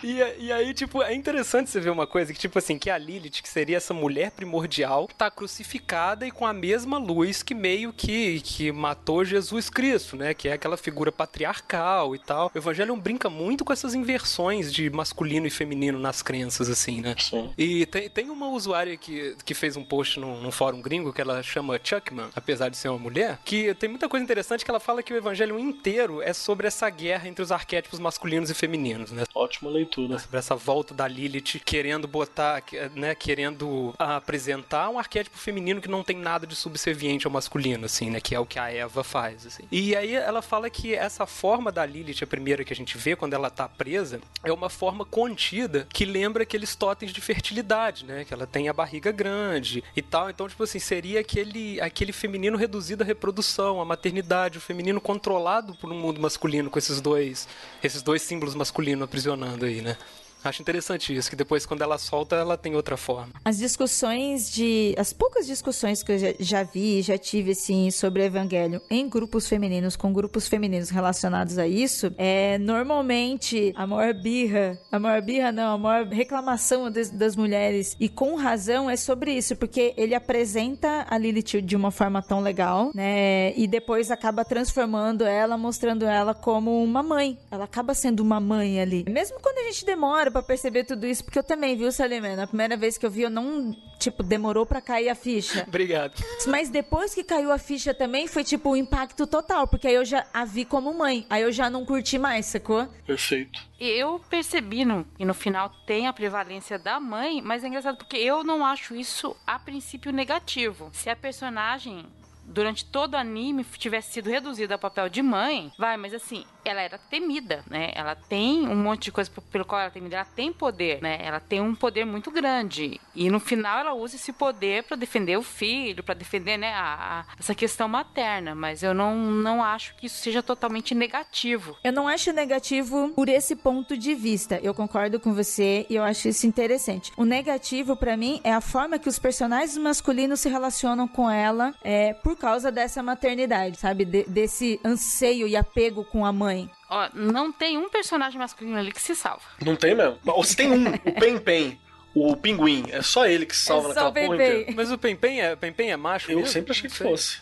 e, 0.03 0.17
e 0.39 0.51
aí, 0.51 0.73
tipo, 0.73 1.01
é 1.01 1.13
interessante 1.13 1.69
você 1.69 1.79
ver 1.79 1.89
uma 1.89 2.07
coisa 2.07 2.33
que, 2.33 2.39
tipo 2.39 2.57
assim, 2.57 2.77
que 2.77 2.89
a 2.89 2.97
Lilith, 2.97 3.41
que 3.41 3.49
seria 3.49 3.77
essa 3.77 3.93
mulher 3.93 4.31
primordial, 4.31 5.07
tá 5.17 5.29
crucificada 5.29 6.25
e 6.25 6.31
com 6.31 6.45
a 6.45 6.53
mesma 6.53 6.97
luz 6.97 7.43
que 7.43 7.53
meio 7.53 7.93
que, 7.93 8.39
que 8.41 8.71
matou 8.71 9.23
Jesus 9.25 9.69
Cristo, 9.69 10.15
né? 10.15 10.33
Que 10.33 10.49
é 10.49 10.52
é 10.53 10.55
aquela 10.55 10.77
figura 10.77 11.11
patriarcal 11.11 12.15
e 12.15 12.19
tal. 12.19 12.51
O 12.53 12.57
Evangelion 12.57 12.97
brinca 12.97 13.29
muito 13.29 13.65
com 13.65 13.73
essas 13.73 13.93
inversões 13.93 14.71
de 14.73 14.89
masculino 14.89 15.47
e 15.47 15.49
feminino 15.49 15.99
nas 15.99 16.21
crenças, 16.21 16.69
assim, 16.69 17.01
né? 17.01 17.15
Sim. 17.19 17.51
E 17.57 17.85
tem, 17.85 18.09
tem 18.09 18.29
uma 18.29 18.47
usuária 18.47 18.95
que, 18.97 19.35
que 19.43 19.53
fez 19.53 19.75
um 19.75 19.83
post 19.83 20.19
num, 20.19 20.41
num 20.41 20.51
fórum 20.51 20.81
gringo 20.81 21.11
que 21.11 21.21
ela 21.21 21.41
chama 21.43 21.79
Chuckman, 21.83 22.29
apesar 22.35 22.69
de 22.69 22.77
ser 22.77 22.89
uma 22.89 22.99
mulher, 22.99 23.39
que 23.43 23.73
tem 23.75 23.89
muita 23.89 24.07
coisa 24.07 24.23
interessante 24.23 24.63
que 24.63 24.71
ela 24.71 24.79
fala 24.79 25.03
que 25.03 25.13
o 25.13 25.17
Evangelho 25.17 25.59
inteiro 25.59 26.21
é 26.21 26.33
sobre 26.33 26.67
essa 26.67 26.89
guerra 26.89 27.27
entre 27.27 27.41
os 27.41 27.51
arquétipos 27.51 27.99
masculinos 27.99 28.49
e 28.49 28.53
femininos, 28.53 29.11
né? 29.11 29.23
Ótima 29.33 29.69
leitura. 29.69 30.19
Sobre 30.19 30.37
essa 30.37 30.55
volta 30.55 30.93
da 30.93 31.07
Lilith 31.07 31.59
querendo 31.65 32.07
botar, 32.07 32.63
né, 32.95 33.15
querendo 33.15 33.93
apresentar 33.97 34.89
um 34.89 34.99
arquétipo 34.99 35.37
feminino 35.37 35.81
que 35.81 35.89
não 35.89 36.03
tem 36.03 36.17
nada 36.17 36.45
de 36.45 36.55
subserviente 36.55 37.25
ao 37.25 37.33
masculino, 37.33 37.85
assim, 37.85 38.09
né? 38.09 38.21
Que 38.21 38.35
é 38.35 38.39
o 38.39 38.45
que 38.45 38.59
a 38.59 38.71
Eva 38.71 39.03
faz, 39.03 39.45
assim. 39.45 39.63
E 39.71 39.95
aí 39.95 40.13
ela 40.13 40.41
fala 40.43 40.69
que 40.69 40.93
essa 40.93 41.25
forma 41.25 41.71
da 41.71 41.85
Lilith, 41.85 42.23
a 42.23 42.27
primeira 42.27 42.63
que 42.63 42.73
a 42.73 42.75
gente 42.75 42.97
vê 42.97 43.15
quando 43.15 43.33
ela 43.33 43.49
tá 43.49 43.67
presa, 43.67 44.21
é 44.43 44.51
uma 44.51 44.69
forma 44.69 45.05
contida 45.05 45.87
que 45.91 46.05
lembra 46.05 46.43
aqueles 46.43 46.75
totens 46.75 47.11
de 47.11 47.21
fertilidade, 47.21 48.05
né? 48.05 48.25
Que 48.25 48.33
ela 48.33 48.45
tem 48.45 48.69
a 48.69 48.73
barriga 48.73 49.11
grande 49.11 49.83
e 49.95 50.01
tal. 50.01 50.29
Então, 50.29 50.47
tipo 50.47 50.63
assim, 50.63 50.79
seria 50.79 51.19
aquele, 51.21 51.79
aquele 51.81 52.11
feminino 52.11 52.57
reduzido 52.57 53.03
à 53.03 53.05
reprodução, 53.05 53.81
à 53.81 53.85
maternidade, 53.85 54.57
o 54.57 54.61
feminino 54.61 55.01
controlado 55.01 55.73
por 55.75 55.91
um 55.91 55.99
mundo 55.99 56.21
masculino 56.21 56.69
com 56.69 56.77
esses 56.77 57.01
dois, 57.01 57.47
esses 57.81 58.01
dois 58.01 58.21
símbolos 58.21 58.55
masculinos 58.55 59.03
aprisionando 59.03 59.65
aí, 59.65 59.81
né? 59.81 59.97
Acho 60.43 60.61
interessante 60.61 61.15
isso, 61.15 61.29
que 61.29 61.35
depois 61.35 61.65
quando 61.65 61.81
ela 61.81 61.97
solta, 61.97 62.35
ela 62.35 62.57
tem 62.57 62.75
outra 62.75 62.97
forma. 62.97 63.33
As 63.45 63.57
discussões 63.57 64.51
de. 64.51 64.93
As 64.97 65.13
poucas 65.13 65.45
discussões 65.47 66.03
que 66.03 66.11
eu 66.11 66.19
já, 66.19 66.33
já 66.39 66.63
vi, 66.63 67.01
já 67.01 67.17
tive, 67.17 67.51
assim, 67.51 67.89
sobre 67.91 68.25
Evangelho 68.25 68.81
em 68.89 69.07
grupos 69.07 69.47
femininos, 69.47 69.95
com 69.95 70.11
grupos 70.11 70.47
femininos 70.47 70.89
relacionados 70.89 71.57
a 71.57 71.67
isso, 71.67 72.13
é 72.17 72.57
normalmente 72.57 73.73
a 73.75 73.87
maior 73.87 74.13
birra, 74.13 74.79
a 74.91 74.99
maior 74.99 75.21
birra 75.21 75.51
não, 75.51 75.75
a 75.75 75.77
maior 75.77 76.07
reclamação 76.07 76.91
das, 76.91 77.09
das 77.09 77.35
mulheres, 77.35 77.95
e 77.99 78.09
com 78.09 78.35
razão, 78.35 78.89
é 78.89 78.95
sobre 78.95 79.33
isso, 79.33 79.55
porque 79.55 79.93
ele 79.97 80.15
apresenta 80.15 81.05
a 81.09 81.17
Lilith 81.17 81.61
de 81.61 81.75
uma 81.75 81.91
forma 81.91 82.21
tão 82.21 82.41
legal, 82.41 82.91
né? 82.93 83.53
E 83.55 83.67
depois 83.67 84.11
acaba 84.11 84.43
transformando 84.43 85.23
ela, 85.23 85.57
mostrando 85.57 86.05
ela 86.05 86.33
como 86.33 86.83
uma 86.83 87.01
mãe. 87.01 87.37
Ela 87.49 87.65
acaba 87.65 87.93
sendo 87.93 88.19
uma 88.19 88.39
mãe 88.39 88.79
ali. 88.79 89.05
Mesmo 89.07 89.39
quando 89.41 89.59
a 89.59 89.63
gente 89.63 89.85
demora 89.85 90.32
para 90.33 90.43
perceber 90.43 90.83
tudo 90.83 91.07
isso, 91.07 91.23
porque 91.23 91.39
eu 91.39 91.43
também, 91.43 91.77
viu, 91.77 91.91
Salimé? 91.91 92.35
Na 92.35 92.47
primeira 92.47 92.75
vez 92.75 92.97
que 92.97 93.05
eu 93.05 93.09
vi, 93.11 93.21
eu 93.21 93.29
não, 93.29 93.73
tipo, 93.99 94.21
demorou 94.23 94.65
para 94.65 94.81
cair 94.81 95.07
a 95.07 95.15
ficha. 95.15 95.63
Obrigado. 95.67 96.13
Mas 96.47 96.69
depois 96.69 97.13
que 97.13 97.23
caiu 97.23 97.51
a 97.51 97.57
ficha 97.57 97.93
também, 97.93 98.27
foi, 98.27 98.43
tipo, 98.43 98.71
um 98.71 98.75
impacto 98.75 99.25
total, 99.25 99.67
porque 99.67 99.87
aí 99.87 99.95
eu 99.95 100.03
já 100.03 100.25
a 100.33 100.43
vi 100.43 100.65
como 100.65 100.93
mãe. 100.93 101.25
Aí 101.29 101.43
eu 101.43 101.51
já 101.51 101.69
não 101.69 101.85
curti 101.85 102.17
mais, 102.17 102.47
sacou? 102.47 102.87
Perfeito. 103.05 103.61
Eu 103.79 104.19
percebi 104.29 104.83
no, 104.83 105.05
e 105.19 105.25
no 105.25 105.33
final 105.33 105.69
tem 105.85 106.07
a 106.07 106.13
prevalência 106.13 106.79
da 106.79 106.99
mãe, 106.99 107.41
mas 107.41 107.63
é 107.63 107.67
engraçado 107.67 107.97
porque 107.97 108.17
eu 108.17 108.43
não 108.43 108.65
acho 108.65 108.95
isso 108.95 109.35
a 109.45 109.59
princípio 109.59 110.11
negativo. 110.11 110.89
Se 110.91 111.09
a 111.09 111.15
personagem 111.15 112.05
durante 112.45 112.85
todo 112.85 113.13
o 113.13 113.17
anime 113.17 113.65
tivesse 113.77 114.13
sido 114.13 114.29
reduzida 114.29 114.75
ao 114.75 114.79
papel 114.79 115.09
de 115.09 115.21
mãe, 115.21 115.71
vai, 115.77 115.97
mas 115.97 116.13
assim, 116.13 116.45
ela 116.63 116.81
era 116.81 116.97
temida, 116.97 117.63
né? 117.69 117.91
Ela 117.95 118.15
tem 118.15 118.67
um 118.67 118.75
monte 118.75 119.05
de 119.05 119.11
coisa 119.11 119.29
pelo 119.51 119.65
qual 119.65 119.81
ela 119.81 119.89
é 119.89 119.93
temida, 119.93 120.15
ela 120.15 120.25
tem 120.25 120.53
poder, 120.53 121.01
né? 121.01 121.19
Ela 121.21 121.39
tem 121.39 121.61
um 121.61 121.75
poder 121.75 122.05
muito 122.05 122.31
grande. 122.31 122.99
E 123.15 123.29
no 123.29 123.39
final 123.39 123.79
ela 123.79 123.93
usa 123.93 124.15
esse 124.15 124.31
poder 124.31 124.83
para 124.83 124.95
defender 124.95 125.37
o 125.37 125.43
filho, 125.43 126.03
para 126.03 126.15
defender, 126.15 126.57
né, 126.57 126.73
a, 126.73 127.19
a, 127.19 127.25
essa 127.39 127.53
questão 127.53 127.87
materna, 127.87 128.55
mas 128.55 128.83
eu 128.83 128.93
não, 128.93 129.15
não 129.15 129.63
acho 129.63 129.95
que 129.95 130.07
isso 130.07 130.17
seja 130.17 130.41
totalmente 130.41 130.95
negativo. 130.95 131.77
Eu 131.83 131.91
não 131.91 132.07
acho 132.07 132.31
negativo 132.31 133.09
por 133.09 133.29
esse 133.29 133.55
ponto 133.55 133.97
de 133.97 134.13
vista. 134.13 134.59
Eu 134.63 134.73
concordo 134.73 135.19
com 135.19 135.33
você 135.33 135.85
e 135.89 135.95
eu 135.95 136.03
acho 136.03 136.27
isso 136.27 136.47
interessante. 136.47 137.11
O 137.17 137.25
negativo 137.25 137.95
para 137.95 138.15
mim 138.17 138.39
é 138.43 138.53
a 138.53 138.61
forma 138.61 138.99
que 138.99 139.09
os 139.09 139.19
personagens 139.19 139.77
masculinos 139.77 140.39
se 140.39 140.49
relacionam 140.49 141.07
com 141.07 141.29
ela 141.29 141.73
é, 141.83 142.13
por 142.13 142.32
causa 142.35 142.71
dessa 142.71 143.01
maternidade, 143.01 143.77
sabe? 143.77 144.05
De, 144.05 144.23
desse 144.23 144.79
anseio 144.83 145.47
e 145.47 145.55
apego 145.55 146.03
com 146.03 146.25
a 146.25 146.31
mãe. 146.31 146.69
Ó, 146.89 147.09
não 147.13 147.51
tem 147.51 147.77
um 147.77 147.89
personagem 147.89 148.39
masculino 148.39 148.77
ali 148.77 148.91
que 148.91 149.01
se 149.01 149.15
salva. 149.15 149.43
Não 149.63 149.75
tem 149.75 149.95
mesmo? 149.95 150.17
Ou 150.25 150.43
se 150.43 150.55
tem 150.55 150.71
um, 150.71 150.93
o 150.93 151.13
Pen 151.19 151.37
Pen. 151.37 151.79
O 152.15 152.35
pinguim, 152.35 152.85
é 152.91 153.01
só 153.01 153.25
ele 153.25 153.43
que 153.43 153.55
se 153.55 153.65
salva 153.65 153.87
é 153.87 153.89
naquela 153.89 154.11
porra 154.11 154.35
inteira. 154.35 154.71
Mas 154.75 154.91
o 154.91 154.99
Pempen 154.99 155.41
é, 155.41 155.55
Pempen 155.55 155.91
é 155.91 155.97
macho 155.97 156.31
Eu 156.31 156.37
mesmo? 156.37 156.51
sempre 156.51 156.71
achei 156.71 156.87
que 156.87 156.95
fosse. 156.95 157.39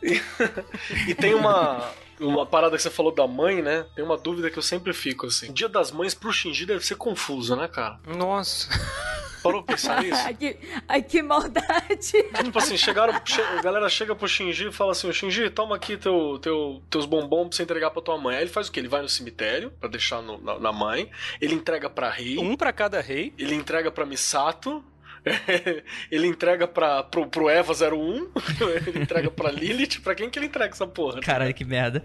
E, 0.00 0.22
e 1.10 1.14
tem 1.14 1.34
uma, 1.34 1.90
uma 2.20 2.46
parada 2.46 2.76
que 2.76 2.82
você 2.82 2.90
falou 2.90 3.12
da 3.12 3.26
mãe, 3.26 3.60
né? 3.60 3.84
Tem 3.96 4.04
uma 4.04 4.16
dúvida 4.16 4.48
que 4.48 4.58
eu 4.58 4.62
sempre 4.62 4.92
fico, 4.92 5.26
assim. 5.26 5.52
Dia 5.52 5.68
das 5.68 5.90
mães 5.90 6.14
pro 6.14 6.32
Shinji 6.32 6.66
deve 6.66 6.86
ser 6.86 6.94
confuso, 6.94 7.56
né, 7.56 7.66
cara? 7.66 7.98
Nossa. 8.06 8.68
Parou 9.46 9.62
pra 9.62 9.74
pensar 9.74 10.02
nisso? 10.02 10.20
ai, 10.24 10.34
que, 10.34 10.56
ai, 10.88 11.02
que 11.02 11.22
maldade. 11.22 12.12
Tipo 12.44 12.58
assim, 12.58 12.76
chegaram, 12.76 13.12
che- 13.24 13.40
a 13.40 13.62
galera 13.62 13.88
chega 13.88 14.14
pro 14.14 14.28
Shinji 14.28 14.68
e 14.68 14.72
fala 14.72 14.92
assim: 14.92 15.12
Shinji, 15.12 15.48
toma 15.50 15.76
aqui 15.76 15.96
teu, 15.96 16.38
teu, 16.40 16.82
teus 16.90 17.06
bombons 17.06 17.48
pra 17.48 17.56
você 17.56 17.62
entregar 17.62 17.90
pra 17.90 18.02
tua 18.02 18.18
mãe. 18.18 18.36
Aí 18.36 18.42
ele 18.42 18.50
faz 18.50 18.68
o 18.68 18.72
quê? 18.72 18.80
Ele 18.80 18.88
vai 18.88 19.02
no 19.02 19.08
cemitério 19.08 19.70
pra 19.80 19.88
deixar 19.88 20.20
no- 20.22 20.38
na, 20.40 20.58
na 20.58 20.72
mãe, 20.72 21.10
ele 21.40 21.54
entrega 21.54 21.88
pra 21.88 22.10
rei, 22.10 22.38
Um 22.38 22.56
pra 22.56 22.72
cada 22.72 23.00
rei. 23.00 23.32
ele 23.38 23.54
entrega 23.54 23.90
pra 23.90 24.04
Misato. 24.06 24.84
ele 26.10 26.26
entrega 26.26 26.66
pra, 26.66 27.02
pro, 27.02 27.26
pro 27.26 27.48
Eva 27.48 27.72
01, 27.72 28.30
ele 28.86 29.02
entrega 29.02 29.30
pra 29.30 29.50
Lilith, 29.50 30.00
pra 30.02 30.14
quem 30.14 30.30
que 30.30 30.38
ele 30.38 30.46
entrega 30.46 30.72
essa 30.72 30.86
porra? 30.86 31.20
Caralho, 31.20 31.52
que 31.54 31.64
merda. 31.64 32.02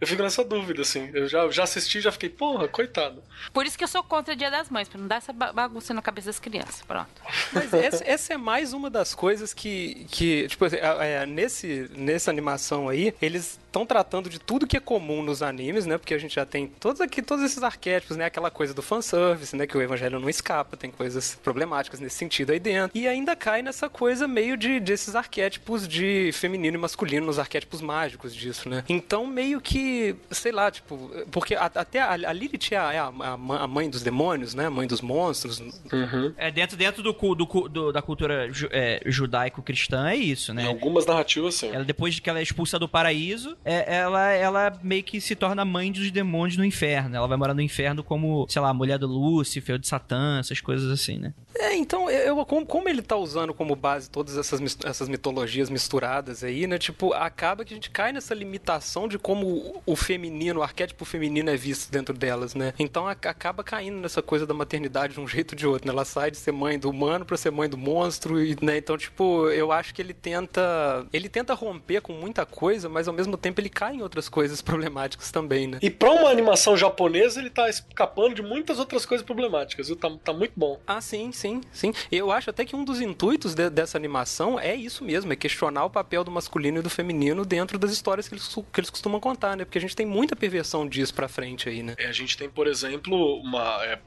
Eu 0.00 0.06
fico 0.06 0.22
nessa 0.22 0.44
dúvida, 0.44 0.82
assim. 0.82 1.10
Eu 1.12 1.28
já, 1.28 1.48
já 1.50 1.64
assisti 1.64 1.98
e 1.98 2.00
já 2.00 2.12
fiquei, 2.12 2.28
porra, 2.28 2.68
coitado. 2.68 3.22
Por 3.52 3.66
isso 3.66 3.76
que 3.76 3.84
eu 3.84 3.88
sou 3.88 4.02
contra 4.02 4.34
o 4.34 4.36
Dia 4.36 4.50
das 4.50 4.68
Mães, 4.70 4.88
pra 4.88 4.98
não 4.98 5.06
dar 5.06 5.16
essa 5.16 5.32
ba- 5.32 5.52
bagunça 5.52 5.92
na 5.94 6.02
cabeça 6.02 6.28
das 6.28 6.38
crianças. 6.38 6.82
Pronto. 6.82 7.08
Mas 7.52 7.72
essa, 7.72 8.04
essa 8.04 8.34
é 8.34 8.36
mais 8.36 8.72
uma 8.72 8.88
das 8.90 9.14
coisas 9.14 9.52
que, 9.52 10.06
que 10.10 10.48
tipo, 10.48 10.64
é, 10.66 11.22
é, 11.22 11.26
nesse, 11.26 11.90
nessa 11.94 12.30
animação 12.30 12.88
aí, 12.88 13.14
eles 13.20 13.59
estão 13.70 13.86
tratando 13.86 14.28
de 14.28 14.38
tudo 14.40 14.66
que 14.66 14.76
é 14.76 14.80
comum 14.80 15.22
nos 15.22 15.42
animes, 15.42 15.86
né? 15.86 15.96
Porque 15.96 16.12
a 16.12 16.18
gente 16.18 16.34
já 16.34 16.44
tem 16.44 16.66
todos 16.66 17.00
aqui, 17.00 17.22
todos 17.22 17.44
esses 17.44 17.62
arquétipos, 17.62 18.16
né? 18.16 18.24
Aquela 18.24 18.50
coisa 18.50 18.74
do 18.74 18.82
fanservice, 18.82 19.54
né? 19.54 19.64
Que 19.66 19.78
o 19.78 19.80
evangelho 19.82 20.18
não 20.18 20.28
escapa, 20.28 20.76
tem 20.76 20.90
coisas 20.90 21.38
problemáticas 21.42 22.00
nesse 22.00 22.16
sentido 22.16 22.50
aí 22.50 22.58
dentro. 22.58 22.90
E 22.98 23.06
ainda 23.06 23.36
cai 23.36 23.62
nessa 23.62 23.88
coisa 23.88 24.26
meio 24.26 24.56
de 24.56 24.80
desses 24.80 25.14
arquétipos 25.14 25.86
de 25.86 26.30
feminino 26.32 26.76
e 26.76 26.80
masculino, 26.80 27.26
nos 27.26 27.38
arquétipos 27.38 27.80
mágicos 27.80 28.34
disso, 28.34 28.68
né? 28.68 28.84
Então, 28.88 29.24
meio 29.26 29.60
que, 29.60 30.16
sei 30.32 30.50
lá, 30.50 30.70
tipo, 30.70 31.08
porque 31.30 31.54
a- 31.54 31.70
até 31.72 32.00
a, 32.00 32.10
a 32.12 32.32
Lilith 32.32 32.72
é, 32.72 32.76
a, 32.76 32.92
é 32.92 32.98
a- 32.98 33.66
mãe 33.68 33.88
dos 33.88 34.02
demônios, 34.02 34.52
né? 34.52 34.66
A 34.66 34.70
mãe 34.70 34.86
dos 34.88 35.00
monstros. 35.00 35.62
É, 36.36 36.50
dentro, 36.50 36.76
dentro 36.76 37.02
do, 37.02 37.12
do, 37.12 37.68
do- 37.68 37.92
da 37.92 38.02
cultura 38.02 38.52
ju- 38.52 38.68
é, 38.72 39.00
judaico-cristã 39.06 40.08
é 40.10 40.16
isso, 40.16 40.50
Em 40.52 40.56
né? 40.56 40.66
algumas 40.66 41.06
narrativas, 41.06 41.54
sim. 41.54 41.68
Ela, 41.72 41.84
depois 41.84 42.14
de 42.14 42.20
que 42.20 42.28
ela 42.28 42.38
é 42.38 42.42
expulsa 42.42 42.78
do 42.78 42.88
paraíso, 42.88 43.56
é- 43.64 43.96
ela, 43.96 44.30
ela 44.32 44.78
meio 44.82 45.02
que 45.02 45.20
se 45.20 45.34
torna 45.34 45.64
mãe 45.64 45.90
dos 45.92 46.10
demônios 46.10 46.56
no 46.56 46.64
inferno. 46.64 47.14
Ela 47.16 47.26
vai 47.26 47.36
morar 47.36 47.54
no 47.54 47.60
inferno 47.62 48.02
como, 48.02 48.46
sei 48.48 48.60
lá, 48.62 48.72
mulher 48.72 48.98
do 48.98 49.06
Lúcifer, 49.06 49.78
de 49.78 49.86
Satã, 49.86 50.38
essas 50.40 50.60
coisas 50.60 50.90
assim, 50.90 51.18
né? 51.18 51.34
É, 51.58 51.74
então, 51.76 52.08
eu, 52.08 52.44
como, 52.46 52.64
como 52.64 52.88
ele 52.88 53.02
tá 53.02 53.16
usando 53.16 53.52
como 53.52 53.74
base 53.76 54.08
todas 54.08 54.36
essas, 54.36 54.60
essas 54.84 55.08
mitologias 55.08 55.68
misturadas 55.68 56.42
aí, 56.44 56.66
né? 56.66 56.78
Tipo, 56.78 57.12
acaba 57.12 57.64
que 57.64 57.74
a 57.74 57.76
gente 57.76 57.90
cai 57.90 58.12
nessa 58.12 58.34
limitação 58.34 59.08
de 59.08 59.18
como 59.18 59.82
o, 59.84 59.96
feminino, 59.96 60.60
o 60.60 60.62
arquétipo 60.62 61.04
feminino 61.04 61.50
é 61.50 61.56
visto 61.56 61.90
dentro 61.90 62.14
delas, 62.16 62.54
né? 62.54 62.72
Então 62.78 63.06
a- 63.06 63.12
acaba 63.12 63.62
caindo 63.64 63.98
nessa 63.98 64.22
coisa 64.22 64.46
da 64.46 64.54
maternidade 64.54 65.14
de 65.14 65.20
um 65.20 65.26
jeito 65.28 65.52
ou 65.52 65.56
de 65.58 65.66
outro, 65.66 65.86
né? 65.86 65.92
Ela 65.92 66.04
sai 66.04 66.30
de 66.30 66.36
ser 66.36 66.52
mãe 66.52 66.78
do 66.78 66.88
humano 66.88 67.24
pra 67.24 67.36
ser 67.36 67.50
mãe 67.50 67.68
do 67.68 67.76
monstro, 67.76 68.42
e, 68.42 68.56
né? 68.62 68.76
Então, 68.78 68.96
tipo, 68.96 69.48
eu 69.48 69.72
acho 69.72 69.92
que 69.94 70.00
ele 70.00 70.14
tenta. 70.14 71.04
Ele 71.12 71.28
tenta 71.28 71.52
romper 71.52 72.00
com 72.00 72.12
muita 72.12 72.46
coisa, 72.46 72.88
mas 72.88 73.08
ao 73.08 73.14
mesmo 73.14 73.36
tempo 73.36 73.49
ele 73.58 73.68
cai 73.68 73.94
em 73.96 74.02
outras 74.02 74.28
coisas 74.28 74.60
problemáticas 74.62 75.30
também, 75.32 75.66
né? 75.66 75.78
E 75.82 75.90
pra 75.90 76.10
uma 76.12 76.28
animação 76.30 76.76
japonesa, 76.76 77.40
ele 77.40 77.50
tá 77.50 77.68
escapando 77.68 78.34
de 78.34 78.42
muitas 78.42 78.78
outras 78.78 79.04
coisas 79.04 79.24
problemáticas, 79.26 79.88
viu? 79.88 79.96
Tá, 79.96 80.10
tá 80.24 80.32
muito 80.32 80.52
bom. 80.54 80.78
Ah, 80.86 81.00
sim, 81.00 81.32
sim, 81.32 81.60
sim. 81.72 81.92
Eu 82.12 82.30
acho 82.30 82.50
até 82.50 82.64
que 82.64 82.76
um 82.76 82.84
dos 82.84 83.00
intuitos 83.00 83.54
de- 83.54 83.70
dessa 83.70 83.96
animação 83.98 84.58
é 84.58 84.74
isso 84.74 85.04
mesmo, 85.04 85.32
é 85.32 85.36
questionar 85.36 85.84
o 85.84 85.90
papel 85.90 86.22
do 86.22 86.30
masculino 86.30 86.78
e 86.78 86.82
do 86.82 86.90
feminino 86.90 87.44
dentro 87.44 87.78
das 87.78 87.90
histórias 87.90 88.28
que 88.28 88.34
eles, 88.34 88.46
que 88.72 88.80
eles 88.80 88.90
costumam 88.90 89.20
contar, 89.20 89.56
né? 89.56 89.64
Porque 89.64 89.78
a 89.78 89.80
gente 89.80 89.96
tem 89.96 90.06
muita 90.06 90.36
perversão 90.36 90.86
disso 90.86 91.14
pra 91.14 91.28
frente 91.28 91.68
aí, 91.68 91.82
né? 91.82 91.94
É, 91.98 92.06
a 92.06 92.12
gente 92.12 92.36
tem, 92.36 92.48
por 92.48 92.66
exemplo, 92.66 93.36
uma. 93.40 93.78
é, 93.84 93.98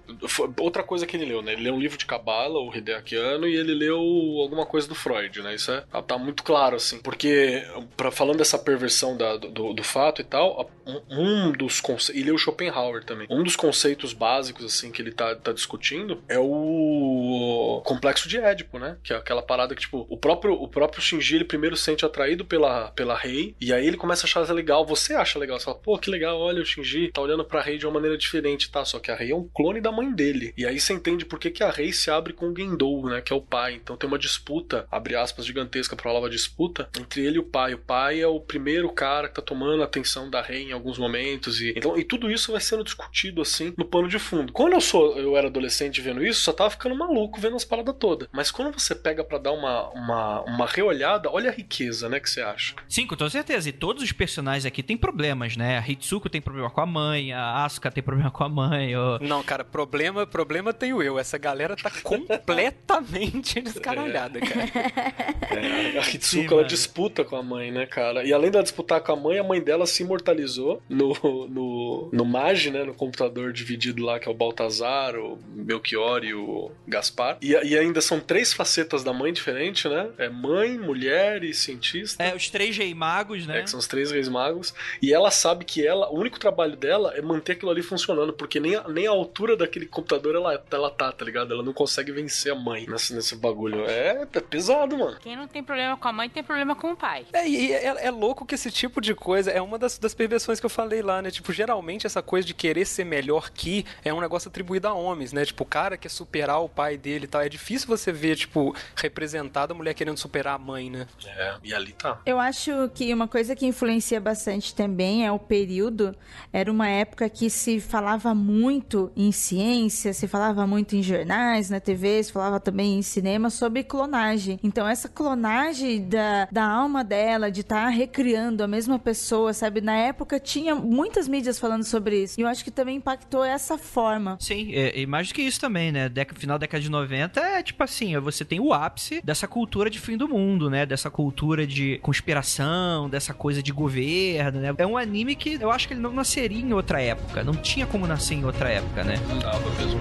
outra 0.59 0.83
coisa 0.83 1.05
que 1.05 1.15
ele 1.17 1.25
leu, 1.25 1.41
né? 1.41 1.53
Ele 1.53 1.63
leu 1.63 1.73
um 1.73 1.79
livro 1.79 1.97
de 1.97 2.05
Cabala, 2.05 2.59
o 2.59 2.75
Hideaki 2.75 3.15
Anno, 3.15 3.47
e 3.47 3.55
ele 3.55 3.73
leu 3.73 3.97
alguma 4.41 4.65
coisa 4.65 4.87
do 4.87 4.95
Freud, 4.95 5.41
né? 5.41 5.55
Isso 5.55 5.71
é, 5.71 5.81
tá, 5.81 6.01
tá 6.01 6.17
muito 6.17 6.43
claro, 6.43 6.75
assim. 6.75 6.99
Porque, 6.99 7.63
pra, 7.97 8.11
falando 8.11 8.37
dessa 8.37 8.57
perversão 8.57 9.15
da- 9.17 9.32
do, 9.37 9.73
do 9.73 9.83
fato 9.83 10.21
e 10.21 10.23
tal, 10.23 10.69
um, 10.85 11.01
um 11.09 11.51
dos 11.51 11.79
conceitos. 11.79 12.21
E 12.21 12.23
leu 12.23 12.37
Schopenhauer 12.37 13.03
também. 13.03 13.27
Um 13.29 13.43
dos 13.43 13.55
conceitos 13.55 14.13
básicos, 14.13 14.65
assim, 14.65 14.91
que 14.91 15.01
ele 15.01 15.11
tá, 15.11 15.35
tá 15.35 15.51
discutindo 15.51 16.23
é 16.27 16.39
o, 16.39 17.77
o 17.77 17.81
complexo 17.81 18.27
de 18.27 18.37
Édipo, 18.37 18.79
né? 18.79 18.97
Que 19.03 19.13
é 19.13 19.15
aquela 19.15 19.41
parada 19.41 19.75
que, 19.75 19.81
tipo, 19.81 20.05
o 20.09 20.17
próprio, 20.17 20.53
o 20.53 20.67
próprio 20.67 21.01
Shinji, 21.01 21.35
ele 21.35 21.45
primeiro 21.45 21.75
sente 21.75 22.05
atraído 22.05 22.45
pela, 22.45 22.91
pela 22.91 23.15
Rei, 23.15 23.55
e 23.59 23.73
aí 23.73 23.85
ele 23.85 23.97
começa 23.97 24.23
a 24.23 24.27
achar 24.27 24.53
legal, 24.53 24.85
você 24.85 25.13
acha 25.13 25.39
legal, 25.39 25.59
você 25.59 25.65
fala, 25.65 25.77
pô, 25.77 25.97
que 25.97 26.09
legal, 26.09 26.39
olha, 26.39 26.61
o 26.61 26.65
Shinji 26.65 27.11
tá 27.11 27.21
olhando 27.21 27.45
pra 27.45 27.61
Rei 27.61 27.77
de 27.77 27.85
uma 27.85 27.93
maneira 27.93 28.17
diferente, 28.17 28.69
tá? 28.69 28.83
Só 28.83 28.99
que 28.99 29.11
a 29.11 29.15
Rei 29.15 29.31
é 29.31 29.35
um 29.35 29.47
clone 29.47 29.81
da 29.81 29.91
mãe 29.91 30.11
dele. 30.13 30.53
E 30.57 30.65
aí 30.65 30.79
você 30.79 30.93
entende 30.93 31.25
por 31.25 31.39
que, 31.39 31.49
que 31.49 31.63
a 31.63 31.71
Rei 31.71 31.91
se 31.93 32.09
abre 32.09 32.33
com 32.33 32.47
o 32.47 32.55
Gendou, 32.55 33.07
né? 33.07 33.21
Que 33.21 33.33
é 33.33 33.35
o 33.35 33.41
pai. 33.41 33.75
Então 33.75 33.95
tem 33.95 34.07
uma 34.07 34.19
disputa, 34.19 34.87
abre 34.91 35.15
aspas, 35.15 35.45
gigantesca 35.45 35.95
pra 35.95 36.09
palavra 36.09 36.29
disputa, 36.29 36.89
entre 36.99 37.25
ele 37.25 37.37
e 37.37 37.39
o 37.39 37.43
pai. 37.43 37.73
O 37.73 37.79
pai 37.79 38.21
é 38.21 38.27
o 38.27 38.39
primeiro 38.39 38.91
cara 38.91 39.22
que 39.27 39.35
tá 39.35 39.41
tomando 39.41 39.81
a 39.81 39.85
atenção 39.85 40.29
da 40.29 40.41
Rei 40.41 40.63
em 40.63 40.71
alguns 40.71 40.97
momentos. 40.97 41.61
E, 41.61 41.73
então, 41.75 41.97
e 41.97 42.03
tudo 42.03 42.31
isso 42.31 42.51
vai 42.51 42.61
sendo 42.61 42.83
discutido, 42.83 43.41
assim, 43.41 43.73
no 43.77 43.85
pano 43.85 44.07
de 44.07 44.19
fundo. 44.19 44.51
Quando 44.53 44.73
eu 44.73 44.81
sou 44.81 45.17
eu 45.17 45.37
era 45.37 45.47
adolescente 45.47 46.01
vendo 46.01 46.25
isso, 46.25 46.41
só 46.41 46.53
tava 46.53 46.69
ficando 46.69 46.95
maluco 46.95 47.39
vendo 47.39 47.55
as 47.55 47.65
paradas 47.65 47.95
todas. 47.99 48.27
Mas 48.31 48.51
quando 48.51 48.77
você 48.77 48.95
pega 48.95 49.23
para 49.23 49.37
dar 49.37 49.51
uma, 49.51 49.89
uma, 49.89 50.41
uma 50.41 50.65
reolhada, 50.67 51.29
olha 51.29 51.49
a 51.49 51.53
riqueza, 51.53 52.09
né, 52.09 52.19
que 52.19 52.29
você 52.29 52.41
acha. 52.41 52.75
Sim, 52.87 53.05
com 53.07 53.15
toda 53.15 53.29
certeza. 53.29 53.69
E 53.69 53.71
todos 53.71 54.03
os 54.03 54.11
personagens 54.11 54.65
aqui 54.65 54.81
têm 54.83 54.97
problemas, 54.97 55.55
né? 55.57 55.77
A 55.77 55.87
Hitsuko 55.87 56.29
tem 56.29 56.41
problema 56.41 56.69
com 56.69 56.81
a 56.81 56.85
mãe, 56.85 57.33
a 57.33 57.63
Asuka 57.63 57.91
tem 57.91 58.03
problema 58.03 58.31
com 58.31 58.43
a 58.43 58.49
mãe. 58.49 58.93
Não, 59.21 59.43
cara, 59.43 59.63
problema, 59.63 60.25
problema 60.25 60.73
tenho 60.73 61.01
eu. 61.01 61.17
Essa 61.19 61.37
galera 61.37 61.75
tá 61.75 61.91
completamente 62.01 63.59
descaralhada, 63.61 64.39
cara. 64.39 64.63
É, 65.53 65.99
a 65.99 66.01
Hitsuko, 66.01 66.23
Sim, 66.23 66.45
ela 66.45 66.55
mano. 66.57 66.67
disputa 66.67 67.23
com 67.23 67.35
a 67.35 67.43
mãe, 67.43 67.71
né, 67.71 67.85
cara? 67.85 68.23
E 68.23 68.33
além 68.33 68.49
de 68.49 68.61
disputar 68.63 69.01
com 69.01 69.11
a 69.11 69.12
mãe, 69.15 69.39
a 69.39 69.43
mãe 69.43 69.61
dela 69.61 69.85
se 69.85 70.03
imortalizou 70.03 70.81
no, 70.89 71.13
no, 71.47 72.09
no 72.11 72.25
Mage, 72.25 72.71
né, 72.71 72.83
no 72.83 72.93
computador 72.93 73.51
dividido 73.51 74.03
lá, 74.03 74.19
que 74.19 74.27
é 74.27 74.31
o 74.31 74.35
Baltazar, 74.35 75.15
o 75.15 75.37
Belchior 75.37 76.23
e 76.23 76.33
o 76.33 76.71
Gaspar. 76.87 77.37
E, 77.41 77.51
e 77.51 77.77
ainda 77.77 78.01
são 78.01 78.19
três 78.19 78.53
facetas 78.53 79.03
da 79.03 79.13
mãe 79.13 79.31
diferentes, 79.33 79.89
né? 79.89 80.09
É 80.17 80.29
mãe, 80.29 80.77
mulher 80.77 81.43
e 81.43 81.53
cientista. 81.53 82.23
É, 82.23 82.35
os 82.35 82.49
três 82.49 82.77
rei 82.77 82.93
magos, 82.93 83.45
né? 83.45 83.59
É, 83.59 83.63
que 83.63 83.69
são 83.69 83.79
os 83.79 83.87
três 83.87 84.11
reis 84.11 84.27
magos. 84.27 84.73
E 85.01 85.13
ela 85.13 85.31
sabe 85.31 85.65
que 85.65 85.85
ela, 85.85 86.09
o 86.09 86.19
único 86.19 86.39
trabalho 86.39 86.75
dela 86.75 87.13
é 87.15 87.21
manter 87.21 87.53
aquilo 87.53 87.71
ali 87.71 87.81
funcionando, 87.81 88.33
porque 88.33 88.59
nem 88.59 88.75
a, 88.75 88.87
nem 88.87 89.07
a 89.07 89.11
altura 89.11 89.55
daquele 89.55 89.85
computador 89.85 90.35
ela, 90.35 90.63
ela 90.71 90.89
tá, 90.89 91.11
tá 91.11 91.25
ligado? 91.25 91.53
Ela 91.53 91.63
não 91.63 91.73
consegue 91.73 92.11
vencer 92.11 92.51
a 92.51 92.55
mãe 92.55 92.85
nesse, 92.87 93.13
nesse 93.13 93.35
bagulho. 93.35 93.85
É, 93.85 94.27
é 94.33 94.39
pesado, 94.39 94.97
mano. 94.97 95.17
Quem 95.21 95.35
não 95.35 95.47
tem 95.47 95.63
problema 95.63 95.97
com 95.97 96.07
a 96.07 96.13
mãe 96.13 96.29
tem 96.29 96.43
problema 96.43 96.75
com 96.75 96.91
o 96.91 96.95
pai. 96.95 97.25
É, 97.33 97.47
e 97.47 97.71
é, 97.71 98.05
é 98.05 98.11
louco 98.11 98.45
que 98.45 98.55
esse 98.55 98.71
tipo 98.71 99.01
de 99.03 99.13
coisa 99.13 99.51
é 99.51 99.61
uma 99.61 99.77
das, 99.77 99.97
das 99.97 100.13
perversões 100.13 100.59
que 100.59 100.65
eu 100.65 100.69
falei 100.69 101.01
lá, 101.01 101.21
né? 101.21 101.29
Tipo, 101.29 101.51
geralmente 101.53 102.07
essa 102.07 102.21
coisa 102.21 102.47
de 102.47 102.53
querer 102.53 102.85
ser 102.85 103.03
melhor 103.03 103.51
que 103.51 103.85
é 104.03 104.13
um 104.13 104.21
negócio 104.21 104.49
atribuído 104.49 104.87
a 104.87 104.93
homens, 104.93 105.33
né? 105.33 105.45
Tipo, 105.45 105.63
o 105.63 105.67
cara 105.67 105.97
quer 105.97 106.09
superar 106.09 106.61
o 106.61 106.69
pai 106.69 106.97
dele 106.97 107.25
e 107.25 107.27
tal. 107.27 107.41
É 107.41 107.49
difícil 107.49 107.87
você 107.87 108.11
ver, 108.11 108.35
tipo, 108.35 108.75
representada 108.95 109.73
a 109.73 109.75
mulher 109.75 109.93
querendo 109.93 110.17
superar 110.17 110.55
a 110.55 110.57
mãe, 110.57 110.89
né? 110.89 111.07
É, 111.25 111.55
e 111.63 111.73
ali 111.73 111.93
tá. 111.93 112.19
Eu 112.25 112.39
acho 112.39 112.89
que 112.93 113.13
uma 113.13 113.27
coisa 113.27 113.55
que 113.55 113.65
influencia 113.65 114.19
bastante 114.19 114.73
também 114.73 115.25
é 115.25 115.31
o 115.31 115.39
período. 115.39 116.15
Era 116.51 116.71
uma 116.71 116.87
época 116.87 117.29
que 117.29 117.49
se 117.49 117.79
falava 117.79 118.33
muito 118.33 119.11
em 119.15 119.31
ciência, 119.31 120.13
se 120.13 120.27
falava 120.27 120.65
muito 120.65 120.95
em 120.95 121.03
jornais, 121.03 121.69
na 121.69 121.79
TV, 121.79 122.23
se 122.23 122.31
falava 122.31 122.59
também 122.59 122.97
em 122.97 123.01
cinema 123.01 123.49
sobre 123.49 123.83
clonagem. 123.83 124.59
Então, 124.63 124.87
essa 124.87 125.09
clonagem 125.09 126.07
da, 126.07 126.47
da 126.51 126.63
alma 126.63 127.03
dela, 127.03 127.51
de 127.51 127.61
estar 127.61 127.85
tá 127.85 127.89
recriando 127.89 128.63
a 128.63 128.67
mesma 128.67 128.82
pessoa, 128.99 129.53
sabe? 129.53 129.81
Na 129.81 129.95
época 129.95 130.39
tinha 130.39 130.75
muitas 130.75 131.27
mídias 131.27 131.59
falando 131.59 131.83
sobre 131.83 132.23
isso. 132.23 132.39
E 132.39 132.43
eu 132.43 132.47
acho 132.47 132.63
que 132.63 132.71
também 132.71 132.97
impactou 132.97 133.43
essa 133.43 133.77
forma. 133.77 134.37
Sim, 134.39 134.69
e, 134.69 135.01
e 135.01 135.05
mais 135.05 135.27
do 135.27 135.33
que 135.33 135.41
isso 135.41 135.59
também, 135.59 135.91
né? 135.91 136.09
Deca, 136.09 136.35
final 136.35 136.57
da 136.57 136.63
década 136.63 136.81
de 136.81 136.89
90 136.89 137.39
é 137.39 137.63
tipo 137.63 137.83
assim, 137.83 138.17
você 138.19 138.45
tem 138.45 138.59
o 138.59 138.73
ápice 138.73 139.21
dessa 139.23 139.47
cultura 139.47 139.89
de 139.89 139.99
fim 139.99 140.17
do 140.17 140.27
mundo, 140.27 140.69
né? 140.69 140.85
Dessa 140.85 141.09
cultura 141.09 141.65
de 141.65 141.99
conspiração, 141.99 143.09
dessa 143.09 143.33
coisa 143.33 143.61
de 143.61 143.71
governo, 143.71 144.59
né? 144.59 144.73
É 144.77 144.87
um 144.87 144.97
anime 144.97 145.35
que 145.35 145.57
eu 145.59 145.71
acho 145.71 145.87
que 145.87 145.93
ele 145.93 146.01
não 146.01 146.13
nasceria 146.13 146.61
em 146.61 146.73
outra 146.73 147.01
época. 147.01 147.43
Não 147.43 147.53
tinha 147.53 147.85
como 147.85 148.07
nascer 148.07 148.35
em 148.35 148.45
outra 148.45 148.69
época, 148.69 149.03
né? 149.03 149.15
Não 149.27 149.39
dava 149.39 149.69
mesmo. 149.75 149.99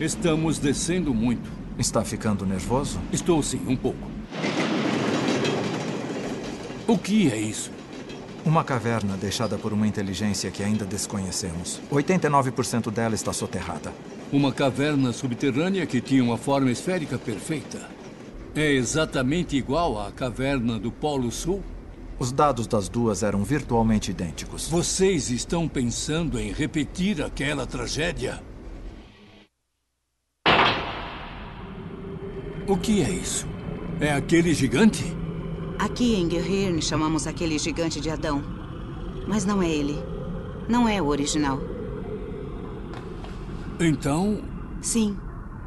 Estamos 0.00 0.58
descendo 0.58 1.14
muito. 1.14 1.61
Está 1.82 2.04
ficando 2.04 2.46
nervoso? 2.46 3.00
Estou 3.12 3.42
sim, 3.42 3.60
um 3.66 3.74
pouco. 3.74 4.08
O 6.86 6.96
que 6.96 7.28
é 7.28 7.36
isso? 7.36 7.72
Uma 8.46 8.62
caverna 8.62 9.16
deixada 9.16 9.58
por 9.58 9.72
uma 9.72 9.84
inteligência 9.84 10.48
que 10.52 10.62
ainda 10.62 10.84
desconhecemos. 10.84 11.80
89% 11.90 12.88
dela 12.92 13.16
está 13.16 13.32
soterrada. 13.32 13.92
Uma 14.32 14.52
caverna 14.52 15.12
subterrânea 15.12 15.84
que 15.84 16.00
tinha 16.00 16.22
uma 16.22 16.38
forma 16.38 16.70
esférica 16.70 17.18
perfeita. 17.18 17.90
É 18.54 18.70
exatamente 18.70 19.56
igual 19.56 20.00
à 20.00 20.12
caverna 20.12 20.78
do 20.78 20.92
Polo 20.92 21.32
Sul? 21.32 21.64
Os 22.16 22.30
dados 22.30 22.68
das 22.68 22.88
duas 22.88 23.24
eram 23.24 23.42
virtualmente 23.42 24.12
idênticos. 24.12 24.68
Vocês 24.68 25.30
estão 25.30 25.66
pensando 25.66 26.38
em 26.38 26.52
repetir 26.52 27.20
aquela 27.20 27.66
tragédia? 27.66 28.40
O 32.66 32.76
que 32.76 33.02
é 33.02 33.10
isso? 33.10 33.46
É 34.00 34.12
aquele 34.12 34.54
gigante? 34.54 35.04
Aqui 35.78 36.14
em 36.14 36.28
Guerreiro 36.28 36.80
chamamos 36.80 37.26
aquele 37.26 37.58
gigante 37.58 38.00
de 38.00 38.08
Adão. 38.08 38.42
Mas 39.26 39.44
não 39.44 39.60
é 39.62 39.68
ele. 39.68 39.98
Não 40.68 40.88
é 40.88 41.02
o 41.02 41.06
original. 41.06 41.60
Então. 43.80 44.42
Sim. 44.80 45.16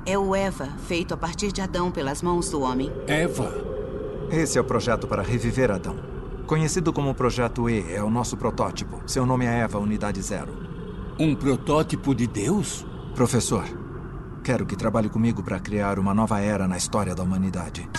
É 0.06 0.18
o 0.18 0.36
Eva, 0.36 0.68
feito 0.88 1.14
a 1.14 1.18
partir 1.18 1.52
de 1.52 1.62
Adão 1.62 1.92
pelas 1.92 2.22
mãos 2.22 2.50
do 2.50 2.62
homem. 2.62 2.92
Eva? 3.08 3.54
Esse 4.32 4.58
é 4.58 4.62
o 4.62 4.66
projeto 4.66 5.08
para 5.08 5.22
reviver 5.22 5.72
Adão. 5.72 5.98
Conhecido 6.48 6.94
como 6.94 7.14
Projeto 7.16 7.70
E, 7.70 7.92
é 7.92 8.04
o 8.04 8.10
nosso 8.10 8.38
protótipo. 8.38 9.02
Seu 9.08 9.26
nome 9.26 9.46
é 9.46 9.60
Eva, 9.62 9.80
Unidade 9.80 10.22
Zero. 10.22 10.54
Um 11.20 11.36
protótipo 11.36 12.14
de 12.14 12.28
Deus? 12.28 12.86
Professor, 13.16 13.66
quero 14.46 14.64
que 14.64 14.76
trabalhe 14.76 15.10
comigo 15.10 15.42
para 15.42 15.60
criar 15.60 15.98
uma 15.98 16.14
nova 16.14 16.40
era 16.40 16.68
na 16.68 16.78
história 16.78 17.16
da 17.16 17.24
humanidade. 17.24 17.90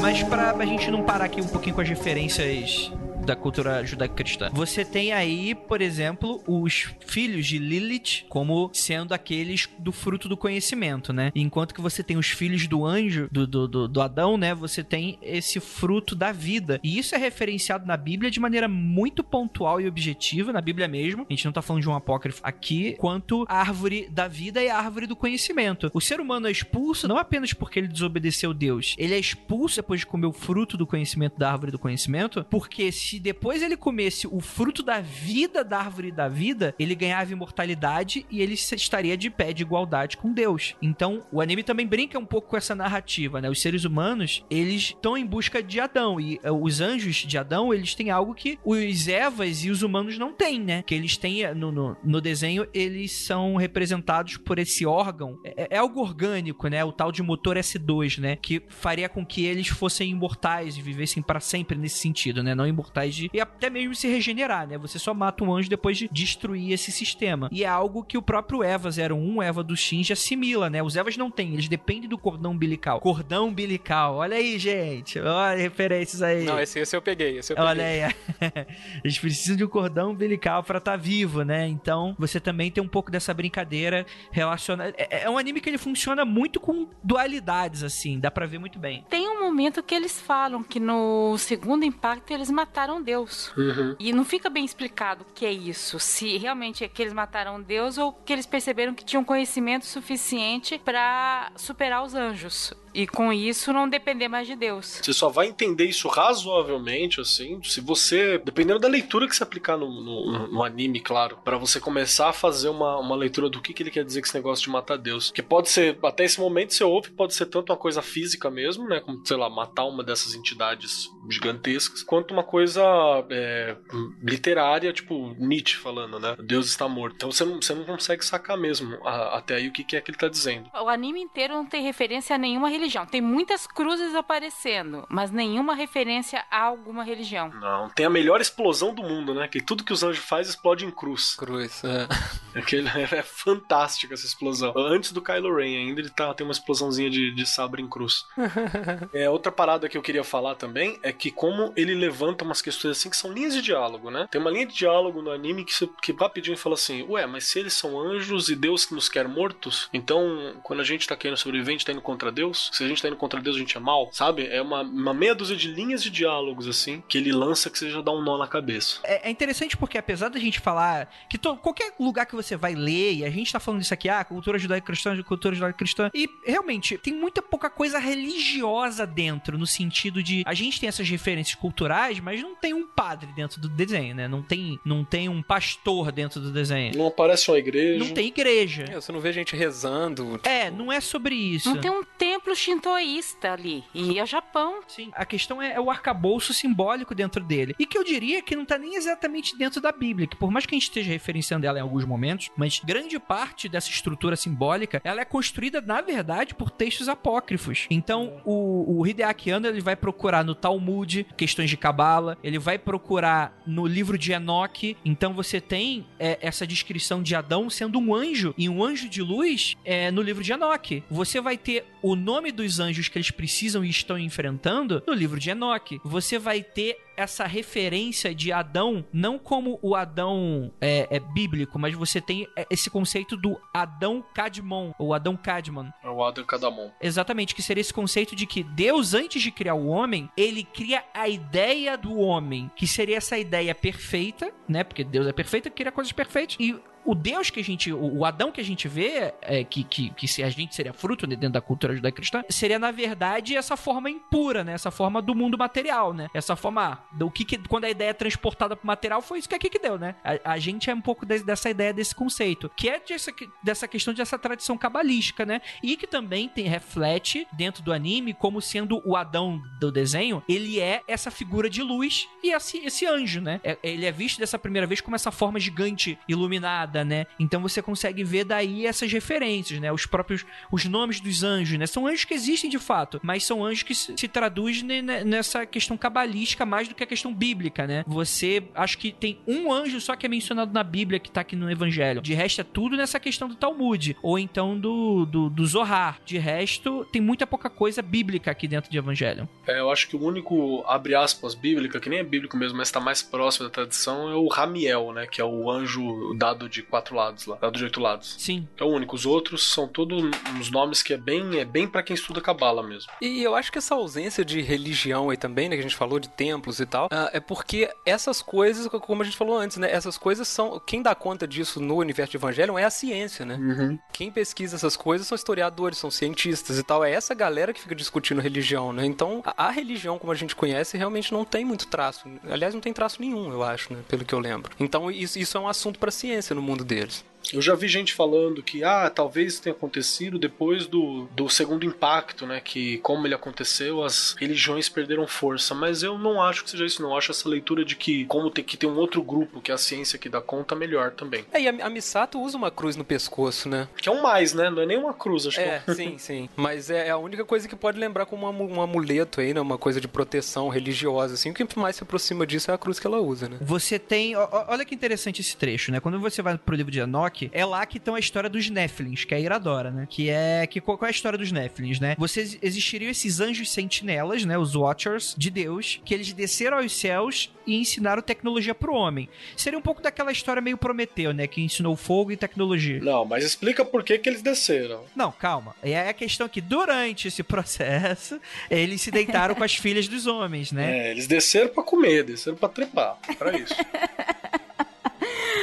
Mas 0.00 0.22
pra 0.22 0.52
a 0.52 0.64
gente 0.64 0.92
não 0.92 1.02
parar 1.02 1.24
aqui 1.24 1.40
um 1.40 1.48
pouquinho 1.48 1.74
com 1.74 1.80
as 1.80 1.88
referências 1.88 2.92
da 3.24 3.36
cultura 3.36 3.84
judaico-cristã. 3.84 4.50
Você 4.52 4.84
tem 4.84 5.12
aí, 5.12 5.54
por 5.54 5.80
exemplo, 5.80 6.42
os 6.46 6.94
filhos 7.06 7.46
de 7.46 7.58
Lilith 7.58 8.24
como 8.28 8.70
sendo 8.72 9.12
aqueles 9.12 9.68
do 9.78 9.92
fruto 9.92 10.28
do 10.28 10.36
conhecimento, 10.36 11.12
né? 11.12 11.30
Enquanto 11.34 11.74
que 11.74 11.80
você 11.80 12.02
tem 12.02 12.16
os 12.16 12.28
filhos 12.28 12.66
do 12.66 12.84
anjo, 12.84 13.28
do, 13.30 13.46
do, 13.46 13.68
do, 13.68 13.88
do 13.88 14.02
Adão, 14.02 14.36
né? 14.36 14.54
Você 14.54 14.82
tem 14.82 15.18
esse 15.22 15.60
fruto 15.60 16.14
da 16.14 16.32
vida. 16.32 16.80
E 16.82 16.98
isso 16.98 17.14
é 17.14 17.18
referenciado 17.18 17.86
na 17.86 17.96
Bíblia 17.96 18.30
de 18.30 18.40
maneira 18.40 18.66
muito 18.66 19.22
pontual 19.22 19.80
e 19.80 19.86
objetiva, 19.86 20.52
na 20.52 20.60
Bíblia 20.60 20.88
mesmo. 20.88 21.26
A 21.28 21.32
gente 21.32 21.44
não 21.44 21.52
tá 21.52 21.62
falando 21.62 21.82
de 21.82 21.88
um 21.88 21.94
apócrifo 21.94 22.40
aqui, 22.42 22.96
quanto 22.98 23.44
a 23.48 23.60
árvore 23.60 24.08
da 24.10 24.26
vida 24.26 24.62
e 24.62 24.68
a 24.68 24.76
árvore 24.76 25.06
do 25.06 25.14
conhecimento. 25.16 25.90
O 25.94 26.00
ser 26.00 26.20
humano 26.20 26.48
é 26.48 26.50
expulso 26.50 27.06
não 27.06 27.16
apenas 27.16 27.52
porque 27.52 27.78
ele 27.78 27.88
desobedeceu 27.88 28.52
Deus, 28.52 28.94
ele 28.98 29.14
é 29.14 29.18
expulso 29.18 29.76
depois 29.76 30.00
de 30.00 30.06
comer 30.06 30.26
o 30.26 30.32
fruto 30.32 30.76
do 30.76 30.86
conhecimento 30.86 31.38
da 31.38 31.50
árvore 31.50 31.72
do 31.72 31.78
conhecimento, 31.78 32.44
porque 32.50 32.90
se 32.90 33.11
se 33.12 33.20
depois 33.20 33.60
ele 33.60 33.76
comesse 33.76 34.26
o 34.26 34.40
fruto 34.40 34.82
da 34.82 34.98
vida 34.98 35.62
da 35.62 35.78
árvore 35.78 36.10
da 36.10 36.28
vida, 36.28 36.74
ele 36.78 36.94
ganhava 36.94 37.30
imortalidade 37.30 38.24
e 38.30 38.40
ele 38.40 38.54
estaria 38.54 39.18
de 39.18 39.28
pé 39.28 39.52
de 39.52 39.62
igualdade 39.62 40.16
com 40.16 40.32
Deus. 40.32 40.74
Então, 40.80 41.22
o 41.30 41.42
anime 41.42 41.62
também 41.62 41.86
brinca 41.86 42.18
um 42.18 42.24
pouco 42.24 42.48
com 42.48 42.56
essa 42.56 42.74
narrativa, 42.74 43.38
né? 43.38 43.50
Os 43.50 43.60
seres 43.60 43.84
humanos, 43.84 44.46
eles 44.48 44.82
estão 44.84 45.14
em 45.14 45.26
busca 45.26 45.62
de 45.62 45.78
Adão 45.78 46.18
e 46.18 46.40
uh, 46.42 46.52
os 46.52 46.80
anjos 46.80 47.16
de 47.16 47.36
Adão, 47.36 47.74
eles 47.74 47.94
têm 47.94 48.08
algo 48.08 48.34
que 48.34 48.58
os 48.64 49.06
Evas 49.06 49.62
e 49.62 49.70
os 49.70 49.82
humanos 49.82 50.16
não 50.16 50.32
têm, 50.32 50.58
né? 50.58 50.82
Que 50.82 50.94
eles 50.94 51.18
têm 51.18 51.42
eh, 51.42 51.52
no, 51.52 51.70
no, 51.70 51.94
no 52.02 52.18
desenho, 52.18 52.66
eles 52.72 53.12
são 53.12 53.56
representados 53.56 54.38
por 54.38 54.58
esse 54.58 54.86
órgão. 54.86 55.38
É, 55.44 55.68
é, 55.72 55.76
algo 55.76 56.00
orgânico, 56.00 56.66
né? 56.66 56.82
O 56.82 56.92
tal 56.92 57.12
de 57.12 57.22
motor 57.22 57.58
S2, 57.58 58.18
né? 58.18 58.36
Que 58.36 58.62
faria 58.68 59.06
com 59.06 59.26
que 59.26 59.44
eles 59.44 59.68
fossem 59.68 60.10
imortais 60.10 60.78
e 60.78 60.80
vivessem 60.80 61.22
para 61.22 61.40
sempre 61.40 61.76
nesse 61.76 61.98
sentido, 61.98 62.42
né? 62.42 62.54
Não 62.54 62.66
imortais 62.66 63.01
atrás 63.02 63.14
de. 63.14 63.30
E 63.32 63.40
até 63.40 63.68
mesmo 63.68 63.94
se 63.94 64.08
regenerar, 64.08 64.66
né? 64.66 64.78
Você 64.78 64.98
só 64.98 65.12
mata 65.12 65.44
um 65.44 65.54
anjo 65.54 65.68
depois 65.68 65.96
de 65.96 66.08
destruir 66.10 66.72
esse 66.72 66.92
sistema. 66.92 67.48
E 67.50 67.64
é 67.64 67.68
algo 67.68 68.04
que 68.04 68.16
o 68.16 68.22
próprio 68.22 68.62
Eva 68.62 68.88
01, 68.88 69.42
Eva 69.42 69.62
do 69.62 69.76
Shinji, 69.76 70.12
assimila, 70.12 70.70
né? 70.70 70.82
Os 70.82 70.96
Evas 70.96 71.16
não 71.16 71.30
têm, 71.30 71.52
eles 71.52 71.68
dependem 71.68 72.08
do 72.08 72.18
cordão 72.18 72.52
umbilical. 72.52 73.00
Cordão 73.00 73.48
umbilical, 73.48 74.16
olha 74.16 74.36
aí, 74.36 74.58
gente. 74.58 75.18
Olha 75.18 75.56
referências 75.56 76.22
aí. 76.22 76.44
Não, 76.44 76.60
esse, 76.60 76.78
esse 76.78 76.94
eu 76.94 77.02
peguei, 77.02 77.38
esse 77.38 77.52
eu 77.52 77.56
peguei. 77.56 77.70
Olha 77.70 77.84
aí. 77.84 78.14
eles 79.02 79.18
precisam 79.18 79.56
de 79.56 79.64
um 79.64 79.68
cordão 79.68 80.10
umbilical 80.10 80.62
para 80.62 80.78
estar 80.78 80.92
tá 80.92 80.96
vivo, 80.96 81.42
né? 81.42 81.66
Então, 81.66 82.14
você 82.18 82.38
também 82.38 82.70
tem 82.70 82.82
um 82.82 82.88
pouco 82.88 83.10
dessa 83.10 83.32
brincadeira 83.34 84.06
relacionada. 84.30 84.94
É, 84.96 85.24
é 85.24 85.30
um 85.30 85.38
anime 85.38 85.60
que 85.60 85.68
ele 85.68 85.78
funciona 85.78 86.24
muito 86.24 86.60
com 86.60 86.88
dualidades, 87.02 87.82
assim, 87.82 88.18
dá 88.18 88.30
pra 88.30 88.46
ver 88.46 88.58
muito 88.58 88.78
bem. 88.78 89.04
Tem 89.08 89.28
um 89.28 89.40
momento 89.40 89.82
que 89.82 89.94
eles 89.94 90.20
falam 90.20 90.62
que 90.62 90.78
no 90.78 91.36
segundo 91.38 91.84
impacto 91.84 92.30
eles 92.30 92.50
mataram 92.50 92.91
Deus. 93.00 93.52
Uhum. 93.56 93.94
E 93.98 94.12
não 94.12 94.24
fica 94.24 94.50
bem 94.50 94.64
explicado 94.64 95.22
o 95.22 95.32
que 95.32 95.46
é 95.46 95.52
isso. 95.52 96.00
Se 96.00 96.36
realmente 96.36 96.82
é 96.82 96.88
que 96.88 97.00
eles 97.00 97.12
mataram 97.12 97.62
Deus 97.62 97.96
ou 97.96 98.12
que 98.12 98.32
eles 98.32 98.46
perceberam 98.46 98.94
que 98.94 99.04
tinham 99.04 99.24
conhecimento 99.24 99.86
suficiente 99.86 100.78
para 100.78 101.52
superar 101.56 102.02
os 102.02 102.14
anjos 102.14 102.74
e 102.94 103.06
com 103.06 103.32
isso 103.32 103.72
não 103.72 103.88
depender 103.88 104.28
mais 104.28 104.46
de 104.46 104.54
Deus. 104.54 105.00
Você 105.02 105.12
só 105.12 105.28
vai 105.28 105.46
entender 105.48 105.84
isso 105.84 106.08
razoavelmente, 106.08 107.20
assim, 107.20 107.60
se 107.62 107.80
você, 107.80 108.38
dependendo 108.38 108.78
da 108.78 108.88
leitura 108.88 109.26
que 109.26 109.34
você 109.34 109.42
aplicar 109.42 109.76
no, 109.76 109.88
no, 109.88 110.48
no 110.48 110.62
anime, 110.62 111.00
claro, 111.00 111.38
para 111.44 111.56
você 111.56 111.80
começar 111.80 112.28
a 112.28 112.32
fazer 112.32 112.68
uma, 112.68 112.98
uma 112.98 113.16
leitura 113.16 113.48
do 113.48 113.60
que, 113.60 113.72
que 113.72 113.82
ele 113.82 113.90
quer 113.90 114.04
dizer 114.04 114.20
com 114.20 114.26
esse 114.26 114.36
negócio 114.36 114.64
de 114.64 114.70
matar 114.70 114.96
Deus. 114.96 115.30
Que 115.30 115.42
pode 115.42 115.70
ser, 115.70 115.98
até 116.02 116.24
esse 116.24 116.40
momento 116.40 116.74
você 116.74 116.84
ouve, 116.84 117.10
pode 117.10 117.34
ser 117.34 117.46
tanto 117.46 117.72
uma 117.72 117.78
coisa 117.78 118.02
física 118.02 118.50
mesmo, 118.50 118.88
né, 118.88 119.00
como, 119.00 119.24
sei 119.26 119.36
lá, 119.36 119.48
matar 119.48 119.84
uma 119.84 120.04
dessas 120.04 120.34
entidades 120.34 121.08
gigantescas, 121.28 122.02
quanto 122.02 122.32
uma 122.32 122.44
coisa 122.44 122.82
é, 123.30 123.76
literária, 124.22 124.92
tipo 124.92 125.34
Nietzsche 125.38 125.76
falando, 125.76 126.18
né, 126.18 126.36
Deus 126.42 126.66
está 126.66 126.88
morto. 126.88 127.16
Então 127.16 127.32
você 127.32 127.44
não, 127.44 127.60
você 127.60 127.74
não 127.74 127.84
consegue 127.84 128.24
sacar 128.24 128.56
mesmo 128.56 128.98
a, 129.04 129.38
até 129.38 129.56
aí 129.56 129.68
o 129.68 129.72
que, 129.72 129.84
que 129.84 129.96
é 129.96 130.00
que 130.00 130.10
ele 130.10 130.18
tá 130.18 130.28
dizendo. 130.28 130.70
O 130.74 130.88
anime 130.88 131.20
inteiro 131.20 131.54
não 131.54 131.66
tem 131.66 131.82
referência 131.82 132.36
a 132.36 132.38
nenhuma 132.38 132.68
religião 132.68 132.81
religião. 132.82 133.06
Tem 133.06 133.20
muitas 133.20 133.66
cruzes 133.66 134.14
aparecendo, 134.14 135.06
mas 135.08 135.30
nenhuma 135.30 135.74
referência 135.74 136.44
a 136.50 136.62
alguma 136.62 137.04
religião. 137.04 137.50
Não, 137.50 137.88
tem 137.90 138.06
a 138.06 138.10
melhor 138.10 138.40
explosão 138.40 138.94
do 138.94 139.02
mundo, 139.02 139.34
né? 139.34 139.48
Que 139.48 139.60
tudo 139.60 139.84
que 139.84 139.92
os 139.92 140.02
anjos 140.02 140.24
fazem 140.24 140.50
explode 140.50 140.84
em 140.84 140.90
cruz. 140.90 141.34
Cruz, 141.34 141.82
é. 141.84 142.08
Aquele, 142.58 142.88
é 142.88 143.22
fantástica 143.22 144.14
essa 144.14 144.26
explosão. 144.26 144.74
Antes 144.76 145.12
do 145.12 145.22
Kylo 145.22 145.56
Ren 145.56 145.78
ainda, 145.78 146.00
ele 146.00 146.10
tá, 146.10 146.34
tem 146.34 146.46
uma 146.46 146.52
explosãozinha 146.52 147.08
de, 147.08 147.34
de 147.34 147.46
sabre 147.46 147.80
em 147.80 147.88
cruz. 147.88 148.24
é, 149.14 149.30
outra 149.30 149.50
parada 149.50 149.88
que 149.88 149.96
eu 149.96 150.02
queria 150.02 150.24
falar 150.24 150.54
também 150.56 150.98
é 151.02 151.12
que 151.12 151.30
como 151.30 151.72
ele 151.76 151.94
levanta 151.94 152.44
umas 152.44 152.60
questões 152.60 152.98
assim 152.98 153.08
que 153.08 153.16
são 153.16 153.32
linhas 153.32 153.54
de 153.54 153.62
diálogo, 153.62 154.10
né? 154.10 154.28
Tem 154.30 154.40
uma 154.40 154.50
linha 154.50 154.66
de 154.66 154.74
diálogo 154.74 155.22
no 155.22 155.30
anime 155.30 155.64
que, 155.64 155.72
que 156.02 156.12
rapidinho 156.12 156.56
fala 156.56 156.74
assim, 156.74 157.02
ué, 157.08 157.26
mas 157.26 157.44
se 157.44 157.58
eles 157.58 157.72
são 157.72 157.98
anjos 157.98 158.48
e 158.48 158.56
Deus 158.56 158.84
que 158.84 158.94
nos 158.94 159.08
quer 159.08 159.26
mortos, 159.26 159.88
então 159.92 160.54
quando 160.62 160.80
a 160.80 160.84
gente 160.84 161.08
tá 161.08 161.16
querendo 161.16 161.38
sobrevivente, 161.38 161.84
tá 161.84 161.92
indo 161.92 162.02
contra 162.02 162.30
Deus, 162.30 162.70
se 162.72 162.82
a 162.82 162.88
gente 162.88 163.02
tá 163.02 163.08
indo 163.08 163.16
contra 163.16 163.40
Deus, 163.40 163.56
a 163.56 163.58
gente 163.58 163.76
é 163.76 163.80
mal, 163.80 164.08
sabe? 164.12 164.46
É 164.46 164.60
uma, 164.60 164.82
uma 164.82 165.14
meia 165.14 165.34
dúzia 165.34 165.56
de 165.56 165.68
linhas 165.68 166.02
de 166.02 166.10
diálogos, 166.10 166.66
assim, 166.66 167.02
que 167.06 167.18
ele 167.18 167.30
lança 167.30 167.70
que 167.70 167.78
você 167.78 167.90
já 167.90 168.00
dá 168.00 168.10
um 168.10 168.22
nó 168.22 168.38
na 168.38 168.46
cabeça. 168.46 168.98
É, 169.04 169.28
é 169.28 169.30
interessante 169.30 169.76
porque, 169.76 169.98
apesar 169.98 170.28
da 170.28 170.38
gente 170.38 170.58
falar 170.58 171.12
que 171.28 171.36
to, 171.38 171.56
qualquer 171.56 171.92
lugar 172.00 172.26
que 172.26 172.34
você 172.34 172.56
vai 172.56 172.74
ler, 172.74 173.14
e 173.14 173.24
a 173.24 173.30
gente 173.30 173.52
tá 173.52 173.60
falando 173.60 173.82
isso 173.82 173.92
aqui, 173.92 174.08
ah, 174.08 174.24
cultura 174.24 174.58
judaico-cristã, 174.58 175.20
cultura 175.22 175.54
judaico-cristã, 175.54 176.10
e 176.14 176.28
realmente 176.44 176.96
tem 176.98 177.12
muita 177.12 177.42
pouca 177.42 177.68
coisa 177.68 177.98
religiosa 177.98 179.06
dentro, 179.06 179.58
no 179.58 179.66
sentido 179.66 180.22
de 180.22 180.42
a 180.46 180.54
gente 180.54 180.80
tem 180.80 180.88
essas 180.88 181.08
referências 181.08 181.54
culturais, 181.54 182.18
mas 182.20 182.40
não 182.40 182.54
tem 182.54 182.72
um 182.72 182.86
padre 182.86 183.30
dentro 183.34 183.60
do 183.60 183.68
desenho, 183.68 184.14
né? 184.14 184.26
Não 184.26 184.42
tem, 184.42 184.78
não 184.84 185.04
tem 185.04 185.28
um 185.28 185.42
pastor 185.42 186.10
dentro 186.10 186.40
do 186.40 186.50
desenho. 186.50 186.96
Não 186.96 187.06
aparece 187.06 187.50
uma 187.50 187.58
igreja. 187.58 188.04
Não 188.04 188.14
tem 188.14 188.28
igreja. 188.28 188.84
É, 188.88 188.94
você 188.94 189.12
não 189.12 189.20
vê 189.20 189.32
gente 189.32 189.54
rezando. 189.54 190.32
Tipo... 190.32 190.48
É, 190.48 190.70
não 190.70 190.92
é 190.92 191.00
sobre 191.00 191.34
isso. 191.34 191.68
Não 191.68 191.80
tem 191.80 191.90
um 191.90 192.02
templo 192.04 192.54
shintoísta 192.62 193.52
ali. 193.52 193.84
E 193.94 194.18
é 194.18 194.22
o 194.22 194.26
Japão. 194.26 194.80
Sim. 194.86 195.10
A 195.14 195.24
questão 195.24 195.60
é, 195.60 195.72
é, 195.72 195.80
o 195.80 195.90
arcabouço 195.90 196.54
simbólico 196.54 197.14
dentro 197.14 197.42
dele. 197.42 197.74
E 197.78 197.86
que 197.86 197.98
eu 197.98 198.04
diria 198.04 198.42
que 198.42 198.54
não 198.54 198.64
tá 198.64 198.78
nem 198.78 198.94
exatamente 198.94 199.56
dentro 199.56 199.80
da 199.80 199.90
Bíblia, 199.90 200.26
que 200.26 200.36
por 200.36 200.50
mais 200.50 200.64
que 200.64 200.74
a 200.74 200.76
gente 200.76 200.88
esteja 200.88 201.10
referenciando 201.10 201.66
ela 201.66 201.78
em 201.78 201.82
alguns 201.82 202.04
momentos, 202.04 202.50
mas 202.56 202.80
grande 202.80 203.18
parte 203.18 203.68
dessa 203.68 203.90
estrutura 203.90 204.36
simbólica, 204.36 205.00
ela 205.04 205.20
é 205.20 205.24
construída, 205.24 205.80
na 205.80 206.00
verdade, 206.00 206.54
por 206.54 206.70
textos 206.70 207.08
apócrifos. 207.08 207.86
Então, 207.90 208.40
o, 208.44 209.00
o 209.00 209.06
Hideaki 209.06 209.50
Anno, 209.50 209.66
ele 209.66 209.80
vai 209.80 209.96
procurar 209.96 210.44
no 210.44 210.54
Talmud 210.54 211.26
questões 211.36 211.68
de 211.68 211.76
Cabala, 211.76 212.38
ele 212.42 212.58
vai 212.58 212.78
procurar 212.78 213.60
no 213.66 213.86
livro 213.86 214.16
de 214.16 214.32
Enoque. 214.32 214.96
Então, 215.04 215.34
você 215.34 215.60
tem 215.60 216.06
é, 216.18 216.38
essa 216.40 216.66
descrição 216.66 217.22
de 217.22 217.34
Adão 217.34 217.68
sendo 217.68 217.98
um 217.98 218.14
anjo, 218.14 218.54
e 218.56 218.68
um 218.68 218.84
anjo 218.84 219.08
de 219.08 219.22
luz 219.22 219.76
é, 219.84 220.10
no 220.10 220.22
livro 220.22 220.42
de 220.42 220.52
Enoque. 220.52 221.02
Você 221.10 221.40
vai 221.40 221.56
ter 221.56 221.86
o 222.02 222.14
nome 222.14 222.51
dos 222.52 222.78
anjos 222.80 223.08
que 223.08 223.18
eles 223.18 223.30
precisam 223.30 223.84
e 223.84 223.90
estão 223.90 224.18
enfrentando 224.18 225.02
no 225.06 225.12
livro 225.12 225.38
de 225.38 225.50
Enoque. 225.50 226.00
Você 226.04 226.38
vai 226.38 226.62
ter 226.62 226.98
essa 227.16 227.46
referência 227.46 228.34
de 228.34 228.52
Adão, 228.52 229.04
não 229.12 229.38
como 229.38 229.78
o 229.82 229.94
Adão 229.94 230.72
é, 230.80 231.08
é, 231.10 231.20
bíblico, 231.20 231.78
mas 231.78 231.94
você 231.94 232.20
tem 232.20 232.48
esse 232.70 232.88
conceito 232.90 233.36
do 233.36 233.60
Adão 233.72 234.24
Cadmon, 234.34 234.92
ou 234.98 235.14
Adão 235.14 235.36
Cadmon. 235.36 235.88
É 236.02 236.08
o 236.08 236.24
Adão 236.24 236.44
Cadamon. 236.44 236.90
Exatamente, 237.00 237.54
que 237.54 237.62
seria 237.62 237.80
esse 237.80 237.92
conceito 237.92 238.34
de 238.34 238.46
que 238.46 238.62
Deus, 238.62 239.14
antes 239.14 239.42
de 239.42 239.50
criar 239.50 239.74
o 239.74 239.88
homem, 239.88 240.30
ele 240.36 240.64
cria 240.64 241.04
a 241.14 241.28
ideia 241.28 241.96
do 241.96 242.18
homem, 242.18 242.70
que 242.74 242.86
seria 242.86 243.18
essa 243.18 243.38
ideia 243.38 243.74
perfeita, 243.74 244.52
né? 244.68 244.82
Porque 244.82 245.04
Deus 245.04 245.26
é 245.26 245.32
perfeito, 245.32 245.70
cria 245.70 245.92
coisas 245.92 246.12
perfeitas. 246.12 246.56
E 246.58 246.80
o 247.04 247.14
Deus 247.14 247.50
que 247.50 247.60
a 247.60 247.64
gente, 247.64 247.92
o 247.92 248.24
Adão 248.24 248.52
que 248.52 248.60
a 248.60 248.64
gente 248.64 248.88
vê, 248.88 249.34
é, 249.42 249.64
que, 249.64 249.84
que, 249.84 250.10
que 250.10 250.28
se 250.28 250.42
a 250.42 250.50
gente 250.50 250.74
seria 250.74 250.92
fruto 250.92 251.26
né, 251.26 251.34
dentro 251.34 251.54
da 251.54 251.60
cultura 251.60 251.94
judaico-cristã, 251.94 252.42
seria 252.48 252.78
na 252.78 252.90
verdade 252.90 253.56
essa 253.56 253.76
forma 253.76 254.10
impura, 254.10 254.64
né? 254.64 254.72
Essa 254.72 254.90
forma 254.90 255.20
do 255.20 255.34
mundo 255.34 255.58
material, 255.58 256.12
né? 256.12 256.28
Essa 256.32 256.56
forma 256.56 257.02
do 257.12 257.30
que, 257.30 257.44
que 257.44 257.58
quando 257.68 257.84
a 257.84 257.90
ideia 257.90 258.10
é 258.10 258.14
transportada 258.14 258.76
pro 258.76 258.86
material 258.86 259.20
foi 259.20 259.38
isso 259.38 259.48
que 259.48 259.54
aqui 259.54 259.68
que 259.68 259.78
deu, 259.78 259.98
né? 259.98 260.14
A, 260.24 260.52
a 260.52 260.58
gente 260.58 260.90
é 260.90 260.94
um 260.94 261.00
pouco 261.00 261.26
de, 261.26 261.42
dessa 261.42 261.70
ideia 261.70 261.92
desse 261.92 262.14
conceito, 262.14 262.70
que 262.76 262.88
é 262.88 263.00
dessa, 263.00 263.32
dessa 263.62 263.88
questão 263.88 264.14
dessa 264.14 264.38
tradição 264.38 264.76
cabalística, 264.78 265.44
né? 265.44 265.60
E 265.82 265.96
que 265.96 266.06
também 266.06 266.48
tem 266.48 266.66
reflete 266.66 267.46
dentro 267.52 267.82
do 267.82 267.92
anime 267.92 268.34
como 268.34 268.60
sendo 268.60 269.02
o 269.04 269.16
Adão 269.16 269.60
do 269.80 269.90
desenho, 269.90 270.42
ele 270.48 270.80
é 270.80 271.02
essa 271.08 271.30
figura 271.30 271.68
de 271.68 271.82
luz 271.82 272.28
e 272.42 272.52
esse, 272.52 272.78
esse 272.78 273.06
anjo, 273.06 273.40
né? 273.40 273.60
É, 273.64 273.78
ele 273.82 274.06
é 274.06 274.12
visto 274.12 274.38
dessa 274.38 274.58
primeira 274.58 274.86
vez 274.86 275.00
como 275.00 275.16
essa 275.16 275.30
forma 275.30 275.58
gigante 275.58 276.18
iluminada 276.28 276.91
né? 277.04 277.26
Então 277.38 277.60
você 277.60 277.80
consegue 277.80 278.22
ver 278.24 278.44
daí 278.44 278.86
essas 278.86 279.12
referências, 279.12 279.80
né? 279.80 279.92
Os 279.92 280.06
próprios 280.06 280.44
os 280.70 280.84
nomes 280.84 281.20
dos 281.20 281.42
anjos, 281.42 281.78
né? 281.78 281.86
São 281.86 282.06
anjos 282.06 282.24
que 282.24 282.34
existem 282.34 282.70
de 282.70 282.78
fato, 282.78 283.20
mas 283.22 283.44
são 283.44 283.64
anjos 283.64 283.82
que 283.82 283.94
se, 283.94 284.28
traduzem 284.28 285.02
nessa 285.02 285.66
questão 285.66 285.96
cabalística 285.96 286.64
mais 286.64 286.88
do 286.88 286.94
que 286.94 287.02
a 287.02 287.06
questão 287.06 287.34
bíblica, 287.34 287.86
né? 287.86 288.04
Você 288.06 288.62
acho 288.74 288.98
que 288.98 289.12
tem 289.12 289.38
um 289.46 289.72
anjo 289.72 290.00
só 290.00 290.16
que 290.16 290.26
é 290.26 290.28
mencionado 290.28 290.72
na 290.72 290.82
Bíblia 290.82 291.18
que 291.18 291.30
tá 291.30 291.40
aqui 291.40 291.56
no 291.56 291.70
Evangelho. 291.70 292.20
De 292.20 292.34
resto 292.34 292.60
é 292.60 292.64
tudo 292.64 292.96
nessa 292.96 293.20
questão 293.20 293.48
do 293.48 293.54
Talmud 293.54 294.16
ou 294.22 294.38
então 294.38 294.78
do, 294.78 295.24
do, 295.26 295.50
do 295.50 295.66
Zohar. 295.66 296.18
De 296.24 296.38
resto 296.38 297.06
tem 297.12 297.20
muita 297.20 297.46
pouca 297.46 297.68
coisa 297.68 298.02
bíblica 298.02 298.50
aqui 298.50 298.66
dentro 298.66 298.90
de 298.90 298.98
Evangelho. 298.98 299.48
É, 299.66 299.80
eu 299.80 299.90
acho 299.90 300.08
que 300.08 300.16
o 300.16 300.22
único 300.22 300.84
abre 300.86 301.14
aspas 301.14 301.54
bíblica 301.54 302.00
que 302.00 302.08
nem 302.08 302.18
é 302.18 302.24
bíblico 302.24 302.56
mesmo, 302.56 302.78
mas 302.78 302.88
está 302.88 303.00
mais 303.00 303.22
próximo 303.22 303.66
da 303.66 303.70
tradição 303.70 304.30
é 304.30 304.34
o 304.34 304.48
Ramiel, 304.48 305.12
né? 305.12 305.26
Que 305.26 305.40
é 305.40 305.44
o 305.44 305.70
anjo 305.70 306.34
dado 306.34 306.68
de 306.68 306.81
quatro 306.82 307.14
lados 307.14 307.46
lá, 307.46 307.56
dado 307.60 307.78
de 307.78 307.84
oito 307.84 308.00
lados. 308.00 308.36
Sim. 308.38 308.68
É 308.76 308.84
o 308.84 308.88
único. 308.88 309.14
Os 309.14 309.26
outros 309.26 309.66
são 309.66 309.86
todos 309.88 310.22
uns 310.56 310.70
nomes 310.70 311.02
que 311.02 311.12
é 311.12 311.16
bem, 311.16 311.58
é 311.58 311.64
bem 311.64 311.86
para 311.86 312.02
quem 312.02 312.14
estuda 312.14 312.40
cabala 312.40 312.82
mesmo. 312.82 313.10
E 313.20 313.42
eu 313.42 313.54
acho 313.54 313.70
que 313.70 313.78
essa 313.78 313.94
ausência 313.94 314.44
de 314.44 314.60
religião 314.60 315.30
aí 315.30 315.36
também, 315.36 315.68
né, 315.68 315.76
que 315.76 315.80
a 315.80 315.84
gente 315.84 315.96
falou 315.96 316.18
de 316.18 316.28
templos 316.28 316.80
e 316.80 316.86
tal, 316.86 317.06
uh, 317.06 317.28
é 317.32 317.40
porque 317.40 317.90
essas 318.04 318.42
coisas, 318.42 318.86
como 318.88 319.22
a 319.22 319.24
gente 319.24 319.36
falou 319.36 319.56
antes, 319.56 319.76
né, 319.76 319.90
essas 319.90 320.16
coisas 320.16 320.48
são, 320.48 320.80
quem 320.80 321.02
dá 321.02 321.14
conta 321.14 321.46
disso 321.46 321.80
no 321.80 321.96
universo 321.96 322.32
de 322.32 322.36
Evangelho 322.36 322.78
é 322.78 322.84
a 322.84 322.90
ciência, 322.90 323.44
né? 323.44 323.56
Uhum. 323.56 323.98
Quem 324.12 324.30
pesquisa 324.30 324.76
essas 324.76 324.96
coisas 324.96 325.26
são 325.26 325.36
historiadores, 325.36 325.98
são 325.98 326.10
cientistas 326.10 326.78
e 326.78 326.82
tal. 326.82 327.04
É 327.04 327.10
essa 327.12 327.34
galera 327.34 327.72
que 327.72 327.80
fica 327.80 327.94
discutindo 327.94 328.40
religião, 328.40 328.92
né? 328.92 329.04
Então, 329.04 329.42
a, 329.44 329.66
a 329.66 329.70
religião 329.70 330.18
como 330.18 330.32
a 330.32 330.34
gente 330.34 330.56
conhece 330.56 330.96
realmente 330.96 331.32
não 331.32 331.44
tem 331.44 331.64
muito 331.64 331.86
traço. 331.86 332.28
Aliás, 332.48 332.74
não 332.74 332.80
tem 332.80 332.92
traço 332.92 333.20
nenhum, 333.20 333.52
eu 333.52 333.62
acho, 333.62 333.92
né, 333.92 334.00
pelo 334.08 334.24
que 334.24 334.34
eu 334.34 334.38
lembro. 334.38 334.74
Então, 334.80 335.10
isso, 335.10 335.38
isso 335.38 335.56
é 335.56 335.60
um 335.60 335.68
assunto 335.68 335.98
para 335.98 336.10
ciência 336.10 336.54
no 336.54 336.62
mundo 336.62 336.71
deles. 336.80 337.24
Eu 337.52 337.62
já 337.62 337.74
vi 337.74 337.88
gente 337.88 338.14
falando 338.14 338.62
que, 338.62 338.82
ah, 338.84 339.10
talvez 339.10 339.60
tenha 339.60 339.74
acontecido 339.74 340.38
depois 340.38 340.86
do, 340.86 341.28
do 341.34 341.48
segundo 341.48 341.84
impacto, 341.84 342.46
né? 342.46 342.60
Que 342.60 342.98
como 342.98 343.26
ele 343.26 343.34
aconteceu, 343.34 344.02
as 344.04 344.34
religiões 344.38 344.88
perderam 344.88 345.26
força. 345.26 345.74
Mas 345.74 346.02
eu 346.02 346.18
não 346.18 346.40
acho 346.42 346.64
que 346.64 346.70
seja 346.70 346.84
isso, 346.84 347.02
não. 347.02 347.10
Eu 347.10 347.16
acho 347.16 347.30
essa 347.30 347.48
leitura 347.48 347.84
de 347.84 347.96
que, 347.96 348.24
como 348.26 348.50
tem 348.50 348.64
que 348.64 348.76
ter 348.76 348.86
um 348.86 348.96
outro 348.96 349.22
grupo, 349.22 349.60
que 349.60 349.70
é 349.70 349.74
a 349.74 349.78
ciência 349.78 350.18
que 350.18 350.28
dá 350.28 350.40
conta, 350.40 350.74
melhor 350.74 351.10
também. 351.12 351.44
É, 351.52 351.60
e 351.60 351.68
a, 351.68 351.86
a 351.86 351.90
Misato 351.90 352.40
usa 352.40 352.56
uma 352.56 352.70
cruz 352.70 352.96
no 352.96 353.04
pescoço, 353.04 353.68
né? 353.68 353.88
Que 353.96 354.08
é 354.08 354.12
um 354.12 354.22
mais, 354.22 354.52
né? 354.54 354.70
Não 354.70 354.82
é 354.82 354.86
nem 354.86 354.98
uma 354.98 355.12
cruz, 355.14 355.46
acho 355.46 355.60
É, 355.60 355.80
que 355.80 355.90
é. 355.90 355.94
sim, 355.94 356.16
sim. 356.18 356.48
Mas 356.56 356.90
é 356.90 357.10
a 357.10 357.16
única 357.18 357.44
coisa 357.44 357.68
que 357.68 357.76
pode 357.76 357.98
lembrar 357.98 358.26
como 358.26 358.46
um 358.46 358.48
amu- 358.48 358.70
um 358.72 358.80
amuleto 358.82 359.40
aí, 359.40 359.52
né? 359.52 359.60
Uma 359.60 359.78
coisa 359.78 360.00
de 360.00 360.08
proteção 360.08 360.68
religiosa, 360.68 361.34
assim. 361.34 361.50
O 361.50 361.54
que 361.54 361.66
mais 361.78 361.96
se 361.96 362.02
aproxima 362.02 362.46
disso 362.46 362.70
é 362.70 362.74
a 362.74 362.78
cruz 362.78 362.98
que 362.98 363.06
ela 363.06 363.20
usa, 363.20 363.48
né? 363.48 363.56
Você 363.60 363.98
tem. 363.98 364.36
ó- 364.36 364.48
Olha 364.68 364.84
que 364.84 364.94
interessante 364.94 365.40
esse 365.40 365.56
trecho, 365.56 365.90
né? 365.92 366.00
Quando 366.00 366.18
você 366.20 366.40
vai 366.42 366.56
pro 366.56 366.74
livro 366.76 366.90
de 366.92 367.00
Enoch, 367.00 367.41
é 367.52 367.64
lá 367.64 367.84
que 367.86 367.98
estão 367.98 368.14
a 368.14 368.18
história 368.18 368.48
dos 368.48 368.68
Nephilims, 368.68 369.24
que 369.24 369.34
é 369.34 369.36
a 369.38 369.40
Iradora, 369.40 369.90
né? 369.90 370.06
Que 370.08 370.30
é. 370.30 370.66
Que, 370.66 370.80
qual 370.80 370.98
qual 370.98 371.06
é 371.06 371.10
a 371.10 371.14
história 371.14 371.38
dos 371.38 371.50
Nephilims, 371.50 371.98
né? 372.00 372.14
Vocês 372.18 372.58
existiriam 372.62 373.10
esses 373.10 373.40
anjos 373.40 373.70
sentinelas, 373.70 374.44
né? 374.44 374.56
Os 374.56 374.74
Watchers 374.74 375.34
de 375.36 375.50
Deus, 375.50 376.00
que 376.04 376.14
eles 376.14 376.32
desceram 376.32 376.78
aos 376.78 376.92
céus 376.92 377.52
e 377.66 377.76
ensinaram 377.76 378.22
tecnologia 378.22 378.74
pro 378.74 378.94
homem. 378.94 379.28
Seria 379.56 379.78
um 379.78 379.82
pouco 379.82 380.02
daquela 380.02 380.32
história 380.32 380.60
meio 380.60 380.76
Prometeu, 380.76 381.32
né? 381.32 381.46
Que 381.46 381.60
ensinou 381.60 381.96
fogo 381.96 382.32
e 382.32 382.36
tecnologia. 382.36 383.00
Não, 383.00 383.24
mas 383.24 383.44
explica 383.44 383.84
por 383.84 384.02
que, 384.02 384.18
que 384.18 384.28
eles 384.28 384.42
desceram. 384.42 385.04
Não, 385.14 385.32
calma. 385.32 385.74
É 385.82 386.08
a 386.08 386.12
questão 386.12 386.48
que 386.48 386.60
durante 386.60 387.28
esse 387.28 387.42
processo, 387.44 388.40
eles 388.70 389.00
se 389.00 389.10
deitaram 389.10 389.54
com 389.54 389.64
as 389.64 389.74
filhas 389.74 390.08
dos 390.08 390.26
homens, 390.26 390.72
né? 390.72 391.08
É, 391.08 391.10
eles 391.10 391.26
desceram 391.26 391.68
pra 391.68 391.82
comer, 391.82 392.24
desceram 392.24 392.56
pra 392.56 392.68
trepar. 392.68 393.18
Pra 393.38 393.56
isso. 393.56 393.74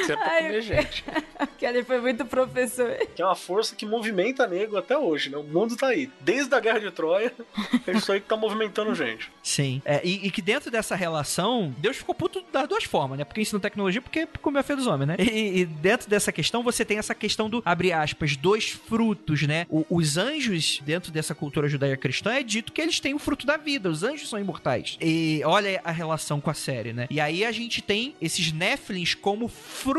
Desceram 0.10 0.22
pra 0.22 0.32
Ai, 0.32 0.42
comer 0.44 0.62
gente. 0.62 1.04
Kelly 1.58 1.84
foi 1.86 2.02
muito 2.02 2.26
professor. 2.26 2.90
Que 3.16 3.22
é 3.22 3.26
uma 3.26 3.36
força 3.36 3.76
que 3.76 3.86
movimenta 3.86 4.48
nego 4.48 4.78
até 4.78 4.98
hoje, 4.98 5.30
né? 5.30 5.38
O 5.38 5.44
mundo 5.44 5.76
tá 5.76 5.88
aí. 5.88 6.10
Desde 6.22 6.54
a 6.54 6.60
Guerra 6.60 6.80
de 6.80 6.92
Troia, 6.92 7.32
é 7.86 7.92
isso 7.92 8.12
aí 8.12 8.20
que 8.20 8.28
tá 8.28 8.36
movimentando 8.38 8.94
gente. 8.96 9.32
Sim. 9.44 9.82
É, 9.86 10.02
e, 10.04 10.28
e 10.28 10.32
que 10.32 10.42
dentro 10.42 10.72
dessa 10.72 10.96
relação, 10.96 11.74
Deus 11.78 11.98
ficou 11.98 12.16
puto 12.16 12.44
das 12.52 12.68
duas 12.68 12.84
formas, 12.84 13.18
né? 13.20 13.24
Porque 13.26 13.42
ensinou 13.42 13.60
tecnologia, 13.60 14.02
porque 14.02 14.28
comeu 14.42 14.60
a 14.60 14.64
fé 14.64 14.76
dos 14.76 14.88
homens, 14.88 15.08
né? 15.10 15.16
E, 15.20 15.60
e 15.62 15.66
dentro 15.66 16.10
dessa 16.10 16.32
questão, 16.32 16.64
você 16.64 16.84
tem 16.84 16.98
essa 16.98 17.14
questão 17.16 17.50
do, 17.50 17.62
abre 17.66 17.92
aspas, 17.94 18.36
dois 18.36 18.70
frutos, 18.70 19.44
né? 19.44 19.66
O- 19.70 19.86
os 19.90 20.18
anjos, 20.18 20.80
dentro 20.86 21.12
dessa 21.12 21.36
cultura 21.36 21.68
judaica-cristã, 21.68 22.34
é 22.34 22.44
dito 22.44 22.72
que 22.72 22.82
eles 22.82 23.00
têm 23.00 23.14
o 23.14 23.20
fruto 23.20 23.46
da 23.46 23.58
vida. 23.58 23.90
Os 23.90 24.04
anjos 24.04 24.30
são 24.30 24.40
imortais. 24.40 24.98
E 25.02 25.42
olha 25.46 25.80
a 25.84 25.92
relação 25.92 26.40
com 26.42 26.50
a 26.50 26.54
série, 26.54 26.94
né? 26.94 27.08
E 27.10 27.20
aí 27.20 27.44
a 27.46 27.52
gente 27.52 27.82
tem 27.82 28.16
esses 28.22 28.52
Nephilims 28.52 29.14
como 29.14 29.48
fruto 29.48 29.99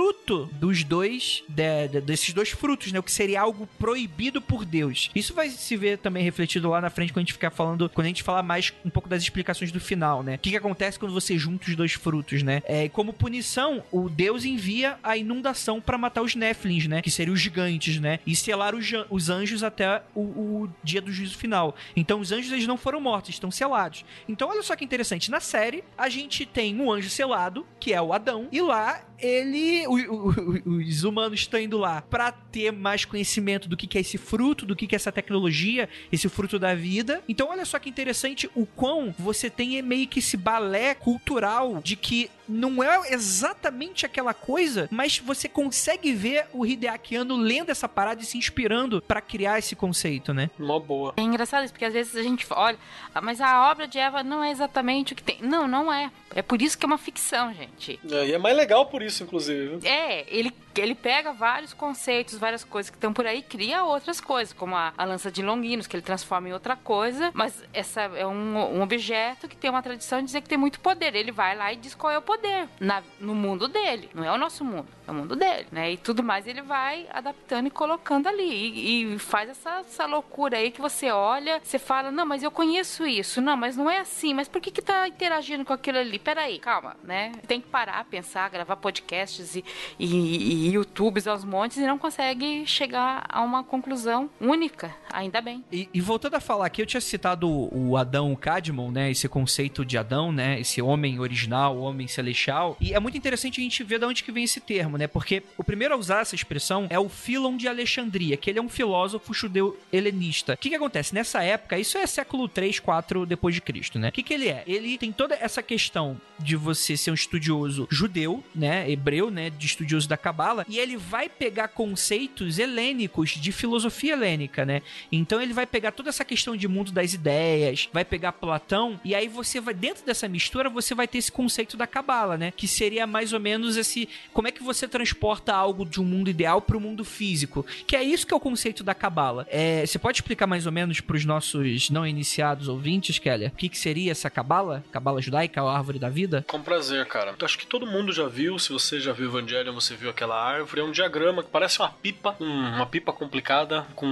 dos 0.52 0.82
dois, 0.84 1.42
de- 1.48 1.88
de- 1.88 2.00
desses 2.00 2.32
dois 2.32 2.50
frutos, 2.50 2.92
né? 2.92 2.98
O 2.98 3.02
que 3.02 3.12
seria 3.12 3.40
algo 3.40 3.68
proibido 3.78 4.40
por 4.40 4.64
Deus. 4.64 5.10
Isso 5.14 5.34
vai 5.34 5.48
se 5.50 5.76
ver 5.76 5.98
também 5.98 6.22
refletido 6.22 6.68
lá 6.70 6.80
na 6.80 6.90
frente 6.90 7.12
quando 7.12 7.18
a 7.18 7.22
gente 7.26 7.32
ficar 7.32 7.50
falando, 7.50 7.88
quando 7.90 8.06
a 8.06 8.08
gente 8.08 8.22
falar 8.22 8.42
mais 8.42 8.72
um 8.84 8.90
pouco 8.90 9.08
das 9.08 9.22
explicações 9.22 9.70
do 9.72 9.80
final, 9.80 10.22
né? 10.22 10.34
O 10.36 10.38
que, 10.38 10.50
que 10.50 10.56
acontece 10.56 10.98
quando 10.98 11.12
você 11.12 11.36
junta 11.38 11.68
os 11.68 11.76
dois 11.76 11.92
frutos, 11.92 12.42
né? 12.42 12.62
É, 12.66 12.88
como 12.88 13.12
punição, 13.12 13.82
o 13.90 14.08
Deus 14.08 14.44
envia 14.44 14.98
a 15.02 15.16
inundação 15.16 15.80
pra 15.80 15.98
matar 15.98 16.22
os 16.22 16.34
Nephilims, 16.34 16.86
né? 16.86 17.02
Que 17.02 17.10
seriam 17.10 17.34
os 17.34 17.40
gigantes, 17.40 17.98
né? 18.00 18.20
E 18.26 18.34
selar 18.36 18.74
os, 18.74 18.90
os 19.10 19.28
anjos 19.30 19.62
até 19.62 20.02
o, 20.14 20.20
o 20.20 20.70
dia 20.82 21.00
do 21.00 21.12
juízo 21.12 21.36
final. 21.36 21.74
Então 21.96 22.20
os 22.20 22.32
anjos 22.32 22.52
eles 22.52 22.66
não 22.66 22.76
foram 22.76 23.00
mortos, 23.00 23.30
estão 23.30 23.50
selados. 23.50 24.04
Então 24.28 24.48
olha 24.48 24.62
só 24.62 24.74
que 24.76 24.84
interessante, 24.84 25.30
na 25.30 25.40
série 25.40 25.82
a 25.96 26.08
gente 26.08 26.46
tem 26.46 26.78
um 26.80 26.90
anjo 26.90 27.10
selado, 27.10 27.66
que 27.78 27.92
é 27.92 28.00
o 28.00 28.12
Adão, 28.12 28.48
e 28.52 28.60
lá 28.60 29.02
ele, 29.18 29.86
os 29.90 31.04
humanos 31.04 31.40
estão 31.40 31.60
indo 31.60 31.76
lá 31.76 32.02
pra 32.02 32.30
ter 32.30 32.70
mais 32.70 33.04
conhecimento 33.04 33.68
do 33.68 33.76
que 33.76 33.86
que 33.86 33.98
é 33.98 34.00
esse 34.00 34.16
fruto, 34.16 34.64
do 34.64 34.76
que 34.76 34.86
que 34.86 34.94
é 34.94 34.96
essa 34.96 35.10
tecnologia, 35.10 35.88
esse 36.12 36.28
fruto 36.28 36.58
da 36.58 36.74
vida. 36.74 37.22
Então 37.28 37.50
olha 37.50 37.64
só 37.64 37.78
que 37.78 37.88
interessante 37.88 38.48
o 38.54 38.64
quão 38.64 39.14
você 39.18 39.50
tem 39.50 39.80
meio 39.82 40.06
que 40.06 40.20
esse 40.20 40.36
balé 40.36 40.94
cultural 40.94 41.80
de 41.82 41.96
que 41.96 42.30
não 42.50 42.82
é 42.82 43.12
exatamente 43.12 44.04
aquela 44.04 44.34
coisa, 44.34 44.88
mas 44.90 45.18
você 45.18 45.48
consegue 45.48 46.12
ver 46.12 46.46
o 46.52 46.66
Hideaki 46.66 47.16
Anno 47.16 47.36
lendo 47.36 47.70
essa 47.70 47.88
parada 47.88 48.22
e 48.22 48.24
se 48.26 48.36
inspirando 48.36 49.00
pra 49.02 49.20
criar 49.20 49.58
esse 49.58 49.76
conceito, 49.76 50.34
né? 50.34 50.50
Uma 50.58 50.78
boa. 50.80 51.14
É 51.16 51.22
engraçado 51.22 51.64
isso, 51.64 51.72
porque 51.72 51.84
às 51.84 51.92
vezes 51.92 52.14
a 52.16 52.22
gente 52.22 52.46
olha, 52.50 52.78
"Ah, 53.14 53.20
mas 53.20 53.40
a 53.40 53.70
obra 53.70 53.86
de 53.86 53.98
Eva 53.98 54.22
não 54.22 54.42
é 54.42 54.50
exatamente 54.50 55.12
o 55.12 55.16
que 55.16 55.22
tem. 55.22 55.38
Não, 55.40 55.66
não 55.68 55.92
é. 55.92 56.10
É 56.34 56.42
por 56.42 56.60
isso 56.60 56.76
que 56.78 56.84
é 56.84 56.88
uma 56.88 56.98
ficção, 56.98 57.52
gente. 57.54 57.98
É, 58.10 58.26
e 58.28 58.32
é 58.32 58.38
mais 58.38 58.56
legal 58.56 58.86
por 58.86 59.02
isso, 59.02 59.22
inclusive. 59.22 59.86
É, 59.86 60.24
ele, 60.28 60.52
ele 60.80 60.94
pega 60.94 61.32
vários 61.32 61.72
conceitos, 61.72 62.36
várias 62.38 62.64
coisas 62.64 62.90
que 62.90 62.96
estão 62.96 63.12
por 63.12 63.26
aí 63.26 63.42
cria 63.42 63.84
outras 63.84 64.20
coisas, 64.20 64.52
como 64.52 64.74
a, 64.76 64.92
a 64.96 65.04
lança 65.04 65.30
de 65.30 65.42
Longinos, 65.42 65.86
que 65.86 65.96
ele 65.96 66.02
transforma 66.02 66.48
em 66.48 66.52
outra 66.52 66.76
coisa, 66.76 67.30
mas 67.34 67.62
essa 67.72 68.02
é 68.02 68.26
um, 68.26 68.56
um 68.78 68.82
objeto 68.82 69.48
que 69.48 69.56
tem 69.56 69.70
uma 69.70 69.82
tradição 69.82 70.18
de 70.20 70.26
dizer 70.26 70.40
que 70.40 70.48
tem 70.48 70.58
muito 70.58 70.80
poder. 70.80 71.14
Ele 71.14 71.32
vai 71.32 71.56
lá 71.56 71.72
e 71.72 71.76
diz 71.76 71.94
qual 71.94 72.12
é 72.12 72.18
o 72.18 72.22
poder 72.22 72.68
na- 72.78 73.02
no 73.18 73.34
mundo 73.34 73.68
dele, 73.68 74.08
não 74.14 74.24
é 74.24 74.32
o 74.32 74.38
nosso 74.38 74.64
mundo, 74.64 74.86
é 75.06 75.10
o 75.10 75.14
mundo 75.14 75.36
dele, 75.36 75.66
né? 75.72 75.92
E 75.92 75.96
tudo 75.96 76.22
mais 76.22 76.46
ele 76.46 76.62
vai 76.62 77.06
adaptando 77.12 77.66
e 77.66 77.70
colocando 77.70 78.28
ali. 78.28 78.50
E, 78.50 79.14
e 79.14 79.18
faz 79.18 79.50
essa, 79.50 79.80
essa 79.80 80.06
loucura 80.06 80.56
aí 80.58 80.70
que 80.70 80.80
você 80.80 81.10
olha, 81.10 81.60
você 81.62 81.78
fala, 81.78 82.10
não, 82.10 82.24
mas 82.26 82.42
eu 82.42 82.50
conheço 82.50 83.06
isso, 83.06 83.40
não, 83.40 83.56
mas 83.56 83.76
não 83.76 83.90
é 83.90 83.98
assim, 83.98 84.32
mas 84.34 84.48
por 84.48 84.60
que 84.60 84.70
que 84.70 84.82
tá 84.82 85.06
interagindo 85.08 85.64
com 85.64 85.72
aquilo 85.72 85.98
ali? 85.98 86.18
Peraí, 86.18 86.58
calma, 86.58 86.96
né? 87.02 87.32
Tem 87.46 87.60
que 87.60 87.68
parar, 87.68 88.04
pensar, 88.04 88.48
gravar 88.50 88.76
podcasts 88.76 89.56
e, 89.56 89.64
e, 89.98 90.69
e 90.69 90.69
YouTubes 90.70 91.26
aos 91.26 91.44
montes 91.44 91.78
e 91.78 91.86
não 91.86 91.98
consegue 91.98 92.66
chegar 92.66 93.24
a 93.28 93.40
uma 93.42 93.62
conclusão 93.62 94.30
única, 94.40 94.94
ainda 95.12 95.40
bem. 95.40 95.64
E, 95.72 95.88
e 95.92 96.00
voltando 96.00 96.34
a 96.34 96.40
falar 96.40 96.66
aqui, 96.66 96.82
eu 96.82 96.86
tinha 96.86 97.00
citado 97.00 97.48
o, 97.48 97.90
o 97.90 97.96
Adão 97.96 98.34
Cadmon, 98.34 98.90
né? 98.90 99.10
Esse 99.10 99.28
conceito 99.28 99.84
de 99.84 99.98
Adão, 99.98 100.32
né? 100.32 100.60
Esse 100.60 100.80
homem 100.80 101.18
original, 101.20 101.78
homem 101.78 102.06
celestial. 102.06 102.76
E 102.80 102.94
é 102.94 103.00
muito 103.00 103.16
interessante 103.16 103.60
a 103.60 103.64
gente 103.64 103.82
ver 103.82 103.98
de 103.98 104.04
onde 104.04 104.22
que 104.22 104.32
vem 104.32 104.44
esse 104.44 104.60
termo, 104.60 104.96
né? 104.96 105.06
Porque 105.06 105.42
o 105.56 105.64
primeiro 105.64 105.94
a 105.94 105.96
usar 105.96 106.20
essa 106.20 106.34
expressão 106.34 106.86
é 106.90 106.98
o 106.98 107.08
Filon 107.08 107.56
de 107.56 107.68
Alexandria, 107.68 108.36
que 108.36 108.50
ele 108.50 108.58
é 108.58 108.62
um 108.62 108.68
filósofo 108.68 109.32
judeu 109.34 109.78
helenista. 109.92 110.54
O 110.54 110.56
que 110.56 110.70
que 110.70 110.74
acontece? 110.74 111.14
Nessa 111.14 111.42
época, 111.42 111.78
isso 111.78 111.98
é 111.98 112.06
século 112.06 112.48
3, 112.48 112.78
4 112.78 113.26
depois 113.26 113.54
de 113.54 113.60
Cristo, 113.60 113.98
né? 113.98 114.08
O 114.08 114.12
que 114.12 114.22
que 114.22 114.34
ele 114.34 114.48
é? 114.48 114.64
Ele 114.66 114.98
tem 114.98 115.12
toda 115.12 115.34
essa 115.34 115.62
questão 115.62 116.20
de 116.38 116.56
você 116.56 116.96
ser 116.96 117.10
um 117.10 117.14
estudioso 117.14 117.86
judeu, 117.90 118.42
né? 118.54 118.90
Hebreu, 118.90 119.30
né? 119.30 119.50
De 119.50 119.66
estudioso 119.66 120.08
da 120.08 120.16
Cabala. 120.16 120.49
E 120.68 120.78
ele 120.78 120.96
vai 120.96 121.28
pegar 121.28 121.68
conceitos 121.68 122.58
helênicos 122.58 123.30
de 123.30 123.52
filosofia 123.52 124.12
helênica, 124.12 124.64
né? 124.64 124.82
Então 125.10 125.40
ele 125.40 125.52
vai 125.52 125.66
pegar 125.66 125.92
toda 125.92 126.08
essa 126.08 126.24
questão 126.24 126.56
de 126.56 126.68
mundo 126.68 126.92
das 126.92 127.14
ideias, 127.14 127.88
vai 127.92 128.04
pegar 128.04 128.32
Platão, 128.32 129.00
e 129.04 129.14
aí 129.14 129.28
você 129.28 129.60
vai, 129.60 129.74
dentro 129.74 130.04
dessa 130.04 130.28
mistura, 130.28 130.68
você 130.68 130.94
vai 130.94 131.06
ter 131.06 131.18
esse 131.18 131.30
conceito 131.30 131.76
da 131.76 131.86
Cabala, 131.86 132.36
né? 132.36 132.52
Que 132.56 132.66
seria 132.66 133.06
mais 133.06 133.32
ou 133.32 133.40
menos 133.40 133.76
esse. 133.76 134.08
Como 134.32 134.48
é 134.48 134.52
que 134.52 134.62
você 134.62 134.86
transporta 134.88 135.54
algo 135.54 135.84
de 135.84 136.00
um 136.00 136.04
mundo 136.04 136.30
ideal 136.30 136.60
para 136.60 136.76
o 136.76 136.80
mundo 136.80 137.04
físico? 137.04 137.64
Que 137.86 137.96
é 137.96 138.02
isso 138.02 138.26
que 138.26 138.34
é 138.34 138.36
o 138.36 138.40
conceito 138.40 138.82
da 138.82 138.94
Cabala. 138.94 139.46
É, 139.50 139.84
você 139.86 139.98
pode 139.98 140.18
explicar 140.18 140.46
mais 140.46 140.66
ou 140.66 140.72
menos 140.72 141.00
para 141.00 141.16
os 141.16 141.24
nossos 141.24 141.90
não 141.90 142.06
iniciados 142.06 142.68
ouvintes, 142.68 143.18
Keller, 143.18 143.50
o 143.50 143.56
que, 143.56 143.68
que 143.68 143.78
seria 143.78 144.12
essa 144.12 144.30
Cabala? 144.30 144.84
Cabala 144.90 145.20
judaica, 145.20 145.62
a 145.62 145.76
árvore 145.76 145.98
da 145.98 146.08
vida? 146.08 146.44
Com 146.48 146.62
prazer, 146.62 147.06
cara. 147.06 147.34
Eu 147.38 147.44
acho 147.44 147.58
que 147.58 147.66
todo 147.66 147.86
mundo 147.86 148.12
já 148.12 148.26
viu, 148.28 148.58
se 148.58 148.72
você 148.72 149.00
já 149.00 149.12
viu 149.12 149.26
Evangelion, 149.26 149.72
você 149.72 149.94
viu 149.94 150.10
aquela 150.10 150.39
árvore. 150.40 150.80
É 150.80 150.84
um 150.84 150.90
diagrama 150.92 151.42
que 151.42 151.50
parece 151.50 151.78
uma 151.80 151.88
pipa, 151.90 152.36
um- 152.40 152.74
uma 152.76 152.86
pipa 152.86 153.12
complicada 153.12 153.86
com 153.94 154.08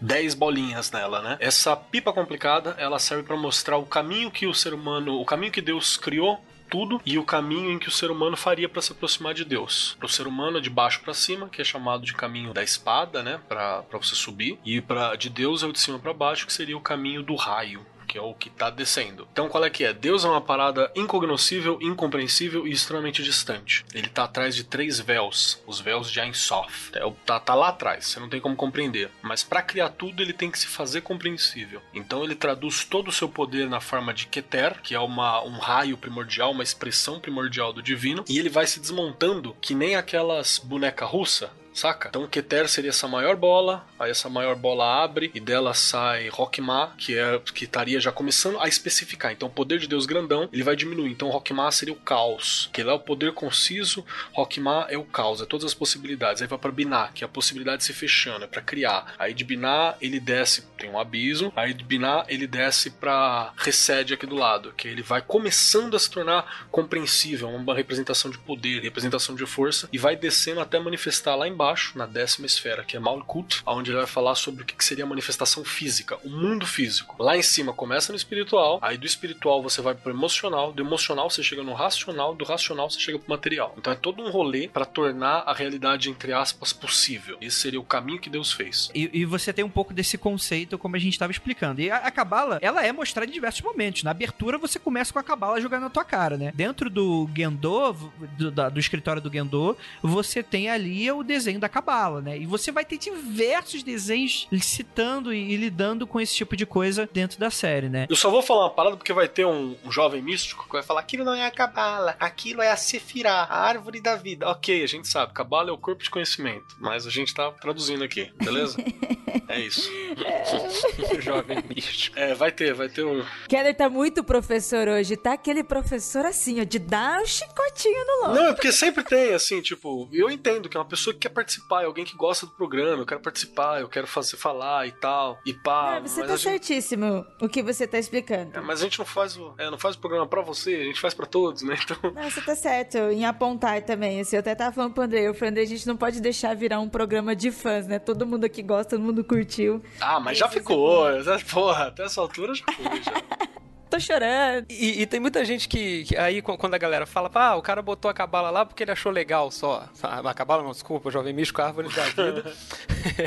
10 0.00 0.34
bolinhas 0.34 0.90
nela, 0.90 1.22
né? 1.22 1.36
Essa 1.40 1.76
pipa 1.76 2.12
complicada, 2.12 2.74
ela 2.78 2.98
serve 2.98 3.22
pra 3.24 3.36
mostrar 3.36 3.76
o 3.76 3.86
caminho 3.86 4.30
que 4.30 4.46
o 4.46 4.54
ser 4.54 4.74
humano, 4.74 5.20
o 5.20 5.24
caminho 5.24 5.52
que 5.52 5.60
Deus 5.62 5.96
criou 5.96 6.42
tudo 6.70 7.00
e 7.04 7.18
o 7.18 7.24
caminho 7.24 7.70
em 7.70 7.78
que 7.78 7.88
o 7.88 7.90
ser 7.92 8.10
humano 8.10 8.36
faria 8.36 8.68
para 8.68 8.82
se 8.82 8.90
aproximar 8.90 9.32
de 9.34 9.44
Deus. 9.44 9.94
Para 9.98 10.06
o 10.06 10.08
ser 10.08 10.26
humano 10.26 10.60
de 10.60 10.68
baixo 10.70 11.00
para 11.02 11.14
cima, 11.14 11.48
que 11.48 11.60
é 11.60 11.64
chamado 11.64 12.04
de 12.04 12.14
caminho 12.14 12.52
da 12.52 12.62
espada, 12.62 13.22
né, 13.22 13.38
para 13.48 13.84
você 13.92 14.14
subir, 14.16 14.58
e 14.64 14.80
para 14.80 15.14
de 15.14 15.28
Deus 15.30 15.62
é 15.62 15.66
o 15.66 15.72
de 15.72 15.78
cima 15.78 15.98
para 15.98 16.12
baixo, 16.12 16.46
que 16.46 16.52
seria 16.52 16.76
o 16.76 16.80
caminho 16.80 17.22
do 17.22 17.36
raio. 17.36 17.86
Que 18.14 18.18
é 18.18 18.22
o 18.22 18.32
que 18.32 18.48
tá 18.48 18.70
descendo. 18.70 19.26
Então, 19.32 19.48
qual 19.48 19.64
é 19.64 19.68
que 19.68 19.82
é? 19.82 19.92
Deus 19.92 20.24
é 20.24 20.28
uma 20.28 20.40
parada 20.40 20.88
incognoscível, 20.94 21.80
incompreensível 21.82 22.64
e 22.64 22.70
extremamente 22.70 23.24
distante. 23.24 23.84
Ele 23.92 24.06
tá 24.06 24.22
atrás 24.22 24.54
de 24.54 24.62
três 24.62 25.00
véus, 25.00 25.60
os 25.66 25.80
véus 25.80 26.08
de 26.08 26.20
Ein 26.20 26.32
Sof. 26.32 26.92
É, 26.92 27.00
tá, 27.26 27.40
tá 27.40 27.56
lá 27.56 27.70
atrás, 27.70 28.06
você 28.06 28.20
não 28.20 28.28
tem 28.28 28.40
como 28.40 28.54
compreender. 28.54 29.10
Mas 29.20 29.42
para 29.42 29.60
criar 29.62 29.88
tudo, 29.88 30.22
ele 30.22 30.32
tem 30.32 30.48
que 30.48 30.60
se 30.60 30.68
fazer 30.68 31.00
compreensível. 31.00 31.82
Então, 31.92 32.22
ele 32.22 32.36
traduz 32.36 32.84
todo 32.84 33.08
o 33.08 33.12
seu 33.12 33.28
poder 33.28 33.68
na 33.68 33.80
forma 33.80 34.14
de 34.14 34.28
Keter, 34.28 34.80
que 34.80 34.94
é 34.94 35.00
uma, 35.00 35.42
um 35.42 35.58
raio 35.58 35.98
primordial, 35.98 36.52
uma 36.52 36.62
expressão 36.62 37.18
primordial 37.18 37.72
do 37.72 37.82
divino, 37.82 38.24
e 38.28 38.38
ele 38.38 38.48
vai 38.48 38.68
se 38.68 38.78
desmontando 38.78 39.56
que 39.60 39.74
nem 39.74 39.96
aquelas 39.96 40.60
boneca 40.60 41.04
russa 41.04 41.50
saca? 41.74 42.08
Então 42.08 42.26
Keter 42.26 42.68
seria 42.68 42.90
essa 42.90 43.08
maior 43.08 43.36
bola, 43.36 43.86
aí 43.98 44.10
essa 44.10 44.28
maior 44.30 44.56
bola 44.56 45.02
abre 45.04 45.30
e 45.34 45.40
dela 45.40 45.74
sai 45.74 46.28
Rockma, 46.28 46.94
que 46.96 47.18
é 47.18 47.40
que 47.52 47.64
estaria 47.64 48.00
já 48.00 48.12
começando 48.12 48.58
a 48.60 48.68
especificar. 48.68 49.32
Então 49.32 49.48
o 49.48 49.52
poder 49.52 49.78
de 49.78 49.88
Deus 49.88 50.06
grandão, 50.06 50.48
ele 50.52 50.62
vai 50.62 50.76
diminuir. 50.76 51.10
Então 51.10 51.28
Rockma 51.28 51.70
seria 51.72 51.92
o 51.92 51.96
caos, 51.96 52.70
que 52.72 52.82
lá 52.82 52.92
é 52.92 52.96
o 52.96 53.00
poder 53.00 53.32
conciso, 53.32 54.04
Rockma 54.32 54.86
é 54.88 54.96
o 54.96 55.04
caos, 55.04 55.42
é 55.42 55.46
todas 55.46 55.66
as 55.66 55.74
possibilidades. 55.74 56.40
Aí 56.40 56.48
vai 56.48 56.58
para 56.58 56.70
Binah, 56.70 57.10
que 57.12 57.24
é 57.24 57.26
a 57.26 57.28
possibilidade 57.28 57.78
de 57.78 57.84
se 57.84 57.92
fechando, 57.92 58.44
é 58.44 58.48
para 58.48 58.62
criar. 58.62 59.14
Aí 59.18 59.34
de 59.34 59.44
Binah 59.44 59.96
ele 60.00 60.20
desce, 60.20 60.62
tem 60.78 60.90
um 60.90 60.98
abismo, 60.98 61.52
aí 61.56 61.74
de 61.74 61.84
Binah 61.84 62.24
ele 62.28 62.46
desce 62.46 62.90
para 62.90 63.52
recede 63.56 64.14
aqui 64.14 64.26
do 64.26 64.36
lado, 64.36 64.72
que 64.76 64.86
ele 64.86 65.02
vai 65.02 65.20
começando 65.20 65.96
a 65.96 65.98
se 65.98 66.10
tornar 66.10 66.66
compreensível, 66.70 67.48
uma 67.48 67.74
representação 67.74 68.30
de 68.30 68.38
poder, 68.38 68.82
representação 68.82 69.34
de 69.34 69.44
força 69.46 69.88
e 69.92 69.98
vai 69.98 70.16
descendo 70.16 70.60
até 70.60 70.78
manifestar 70.78 71.34
lá 71.34 71.48
embaixo, 71.48 71.63
na 71.94 72.06
décima 72.06 72.46
esfera, 72.46 72.84
que 72.84 72.96
é 72.96 73.00
Malkut, 73.00 73.62
onde 73.66 73.90
ele 73.90 73.98
vai 73.98 74.06
falar 74.06 74.34
sobre 74.34 74.62
o 74.62 74.66
que 74.66 74.84
seria 74.84 75.04
a 75.04 75.06
manifestação 75.06 75.64
física, 75.64 76.18
o 76.24 76.28
mundo 76.28 76.66
físico. 76.66 77.16
Lá 77.22 77.36
em 77.36 77.42
cima 77.42 77.72
começa 77.72 78.12
no 78.12 78.16
espiritual, 78.16 78.78
aí 78.82 78.98
do 78.98 79.06
espiritual 79.06 79.62
você 79.62 79.80
vai 79.80 79.94
pro 79.94 80.10
emocional, 80.10 80.72
do 80.72 80.82
emocional 80.82 81.30
você 81.30 81.42
chega 81.42 81.62
no 81.62 81.72
racional, 81.72 82.34
do 82.34 82.44
racional 82.44 82.90
você 82.90 83.00
chega 83.00 83.18
pro 83.18 83.30
material. 83.30 83.74
Então 83.78 83.92
é 83.92 83.96
todo 83.96 84.22
um 84.22 84.30
rolê 84.30 84.68
para 84.68 84.84
tornar 84.84 85.44
a 85.46 85.52
realidade, 85.52 86.10
entre 86.10 86.32
aspas, 86.32 86.72
possível. 86.72 87.36
Esse 87.40 87.58
seria 87.58 87.80
o 87.80 87.84
caminho 87.84 88.20
que 88.20 88.30
Deus 88.30 88.52
fez. 88.52 88.90
E, 88.94 89.10
e 89.12 89.24
você 89.24 89.52
tem 89.52 89.64
um 89.64 89.70
pouco 89.70 89.94
desse 89.94 90.18
conceito, 90.18 90.78
como 90.78 90.96
a 90.96 90.98
gente 90.98 91.12
estava 91.12 91.32
explicando. 91.32 91.80
E 91.80 91.90
a 91.90 92.10
Cabala, 92.10 92.58
ela 92.60 92.84
é 92.84 92.92
mostrada 92.92 93.30
em 93.30 93.32
diversos 93.32 93.62
momentos. 93.62 94.02
Na 94.02 94.10
abertura, 94.10 94.58
você 94.58 94.78
começa 94.78 95.12
com 95.12 95.18
a 95.18 95.22
Cabala 95.22 95.60
jogando 95.60 95.82
na 95.82 95.90
tua 95.90 96.04
cara, 96.04 96.36
né? 96.36 96.52
Dentro 96.54 96.90
do 96.90 97.28
Gendo, 97.34 97.94
do, 98.36 98.50
do 98.50 98.80
escritório 98.80 99.22
do 99.22 99.32
Gendo, 99.32 99.76
você 100.02 100.42
tem 100.42 100.70
ali 100.70 101.10
o 101.10 101.22
desenho 101.22 101.53
da 101.58 101.68
Cabala, 101.68 102.20
né? 102.20 102.38
E 102.38 102.46
você 102.46 102.70
vai 102.70 102.84
ter 102.84 102.98
diversos 102.98 103.82
desenhos 103.82 104.48
citando 104.60 105.32
e, 105.32 105.52
e, 105.52 105.56
lidando 105.56 106.06
com 106.06 106.20
esse 106.20 106.34
tipo 106.34 106.56
de 106.56 106.66
coisa 106.66 107.08
dentro 107.12 107.38
da 107.38 107.50
série, 107.50 107.88
né? 107.88 108.06
Eu 108.08 108.16
só 108.16 108.30
vou 108.30 108.42
falar 108.42 108.64
uma 108.64 108.70
parada 108.70 108.96
porque 108.96 109.12
vai 109.12 109.28
ter 109.28 109.44
um, 109.44 109.76
um 109.84 109.92
jovem 109.92 110.22
místico 110.22 110.66
que 110.66 110.72
vai 110.72 110.82
falar: 110.82 111.00
aquilo 111.00 111.24
não 111.24 111.34
é 111.34 111.46
a 111.46 111.50
Cabala, 111.50 112.16
aquilo 112.18 112.62
é 112.62 112.70
a 112.70 112.76
Sefirah, 112.76 113.44
a 113.44 113.60
árvore 113.60 114.00
da 114.00 114.16
vida. 114.16 114.48
Ok, 114.48 114.82
a 114.82 114.86
gente 114.86 115.08
sabe, 115.08 115.32
Cabala 115.32 115.70
é 115.70 115.72
o 115.72 115.78
corpo 115.78 116.02
de 116.02 116.10
conhecimento, 116.10 116.76
mas 116.78 117.06
a 117.06 117.10
gente 117.10 117.34
tá 117.34 117.50
traduzindo 117.52 118.04
aqui, 118.04 118.32
beleza? 118.36 118.76
é 119.48 119.60
isso. 119.60 119.90
jovem 121.20 121.62
místico. 121.68 122.18
É, 122.18 122.34
vai 122.34 122.52
ter, 122.52 122.74
vai 122.74 122.88
ter 122.88 123.04
um. 123.04 123.24
Keller 123.48 123.74
tá 123.74 123.88
muito 123.88 124.22
professor 124.22 124.88
hoje, 124.88 125.16
tá? 125.16 125.32
Aquele 125.32 125.64
professor 125.64 126.24
assim, 126.24 126.60
ó, 126.60 126.64
de 126.64 126.78
dar 126.78 127.20
um 127.20 127.26
chicotinho 127.26 128.04
no 128.06 128.26
lobo. 128.26 128.34
Não, 128.34 128.46
é 128.48 128.52
porque 128.52 128.72
sempre 128.72 129.02
tem, 129.02 129.34
assim, 129.34 129.60
tipo, 129.60 130.08
eu 130.12 130.30
entendo 130.30 130.68
que 130.68 130.76
é 130.76 130.80
uma 130.80 130.86
pessoa 130.86 131.12
que 131.14 131.20
quer 131.20 131.30
participar, 131.30 131.43
é 131.80 131.84
alguém 131.84 132.04
que 132.04 132.16
gosta 132.16 132.46
do 132.46 132.52
programa, 132.52 133.02
eu 133.02 133.06
quero 133.06 133.20
participar, 133.20 133.80
eu 133.80 133.88
quero 133.88 134.06
fazer 134.06 134.36
falar 134.36 134.86
e 134.86 134.92
tal, 134.92 135.38
e 135.44 135.52
pá. 135.52 136.00
Não, 136.00 136.08
você 136.08 136.24
tá 136.24 136.36
certíssimo 136.36 137.26
o 137.40 137.48
que 137.48 137.62
você 137.62 137.86
tá 137.86 137.98
explicando. 137.98 138.56
É, 138.56 138.60
mas 138.60 138.80
a 138.80 138.84
gente 138.84 138.98
não 138.98 139.06
faz 139.06 139.36
o, 139.36 139.54
é, 139.58 139.70
não 139.70 139.78
faz 139.78 139.96
o 139.96 139.98
programa 139.98 140.26
pra 140.26 140.42
você, 140.42 140.74
a 140.74 140.84
gente 140.84 141.00
faz 141.00 141.14
pra 141.14 141.26
todos, 141.26 141.62
né? 141.62 141.74
Então... 141.84 142.12
Não, 142.12 142.30
você 142.30 142.40
tá 142.40 142.56
certo 142.56 142.96
em 142.96 143.26
apontar 143.26 143.82
também, 143.82 144.20
assim, 144.20 144.36
eu 144.36 144.40
até 144.40 144.54
tava 144.54 144.74
falando 144.74 144.94
pro 144.94 145.02
André, 145.02 145.30
o 145.30 145.44
André, 145.44 145.62
a 145.62 145.66
gente 145.66 145.86
não 145.86 145.96
pode 145.96 146.20
deixar 146.20 146.56
virar 146.56 146.80
um 146.80 146.88
programa 146.88 147.36
de 147.36 147.50
fãs, 147.50 147.86
né? 147.86 147.98
Todo 147.98 148.26
mundo 148.26 148.44
aqui 148.44 148.62
gosta, 148.62 148.96
todo 148.96 149.02
mundo 149.02 149.22
curtiu. 149.22 149.82
Ah, 150.00 150.18
mas 150.18 150.38
já 150.38 150.48
ficou, 150.48 151.04
porra, 151.52 151.88
até 151.88 152.04
essa 152.04 152.20
altura 152.20 152.54
já 152.54 152.64
foi, 152.72 153.02
já. 153.02 153.12
tô 153.94 154.00
chorando. 154.00 154.66
E, 154.68 155.02
e, 155.02 155.06
tem 155.06 155.20
muita 155.20 155.44
gente 155.44 155.68
que, 155.68 156.04
que, 156.04 156.16
aí 156.16 156.42
quando 156.42 156.74
a 156.74 156.78
galera 156.78 157.06
fala, 157.06 157.30
ah, 157.34 157.56
o 157.56 157.62
cara 157.62 157.80
botou 157.80 158.10
a 158.10 158.14
cabala 158.14 158.50
lá 158.50 158.66
porque 158.66 158.82
ele 158.82 158.90
achou 158.90 159.12
legal 159.12 159.50
só. 159.50 159.88
A 160.02 160.34
cabala 160.34 160.62
não, 160.62 160.72
desculpa, 160.72 161.10
jovem 161.10 161.32
místico, 161.32 161.62
árvore 161.62 161.88
da 161.88 162.04
vida. 162.04 162.52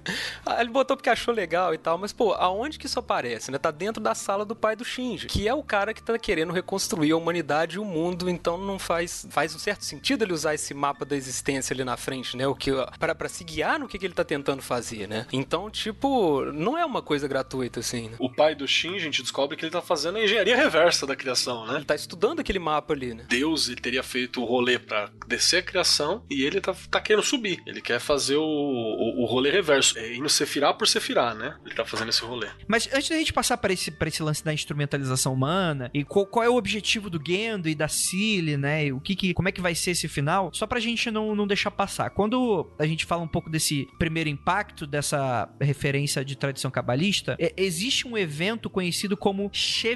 ele 0.59 0.71
botou 0.71 0.97
porque 0.97 1.11
achou 1.11 1.33
legal 1.33 1.73
e 1.73 1.79
tal, 1.79 1.99
mas 1.99 2.13
pô, 2.13 2.33
aonde 2.33 2.79
que 2.79 2.87
isso 2.87 2.99
aparece, 2.99 3.51
né? 3.51 3.59
Tá 3.59 3.71
dentro 3.71 4.03
da 4.03 4.15
sala 4.15 4.45
do 4.45 4.57
pai 4.57 4.75
do 4.75 4.85
Shinji, 4.85 5.27
que 5.27 5.47
é 5.47 5.55
o 5.55 5.63
cara 5.63 5.95
que 5.95 6.03
tá 6.03 6.19
querendo 6.19 6.53
reconstruir 6.53 7.13
a 7.13 7.17
humanidade 7.17 7.77
e 7.77 7.79
o 7.79 7.85
mundo, 7.85 8.29
então 8.29 8.59
não 8.59 8.79
faz 8.79 9.27
faz 9.31 9.55
um 9.55 9.59
certo 9.59 9.85
sentido 9.85 10.25
ele 10.25 10.33
usar 10.33 10.55
esse 10.55 10.75
mapa 10.75 11.05
da 11.05 11.17
existência 11.17 11.73
ali 11.75 11.85
na 11.85 11.97
frente, 11.97 12.37
né? 12.37 12.47
O 12.47 12.55
que 12.55 12.71
para 12.99 13.15
para 13.15 13.29
se 13.29 13.45
guiar 13.45 13.79
no 13.79 13.87
que, 13.87 13.99
que 13.99 14.07
ele 14.07 14.15
tá 14.15 14.25
tentando 14.25 14.63
fazer, 14.63 15.09
né? 15.09 15.27
Então, 15.33 15.71
tipo, 15.71 16.45
não 16.53 16.77
é 16.77 16.85
uma 16.85 17.03
coisa 17.03 17.29
gratuita 17.29 17.81
assim. 17.81 18.09
Né? 18.09 18.17
O 18.19 18.31
pai 18.31 18.55
do 18.55 18.67
Shinji, 18.67 18.97
a 18.97 19.01
gente 19.01 19.23
descobre 19.23 19.57
que 19.57 19.65
ele 19.65 19.73
tá 19.73 19.83
fazendo 19.83 20.19
engenharia 20.25 20.57
reversa 20.57 21.07
da 21.07 21.17
criação, 21.17 21.67
né? 21.67 21.77
Ele 21.77 21.85
tá 21.85 21.95
estudando 21.95 22.41
aquele 22.41 22.59
mapa 22.59 22.95
ali, 22.95 23.15
né? 23.15 23.25
Deus, 23.29 23.69
ele 23.69 23.81
teria 23.81 24.03
feito 24.03 24.41
o 24.41 24.45
rolê 24.45 24.79
para 24.79 25.11
descer 25.27 25.59
a 25.59 25.63
criação 25.63 26.25
e 26.31 26.45
ele 26.45 26.61
tá, 26.61 26.75
tá 26.91 27.01
querendo 27.01 27.23
subir. 27.23 27.63
Ele 27.67 27.81
quer 27.81 28.01
fazer 28.01 28.37
o, 28.37 28.43
o, 28.43 29.23
o 29.23 29.27
rolê 29.27 29.51
reverso. 29.51 29.99
É 29.99 30.15
indo 30.15 30.29
sefirá 30.29 30.73
por 30.73 30.87
sefirá, 30.87 31.35
né? 31.35 31.57
Ele 31.65 31.75
tá 31.75 31.85
fazendo 31.85 32.09
esse 32.09 32.23
rolê. 32.23 32.49
Mas 32.67 32.89
antes 32.93 33.09
da 33.09 33.17
gente 33.17 33.33
passar 33.33 33.57
para 33.57 33.73
esse, 33.73 33.91
pra 33.91 34.09
esse 34.09 34.23
lance 34.23 34.45
da 34.45 34.53
instrumentalização 34.53 35.33
humana 35.33 35.91
e 35.93 36.05
qual, 36.05 36.27
qual 36.27 36.45
é 36.45 36.49
o 36.49 36.57
objetivo 36.57 37.09
do 37.11 37.21
Gendo 37.25 37.69
e 37.69 37.75
da 37.75 37.89
Cilly, 37.89 38.57
né? 38.57 38.93
O 38.93 39.01
que, 39.01 39.15
que 39.15 39.35
como 39.35 39.49
é 39.49 39.53
que 39.53 39.61
vai 39.61 39.75
ser 39.75 39.93
esse 39.93 40.09
final? 40.09 40.51
Só 40.53 40.67
pra 40.67 40.81
gente 40.81 41.11
não, 41.11 41.35
não 41.35 41.47
deixar 41.47 41.71
passar. 41.71 42.11
Quando 42.11 42.71
a 42.79 42.87
gente 42.87 43.05
fala 43.05 43.23
um 43.23 43.29
pouco 43.29 43.51
desse 43.51 43.89
primeiro 43.99 44.29
impacto, 44.29 44.87
dessa 44.87 45.49
referência 45.61 46.25
de 46.25 46.37
tradição 46.37 46.71
cabalista, 46.71 47.37
é, 47.39 47.53
existe 47.57 48.07
um 48.07 48.17
evento 48.17 48.69
conhecido 48.71 49.17
como 49.17 49.51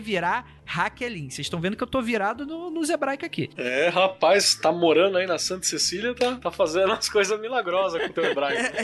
Chevirá 0.09 0.45
Hakelin. 0.69 1.31
Vocês 1.31 1.47
estão 1.47 1.61
vendo 1.61 1.77
que 1.77 1.83
eu 1.83 1.87
tô 1.87 2.03
virado 2.03 2.45
no, 2.45 2.85
hebraicos 2.89 3.27
aqui. 3.27 3.51
É, 3.57 3.89
rapaz, 3.89 4.55
tá 4.55 4.71
morando 4.71 5.19
aí 5.19 5.27
na 5.27 5.39
Santa 5.39 5.67
Cecília, 5.67 6.15
tá, 6.15 6.37
tá 6.37 6.51
fazendo 6.51 6.87
umas 6.87 7.09
coisas 7.09 7.39
milagrosas 7.41 8.01
com 8.03 8.09
o 8.09 8.13
teu 8.13 8.25
hebraico. 8.31 8.75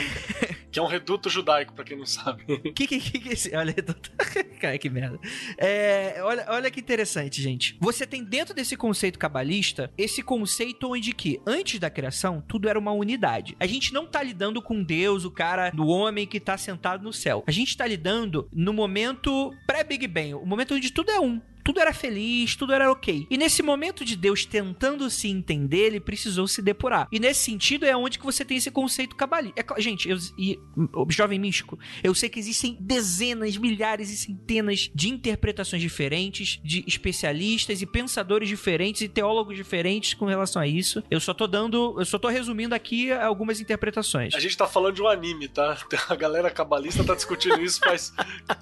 que 0.70 0.78
é 0.78 0.82
um 0.82 0.86
reduto 0.86 1.28
judaico, 1.28 1.72
para 1.74 1.84
quem 1.84 1.96
não 1.96 2.06
sabe. 2.06 2.44
Que 2.74 2.86
que, 2.88 2.98
que, 2.98 3.20
que 3.20 3.28
é 3.28 3.32
esse? 3.32 3.54
Olha, 3.54 3.72
reduto. 3.72 4.10
Cara, 4.60 4.76
que 4.78 4.90
merda. 4.90 5.18
É, 5.58 6.20
olha, 6.22 6.44
olha 6.48 6.70
que 6.70 6.80
interessante, 6.80 7.40
gente. 7.40 7.76
Você 7.80 8.06
tem 8.06 8.24
dentro 8.24 8.54
desse 8.54 8.76
conceito 8.76 9.18
cabalista 9.18 9.90
esse 9.96 10.22
conceito 10.22 10.90
onde 10.90 11.12
que 11.12 11.40
antes 11.46 11.78
da 11.78 11.90
criação 11.90 12.42
tudo 12.46 12.68
era 12.68 12.78
uma 12.78 12.92
unidade. 12.92 13.56
A 13.60 13.66
gente 13.66 13.92
não 13.92 14.06
tá 14.06 14.22
lidando 14.22 14.60
com 14.60 14.82
Deus, 14.82 15.24
o 15.24 15.30
cara 15.30 15.70
do 15.70 15.86
homem 15.86 16.26
que 16.26 16.40
tá 16.40 16.56
sentado 16.56 17.02
no 17.04 17.12
céu. 17.12 17.44
A 17.46 17.50
gente 17.50 17.76
tá 17.76 17.86
lidando 17.86 18.48
no 18.52 18.72
momento 18.72 19.52
pré-Big 19.66 20.08
Bang, 20.08 20.34
o 20.34 20.46
momento 20.46 20.74
onde 20.74 20.92
tudo 20.92 21.10
é 21.10 21.20
um 21.20 21.40
tudo 21.64 21.80
era 21.80 21.94
feliz, 21.94 22.54
tudo 22.54 22.72
era 22.72 22.92
ok. 22.92 23.26
E 23.30 23.38
nesse 23.38 23.62
momento 23.62 24.04
de 24.04 24.14
Deus 24.14 24.44
tentando 24.44 25.08
se 25.08 25.28
entender, 25.28 25.86
ele 25.86 26.00
precisou 26.00 26.46
se 26.46 26.60
depurar. 26.60 27.08
E 27.10 27.18
nesse 27.18 27.40
sentido 27.40 27.86
é 27.86 27.96
onde 27.96 28.18
que 28.18 28.24
você 28.24 28.44
tem 28.44 28.58
esse 28.58 28.70
conceito 28.70 29.16
cabalista. 29.16 29.54
É, 29.58 29.80
gente, 29.80 30.08
eu, 30.08 30.18
e, 30.38 30.58
o 30.92 31.10
jovem 31.10 31.38
místico, 31.38 31.78
eu 32.02 32.14
sei 32.14 32.28
que 32.28 32.38
existem 32.38 32.76
dezenas, 32.78 33.56
milhares 33.56 34.10
e 34.10 34.16
centenas 34.16 34.90
de 34.94 35.08
interpretações 35.08 35.80
diferentes, 35.80 36.60
de 36.62 36.84
especialistas 36.86 37.80
e 37.80 37.86
pensadores 37.86 38.48
diferentes 38.48 39.00
e 39.00 39.08
teólogos 39.08 39.56
diferentes 39.56 40.12
com 40.14 40.26
relação 40.26 40.60
a 40.60 40.66
isso. 40.66 41.02
Eu 41.10 41.20
só 41.20 41.32
tô 41.32 41.46
dando, 41.46 41.96
eu 41.98 42.04
só 42.04 42.18
tô 42.18 42.28
resumindo 42.28 42.74
aqui 42.74 43.10
algumas 43.10 43.60
interpretações. 43.60 44.34
A 44.34 44.40
gente 44.40 44.56
tá 44.56 44.66
falando 44.66 44.94
de 44.94 45.02
um 45.02 45.08
anime, 45.08 45.48
tá? 45.48 45.78
A 46.08 46.14
galera 46.14 46.50
cabalista 46.50 47.02
tá 47.02 47.14
discutindo 47.14 47.60
isso 47.62 47.80
faz, 47.80 48.12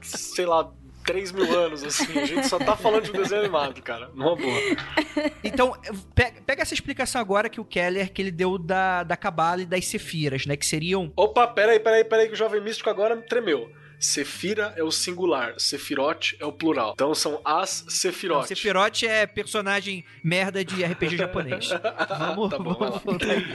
sei 0.03 0.47
lá, 0.47 0.73
3 1.05 1.33
mil 1.33 1.59
anos, 1.59 1.83
assim. 1.85 2.19
A 2.19 2.25
gente 2.25 2.47
só 2.49 2.59
tá 2.59 2.77
falando 2.77 3.05
de 3.05 3.11
um 3.11 3.15
desenho 3.15 3.43
animado, 3.43 3.83
cara. 3.83 4.11
Numa 4.15 4.37
boa. 4.37 4.53
Então, 5.45 5.77
pega, 6.15 6.63
essa 6.63 6.73
explicação 6.73 7.21
agora 7.21 7.49
que 7.49 7.61
o 7.61 7.65
Keller, 7.65 8.13
que 8.13 8.23
ele 8.23 8.31
deu 8.31 8.57
da, 8.57 9.03
da 9.03 9.17
Cabala 9.17 9.63
e 9.63 9.67
das 9.67 9.85
Sefiras, 9.87 10.47
né? 10.47 10.57
Que 10.57 10.65
seriam... 10.65 11.13
Opa, 11.17 11.47
peraí, 11.47 11.79
peraí, 11.79 12.05
peraí, 12.05 12.29
que 12.29 12.33
o 12.33 12.37
Jovem 12.37 12.61
Místico 12.61 12.89
agora 12.89 13.17
tremeu. 13.17 13.71
Sefira 14.03 14.75
é 14.77 14.83
o 14.83 14.91
singular, 14.91 15.55
Sephiroth 15.59 16.35
é 16.41 16.45
o 16.45 16.51
plural. 16.51 16.91
Então 16.95 17.15
são 17.15 17.41
as 17.45 17.85
Sephiroth. 17.89 18.49
Sephiroth 18.49 19.05
é 19.05 19.27
personagem 19.27 20.05
merda 20.25 20.65
de 20.65 20.85
RPG 20.85 21.17
japonês. 21.17 21.69
Vamos, 22.19 22.51
tá 22.51 22.59
bom, 22.59 22.75
vamos 22.75 23.03
voltar 23.03 23.31
aqui. 23.31 23.53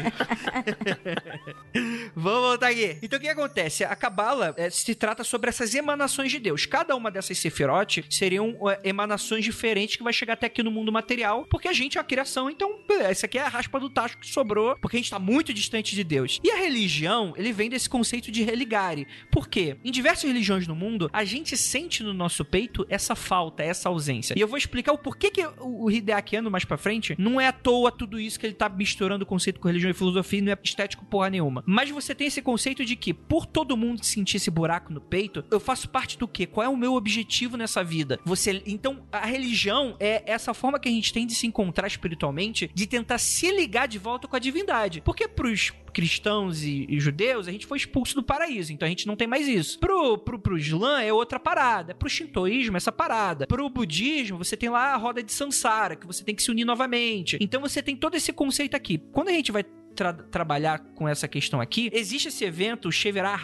vamos 2.15 2.41
voltar 2.41 2.67
aqui. 2.69 2.97
Então 3.01 3.19
o 3.19 3.21
que 3.21 3.27
acontece? 3.27 3.83
A 3.83 3.95
Cabala 3.95 4.53
é, 4.57 4.69
se 4.69 4.95
trata 4.95 5.23
sobre 5.23 5.49
essas 5.49 5.75
emanações 5.75 6.31
de 6.31 6.39
Deus. 6.39 6.65
Cada 6.65 6.95
uma 6.95 7.11
dessas 7.11 7.37
Sephiroth 7.37 8.05
seriam 8.09 8.57
é, 8.69 8.89
emanações 8.89 9.43
diferentes 9.43 9.97
que 9.97 10.03
vai 10.03 10.13
chegar 10.13 10.33
até 10.33 10.47
aqui 10.47 10.63
no 10.63 10.71
mundo 10.71 10.91
material, 10.91 11.45
porque 11.49 11.67
a 11.67 11.73
gente 11.73 11.97
é 11.97 12.01
a 12.01 12.03
criação, 12.03 12.49
então 12.49 12.79
essa 13.01 13.25
aqui 13.25 13.37
é 13.37 13.41
a 13.41 13.49
raspa 13.49 13.79
do 13.79 13.89
tacho 13.89 14.17
que 14.17 14.27
sobrou, 14.27 14.77
porque 14.81 14.97
a 14.97 14.99
gente 14.99 15.09
tá 15.09 15.19
muito 15.19 15.53
distante 15.53 15.93
de 15.95 16.03
Deus. 16.03 16.39
E 16.43 16.51
a 16.51 16.55
religião, 16.55 17.33
ele 17.35 17.51
vem 17.51 17.69
desse 17.69 17.89
conceito 17.89 18.31
de 18.31 18.43
religare. 18.43 19.07
Por 19.29 19.47
quê? 19.47 19.77
Em 19.83 19.91
diversas 19.91 20.36
religiões 20.37 20.67
no 20.67 20.75
mundo, 20.75 21.09
a 21.11 21.25
gente 21.25 21.57
sente 21.57 22.03
no 22.03 22.13
nosso 22.13 22.45
peito 22.45 22.85
essa 22.89 23.15
falta, 23.15 23.63
essa 23.63 23.89
ausência. 23.89 24.35
E 24.37 24.41
eu 24.41 24.47
vou 24.47 24.57
explicar 24.57 24.93
o 24.93 24.97
porquê 24.97 25.31
que 25.31 25.45
o 25.59 25.89
Hideakiano 25.89 26.51
mais 26.51 26.63
pra 26.63 26.77
frente 26.77 27.15
não 27.17 27.41
é 27.41 27.47
à 27.47 27.51
toa 27.51 27.91
tudo 27.91 28.19
isso 28.19 28.39
que 28.39 28.45
ele 28.45 28.53
tá 28.53 28.69
misturando 28.69 29.25
conceito 29.25 29.59
com 29.59 29.67
religião 29.67 29.89
e 29.89 29.93
filosofia 29.93 30.41
não 30.41 30.51
é 30.51 30.57
estético 30.63 31.05
porra 31.05 31.29
nenhuma. 31.29 31.63
Mas 31.65 31.89
você 31.89 32.13
tem 32.13 32.27
esse 32.27 32.41
conceito 32.41 32.85
de 32.85 32.95
que, 32.95 33.13
por 33.13 33.45
todo 33.45 33.75
mundo 33.75 34.05
sentir 34.05 34.37
esse 34.37 34.51
buraco 34.51 34.93
no 34.93 35.01
peito, 35.01 35.43
eu 35.49 35.59
faço 35.59 35.89
parte 35.89 36.17
do 36.17 36.27
quê? 36.27 36.45
Qual 36.45 36.63
é 36.63 36.69
o 36.69 36.77
meu 36.77 36.93
objetivo 36.93 37.57
nessa 37.57 37.83
vida? 37.83 38.19
Você, 38.23 38.61
então, 38.65 39.03
a 39.11 39.25
religião 39.25 39.95
é 39.99 40.23
essa 40.25 40.53
forma 40.53 40.79
que 40.79 40.87
a 40.87 40.91
gente 40.91 41.11
tem 41.11 41.25
de 41.25 41.33
se 41.33 41.47
encontrar 41.47 41.87
espiritualmente, 41.87 42.69
de 42.73 42.85
tentar 42.85 43.17
se 43.17 43.51
ligar 43.51 43.87
de 43.87 43.97
volta 43.97 44.27
com 44.27 44.35
a 44.35 44.39
divindade. 44.39 45.01
Porque 45.01 45.27
pros 45.27 45.71
cristãos 45.97 46.61
e, 46.61 46.85
e, 46.87 46.99
judeus, 46.99 47.47
a 47.47 47.51
gente 47.51 47.65
foi 47.65 47.79
expulso 47.79 48.13
do 48.13 48.21
paraíso, 48.21 48.71
então 48.71 48.85
a 48.85 48.89
gente 48.89 49.07
não 49.07 49.15
tem 49.15 49.27
mais 49.27 49.47
isso. 49.47 49.79
Pro, 49.79 50.15
pro, 50.15 50.37
pro 50.37 50.55
Islã 50.55 51.01
é 51.01 51.11
outra 51.11 51.39
parada. 51.39 51.95
Pro 51.95 52.07
shintoísmo 52.07 52.75
é 52.75 52.77
essa 52.77 52.91
parada. 52.91 53.47
Pro 53.47 53.67
budismo, 53.67 54.37
você 54.37 54.55
tem 54.55 54.69
lá 54.69 54.93
a 54.93 54.95
roda 54.95 55.23
de 55.23 55.33
Sansara, 55.33 55.95
que 55.95 56.05
você 56.05 56.23
tem 56.23 56.35
que 56.35 56.43
se 56.43 56.51
unir 56.51 56.65
novamente. 56.65 57.39
Então 57.41 57.59
você 57.59 57.81
tem 57.81 57.95
todo 57.95 58.13
esse 58.13 58.31
conceito 58.31 58.75
aqui. 58.75 58.99
Quando 59.11 59.29
a 59.29 59.31
gente 59.31 59.51
vai 59.51 59.65
tra 59.97 60.13
trabalhar 60.13 60.79
com 60.95 61.07
essa 61.07 61.27
questão 61.27 61.59
aqui, 61.59 61.89
existe 61.91 62.27
esse 62.27 62.45
evento, 62.45 62.87
o 62.87 62.91
Sheverah 62.91 63.37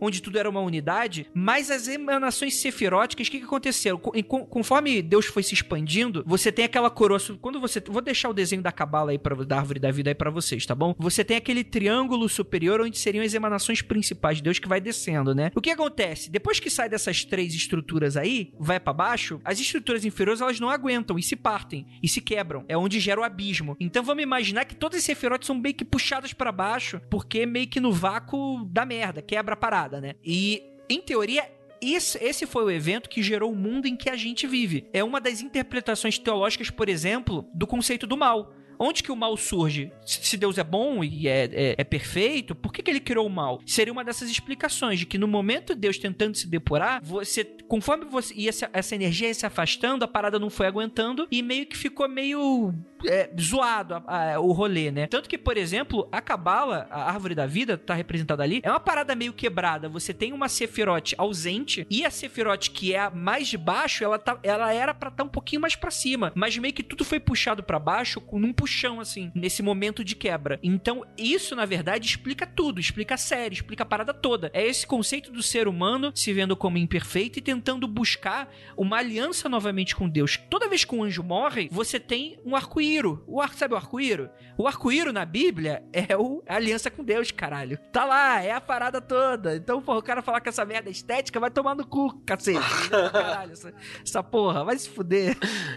onde 0.00 0.22
tudo 0.22 0.38
era 0.38 0.48
uma 0.48 0.60
unidade, 0.60 1.26
mas 1.34 1.70
as 1.70 1.88
emanações 1.88 2.56
sefiróticas, 2.56 3.26
o 3.26 3.30
que, 3.30 3.40
que? 3.40 4.22
Com, 4.22 4.46
conforme 4.46 5.02
Deus 5.02 5.26
foi 5.26 5.42
se 5.42 5.54
expandindo, 5.54 6.22
você 6.26 6.52
tem 6.52 6.64
aquela 6.64 6.90
coroa. 6.90 7.18
Quando 7.40 7.60
você. 7.60 7.82
Vou 7.86 8.00
deixar 8.00 8.28
o 8.28 8.32
desenho 8.32 8.62
da 8.62 8.70
cabala 8.70 9.10
aí, 9.10 9.18
pra, 9.18 9.34
da 9.44 9.58
árvore 9.58 9.80
da 9.80 9.90
vida 9.90 10.10
aí 10.10 10.14
para 10.14 10.30
vocês, 10.30 10.64
tá 10.64 10.74
bom? 10.74 10.94
Você 10.98 11.24
tem 11.24 11.36
aquele 11.36 11.64
triângulo 11.64 12.28
superior 12.28 12.80
onde 12.80 12.98
seriam 12.98 13.24
as 13.24 13.34
emanações 13.34 13.82
principais 13.82 14.38
de 14.38 14.44
Deus 14.44 14.58
que 14.58 14.68
vai 14.68 14.80
descendo, 14.80 15.34
né? 15.34 15.50
O 15.54 15.60
que 15.60 15.70
acontece? 15.70 16.30
Depois 16.30 16.60
que 16.60 16.70
sai 16.70 16.88
dessas 16.88 17.24
três 17.24 17.54
estruturas 17.54 18.16
aí, 18.16 18.52
vai 18.58 18.78
para 18.78 18.92
baixo, 18.92 19.40
as 19.44 19.58
estruturas 19.58 20.04
inferiores 20.04 20.40
elas 20.40 20.60
não 20.60 20.70
aguentam 20.70 21.18
e 21.18 21.22
se 21.22 21.34
partem 21.34 21.86
e 22.02 22.08
se 22.08 22.20
quebram. 22.20 22.64
É 22.68 22.76
onde 22.76 23.00
gera 23.00 23.20
o 23.20 23.24
abismo. 23.24 23.76
Então 23.80 24.04
vamos 24.04 24.22
imaginar 24.22 24.64
que 24.64 24.76
todos 24.76 24.96
esses 24.96 25.06
sefirotes 25.06 25.46
são 25.46 25.60
bem 25.60 25.72
que 25.72 25.84
puxadas 25.90 26.32
para 26.32 26.52
baixo, 26.52 27.00
porque 27.10 27.46
meio 27.46 27.68
que 27.68 27.80
no 27.80 27.92
vácuo 27.92 28.64
da 28.66 28.84
merda, 28.84 29.22
quebra 29.22 29.54
a 29.54 29.56
parada, 29.56 30.00
né? 30.00 30.14
E 30.24 30.62
em 30.88 31.00
teoria 31.00 31.48
esse, 31.80 32.22
esse 32.22 32.46
foi 32.46 32.64
o 32.64 32.70
evento 32.70 33.08
que 33.08 33.22
gerou 33.22 33.52
o 33.52 33.56
mundo 33.56 33.86
em 33.86 33.96
que 33.96 34.10
a 34.10 34.16
gente 34.16 34.46
vive. 34.46 34.88
É 34.92 35.02
uma 35.02 35.20
das 35.20 35.40
interpretações 35.40 36.18
teológicas, 36.18 36.70
por 36.70 36.88
exemplo, 36.88 37.48
do 37.54 37.66
conceito 37.66 38.06
do 38.06 38.16
mal. 38.16 38.52
Onde 38.78 39.02
que 39.02 39.10
o 39.10 39.16
mal 39.16 39.36
surge? 39.36 39.92
Se 40.04 40.36
Deus 40.36 40.58
é 40.58 40.64
bom 40.64 41.02
e 41.02 41.26
é, 41.26 41.44
é, 41.52 41.74
é 41.78 41.84
perfeito, 41.84 42.54
por 42.54 42.72
que, 42.72 42.82
que 42.82 42.90
ele 42.90 43.00
criou 43.00 43.26
o 43.26 43.30
mal? 43.30 43.60
Seria 43.66 43.92
uma 43.92 44.04
dessas 44.04 44.30
explicações 44.30 45.00
de 45.00 45.06
que 45.06 45.18
no 45.18 45.26
momento 45.26 45.74
de 45.74 45.80
Deus 45.80 45.98
tentando 45.98 46.36
se 46.36 46.46
depurar, 46.46 47.00
você, 47.02 47.44
conforme 47.44 48.04
você 48.04 48.34
ia 48.34 48.48
essa, 48.48 48.70
essa 48.72 48.94
energia 48.94 49.28
ia 49.28 49.34
se 49.34 49.46
afastando, 49.46 50.04
a 50.04 50.08
parada 50.08 50.38
não 50.38 50.50
foi 50.50 50.66
aguentando 50.66 51.26
e 51.30 51.42
meio 51.42 51.66
que 51.66 51.76
ficou 51.76 52.08
meio 52.08 52.74
é, 53.06 53.30
zoado 53.38 53.94
a, 54.06 54.34
a, 54.34 54.40
o 54.40 54.52
rolê, 54.52 54.90
né? 54.90 55.06
Tanto 55.06 55.28
que, 55.28 55.38
por 55.38 55.56
exemplo, 55.56 56.08
a 56.10 56.20
Cabala, 56.20 56.86
a 56.90 57.10
árvore 57.10 57.34
da 57.34 57.46
vida, 57.46 57.76
tá 57.76 57.94
representada 57.94 58.42
ali, 58.42 58.60
é 58.62 58.70
uma 58.70 58.80
parada 58.80 59.14
meio 59.14 59.32
quebrada. 59.32 59.88
Você 59.88 60.12
tem 60.12 60.32
uma 60.32 60.48
Sephiroth 60.48 61.14
ausente 61.16 61.86
e 61.90 62.04
a 62.04 62.10
Sephiroth 62.10 62.68
que 62.72 62.94
é 62.94 63.00
a 63.00 63.10
mais 63.10 63.48
de 63.48 63.58
baixo, 63.58 64.04
ela, 64.04 64.18
tá, 64.18 64.38
ela 64.42 64.72
era 64.72 64.94
para 64.94 65.08
estar 65.08 65.22
tá 65.22 65.24
um 65.24 65.32
pouquinho 65.32 65.62
mais 65.62 65.76
para 65.76 65.90
cima, 65.90 66.32
mas 66.34 66.56
meio 66.56 66.74
que 66.74 66.82
tudo 66.82 67.04
foi 67.04 67.20
puxado 67.20 67.62
para 67.62 67.78
baixo 67.78 68.20
com 68.20 68.38
um 68.38 68.52
chão, 68.68 69.00
assim, 69.00 69.30
nesse 69.34 69.62
momento 69.62 70.04
de 70.04 70.14
quebra. 70.14 70.58
Então, 70.62 71.04
isso, 71.16 71.56
na 71.56 71.64
verdade, 71.64 72.06
explica 72.06 72.46
tudo, 72.46 72.80
explica 72.80 73.14
a 73.14 73.18
série, 73.18 73.54
explica 73.54 73.82
a 73.82 73.86
parada 73.86 74.14
toda. 74.14 74.50
É 74.52 74.66
esse 74.66 74.86
conceito 74.86 75.32
do 75.32 75.42
ser 75.42 75.66
humano 75.66 76.12
se 76.14 76.32
vendo 76.32 76.56
como 76.56 76.78
imperfeito 76.78 77.38
e 77.38 77.42
tentando 77.42 77.86
buscar 77.86 78.52
uma 78.76 78.98
aliança 78.98 79.48
novamente 79.48 79.96
com 79.96 80.08
Deus. 80.08 80.38
Toda 80.50 80.68
vez 80.68 80.84
que 80.84 80.94
um 80.94 81.02
anjo 81.02 81.22
morre, 81.22 81.68
você 81.70 81.98
tem 81.98 82.38
um 82.44 82.54
arco-íro. 82.54 83.24
O 83.26 83.40
arco, 83.40 83.56
sabe 83.56 83.74
o 83.74 83.76
arco-íro? 83.76 84.30
O 84.56 84.66
arco-íro 84.66 85.12
na 85.12 85.24
Bíblia 85.24 85.82
é 85.92 86.16
o, 86.16 86.42
a 86.46 86.56
aliança 86.56 86.90
com 86.90 87.04
Deus, 87.04 87.30
caralho. 87.30 87.78
Tá 87.92 88.04
lá, 88.04 88.42
é 88.42 88.52
a 88.52 88.60
parada 88.60 89.00
toda. 89.00 89.56
Então, 89.56 89.80
porra, 89.80 89.98
o 89.98 90.02
cara 90.02 90.22
falar 90.22 90.40
que 90.40 90.48
essa 90.48 90.64
merda 90.64 90.88
é 90.88 90.92
estética 90.92 91.40
vai 91.40 91.50
tomar 91.50 91.74
no 91.74 91.86
cu, 91.86 92.20
cacete. 92.26 92.58
Caralho, 93.12 93.52
essa, 93.52 93.74
essa 94.02 94.22
porra, 94.22 94.64
vai 94.64 94.76
se 94.78 94.88
fuder. 94.88 95.36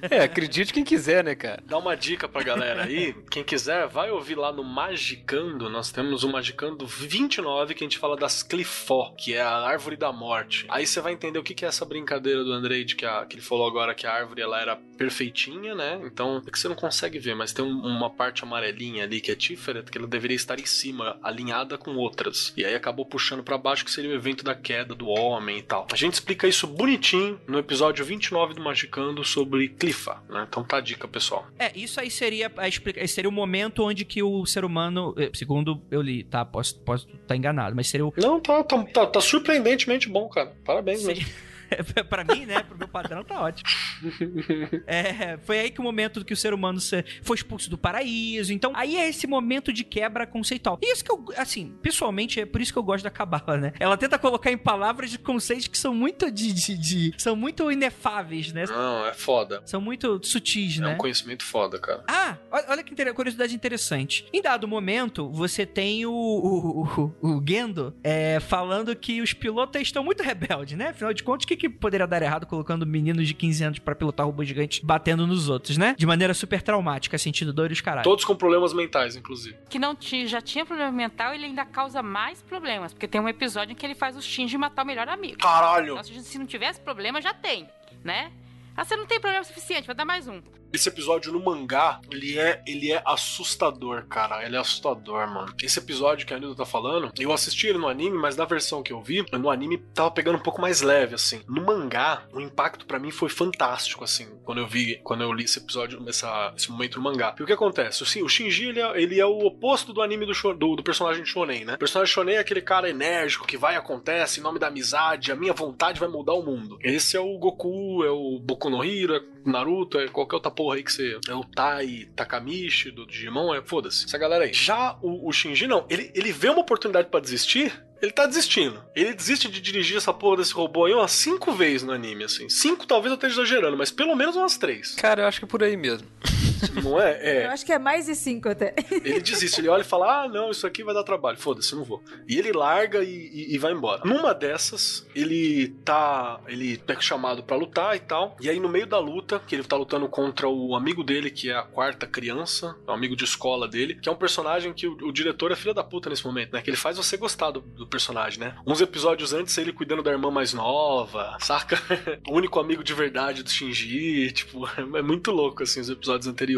É, 0.09 0.23
acredite 0.23 0.73
quem 0.73 0.83
quiser, 0.83 1.23
né, 1.23 1.35
cara? 1.35 1.61
Dá 1.65 1.77
uma 1.77 1.95
dica 1.95 2.27
pra 2.27 2.43
galera 2.43 2.80
aí, 2.81 3.15
quem 3.29 3.43
quiser, 3.43 3.87
vai 3.87 4.11
ouvir 4.11 4.35
lá 4.35 4.51
no 4.51 4.63
Magicando. 4.63 5.69
Nós 5.69 5.91
temos 5.91 6.23
o 6.23 6.29
Magicando 6.29 6.85
29, 6.85 7.73
que 7.73 7.83
a 7.83 7.85
gente 7.85 7.97
fala 7.97 8.15
das 8.15 8.43
Clifó, 8.43 9.13
que 9.17 9.33
é 9.33 9.41
a 9.41 9.57
árvore 9.57 9.95
da 9.95 10.11
morte. 10.11 10.65
Aí 10.69 10.85
você 10.85 11.01
vai 11.01 11.13
entender 11.13 11.39
o 11.39 11.43
que 11.43 11.63
é 11.65 11.67
essa 11.67 11.85
brincadeira 11.85 12.43
do 12.43 12.51
Andrei, 12.51 12.83
de 12.83 12.95
que, 12.95 13.05
a, 13.05 13.25
que 13.25 13.35
ele 13.35 13.41
falou 13.41 13.67
agora 13.67 13.93
que 13.93 14.05
a 14.05 14.13
árvore 14.13 14.41
ela 14.41 14.59
era 14.59 14.79
perfeitinha, 15.01 15.73
né? 15.73 15.99
Então, 16.03 16.43
é 16.45 16.51
que 16.51 16.59
você 16.59 16.67
não 16.67 16.75
consegue 16.75 17.17
ver, 17.17 17.33
mas 17.33 17.51
tem 17.51 17.65
um, 17.65 17.79
uma 17.81 18.07
parte 18.07 18.43
amarelinha 18.43 19.03
ali 19.03 19.19
que 19.19 19.31
é 19.31 19.35
Tiferet, 19.35 19.89
que 19.89 19.97
ela 19.97 20.05
deveria 20.05 20.35
estar 20.35 20.59
em 20.59 20.65
cima, 20.65 21.17
alinhada 21.23 21.75
com 21.75 21.95
outras. 21.95 22.53
E 22.55 22.63
aí 22.63 22.75
acabou 22.75 23.03
puxando 23.03 23.41
para 23.41 23.57
baixo, 23.57 23.83
que 23.83 23.89
seria 23.89 24.11
o 24.11 24.13
evento 24.13 24.43
da 24.43 24.53
queda 24.53 24.93
do 24.93 25.07
homem 25.07 25.57
e 25.57 25.61
tal. 25.63 25.87
A 25.91 25.95
gente 25.95 26.13
explica 26.13 26.47
isso 26.47 26.67
bonitinho 26.67 27.41
no 27.47 27.57
episódio 27.57 28.05
29 28.05 28.53
do 28.53 28.61
Magicando 28.61 29.23
sobre 29.23 29.69
Clifa, 29.69 30.21
né? 30.29 30.45
Então 30.47 30.63
tá 30.63 30.77
a 30.77 30.81
dica, 30.81 31.07
pessoal. 31.07 31.47
É, 31.57 31.71
isso 31.75 31.99
aí 31.99 32.11
seria 32.11 32.51
a 32.57 32.67
explicar. 32.67 33.07
Seria 33.07 33.29
o 33.29 33.33
momento 33.33 33.83
onde 33.83 34.05
que 34.05 34.21
o 34.21 34.45
ser 34.45 34.63
humano, 34.63 35.15
eh, 35.17 35.31
segundo 35.33 35.81
eu 35.89 36.01
li, 36.01 36.23
tá? 36.23 36.45
Posso 36.45 36.73
estar 36.73 36.85
posso 36.85 37.07
tá 37.27 37.35
enganado, 37.35 37.75
mas 37.75 37.87
seria 37.87 38.05
o. 38.05 38.13
Não, 38.17 38.39
tá, 38.39 38.63
tá, 38.63 38.83
tá, 38.83 39.07
tá 39.07 39.21
surpreendentemente 39.21 40.07
bom, 40.07 40.29
cara. 40.29 40.53
Parabéns 40.63 41.03
mesmo. 41.03 41.25
pra 42.09 42.23
mim, 42.23 42.45
né? 42.45 42.63
Pro 42.63 42.77
meu 42.77 42.87
padrão, 42.87 43.23
tá 43.23 43.41
ótimo. 43.41 43.69
É, 44.87 45.37
foi 45.43 45.59
aí 45.59 45.71
que 45.71 45.79
o 45.79 45.83
momento 45.83 46.23
que 46.25 46.33
o 46.33 46.37
ser 46.37 46.53
humano 46.53 46.79
foi 47.21 47.35
expulso 47.35 47.69
do 47.69 47.77
paraíso. 47.77 48.51
Então, 48.51 48.71
aí 48.75 48.97
é 48.97 49.07
esse 49.07 49.27
momento 49.27 49.71
de 49.71 49.83
quebra 49.83 50.25
conceitual. 50.25 50.79
E 50.81 50.91
isso 50.91 51.03
que 51.03 51.11
eu, 51.11 51.25
assim, 51.37 51.75
pessoalmente, 51.81 52.39
é 52.39 52.45
por 52.45 52.61
isso 52.61 52.73
que 52.73 52.79
eu 52.79 52.83
gosto 52.83 53.03
da 53.03 53.09
Cabala, 53.09 53.57
né? 53.57 53.73
Ela 53.79 53.97
tenta 53.97 54.17
colocar 54.17 54.51
em 54.51 54.57
palavras 54.57 55.11
de 55.11 55.19
conceitos 55.19 55.67
que 55.67 55.77
são 55.77 55.93
muito 55.93 56.29
de, 56.31 56.51
de, 56.53 56.77
de 56.77 57.13
são 57.17 57.35
muito 57.35 57.71
inefáveis, 57.71 58.51
né? 58.51 58.65
Não, 58.67 59.05
é 59.05 59.13
foda. 59.13 59.61
São 59.65 59.79
muito 59.79 60.19
sutis, 60.23 60.77
é 60.77 60.81
né? 60.81 60.91
É 60.91 60.95
um 60.95 60.97
conhecimento 60.97 61.43
foda, 61.43 61.79
cara. 61.79 62.03
Ah, 62.07 62.37
olha 62.51 62.83
que 62.83 62.93
curiosidade 63.13 63.53
interessante. 63.55 64.25
Em 64.33 64.41
dado 64.41 64.67
momento, 64.67 65.29
você 65.29 65.65
tem 65.65 66.05
o, 66.05 66.11
o, 66.11 66.83
o, 66.83 67.15
o 67.21 67.43
Gendo 67.47 67.95
é, 68.03 68.39
falando 68.39 68.95
que 68.95 69.21
os 69.21 69.33
pilotos 69.33 69.81
estão 69.81 70.03
muito 70.03 70.23
rebeldes, 70.23 70.77
né? 70.77 70.89
Afinal 70.89 71.13
de 71.13 71.23
contas, 71.23 71.45
o 71.45 71.47
que 71.47 71.60
que 71.61 71.69
poderia 71.69 72.07
dar 72.07 72.23
errado 72.23 72.47
colocando 72.47 72.87
meninos 72.87 73.27
de 73.27 73.35
15 73.35 73.63
anos 73.63 73.79
para 73.79 73.93
pilotar 73.93 74.25
robô 74.25 74.43
gigante 74.43 74.83
batendo 74.83 75.27
nos 75.27 75.47
outros, 75.47 75.77
né? 75.77 75.93
De 75.95 76.07
maneira 76.07 76.33
super 76.33 76.59
traumática, 76.59 77.19
sentindo 77.19 77.53
dor 77.53 77.69
e 77.69 77.73
os 77.73 77.81
caralho. 77.81 78.03
Todos 78.03 78.25
com 78.25 78.35
problemas 78.35 78.73
mentais, 78.73 79.15
inclusive. 79.15 79.55
Que 79.69 79.77
não 79.77 79.95
tinha, 79.95 80.25
já 80.25 80.41
tinha 80.41 80.65
problema 80.65 80.91
mental, 80.91 81.35
ele 81.35 81.45
ainda 81.45 81.63
causa 81.63 82.01
mais 82.01 82.41
problemas, 82.41 82.93
porque 82.93 83.07
tem 83.07 83.21
um 83.21 83.29
episódio 83.29 83.73
em 83.73 83.75
que 83.75 83.85
ele 83.85 83.93
faz 83.93 84.17
o 84.17 84.21
Shinji 84.23 84.57
matar 84.57 84.81
o 84.81 84.87
melhor 84.87 85.07
amigo. 85.07 85.37
Caralho! 85.37 85.99
Então, 85.99 86.03
se 86.23 86.39
não 86.39 86.47
tivesse 86.47 86.81
problema, 86.81 87.21
já 87.21 87.31
tem, 87.31 87.69
né? 88.03 88.31
Ah, 88.75 88.83
você 88.83 88.95
não 88.95 89.05
tem 89.05 89.19
problema 89.19 89.43
suficiente, 89.43 89.85
vai 89.85 89.95
dar 89.95 90.05
mais 90.05 90.27
um. 90.27 90.41
Esse 90.73 90.89
episódio 90.89 91.31
no 91.31 91.43
mangá, 91.43 91.99
ele 92.11 92.37
é, 92.37 92.61
ele 92.65 92.91
é 92.91 93.01
assustador, 93.05 94.05
cara. 94.07 94.45
Ele 94.45 94.55
é 94.55 94.59
assustador, 94.59 95.27
mano. 95.27 95.53
Esse 95.61 95.79
episódio 95.79 96.25
que 96.25 96.33
a 96.33 96.39
Nilda 96.39 96.55
tá 96.55 96.65
falando, 96.65 97.11
eu 97.19 97.33
assisti 97.33 97.67
ele 97.67 97.77
no 97.77 97.87
anime, 97.87 98.17
mas 98.17 98.35
na 98.35 98.45
versão 98.45 98.83
que 98.83 98.93
eu 98.93 99.01
vi, 99.01 99.25
no 99.31 99.49
anime 99.49 99.77
tava 99.77 100.11
pegando 100.11 100.37
um 100.37 100.41
pouco 100.41 100.61
mais 100.61 100.81
leve, 100.81 101.15
assim. 101.15 101.41
No 101.47 101.65
mangá, 101.65 102.23
o 102.33 102.39
impacto 102.39 102.85
para 102.85 102.99
mim 102.99 103.11
foi 103.11 103.29
fantástico, 103.29 104.03
assim, 104.03 104.27
quando 104.43 104.59
eu 104.59 104.67
vi, 104.67 104.99
quando 105.03 105.23
eu 105.23 105.33
li 105.33 105.43
esse 105.43 105.59
episódio, 105.59 106.03
essa, 106.07 106.53
esse 106.55 106.71
momento 106.71 106.97
no 106.97 107.03
mangá. 107.03 107.35
E 107.39 107.43
o 107.43 107.45
que 107.45 107.53
acontece? 107.53 108.03
Assim, 108.03 108.21
o 108.23 108.29
Shinji, 108.29 108.69
ele 108.69 108.81
é, 108.81 109.01
ele 109.01 109.19
é 109.19 109.25
o 109.25 109.39
oposto 109.39 109.93
do 109.93 110.01
anime 110.01 110.25
do, 110.25 110.33
do, 110.53 110.75
do 110.75 110.83
personagem 110.83 111.25
Shonen, 111.25 111.65
né? 111.65 111.75
O 111.75 111.79
personagem 111.79 112.13
Shonen 112.13 112.35
é 112.35 112.39
aquele 112.39 112.61
cara 112.61 112.89
enérgico 112.89 113.45
que 113.45 113.57
vai, 113.57 113.75
acontece, 113.75 114.39
em 114.39 114.43
nome 114.43 114.59
da 114.59 114.67
amizade, 114.67 115.31
a 115.31 115.35
minha 115.35 115.53
vontade 115.53 115.99
vai 115.99 116.09
mudar 116.09 116.33
o 116.33 116.43
mundo. 116.43 116.77
Esse 116.81 117.17
é 117.17 117.19
o 117.19 117.37
Goku, 117.37 118.03
é 118.03 118.11
o 118.11 118.39
Boku 118.39 118.69
no 118.69 118.83
Hero, 118.83 119.15
é 119.15 119.21
Naruto, 119.45 119.99
é 119.99 120.07
qualquer 120.07 120.35
outra 120.35 120.51
porra 120.61 120.75
aí 120.75 120.83
que 120.83 120.93
você. 120.93 121.19
É 121.27 121.33
o 121.33 121.43
Tai 121.43 122.07
Takamichi 122.15 122.91
do 122.91 123.07
Digimon, 123.07 123.55
é 123.55 123.61
foda-se. 123.63 124.05
Essa 124.05 124.17
galera 124.17 124.45
aí. 124.45 124.53
Já 124.53 124.95
o, 125.01 125.27
o 125.27 125.31
Shinji, 125.31 125.65
não. 125.65 125.85
Ele, 125.89 126.11
ele 126.13 126.31
vê 126.31 126.49
uma 126.49 126.61
oportunidade 126.61 127.09
para 127.09 127.19
desistir, 127.19 127.73
ele 127.99 128.11
tá 128.11 128.27
desistindo. 128.27 128.83
Ele 128.95 129.13
desiste 129.13 129.49
de 129.49 129.59
dirigir 129.59 129.97
essa 129.97 130.13
porra 130.13 130.37
desse 130.37 130.53
robô 130.53 130.85
aí 130.85 130.93
umas 130.93 131.11
cinco 131.11 131.51
vezes 131.51 131.83
no 131.83 131.91
anime, 131.91 132.25
assim. 132.25 132.47
Cinco 132.47 132.85
talvez 132.85 133.11
eu 133.11 133.15
esteja 133.15 133.41
exagerando, 133.41 133.75
mas 133.75 133.91
pelo 133.91 134.15
menos 134.15 134.35
umas 134.35 134.55
três. 134.57 134.93
Cara, 134.95 135.23
eu 135.23 135.27
acho 135.27 135.39
que 135.39 135.45
é 135.45 135.47
por 135.47 135.63
aí 135.63 135.75
mesmo. 135.75 136.07
Não 136.83 136.99
é? 136.99 137.19
É. 137.21 137.45
Eu 137.45 137.51
acho 137.51 137.65
que 137.65 137.73
é 137.73 137.79
mais 137.79 138.05
de 138.05 138.15
cinco 138.15 138.49
até. 138.49 138.73
Ele 138.91 139.19
desiste, 139.19 139.61
ele 139.61 139.69
olha 139.69 139.81
e 139.81 139.85
fala: 139.85 140.23
Ah, 140.23 140.27
não, 140.27 140.51
isso 140.51 140.65
aqui 140.65 140.83
vai 140.83 140.93
dar 140.93 141.03
trabalho. 141.03 141.37
Foda-se, 141.37 141.75
não 141.75 141.83
vou. 141.83 142.03
E 142.27 142.37
ele 142.37 142.51
larga 142.51 143.03
e, 143.03 143.29
e, 143.33 143.55
e, 143.55 143.57
vai 143.57 143.71
embora. 143.71 144.01
Numa 144.05 144.33
dessas, 144.33 145.07
ele 145.15 145.69
tá. 145.83 146.39
Ele 146.47 146.81
é 146.87 147.01
chamado 147.01 147.43
para 147.43 147.55
lutar 147.55 147.95
e 147.95 147.99
tal. 147.99 148.35
E 148.39 148.49
aí, 148.49 148.59
no 148.59 148.69
meio 148.69 148.85
da 148.85 148.99
luta, 148.99 149.41
que 149.45 149.55
ele 149.55 149.63
tá 149.63 149.75
lutando 149.75 150.07
contra 150.07 150.47
o 150.47 150.75
amigo 150.75 151.03
dele, 151.03 151.31
que 151.31 151.49
é 151.49 151.55
a 151.55 151.63
quarta 151.63 152.05
criança, 152.05 152.75
é 152.87 152.91
um 152.91 152.93
amigo 152.93 153.15
de 153.15 153.23
escola 153.23 153.67
dele, 153.67 153.95
que 153.95 154.07
é 154.07 154.11
um 154.11 154.15
personagem 154.15 154.73
que 154.73 154.87
o, 154.87 154.93
o 155.07 155.11
diretor 155.11 155.51
é 155.51 155.55
filho 155.55 155.73
da 155.73 155.83
puta 155.83 156.09
nesse 156.09 156.25
momento, 156.25 156.53
né? 156.53 156.61
Que 156.61 156.69
ele 156.69 156.77
faz 156.77 156.97
você 156.97 157.17
gostar 157.17 157.51
do, 157.51 157.61
do 157.61 157.87
personagem, 157.87 158.39
né? 158.39 158.55
Uns 158.65 158.81
episódios 158.81 159.33
antes, 159.33 159.57
ele 159.57 159.73
cuidando 159.73 160.03
da 160.03 160.11
irmã 160.11 160.29
mais 160.29 160.53
nova, 160.53 161.37
saca? 161.39 161.79
o 162.27 162.35
único 162.35 162.59
amigo 162.59 162.83
de 162.83 162.93
verdade 162.93 163.43
do 163.43 163.49
Shinji, 163.49 164.31
tipo, 164.31 164.67
é 164.95 165.01
muito 165.01 165.31
louco, 165.31 165.63
assim, 165.63 165.79
os 165.79 165.89
episódios 165.89 166.27
anteriores. 166.27 166.50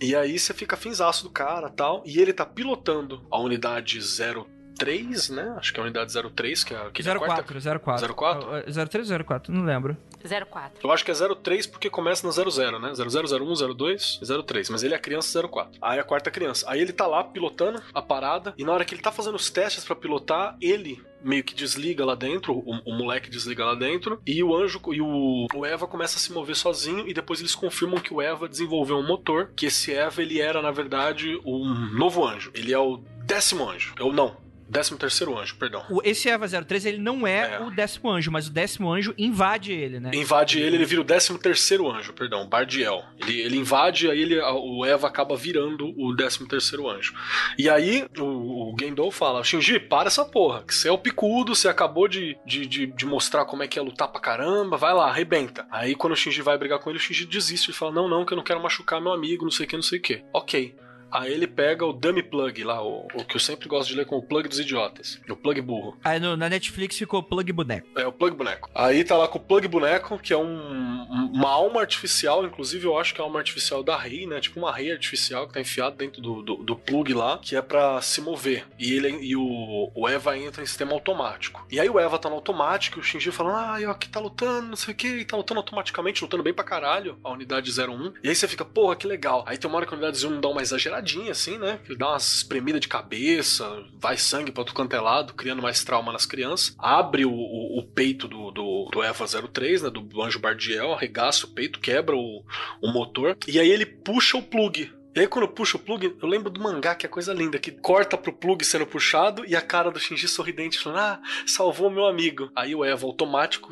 E 0.00 0.14
aí 0.14 0.38
você 0.38 0.54
fica 0.54 0.76
finzaço 0.76 1.24
do 1.24 1.30
cara 1.30 1.68
tal, 1.68 2.02
e 2.06 2.20
ele 2.20 2.32
tá 2.32 2.46
pilotando 2.46 3.22
a 3.30 3.38
unidade 3.38 4.00
0 4.00 4.46
03, 4.80 5.28
né? 5.28 5.54
Acho 5.58 5.74
que 5.74 5.78
é 5.78 5.82
a 5.82 5.84
unidade 5.84 6.12
03, 6.12 6.64
que 6.64 6.74
é 6.74 6.76
a 6.78 6.90
que 6.90 7.06
é 7.06 7.10
a 7.12 7.18
04, 7.18 7.44
quarta... 7.54 7.78
04. 7.78 8.14
04? 8.14 8.88
03 8.88 9.10
ou 9.10 9.24
04? 9.24 9.54
Não 9.54 9.62
lembro. 9.62 9.94
04. 10.22 10.80
Eu 10.82 10.90
acho 10.90 11.04
que 11.04 11.10
é 11.10 11.14
03 11.14 11.66
porque 11.66 11.90
começa 11.90 12.26
no 12.26 12.32
00, 12.32 12.78
né? 12.78 12.92
0001, 12.94 13.74
02 13.74 14.20
e 14.22 14.42
03. 14.42 14.70
Mas 14.70 14.82
ele 14.82 14.94
é 14.94 14.96
a 14.96 15.00
criança 15.00 15.46
04. 15.46 15.78
Aí 15.82 15.98
é 15.98 16.00
a 16.00 16.04
quarta 16.04 16.30
criança. 16.30 16.64
Aí 16.68 16.80
ele 16.80 16.92
tá 16.92 17.06
lá 17.06 17.22
pilotando 17.22 17.82
a 17.92 18.00
parada. 18.00 18.54
E 18.56 18.64
na 18.64 18.72
hora 18.72 18.84
que 18.84 18.94
ele 18.94 19.02
tá 19.02 19.12
fazendo 19.12 19.34
os 19.34 19.50
testes 19.50 19.84
pra 19.84 19.94
pilotar, 19.94 20.56
ele 20.60 21.02
meio 21.22 21.44
que 21.44 21.54
desliga 21.54 22.04
lá 22.04 22.14
dentro, 22.14 22.54
o, 22.54 22.80
o 22.84 22.92
moleque 22.96 23.30
desliga 23.30 23.64
lá 23.64 23.74
dentro, 23.74 24.20
e 24.26 24.42
o 24.42 24.54
anjo 24.54 24.80
e 24.92 25.00
o, 25.00 25.46
o 25.54 25.66
Eva 25.66 25.86
começa 25.86 26.16
a 26.16 26.20
se 26.20 26.32
mover 26.32 26.56
sozinho, 26.56 27.08
e 27.08 27.14
depois 27.14 27.40
eles 27.40 27.54
confirmam 27.54 28.00
que 28.00 28.12
o 28.12 28.20
Eva 28.20 28.48
desenvolveu 28.48 28.96
um 28.96 29.06
motor, 29.06 29.52
que 29.54 29.66
esse 29.66 29.92
Eva 29.92 30.22
ele 30.22 30.40
era, 30.40 30.62
na 30.62 30.70
verdade, 30.70 31.40
um 31.44 31.64
novo 31.96 32.26
anjo. 32.26 32.50
Ele 32.54 32.72
é 32.72 32.78
o 32.78 32.98
décimo 33.24 33.68
anjo. 33.68 33.94
Ou 34.00 34.12
não, 34.12 34.36
décimo 34.70 34.98
terceiro 34.98 35.36
anjo, 35.38 35.56
perdão. 35.56 35.84
O- 35.90 36.00
Esse 36.04 36.28
Eva 36.28 36.46
03, 36.48 36.86
ele 36.86 36.98
não 36.98 37.26
é, 37.26 37.58
o 37.60 37.70
décimo 37.70 38.10
anjo, 38.10 38.30
mas 38.30 38.46
o 38.48 38.52
décimo 38.52 38.92
anjo 38.92 39.12
invade 39.18 39.72
ele, 39.72 39.98
né? 40.00 40.10
Invade 40.14 40.58
ele, 40.60 40.76
ele 40.76 40.84
vira 40.84 41.00
o 41.00 41.04
décimo 41.04 41.38
terceiro 41.38 41.90
anjo, 41.90 42.12
perdão, 42.12 42.48
Bardiel. 42.48 43.02
Ele, 43.18 43.40
ele 43.40 43.56
invade, 43.56 44.08
aí 44.10 44.20
ele, 44.20 44.40
o 44.40 44.84
Eva 44.84 45.08
acaba 45.08 45.36
virando 45.36 45.92
o 45.98 46.14
décimo 46.14 46.46
terceiro 46.48 46.88
anjo. 46.88 47.14
E 47.58 47.68
aí 47.68 48.06
o, 48.18 48.72
o 48.72 48.76
Gendou 48.78 49.10
fala, 49.10 49.42
Shinji, 49.42 49.78
para 49.80 50.06
essa 50.08 50.24
porra, 50.24 50.62
que 50.62 50.74
você 50.74 50.88
é 50.88 50.92
o 50.92 50.98
picudo, 50.98 51.54
você 51.54 51.68
acabou 51.68 52.06
de, 52.08 52.36
de, 52.46 52.66
de, 52.66 52.86
de 52.86 53.06
mostrar 53.06 53.44
como 53.44 53.62
é 53.62 53.68
que 53.68 53.78
é 53.78 53.82
lutar 53.82 54.08
pra 54.08 54.20
caramba, 54.20 54.76
vai 54.76 54.94
lá, 54.94 55.08
arrebenta. 55.08 55.66
Aí 55.70 55.94
quando 55.94 56.12
o 56.12 56.16
Shinji 56.16 56.42
vai 56.42 56.56
brigar 56.56 56.78
com 56.78 56.90
ele, 56.90 56.98
o 56.98 57.02
Shinji 57.02 57.26
desiste, 57.26 57.70
ele 57.70 57.76
fala, 57.76 57.92
não, 57.92 58.08
não, 58.08 58.24
que 58.24 58.32
eu 58.32 58.36
não 58.36 58.44
quero 58.44 58.62
machucar 58.62 59.00
meu 59.00 59.12
amigo, 59.12 59.44
não 59.44 59.50
sei 59.50 59.66
o 59.66 59.68
que, 59.68 59.76
não 59.76 59.82
sei 59.82 59.98
o 59.98 60.02
que. 60.02 60.22
Ok. 60.32 60.74
Aí 61.10 61.32
ele 61.32 61.46
pega 61.46 61.84
o 61.84 61.92
dummy 61.92 62.22
plug 62.22 62.62
lá, 62.64 62.82
o, 62.82 63.06
o 63.14 63.24
que 63.24 63.36
eu 63.36 63.40
sempre 63.40 63.68
gosto 63.68 63.88
de 63.88 63.96
ler 63.96 64.06
como 64.06 64.20
o 64.20 64.24
plug 64.26 64.48
dos 64.48 64.58
idiotas. 64.60 65.20
O 65.28 65.36
plug 65.36 65.60
burro. 65.60 65.96
Aí 66.04 66.18
no- 66.20 66.36
na 66.36 66.48
Netflix 66.48 66.96
ficou 66.96 67.22
plug 67.22 67.52
boneco. 67.52 67.86
É, 67.98 68.06
o 68.06 68.12
plug 68.12 68.36
boneco. 68.36 68.70
Aí 68.74 69.04
tá 69.04 69.16
lá 69.16 69.26
com 69.28 69.38
o 69.38 69.42
plug 69.42 69.66
boneco, 69.68 70.18
que 70.18 70.32
é 70.32 70.36
um, 70.36 70.42
um- 70.44 71.30
uma 71.34 71.48
alma 71.50 71.80
artificial, 71.80 72.44
inclusive 72.44 72.84
eu 72.86 72.98
acho 72.98 73.14
que 73.14 73.20
é 73.20 73.24
a 73.24 73.26
alma 73.26 73.38
artificial 73.38 73.82
da 73.82 73.96
Rei, 73.96 74.26
né? 74.26 74.40
Tipo 74.40 74.58
uma 74.60 74.72
Rei 74.74 74.90
artificial 74.92 75.46
que 75.46 75.54
tá 75.54 75.60
enfiada 75.60 75.96
dentro 75.96 76.20
do, 76.20 76.42
do, 76.42 76.56
do 76.56 76.76
plug 76.76 77.12
lá, 77.14 77.38
que 77.38 77.56
é 77.56 77.62
pra 77.62 78.00
se 78.02 78.20
mover. 78.20 78.66
E 78.78 78.92
ele 78.94 79.08
e 79.20 79.36
o, 79.36 79.90
o 79.94 80.08
Eva 80.08 80.36
entra 80.38 80.62
em 80.62 80.66
sistema 80.66 80.92
automático. 80.92 81.66
E 81.70 81.80
aí 81.80 81.88
o 81.88 81.98
Eva 81.98 82.18
tá 82.18 82.28
no 82.28 82.36
automático 82.36 82.98
e 82.98 83.00
o 83.00 83.04
Shinji 83.04 83.30
falando, 83.30 83.56
ah, 83.56 83.80
eu 83.80 83.90
aqui 83.90 84.08
tá 84.08 84.20
lutando, 84.20 84.68
não 84.68 84.76
sei 84.76 84.94
o 84.94 84.96
que, 84.96 85.08
e 85.08 85.24
tá 85.24 85.36
lutando 85.36 85.60
automaticamente, 85.60 86.22
lutando 86.22 86.42
bem 86.42 86.54
pra 86.54 86.64
caralho, 86.64 87.18
a 87.24 87.30
unidade 87.30 87.70
01. 87.70 88.12
E 88.22 88.28
aí 88.28 88.34
você 88.34 88.46
fica, 88.48 88.64
porra, 88.64 88.96
que 88.96 89.06
legal. 89.06 89.44
Aí 89.46 89.56
tem 89.58 89.68
uma 89.68 89.76
hora 89.78 89.86
que 89.86 89.92
a 89.94 89.96
unidade 89.96 90.24
01 90.26 90.40
dá 90.40 90.48
uma 90.48 90.62
exageradinha, 91.00 91.32
assim, 91.32 91.58
né? 91.58 91.80
Que 91.84 91.96
dá 91.96 92.08
umas 92.10 92.36
espremidas 92.36 92.80
de 92.80 92.88
cabeça, 92.88 93.66
vai 94.00 94.16
sangue 94.16 94.52
pra 94.52 94.60
outro 94.60 94.74
canto 94.74 94.94
é 94.94 95.00
lado, 95.00 95.34
criando 95.34 95.62
mais 95.62 95.82
trauma 95.84 96.12
nas 96.12 96.26
crianças. 96.26 96.74
Abre 96.78 97.24
o, 97.24 97.32
o- 97.32 97.78
o 97.80 97.82
peito 97.86 98.28
do, 98.28 98.50
do, 98.50 98.88
do 98.92 99.02
Eva 99.02 99.26
03, 99.26 99.82
né? 99.82 99.90
Do 99.90 100.22
anjo 100.22 100.38
Bardiel, 100.38 100.92
arregaça 100.92 101.46
o 101.46 101.50
peito, 101.50 101.80
quebra 101.80 102.16
o, 102.16 102.44
o 102.82 102.92
motor. 102.92 103.36
E 103.46 103.58
aí 103.58 103.70
ele 103.70 103.86
puxa 103.86 104.36
o 104.36 104.42
plug. 104.42 104.92
E 105.14 105.20
aí 105.20 105.26
quando 105.26 105.48
puxa 105.48 105.76
o 105.76 105.80
plug, 105.80 106.16
eu 106.22 106.28
lembro 106.28 106.48
do 106.50 106.60
mangá, 106.60 106.94
que 106.94 107.04
é 107.04 107.08
coisa 107.08 107.32
linda, 107.34 107.58
que 107.58 107.72
corta 107.72 108.16
pro 108.16 108.32
plug 108.32 108.64
sendo 108.64 108.86
puxado 108.86 109.44
e 109.44 109.56
a 109.56 109.60
cara 109.60 109.90
do 109.90 109.98
Shinji 109.98 110.28
sorridente 110.28 110.78
falando, 110.78 110.98
ah, 111.00 111.20
salvou 111.46 111.90
meu 111.90 112.06
amigo. 112.06 112.48
Aí 112.54 112.74
o 112.76 112.84
Eva 112.84 113.06
automático 113.06 113.70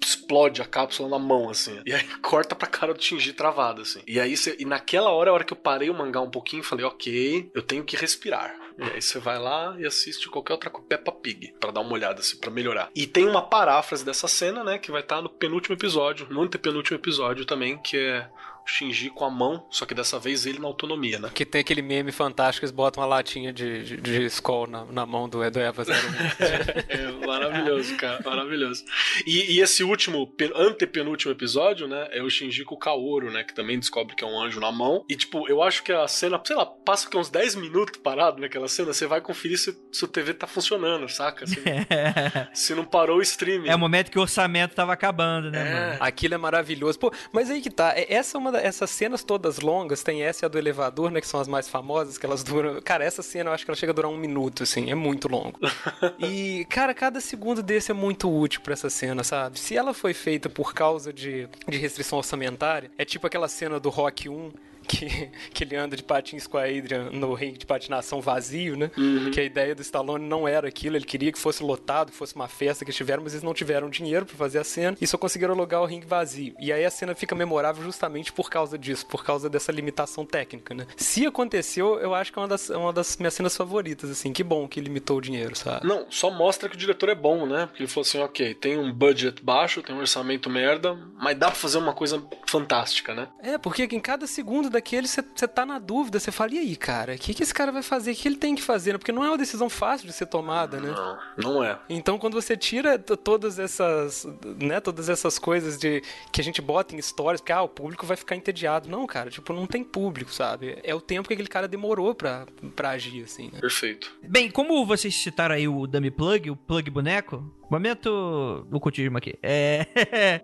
explode 0.00 0.62
a 0.62 0.64
cápsula 0.64 1.08
na 1.08 1.18
mão, 1.18 1.50
assim. 1.50 1.80
E 1.84 1.92
aí 1.92 2.04
corta 2.22 2.54
pra 2.54 2.66
cara 2.66 2.94
do 2.94 3.02
Shinji 3.02 3.32
travado, 3.32 3.82
assim. 3.82 4.00
E 4.06 4.20
aí 4.20 4.36
você, 4.36 4.56
e 4.58 4.64
naquela 4.64 5.10
hora, 5.10 5.30
a 5.30 5.34
hora 5.34 5.44
que 5.44 5.52
eu 5.52 5.56
parei 5.56 5.90
o 5.90 5.94
mangá 5.94 6.20
um 6.20 6.30
pouquinho, 6.30 6.62
falei, 6.62 6.84
ok, 6.84 7.50
eu 7.54 7.62
tenho 7.62 7.84
que 7.84 7.96
respirar. 7.96 8.54
E 8.78 8.84
aí 8.84 9.02
você 9.02 9.18
vai 9.18 9.38
lá 9.38 9.74
e 9.76 9.84
assiste 9.84 10.28
qualquer 10.28 10.52
outra 10.52 10.70
coisa, 10.70 10.86
Peppa 10.86 11.10
Pig, 11.10 11.52
pra 11.58 11.72
dar 11.72 11.80
uma 11.80 11.92
olhada, 11.92 12.20
assim, 12.20 12.36
pra 12.36 12.50
melhorar. 12.50 12.88
E 12.94 13.08
tem 13.08 13.26
uma 13.26 13.42
paráfrase 13.42 14.04
dessa 14.04 14.28
cena, 14.28 14.62
né, 14.62 14.78
que 14.78 14.92
vai 14.92 15.00
estar 15.00 15.20
no 15.20 15.28
penúltimo 15.28 15.74
episódio, 15.74 16.28
no 16.30 16.42
antepenúltimo 16.42 16.96
episódio 16.96 17.44
também, 17.44 17.76
que 17.78 17.96
é 17.96 18.28
Shinji 18.68 19.10
com 19.10 19.24
a 19.24 19.30
mão, 19.30 19.66
só 19.70 19.84
que 19.86 19.94
dessa 19.94 20.18
vez 20.18 20.46
ele 20.46 20.58
na 20.58 20.66
autonomia, 20.68 21.18
né? 21.18 21.30
Que 21.34 21.44
tem 21.44 21.60
aquele 21.60 21.82
meme 21.82 22.12
fantástico, 22.12 22.64
eles 22.64 22.70
botam 22.72 23.02
uma 23.02 23.08
latinha 23.08 23.52
de, 23.52 23.82
de, 23.82 23.96
de 23.96 24.24
Skol 24.26 24.66
na, 24.66 24.84
na 24.86 25.06
mão 25.06 25.28
do, 25.28 25.38
do 25.50 25.58
Eva 25.60 25.82
01. 25.82 25.86
É 26.88 27.26
maravilhoso, 27.26 27.96
cara, 27.96 28.20
maravilhoso. 28.24 28.84
E, 29.26 29.54
e 29.56 29.60
esse 29.60 29.82
último, 29.84 30.26
pe- 30.26 30.52
antepenúltimo 30.54 31.32
episódio, 31.32 31.86
né, 31.86 32.08
é 32.12 32.22
o 32.22 32.30
Shinji 32.30 32.64
com 32.64 32.74
o 32.74 32.78
Kaoru, 32.78 33.30
né, 33.30 33.44
que 33.44 33.54
também 33.54 33.78
descobre 33.78 34.14
que 34.14 34.24
é 34.24 34.26
um 34.26 34.40
anjo 34.40 34.60
na 34.60 34.70
mão. 34.72 35.04
E, 35.08 35.16
tipo, 35.16 35.48
eu 35.48 35.62
acho 35.62 35.82
que 35.82 35.92
a 35.92 36.06
cena, 36.08 36.40
sei 36.44 36.56
lá, 36.56 36.66
passa 36.66 37.08
que 37.08 37.16
uns 37.16 37.28
10 37.30 37.54
minutos 37.56 38.00
parado 38.02 38.40
naquela 38.40 38.68
cena, 38.68 38.92
você 38.92 39.06
vai 39.06 39.20
conferir 39.20 39.58
se, 39.58 39.76
se 39.92 40.04
o 40.04 40.08
TV 40.08 40.34
tá 40.34 40.46
funcionando, 40.46 41.08
saca? 41.08 41.46
Se, 41.46 41.56
se 42.54 42.74
não 42.74 42.84
parou 42.84 43.18
o 43.18 43.22
streaming. 43.22 43.68
É 43.68 43.74
o 43.74 43.78
momento 43.78 44.10
que 44.10 44.18
o 44.18 44.22
orçamento 44.22 44.74
tava 44.74 44.92
acabando, 44.92 45.50
né, 45.50 45.64
mano? 45.64 45.96
Aquilo 46.00 46.34
é 46.34 46.38
maravilhoso. 46.38 46.98
Pô, 46.98 47.12
mas 47.32 47.50
aí 47.50 47.60
que 47.60 47.70
tá. 47.70 47.92
é- 47.96 48.12
Essa 48.14 48.36
é 48.36 48.40
uma 48.40 48.57
essas 48.60 48.90
cenas 48.90 49.22
todas 49.22 49.60
longas, 49.60 50.02
tem 50.02 50.22
essa 50.22 50.44
e 50.44 50.46
a 50.46 50.48
do 50.48 50.58
elevador, 50.58 51.10
né? 51.10 51.20
Que 51.20 51.26
são 51.26 51.40
as 51.40 51.48
mais 51.48 51.68
famosas, 51.68 52.18
que 52.18 52.26
elas 52.26 52.42
duram. 52.42 52.80
Cara, 52.82 53.04
essa 53.04 53.22
cena 53.22 53.50
eu 53.50 53.54
acho 53.54 53.64
que 53.64 53.70
ela 53.70 53.76
chega 53.76 53.92
a 53.92 53.94
durar 53.94 54.10
um 54.10 54.16
minuto, 54.16 54.62
assim, 54.62 54.90
é 54.90 54.94
muito 54.94 55.28
longo. 55.28 55.58
e, 56.18 56.66
cara, 56.68 56.94
cada 56.94 57.20
segundo 57.20 57.62
desse 57.62 57.90
é 57.90 57.94
muito 57.94 58.30
útil 58.30 58.60
pra 58.60 58.72
essa 58.72 58.90
cena, 58.90 59.24
sabe? 59.24 59.58
Se 59.58 59.76
ela 59.76 59.94
foi 59.94 60.14
feita 60.14 60.48
por 60.48 60.74
causa 60.74 61.12
de, 61.12 61.48
de 61.68 61.78
restrição 61.78 62.18
orçamentária, 62.18 62.90
é 62.98 63.04
tipo 63.04 63.26
aquela 63.26 63.48
cena 63.48 63.80
do 63.80 63.88
Rock 63.88 64.28
1. 64.28 64.52
Que, 64.88 65.30
que 65.52 65.64
ele 65.64 65.76
anda 65.76 65.96
de 65.96 66.02
patins 66.02 66.46
com 66.46 66.56
a 66.56 66.64
Adrian 66.64 67.10
no 67.10 67.34
ringue 67.34 67.58
de 67.58 67.66
patinação 67.66 68.20
vazio, 68.20 68.76
né? 68.76 68.90
Que 69.32 69.40
a 69.40 69.44
ideia 69.44 69.74
do 69.74 69.82
Stallone 69.82 70.26
não 70.26 70.48
era 70.48 70.68
aquilo, 70.68 70.96
ele 70.96 71.04
queria 71.04 71.30
que 71.30 71.38
fosse 71.38 71.62
lotado, 71.62 72.10
que 72.10 72.16
fosse 72.16 72.34
uma 72.34 72.48
festa 72.48 72.84
que 72.84 72.90
eles 72.90 72.96
tiveram, 72.96 73.22
mas 73.22 73.34
eles 73.34 73.42
não 73.42 73.54
tiveram 73.54 73.88
dinheiro 73.90 74.24
pra 74.26 74.36
fazer 74.36 74.58
a 74.58 74.64
cena 74.64 74.96
e 75.00 75.06
só 75.06 75.18
conseguiram 75.18 75.54
alugar 75.54 75.82
o 75.82 75.86
ringue 75.86 76.06
vazio. 76.06 76.54
E 76.58 76.72
aí 76.72 76.84
a 76.84 76.90
cena 76.90 77.14
fica 77.14 77.34
memorável 77.34 77.82
justamente 77.84 78.32
por 78.32 78.50
causa 78.50 78.78
disso, 78.78 79.06
por 79.06 79.24
causa 79.24 79.48
dessa 79.48 79.70
limitação 79.70 80.24
técnica, 80.24 80.74
né? 80.74 80.86
Se 80.96 81.26
aconteceu, 81.26 81.98
eu 82.00 82.14
acho 82.14 82.32
que 82.32 82.38
é 82.38 82.42
uma 82.42 82.48
das, 82.48 82.70
é 82.70 82.76
uma 82.76 82.92
das 82.92 83.16
minhas 83.16 83.34
cenas 83.34 83.56
favoritas, 83.56 84.10
assim. 84.10 84.32
Que 84.32 84.42
bom 84.42 84.66
que 84.66 84.80
limitou 84.80 85.18
o 85.18 85.20
dinheiro, 85.20 85.54
sabe? 85.56 85.86
Não, 85.86 86.06
só 86.10 86.30
mostra 86.30 86.68
que 86.68 86.76
o 86.76 86.78
diretor 86.78 87.08
é 87.08 87.14
bom, 87.14 87.46
né? 87.46 87.66
Porque 87.66 87.82
ele 87.82 87.90
falou 87.90 88.02
assim, 88.02 88.20
ok, 88.20 88.54
tem 88.54 88.78
um 88.78 88.92
budget 88.92 89.42
baixo, 89.42 89.82
tem 89.82 89.94
um 89.94 89.98
orçamento 90.00 90.48
merda, 90.48 90.94
mas 91.20 91.36
dá 91.36 91.46
pra 91.46 91.56
fazer 91.56 91.78
uma 91.78 91.92
coisa 91.92 92.22
fantástica, 92.46 93.14
né? 93.14 93.28
É, 93.42 93.58
porque 93.58 93.84
em 93.84 94.00
cada 94.00 94.26
segundo 94.26 94.70
daquele 94.78 95.06
você 95.06 95.22
tá 95.22 95.66
na 95.66 95.78
dúvida, 95.78 96.18
você 96.18 96.30
fala, 96.30 96.54
e 96.54 96.58
aí, 96.58 96.76
cara, 96.76 97.14
o 97.14 97.18
que, 97.18 97.34
que 97.34 97.42
esse 97.42 97.52
cara 97.52 97.70
vai 97.70 97.82
fazer? 97.82 98.12
O 98.12 98.14
que 98.14 98.28
ele 98.28 98.36
tem 98.36 98.54
que 98.54 98.62
fazer? 98.62 98.96
Porque 98.96 99.12
não 99.12 99.24
é 99.24 99.28
uma 99.28 99.36
decisão 99.36 99.68
fácil 99.68 100.06
de 100.06 100.12
ser 100.12 100.26
tomada, 100.26 100.80
né? 100.80 100.90
Não, 100.90 101.18
não 101.36 101.64
é. 101.64 101.78
Então, 101.88 102.18
quando 102.18 102.34
você 102.34 102.56
tira 102.56 102.98
todas 102.98 103.58
essas, 103.58 104.26
né, 104.60 104.80
todas 104.80 105.08
essas 105.08 105.38
coisas 105.38 105.78
de 105.78 106.02
que 106.32 106.40
a 106.40 106.44
gente 106.44 106.62
bota 106.62 106.94
em 106.94 106.98
histórias, 106.98 107.40
porque 107.40 107.52
ah, 107.52 107.62
o 107.62 107.68
público 107.68 108.06
vai 108.06 108.16
ficar 108.16 108.36
entediado. 108.36 108.88
Não, 108.88 109.06
cara, 109.06 109.30
tipo, 109.30 109.52
não 109.52 109.66
tem 109.66 109.82
público, 109.82 110.32
sabe? 110.32 110.78
É 110.82 110.94
o 110.94 111.00
tempo 111.00 111.28
que 111.28 111.34
aquele 111.34 111.48
cara 111.48 111.68
demorou 111.68 112.14
pra, 112.14 112.46
pra 112.74 112.90
agir, 112.90 113.24
assim, 113.24 113.50
né? 113.52 113.60
Perfeito. 113.60 114.14
Bem, 114.22 114.50
como 114.50 114.86
vocês 114.86 115.14
citaram 115.14 115.54
aí 115.54 115.66
o 115.68 115.86
Dummy 115.86 116.10
Plug, 116.10 116.50
o 116.50 116.56
Plug 116.56 116.90
Boneco, 116.90 117.44
momento 117.70 118.66
ocultismo 118.72 119.18
aqui. 119.18 119.34
É, 119.42 119.86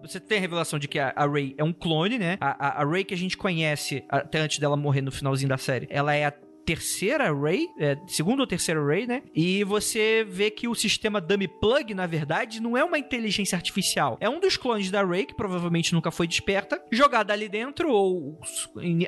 você 0.02 0.20
tem 0.20 0.38
a 0.38 0.40
revelação 0.40 0.78
de 0.78 0.88
que 0.88 0.98
a, 0.98 1.12
a 1.14 1.26
Ray 1.26 1.55
é 1.56 1.64
um 1.64 1.72
clone, 1.72 2.18
né? 2.18 2.36
A, 2.40 2.66
a, 2.68 2.82
a 2.82 2.84
Ray 2.84 3.05
que 3.05 3.14
a 3.14 3.16
gente 3.16 3.36
conhece 3.36 4.05
até 4.09 4.38
antes 4.38 4.59
dela 4.59 4.76
morrer 4.76 5.01
no 5.01 5.10
finalzinho 5.10 5.48
da 5.48 5.59
série, 5.59 5.86
ela 5.90 6.14
é 6.14 6.26
a 6.26 6.34
terceira 6.65 7.32
Ray, 7.32 7.69
é, 7.78 7.97
ou 8.24 8.47
terceira 8.47 8.85
Ray, 8.85 9.07
né? 9.07 9.23
E 9.35 9.65
você 9.65 10.24
vê 10.28 10.51
que 10.51 10.66
o 10.69 10.74
sistema 10.74 11.20
Dummy 11.20 11.49
Plug, 11.49 11.95
na 11.95 12.07
verdade, 12.07 12.61
não 12.61 12.77
é 12.77 12.85
uma 12.85 12.99
inteligência 12.99 13.57
artificial. 13.57 14.16
É 14.20 14.28
um 14.28 14.41
dos 14.41 14.57
clones 14.57 14.91
da 14.91 15.03
Ray, 15.05 15.27
que 15.27 15.35
provavelmente 15.35 15.93
nunca 15.93 16.11
foi 16.11 16.27
desperta, 16.27 16.82
jogada 16.91 17.32
ali 17.32 17.49
dentro, 17.49 17.91
ou 17.91 18.39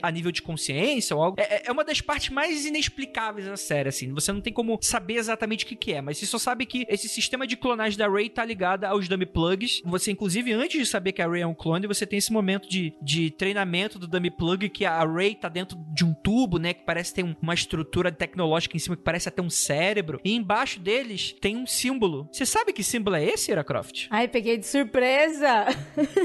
a 0.02 0.10
nível 0.10 0.32
de 0.32 0.42
consciência, 0.42 1.14
ou 1.16 1.22
algo. 1.22 1.40
É, 1.40 1.68
é 1.68 1.72
uma 1.72 1.84
das 1.84 2.00
partes 2.00 2.30
mais 2.30 2.64
inexplicáveis 2.64 3.46
da 3.46 3.56
série, 3.56 3.88
assim. 3.88 4.12
Você 4.12 4.32
não 4.32 4.40
tem 4.40 4.52
como 4.52 4.78
saber 4.80 5.14
exatamente 5.14 5.64
o 5.64 5.68
que, 5.68 5.76
que 5.76 5.92
é, 5.92 6.00
mas 6.00 6.18
você 6.18 6.26
só 6.26 6.38
sabe 6.38 6.66
que 6.66 6.86
esse 6.88 7.08
sistema 7.08 7.46
de 7.46 7.56
clonagem 7.56 7.98
da 7.98 8.08
Ray 8.08 8.28
tá 8.28 8.44
ligado 8.44 8.84
aos 8.84 9.08
Dummy 9.08 9.26
Plugs. 9.26 9.82
Você, 9.84 10.10
inclusive, 10.10 10.52
antes 10.52 10.78
de 10.78 10.86
saber 10.86 11.12
que 11.12 11.22
a 11.22 11.28
Ray 11.28 11.42
é 11.42 11.46
um 11.46 11.54
clone, 11.54 11.86
você 11.86 12.06
tem 12.06 12.18
esse 12.18 12.32
momento 12.32 12.68
de, 12.68 12.94
de 13.02 13.30
treinamento 13.30 13.98
do 13.98 14.06
Dummy 14.06 14.30
Plug, 14.30 14.68
que 14.68 14.84
a 14.84 15.04
Ray 15.04 15.34
tá 15.34 15.48
dentro 15.48 15.76
de 15.94 16.04
um 16.04 16.14
tubo, 16.14 16.58
né? 16.58 16.74
Que 16.74 16.84
parece 16.84 17.14
ter 17.14 17.24
um- 17.24 17.34
uma 17.46 17.54
estrutura 17.54 18.10
tecnológica 18.10 18.76
em 18.76 18.80
cima 18.80 18.96
que 18.96 19.02
parece 19.02 19.28
até 19.28 19.40
um 19.40 19.48
cérebro. 19.48 20.20
E 20.24 20.34
embaixo 20.34 20.80
deles 20.80 21.34
tem 21.40 21.56
um 21.56 21.66
símbolo. 21.66 22.28
Você 22.32 22.44
sabe 22.44 22.72
que 22.72 22.82
símbolo 22.82 23.16
é 23.16 23.24
esse, 23.24 23.52
Ira 23.52 23.62
Croft? 23.62 24.08
Ai, 24.10 24.26
peguei 24.26 24.58
de 24.58 24.66
surpresa! 24.66 25.66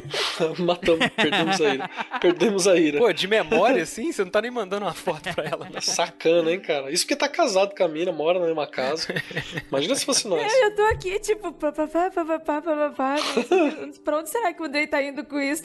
Matamos, 0.57 1.07
perdemos 1.15 1.61
a 1.61 1.73
Ira. 1.73 1.89
Perdemos 2.19 2.68
a 2.68 2.76
Ira. 2.76 2.99
Pô, 2.99 3.14
de 3.14 3.27
memória, 3.27 3.84
assim? 3.84 4.11
Você 4.11 4.23
não 4.23 4.31
tá 4.31 4.41
nem 4.41 4.49
mandando 4.49 4.85
uma 4.85 4.93
foto 4.93 5.34
pra 5.34 5.45
ela. 5.45 5.69
Né? 5.69 5.80
Sacana, 5.80 6.52
hein, 6.52 6.60
cara? 6.60 6.91
Isso 6.91 7.03
porque 7.03 7.15
tá 7.15 7.30
casado 7.30 7.76
com 7.76 7.84
a 7.84 7.88
mina, 7.88 8.11
mora 8.11 8.39
na 8.39 8.48
mesma 8.48 8.65
casa. 8.65 9.14
Imagina 9.69 9.95
se 9.95 10.06
fosse 10.06 10.27
nós. 10.27 10.41
É, 10.41 10.65
eu 10.65 10.76
tô 10.76 10.81
aqui, 10.84 11.19
tipo, 11.19 11.52
papapá, 11.53 12.10
papapá, 12.10 12.61
papapá. 12.61 13.15
Pra 14.03 14.18
onde 14.18 14.30
será 14.30 14.53
que 14.53 14.64
o 14.64 14.68
Day 14.68 14.88
tá 14.88 15.02
indo 15.03 15.23
com 15.23 15.39
isso? 15.39 15.64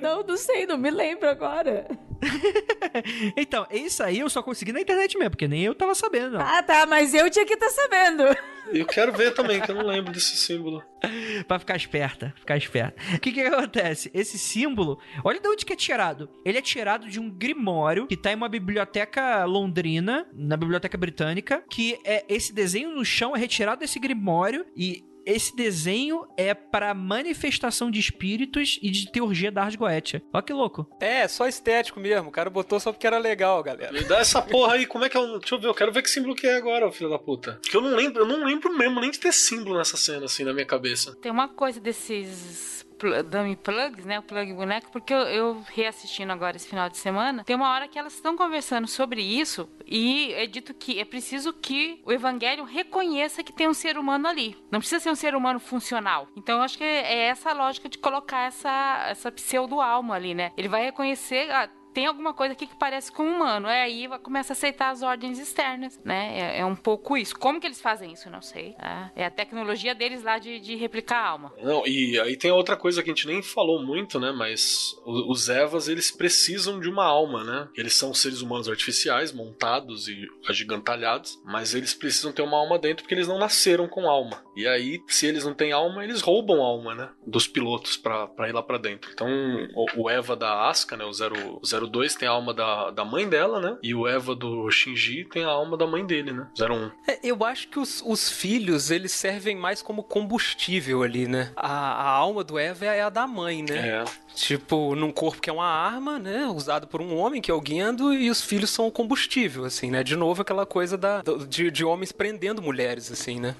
Não, 0.00 0.22
não 0.22 0.36
sei, 0.36 0.66
não 0.66 0.78
me 0.78 0.90
lembro 0.90 1.28
agora. 1.28 1.86
então, 3.36 3.66
isso 3.70 4.02
aí 4.02 4.20
eu 4.20 4.28
só 4.28 4.42
consegui 4.42 4.72
na 4.72 4.80
internet 4.80 5.16
mesmo, 5.16 5.30
porque 5.30 5.48
nem 5.48 5.62
eu 5.62 5.74
tava 5.74 5.94
sabendo. 5.94 6.38
Ah, 6.38 6.62
tá, 6.62 6.86
mas 6.86 7.14
eu 7.14 7.30
tinha 7.30 7.44
que 7.44 7.54
estar 7.54 7.66
tá 7.66 7.72
sabendo. 7.72 8.24
Eu 8.72 8.86
quero 8.86 9.12
ver 9.12 9.34
também, 9.34 9.60
que 9.60 9.70
eu 9.70 9.74
não 9.74 9.84
lembro 9.86 10.12
desse 10.12 10.36
símbolo. 10.36 10.82
pra 11.46 11.58
ficar 11.58 11.76
esperta, 11.76 12.32
ficar 12.36 12.56
esperta. 12.56 13.00
O 13.14 13.20
que 13.20 13.32
que 13.32 13.40
acontece? 13.42 14.10
Esse 14.14 14.38
símbolo, 14.38 14.98
olha 15.22 15.40
de 15.40 15.48
onde 15.48 15.66
que 15.66 15.72
é 15.72 15.76
tirado. 15.76 16.30
Ele 16.44 16.58
é 16.58 16.62
tirado 16.62 17.08
de 17.08 17.20
um 17.20 17.30
grimório 17.30 18.06
que 18.06 18.16
tá 18.16 18.32
em 18.32 18.36
uma 18.36 18.48
biblioteca 18.48 19.44
londrina, 19.44 20.26
na 20.32 20.56
biblioteca 20.56 20.96
britânica, 20.96 21.62
que 21.68 21.98
é 22.04 22.24
esse 22.28 22.52
desenho 22.52 22.94
no 22.94 23.04
chão 23.04 23.36
é 23.36 23.38
retirado 23.38 23.80
desse 23.80 23.98
grimório 23.98 24.64
e 24.76 25.04
esse 25.26 25.54
desenho 25.54 26.26
é 26.36 26.54
para 26.54 26.94
manifestação 26.94 27.90
de 27.90 27.98
espíritos 28.00 28.78
e 28.82 28.90
de 28.90 29.10
teurgia 29.10 29.50
da 29.50 29.62
Ars 29.64 29.76
Goetia. 29.76 30.22
Olha 30.32 30.42
que 30.42 30.52
louco. 30.52 30.86
É, 31.00 31.26
só 31.28 31.46
estético 31.46 32.00
mesmo. 32.00 32.28
O 32.28 32.32
cara 32.32 32.50
botou 32.50 32.78
só 32.78 32.92
porque 32.92 33.06
era 33.06 33.18
legal, 33.18 33.62
galera. 33.62 33.92
Me 33.92 34.04
dá 34.04 34.18
essa 34.18 34.40
porra 34.42 34.74
aí, 34.74 34.86
como 34.86 35.04
é 35.04 35.08
que 35.08 35.16
é 35.16 35.20
o. 35.20 35.38
Deixa 35.38 35.54
eu 35.54 35.60
ver, 35.60 35.68
eu 35.68 35.74
quero 35.74 35.92
ver 35.92 36.02
que 36.02 36.10
símbolo 36.10 36.34
que 36.34 36.46
é 36.46 36.56
agora, 36.56 36.90
filho 36.92 37.10
da 37.10 37.18
puta. 37.18 37.60
Que 37.62 37.76
eu 37.76 37.80
não 37.80 37.94
lembro, 37.94 38.22
eu 38.22 38.26
não 38.26 38.44
lembro 38.44 38.76
mesmo 38.76 39.00
nem 39.00 39.10
de 39.10 39.18
ter 39.18 39.32
símbolo 39.32 39.78
nessa 39.78 39.96
cena, 39.96 40.26
assim, 40.26 40.44
na 40.44 40.52
minha 40.52 40.66
cabeça. 40.66 41.14
Tem 41.16 41.32
uma 41.32 41.48
coisa 41.48 41.80
desses 41.80 42.83
dummy 43.24 43.56
plugs, 43.56 44.04
né? 44.04 44.18
O 44.18 44.22
plug 44.22 44.52
boneco, 44.52 44.90
porque 44.90 45.12
eu, 45.12 45.18
eu, 45.20 45.64
reassistindo 45.72 46.32
agora 46.32 46.56
esse 46.56 46.68
final 46.68 46.88
de 46.88 46.96
semana, 46.96 47.44
tem 47.44 47.56
uma 47.56 47.70
hora 47.70 47.88
que 47.88 47.98
elas 47.98 48.14
estão 48.14 48.36
conversando 48.36 48.86
sobre 48.86 49.22
isso 49.22 49.68
e 49.86 50.32
é 50.34 50.46
dito 50.46 50.72
que 50.74 50.98
é 50.98 51.04
preciso 51.04 51.52
que 51.52 52.00
o 52.04 52.12
evangelho 52.12 52.64
reconheça 52.64 53.42
que 53.42 53.52
tem 53.52 53.68
um 53.68 53.74
ser 53.74 53.98
humano 53.98 54.28
ali. 54.28 54.56
Não 54.70 54.80
precisa 54.80 55.00
ser 55.00 55.10
um 55.10 55.14
ser 55.14 55.34
humano 55.34 55.60
funcional. 55.60 56.28
Então 56.36 56.58
eu 56.58 56.62
acho 56.62 56.78
que 56.78 56.84
é, 56.84 57.12
é 57.12 57.18
essa 57.26 57.50
a 57.50 57.54
lógica 57.54 57.88
de 57.88 57.98
colocar 57.98 58.46
essa, 58.46 59.06
essa 59.08 59.32
pseudo-alma 59.32 60.14
ali, 60.14 60.34
né? 60.34 60.52
Ele 60.56 60.68
vai 60.68 60.84
reconhecer. 60.84 61.50
Ah, 61.50 61.68
tem 61.94 62.06
alguma 62.06 62.34
coisa 62.34 62.52
aqui 62.52 62.66
que 62.66 62.74
parece 62.74 63.10
com 63.10 63.22
um 63.22 63.36
humano. 63.36 63.68
É 63.68 63.84
aí 63.84 64.08
começa 64.22 64.52
a 64.52 64.54
aceitar 64.54 64.90
as 64.90 65.02
ordens 65.02 65.38
externas, 65.38 65.98
né? 66.04 66.38
É, 66.38 66.58
é, 66.58 66.66
um 66.66 66.74
pouco 66.74 67.16
isso. 67.16 67.38
Como 67.38 67.60
que 67.60 67.66
eles 67.66 67.80
fazem 67.80 68.12
isso? 68.12 68.28
Não 68.28 68.42
sei. 68.42 68.74
É, 68.78 69.22
é 69.22 69.26
a 69.26 69.30
tecnologia 69.30 69.94
deles 69.94 70.22
lá 70.22 70.38
de, 70.38 70.58
de, 70.58 70.74
replicar 70.74 71.18
a 71.18 71.28
alma. 71.28 71.52
Não, 71.62 71.86
e 71.86 72.18
aí 72.18 72.36
tem 72.36 72.50
outra 72.50 72.76
coisa 72.76 73.02
que 73.02 73.10
a 73.10 73.14
gente 73.14 73.26
nem 73.26 73.42
falou 73.42 73.82
muito, 73.82 74.18
né? 74.18 74.32
Mas 74.32 74.96
os 75.04 75.48
Evas, 75.48 75.88
eles 75.88 76.10
precisam 76.10 76.80
de 76.80 76.88
uma 76.88 77.04
alma, 77.04 77.44
né? 77.44 77.68
Eles 77.76 77.94
são 77.94 78.12
seres 78.12 78.40
humanos 78.40 78.68
artificiais, 78.68 79.32
montados 79.32 80.08
e 80.08 80.26
agigantalhados, 80.48 81.40
mas 81.44 81.74
eles 81.74 81.94
precisam 81.94 82.32
ter 82.32 82.42
uma 82.42 82.58
alma 82.58 82.78
dentro 82.78 83.04
porque 83.04 83.14
eles 83.14 83.28
não 83.28 83.38
nasceram 83.38 83.86
com 83.86 84.08
alma. 84.08 84.42
E 84.56 84.66
aí, 84.66 85.00
se 85.06 85.26
eles 85.26 85.44
não 85.44 85.54
têm 85.54 85.72
alma, 85.72 86.02
eles 86.02 86.20
roubam 86.20 86.60
alma, 86.60 86.94
né? 86.94 87.10
Dos 87.24 87.46
pilotos 87.46 87.96
para 87.96 88.48
ir 88.48 88.52
lá 88.52 88.62
para 88.62 88.78
dentro. 88.78 89.10
Então, 89.12 89.28
o, 89.74 90.02
o 90.02 90.10
Eva 90.10 90.34
da 90.34 90.68
Asuka, 90.68 90.96
né? 90.96 91.04
O 91.04 91.12
0, 91.12 91.60
o 91.62 91.64
02 91.86 92.14
tem 92.14 92.28
a 92.28 92.32
alma 92.32 92.52
da, 92.52 92.90
da 92.90 93.04
mãe 93.04 93.28
dela, 93.28 93.60
né? 93.60 93.76
E 93.82 93.94
o 93.94 94.06
Eva 94.06 94.34
do 94.34 94.70
Shinji 94.70 95.24
tem 95.24 95.44
a 95.44 95.48
alma 95.48 95.76
da 95.76 95.86
mãe 95.86 96.04
dele, 96.04 96.32
né? 96.32 96.46
01. 96.58 96.90
É, 97.10 97.18
eu 97.22 97.44
acho 97.44 97.68
que 97.68 97.78
os, 97.78 98.02
os 98.04 98.30
filhos, 98.30 98.90
eles 98.90 99.12
servem 99.12 99.56
mais 99.56 99.82
como 99.82 100.02
combustível 100.02 101.02
ali, 101.02 101.26
né? 101.26 101.52
A, 101.56 101.68
a 101.68 102.08
alma 102.08 102.44
do 102.44 102.58
Eva 102.58 102.84
é 102.86 103.02
a 103.02 103.10
da 103.10 103.26
mãe, 103.26 103.62
né? 103.62 103.88
É. 103.88 104.04
Tipo, 104.34 104.94
num 104.94 105.12
corpo 105.12 105.40
que 105.40 105.48
é 105.48 105.52
uma 105.52 105.66
arma, 105.66 106.18
né? 106.18 106.46
Usado 106.46 106.86
por 106.86 107.00
um 107.00 107.16
homem, 107.16 107.40
que 107.40 107.50
é 107.50 107.54
o 107.54 107.60
Guindo, 107.60 108.12
e 108.12 108.30
os 108.30 108.42
filhos 108.42 108.70
são 108.70 108.86
o 108.86 108.92
combustível, 108.92 109.64
assim, 109.64 109.90
né? 109.90 110.02
De 110.02 110.16
novo, 110.16 110.42
aquela 110.42 110.66
coisa 110.66 110.96
da, 110.96 111.22
de, 111.48 111.70
de 111.70 111.84
homens 111.84 112.12
prendendo 112.12 112.60
mulheres, 112.60 113.10
assim, 113.10 113.40
né? 113.40 113.56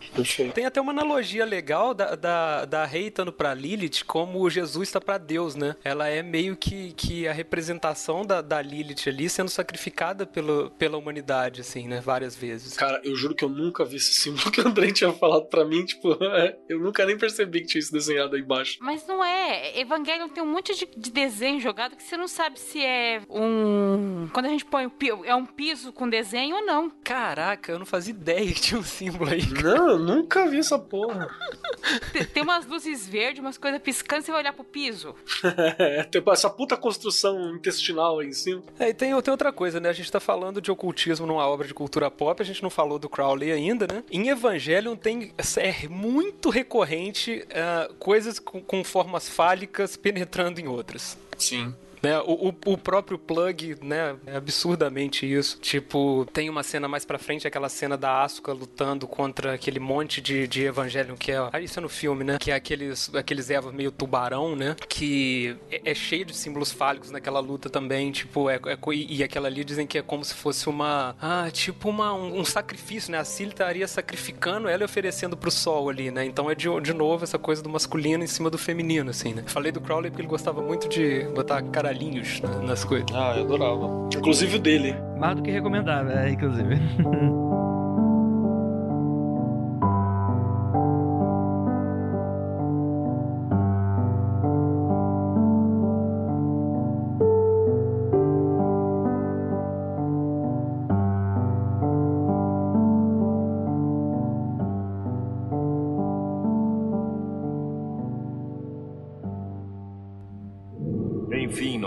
Tem 0.54 0.66
até 0.66 0.80
uma 0.80 0.92
analogia 0.92 1.44
legal 1.44 1.94
da, 1.94 2.14
da, 2.14 2.64
da 2.64 2.84
Rei 2.84 3.08
estando 3.08 3.32
pra 3.32 3.54
Lilith 3.54 4.04
como 4.06 4.48
Jesus 4.50 4.88
está 4.88 5.00
pra 5.00 5.18
Deus, 5.18 5.54
né? 5.54 5.76
Ela 5.84 6.08
é 6.08 6.22
meio 6.22 6.56
que, 6.56 6.92
que 6.94 7.28
a 7.28 7.32
representação 7.32 8.24
da, 8.24 8.40
da 8.40 8.60
Lilith 8.60 9.08
ali 9.08 9.28
sendo 9.28 9.50
sacrificada 9.50 10.26
pelo, 10.26 10.70
pela 10.70 10.98
humanidade, 10.98 11.60
assim, 11.60 11.86
né? 11.86 12.00
Várias 12.00 12.34
vezes. 12.36 12.76
Cara, 12.76 13.00
eu 13.04 13.14
juro 13.14 13.34
que 13.34 13.44
eu 13.44 13.48
nunca 13.48 13.84
vi 13.84 13.96
esse 13.96 14.12
símbolo 14.14 14.50
que 14.50 14.60
o 14.60 14.68
André 14.68 14.92
tinha 14.92 15.12
falado 15.12 15.46
pra 15.46 15.64
mim, 15.64 15.84
tipo, 15.84 16.12
é, 16.22 16.56
eu 16.68 16.78
nunca 16.80 17.04
nem 17.06 17.16
percebi 17.16 17.60
que 17.60 17.66
tinha 17.66 17.80
isso 17.80 17.92
desenhado 17.92 18.36
aí 18.36 18.42
embaixo. 18.42 18.78
Mas 18.80 19.06
não 19.06 19.24
é. 19.24 19.78
Evangelion 19.80 20.28
tem 20.28 20.42
um 20.42 20.50
monte 20.64 20.74
de, 20.74 20.88
de 20.96 21.10
desenho 21.10 21.60
jogado 21.60 21.94
que 21.94 22.02
você 22.02 22.16
não 22.16 22.26
sabe 22.26 22.58
se 22.58 22.82
é 22.82 23.20
um. 23.28 24.28
Quando 24.32 24.46
a 24.46 24.48
gente 24.48 24.64
põe 24.64 24.86
o 24.86 24.92
é 25.24 25.34
um 25.34 25.44
piso 25.44 25.92
com 25.92 26.08
desenho 26.08 26.56
ou 26.56 26.64
não. 26.64 26.90
Caraca, 27.02 27.72
eu 27.72 27.78
não 27.78 27.84
fazia 27.84 28.12
ideia 28.14 28.52
que 28.52 28.60
tinha 28.60 28.80
um 28.80 28.84
símbolo 28.84 29.30
aí. 29.30 29.42
Não, 29.62 29.90
eu 29.90 29.98
nunca 29.98 30.48
vi 30.48 30.58
essa 30.58 30.78
porra. 30.78 31.28
tem, 32.12 32.24
tem 32.24 32.42
umas 32.42 32.66
luzes 32.66 33.06
verdes, 33.06 33.40
umas 33.40 33.58
coisas 33.58 33.80
piscando, 33.82 34.22
você 34.22 34.32
vai 34.32 34.40
olhar 34.40 34.52
pro 34.54 34.64
piso. 34.64 35.14
é, 35.78 36.04
tem 36.04 36.22
essa 36.32 36.48
puta 36.48 36.76
construção 36.76 37.54
intestinal 37.54 38.20
aí 38.20 38.28
em 38.28 38.32
cima. 38.32 38.62
É, 38.78 38.88
e 38.88 38.94
tem, 38.94 39.20
tem 39.20 39.32
outra 39.32 39.52
coisa, 39.52 39.78
né? 39.78 39.90
A 39.90 39.92
gente 39.92 40.10
tá 40.10 40.20
falando 40.20 40.60
de 40.60 40.70
ocultismo 40.70 41.26
numa 41.26 41.46
obra 41.46 41.66
de 41.66 41.74
cultura 41.74 42.10
pop, 42.10 42.40
a 42.40 42.46
gente 42.46 42.62
não 42.62 42.70
falou 42.70 42.98
do 42.98 43.08
Crowley 43.08 43.52
ainda, 43.52 43.86
né? 43.86 44.02
Em 44.10 44.28
Evangelion 44.28 44.96
tem 44.96 45.34
é 45.56 45.88
muito 45.88 46.48
recorrente 46.48 47.46
uh, 47.50 47.94
coisas 47.94 48.38
com, 48.38 48.62
com 48.62 48.82
formas 48.82 49.28
fálicas 49.28 49.96
penetrando 49.96 50.53
em 50.60 50.68
outras. 50.68 51.16
Sim. 51.38 51.74
Né? 52.04 52.20
O, 52.20 52.48
o, 52.48 52.54
o, 52.66 52.76
próprio 52.76 53.18
plug, 53.18 53.76
né? 53.82 54.14
É 54.26 54.36
absurdamente 54.36 55.24
isso. 55.30 55.58
Tipo, 55.58 56.26
tem 56.34 56.50
uma 56.50 56.62
cena 56.62 56.86
mais 56.86 57.06
pra 57.06 57.18
frente, 57.18 57.46
aquela 57.46 57.70
cena 57.70 57.96
da 57.96 58.22
Asuka 58.22 58.52
lutando 58.52 59.08
contra 59.08 59.54
aquele 59.54 59.80
monte 59.80 60.20
de, 60.20 60.46
de 60.46 60.64
Evangelion 60.64 61.16
que 61.16 61.32
é. 61.32 61.48
Ah, 61.50 61.60
isso 61.60 61.78
é 61.78 61.82
no 61.82 61.88
filme, 61.88 62.22
né? 62.22 62.36
Que 62.38 62.50
é 62.50 62.54
aqueles, 62.54 63.10
aqueles 63.14 63.48
Evas 63.48 63.72
meio 63.72 63.90
tubarão, 63.90 64.54
né? 64.54 64.76
Que 64.86 65.56
é, 65.70 65.92
é, 65.92 65.94
cheio 65.94 66.26
de 66.26 66.36
símbolos 66.36 66.70
fálicos 66.70 67.10
naquela 67.10 67.40
luta 67.40 67.70
também. 67.70 68.12
Tipo, 68.12 68.50
é, 68.50 68.56
é, 68.56 68.78
e 68.92 69.24
aquela 69.24 69.48
ali 69.48 69.64
dizem 69.64 69.86
que 69.86 69.96
é 69.96 70.02
como 70.02 70.22
se 70.24 70.34
fosse 70.34 70.68
uma. 70.68 71.16
Ah, 71.18 71.48
tipo 71.50 71.88
uma, 71.88 72.12
um, 72.12 72.40
um 72.40 72.44
sacrifício, 72.44 73.10
né? 73.10 73.18
A 73.18 73.24
Cilly 73.24 73.52
estaria 73.52 73.88
sacrificando 73.88 74.68
ela 74.68 74.82
e 74.82 74.84
oferecendo 74.84 75.38
pro 75.38 75.50
sol 75.50 75.88
ali, 75.88 76.10
né? 76.10 76.26
Então 76.26 76.50
é 76.50 76.54
de, 76.54 76.68
de 76.82 76.92
novo 76.92 77.24
essa 77.24 77.38
coisa 77.38 77.62
do 77.62 77.70
masculino 77.70 78.22
em 78.22 78.26
cima 78.26 78.50
do 78.50 78.58
feminino, 78.58 79.08
assim, 79.08 79.32
né? 79.32 79.44
Falei 79.46 79.72
do 79.72 79.80
Crowley 79.80 80.10
porque 80.10 80.20
ele 80.20 80.28
gostava 80.28 80.60
muito 80.60 80.86
de 80.86 81.24
botar 81.34 81.62
cara 81.62 81.93
nas 82.66 82.84
coisas. 82.84 83.06
Ah, 83.14 83.34
eu 83.36 83.44
adorava. 83.44 84.08
Inclusive 84.16 84.56
o 84.56 84.58
dele. 84.58 84.94
Mais 85.18 85.36
do 85.36 85.42
que 85.42 85.50
recomendável, 85.50 86.12
é, 86.16 86.30
inclusive. 86.30 86.76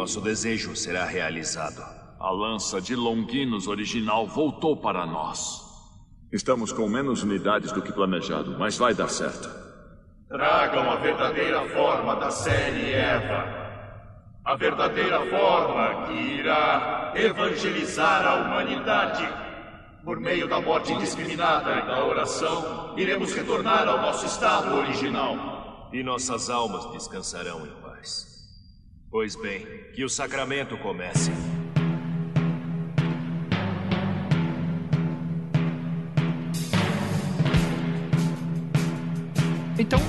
nosso 0.07 0.21
desejo 0.21 0.73
será 0.73 1.03
realizado. 1.03 1.83
A 2.17 2.31
lança 2.31 2.79
de 2.79 2.95
Longinos 2.95 3.67
original 3.67 4.25
voltou 4.25 4.77
para 4.77 5.05
nós. 5.05 5.61
Estamos 6.31 6.71
com 6.71 6.87
menos 6.87 7.23
unidades 7.23 7.73
do 7.73 7.81
que 7.81 7.91
planejado, 7.91 8.57
mas 8.57 8.77
vai 8.77 8.93
dar 8.93 9.09
certo. 9.09 9.49
Tragam 10.29 10.89
a 10.89 10.95
verdadeira 10.95 11.67
forma 11.71 12.15
da 12.15 12.31
série 12.31 12.93
Eva. 12.93 13.43
A 14.45 14.55
verdadeira 14.55 15.25
forma 15.25 16.07
que 16.07 16.13
irá 16.13 17.11
evangelizar 17.13 18.25
a 18.25 18.35
humanidade. 18.35 19.27
Por 20.05 20.21
meio 20.21 20.47
da 20.47 20.61
morte 20.61 20.93
indiscriminada 20.93 21.79
e 21.79 21.85
da 21.85 22.05
oração, 22.05 22.93
iremos 22.95 23.33
retornar 23.33 23.85
ao 23.89 23.97
nosso 23.97 24.25
estado 24.25 24.73
original. 24.73 25.89
E 25.91 26.01
nossas 26.01 26.49
almas 26.49 26.89
descansarão 26.91 27.65
em 27.65 27.81
paz. 27.81 28.36
Pois 29.09 29.35
bem, 29.35 29.65
que 29.93 30.03
o 30.03 30.09
sacramento 30.09 30.77
comece. 30.77 31.31
Então, 39.79 39.99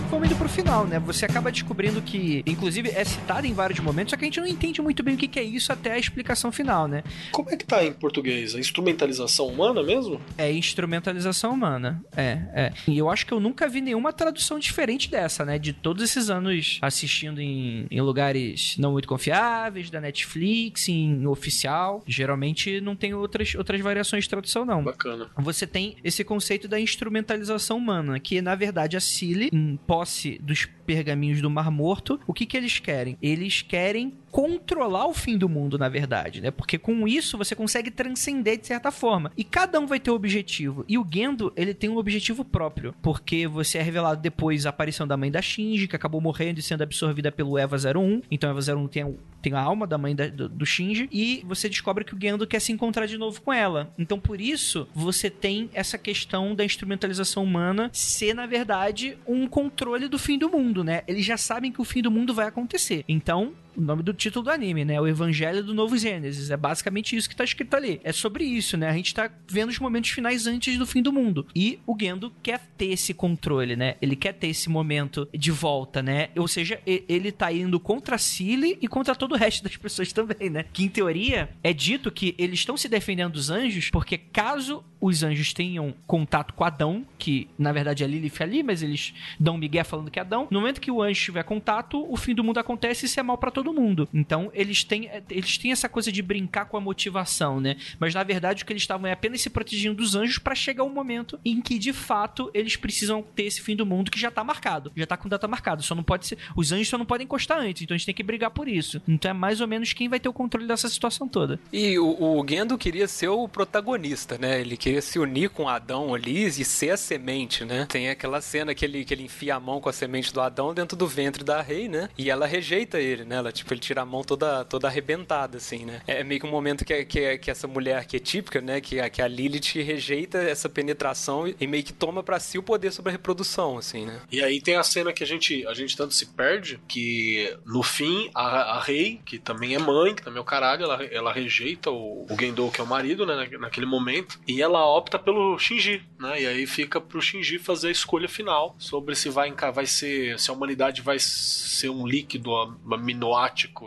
pro 0.48 0.54
final, 0.54 0.86
né? 0.86 0.98
Você 1.00 1.24
acaba 1.24 1.52
descobrindo 1.52 2.00
que, 2.00 2.42
inclusive, 2.46 2.90
é 2.90 3.04
citado 3.04 3.46
em 3.46 3.52
vários 3.52 3.78
momentos, 3.80 4.10
só 4.10 4.16
que 4.16 4.24
a 4.24 4.26
gente 4.26 4.40
não 4.40 4.46
entende 4.46 4.80
muito 4.80 5.02
bem 5.02 5.14
o 5.14 5.18
que 5.18 5.38
é 5.38 5.42
isso 5.42 5.72
até 5.72 5.92
a 5.92 5.98
explicação 5.98 6.50
final, 6.50 6.88
né? 6.88 7.04
Como 7.30 7.50
é 7.50 7.56
que 7.56 7.64
tá 7.64 7.84
em 7.84 7.92
português? 7.92 8.54
A 8.54 8.58
instrumentalização 8.58 9.46
humana 9.46 9.82
mesmo? 9.82 10.20
É 10.36 10.50
instrumentalização 10.50 11.52
humana. 11.52 12.02
É, 12.16 12.38
é. 12.54 12.72
E 12.86 12.96
eu 12.96 13.10
acho 13.10 13.26
que 13.26 13.32
eu 13.32 13.40
nunca 13.40 13.68
vi 13.68 13.80
nenhuma 13.80 14.12
tradução 14.12 14.58
diferente 14.58 15.10
dessa, 15.10 15.44
né? 15.44 15.58
De 15.58 15.72
todos 15.72 16.02
esses 16.02 16.30
anos 16.30 16.78
assistindo 16.80 17.40
em, 17.40 17.86
em 17.90 18.00
lugares 18.00 18.76
não 18.78 18.92
muito 18.92 19.08
confiáveis, 19.08 19.90
da 19.90 20.00
Netflix, 20.00 20.88
em 20.88 21.26
oficial. 21.26 22.02
Geralmente 22.06 22.80
não 22.80 22.96
tem 22.96 23.14
outras, 23.14 23.54
outras 23.54 23.80
variações 23.80 24.24
de 24.24 24.30
tradução, 24.30 24.64
não. 24.64 24.82
Bacana. 24.82 25.28
Você 25.36 25.66
tem 25.66 25.96
esse 26.02 26.24
conceito 26.24 26.66
da 26.66 26.80
instrumentalização 26.80 27.76
humana, 27.76 28.18
que 28.18 28.40
na 28.40 28.54
verdade 28.54 28.96
a 28.96 29.00
Cilly 29.00 29.50
em 29.52 29.76
posse 29.86 30.37
dos 30.38 30.68
pergaminhos 30.88 31.42
do 31.42 31.50
Mar 31.50 31.70
Morto, 31.70 32.18
o 32.26 32.32
que 32.32 32.46
que 32.46 32.56
eles 32.56 32.78
querem? 32.78 33.18
Eles 33.20 33.60
querem 33.60 34.14
controlar 34.30 35.06
o 35.06 35.12
fim 35.12 35.36
do 35.36 35.48
mundo, 35.48 35.78
na 35.78 35.88
verdade, 35.88 36.40
né? 36.40 36.50
Porque 36.50 36.78
com 36.78 37.06
isso 37.06 37.36
você 37.36 37.54
consegue 37.54 37.90
transcender 37.90 38.58
de 38.58 38.66
certa 38.66 38.90
forma. 38.90 39.32
E 39.36 39.44
cada 39.44 39.78
um 39.80 39.86
vai 39.86 40.00
ter 40.00 40.10
um 40.10 40.14
objetivo. 40.14 40.84
E 40.88 40.96
o 40.96 41.06
Gendo, 41.10 41.52
ele 41.56 41.74
tem 41.74 41.90
um 41.90 41.96
objetivo 41.96 42.44
próprio, 42.44 42.94
porque 43.02 43.46
você 43.46 43.78
é 43.78 43.82
revelado 43.82 44.20
depois 44.20 44.64
a 44.64 44.70
aparição 44.70 45.06
da 45.06 45.16
mãe 45.16 45.30
da 45.30 45.42
Shinji, 45.42 45.88
que 45.88 45.96
acabou 45.96 46.20
morrendo 46.20 46.58
e 46.58 46.62
sendo 46.62 46.82
absorvida 46.82 47.30
pelo 47.30 47.58
Eva 47.58 47.76
01. 47.76 48.22
Então 48.30 48.50
Eva 48.50 48.60
01 48.60 48.88
tem, 48.88 49.16
tem 49.42 49.52
a 49.52 49.60
alma 49.60 49.86
da 49.86 49.98
mãe 49.98 50.14
da, 50.14 50.28
do, 50.28 50.48
do 50.48 50.66
Shinji 50.66 51.08
e 51.12 51.42
você 51.46 51.68
descobre 51.68 52.04
que 52.04 52.14
o 52.14 52.18
Gendo 52.20 52.46
quer 52.46 52.60
se 52.60 52.72
encontrar 52.72 53.06
de 53.06 53.18
novo 53.18 53.40
com 53.40 53.52
ela. 53.52 53.92
Então 53.98 54.18
por 54.18 54.40
isso 54.40 54.88
você 54.94 55.28
tem 55.28 55.70
essa 55.74 55.98
questão 55.98 56.54
da 56.54 56.64
instrumentalização 56.64 57.44
humana 57.44 57.90
ser 57.92 58.34
na 58.34 58.46
verdade 58.46 59.18
um 59.26 59.46
controle 59.46 60.08
do 60.08 60.18
fim 60.18 60.38
do 60.38 60.48
mundo, 60.48 60.77
né? 60.84 61.02
Eles 61.06 61.24
já 61.24 61.36
sabem 61.36 61.72
que 61.72 61.80
o 61.80 61.84
fim 61.84 62.02
do 62.02 62.10
mundo 62.10 62.34
vai 62.34 62.46
acontecer. 62.46 63.04
Então 63.08 63.52
o 63.78 63.80
nome 63.80 64.02
do 64.02 64.12
título 64.12 64.44
do 64.44 64.50
anime, 64.50 64.84
né? 64.84 65.00
O 65.00 65.06
Evangelho 65.06 65.62
do 65.62 65.72
Novo 65.72 65.96
Gênesis. 65.96 66.50
É 66.50 66.56
basicamente 66.56 67.16
isso 67.16 67.28
que 67.28 67.36
tá 67.36 67.44
escrito 67.44 67.74
ali. 67.74 68.00
É 68.02 68.12
sobre 68.12 68.44
isso, 68.44 68.76
né? 68.76 68.88
A 68.88 68.92
gente 68.92 69.14
tá 69.14 69.30
vendo 69.46 69.68
os 69.68 69.78
momentos 69.78 70.10
finais 70.10 70.46
antes 70.48 70.76
do 70.76 70.86
fim 70.86 71.00
do 71.00 71.12
mundo. 71.12 71.46
E 71.54 71.78
o 71.86 71.96
Gendo 71.98 72.32
quer 72.42 72.60
ter 72.76 72.86
esse 72.86 73.14
controle, 73.14 73.76
né? 73.76 73.94
Ele 74.02 74.16
quer 74.16 74.32
ter 74.32 74.48
esse 74.48 74.68
momento 74.68 75.28
de 75.32 75.52
volta, 75.52 76.02
né? 76.02 76.30
Ou 76.36 76.48
seja, 76.48 76.80
ele 76.84 77.30
tá 77.30 77.52
indo 77.52 77.78
contra 77.78 78.16
a 78.16 78.18
Cilly 78.18 78.76
e 78.82 78.88
contra 78.88 79.14
todo 79.14 79.32
o 79.32 79.36
resto 79.36 79.62
das 79.62 79.76
pessoas 79.76 80.12
também, 80.12 80.50
né? 80.50 80.64
Que 80.72 80.82
em 80.82 80.88
teoria 80.88 81.48
é 81.62 81.72
dito 81.72 82.10
que 82.10 82.34
eles 82.36 82.58
estão 82.58 82.76
se 82.76 82.88
defendendo 82.88 83.34
dos 83.34 83.48
anjos 83.48 83.90
porque 83.90 84.18
caso 84.18 84.84
os 85.00 85.22
anjos 85.22 85.52
tenham 85.52 85.94
contato 86.06 86.52
com 86.54 86.64
Adão, 86.64 87.06
que 87.18 87.48
na 87.56 87.72
verdade 87.72 88.02
é 88.02 88.06
Lilith 88.06 88.40
ali, 88.40 88.62
mas 88.62 88.82
eles 88.82 89.14
dão 89.38 89.56
migué 89.56 89.84
falando 89.84 90.10
que 90.10 90.18
é 90.18 90.22
Adão. 90.22 90.48
No 90.50 90.60
momento 90.60 90.80
que 90.80 90.90
o 90.90 91.00
anjo 91.00 91.20
tiver 91.20 91.44
contato, 91.44 92.04
o 92.10 92.16
fim 92.16 92.34
do 92.34 92.42
mundo 92.42 92.58
acontece 92.58 93.04
e 93.04 93.06
isso 93.06 93.20
é 93.20 93.22
mal 93.22 93.38
para 93.38 93.50
todo 93.50 93.67
mundo. 93.72 94.08
Então 94.12 94.50
eles 94.54 94.84
têm, 94.84 95.10
eles 95.30 95.58
têm 95.58 95.72
essa 95.72 95.88
coisa 95.88 96.10
de 96.10 96.22
brincar 96.22 96.66
com 96.66 96.76
a 96.76 96.80
motivação, 96.80 97.60
né? 97.60 97.76
Mas 97.98 98.14
na 98.14 98.22
verdade 98.22 98.62
o 98.62 98.66
que 98.66 98.72
eles 98.72 98.82
estavam 98.82 99.06
é 99.06 99.12
apenas 99.12 99.40
se 99.40 99.50
protegendo 99.50 99.96
dos 99.96 100.14
anjos 100.14 100.38
para 100.38 100.54
chegar 100.54 100.84
um 100.84 100.92
momento 100.92 101.38
em 101.44 101.60
que 101.60 101.78
de 101.78 101.92
fato 101.92 102.50
eles 102.54 102.76
precisam 102.76 103.22
ter 103.22 103.44
esse 103.44 103.60
fim 103.60 103.76
do 103.76 103.86
mundo 103.86 104.10
que 104.10 104.18
já 104.18 104.30
tá 104.30 104.42
marcado, 104.42 104.92
já 104.96 105.06
tá 105.06 105.16
com 105.16 105.28
data 105.28 105.46
marcada. 105.48 105.82
Só 105.82 105.94
não 105.94 106.02
pode 106.02 106.26
ser, 106.26 106.38
os 106.56 106.72
anjos 106.72 106.88
só 106.88 106.98
não 106.98 107.06
podem 107.06 107.24
encostar 107.24 107.58
antes, 107.58 107.82
então 107.82 107.94
a 107.94 107.98
gente 107.98 108.06
tem 108.06 108.14
que 108.14 108.22
brigar 108.22 108.50
por 108.50 108.68
isso. 108.68 109.00
Então 109.06 109.30
é 109.30 109.34
mais 109.34 109.60
ou 109.60 109.68
menos 109.68 109.92
quem 109.92 110.08
vai 110.08 110.20
ter 110.20 110.28
o 110.28 110.32
controle 110.32 110.66
dessa 110.66 110.88
situação 110.88 111.28
toda. 111.28 111.58
E 111.72 111.98
o, 111.98 112.38
o 112.38 112.46
Gendo 112.48 112.78
queria 112.78 113.08
ser 113.08 113.28
o 113.28 113.48
protagonista, 113.48 114.38
né? 114.38 114.60
Ele 114.60 114.76
queria 114.76 115.02
se 115.02 115.18
unir 115.18 115.50
com 115.50 115.68
Adão 115.68 116.14
ali 116.14 116.44
e 116.46 116.64
ser 116.64 116.90
a 116.90 116.96
semente, 116.96 117.64
né? 117.64 117.86
Tem 117.88 118.08
aquela 118.08 118.40
cena 118.40 118.74
que 118.74 118.84
ele, 118.84 119.04
que 119.04 119.12
ele 119.12 119.24
enfia 119.24 119.56
a 119.56 119.60
mão 119.60 119.80
com 119.80 119.88
a 119.88 119.92
semente 119.92 120.32
do 120.32 120.40
Adão 120.40 120.72
dentro 120.74 120.96
do 120.96 121.06
ventre 121.06 121.44
da 121.44 121.60
Rei, 121.60 121.88
né? 121.88 122.08
E 122.16 122.30
ela 122.30 122.46
rejeita 122.46 123.00
ele, 123.00 123.24
né? 123.24 123.36
Ela, 123.36 123.52
tipo, 123.58 123.72
ele 123.72 123.80
tira 123.80 124.02
a 124.02 124.06
mão 124.06 124.22
toda, 124.22 124.64
toda 124.64 124.88
arrebentada, 124.88 125.58
assim, 125.58 125.84
né? 125.84 126.00
É 126.06 126.24
meio 126.24 126.40
que 126.40 126.46
um 126.46 126.50
momento 126.50 126.84
que, 126.84 127.04
que, 127.04 127.38
que 127.38 127.50
essa 127.50 127.66
mulher 127.66 127.96
arquetípica, 127.96 128.60
né? 128.60 128.80
Que, 128.80 129.08
que 129.10 129.22
a 129.22 129.28
Lilith 129.28 129.80
rejeita 129.82 130.38
essa 130.38 130.68
penetração 130.68 131.52
e 131.60 131.66
meio 131.66 131.84
que 131.84 131.92
toma 131.92 132.22
para 132.22 132.40
si 132.40 132.58
o 132.58 132.62
poder 132.62 132.92
sobre 132.92 133.10
a 133.10 133.12
reprodução, 133.12 133.78
assim, 133.78 134.06
né? 134.06 134.20
E 134.30 134.42
aí 134.42 134.60
tem 134.60 134.76
a 134.76 134.82
cena 134.82 135.12
que 135.12 135.22
a 135.22 135.26
gente, 135.26 135.66
a 135.66 135.74
gente 135.74 135.96
tanto 135.96 136.14
se 136.14 136.26
perde 136.26 136.80
que 136.88 137.56
no 137.64 137.82
fim 137.82 138.30
a, 138.34 138.76
a 138.76 138.80
Rei, 138.80 139.20
que 139.24 139.38
também 139.38 139.74
é 139.74 139.78
mãe, 139.78 140.14
que 140.14 140.22
também 140.22 140.38
é 140.38 140.40
o 140.40 140.44
caralho, 140.44 140.84
ela, 140.84 141.04
ela 141.04 141.32
rejeita 141.32 141.90
o, 141.90 142.26
o 142.28 142.36
Gendo, 142.38 142.70
que 142.70 142.80
é 142.80 142.84
o 142.84 142.86
marido, 142.86 143.26
né? 143.26 143.48
Naquele 143.58 143.86
momento. 143.86 144.38
E 144.46 144.62
ela 144.62 144.86
opta 144.86 145.18
pelo 145.18 145.58
Shinji, 145.58 146.02
né? 146.18 146.42
E 146.42 146.46
aí 146.46 146.66
fica 146.66 147.00
pro 147.00 147.20
Shinji 147.20 147.58
fazer 147.58 147.88
a 147.88 147.92
escolha 147.92 148.28
final 148.28 148.76
sobre 148.78 149.14
se 149.14 149.28
vai, 149.28 149.52
vai 149.72 149.86
ser. 149.86 150.38
se 150.38 150.50
a 150.50 150.54
humanidade 150.54 151.02
vai 151.02 151.18
ser 151.18 151.90
um 151.90 152.06
líquido 152.06 152.50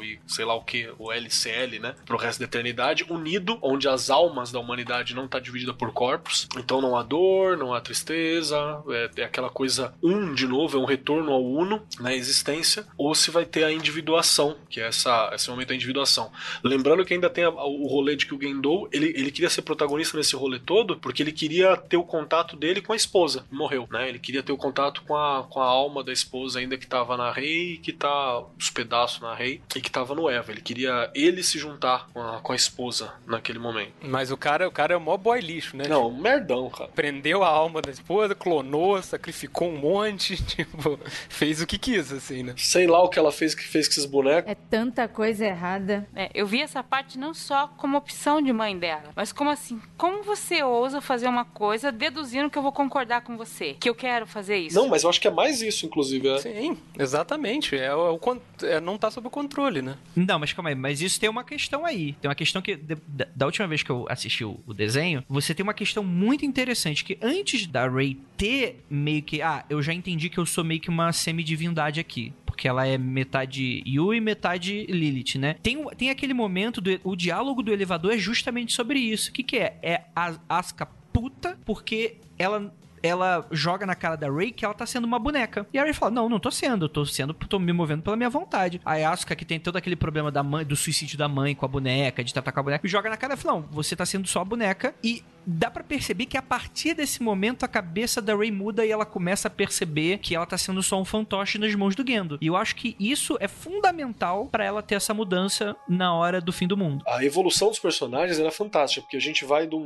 e 0.04 0.20
sei 0.28 0.46
lá 0.46 0.54
o 0.54 0.64
que, 0.64 0.90
o 0.98 1.12
LCL, 1.12 1.80
né? 1.80 1.96
Pro 2.06 2.18
resto 2.18 2.40
da 2.40 2.46
eternidade, 2.46 3.06
unido, 3.10 3.58
onde 3.62 3.88
as 3.88 4.10
almas 4.10 4.52
da 4.52 4.60
humanidade 4.60 5.16
não 5.16 5.28
tá 5.28 5.40
dividida 5.40 5.74
por 5.74 5.92
corpos. 5.92 6.48
Então 6.58 6.82
não 6.82 6.96
há 6.96 7.04
dor, 7.04 7.58
não 7.58 7.74
há 7.74 7.82
tristeza, 7.82 8.58
é, 8.90 9.22
é 9.22 9.24
aquela 9.24 9.50
coisa 9.50 9.94
um 10.02 10.34
de 10.34 10.48
novo, 10.48 10.78
é 10.78 10.82
um 10.82 10.86
retorno 10.86 11.32
ao 11.32 11.44
uno 11.44 11.86
na 12.00 12.14
existência, 12.14 12.86
ou 12.98 13.14
se 13.14 13.32
vai 13.32 13.46
ter 13.46 13.64
a 13.64 13.72
individuação, 13.72 14.58
que 14.70 14.80
é 14.80 14.88
essa, 14.88 15.32
esse 15.34 15.50
momento 15.50 15.70
da 15.70 15.76
individuação. 15.76 16.32
Lembrando 16.64 17.06
que 17.06 17.14
ainda 17.14 17.30
tem 17.30 17.44
a, 17.44 17.50
o 17.50 17.88
rolê 17.88 18.16
de 18.16 18.26
que 18.26 18.34
o 18.34 18.42
Gendo, 18.42 18.88
ele, 18.92 19.14
ele 19.16 19.32
queria 19.32 19.50
ser 19.50 19.62
protagonista 19.62 20.18
nesse 20.18 20.36
rolê 20.36 20.60
todo, 20.60 20.98
porque 20.98 21.22
ele 21.24 21.32
queria 21.32 21.76
ter 21.78 21.98
o 21.98 22.04
contato 22.04 22.56
dele 22.56 22.82
com 22.82 22.94
a 22.94 22.96
esposa, 22.96 23.46
morreu, 23.52 23.88
né? 23.92 24.10
Ele 24.10 24.20
queria 24.20 24.44
ter 24.44 24.52
o 24.52 24.58
contato 24.58 25.02
com 25.04 25.16
a, 25.16 25.44
com 25.44 25.60
a 25.60 25.66
alma 25.66 26.04
da 26.04 26.12
esposa 26.12 26.60
ainda 26.60 26.78
que 26.78 26.88
tava 26.88 27.18
na 27.18 27.32
rei, 27.32 27.78
que 27.78 27.92
tá 27.92 28.44
os 28.58 28.70
pedaços 28.70 29.22
na 29.22 29.34
rei, 29.34 29.41
e 29.48 29.82
que 29.82 29.92
tava 29.92 30.16
no 30.16 30.30
Eva. 30.30 30.52
Ele 30.52 30.62
queria 30.62 31.10
ele 31.14 31.44
se 31.44 31.58
juntar 31.58 32.08
com 32.14 32.22
a, 32.22 32.40
com 32.40 32.54
a 32.54 32.56
esposa 32.56 33.14
naquele 33.26 33.60
momento. 33.60 33.94
Mas 34.02 34.32
o 34.32 34.38
cara, 34.38 34.68
o 34.68 34.72
cara 34.72 34.94
é 34.94 34.98
o 34.98 35.02
mó 35.02 35.18
boy 35.18 35.40
lixo, 35.40 35.76
né? 35.76 35.86
Não, 35.88 36.10
tipo, 36.10 36.22
merdão, 36.22 36.70
cara. 36.70 36.90
Prendeu 36.94 37.44
a 37.44 37.48
alma 37.48 37.82
da 37.82 37.92
esposa, 37.92 38.36
clonou, 38.36 39.02
sacrificou 39.02 39.70
um 39.70 39.78
monte, 39.78 40.42
tipo, 40.44 41.00
fez 41.30 41.62
o 41.62 41.68
que 41.68 41.78
quis, 41.78 42.12
assim, 42.12 42.44
né? 42.44 42.54
Sei 42.58 42.88
lá 42.88 43.02
o 43.02 43.10
que 43.10 43.20
ela 43.20 43.32
fez 43.32 43.56
que 43.56 43.64
fez 43.64 43.88
com 43.88 43.94
esses 43.94 44.06
bonecos. 44.06 44.50
É 44.52 44.56
tanta 44.56 45.08
coisa 45.08 45.46
errada. 45.46 46.08
É, 46.16 46.30
eu 46.34 46.46
vi 46.46 46.62
essa 46.62 46.84
parte 46.84 47.18
não 47.18 47.34
só 47.34 47.68
como 47.78 47.98
opção 47.98 48.42
de 48.42 48.52
mãe 48.52 48.78
dela, 48.78 49.12
mas 49.16 49.32
como 49.32 49.50
assim, 49.50 49.82
como 49.98 50.24
você 50.24 50.64
ousa 50.64 51.02
fazer 51.02 51.28
uma 51.28 51.46
coisa 51.46 51.92
deduzindo 51.92 52.50
que 52.50 52.58
eu 52.58 52.62
vou 52.62 52.72
concordar 52.72 53.22
com 53.22 53.38
você, 53.38 53.76
que 53.80 53.90
eu 53.90 53.96
quero 53.96 54.26
fazer 54.26 54.58
isso? 54.58 54.76
Não, 54.76 54.88
mas 54.88 55.04
eu 55.04 55.10
acho 55.10 55.20
que 55.20 55.28
é 55.28 55.32
mais 55.32 55.62
isso, 55.62 55.86
inclusive. 55.86 56.28
É. 56.28 56.38
Sim, 56.40 56.78
exatamente. 56.98 57.76
É, 57.76 57.94
o, 57.94 58.20
é, 58.64 58.80
não 58.80 58.98
tá 58.98 59.10
sob 59.10 59.30
controle, 59.32 59.82
né? 59.82 59.98
Não, 60.16 60.38
mas 60.38 60.54
calma 60.54 60.70
aí, 60.70 60.76
mas 60.76 61.02
isso 61.02 61.20
tem 61.20 61.30
uma 61.30 61.44
questão 61.44 61.86
aí. 61.86 62.14
Tem 62.22 62.30
uma 62.30 62.36
questão 62.36 62.62
que, 62.62 62.76
da, 62.76 63.28
da 63.36 63.46
última 63.46 63.68
vez 63.68 63.82
que 63.82 63.90
eu 63.90 64.06
assisti 64.10 64.46
o, 64.46 64.60
o, 64.68 64.74
desenho, 64.74 65.24
você 65.28 65.56
tem 65.56 65.64
uma 65.64 65.74
questão 65.74 66.04
muito 66.04 66.46
interessante, 66.46 67.04
que 67.04 67.18
antes 67.22 67.66
da 67.66 67.90
Rey 67.90 68.20
ter 68.38 68.84
meio 68.90 69.24
que, 69.24 69.42
ah, 69.42 69.66
eu 69.70 69.82
já 69.82 69.94
entendi 69.94 70.30
que 70.30 70.38
eu 70.38 70.46
sou 70.46 70.64
meio 70.64 70.80
que 70.80 70.90
uma 70.90 71.12
semidivindade 71.12 72.00
aqui 72.00 72.34
porque 72.46 72.68
ela 72.68 72.86
é 72.86 72.98
metade 72.98 73.82
Yu 73.88 74.14
e 74.14 74.20
metade 74.20 74.86
Lilith, 74.86 75.40
né? 75.40 75.56
Tem, 75.64 75.84
tem 75.98 76.10
aquele 76.12 76.34
momento, 76.34 76.80
do, 76.80 77.00
o 77.04 77.16
diálogo 77.16 77.64
do 77.64 77.72
elevador 77.72 78.14
é 78.14 78.18
justamente 78.18 78.74
sobre 78.74 79.00
isso. 79.00 79.32
O 79.32 79.34
que, 79.34 79.42
que 79.42 79.58
é? 79.58 79.80
É 79.82 80.02
a 80.16 80.36
Asuka 80.48 80.86
puta 81.12 81.58
porque 81.66 82.18
ela 82.38 82.72
ela 83.04 83.46
joga 83.52 83.86
na 83.86 83.96
cara 83.96 84.16
da 84.16 84.30
Ray 84.30 84.52
que 84.52 84.66
ela 84.66 84.74
tá 84.74 84.86
sendo 84.86 85.06
uma 85.06 85.20
boneca. 85.20 85.66
E 85.74 85.80
a 85.80 85.84
Ray 85.84 85.94
fala: 85.94 86.12
Não, 86.12 86.30
não 86.30 86.40
tô 86.40 86.52
sendo, 86.52 86.88
tô 86.88 87.06
sendo, 87.06 87.34
tô 87.34 87.60
me 87.60 87.74
movendo 87.74 88.02
pela 88.02 88.16
minha 88.16 88.30
vontade. 88.30 88.82
A 88.86 88.94
Asuka, 89.10 89.36
que 89.36 89.46
tem 89.46 89.60
todo 89.60 89.78
aquele 89.78 89.96
problema 89.96 90.32
da 90.32 90.44
mãe, 90.44 90.66
do 90.66 90.76
suicídio 90.76 91.18
da 91.18 91.28
mãe 91.28 91.56
com 91.56 91.66
a 91.66 91.70
boneca, 91.70 92.24
de 92.24 92.34
tratar 92.34 92.52
com 92.52 92.60
a 92.60 92.64
boneca, 92.64 92.88
joga 92.88 93.10
na 93.10 93.18
cara 93.18 93.34
e 93.34 93.38
fala: 93.38 93.60
Não, 93.60 93.68
você 93.72 93.96
tá 93.96 94.06
sendo 94.06 94.28
só 94.28 94.42
a 94.42 94.46
boneca. 94.46 94.94
E 95.04 95.24
dá 95.46 95.70
para 95.70 95.84
perceber 95.84 96.26
que 96.26 96.38
a 96.38 96.42
partir 96.42 96.94
desse 96.94 97.22
momento 97.22 97.64
a 97.64 97.68
cabeça 97.68 98.22
da 98.22 98.36
Ray 98.36 98.52
muda 98.52 98.86
e 98.86 98.92
ela 98.92 99.06
começa 99.06 99.48
a 99.48 99.52
perceber 99.52 100.20
que 100.20 100.36
ela 100.36 100.46
tá 100.46 100.58
sendo 100.58 100.82
só 100.84 101.00
um 101.00 101.06
fantoche 101.06 101.58
nas 101.58 101.74
mãos 101.76 101.96
do 101.96 102.06
Gendo. 102.06 102.38
E 102.42 102.48
eu 102.48 102.56
acho 102.56 102.76
que 102.76 102.96
isso 103.00 103.38
é 103.40 103.48
fundamental 103.48 104.48
para 104.48 104.66
ela 104.66 104.82
ter 104.82 104.96
essa 104.96 105.14
mudança 105.14 105.76
na 105.88 106.14
hora 106.14 106.42
do 106.42 106.52
fim 106.52 106.68
do 106.68 106.78
mundo. 106.78 107.04
A 107.08 107.24
evolução 107.24 107.70
dos 107.70 107.80
personagens 107.80 108.40
era 108.40 108.52
fantástica, 108.52 109.02
porque 109.02 109.18
a 109.18 109.22
gente 109.22 109.46
vai 109.46 109.68
do. 109.68 109.80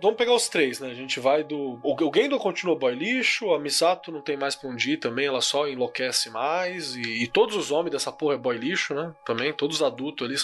Vamos 0.00 0.16
pegar 0.16 0.34
os 0.34 0.48
três, 0.48 0.80
né? 0.80 0.90
A 0.90 0.94
gente 0.94 1.20
vai 1.20 1.44
do. 1.44 1.78
O 1.82 1.96
Gendo 2.14 2.38
continua 2.38 2.78
boy 2.78 2.94
lixo, 2.94 3.52
a 3.52 3.58
Misato 3.58 4.12
não 4.12 4.20
tem 4.20 4.36
mais 4.36 4.54
pra 4.54 4.68
onde 4.68 4.92
ir 4.92 4.96
também, 4.98 5.26
ela 5.26 5.40
só 5.40 5.68
enlouquece 5.68 6.30
mais. 6.30 6.94
E, 6.96 7.22
e 7.22 7.26
todos 7.26 7.56
os 7.56 7.70
homens 7.70 7.92
dessa 7.92 8.12
porra 8.12 8.34
é 8.34 8.38
boy 8.38 8.56
lixo, 8.56 8.94
né? 8.94 9.12
Também, 9.24 9.52
todos 9.52 9.82
adultos 9.82 10.26
ali, 10.26 10.36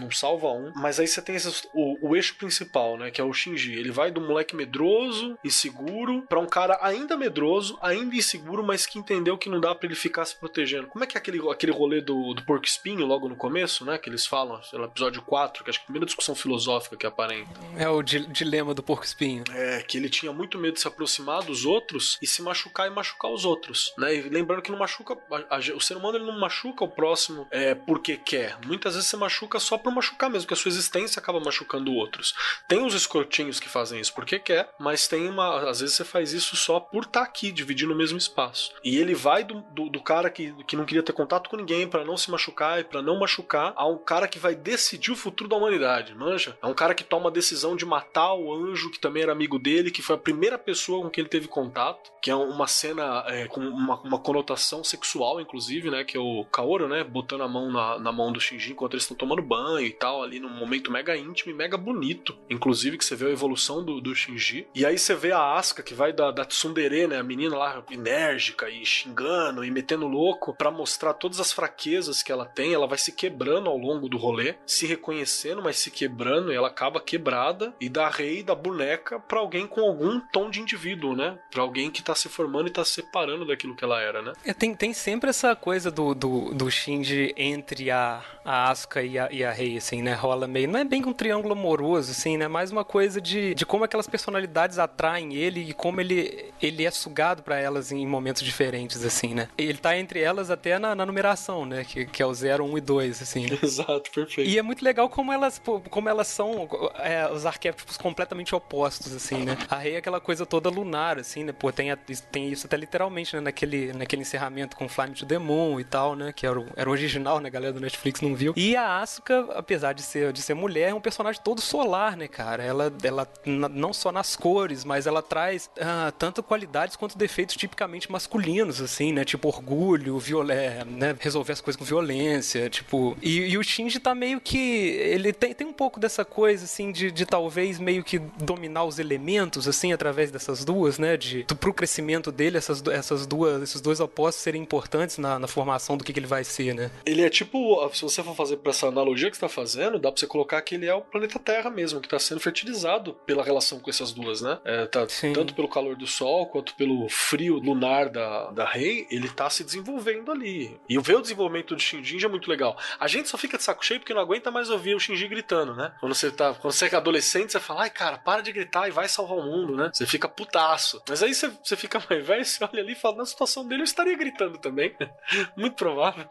não 0.00 0.10
salva 0.10 0.48
um. 0.48 0.72
Mas 0.76 0.98
aí 1.00 1.06
você 1.06 1.22
tem 1.22 1.36
esses, 1.36 1.66
o, 1.74 2.08
o 2.08 2.16
eixo 2.16 2.36
principal, 2.36 2.96
né? 2.96 3.10
Que 3.10 3.20
é 3.20 3.24
o 3.24 3.32
Shinji. 3.32 3.74
Ele 3.74 3.87
vai 3.90 4.10
do 4.10 4.20
moleque 4.20 4.54
medroso, 4.54 5.38
inseguro, 5.44 6.22
para 6.28 6.38
um 6.38 6.46
cara 6.46 6.78
ainda 6.82 7.16
medroso, 7.16 7.78
ainda 7.80 8.14
inseguro, 8.14 8.62
mas 8.62 8.86
que 8.86 8.98
entendeu 8.98 9.38
que 9.38 9.48
não 9.48 9.60
dá 9.60 9.74
para 9.74 9.86
ele 9.86 9.94
ficar 9.94 10.24
se 10.24 10.36
protegendo. 10.36 10.86
Como 10.88 11.04
é 11.04 11.06
que 11.06 11.16
é 11.16 11.20
aquele, 11.20 11.40
aquele 11.50 11.72
rolê 11.72 12.00
do, 12.00 12.34
do 12.34 12.42
porco 12.44 12.66
espinho 12.66 13.06
logo 13.06 13.28
no 13.28 13.36
começo, 13.36 13.84
né? 13.84 13.98
Que 13.98 14.08
eles 14.08 14.26
falam, 14.26 14.60
no 14.72 14.84
episódio 14.84 15.22
4, 15.22 15.64
que 15.64 15.70
acho 15.70 15.78
que 15.78 15.82
é 15.82 15.84
a 15.84 15.86
primeira 15.86 16.06
discussão 16.06 16.34
filosófica 16.34 16.96
que 16.96 17.06
aparenta. 17.06 17.60
É 17.76 17.88
o 17.88 18.02
di 18.02 18.26
dilema 18.26 18.74
do 18.74 18.82
porco 18.82 19.04
espinho. 19.04 19.44
É, 19.50 19.82
que 19.82 19.96
ele 19.96 20.08
tinha 20.08 20.32
muito 20.32 20.58
medo 20.58 20.74
de 20.74 20.80
se 20.80 20.88
aproximar 20.88 21.42
dos 21.42 21.64
outros 21.64 22.18
e 22.22 22.26
se 22.26 22.42
machucar 22.42 22.86
e 22.86 22.90
machucar 22.90 23.30
os 23.30 23.44
outros, 23.44 23.92
né? 23.98 24.14
E 24.14 24.22
lembrando 24.22 24.62
que 24.62 24.70
não 24.70 24.78
machuca, 24.78 25.16
a, 25.30 25.56
a, 25.56 25.58
o 25.74 25.80
ser 25.80 25.96
humano 25.96 26.18
ele 26.18 26.26
não 26.26 26.38
machuca 26.38 26.84
o 26.84 26.88
próximo 26.88 27.46
é, 27.50 27.74
porque 27.74 28.16
quer. 28.16 28.58
Muitas 28.66 28.94
vezes 28.94 29.08
você 29.08 29.16
machuca 29.16 29.58
só 29.58 29.78
por 29.78 29.92
machucar 29.92 30.30
mesmo, 30.30 30.46
que 30.46 30.54
a 30.54 30.56
sua 30.56 30.68
existência 30.68 31.20
acaba 31.20 31.40
machucando 31.40 31.92
outros. 31.92 32.34
Tem 32.66 32.84
os 32.84 32.94
escrotinhos 32.94 33.60
que 33.60 33.68
fazem 33.78 34.00
isso 34.00 34.12
porque 34.12 34.38
quer, 34.38 34.70
mas 34.78 35.06
tem 35.06 35.28
uma. 35.28 35.70
Às 35.70 35.80
vezes 35.80 35.94
você 35.94 36.04
faz 36.04 36.32
isso 36.32 36.56
só 36.56 36.80
por 36.80 37.04
estar 37.04 37.20
tá 37.20 37.26
aqui, 37.26 37.52
dividindo 37.52 37.92
o 37.92 37.96
mesmo 37.96 38.18
espaço. 38.18 38.72
E 38.82 38.98
ele 38.98 39.14
vai 39.14 39.44
do, 39.44 39.62
do, 39.72 39.88
do 39.88 40.02
cara 40.02 40.28
que, 40.30 40.52
que 40.64 40.76
não 40.76 40.84
queria 40.84 41.02
ter 41.02 41.12
contato 41.12 41.48
com 41.48 41.56
ninguém 41.56 41.86
para 41.86 42.04
não 42.04 42.16
se 42.16 42.30
machucar 42.30 42.80
e 42.80 42.84
para 42.84 43.00
não 43.00 43.18
machucar, 43.18 43.72
a 43.76 43.86
um 43.86 43.98
cara 43.98 44.26
que 44.26 44.38
vai 44.38 44.54
decidir 44.54 45.12
o 45.12 45.16
futuro 45.16 45.48
da 45.48 45.56
humanidade, 45.56 46.14
manja? 46.14 46.58
É 46.60 46.66
um 46.66 46.74
cara 46.74 46.94
que 46.94 47.04
toma 47.04 47.28
a 47.28 47.32
decisão 47.32 47.76
de 47.76 47.86
matar 47.86 48.34
o 48.34 48.52
anjo 48.52 48.90
que 48.90 48.98
também 48.98 49.22
era 49.22 49.32
amigo 49.32 49.58
dele, 49.58 49.90
que 49.90 50.02
foi 50.02 50.16
a 50.16 50.18
primeira 50.18 50.58
pessoa 50.58 51.02
com 51.02 51.10
quem 51.10 51.22
ele 51.22 51.28
teve 51.28 51.46
contato, 51.46 52.10
que 52.20 52.30
é 52.30 52.34
uma 52.34 52.66
cena 52.66 53.24
é, 53.28 53.46
com 53.46 53.60
uma, 53.60 54.00
uma, 54.00 54.18
conotação 54.18 54.82
sexual, 54.82 55.40
inclusive, 55.40 55.90
né? 55.90 56.04
Que 56.04 56.16
é 56.16 56.20
o 56.20 56.44
Kaoru, 56.50 56.88
né? 56.88 57.04
Botando 57.04 57.42
a 57.42 57.48
mão 57.48 57.70
na, 57.70 57.98
na 57.98 58.12
mão 58.12 58.32
do 58.32 58.40
Shinji 58.40 58.72
enquanto 58.72 58.94
eles 58.94 59.04
estão 59.04 59.16
tomando 59.16 59.42
banho 59.42 59.86
e 59.86 59.92
tal, 59.92 60.22
ali 60.22 60.40
num 60.40 60.50
momento 60.50 60.90
mega 60.90 61.16
íntimo 61.16 61.52
e 61.52 61.54
mega 61.54 61.76
bonito. 61.76 62.36
Inclusive, 62.50 62.98
que 62.98 63.04
você 63.04 63.14
vê 63.14 63.26
a 63.26 63.30
evolução 63.30 63.67
do, 63.76 64.00
do 64.00 64.14
Shinji. 64.14 64.66
E 64.74 64.84
aí 64.84 64.98
você 64.98 65.14
vê 65.14 65.32
a 65.32 65.54
Asuka, 65.54 65.82
que 65.82 65.94
vai 65.94 66.12
da, 66.12 66.30
da 66.30 66.44
Tsundere, 66.44 67.06
né? 67.06 67.18
A 67.18 67.22
menina 67.22 67.56
lá 67.56 67.82
enérgica 67.90 68.68
e 68.68 68.84
xingando 68.84 69.64
e 69.64 69.70
metendo 69.70 70.06
louco 70.06 70.54
para 70.54 70.70
mostrar 70.70 71.14
todas 71.14 71.40
as 71.40 71.52
fraquezas 71.52 72.22
que 72.22 72.32
ela 72.32 72.44
tem. 72.44 72.74
Ela 72.74 72.86
vai 72.86 72.98
se 72.98 73.12
quebrando 73.12 73.68
ao 73.68 73.78
longo 73.78 74.08
do 74.08 74.16
rolê, 74.16 74.54
se 74.66 74.86
reconhecendo, 74.86 75.62
mas 75.62 75.78
se 75.78 75.90
quebrando 75.90 76.52
e 76.52 76.56
ela 76.56 76.68
acaba 76.68 77.00
quebrada 77.00 77.74
e 77.80 77.88
dá 77.88 78.08
rei 78.08 78.42
da 78.42 78.54
boneca 78.54 79.18
para 79.20 79.38
alguém 79.38 79.66
com 79.66 79.80
algum 79.80 80.20
tom 80.20 80.50
de 80.50 80.60
indivíduo, 80.60 81.14
né? 81.14 81.38
Pra 81.50 81.62
alguém 81.62 81.90
que 81.90 82.02
tá 82.02 82.14
se 82.14 82.28
formando 82.28 82.68
e 82.68 82.72
tá 82.72 82.84
se 82.84 82.98
separando 82.98 83.46
daquilo 83.46 83.74
que 83.74 83.84
ela 83.84 84.00
era, 84.00 84.20
né? 84.20 84.32
É, 84.44 84.52
tem, 84.52 84.74
tem 84.74 84.92
sempre 84.92 85.30
essa 85.30 85.54
coisa 85.54 85.90
do, 85.90 86.14
do, 86.14 86.54
do 86.54 86.70
Shinji 86.70 87.32
entre 87.36 87.90
a, 87.90 88.22
a 88.44 88.70
Asuka 88.70 89.02
e 89.02 89.18
a, 89.18 89.28
e 89.30 89.44
a 89.44 89.52
Rei, 89.52 89.76
assim, 89.76 90.02
né? 90.02 90.14
Rola 90.14 90.46
meio. 90.46 90.68
Não 90.68 90.80
é 90.80 90.84
bem 90.84 91.04
um 91.04 91.12
triângulo 91.12 91.52
amoroso, 91.52 92.10
assim, 92.10 92.36
né? 92.36 92.48
Mais 92.48 92.70
uma 92.70 92.84
coisa 92.84 93.20
de, 93.20 93.54
de 93.58 93.66
como 93.66 93.82
aquelas 93.82 94.06
personalidades 94.06 94.78
atraem 94.78 95.34
ele 95.34 95.70
e 95.70 95.72
como 95.74 96.00
ele, 96.00 96.52
ele 96.62 96.86
é 96.86 96.90
sugado 96.92 97.42
para 97.42 97.58
elas 97.58 97.90
em 97.90 98.06
momentos 98.06 98.42
diferentes, 98.42 99.04
assim, 99.04 99.34
né? 99.34 99.48
Ele 99.58 99.76
tá 99.76 99.98
entre 99.98 100.20
elas 100.20 100.48
até 100.48 100.78
na, 100.78 100.94
na 100.94 101.04
numeração, 101.04 101.66
né? 101.66 101.84
Que, 101.84 102.06
que 102.06 102.22
é 102.22 102.26
o 102.26 102.32
0, 102.32 102.64
1 102.64 102.78
e 102.78 102.80
2, 102.80 103.22
assim. 103.22 103.46
Né? 103.50 103.58
Exato, 103.60 104.10
perfeito. 104.12 104.48
E 104.48 104.56
é 104.56 104.62
muito 104.62 104.84
legal 104.84 105.08
como 105.08 105.32
elas, 105.32 105.60
como 105.90 106.08
elas 106.08 106.28
são 106.28 106.68
é, 107.00 107.28
os 107.32 107.44
arquétipos 107.44 107.96
completamente 107.96 108.54
opostos, 108.54 109.12
assim, 109.12 109.44
né? 109.44 109.58
A 109.68 109.76
Rei 109.76 109.94
é 109.94 109.98
aquela 109.98 110.20
coisa 110.20 110.46
toda 110.46 110.70
lunar, 110.70 111.18
assim, 111.18 111.42
né? 111.42 111.52
Pô, 111.52 111.72
tem, 111.72 111.90
a, 111.90 111.96
tem 111.96 112.48
isso 112.48 112.68
até 112.68 112.76
literalmente, 112.76 113.34
né? 113.34 113.40
Naquele, 113.40 113.92
naquele 113.92 114.22
encerramento 114.22 114.76
com 114.76 114.88
Flame 114.88 115.14
to 115.14 115.26
the 115.26 115.38
Moon 115.38 115.80
e 115.80 115.84
tal, 115.84 116.14
né? 116.14 116.32
Que 116.32 116.46
era 116.46 116.60
o, 116.60 116.66
era 116.76 116.88
o 116.88 116.92
original, 116.92 117.40
né? 117.40 117.48
A 117.48 117.50
galera 117.50 117.72
do 117.72 117.80
Netflix 117.80 118.20
não 118.20 118.36
viu. 118.36 118.54
E 118.56 118.76
a 118.76 119.00
Asuka, 119.00 119.48
apesar 119.56 119.94
de 119.94 120.02
ser, 120.02 120.32
de 120.32 120.40
ser 120.40 120.54
mulher, 120.54 120.90
é 120.90 120.94
um 120.94 121.00
personagem 121.00 121.42
todo 121.42 121.60
solar, 121.60 122.16
né, 122.16 122.28
cara? 122.28 122.62
Ela, 122.62 122.92
ela 123.02 123.26
não 123.48 123.92
só 123.92 124.12
nas 124.12 124.36
cores, 124.36 124.84
mas 124.84 125.06
ela 125.06 125.22
traz 125.22 125.70
ah, 125.80 126.12
tanto 126.18 126.42
qualidades 126.42 126.96
quanto 126.96 127.16
defeitos 127.16 127.56
tipicamente 127.56 128.10
masculinos, 128.10 128.80
assim, 128.80 129.12
né? 129.12 129.24
Tipo 129.24 129.48
orgulho, 129.48 130.18
violé, 130.18 130.84
né? 130.84 131.16
Resolver 131.18 131.52
as 131.52 131.60
coisas 131.60 131.78
com 131.78 131.84
violência, 131.84 132.68
tipo... 132.68 133.16
E, 133.22 133.40
e, 133.50 133.58
o 133.58 133.62
Shinji 133.62 133.98
tá 133.98 134.14
meio 134.14 134.40
que... 134.40 134.58
Ele 134.58 135.32
tem, 135.32 135.54
tem 135.54 135.66
um 135.66 135.72
pouco 135.72 135.98
dessa 135.98 136.24
coisa, 136.24 136.64
assim, 136.64 136.92
de, 136.92 137.10
de 137.10 137.26
talvez 137.26 137.78
meio 137.78 138.04
que 138.04 138.18
dominar 138.18 138.84
os 138.84 138.98
elementos, 138.98 139.66
assim, 139.66 139.92
através 139.92 140.30
dessas 140.30 140.64
duas, 140.64 140.98
né? 140.98 141.16
De, 141.16 141.44
do, 141.44 141.56
pro 141.56 141.72
crescimento 141.72 142.30
dele, 142.30 142.58
essas, 142.58 142.82
essas 142.86 143.26
duas, 143.26 143.62
esses 143.62 143.80
dois 143.80 144.00
opostos 144.00 144.42
serem 144.42 144.62
importantes 144.62 145.18
na, 145.18 145.38
na 145.38 145.46
formação 145.46 145.96
do 145.96 146.04
que, 146.04 146.12
que 146.12 146.20
ele 146.20 146.26
vai 146.26 146.44
ser, 146.44 146.74
né? 146.74 146.90
Ele 147.04 147.22
é 147.22 147.30
tipo, 147.30 147.88
se 147.92 148.02
você 148.02 148.22
for 148.22 148.34
fazer 148.34 148.58
pra 148.58 148.70
essa 148.70 148.88
analogia 148.88 149.30
que 149.30 149.36
você 149.36 149.40
tá 149.40 149.48
fazendo, 149.48 149.98
dá 149.98 150.10
pra 150.10 150.18
você 150.18 150.26
colocar 150.26 150.60
que 150.62 150.74
ele 150.74 150.86
é 150.86 150.94
o 150.94 151.00
planeta 151.00 151.38
Terra 151.38 151.70
mesmo, 151.70 152.00
que 152.00 152.08
tá 152.08 152.18
sendo 152.18 152.40
fertilizado 152.40 153.14
pela 153.26 153.37
relação 153.42 153.80
com 153.80 153.90
essas 153.90 154.12
duas, 154.12 154.40
né? 154.40 154.58
É, 154.64 154.86
tá, 154.86 155.06
tanto 155.34 155.54
pelo 155.54 155.68
calor 155.68 155.96
do 155.96 156.06
Sol 156.06 156.46
quanto 156.46 156.74
pelo 156.74 157.08
frio 157.08 157.58
lunar 157.58 158.08
da, 158.08 158.50
da 158.50 158.64
Rei, 158.64 159.06
ele 159.10 159.28
tá 159.28 159.48
se 159.50 159.64
desenvolvendo 159.64 160.30
ali. 160.30 160.78
E 160.88 160.98
ver 160.98 161.16
o 161.16 161.22
desenvolvimento 161.22 161.74
do 161.74 161.80
Shinji 161.80 162.24
é 162.24 162.28
muito 162.28 162.50
legal. 162.50 162.76
A 162.98 163.06
gente 163.06 163.28
só 163.28 163.38
fica 163.38 163.56
de 163.56 163.62
saco 163.62 163.84
cheio 163.84 164.00
porque 164.00 164.14
não 164.14 164.20
aguenta 164.20 164.50
mais 164.50 164.70
ouvir 164.70 164.94
o 164.94 165.00
Shinji 165.00 165.28
gritando, 165.28 165.74
né? 165.74 165.92
Quando 166.00 166.14
você 166.14 166.30
tá, 166.30 166.54
quando 166.54 166.72
você 166.72 166.86
é 166.86 166.94
adolescente, 166.94 167.52
você 167.52 167.60
fala, 167.60 167.82
ai 167.82 167.90
cara, 167.90 168.18
para 168.18 168.42
de 168.42 168.52
gritar 168.52 168.88
e 168.88 168.90
vai 168.90 169.08
salvar 169.08 169.38
o 169.38 169.42
mundo, 169.42 169.76
né? 169.76 169.90
Você 169.92 170.06
fica 170.06 170.28
putaço. 170.28 171.02
Mas 171.08 171.22
aí 171.22 171.34
você, 171.34 171.48
você 171.62 171.76
fica 171.76 172.02
mais 172.08 172.26
velho, 172.26 172.44
você 172.44 172.64
olha 172.64 172.82
ali 172.82 172.92
e 172.92 172.96
fala, 172.96 173.16
na 173.16 173.26
situação 173.26 173.66
dele 173.66 173.82
eu 173.82 173.84
estaria 173.84 174.16
gritando 174.16 174.58
também. 174.58 174.94
muito 175.56 175.76
provável. 175.76 176.26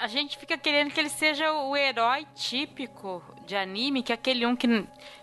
A 0.00 0.06
gente 0.06 0.38
fica 0.38 0.56
querendo 0.56 0.90
que 0.90 1.00
ele 1.00 1.08
seja 1.08 1.52
o 1.52 1.76
herói 1.76 2.26
típico 2.34 3.22
de 3.52 3.56
anime, 3.56 4.02
que 4.02 4.12
é 4.12 4.14
aquele 4.14 4.46
um 4.46 4.56
que 4.56 4.66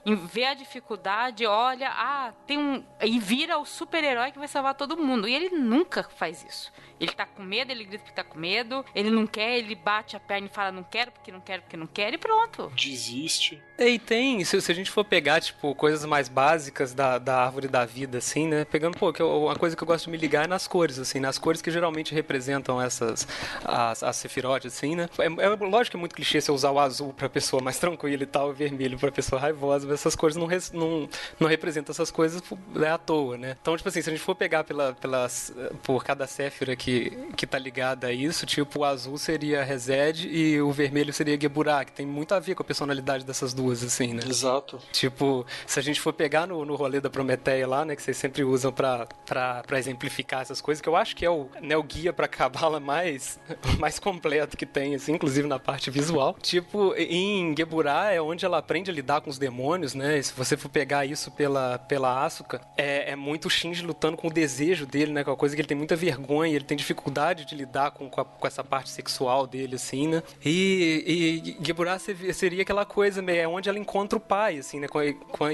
vê 0.06 0.46
a 0.46 0.54
dificuldade, 0.54 1.48
olha, 1.48 1.90
ah, 1.90 2.32
tem 2.46 2.60
um. 2.60 2.84
e 3.02 3.20
vira 3.20 3.58
o 3.58 3.66
super-herói 3.66 4.32
que 4.32 4.38
vai 4.38 4.48
salvar 4.48 4.76
todo 4.76 4.96
mundo. 4.96 5.28
E 5.28 5.34
ele 5.34 5.50
nunca 5.50 6.04
faz 6.04 6.44
isso. 6.44 6.72
Ele 7.00 7.12
tá 7.12 7.26
com 7.26 7.44
medo, 7.44 7.72
ele 7.72 7.84
grita 7.84 8.04
porque 8.04 8.16
tá 8.16 8.24
com 8.24 8.38
medo, 8.38 8.84
ele 8.94 9.10
não 9.10 9.26
quer, 9.26 9.58
ele 9.58 9.76
bate 9.76 10.16
a 10.16 10.20
perna 10.20 10.48
e 10.48 10.50
fala 10.50 10.72
não 10.72 10.84
quero, 10.84 11.12
porque 11.12 11.32
não 11.32 11.40
quero, 11.40 11.62
porque 11.62 11.78
não 11.78 11.88
quero, 11.88 12.16
e 12.16 12.18
pronto. 12.18 12.72
Desiste. 12.76 13.62
E 13.78 13.98
tem, 13.98 14.44
se, 14.44 14.60
se 14.60 14.72
a 14.72 14.76
gente 14.76 14.92
for 14.92 15.06
pegar, 15.06 15.40
tipo, 15.40 15.74
coisas 15.74 16.04
mais 16.06 16.28
básicas 16.28 16.94
da, 16.94 17.18
da 17.18 17.46
árvore 17.46 17.68
da 17.68 17.86
vida, 17.86 18.18
assim, 18.18 18.48
né? 18.48 18.66
Pegando, 18.66 18.98
pô, 18.98 19.14
que 19.14 19.22
eu, 19.22 19.46
uma 19.46 19.56
coisa 19.56 19.76
que 19.76 19.82
eu 19.82 19.88
gosto 19.88 20.06
de 20.06 20.12
me 20.12 20.18
ligar 20.18 20.44
é 20.44 20.48
nas 20.48 20.68
cores, 20.68 21.00
assim, 21.00 21.20
nas 21.20 21.38
cores 21.38 21.62
que 21.62 21.72
geralmente 21.72 22.14
representam 22.14 22.82
essas, 22.82 23.26
as, 23.64 24.04
as 24.04 24.16
Sephiroth, 24.18 24.66
assim, 24.66 24.96
né? 24.96 25.08
É, 25.18 25.26
é, 25.26 25.50
lógico 25.50 25.92
que 25.92 25.98
é 25.98 26.00
muito 26.00 26.14
clichê 26.14 26.42
você 26.42 26.52
usar 26.52 26.72
o 26.72 26.80
azul 26.80 27.14
pra 27.14 27.30
pessoa 27.30 27.64
mais 27.64 27.78
tranquila 27.80 28.22
e 28.22 28.26
tal, 28.26 28.50
o 28.50 28.54
vermelho 28.54 29.00
pra 29.00 29.12
pessoa 29.12 29.40
raivosa, 29.40 29.88
mas 29.88 30.02
essas 30.02 30.16
cores 30.16 30.36
não, 30.36 30.46
res, 30.46 30.74
não, 30.74 31.08
não 31.40 31.48
representam 31.48 31.94
essas 31.94 32.12
coisas 32.12 32.44
é 32.82 32.90
à 32.90 32.98
toa, 32.98 33.38
né? 33.38 33.56
Então, 33.62 33.78
tipo 33.78 33.88
assim, 33.88 34.02
se 34.02 34.10
a 34.10 34.12
gente 34.12 34.22
for 34.22 34.36
pegar 34.36 34.66
pela, 34.66 34.94
pelas, 34.94 35.54
por 35.84 36.04
cada 36.04 36.28
Séfira 36.28 36.76
que, 36.76 36.89
que 37.36 37.48
tá 37.48 37.58
ligada 37.58 38.08
a 38.08 38.14
isso, 38.14 38.46
tipo, 38.46 38.80
o 38.80 38.84
azul 38.84 39.18
seria 39.18 39.64
Resed 39.64 40.26
e 40.26 40.62
o 40.62 40.72
vermelho 40.72 41.14
seria 41.14 41.40
Geburah, 41.40 41.86
que 41.86 41.92
tem 41.92 42.06
muito 42.06 42.34
a 42.34 42.40
ver 42.40 42.56
com 42.56 42.64
a 42.64 42.66
personalidade 42.66 43.26
dessas 43.26 43.54
duas 43.54 43.84
assim, 43.84 44.14
né? 44.14 44.22
Exato. 44.28 44.80
Tipo, 44.92 45.46
se 45.66 45.80
a 45.80 45.84
gente 45.84 46.00
for 46.00 46.14
pegar 46.14 46.48
no, 46.48 46.66
no 46.66 46.76
rolê 46.76 47.00
da 47.00 47.10
Prometeia 47.10 47.68
lá, 47.68 47.86
né, 47.86 47.96
que 47.96 48.02
vocês 48.02 48.18
sempre 48.18 48.44
usam 48.44 48.72
pra, 48.72 49.08
pra, 49.26 49.64
pra 49.64 49.80
exemplificar 49.80 50.42
essas 50.42 50.62
coisas, 50.62 50.82
que 50.82 50.90
eu 50.90 50.96
acho 50.96 51.16
que 51.16 51.26
é 51.26 51.30
o, 51.30 51.48
né, 51.62 51.76
o 51.78 51.84
guia 51.84 52.12
pra 52.12 52.28
cabala 52.28 52.80
mais, 52.80 53.40
mais 53.80 54.00
completo 54.00 54.58
que 54.58 54.66
tem, 54.66 54.96
assim, 54.96 55.14
inclusive 55.14 55.48
na 55.48 55.60
parte 55.60 55.90
visual. 55.90 56.36
Tipo, 56.42 56.94
em 56.96 57.56
Geburah 57.58 58.12
é 58.12 58.22
onde 58.22 58.46
ela 58.46 58.58
aprende 58.58 58.92
a 58.92 58.94
lidar 58.94 59.22
com 59.22 59.30
os 59.30 59.38
demônios, 59.38 59.94
né? 59.94 60.18
E 60.18 60.24
se 60.24 60.34
você 60.34 60.58
for 60.58 60.70
pegar 60.70 61.06
isso 61.06 61.32
pela, 61.32 61.78
pela 61.80 62.24
Asuka, 62.24 62.62
é, 62.78 63.12
é 63.12 63.16
muito 63.16 63.46
o 63.46 63.50
Shinji 63.50 63.84
lutando 63.84 64.18
com 64.18 64.28
o 64.28 64.34
desejo 64.34 64.86
dele, 64.86 65.12
né? 65.12 65.24
Com 65.24 65.32
a 65.32 65.38
coisa 65.38 65.56
que 65.56 65.62
ele 65.62 65.68
tem 65.68 65.78
muita 65.78 65.96
vergonha, 65.96 66.56
ele 66.56 66.66
tem 66.66 66.78
dificuldade 66.80 67.46
de 67.46 67.56
lidar 67.56 67.92
com, 67.92 68.10
com, 68.10 68.22
a, 68.22 68.26
com 68.26 68.48
essa 68.48 68.64
parte 68.64 68.90
sexual 68.90 69.46
dele, 69.46 69.76
assim, 69.76 70.08
né? 70.08 70.24
E, 70.44 71.56
e 71.60 71.66
Geburah 71.66 72.00
seria 72.00 72.62
aquela 72.62 72.86
coisa 72.86 73.22
meio, 73.22 73.42
é 73.42 73.48
onde 73.48 73.70
ela 73.70 73.80
encontra 73.80 74.18
o 74.18 74.22
pai, 74.22 74.58
assim, 74.58 74.80
né? 74.80 74.88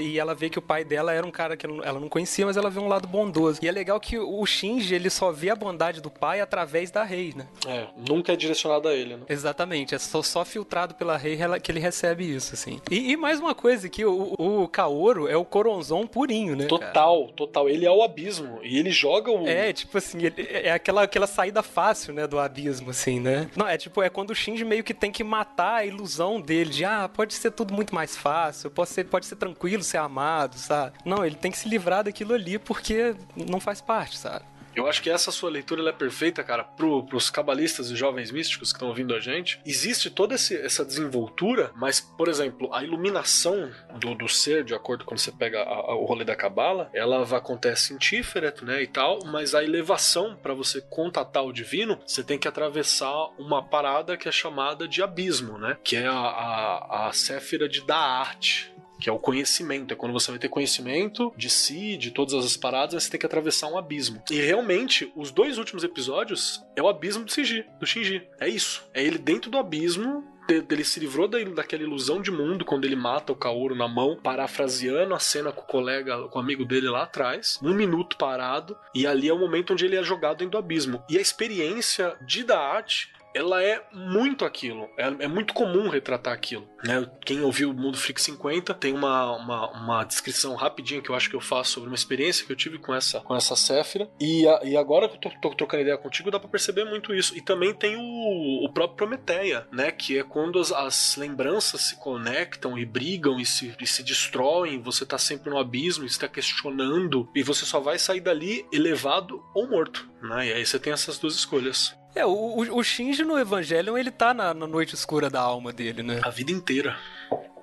E 0.00 0.18
ela 0.18 0.34
vê 0.34 0.48
que 0.48 0.58
o 0.58 0.62
pai 0.62 0.84
dela 0.84 1.12
era 1.12 1.26
um 1.26 1.30
cara 1.30 1.56
que 1.56 1.66
ela 1.66 2.00
não 2.00 2.08
conhecia, 2.08 2.46
mas 2.46 2.56
ela 2.56 2.70
vê 2.70 2.78
um 2.78 2.88
lado 2.88 3.06
bondoso. 3.06 3.60
E 3.62 3.68
é 3.68 3.72
legal 3.72 4.00
que 4.00 4.18
o 4.18 4.44
Shinji, 4.46 4.94
ele 4.94 5.10
só 5.10 5.30
vê 5.30 5.50
a 5.50 5.56
bondade 5.56 6.00
do 6.00 6.10
pai 6.10 6.40
através 6.40 6.90
da 6.90 7.02
Rei, 7.02 7.34
né? 7.36 7.46
É, 7.66 7.86
nunca 8.08 8.32
é 8.32 8.36
direcionado 8.36 8.88
a 8.88 8.94
ele, 8.94 9.16
né? 9.16 9.24
Exatamente, 9.28 9.94
é 9.94 9.98
só, 9.98 10.22
só 10.22 10.44
filtrado 10.44 10.94
pela 10.94 11.16
Rei 11.16 11.36
que 11.62 11.70
ele 11.70 11.80
recebe 11.80 12.24
isso, 12.24 12.54
assim. 12.54 12.80
E, 12.90 13.12
e 13.12 13.16
mais 13.16 13.40
uma 13.40 13.54
coisa, 13.54 13.88
que 13.88 14.04
o, 14.04 14.34
o 14.38 14.68
Kaoru 14.68 15.28
é 15.28 15.36
o 15.36 15.44
Coronzon 15.44 16.06
purinho, 16.06 16.56
né? 16.56 16.66
Total, 16.66 17.22
cara? 17.22 17.32
total. 17.34 17.68
Ele 17.68 17.84
é 17.84 17.90
o 17.90 18.02
abismo. 18.02 18.60
E 18.62 18.78
ele 18.78 18.90
joga 18.90 19.30
o. 19.30 19.46
É, 19.46 19.72
tipo 19.72 19.98
assim, 19.98 20.18
ele, 20.24 20.48
é 20.50 20.72
aquela, 20.72 21.02
aquela 21.16 21.26
saída 21.26 21.62
fácil, 21.62 22.12
né, 22.12 22.26
do 22.26 22.38
abismo, 22.38 22.90
assim, 22.90 23.18
né? 23.18 23.48
Não, 23.56 23.66
é 23.66 23.78
tipo, 23.78 24.02
é 24.02 24.10
quando 24.10 24.30
o 24.30 24.34
Shinji 24.34 24.66
meio 24.66 24.84
que 24.84 24.92
tem 24.92 25.10
que 25.10 25.24
matar 25.24 25.76
a 25.76 25.84
ilusão 25.86 26.38
dele 26.38 26.70
de, 26.70 26.84
ah, 26.84 27.08
pode 27.08 27.32
ser 27.32 27.52
tudo 27.52 27.72
muito 27.72 27.94
mais 27.94 28.14
fácil, 28.14 28.70
pode 28.70 28.90
ser, 28.90 29.04
pode 29.04 29.24
ser 29.24 29.36
tranquilo 29.36 29.82
ser 29.82 29.96
amado, 29.96 30.58
sabe? 30.58 30.98
Não, 31.06 31.24
ele 31.24 31.36
tem 31.36 31.50
que 31.50 31.56
se 31.56 31.68
livrar 31.68 32.04
daquilo 32.04 32.34
ali 32.34 32.58
porque 32.58 33.14
não 33.34 33.58
faz 33.58 33.80
parte, 33.80 34.18
sabe? 34.18 34.44
Eu 34.76 34.86
acho 34.86 35.02
que 35.02 35.08
essa 35.08 35.32
sua 35.32 35.48
leitura 35.48 35.88
é 35.88 35.92
perfeita, 35.92 36.44
cara, 36.44 36.62
pro, 36.62 37.02
pros 37.06 37.30
cabalistas 37.30 37.90
e 37.90 37.96
jovens 37.96 38.30
místicos 38.30 38.72
que 38.72 38.76
estão 38.76 38.88
ouvindo 38.88 39.14
a 39.14 39.20
gente. 39.20 39.58
Existe 39.64 40.10
toda 40.10 40.34
esse, 40.34 40.54
essa 40.54 40.84
desenvoltura, 40.84 41.72
mas, 41.74 41.98
por 41.98 42.28
exemplo, 42.28 42.68
a 42.74 42.84
iluminação 42.84 43.72
do, 43.98 44.14
do 44.14 44.28
ser, 44.28 44.64
de 44.64 44.74
acordo 44.74 45.06
com 45.06 45.16
você 45.16 45.32
pega 45.32 45.62
a, 45.62 45.74
a, 45.74 45.96
o 45.96 46.04
rolê 46.04 46.24
da 46.24 46.36
cabala, 46.36 46.90
ela 46.92 47.22
acontece 47.36 47.94
em 47.94 47.96
Tiferet, 47.96 48.62
né, 48.62 48.82
e 48.82 48.86
tal, 48.86 49.20
mas 49.24 49.54
a 49.54 49.64
elevação 49.64 50.36
para 50.36 50.52
você 50.52 50.82
contatar 50.82 51.42
o 51.42 51.52
divino, 51.52 51.98
você 52.06 52.22
tem 52.22 52.38
que 52.38 52.46
atravessar 52.46 53.30
uma 53.38 53.62
parada 53.62 54.14
que 54.16 54.28
é 54.28 54.32
chamada 54.32 54.86
de 54.86 55.02
abismo, 55.02 55.56
né, 55.56 55.78
que 55.82 55.96
é 55.96 56.06
a, 56.06 56.12
a, 56.12 57.08
a 57.08 57.12
Séfira 57.12 57.66
de 57.66 57.80
Daart, 57.80 58.75
que 58.98 59.08
é 59.08 59.12
o 59.12 59.18
conhecimento. 59.18 59.92
É 59.92 59.96
quando 59.96 60.12
você 60.12 60.30
vai 60.30 60.38
ter 60.38 60.48
conhecimento 60.48 61.32
de 61.36 61.50
si, 61.50 61.96
de 61.96 62.10
todas 62.10 62.34
as 62.34 62.56
paradas, 62.56 63.02
você 63.02 63.10
tem 63.10 63.20
que 63.20 63.26
atravessar 63.26 63.68
um 63.68 63.78
abismo. 63.78 64.22
E 64.30 64.40
realmente, 64.40 65.12
os 65.14 65.30
dois 65.30 65.58
últimos 65.58 65.84
episódios 65.84 66.62
é 66.74 66.82
o 66.82 66.88
abismo 66.88 67.24
do 67.24 67.32
Shinji, 67.32 67.64
do 67.78 67.86
Shinji. 67.86 68.26
É 68.40 68.48
isso. 68.48 68.88
É 68.94 69.02
ele 69.02 69.18
dentro 69.18 69.50
do 69.50 69.58
abismo 69.58 70.24
ele 70.48 70.84
se 70.84 71.00
livrou 71.00 71.26
da, 71.26 71.38
daquela 71.42 71.82
ilusão 71.82 72.20
de 72.20 72.30
mundo 72.30 72.64
quando 72.64 72.84
ele 72.84 72.96
mata 72.96 73.32
o 73.32 73.36
Kaoru 73.36 73.74
na 73.74 73.88
mão, 73.88 74.16
parafraseando 74.22 75.14
a 75.14 75.18
cena 75.18 75.52
com 75.52 75.62
o 75.62 75.66
colega, 75.66 76.28
com 76.28 76.38
o 76.38 76.42
amigo 76.42 76.64
dele 76.64 76.88
lá 76.88 77.02
atrás, 77.02 77.58
um 77.62 77.74
minuto 77.74 78.16
parado, 78.16 78.76
e 78.94 79.06
ali 79.06 79.28
é 79.28 79.32
o 79.32 79.38
momento 79.38 79.72
onde 79.72 79.84
ele 79.84 79.96
é 79.96 80.02
jogado 80.02 80.38
dentro 80.38 80.52
do 80.52 80.58
abismo. 80.58 81.02
E 81.08 81.18
a 81.18 81.20
experiência 81.20 82.16
de 82.20 82.44
Da'at 82.44 83.08
ela 83.36 83.62
é 83.62 83.82
muito 83.92 84.44
aquilo. 84.44 84.88
É, 84.96 85.24
é 85.24 85.28
muito 85.28 85.52
comum 85.54 85.88
retratar 85.88 86.32
aquilo. 86.32 86.66
Né? 86.84 87.08
Quem 87.24 87.40
ouviu 87.42 87.70
o 87.70 87.74
Mundo 87.74 87.96
Freak 87.98 88.20
50 88.20 88.72
tem 88.74 88.92
uma, 88.92 89.36
uma, 89.36 89.70
uma 89.72 90.04
descrição 90.04 90.54
rapidinha 90.54 91.00
que 91.02 91.10
eu 91.10 91.14
acho 91.14 91.28
que 91.30 91.36
eu 91.36 91.40
faço 91.40 91.72
sobre 91.72 91.88
uma 91.88 91.94
experiência 91.96 92.44
que 92.46 92.52
eu 92.52 92.56
tive 92.56 92.78
com 92.78 92.94
essa, 92.94 93.20
com 93.20 93.34
essa 93.34 93.54
Séfira. 93.56 94.08
E, 94.20 94.46
a- 94.48 94.60
e 94.64 94.76
agora 94.76 95.08
que 95.08 95.16
eu 95.16 95.20
tô, 95.20 95.30
tô 95.40 95.54
trocando 95.54 95.82
ideia 95.82 95.96
contigo, 95.98 96.30
dá 96.30 96.38
pra 96.40 96.48
perceber 96.48 96.84
muito 96.84 97.14
isso. 97.14 97.36
E 97.36 97.40
também 97.40 97.74
tem 97.74 97.96
o, 97.96 98.64
o 98.64 98.72
próprio 98.72 98.96
Prometeia, 98.96 99.66
né? 99.72 99.90
Que 99.90 100.18
é 100.18 100.22
quando 100.22 100.58
as, 100.58 100.72
as 100.72 101.16
lembranças 101.16 101.82
se 101.82 101.96
conectam 101.96 102.78
e 102.78 102.84
brigam 102.84 103.38
e 103.38 103.44
se, 103.46 103.74
e 103.80 103.86
se 103.86 104.02
destroem. 104.02 104.80
Você 104.82 105.04
tá 105.04 105.18
sempre 105.18 105.50
no 105.50 105.58
abismo, 105.58 106.04
está 106.04 106.26
questionando. 106.28 107.28
E 107.34 107.42
você 107.42 107.64
só 107.64 107.80
vai 107.80 107.98
sair 107.98 108.20
dali 108.20 108.66
elevado 108.72 109.42
ou 109.54 109.68
morto. 109.68 110.08
Né? 110.22 110.48
E 110.48 110.52
aí 110.54 110.66
você 110.66 110.78
tem 110.78 110.92
essas 110.92 111.18
duas 111.18 111.34
escolhas. 111.34 111.94
É, 112.16 112.24
o, 112.24 112.30
o, 112.30 112.78
o 112.78 112.82
Shinji 112.82 113.22
no 113.22 113.38
Evangelion, 113.38 113.98
ele 113.98 114.10
tá 114.10 114.32
na, 114.32 114.54
na 114.54 114.66
noite 114.66 114.94
escura 114.94 115.28
da 115.28 115.42
alma 115.42 115.70
dele, 115.70 116.02
né? 116.02 116.18
A 116.24 116.30
vida 116.30 116.50
inteira. 116.50 116.96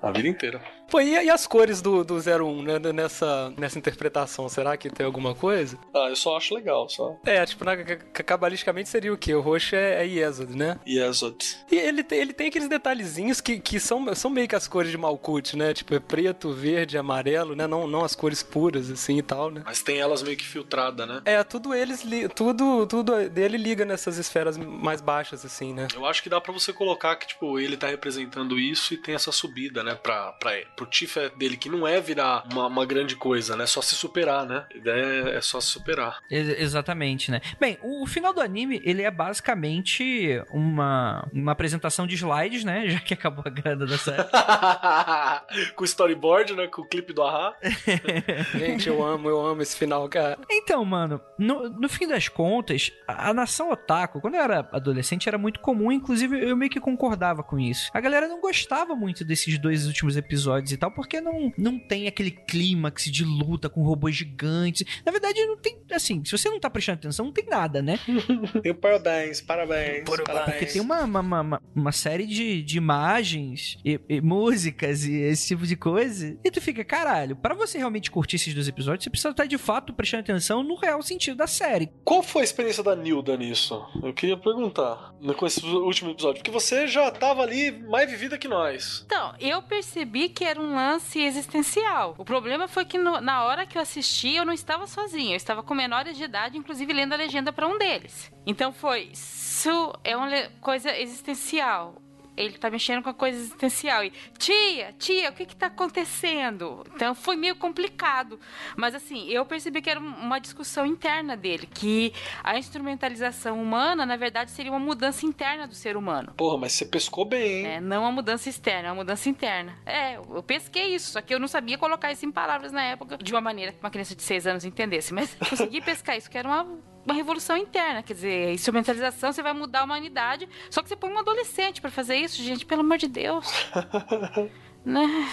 A 0.00 0.12
vida 0.12 0.28
inteira. 0.28 0.62
Pô, 0.88 1.00
e, 1.00 1.28
as 1.30 1.46
cores 1.46 1.80
do, 1.82 2.04
do 2.04 2.14
01, 2.16 2.62
né? 2.62 2.78
Nessa, 2.92 3.52
nessa 3.56 3.78
interpretação, 3.78 4.48
será 4.48 4.76
que 4.76 4.88
tem 4.90 5.04
alguma 5.04 5.34
coisa? 5.34 5.78
Ah, 5.92 6.06
eu 6.08 6.16
só 6.16 6.36
acho 6.36 6.54
legal, 6.54 6.88
só. 6.88 7.16
É, 7.24 7.44
tipo, 7.44 7.64
na, 7.64 7.76
ca- 7.76 7.96
ca- 7.96 8.22
cabalisticamente 8.24 8.88
seria 8.88 9.12
o 9.12 9.16
quê? 9.18 9.34
O 9.34 9.40
roxo 9.40 9.74
é, 9.74 10.04
é 10.04 10.06
Yesod, 10.06 10.56
né? 10.56 10.78
Yesod. 10.86 11.36
E 11.70 11.76
ele 11.76 12.02
tem, 12.04 12.18
ele 12.20 12.32
tem 12.32 12.48
aqueles 12.48 12.68
detalhezinhos 12.68 13.40
que, 13.40 13.58
que 13.58 13.80
são, 13.80 14.14
são 14.14 14.30
meio 14.30 14.46
que 14.46 14.54
as 14.54 14.68
cores 14.68 14.90
de 14.90 14.98
Malkuth, 14.98 15.54
né? 15.54 15.72
Tipo, 15.74 15.94
é 15.94 16.00
preto, 16.00 16.52
verde, 16.52 16.96
amarelo, 16.98 17.56
né? 17.56 17.66
Não, 17.66 17.86
não 17.86 18.04
as 18.04 18.14
cores 18.14 18.42
puras, 18.42 18.90
assim, 18.90 19.18
e 19.18 19.22
tal, 19.22 19.50
né? 19.50 19.62
Mas 19.64 19.82
tem 19.82 19.98
elas 19.98 20.22
meio 20.22 20.36
que 20.36 20.44
filtrada, 20.46 21.06
né? 21.06 21.22
É, 21.24 21.42
tudo 21.42 21.74
eles, 21.74 22.04
tudo, 22.34 22.86
tudo 22.86 23.28
dele 23.28 23.56
liga 23.56 23.84
nessas 23.84 24.18
esferas 24.18 24.56
mais 24.56 25.00
baixas, 25.00 25.44
assim, 25.44 25.72
né? 25.72 25.88
Eu 25.94 26.04
acho 26.06 26.22
que 26.22 26.28
dá 26.28 26.40
pra 26.40 26.52
você 26.52 26.72
colocar 26.72 27.16
que, 27.16 27.26
tipo, 27.26 27.58
ele 27.58 27.76
tá 27.76 27.88
representando 27.88 28.58
isso 28.58 28.94
e 28.94 28.96
tem 28.96 29.14
essa 29.14 29.32
subida, 29.32 29.82
né? 29.82 29.94
Pra, 29.94 30.32
pra, 30.32 30.52
pro 30.76 30.86
Tifa 30.86 31.28
dele, 31.30 31.56
que 31.56 31.68
não 31.68 31.86
é 31.86 32.00
virar 32.00 32.44
uma, 32.52 32.66
uma 32.66 32.86
grande 32.86 33.16
coisa, 33.16 33.56
né? 33.56 33.66
Só 33.66 33.80
se 33.80 33.94
superar, 33.94 34.46
né? 34.46 34.66
A 34.72 34.76
ideia 34.76 35.28
é 35.30 35.40
só 35.40 35.60
se 35.60 35.68
superar. 35.68 36.20
Ex- 36.30 36.60
exatamente, 36.60 37.30
né? 37.30 37.40
Bem, 37.60 37.78
o, 37.82 38.02
o 38.02 38.06
final 38.06 38.32
do 38.32 38.40
anime, 38.40 38.80
ele 38.84 39.02
é 39.02 39.10
basicamente 39.10 40.42
uma, 40.50 41.28
uma 41.32 41.52
apresentação 41.52 42.06
de 42.06 42.14
slides, 42.14 42.64
né? 42.64 42.88
Já 42.94 43.00
que 43.00 43.14
acabou 43.14 43.44
a 43.46 43.50
grana 43.50 43.86
da 43.86 43.98
série. 43.98 44.24
com 45.74 45.82
o 45.82 45.84
storyboard, 45.84 46.54
né? 46.54 46.66
Com 46.66 46.82
o 46.82 46.88
clipe 46.88 47.12
do 47.12 47.22
Ahá. 47.22 47.54
Gente, 48.58 48.88
eu 48.88 49.04
amo, 49.04 49.28
eu 49.28 49.44
amo 49.44 49.62
esse 49.62 49.76
final, 49.76 50.08
cara. 50.08 50.38
Então, 50.50 50.84
mano, 50.84 51.20
no, 51.38 51.68
no 51.68 51.88
fim 51.88 52.06
das 52.06 52.28
contas, 52.28 52.92
a, 53.06 53.30
a 53.30 53.34
nação 53.34 53.70
otaku, 53.70 54.20
quando 54.20 54.34
eu 54.34 54.40
era 54.42 54.68
adolescente, 54.72 55.28
era 55.28 55.38
muito 55.38 55.60
comum, 55.60 55.92
inclusive 55.92 56.48
eu 56.48 56.56
meio 56.56 56.70
que 56.70 56.80
concordava 56.80 57.42
com 57.42 57.58
isso. 57.58 57.90
A 57.92 58.00
galera 58.00 58.28
não 58.28 58.40
gostava 58.40 58.94
muito 58.94 59.24
desses 59.24 59.58
dois 59.58 59.86
últimos 59.86 60.16
episódios 60.16 60.63
e 60.72 60.76
tal, 60.76 60.90
porque 60.90 61.20
não, 61.20 61.52
não 61.56 61.78
tem 61.78 62.06
aquele 62.06 62.30
clímax 62.30 63.04
de 63.04 63.24
luta 63.24 63.68
com 63.68 63.82
robôs 63.82 64.14
gigantes. 64.14 64.84
Na 65.04 65.12
verdade, 65.12 65.44
não 65.46 65.56
tem, 65.56 65.78
assim, 65.92 66.24
se 66.24 66.32
você 66.32 66.48
não 66.48 66.60
tá 66.60 66.70
prestando 66.70 66.98
atenção, 66.98 67.26
não 67.26 67.32
tem 67.32 67.46
nada, 67.46 67.82
né? 67.82 67.98
Tem 68.62 68.74
parabéns, 68.74 69.40
parabéns. 69.40 70.04
Porque 70.04 70.66
tem 70.66 70.80
uma, 70.80 71.02
uma, 71.04 71.20
uma, 71.20 71.62
uma 71.74 71.92
série 71.92 72.26
de, 72.26 72.62
de 72.62 72.78
imagens 72.78 73.78
e, 73.84 74.00
e 74.08 74.20
músicas 74.20 75.04
e 75.04 75.14
esse 75.14 75.48
tipo 75.48 75.66
de 75.66 75.76
coisa. 75.76 76.36
E 76.42 76.50
tu 76.50 76.60
fica, 76.60 76.84
caralho, 76.84 77.36
pra 77.36 77.54
você 77.54 77.78
realmente 77.78 78.10
curtir 78.10 78.36
esses 78.36 78.54
dois 78.54 78.68
episódios, 78.68 79.04
você 79.04 79.10
precisa 79.10 79.30
estar 79.30 79.46
de 79.46 79.58
fato 79.58 79.92
prestando 79.92 80.22
atenção 80.22 80.62
no 80.62 80.76
real 80.76 81.02
sentido 81.02 81.36
da 81.36 81.46
série. 81.46 81.90
Qual 82.04 82.22
foi 82.22 82.42
a 82.42 82.44
experiência 82.44 82.82
da 82.82 82.94
Nilda 82.94 83.36
nisso? 83.36 83.84
Eu 84.02 84.12
queria 84.14 84.36
perguntar 84.36 85.14
com 85.36 85.46
esse 85.46 85.64
último 85.64 86.10
episódio. 86.10 86.42
Porque 86.42 86.50
você 86.50 86.86
já 86.86 87.10
tava 87.10 87.42
ali 87.42 87.70
mais 87.70 88.10
vivida 88.10 88.38
que 88.38 88.48
nós. 88.48 89.02
Então, 89.06 89.34
eu 89.40 89.62
percebi 89.62 90.28
que 90.28 90.44
era 90.54 90.62
um 90.62 90.74
lance 90.74 91.20
existencial. 91.20 92.14
O 92.16 92.24
problema 92.24 92.68
foi 92.68 92.84
que 92.84 92.96
no- 92.96 93.20
na 93.20 93.42
hora 93.44 93.66
que 93.66 93.76
eu 93.76 93.82
assisti, 93.82 94.34
eu 94.36 94.44
não 94.44 94.52
estava 94.52 94.86
sozinha. 94.86 95.32
Eu 95.32 95.36
estava 95.36 95.62
com 95.62 95.74
menores 95.74 96.16
de 96.16 96.24
idade, 96.24 96.56
inclusive 96.56 96.92
lendo 96.92 97.12
a 97.12 97.16
legenda 97.16 97.52
para 97.52 97.66
um 97.66 97.76
deles. 97.76 98.32
Então 98.46 98.72
foi, 98.72 99.10
isso 99.12 99.92
é 100.04 100.16
uma 100.16 100.30
coisa 100.60 100.96
existencial. 100.96 101.96
Ele 102.36 102.58
tá 102.58 102.68
mexendo 102.70 103.02
com 103.02 103.08
a 103.10 103.14
coisa 103.14 103.38
existencial. 103.38 104.04
E, 104.04 104.12
tia, 104.38 104.92
tia, 104.98 105.30
o 105.30 105.32
que 105.34 105.46
que 105.46 105.56
tá 105.56 105.66
acontecendo? 105.66 106.84
Então 106.94 107.14
foi 107.14 107.36
meio 107.36 107.56
complicado. 107.56 108.38
Mas 108.76 108.94
assim, 108.94 109.28
eu 109.28 109.44
percebi 109.46 109.80
que 109.80 109.90
era 109.90 110.00
um- 110.00 110.14
uma 110.16 110.38
discussão 110.38 110.84
interna 110.86 111.36
dele. 111.36 111.66
Que 111.72 112.12
a 112.42 112.58
instrumentalização 112.58 113.60
humana, 113.62 114.04
na 114.06 114.16
verdade, 114.16 114.50
seria 114.50 114.70
uma 114.72 114.78
mudança 114.80 115.24
interna 115.26 115.66
do 115.66 115.74
ser 115.74 115.96
humano. 115.96 116.32
Porra, 116.36 116.58
mas 116.58 116.72
você 116.72 116.84
pescou 116.84 117.24
bem, 117.24 117.60
hein? 117.60 117.66
É, 117.66 117.80
não 117.80 118.02
uma 118.02 118.12
mudança 118.12 118.48
externa, 118.48 118.88
é 118.88 118.90
uma 118.90 118.96
mudança 118.96 119.28
interna. 119.28 119.76
É, 119.86 120.16
eu 120.16 120.42
pesquei 120.42 120.94
isso, 120.94 121.12
só 121.12 121.20
que 121.20 121.34
eu 121.34 121.38
não 121.38 121.48
sabia 121.48 121.78
colocar 121.78 122.10
isso 122.12 122.26
em 122.26 122.32
palavras 122.32 122.72
na 122.72 122.82
época 122.82 123.16
de 123.16 123.32
uma 123.32 123.40
maneira 123.40 123.72
que 123.72 123.78
uma 123.80 123.90
criança 123.90 124.14
de 124.14 124.22
6 124.22 124.46
anos 124.46 124.64
entendesse. 124.64 125.12
Mas 125.14 125.34
consegui 125.48 125.80
pescar 125.80 126.16
isso, 126.16 126.30
que 126.30 126.36
era 126.38 126.48
uma, 126.48 126.66
uma 127.04 127.14
revolução 127.14 127.56
interna. 127.56 128.02
Quer 128.02 128.14
dizer, 128.14 128.52
instrumentalização, 128.52 129.32
você 129.32 129.42
vai 129.42 129.52
mudar 129.52 129.80
a 129.80 129.84
humanidade. 129.84 130.48
Só 130.70 130.82
que 130.82 130.88
você 130.88 130.96
põe 130.96 131.10
um 131.10 131.18
adolescente 131.18 131.80
pra 131.80 131.90
fazer 131.90 132.16
isso, 132.16 132.42
gente, 132.42 132.64
pelo 132.66 132.80
amor 132.80 132.98
de 132.98 133.08
Deus. 133.08 133.46
né? 134.84 135.28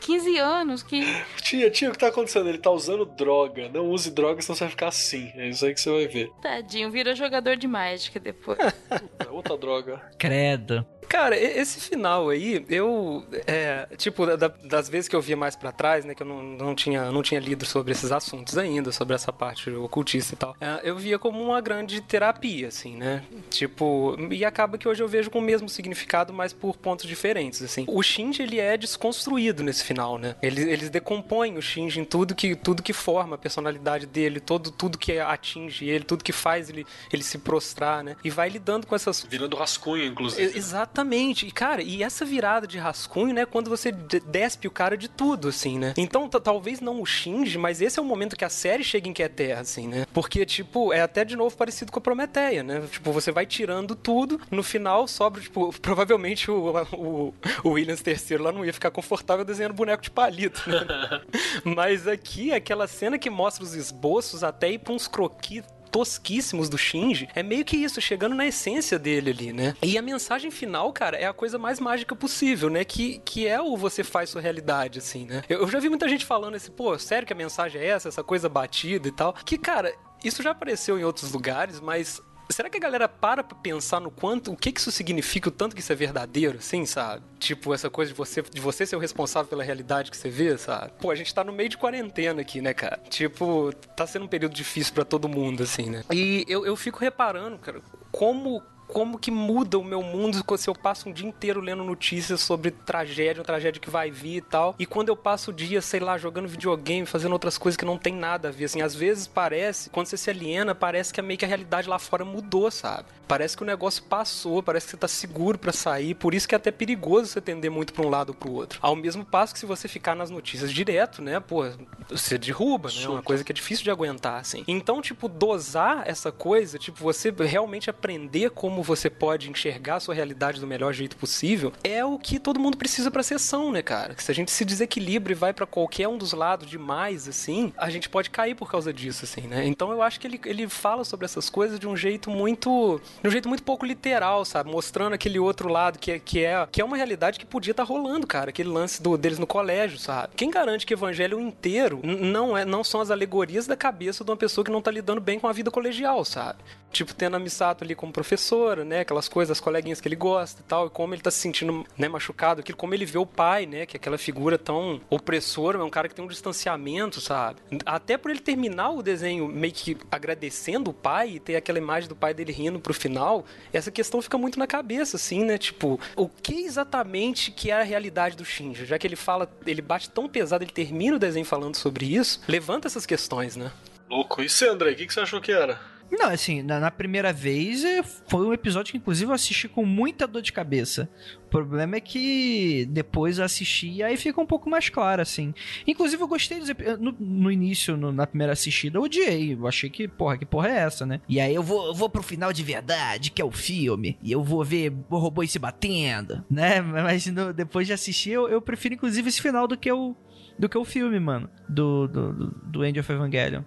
15 0.00 0.38
anos 0.38 0.82
que. 0.82 1.02
Tia, 1.42 1.70
tia, 1.70 1.88
o 1.88 1.92
que 1.92 1.98
tá 1.98 2.08
acontecendo? 2.08 2.48
Ele 2.48 2.58
tá 2.58 2.70
usando 2.70 3.04
droga. 3.04 3.68
Não 3.68 3.90
use 3.90 4.10
droga, 4.10 4.40
senão 4.40 4.56
você 4.56 4.64
vai 4.64 4.70
ficar 4.70 4.88
assim. 4.88 5.30
É 5.34 5.48
isso 5.48 5.64
aí 5.66 5.74
que 5.74 5.80
você 5.80 5.90
vai 5.90 6.06
ver. 6.06 6.30
Tadinho, 6.40 6.90
virou 6.90 7.14
jogador 7.14 7.56
de 7.56 7.68
mágica 7.68 8.18
depois. 8.18 8.58
É 8.58 9.28
outra 9.30 9.56
droga. 9.56 10.00
Credo. 10.18 10.86
Cara, 11.08 11.36
esse 11.36 11.80
final 11.80 12.28
aí, 12.28 12.64
eu. 12.68 13.24
É, 13.46 13.88
tipo, 13.96 14.26
da- 14.26 14.36
da- 14.36 14.52
das 14.64 14.88
vezes 14.88 15.08
que 15.08 15.16
eu 15.16 15.22
via 15.22 15.36
mais 15.36 15.56
pra 15.56 15.72
trás, 15.72 16.04
né, 16.04 16.14
que 16.14 16.22
eu 16.22 16.26
não, 16.26 16.42
não, 16.42 16.74
tinha, 16.74 17.10
não 17.10 17.22
tinha 17.22 17.40
lido 17.40 17.64
sobre 17.64 17.92
esses 17.92 18.12
assuntos 18.12 18.58
ainda, 18.58 18.92
sobre 18.92 19.14
essa 19.14 19.32
parte 19.32 19.70
ocultista 19.70 20.34
e 20.34 20.36
tal, 20.36 20.56
é, 20.60 20.80
eu 20.82 20.96
via 20.96 21.18
como 21.18 21.42
uma 21.42 21.60
grande 21.60 22.00
terapia, 22.00 22.68
assim, 22.68 22.96
né? 22.96 23.22
Tipo, 23.50 24.16
e 24.30 24.44
acaba 24.44 24.76
que 24.76 24.86
hoje 24.86 25.02
eu 25.02 25.08
vejo 25.08 25.30
com 25.30 25.38
o 25.38 25.42
mesmo 25.42 25.68
significado, 25.68 26.32
mas 26.32 26.52
por 26.52 26.76
pontos 26.76 27.06
diferentes, 27.06 27.62
assim. 27.62 27.84
O 27.88 28.02
Shinji, 28.02 28.42
ele 28.42 28.60
é 28.60 28.76
desconstruído 28.76 29.62
nesse 29.62 29.84
final, 29.84 30.18
né? 30.18 30.36
Eles, 30.42 30.66
eles 30.66 30.90
decompõem 30.90 31.56
o 31.56 31.62
Shinji 31.62 32.00
em 32.00 32.04
tudo 32.04 32.34
que, 32.34 32.54
tudo 32.54 32.82
que 32.82 32.92
forma 32.92 33.34
a 33.36 33.38
personalidade 33.38 34.06
dele, 34.06 34.40
todo, 34.40 34.70
tudo 34.70 34.98
que 34.98 35.18
atinge 35.18 35.88
ele, 35.88 36.04
tudo 36.04 36.22
que 36.22 36.32
faz 36.32 36.68
ele, 36.68 36.86
ele 37.12 37.22
se 37.22 37.38
prostrar, 37.38 38.04
né? 38.04 38.16
E 38.22 38.30
vai 38.30 38.48
lidando 38.48 38.86
com 38.86 38.94
essas 38.94 39.24
Virando 39.28 39.56
rascunho, 39.56 40.04
inclusive. 40.04 40.56
e- 40.56 40.58
Exatamente. 40.98 41.46
E, 41.46 41.50
cara, 41.52 41.80
e 41.82 42.02
essa 42.02 42.24
virada 42.24 42.66
de 42.66 42.76
rascunho, 42.78 43.32
né? 43.32 43.46
Quando 43.46 43.70
você 43.70 43.92
de- 43.92 44.20
despe 44.20 44.66
o 44.66 44.70
cara 44.70 44.96
de 44.96 45.08
tudo, 45.08 45.48
assim, 45.48 45.78
né? 45.78 45.94
Então, 45.96 46.28
ta- 46.28 46.40
talvez 46.40 46.80
não 46.80 47.00
o 47.00 47.06
Shinji, 47.06 47.56
mas 47.56 47.80
esse 47.80 47.98
é 47.98 48.02
o 48.02 48.04
momento 48.04 48.36
que 48.36 48.44
a 48.44 48.48
série 48.48 48.82
chega 48.82 49.08
em 49.08 49.12
que 49.12 49.22
é 49.22 49.28
terra, 49.28 49.60
assim, 49.60 49.86
né? 49.86 50.06
Porque, 50.12 50.44
tipo, 50.44 50.92
é 50.92 51.00
até 51.00 51.24
de 51.24 51.36
novo 51.36 51.56
parecido 51.56 51.92
com 51.92 51.98
a 51.98 52.02
Prometeia, 52.02 52.62
né? 52.62 52.82
Tipo, 52.90 53.12
você 53.12 53.30
vai 53.30 53.46
tirando 53.46 53.94
tudo, 53.94 54.40
no 54.50 54.62
final 54.62 55.06
sobra, 55.06 55.40
tipo, 55.40 55.72
provavelmente 55.80 56.50
o, 56.50 56.72
o, 56.92 57.34
o 57.62 57.68
Williams 57.70 58.02
III 58.04 58.38
lá 58.38 58.50
não 58.52 58.64
ia 58.64 58.72
ficar 58.72 58.90
confortável 58.90 59.44
desenhando 59.44 59.74
boneco 59.74 60.02
de 60.02 60.10
palito, 60.10 60.62
né? 60.68 60.80
mas 61.64 62.08
aqui, 62.08 62.52
aquela 62.52 62.86
cena 62.88 63.18
que 63.18 63.30
mostra 63.30 63.62
os 63.62 63.74
esboços 63.74 64.42
até 64.42 64.70
ir 64.72 64.78
pra 64.78 64.92
uns 64.92 65.06
croquis 65.06 65.62
tosquíssimos 65.88 66.68
do 66.68 66.78
Shinji, 66.78 67.28
é 67.34 67.42
meio 67.42 67.64
que 67.64 67.76
isso, 67.76 68.00
chegando 68.00 68.34
na 68.34 68.46
essência 68.46 68.98
dele 68.98 69.30
ali, 69.30 69.52
né? 69.52 69.74
E 69.82 69.98
a 69.98 70.02
mensagem 70.02 70.50
final, 70.50 70.92
cara, 70.92 71.16
é 71.16 71.26
a 71.26 71.32
coisa 71.32 71.58
mais 71.58 71.80
mágica 71.80 72.14
possível, 72.14 72.70
né? 72.70 72.84
Que, 72.84 73.20
que 73.24 73.46
é 73.46 73.60
o 73.60 73.76
você 73.76 74.04
faz 74.04 74.30
sua 74.30 74.40
realidade, 74.40 74.98
assim, 74.98 75.24
né? 75.26 75.42
Eu, 75.48 75.60
eu 75.60 75.68
já 75.68 75.78
vi 75.80 75.88
muita 75.88 76.08
gente 76.08 76.24
falando 76.24 76.54
assim, 76.54 76.70
pô, 76.70 76.98
sério 76.98 77.26
que 77.26 77.32
a 77.32 77.36
mensagem 77.36 77.80
é 77.80 77.86
essa, 77.86 78.08
essa 78.08 78.22
coisa 78.22 78.48
batida 78.48 79.08
e 79.08 79.12
tal. 79.12 79.34
Que, 79.44 79.56
cara, 79.58 79.94
isso 80.22 80.42
já 80.42 80.50
apareceu 80.50 80.98
em 80.98 81.04
outros 81.04 81.32
lugares, 81.32 81.80
mas 81.80 82.20
Será 82.50 82.70
que 82.70 82.76
a 82.78 82.80
galera 82.80 83.08
para 83.08 83.44
pra 83.44 83.56
pensar 83.56 84.00
no 84.00 84.10
quanto, 84.10 84.52
o 84.52 84.56
que 84.56 84.72
que 84.72 84.80
isso 84.80 84.90
significa, 84.90 85.48
o 85.48 85.52
tanto 85.52 85.74
que 85.76 85.82
isso 85.82 85.92
é 85.92 85.96
verdadeiro, 85.96 86.58
assim, 86.58 86.86
sabe? 86.86 87.22
Tipo, 87.38 87.74
essa 87.74 87.90
coisa 87.90 88.10
de 88.10 88.16
você, 88.16 88.42
de 88.42 88.60
você 88.60 88.86
ser 88.86 88.96
o 88.96 88.98
responsável 88.98 89.48
pela 89.48 89.62
realidade 89.62 90.10
que 90.10 90.16
você 90.16 90.30
vê, 90.30 90.56
sabe? 90.56 90.92
Pô, 91.00 91.10
a 91.10 91.14
gente 91.14 91.34
tá 91.34 91.44
no 91.44 91.52
meio 91.52 91.68
de 91.68 91.76
quarentena 91.76 92.40
aqui, 92.40 92.60
né, 92.60 92.72
cara? 92.72 92.98
Tipo, 93.08 93.72
tá 93.94 94.06
sendo 94.06 94.24
um 94.24 94.28
período 94.28 94.54
difícil 94.54 94.94
pra 94.94 95.04
todo 95.04 95.28
mundo, 95.28 95.62
assim, 95.62 95.90
né? 95.90 96.02
E 96.10 96.44
eu, 96.48 96.64
eu 96.64 96.74
fico 96.74 96.98
reparando, 96.98 97.58
cara, 97.58 97.82
como 98.10 98.62
como 98.88 99.18
que 99.18 99.30
muda 99.30 99.78
o 99.78 99.84
meu 99.84 100.02
mundo 100.02 100.42
se 100.58 100.68
eu 100.68 100.74
passo 100.74 101.08
um 101.08 101.12
dia 101.12 101.28
inteiro 101.28 101.60
lendo 101.60 101.84
notícias 101.84 102.40
sobre 102.40 102.70
tragédia, 102.70 103.40
uma 103.40 103.44
tragédia 103.44 103.80
que 103.80 103.90
vai 103.90 104.10
vir 104.10 104.36
e 104.36 104.40
tal. 104.40 104.74
E 104.78 104.86
quando 104.86 105.10
eu 105.10 105.16
passo 105.16 105.50
o 105.50 105.54
dia, 105.54 105.80
sei 105.80 106.00
lá, 106.00 106.16
jogando 106.18 106.48
videogame, 106.48 107.06
fazendo 107.06 107.32
outras 107.32 107.58
coisas 107.58 107.76
que 107.76 107.84
não 107.84 107.98
tem 107.98 108.14
nada 108.14 108.48
a 108.48 108.50
ver, 108.50 108.64
assim, 108.64 108.80
às 108.80 108.94
vezes 108.94 109.26
parece, 109.26 109.90
quando 109.90 110.06
você 110.06 110.16
se 110.16 110.30
aliena, 110.30 110.74
parece 110.74 111.12
que 111.12 111.20
é 111.20 111.22
meio 111.22 111.38
que 111.38 111.44
a 111.44 111.48
realidade 111.48 111.88
lá 111.88 111.98
fora 111.98 112.24
mudou, 112.24 112.70
sabe? 112.70 113.04
Parece 113.28 113.56
que 113.56 113.62
o 113.62 113.66
negócio 113.66 114.02
passou, 114.04 114.62
parece 114.62 114.86
que 114.86 114.90
você 114.92 114.96
tá 114.96 115.08
seguro 115.08 115.58
para 115.58 115.72
sair, 115.72 116.14
por 116.14 116.34
isso 116.34 116.48
que 116.48 116.54
é 116.54 116.56
até 116.56 116.70
perigoso 116.70 117.26
você 117.26 117.40
tender 117.40 117.70
muito 117.70 117.92
para 117.92 118.04
um 118.04 118.08
lado 118.08 118.30
ou 118.30 118.34
pro 118.34 118.50
outro. 118.50 118.78
Ao 118.82 118.96
mesmo 118.96 119.24
passo 119.24 119.52
que 119.52 119.60
se 119.60 119.66
você 119.66 119.86
ficar 119.86 120.14
nas 120.14 120.30
notícias 120.30 120.72
direto, 120.72 121.20
né, 121.20 121.38
pô, 121.38 121.64
você 122.08 122.38
derruba, 122.38 122.88
né? 122.88 123.02
É 123.04 123.08
uma 123.08 123.22
coisa 123.22 123.44
que 123.44 123.52
é 123.52 123.54
difícil 123.54 123.84
de 123.84 123.90
aguentar, 123.90 124.40
assim. 124.40 124.64
Então, 124.66 125.02
tipo, 125.02 125.28
dosar 125.28 126.04
essa 126.06 126.32
coisa, 126.32 126.78
tipo, 126.78 126.98
você 126.98 127.30
realmente 127.30 127.90
aprender 127.90 128.50
como 128.50 128.77
você 128.82 129.10
pode 129.10 129.50
enxergar 129.50 129.96
a 129.96 130.00
sua 130.00 130.14
realidade 130.14 130.60
do 130.60 130.66
melhor 130.66 130.92
jeito 130.92 131.16
possível, 131.16 131.72
é 131.82 132.04
o 132.04 132.18
que 132.18 132.38
todo 132.38 132.60
mundo 132.60 132.76
precisa 132.76 133.10
pra 133.10 133.22
sessão, 133.22 133.70
né, 133.72 133.82
cara? 133.82 134.14
Que 134.14 134.22
se 134.22 134.30
a 134.30 134.34
gente 134.34 134.50
se 134.50 134.64
desequilibra 134.64 135.32
e 135.32 135.34
vai 135.34 135.52
para 135.52 135.66
qualquer 135.66 136.08
um 136.08 136.18
dos 136.18 136.32
lados 136.32 136.68
demais, 136.68 137.28
assim, 137.28 137.72
a 137.76 137.90
gente 137.90 138.08
pode 138.08 138.30
cair 138.30 138.54
por 138.54 138.70
causa 138.70 138.92
disso, 138.92 139.24
assim, 139.24 139.42
né? 139.42 139.66
Então 139.66 139.90
eu 139.92 140.02
acho 140.02 140.18
que 140.20 140.26
ele, 140.26 140.40
ele 140.44 140.68
fala 140.68 141.04
sobre 141.04 141.24
essas 141.24 141.48
coisas 141.50 141.78
de 141.78 141.86
um 141.86 141.96
jeito 141.96 142.30
muito. 142.30 143.00
de 143.22 143.28
um 143.28 143.30
jeito 143.30 143.48
muito 143.48 143.62
pouco 143.62 143.84
literal, 143.84 144.44
sabe? 144.44 144.70
Mostrando 144.70 145.14
aquele 145.14 145.38
outro 145.38 145.68
lado 145.68 145.98
que 145.98 146.12
é, 146.12 146.18
que 146.18 146.44
é, 146.44 146.66
que 146.70 146.80
é 146.80 146.84
uma 146.84 146.96
realidade 146.96 147.38
que 147.38 147.46
podia 147.46 147.72
estar 147.72 147.84
tá 147.84 147.88
rolando, 147.88 148.26
cara. 148.26 148.50
Aquele 148.50 148.68
lance 148.68 149.02
do, 149.02 149.16
deles 149.16 149.38
no 149.38 149.46
colégio, 149.46 149.98
sabe? 149.98 150.34
Quem 150.36 150.50
garante 150.50 150.86
que 150.86 150.94
o 150.94 150.96
evangelho 150.96 151.40
inteiro 151.40 152.00
não, 152.02 152.56
é, 152.56 152.64
não 152.64 152.82
são 152.84 153.00
as 153.00 153.10
alegorias 153.10 153.66
da 153.66 153.76
cabeça 153.76 154.24
de 154.24 154.30
uma 154.30 154.36
pessoa 154.36 154.64
que 154.64 154.70
não 154.70 154.82
tá 154.82 154.90
lidando 154.90 155.20
bem 155.20 155.38
com 155.38 155.48
a 155.48 155.52
vida 155.52 155.70
colegial, 155.70 156.24
sabe? 156.24 156.58
Tipo, 156.90 157.14
tendo 157.14 157.36
a 157.36 157.38
Misato 157.38 157.84
ali 157.84 157.94
como 157.94 158.12
professora, 158.12 158.84
né? 158.84 159.00
Aquelas 159.00 159.28
coisas, 159.28 159.58
as 159.58 159.60
coleguinhas 159.60 160.00
que 160.00 160.08
ele 160.08 160.16
gosta 160.16 160.60
e 160.60 160.64
tal, 160.64 160.86
e 160.86 160.90
como 160.90 161.14
ele 161.14 161.22
tá 161.22 161.30
se 161.30 161.38
sentindo, 161.38 161.86
né, 161.96 162.08
machucado, 162.08 162.60
aquilo, 162.60 162.78
como 162.78 162.94
ele 162.94 163.04
vê 163.04 163.18
o 163.18 163.26
pai, 163.26 163.66
né? 163.66 163.86
Que 163.86 163.96
é 163.96 163.98
aquela 163.98 164.18
figura 164.18 164.58
tão 164.58 165.00
opressora, 165.10 165.78
é 165.78 165.82
um 165.82 165.90
cara 165.90 166.08
que 166.08 166.14
tem 166.14 166.24
um 166.24 166.28
distanciamento, 166.28 167.20
sabe? 167.20 167.60
Até 167.84 168.16
por 168.16 168.30
ele 168.30 168.40
terminar 168.40 168.90
o 168.90 169.02
desenho 169.02 169.48
meio 169.48 169.72
que 169.72 169.96
agradecendo 170.10 170.90
o 170.90 170.94
pai 170.94 171.32
e 171.32 171.40
ter 171.40 171.56
aquela 171.56 171.78
imagem 171.78 172.08
do 172.08 172.16
pai 172.16 172.32
dele 172.32 172.52
rindo 172.52 172.80
pro 172.80 172.94
final, 172.94 173.44
essa 173.72 173.90
questão 173.90 174.22
fica 174.22 174.38
muito 174.38 174.58
na 174.58 174.66
cabeça, 174.66 175.16
assim, 175.16 175.44
né? 175.44 175.58
Tipo, 175.58 176.00
o 176.16 176.28
que 176.28 176.64
exatamente 176.64 177.50
que 177.50 177.70
é 177.70 177.80
a 177.80 177.82
realidade 177.82 178.36
do 178.36 178.44
Shinji? 178.44 178.86
Já 178.86 178.98
que 178.98 179.06
ele 179.06 179.16
fala, 179.16 179.50
ele 179.66 179.82
bate 179.82 180.10
tão 180.10 180.28
pesado, 180.28 180.64
ele 180.64 180.72
termina 180.72 181.16
o 181.16 181.18
desenho 181.18 181.44
falando 181.44 181.76
sobre 181.76 182.06
isso, 182.06 182.40
levanta 182.48 182.88
essas 182.88 183.04
questões, 183.04 183.56
né? 183.56 183.70
Louco. 184.08 184.42
E 184.42 184.48
André, 184.66 184.92
o 184.92 184.96
que, 184.96 185.06
que 185.06 185.12
você 185.12 185.20
achou 185.20 185.40
que 185.40 185.52
era? 185.52 185.78
Não, 186.10 186.30
assim, 186.30 186.62
na, 186.62 186.80
na, 186.80 186.90
primeira 186.90 187.32
vez 187.32 187.84
é, 187.84 188.02
foi 188.02 188.46
um 188.46 188.52
episódio 188.52 188.92
que, 188.92 188.98
inclusive, 188.98 189.30
eu 189.30 189.34
assisti 189.34 189.68
com 189.68 189.84
muita 189.84 190.26
dor 190.26 190.40
de 190.40 190.52
cabeça. 190.52 191.08
O 191.44 191.48
problema 191.48 191.96
é 191.96 192.00
que 192.00 192.86
depois 192.90 193.38
eu 193.38 193.44
assisti 193.44 193.90
e 193.90 194.02
aí 194.02 194.16
fica 194.16 194.40
um 194.40 194.46
pouco 194.46 194.70
mais 194.70 194.88
claro, 194.88 195.20
assim. 195.20 195.54
Inclusive, 195.86 196.22
eu 196.22 196.28
gostei 196.28 196.58
dos 196.58 196.68
no, 196.98 197.14
no 197.18 197.52
início, 197.52 197.96
no, 197.96 198.10
na 198.10 198.26
primeira 198.26 198.52
assistida, 198.52 198.98
eu 198.98 199.02
odiei. 199.02 199.52
Eu 199.54 199.66
achei 199.66 199.90
que, 199.90 200.08
porra, 200.08 200.38
que 200.38 200.46
porra 200.46 200.68
é 200.68 200.78
essa, 200.78 201.04
né? 201.04 201.20
E 201.28 201.40
aí 201.40 201.54
eu 201.54 201.62
vou, 201.62 201.88
eu 201.88 201.94
vou 201.94 202.08
pro 202.08 202.22
final 202.22 202.52
de 202.52 202.62
verdade, 202.62 203.30
que 203.30 203.42
é 203.42 203.44
o 203.44 203.50
filme, 203.50 204.18
e 204.22 204.32
eu 204.32 204.42
vou 204.42 204.64
ver 204.64 204.92
robôs 205.10 205.50
se 205.50 205.58
batendo, 205.58 206.44
né? 206.50 206.80
Mas 207.08 207.26
no, 207.26 207.52
depois 207.52 207.86
de 207.86 207.92
assistir, 207.92 208.30
eu, 208.30 208.48
eu 208.48 208.62
prefiro, 208.62 208.94
inclusive, 208.94 209.28
esse 209.28 209.42
final 209.42 209.68
do 209.68 209.76
que 209.76 209.92
o, 209.92 210.16
do 210.58 210.68
que 210.68 210.78
o 210.78 210.84
filme, 210.84 211.20
mano, 211.20 211.50
do, 211.68 212.08
do, 212.08 212.32
do 212.64 212.84
End 212.84 212.98
of 212.98 213.12
Evangelion. 213.12 213.62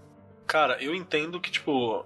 Cara, 0.45 0.77
eu 0.83 0.93
entendo 0.93 1.39
que, 1.39 1.49
tipo, 1.49 2.05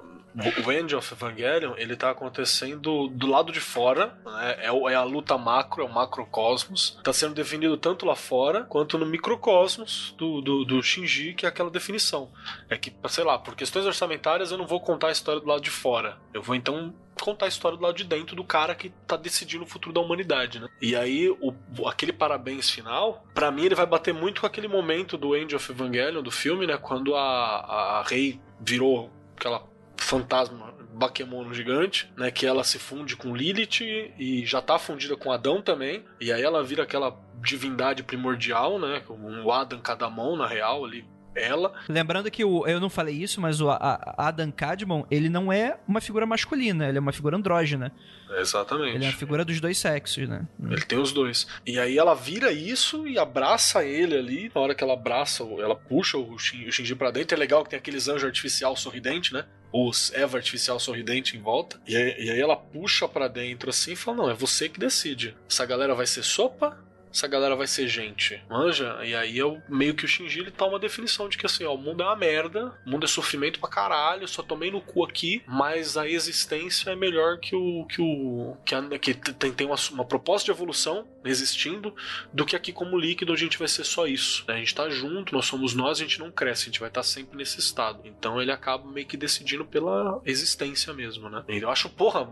o 0.65 0.71
End 0.71 0.95
of 0.95 1.13
Evangelion, 1.13 1.73
ele 1.77 1.95
tá 1.95 2.09
acontecendo 2.09 3.07
do 3.07 3.27
lado 3.27 3.51
de 3.51 3.59
fora, 3.59 4.17
né? 4.25 4.55
é, 4.59 4.67
é, 4.67 4.95
a 4.95 5.03
luta 5.03 5.37
macro, 5.37 5.81
é 5.81 5.85
o 5.85 5.91
macrocosmos. 5.91 6.99
Tá 7.03 7.13
sendo 7.13 7.33
definido 7.33 7.77
tanto 7.77 8.05
lá 8.05 8.15
fora, 8.15 8.63
quanto 8.63 8.97
no 8.97 9.05
microcosmos 9.05 10.13
do, 10.17 10.41
do, 10.41 10.65
do 10.65 10.83
Shinji, 10.83 11.33
que 11.33 11.45
é 11.45 11.49
aquela 11.49 11.69
definição. 11.69 12.31
É 12.69 12.77
que, 12.77 12.93
sei 13.07 13.23
lá, 13.23 13.37
por 13.37 13.55
questões 13.55 13.85
orçamentárias 13.85 14.51
eu 14.51 14.57
não 14.57 14.67
vou 14.67 14.81
contar 14.81 15.07
a 15.07 15.11
história 15.11 15.39
do 15.39 15.47
lado 15.47 15.61
de 15.61 15.69
fora. 15.69 16.17
Eu 16.33 16.41
vou 16.41 16.55
então 16.55 16.93
contar 17.21 17.45
a 17.45 17.49
história 17.49 17.77
do 17.77 17.83
lado 17.83 17.95
de 17.95 18.03
dentro 18.03 18.35
do 18.35 18.43
cara 18.43 18.75
que 18.75 18.89
tá 19.07 19.15
decidindo 19.15 19.63
o 19.63 19.67
futuro 19.67 19.93
da 19.93 20.01
humanidade, 20.01 20.59
né? 20.59 20.67
E 20.81 20.95
aí, 20.95 21.29
o, 21.29 21.53
aquele 21.87 22.11
parabéns 22.11 22.69
final, 22.69 23.25
para 23.33 23.49
mim 23.51 23.63
ele 23.63 23.75
vai 23.75 23.85
bater 23.85 24.13
muito 24.13 24.41
com 24.41 24.47
aquele 24.47 24.67
momento 24.67 25.17
do 25.17 25.35
End 25.35 25.55
of 25.55 25.71
Evangelion, 25.71 26.21
do 26.21 26.31
filme, 26.31 26.67
né? 26.67 26.77
Quando 26.77 27.15
a, 27.15 27.99
a 27.99 28.03
Rei 28.03 28.39
virou 28.59 29.09
aquela 29.37 29.65
fantasma 29.97 30.73
Bakemono 30.93 31.53
gigante, 31.53 32.09
né? 32.15 32.31
Que 32.31 32.45
ela 32.45 32.63
se 32.63 32.79
funde 32.79 33.17
com 33.17 33.35
Lilith 33.35 33.81
e 34.17 34.45
já 34.45 34.61
tá 34.61 34.79
fundida 34.79 35.15
com 35.17 35.31
Adão 35.31 35.61
também. 35.61 36.05
E 36.21 36.31
aí 36.31 36.41
ela 36.41 36.63
vira 36.63 36.83
aquela 36.83 37.19
divindade 37.41 38.01
primordial, 38.01 38.79
né? 38.79 39.01
Um 39.09 39.51
Adam 39.51 39.79
cada 39.81 40.09
mão, 40.09 40.37
na 40.37 40.47
real, 40.47 40.85
ali 40.85 41.05
ela. 41.35 41.73
Lembrando 41.87 42.31
que 42.31 42.43
o, 42.43 42.65
eu 42.65 42.79
não 42.79 42.89
falei 42.89 43.15
isso, 43.15 43.39
mas 43.41 43.61
o 43.61 43.69
a, 43.69 44.15
Adam 44.17 44.51
Cadmon, 44.51 45.05
ele 45.11 45.29
não 45.29 45.51
é 45.51 45.77
uma 45.87 46.01
figura 46.01 46.25
masculina, 46.25 46.87
ele 46.87 46.97
é 46.97 47.01
uma 47.01 47.11
figura 47.11 47.37
andrógena. 47.37 47.91
Exatamente. 48.37 48.95
Ele 48.95 49.05
é 49.05 49.07
uma 49.09 49.17
figura 49.17 49.45
dos 49.45 49.59
dois 49.61 49.77
sexos, 49.77 50.27
né? 50.27 50.47
Ele 50.63 50.81
tem 50.81 50.97
os 50.97 51.11
dois. 51.11 51.47
E 51.65 51.79
aí 51.79 51.97
ela 51.97 52.15
vira 52.15 52.51
isso 52.51 53.07
e 53.07 53.19
abraça 53.19 53.83
ele 53.83 54.17
ali. 54.17 54.51
Na 54.53 54.61
hora 54.61 54.75
que 54.75 54.83
ela 54.83 54.93
abraça, 54.93 55.43
ela 55.43 55.75
puxa 55.75 56.17
o 56.17 56.37
Shinji 56.37 56.95
pra 56.95 57.11
dentro. 57.11 57.35
É 57.35 57.39
legal 57.39 57.63
que 57.63 57.69
tem 57.69 57.77
aqueles 57.77 58.07
anjos 58.07 58.25
artificial 58.25 58.75
sorridente, 58.75 59.33
né? 59.33 59.45
Os 59.71 60.11
Eva 60.13 60.37
artificial 60.37 60.79
sorridente 60.79 61.37
em 61.37 61.41
volta. 61.41 61.79
E 61.87 61.95
aí, 61.95 62.15
e 62.25 62.31
aí 62.31 62.39
ela 62.39 62.55
puxa 62.55 63.07
para 63.07 63.27
dentro 63.27 63.69
assim 63.69 63.91
e 63.91 63.95
fala: 63.95 64.17
Não, 64.17 64.29
é 64.29 64.33
você 64.33 64.69
que 64.69 64.79
decide. 64.79 65.35
Essa 65.49 65.65
galera 65.65 65.93
vai 65.93 66.07
ser 66.07 66.23
sopa 66.23 66.84
essa 67.15 67.27
galera 67.27 67.55
vai 67.55 67.65
ser 67.65 67.87
gente? 67.87 68.43
Manja? 68.49 68.99
E 69.05 69.15
aí 69.15 69.37
eu 69.37 69.61
meio 69.69 69.95
que 69.95 70.03
o 70.03 70.07
Shinji 70.07 70.41
ele 70.41 70.51
tá 70.51 70.65
uma 70.65 70.77
definição 70.77 71.29
de 71.29 71.37
que 71.37 71.45
assim, 71.45 71.63
ó, 71.63 71.73
o 71.73 71.77
mundo 71.77 72.03
é 72.03 72.05
uma 72.05 72.15
merda, 72.15 72.77
o 72.85 72.89
mundo 72.89 73.05
é 73.05 73.07
sofrimento 73.07 73.57
pra 73.57 73.69
caralho, 73.69 74.27
só 74.27 74.43
tomei 74.43 74.69
no 74.69 74.81
cu 74.81 75.05
aqui, 75.05 75.41
mas 75.47 75.95
a 75.95 76.09
existência 76.09 76.89
é 76.89 76.95
melhor 76.95 77.39
que 77.39 77.55
o. 77.55 77.85
que 77.85 78.01
o. 78.01 78.57
que, 78.65 78.75
a, 78.75 78.99
que 78.99 79.13
tem, 79.13 79.53
tem 79.53 79.65
uma, 79.65 79.77
uma 79.91 80.03
proposta 80.03 80.45
de 80.45 80.51
evolução 80.51 81.07
existindo 81.23 81.95
do 82.33 82.45
que 82.45 82.55
aqui 82.55 82.73
como 82.73 82.97
líquido 82.97 83.31
a 83.31 83.37
gente 83.37 83.57
vai 83.57 83.69
ser 83.69 83.85
só 83.85 84.05
isso. 84.05 84.43
Né? 84.47 84.55
A 84.55 84.57
gente 84.57 84.75
tá 84.75 84.89
junto, 84.89 85.33
nós 85.33 85.45
somos 85.45 85.73
nós, 85.73 85.99
a 85.99 86.03
gente 86.03 86.19
não 86.19 86.29
cresce, 86.29 86.63
a 86.63 86.65
gente 86.65 86.79
vai 86.81 86.89
estar 86.89 87.01
tá 87.01 87.07
sempre 87.07 87.37
nesse 87.37 87.59
estado. 87.59 88.01
Então 88.03 88.41
ele 88.41 88.51
acaba 88.51 88.91
meio 88.91 89.07
que 89.07 89.15
decidindo 89.15 89.63
pela 89.63 90.21
existência 90.25 90.93
mesmo, 90.93 91.29
né? 91.29 91.45
Eu 91.47 91.69
acho, 91.69 91.89
porra, 91.89 92.27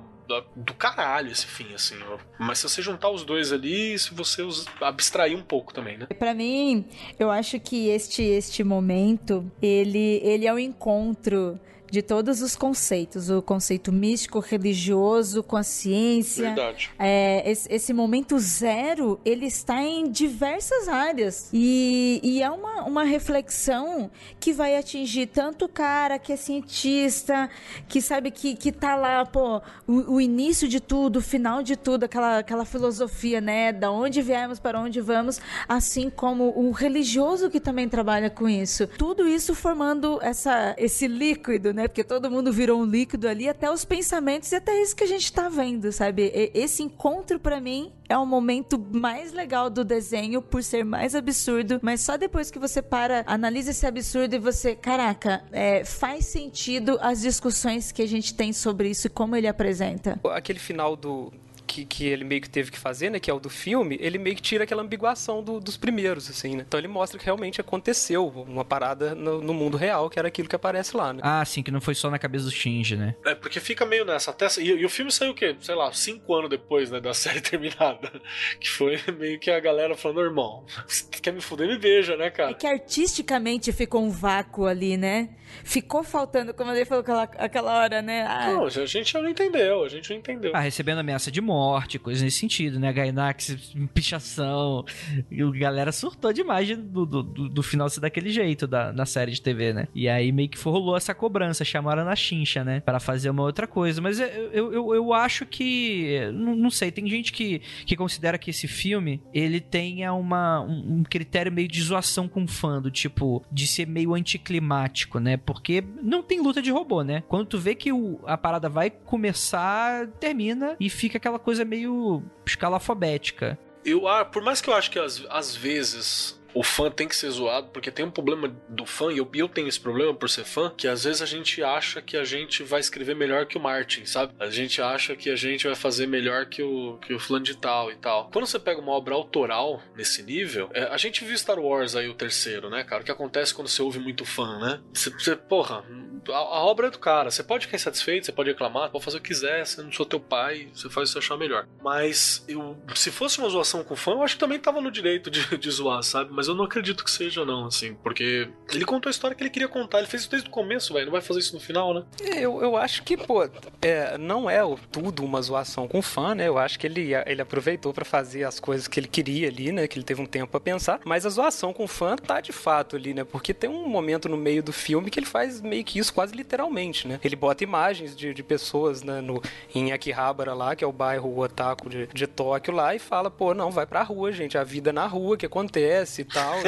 do 0.55 0.73
caralho 0.73 1.31
esse 1.31 1.45
fim, 1.45 1.73
assim. 1.73 1.95
Mas 2.39 2.59
se 2.59 2.69
você 2.69 2.81
juntar 2.81 3.09
os 3.09 3.23
dois 3.23 3.51
ali, 3.51 3.97
se 3.97 4.13
você 4.13 4.41
abstrair 4.81 5.37
um 5.37 5.43
pouco 5.43 5.73
também, 5.73 5.97
né? 5.97 6.07
Para 6.17 6.33
mim, 6.33 6.85
eu 7.19 7.29
acho 7.29 7.59
que 7.59 7.89
este 7.89 8.23
este 8.23 8.63
momento, 8.63 9.49
ele 9.61 10.21
ele 10.23 10.47
é 10.47 10.51
o 10.51 10.55
um 10.55 10.59
encontro 10.59 11.59
de 11.93 12.01
todos 12.01 12.41
os 12.41 12.55
conceitos, 12.55 13.29
o 13.29 13.39
conceito 13.39 13.91
místico, 13.91 14.39
religioso, 14.39 15.43
consciência. 15.43 16.45
Verdade. 16.45 16.89
É, 16.97 17.43
esse, 17.51 17.71
esse, 17.71 17.93
momento 17.93 18.39
zero, 18.39 19.19
ele 19.23 19.45
está 19.45 19.79
em 19.79 20.09
diversas 20.09 20.87
áreas. 20.87 21.51
E, 21.53 22.19
e 22.23 22.41
é 22.41 22.49
uma, 22.49 22.81
uma 22.85 23.03
reflexão 23.03 24.09
que 24.39 24.51
vai 24.51 24.75
atingir 24.75 25.27
tanto 25.27 25.65
o 25.65 25.69
cara 25.69 26.17
que 26.17 26.33
é 26.33 26.35
cientista, 26.35 27.47
que 27.87 28.01
sabe 28.01 28.31
que, 28.31 28.55
que 28.55 28.71
tá 28.71 28.95
lá, 28.95 29.23
pô, 29.23 29.61
o, 29.85 30.15
o 30.15 30.19
início 30.19 30.67
de 30.67 30.79
tudo, 30.79 31.17
o 31.17 31.21
final 31.21 31.61
de 31.61 31.75
tudo, 31.75 32.05
aquela, 32.05 32.39
aquela 32.39 32.65
filosofia, 32.65 33.39
né? 33.39 33.71
Da 33.71 33.91
onde 33.91 34.19
viemos, 34.19 34.59
para 34.59 34.79
onde 34.79 34.99
vamos, 34.99 35.39
assim 35.69 36.09
como 36.09 36.57
o 36.57 36.71
religioso 36.71 37.51
que 37.51 37.59
também 37.59 37.87
trabalha 37.87 38.31
com 38.31 38.49
isso. 38.49 38.87
Tudo 38.87 39.27
isso 39.27 39.53
formando 39.53 40.17
essa, 40.23 40.73
esse 40.75 41.07
líquido, 41.07 41.71
né? 41.71 41.82
Né? 41.83 41.87
Porque 41.87 42.03
todo 42.03 42.31
mundo 42.31 42.51
virou 42.51 42.81
um 42.81 42.85
líquido 42.85 43.27
ali, 43.27 43.47
até 43.47 43.69
os 43.69 43.83
pensamentos 43.83 44.51
e 44.51 44.55
até 44.55 44.81
isso 44.81 44.95
que 44.95 45.03
a 45.03 45.07
gente 45.07 45.31
tá 45.31 45.49
vendo, 45.49 45.91
sabe? 45.91 46.31
E, 46.33 46.51
esse 46.53 46.81
encontro 46.81 47.39
para 47.39 47.59
mim 47.59 47.91
é 48.07 48.17
o 48.17 48.25
momento 48.25 48.79
mais 48.91 49.33
legal 49.33 49.69
do 49.69 49.83
desenho 49.83 50.41
por 50.41 50.63
ser 50.63 50.85
mais 50.85 51.13
absurdo, 51.13 51.79
mas 51.81 52.01
só 52.01 52.17
depois 52.17 52.49
que 52.49 52.59
você 52.59 52.81
para, 52.81 53.23
analisa 53.27 53.71
esse 53.71 53.85
absurdo 53.85 54.35
e 54.35 54.39
você, 54.39 54.75
caraca, 54.75 55.43
é, 55.51 55.83
faz 55.83 56.25
sentido 56.25 56.97
as 57.01 57.21
discussões 57.21 57.91
que 57.91 58.01
a 58.01 58.07
gente 58.07 58.33
tem 58.33 58.53
sobre 58.53 58.89
isso 58.89 59.07
e 59.07 59.09
como 59.09 59.35
ele 59.35 59.47
apresenta. 59.47 60.19
Aquele 60.31 60.59
final 60.59 60.95
do 60.95 61.31
que, 61.65 61.85
que 61.85 62.05
ele 62.05 62.23
meio 62.23 62.41
que 62.41 62.49
teve 62.49 62.71
que 62.71 62.77
fazer, 62.77 63.09
né? 63.09 63.19
Que 63.19 63.29
é 63.29 63.33
o 63.33 63.39
do 63.39 63.49
filme, 63.49 63.97
ele 63.99 64.17
meio 64.17 64.35
que 64.35 64.41
tira 64.41 64.63
aquela 64.63 64.81
ambiguação 64.81 65.43
do, 65.43 65.59
dos 65.59 65.77
primeiros, 65.77 66.29
assim, 66.29 66.55
né? 66.55 66.63
Então 66.67 66.79
ele 66.79 66.87
mostra 66.87 67.17
que 67.19 67.25
realmente 67.25 67.59
aconteceu 67.59 68.27
uma 68.27 68.65
parada 68.65 69.15
no, 69.15 69.41
no, 69.41 69.53
mundo 69.53 69.77
real, 69.77 70.09
que 70.09 70.19
era 70.19 70.27
aquilo 70.27 70.47
que 70.47 70.55
aparece 70.55 70.95
lá, 70.95 71.13
né? 71.13 71.21
Ah, 71.23 71.43
sim, 71.45 71.63
que 71.63 71.71
não 71.71 71.81
foi 71.81 71.95
só 71.95 72.09
na 72.09 72.19
cabeça 72.19 72.45
do 72.45 72.51
Shinji, 72.51 72.95
né? 72.95 73.15
É, 73.25 73.35
porque 73.35 73.59
fica 73.59 73.85
meio 73.85 74.05
nessa. 74.05 74.31
Até, 74.31 74.47
e, 74.59 74.67
e 74.67 74.85
o 74.85 74.89
filme 74.89 75.11
saiu 75.11 75.31
o 75.31 75.35
quê? 75.35 75.55
Sei 75.59 75.75
lá, 75.75 75.91
cinco 75.93 76.33
anos 76.35 76.49
depois, 76.49 76.91
né? 76.91 76.99
Da 76.99 77.13
série 77.15 77.41
terminada. 77.41 78.11
Que 78.59 78.69
foi 78.69 78.99
meio 79.17 79.39
que 79.39 79.51
a 79.51 79.59
galera 79.59 79.95
falando, 79.95 80.21
irmão, 80.21 80.65
você 80.87 81.05
quer 81.21 81.31
me 81.31 81.41
fuder, 81.41 81.67
me 81.67 81.77
veja, 81.77 82.15
né, 82.15 82.29
cara? 82.29 82.51
É 82.51 82.53
que 82.53 82.67
artisticamente 82.67 83.71
ficou 83.71 84.03
um 84.03 84.09
vácuo 84.09 84.65
ali, 84.65 84.97
né? 84.97 85.29
ficou 85.63 86.03
faltando, 86.03 86.53
como 86.53 86.71
ele 86.71 86.85
falou 86.85 87.01
aquela, 87.01 87.23
aquela 87.23 87.77
hora, 87.77 88.01
né? 88.01 88.25
Ah, 88.27 88.53
não, 88.53 88.65
a 88.65 88.69
gente 88.69 89.13
não 89.13 89.29
entendeu, 89.29 89.83
a 89.83 89.89
gente 89.89 90.09
não 90.09 90.17
entendeu. 90.17 90.51
Ah, 90.55 90.59
recebendo 90.59 90.99
ameaça 90.99 91.31
de 91.31 91.41
morte, 91.41 91.52
coisas 92.01 92.23
nesse 92.23 92.39
sentido, 92.39 92.79
né? 92.79 92.91
Gainax, 92.91 93.57
pichação. 93.93 94.85
E 95.29 95.41
a 95.41 95.51
galera 95.51 95.91
surtou 95.91 96.33
demais 96.33 96.75
do, 96.77 97.05
do, 97.05 97.23
do, 97.23 97.63
final 97.63 97.89
ser 97.89 97.99
daquele 97.99 98.29
jeito 98.29 98.67
da, 98.67 98.91
na 98.91 99.05
série 99.05 99.31
de 99.31 99.41
TV, 99.41 99.73
né? 99.73 99.87
E 99.93 100.09
aí 100.09 100.31
meio 100.31 100.49
que 100.49 100.61
rolou 100.61 100.97
essa 100.97 101.13
cobrança, 101.13 101.63
chamaram 101.63 102.03
na 102.03 102.15
chincha, 102.15 102.63
né? 102.63 102.79
Para 102.79 102.99
fazer 102.99 103.29
uma 103.29 103.43
outra 103.43 103.67
coisa. 103.67 104.01
Mas 104.01 104.19
eu, 104.19 104.71
eu, 104.71 104.95
eu, 104.95 105.13
acho 105.13 105.45
que. 105.45 106.29
Não, 106.33 106.55
não, 106.55 106.69
sei, 106.69 106.91
tem 106.91 107.07
gente 107.07 107.31
que, 107.31 107.61
que 107.85 107.95
considera 107.95 108.37
que 108.37 108.49
esse 108.49 108.67
filme 108.67 109.21
ele 109.33 109.59
tenha 109.59 110.13
uma, 110.13 110.61
um, 110.61 110.99
um 110.99 111.03
critério 111.03 111.51
meio 111.51 111.67
de 111.67 111.81
zoação 111.81 112.27
com 112.27 112.43
o 112.43 112.47
fã, 112.47 112.81
do 112.81 112.91
tipo, 112.91 113.43
de 113.51 113.67
ser 113.67 113.87
meio 113.87 114.13
anticlimático, 114.13 115.19
né? 115.19 115.37
Porque 115.37 115.83
não 116.01 116.23
tem 116.23 116.41
luta 116.41 116.61
de 116.61 116.71
robô, 116.71 117.03
né? 117.03 117.23
Quando 117.27 117.47
tu 117.47 117.59
vê 117.59 117.75
que 117.75 117.91
o, 117.91 118.19
a 118.25 118.37
parada 118.37 118.69
vai 118.69 118.89
começar, 118.89 120.07
termina 120.19 120.75
e 120.79 120.89
fica 120.89 121.17
aquela 121.17 121.39
coisa 121.43 121.63
meio 121.65 122.23
escalafobética. 122.45 123.57
Eu, 123.85 124.03
por 124.31 124.41
mais 124.41 124.61
que 124.61 124.69
eu 124.69 124.73
acho 124.73 124.89
que 124.89 124.97
às, 124.97 125.25
às 125.29 125.55
vezes 125.55 126.39
o 126.53 126.63
fã 126.63 126.89
tem 126.89 127.07
que 127.07 127.15
ser 127.15 127.29
zoado, 127.29 127.69
porque 127.69 127.91
tem 127.91 128.05
um 128.05 128.11
problema 128.11 128.53
do 128.69 128.85
fã, 128.85 129.11
e 129.11 129.17
eu, 129.17 129.29
eu 129.33 129.49
tenho 129.49 129.67
esse 129.67 129.79
problema 129.79 130.13
por 130.13 130.29
ser 130.29 130.43
fã, 130.43 130.71
que 130.75 130.87
às 130.87 131.03
vezes 131.03 131.21
a 131.21 131.25
gente 131.25 131.63
acha 131.63 132.01
que 132.01 132.17
a 132.17 132.23
gente 132.23 132.63
vai 132.63 132.79
escrever 132.79 133.15
melhor 133.15 133.45
que 133.45 133.57
o 133.57 133.61
Martin, 133.61 134.05
sabe? 134.05 134.33
A 134.39 134.49
gente 134.49 134.81
acha 134.81 135.15
que 135.15 135.29
a 135.29 135.35
gente 135.35 135.65
vai 135.65 135.75
fazer 135.75 136.07
melhor 136.07 136.45
que 136.45 136.61
o, 136.61 136.97
que 136.97 137.13
o 137.13 137.19
fulano 137.19 137.45
de 137.45 137.57
tal 137.57 137.91
e 137.91 137.95
tal. 137.95 138.29
Quando 138.31 138.45
você 138.45 138.59
pega 138.59 138.79
uma 138.79 138.91
obra 138.91 139.15
autoral 139.15 139.81
nesse 139.95 140.21
nível, 140.23 140.69
é, 140.73 140.83
a 140.83 140.97
gente 140.97 141.23
viu 141.23 141.37
Star 141.37 141.59
Wars 141.59 141.95
aí, 141.95 142.07
o 142.07 142.13
terceiro, 142.13 142.69
né, 142.69 142.83
cara? 142.83 143.01
O 143.01 143.05
que 143.05 143.11
acontece 143.11 143.53
quando 143.53 143.67
você 143.67 143.81
ouve 143.81 143.99
muito 143.99 144.25
fã, 144.25 144.59
né? 144.59 144.81
Você, 144.93 145.09
você 145.09 145.35
porra, 145.35 145.83
a, 146.31 146.37
a, 146.37 146.63
obra 146.63 146.87
é 146.87 146.89
do 146.89 146.99
cara. 146.99 147.31
Você 147.31 147.43
pode 147.43 147.65
ficar 147.65 147.75
insatisfeito, 147.75 148.25
você 148.25 148.31
pode 148.31 148.49
reclamar, 148.49 148.89
pode 148.89 149.03
fazer 149.03 149.17
o 149.17 149.21
que 149.21 149.29
quiser, 149.29 149.65
você 149.65 149.81
não 149.81 149.91
sou 149.91 150.05
teu 150.05 150.19
pai, 150.19 150.69
você 150.73 150.89
faz 150.89 151.09
o 151.09 151.13
que 151.13 151.19
você 151.19 151.25
achar 151.25 151.37
melhor. 151.37 151.67
Mas 151.81 152.43
eu, 152.47 152.77
se 152.95 153.11
fosse 153.11 153.39
uma 153.39 153.49
zoação 153.49 153.83
com 153.83 153.95
fã, 153.95 154.11
eu 154.11 154.23
acho 154.23 154.35
que 154.35 154.39
também 154.39 154.59
tava 154.59 154.79
no 154.79 154.91
direito 154.91 155.29
de, 155.31 155.57
de 155.57 155.71
zoar, 155.71 156.03
sabe? 156.03 156.31
Mas 156.31 156.42
eu 156.47 156.55
não 156.55 156.65
acredito 156.65 157.03
que 157.03 157.11
seja, 157.11 157.45
não, 157.45 157.65
assim, 157.65 157.95
porque 158.03 158.49
ele 158.71 158.85
contou 158.85 159.09
a 159.09 159.11
história 159.11 159.35
que 159.35 159.43
ele 159.43 159.49
queria 159.49 159.67
contar, 159.67 159.99
ele 159.99 160.07
fez 160.07 160.23
isso 160.23 160.31
desde 160.31 160.49
o 160.49 160.51
começo, 160.51 160.93
velho, 160.93 161.05
não 161.05 161.11
vai 161.11 161.21
fazer 161.21 161.39
isso 161.39 161.53
no 161.53 161.61
final, 161.61 161.93
né? 161.93 162.03
É, 162.21 162.39
eu, 162.39 162.61
eu 162.61 162.77
acho 162.77 163.03
que, 163.03 163.17
pô, 163.17 163.47
é, 163.81 164.17
não 164.17 164.49
é 164.49 164.61
tudo 164.91 165.23
uma 165.23 165.41
zoação 165.41 165.87
com 165.87 166.01
fã, 166.01 166.35
né? 166.35 166.47
Eu 166.47 166.57
acho 166.57 166.79
que 166.79 166.87
ele, 166.87 167.11
ele 167.25 167.41
aproveitou 167.41 167.93
para 167.93 168.05
fazer 168.05 168.43
as 168.43 168.59
coisas 168.59 168.87
que 168.87 168.99
ele 168.99 169.07
queria 169.07 169.47
ali, 169.47 169.71
né? 169.71 169.87
Que 169.87 169.97
ele 169.97 170.05
teve 170.05 170.21
um 170.21 170.25
tempo 170.25 170.51
para 170.51 170.59
pensar, 170.59 170.99
mas 171.05 171.25
a 171.25 171.29
zoação 171.29 171.73
com 171.73 171.87
fã 171.87 172.15
tá 172.15 172.41
de 172.41 172.51
fato 172.51 172.95
ali, 172.95 173.13
né? 173.13 173.23
Porque 173.23 173.53
tem 173.53 173.69
um 173.69 173.87
momento 173.87 174.29
no 174.29 174.37
meio 174.37 174.63
do 174.63 174.73
filme 174.73 175.09
que 175.09 175.19
ele 175.19 175.25
faz 175.25 175.61
meio 175.61 175.83
que 175.83 175.99
isso 175.99 176.13
quase 176.13 176.35
literalmente, 176.35 177.07
né? 177.07 177.19
Ele 177.23 177.35
bota 177.35 177.63
imagens 177.63 178.15
de, 178.15 178.33
de 178.33 178.43
pessoas 178.43 179.03
né, 179.03 179.21
no, 179.21 179.41
em 179.73 179.91
Akihabara 179.91 180.53
lá, 180.53 180.75
que 180.75 180.83
é 180.83 180.87
o 180.87 180.91
bairro 180.91 181.39
Otaku 181.39 181.89
de, 181.89 182.07
de 182.07 182.27
Tóquio 182.27 182.73
lá, 182.73 182.95
e 182.95 182.99
fala, 182.99 183.29
pô, 183.29 183.53
não, 183.53 183.71
vai 183.71 183.85
pra 183.85 184.03
rua, 184.03 184.31
gente, 184.31 184.57
a 184.57 184.63
vida 184.63 184.93
na 184.93 185.05
rua 185.05 185.37
que 185.37 185.45
acontece 185.45 186.25
tal. 186.33 186.59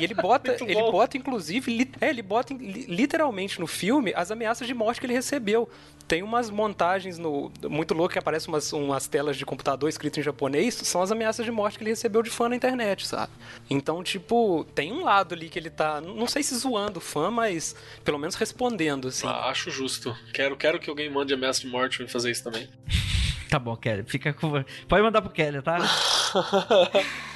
E 0.00 0.04
ele 0.04 0.14
bota, 0.14 0.56
ele 0.60 0.82
bota, 0.90 1.16
inclusive, 1.16 1.90
é, 2.00 2.10
ele 2.10 2.22
bota 2.22 2.54
literalmente 2.54 3.60
no 3.60 3.66
filme 3.66 4.12
as 4.14 4.30
ameaças 4.30 4.66
de 4.66 4.74
morte 4.74 5.00
que 5.00 5.06
ele 5.06 5.14
recebeu. 5.14 5.68
Tem 6.08 6.22
umas 6.22 6.50
montagens 6.50 7.18
no 7.18 7.50
muito 7.68 7.92
louco 7.92 8.12
que 8.12 8.18
aparecem 8.18 8.48
umas, 8.48 8.72
umas 8.72 9.08
telas 9.08 9.36
de 9.36 9.44
computador 9.44 9.88
escritas 9.88 10.18
em 10.18 10.22
japonês, 10.22 10.74
são 10.74 11.02
as 11.02 11.10
ameaças 11.10 11.44
de 11.44 11.50
morte 11.50 11.78
que 11.78 11.82
ele 11.82 11.90
recebeu 11.90 12.22
de 12.22 12.30
fã 12.30 12.48
na 12.48 12.54
internet, 12.54 13.06
sabe? 13.06 13.32
Então, 13.68 14.02
tipo, 14.04 14.64
tem 14.74 14.92
um 14.92 15.02
lado 15.02 15.34
ali 15.34 15.48
que 15.48 15.58
ele 15.58 15.70
tá, 15.70 16.00
não 16.00 16.28
sei 16.28 16.42
se 16.44 16.56
zoando 16.56 16.98
o 16.98 17.02
fã, 17.02 17.30
mas 17.30 17.74
pelo 18.04 18.18
menos 18.18 18.36
respondendo, 18.36 19.08
assim. 19.08 19.26
Ah, 19.26 19.48
acho 19.50 19.70
justo. 19.70 20.16
Quero, 20.32 20.56
quero 20.56 20.78
que 20.78 20.88
alguém 20.88 21.10
mande 21.10 21.34
ameaça 21.34 21.60
de 21.60 21.66
morte 21.66 21.98
pra 21.98 22.08
fazer 22.08 22.30
isso 22.30 22.44
também. 22.44 22.68
tá 23.50 23.58
bom, 23.58 23.76
Kelly. 23.76 24.04
Fica 24.04 24.32
com. 24.32 24.64
Pode 24.88 25.02
mandar 25.02 25.22
pro 25.22 25.30
Kelly, 25.30 25.60
tá? 25.60 25.78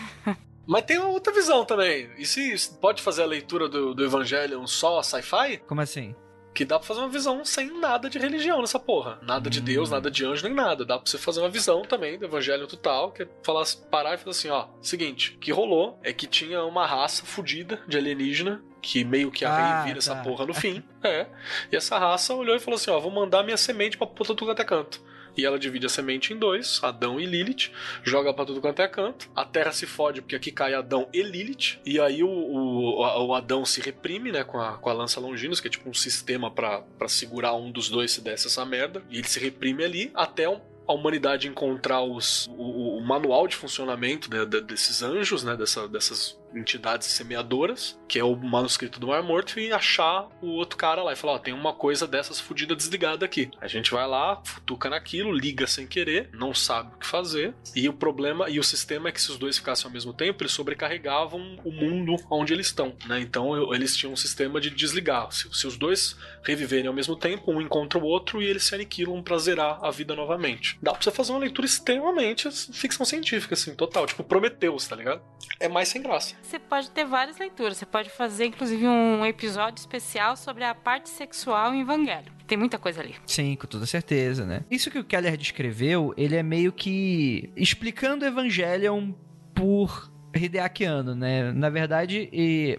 Mas 0.67 0.85
tem 0.85 0.99
uma 0.99 1.09
outra 1.09 1.33
visão 1.33 1.65
também. 1.65 2.11
E 2.17 2.25
se 2.25 2.79
pode 2.81 3.03
fazer 3.03 3.23
a 3.23 3.27
leitura 3.27 3.69
do, 3.69 3.95
do 3.95 4.05
Evangelion 4.05 4.67
só 4.67 5.03
sci-fi? 5.03 5.59
Como 5.67 5.81
assim? 5.81 6.15
Que 6.53 6.65
dá 6.65 6.79
pra 6.79 6.87
fazer 6.87 7.01
uma 7.01 7.09
visão 7.09 7.45
sem 7.45 7.79
nada 7.79 8.11
de 8.11 8.19
religião 8.19 8.61
nessa 8.61 8.79
porra. 8.79 9.19
Nada 9.23 9.49
de 9.49 9.61
hum. 9.61 9.65
Deus, 9.65 9.91
nada 9.91 10.11
de 10.11 10.25
anjo, 10.25 10.45
nem 10.45 10.55
nada. 10.55 10.85
Dá 10.85 10.99
pra 10.99 11.09
você 11.09 11.17
fazer 11.17 11.41
uma 11.41 11.49
visão 11.49 11.83
também 11.83 12.19
do 12.19 12.25
Evangelho 12.25 12.67
total, 12.67 13.13
que 13.13 13.23
é 13.23 13.29
falar, 13.43 13.65
parar 13.91 14.15
e 14.15 14.19
falar 14.19 14.31
assim, 14.33 14.49
ó, 14.49 14.67
seguinte, 14.83 15.35
o 15.37 15.39
que 15.39 15.53
rolou 15.53 15.99
é 16.03 16.13
que 16.13 16.27
tinha 16.27 16.65
uma 16.65 16.87
raça 16.87 17.25
fodida 17.25 17.81
de 17.87 17.97
alienígena 17.97 18.63
que 18.83 19.05
meio 19.05 19.31
que 19.31 19.45
a 19.45 19.81
ah, 19.81 19.83
vira 19.83 19.95
tá. 19.95 19.99
essa 19.99 20.17
porra 20.17 20.47
no 20.47 20.55
fim. 20.55 20.83
é. 21.05 21.27
E 21.71 21.77
essa 21.77 21.99
raça 21.99 22.35
olhou 22.35 22.57
e 22.57 22.61
falou 22.61 22.77
assim: 22.77 22.91
ó, 22.91 22.99
vou 22.99 23.11
mandar 23.11 23.43
minha 23.45 23.57
semente 23.57 23.97
pra 23.97 24.07
puta 24.07 24.35
tudo 24.35 24.51
até 24.51 24.65
canto 24.65 25.03
e 25.41 25.45
ela 25.45 25.59
divide 25.59 25.87
a 25.87 25.89
semente 25.89 26.33
em 26.33 26.37
dois, 26.37 26.81
Adão 26.83 27.19
e 27.19 27.25
Lilith, 27.25 27.71
joga 28.03 28.33
para 28.35 28.45
tudo 28.45 28.61
quanto 28.61 28.83
é 28.83 28.89
canto. 28.89 29.31
A 29.35 29.45
Terra 29.45 29.73
se 29.73 29.87
fode 29.87 30.21
porque 30.21 30.37
aqui 30.37 30.53
cai 30.53 30.75
Adão 30.75 31.09
e 31.13 31.23
Lilith, 31.23 31.81
e 31.85 31.99
aí 31.99 32.23
o, 32.23 32.29
o, 32.29 33.27
o 33.27 33.35
Adão 33.35 33.65
se 33.65 33.81
reprime, 33.81 34.31
né, 34.31 34.45
com 34.45 34.61
a, 34.61 34.77
com 34.77 34.91
a 34.91 34.93
lança 34.93 35.19
Longinus, 35.19 35.61
que 35.61 35.69
é 35.69 35.71
tipo 35.71 35.89
um 35.89 35.95
sistema 35.95 36.51
para 36.51 36.85
segurar 37.09 37.55
um 37.55 37.71
dos 37.71 37.89
dois 37.89 38.13
se 38.13 38.21
desse 38.21 38.47
essa 38.47 38.65
merda, 38.65 39.03
e 39.11 39.19
ele 39.19 39.29
se 39.29 39.41
reprime 39.41 39.85
ali 39.85 40.11
até 40.15 40.49
um, 40.49 40.61
a 40.87 40.93
humanidade 40.93 41.49
encontrar 41.49 42.03
os, 42.03 42.49
o, 42.49 42.99
o, 42.99 43.01
manual 43.01 43.47
de 43.47 43.57
funcionamento 43.57 44.29
de, 44.29 44.61
desses 44.61 45.03
anjos, 45.03 45.45
né, 45.45 45.57
dessa, 45.57 45.89
dessas 45.89 46.40
entidades 46.55 47.09
semeadoras, 47.09 47.99
que 48.09 48.19
é 48.19 48.25
o 48.25 48.35
manuscrito 48.37 48.99
do 48.99 49.09
Mar 49.09 49.23
Morto, 49.23 49.59
e 49.59 49.73
achar 49.73 50.29
o 50.43 50.49
outro 50.49 50.77
cara 50.77 51.03
lá 51.03 51.13
e 51.13 51.17
falar: 51.17 51.35
Ó, 51.35 51.39
tem 51.39 51.55
uma 51.55 51.73
coisa 51.73 52.07
dessas 52.07 52.41
fodida 52.41 52.75
desligada 52.75 53.25
aqui. 53.25 53.51
A 53.61 53.69
gente 53.69 53.91
vai 53.91 54.07
lá, 54.07 54.41
futuca 54.45 54.91
naquilo, 54.91 55.33
liga 55.33 55.67
sem 55.67 55.87
querer, 55.87 56.31
não 56.33 56.55
sabe 56.55 56.95
o 56.95 56.99
que 56.99 57.07
fazer. 57.07 57.55
E 57.75 57.89
o 57.89 57.93
problema, 57.93 58.49
e 58.49 58.59
o 58.59 58.65
sistema 58.65 59.09
é 59.09 59.13
que 59.13 59.21
se 59.21 59.31
os 59.31 59.39
dois 59.39 59.59
ficassem 59.59 59.87
ao 59.87 59.93
mesmo 59.93 60.13
tempo, 60.13 60.43
eles 60.43 60.53
sobrecarregavam 60.53 61.59
o 61.65 61.71
mundo 61.71 62.17
onde 62.31 62.53
eles 62.53 62.67
estão, 62.67 62.95
né? 63.07 63.21
Então 63.21 63.73
eles 63.75 63.97
tinham 63.97 64.13
um 64.13 64.17
sistema 64.17 64.61
de 64.61 64.71
desligar. 64.71 65.31
Se, 65.33 65.49
se 65.53 65.67
os 65.67 65.77
dois 65.77 66.17
reviverem 66.43 66.87
ao 66.87 66.95
mesmo 66.95 67.17
tempo, 67.17 67.53
um 67.53 67.61
encontra 67.61 67.99
o 67.99 68.05
outro 68.05 68.43
e 68.43 68.47
eles 68.47 68.65
se 68.65 68.75
aniquilam 68.75 69.23
pra 69.23 69.39
zerar 69.39 69.79
a 69.83 69.91
vida 69.91 70.15
novamente. 70.15 70.79
Dá 70.83 70.93
pra 70.93 71.03
você 71.03 71.11
fazer 71.11 71.33
uma 71.33 71.39
leitura 71.39 71.67
extremamente 71.67 72.51
ficção 72.73 73.05
científica, 73.05 73.55
assim, 73.55 73.75
total. 73.75 74.07
Tipo, 74.07 74.25
Prometeus, 74.25 74.87
tá 74.89 74.97
ligado? 74.97 75.23
É 75.59 75.69
mais 75.69 75.89
sem 75.89 76.03
graça. 76.03 76.35
Você 76.43 76.59
pode 76.59 76.91
ter 76.91 77.05
várias 77.05 77.39
leituras. 77.39 77.77
Você 77.77 77.87
pode 77.87 78.11
fazer, 78.11 78.47
inclusive, 78.47 78.87
um 78.87 79.25
episódio 79.25 79.81
especial 79.81 80.37
sobre 80.37 80.65
a 80.65 80.75
parte 80.75 81.09
sexual 81.09 81.75
em 81.75 81.81
Evangelho. 81.81 82.33
Tem 82.47 82.59
muita 82.59 82.79
coisa 82.79 83.01
ali. 83.01 83.15
Sim, 83.27 83.55
com 83.57 83.67
toda 83.67 83.87
certeza, 83.87 84.45
né? 84.45 84.65
Isso 84.71 84.91
que 84.91 84.99
o 84.99 85.05
Keller 85.05 85.37
descreveu, 85.37 86.13
ele 86.17 86.37
é 86.37 86.43
meio 86.43 86.73
que 86.73 87.51
explicando 87.57 88.25
Evangelion 88.25 89.13
por 89.55 90.11
Hideakiano, 90.35 91.15
né? 91.15 91.53
Na 91.53 91.69
verdade, 91.69 92.29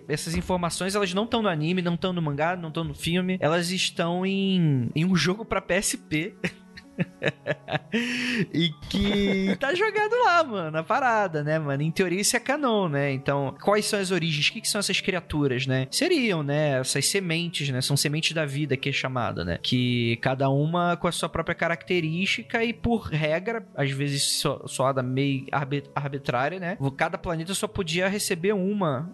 essas 0.08 0.36
informações 0.36 0.96
elas 0.96 1.14
não 1.14 1.26
estão 1.26 1.42
no 1.42 1.50
anime, 1.50 1.82
não 1.82 1.96
estão 1.96 2.14
no 2.14 2.22
mangá, 2.22 2.56
não 2.56 2.70
estão 2.70 2.84
no 2.84 2.94
filme, 2.94 3.38
elas 3.40 3.72
estão 3.72 4.26
em, 4.26 4.90
em 4.96 5.06
um 5.06 5.16
jogo 5.16 5.44
para 5.46 5.62
PSP 5.62 6.34
e 8.54 8.70
que 8.90 9.56
tá 9.60 9.74
jogado 9.74 10.16
lá, 10.24 10.44
mano, 10.44 10.78
a 10.78 10.84
parada, 10.84 11.44
né, 11.44 11.60
mano? 11.60 11.82
Em 11.84 11.92
teoria 11.92 12.22
isso 12.22 12.36
é 12.36 12.40
canon, 12.40 12.90
né? 12.90 13.12
Então, 13.12 13.56
quais 13.62 13.86
são 13.86 14.00
as 14.00 14.12
origens? 14.12 14.48
O 14.48 14.54
que, 14.54 14.62
que 14.62 14.70
são 14.70 14.80
essas 14.80 15.02
criaturas, 15.02 15.66
né? 15.66 15.88
Seriam, 15.92 16.44
né, 16.44 16.80
essas 16.80 17.06
sementes, 17.08 17.70
né? 17.70 17.82
São 17.82 17.98
sementes 17.98 18.34
da 18.34 18.46
vida 18.46 18.78
que 18.78 18.90
é 18.90 18.92
chamada, 18.92 19.44
né? 19.44 19.60
Que 19.62 20.18
cada 20.18 20.50
uma 20.50 20.98
com 20.98 21.08
a 21.08 21.12
sua 21.12 21.30
própria 21.30 21.56
característica 21.56 22.64
e 22.64 22.74
por 22.74 23.08
regra, 23.08 23.66
às 23.76 23.92
vezes 23.92 24.44
soada 24.66 25.02
meio 25.04 25.46
arbitrária, 25.96 26.60
né? 26.60 26.78
Cada 26.98 27.18
planeta 27.18 27.54
só 27.54 27.68
podia 27.68 28.08
receber 28.08 28.54
uma, 28.54 29.10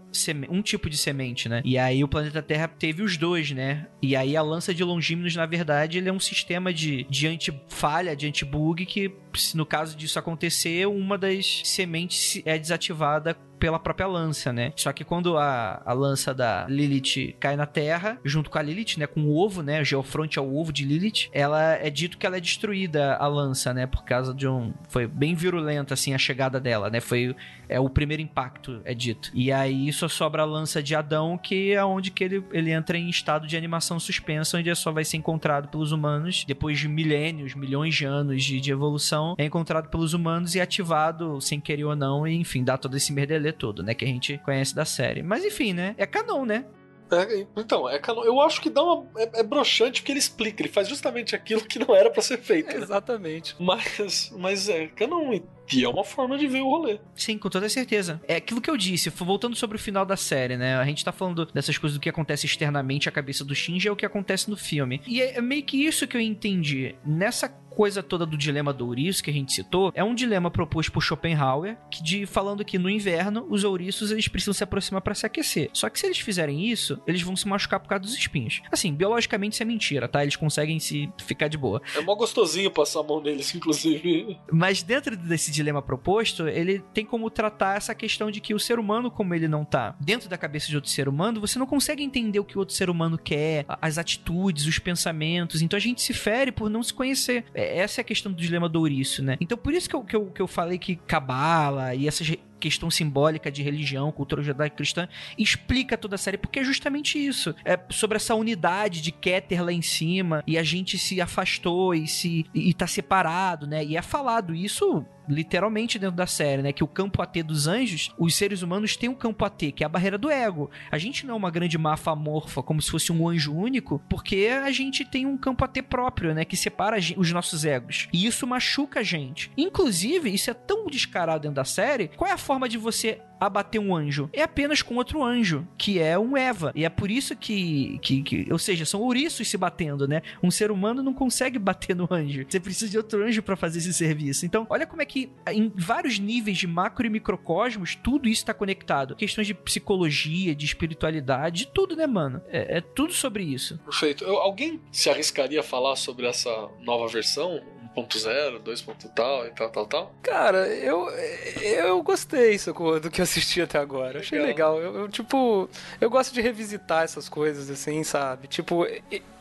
um 0.50 0.62
tipo 0.62 0.90
de 0.90 0.98
semente, 0.98 1.48
né? 1.48 1.62
E 1.64 1.78
aí 1.78 2.04
o 2.04 2.08
planeta 2.08 2.42
Terra 2.42 2.68
teve 2.68 3.02
os 3.02 3.18
dois, 3.18 3.52
né? 3.52 3.88
E 4.02 4.16
aí 4.16 4.36
a 4.36 4.42
lança 4.42 4.74
de 4.74 4.84
Longímenos, 4.84 5.36
na 5.36 5.46
verdade, 5.46 5.98
ele 5.98 6.10
é 6.10 6.14
um 6.14 6.20
sistema 6.20 6.74
de, 6.74 7.06
de 7.10 7.28
anti 7.28 7.52
falha 7.78 8.16
de 8.16 8.26
anti-bug 8.26 8.88
que 8.88 9.08
no 9.54 9.66
caso 9.66 9.96
disso 9.96 10.20
acontecer, 10.20 10.88
uma 10.88 11.18
das 11.18 11.62
sementes 11.64 12.42
é 12.46 12.58
desativada 12.58 13.36
pela 13.58 13.80
própria 13.80 14.08
lança, 14.08 14.54
né? 14.54 14.72
Só 14.76 14.94
que 14.94 15.04
quando 15.04 15.38
a, 15.38 15.82
a 15.86 15.94
lança 15.94 16.34
da 16.34 16.68
Lilith 16.68 17.36
cai 17.40 17.56
na 17.56 17.66
Terra, 17.66 18.20
junto 18.24 18.50
com 18.50 18.58
a 18.58 18.62
Lilith, 18.62 18.98
né? 18.98 19.08
Com 19.08 19.22
o 19.22 19.36
ovo, 19.36 19.62
né? 19.62 19.82
O 19.82 19.84
Geofronte 19.84 20.40
é 20.40 20.42
o 20.42 20.56
ovo 20.56 20.72
de 20.72 20.86
Lilith. 20.86 21.30
Ela 21.32 21.74
é 21.74 21.90
dito 21.90 22.18
que 22.18 22.26
ela 22.26 22.38
é 22.38 22.40
destruída, 22.40 23.16
a 23.16 23.28
lança, 23.28 23.74
né? 23.74 23.88
Por 23.88 24.04
causa 24.04 24.34
de 24.34 24.48
um... 24.48 24.74
Foi 24.90 25.08
bem 25.08 25.34
virulenta, 25.34 25.94
assim, 25.94 26.14
a 26.14 26.18
chegada 26.18 26.60
dela, 26.60 26.90
né? 26.90 27.00
Foi 27.00 27.36
é 27.70 27.80
o 27.80 27.90
primeiro 27.90 28.22
impacto, 28.22 28.82
é 28.86 28.94
dito. 28.94 29.30
E 29.34 29.52
aí 29.52 29.92
só 29.92 30.08
sobra 30.08 30.44
a 30.44 30.46
lança 30.46 30.82
de 30.82 30.96
Adão, 30.96 31.38
que 31.38 31.74
é 31.74 31.84
onde 31.84 32.12
que 32.12 32.24
ele, 32.24 32.44
ele 32.52 32.72
entra 32.72 32.98
em 32.98 33.10
estado 33.10 33.46
de 33.46 33.58
animação 33.58 34.00
suspensa, 34.00 34.58
onde 34.58 34.74
só 34.76 34.92
vai 34.92 35.04
ser 35.04 35.18
encontrado 35.18 35.68
pelos 35.68 35.92
humanos 35.92 36.46
depois 36.48 36.80
de 36.80 36.88
milênios, 36.88 37.56
milhões 37.56 37.96
de 37.96 38.06
anos 38.06 38.44
de, 38.44 38.62
de 38.62 38.72
evolução. 38.72 39.27
É 39.38 39.46
encontrado 39.46 39.90
pelos 39.90 40.14
humanos 40.14 40.56
e 40.56 40.62
ativado, 40.62 41.40
sem 41.42 41.60
querer 41.60 41.86
ou 41.86 41.96
não, 41.96 42.28
e 42.28 42.36
enfim, 42.36 42.64
dá 42.64 42.78
todo 42.78 42.96
esse 42.96 43.12
merdelê 43.12 43.52
todo, 43.52 43.84
né? 43.84 43.94
Que 43.94 44.06
a 44.06 44.08
gente 44.08 44.38
conhece 44.40 44.76
da 44.76 44.86
série. 44.86 45.24
Mas 45.24 45.44
enfim, 45.44 45.74
né? 45.74 45.96
É 45.98 46.06
canon, 46.06 46.46
né? 46.46 46.66
É, 47.12 47.46
então, 47.56 47.90
é 47.90 47.98
canon. 48.00 48.24
Eu 48.24 48.42
acho 48.42 48.62
que 48.62 48.70
dá 48.70 48.84
uma. 48.84 49.06
É, 49.18 49.40
é 49.40 49.44
broxante 49.44 50.02
porque 50.02 50.12
ele 50.12 50.20
explica, 50.20 50.62
ele 50.62 50.70
faz 50.70 50.88
justamente 50.88 51.36
aquilo 51.36 51.62
que 51.62 51.80
não 51.80 51.96
era 51.96 52.10
para 52.10 52.22
ser 52.22 52.38
feito. 52.38 52.76
Né? 52.76 52.84
Exatamente. 52.84 53.56
Mas, 53.60 54.32
mas 54.38 54.70
é 54.70 54.88
canon. 54.88 55.40
E 55.74 55.84
é 55.84 55.90
uma 55.90 56.04
forma 56.04 56.38
de 56.38 56.48
ver 56.48 56.62
o 56.62 56.70
rolê. 56.70 57.00
Sim, 57.16 57.38
com 57.38 57.50
toda 57.50 57.70
certeza. 57.70 58.22
É 58.28 58.36
aquilo 58.36 58.62
que 58.62 58.70
eu 58.70 58.78
disse, 58.78 59.10
voltando 59.10 59.56
sobre 59.56 59.78
o 59.78 59.80
final 59.80 60.06
da 60.06 60.16
série, 60.16 60.58
né? 60.58 60.76
A 60.78 60.86
gente 60.86 61.04
tá 61.04 61.12
falando 61.12 61.46
dessas 61.46 61.78
coisas 61.78 61.98
do 61.98 62.02
que 62.02 62.10
acontece 62.10 62.46
externamente 62.46 63.10
à 63.10 63.12
cabeça 63.12 63.44
do 63.44 63.56
Shinji 63.56 63.88
é 63.88 63.92
o 63.92 63.96
que 63.96 64.06
acontece 64.06 64.50
no 64.50 64.58
filme. 64.58 65.02
E 65.08 65.22
é 65.22 65.42
meio 65.42 65.64
que 65.64 65.86
isso 65.86 66.08
que 66.08 66.16
eu 66.16 66.22
entendi. 66.22 66.96
Nessa 67.06 67.50
coisa 67.78 68.02
toda 68.02 68.26
do 68.26 68.36
dilema 68.36 68.74
do 68.74 68.88
ouriço 68.88 69.24
que 69.24 69.30
a 69.30 69.34
gente 69.34 69.54
citou 69.54 69.92
é 69.94 70.04
um 70.04 70.16
dilema 70.16 70.50
proposto 70.50 70.92
por 70.92 71.04
Schopenhauer, 71.04 71.78
que 71.92 72.02
de 72.02 72.26
falando 72.26 72.66
que 72.66 72.80
no 72.80 72.90
inverno 72.90 73.46
os 73.52 73.64
ouriços 73.64 74.10
eles 74.10 74.28
precisam 74.28 74.56
se 74.56 74.64
aproximar 74.64 75.00
para 75.00 75.14
se 75.14 75.28
aquecer. 75.28 75.70
Só 75.74 75.88
que 75.88 76.00
se 76.00 76.08
eles 76.08 76.18
fizerem 76.18 76.66
isso, 76.66 77.00
eles 77.06 77.22
vão 77.22 77.36
se 77.36 77.48
machucar 77.48 77.80
por 77.80 77.88
causa 77.88 78.04
dos 78.04 78.16
espinhos. 78.16 78.64
Assim, 78.72 78.96
biologicamente 78.96 79.54
isso 79.54 79.62
é 79.62 79.66
mentira, 79.68 80.08
tá? 80.08 80.24
Eles 80.24 80.36
conseguem 80.36 80.80
se 80.80 81.08
ficar 81.20 81.50
de 81.50 81.58
boa. 81.58 81.80
É 81.96 82.02
mó 82.02 82.16
gostosinho 82.16 82.72
passar 82.72 83.02
a 83.02 83.04
mão 83.04 83.22
neles, 83.22 83.54
inclusive. 83.54 84.40
Mas 84.52 84.82
dentro 84.82 85.16
desse 85.16 85.52
dilema 85.58 85.82
proposto, 85.82 86.48
ele 86.48 86.80
tem 86.94 87.06
como 87.06 87.30
tratar 87.30 87.78
essa 87.78 87.94
questão 87.94 88.32
de 88.32 88.40
que 88.40 88.54
o 88.54 88.60
ser 88.60 88.80
humano, 88.80 89.12
como 89.12 89.34
ele 89.34 89.48
não 89.48 89.66
tá 89.66 89.96
dentro 90.00 90.30
da 90.30 90.38
cabeça 90.38 90.68
de 90.68 90.76
outro 90.76 90.90
ser 90.90 91.10
humano, 91.10 91.42
você 91.42 91.60
não 91.60 91.66
consegue 91.66 92.04
entender 92.04 92.40
o 92.40 92.46
que 92.46 92.58
o 92.58 92.60
outro 92.60 92.76
ser 92.76 92.90
humano 92.90 93.18
quer, 93.18 93.66
as 93.82 93.98
atitudes, 93.98 94.66
os 94.66 94.80
pensamentos. 94.80 95.62
Então 95.62 95.78
a 95.78 95.82
gente 95.82 96.02
se 96.02 96.14
fere 96.14 96.52
por 96.52 96.70
não 96.70 96.82
se 96.84 96.94
conhecer. 96.94 97.46
É, 97.54 97.80
essa 97.80 98.00
é 98.00 98.04
a 98.04 98.06
questão 98.06 98.32
do 98.32 98.42
dilema 98.42 98.70
do 98.70 98.80
ouriço, 98.80 99.24
né? 99.24 99.38
Então 99.42 99.58
por 99.58 99.74
isso 99.74 99.90
que 99.90 99.96
eu, 99.96 100.04
que 100.04 100.16
eu, 100.16 100.26
que 100.28 100.42
eu 100.42 100.48
falei 100.48 100.78
que 100.78 100.96
cabala 100.96 101.94
e 101.96 102.08
essas 102.08 102.32
questão 102.60 102.90
simbólica 102.90 103.52
de 103.52 103.64
religião, 103.64 104.12
cultura 104.12 104.42
judaico-cristã, 104.42 105.08
explica 105.38 105.98
toda 105.98 106.16
a 106.16 106.18
série, 106.18 106.38
porque 106.38 106.60
é 106.60 106.64
justamente 106.64 107.24
isso. 107.24 107.56
É 107.64 107.80
sobre 107.90 108.18
essa 108.18 108.36
unidade 108.36 109.02
de 109.02 109.12
Keter 109.12 109.64
lá 109.64 109.72
em 109.72 109.82
cima, 109.82 110.44
e 110.46 110.58
a 110.58 110.64
gente 110.64 110.98
se 110.98 111.22
afastou 111.22 111.94
e 111.94 112.08
se 112.08 112.46
e 112.54 112.74
tá 112.74 112.88
separado, 112.88 113.68
né? 113.68 113.84
E 113.84 113.98
é 113.98 114.02
falado 114.02 114.54
isso 114.54 115.06
literalmente 115.28 116.00
dentro 116.00 116.16
da 116.16 116.26
série, 116.26 116.62
né? 116.62 116.72
Que 116.72 116.84
o 116.84 116.88
campo 116.88 117.22
AT 117.22 117.44
dos 117.44 117.68
anjos, 117.68 118.12
os 118.18 118.36
seres 118.36 118.62
humanos 118.62 118.96
têm 118.96 119.10
um 119.10 119.16
campo 119.16 119.44
AT, 119.44 119.72
que 119.72 119.84
é 119.84 119.86
a 119.86 119.90
barreira 119.90 120.18
do 120.18 120.30
ego. 120.30 120.72
A 120.90 120.98
gente 120.98 121.26
não 121.26 121.34
é 121.34 121.38
uma 121.38 121.52
grande 121.52 121.78
massa 121.78 122.12
amorfa, 122.12 122.64
como 122.64 122.82
se 122.82 122.90
fosse 122.90 123.12
um 123.12 123.28
anjo 123.28 123.54
único, 123.54 124.02
porque 124.10 124.48
a 124.64 124.72
gente 124.72 125.04
tem 125.04 125.26
um 125.26 125.38
campo 125.38 125.64
AT 125.64 125.82
próprio, 125.84 126.34
né? 126.34 126.46
Que 126.46 126.56
separa 126.56 126.98
os 127.18 127.32
nossos 127.32 127.66
egos. 127.66 128.08
E 128.14 128.26
isso 128.26 128.48
machuca 128.48 129.02
a 129.02 129.04
gente. 129.04 129.52
Inclusive, 129.58 130.34
isso 130.34 130.50
é 130.50 130.54
tão 130.54 130.88
descarado 130.88 131.42
dentro 131.42 131.56
da 131.56 131.66
série. 131.66 132.08
Qual 132.10 132.30
é 132.30 132.34
a 132.34 132.38
forma 132.48 132.70
de 132.70 132.78
você 132.78 133.20
abater 133.42 133.80
um 133.80 133.94
anjo? 133.94 134.30
É 134.32 134.42
apenas 134.42 134.82
com 134.82 134.96
outro 134.96 135.22
anjo, 135.22 135.68
que 135.78 136.00
é 136.00 136.18
um 136.18 136.38
Eva. 136.38 136.72
E 136.74 136.86
é 136.86 136.90
por 136.90 137.12
isso 137.12 137.36
que, 137.36 138.00
que, 138.02 138.24
que, 138.24 138.48
ou 138.50 138.58
seja, 138.58 138.86
são 138.86 139.02
ouriços 139.02 139.50
se 139.50 139.58
batendo, 139.58 140.08
né? 140.08 140.22
Um 140.42 140.50
ser 140.50 140.72
humano 140.72 141.04
não 141.04 141.14
consegue 141.14 141.60
bater 141.60 141.94
no 141.94 142.08
anjo. 142.10 142.46
Você 142.48 142.58
precisa 142.58 142.90
de 142.90 142.98
outro 142.98 143.22
anjo 143.22 143.44
para 143.44 143.58
fazer 143.58 143.80
esse 143.80 143.94
serviço. 143.94 144.46
Então, 144.46 144.66
olha 144.70 144.88
como 144.88 145.02
é 145.02 145.06
que 145.06 145.30
em 145.52 145.70
vários 145.76 146.20
níveis 146.20 146.58
de 146.58 146.68
macro 146.68 147.06
e 147.06 147.10
microcosmos, 147.10 147.96
tudo 147.96 148.30
isso 148.30 148.46
tá 148.46 148.54
conectado. 148.54 149.18
Questões 149.18 149.46
de 149.46 149.54
psicologia, 149.54 150.56
de 150.56 150.66
espiritualidade, 150.66 151.66
de 151.66 151.68
tudo, 151.68 151.98
né, 151.98 152.08
mano? 152.08 152.42
É, 152.48 152.78
é 152.78 152.82
tudo 152.82 153.12
sobre 153.12 153.44
isso. 153.44 153.78
Perfeito. 153.80 154.24
Eu, 154.24 154.38
alguém 154.38 154.80
se 154.90 155.10
arriscaria 155.10 155.60
a 155.60 155.64
falar 155.64 155.98
sobre 155.98 156.26
essa 156.26 156.70
nova 156.80 157.08
versão? 157.08 157.62
1.0, 157.98 158.60
2. 158.60 158.86
tal 159.16 159.48
e 159.48 159.50
tal, 159.52 159.70
tal, 159.70 159.86
tal? 159.88 160.16
Cara, 160.22 160.68
eu, 160.68 161.10
eu 161.10 162.04
gostei 162.04 162.37
sacou, 162.58 163.00
do 163.00 163.10
que 163.10 163.22
eu 163.22 163.24
assisti 163.24 163.62
até 163.62 163.78
agora. 163.78 164.20
Achei 164.20 164.40
legal. 164.40 164.80
Eu, 164.80 164.96
eu, 164.96 165.10
tipo, 165.10 165.70
eu 166.00 166.10
gosto 166.10 166.34
de 166.34 166.42
revisitar 166.42 167.04
essas 167.04 167.28
coisas, 167.30 167.70
assim, 167.70 168.04
sabe? 168.04 168.48
Tipo, 168.48 168.86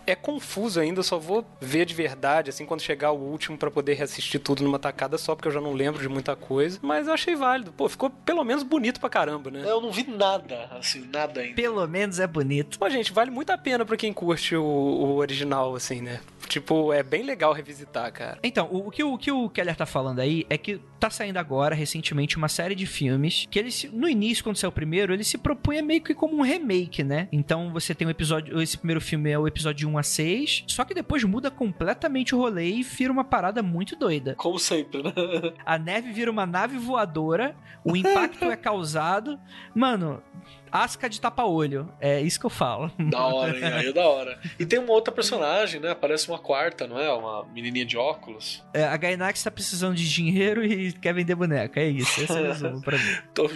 é 0.06 0.14
confuso 0.14 0.80
ainda, 0.80 1.00
eu 1.00 1.04
só 1.04 1.18
vou 1.18 1.44
ver 1.60 1.84
de 1.84 1.94
verdade, 1.94 2.50
assim, 2.50 2.64
quando 2.64 2.80
chegar 2.80 3.12
o 3.12 3.18
último 3.18 3.58
para 3.58 3.70
poder 3.70 3.94
reassistir 3.94 4.40
tudo 4.40 4.62
numa 4.62 4.78
tacada 4.78 5.18
só, 5.18 5.34
porque 5.34 5.48
eu 5.48 5.52
já 5.52 5.60
não 5.60 5.72
lembro 5.72 6.00
de 6.00 6.08
muita 6.08 6.36
coisa. 6.36 6.78
Mas 6.82 7.06
eu 7.06 7.14
achei 7.14 7.34
válido. 7.34 7.72
Pô, 7.72 7.88
ficou 7.88 8.10
pelo 8.10 8.44
menos 8.44 8.62
bonito 8.62 9.00
pra 9.00 9.08
caramba, 9.08 9.50
né? 9.50 9.62
Eu 9.64 9.80
não 9.80 9.90
vi 9.90 10.06
nada, 10.08 10.68
assim, 10.78 11.08
nada 11.12 11.40
ainda. 11.40 11.54
Pelo 11.54 11.86
menos 11.86 12.20
é 12.20 12.26
bonito. 12.26 12.78
Pô, 12.78 12.88
gente, 12.88 13.12
vale 13.12 13.30
muito 13.30 13.50
a 13.50 13.58
pena 13.58 13.84
pra 13.84 13.96
quem 13.96 14.12
curte 14.12 14.56
o, 14.56 14.64
o 14.64 15.16
original, 15.16 15.74
assim, 15.74 16.00
né? 16.00 16.20
Tipo, 16.46 16.92
é 16.92 17.02
bem 17.02 17.22
legal 17.22 17.52
revisitar, 17.52 18.12
cara. 18.12 18.38
Então, 18.42 18.68
o, 18.70 18.88
o, 18.88 18.90
que, 18.90 19.02
o 19.02 19.18
que 19.18 19.32
o 19.32 19.48
Keller 19.50 19.76
tá 19.76 19.84
falando 19.84 20.20
aí 20.20 20.46
é 20.48 20.56
que 20.56 20.80
tá 20.98 21.10
saindo 21.10 21.38
agora, 21.38 21.74
recentemente, 21.74 22.36
uma 22.36 22.48
série 22.48 22.74
de 22.74 22.86
filmes 22.86 23.46
que 23.50 23.58
eles, 23.58 23.88
no 23.92 24.08
início, 24.08 24.44
quando 24.44 24.56
saiu 24.56 24.70
o 24.70 24.72
primeiro, 24.72 25.12
ele 25.12 25.24
se 25.24 25.36
propunha 25.36 25.82
meio 25.82 26.00
que 26.00 26.14
como 26.14 26.36
um 26.36 26.42
remake, 26.42 27.02
né? 27.02 27.28
Então 27.32 27.72
você 27.72 27.94
tem 27.94 28.06
um 28.06 28.10
episódio, 28.10 28.60
esse 28.62 28.78
primeiro 28.78 29.00
filme 29.00 29.30
é 29.30 29.38
o 29.38 29.46
episódio 29.46 29.88
1 29.88 29.95
a 29.98 30.02
6, 30.02 30.64
só 30.66 30.84
que 30.84 30.94
depois 30.94 31.24
muda 31.24 31.50
completamente 31.50 32.34
o 32.34 32.38
rolê 32.38 32.70
e 32.70 32.82
vira 32.82 33.12
uma 33.12 33.24
parada 33.24 33.62
muito 33.62 33.96
doida. 33.96 34.34
Como 34.36 34.58
sempre, 34.58 35.02
né? 35.02 35.12
A 35.64 35.78
neve 35.78 36.12
vira 36.12 36.30
uma 36.30 36.46
nave 36.46 36.78
voadora, 36.78 37.56
o 37.84 37.96
impacto 37.96 38.44
é 38.44 38.56
causado. 38.56 39.38
Mano, 39.74 40.22
Asca 40.70 41.08
de 41.08 41.20
tapa-olho. 41.20 41.92
É 42.00 42.20
isso 42.20 42.38
que 42.38 42.46
eu 42.46 42.50
falo. 42.50 42.90
Da 43.16 43.24
hora, 43.26 43.56
hein? 43.56 43.64
Aí 43.64 43.88
é 43.88 43.92
da 43.92 44.06
hora. 44.06 44.38
E 44.58 44.66
tem 44.66 44.78
uma 44.78 44.92
outra 44.92 45.12
personagem, 45.12 45.80
né? 45.80 45.90
Aparece 45.90 46.28
uma 46.28 46.38
quarta, 46.38 46.86
não 46.86 46.98
é? 46.98 47.10
Uma 47.12 47.44
menininha 47.46 47.86
de 47.86 47.96
óculos. 47.96 48.64
É, 48.74 48.84
a 48.84 48.96
Gainax 48.96 49.42
tá 49.42 49.50
precisando 49.50 49.94
de 49.94 50.08
dinheiro 50.08 50.64
e 50.64 50.92
quer 50.92 51.14
vender 51.14 51.34
boneca. 51.34 51.80
É 51.80 51.86
isso. 51.86 52.20
Esse 52.20 52.32
é 52.32 52.40
o 52.40 52.44
resumo 52.46 52.82
pra 52.82 52.98
mim. 52.98 53.16
Então, 53.32 53.46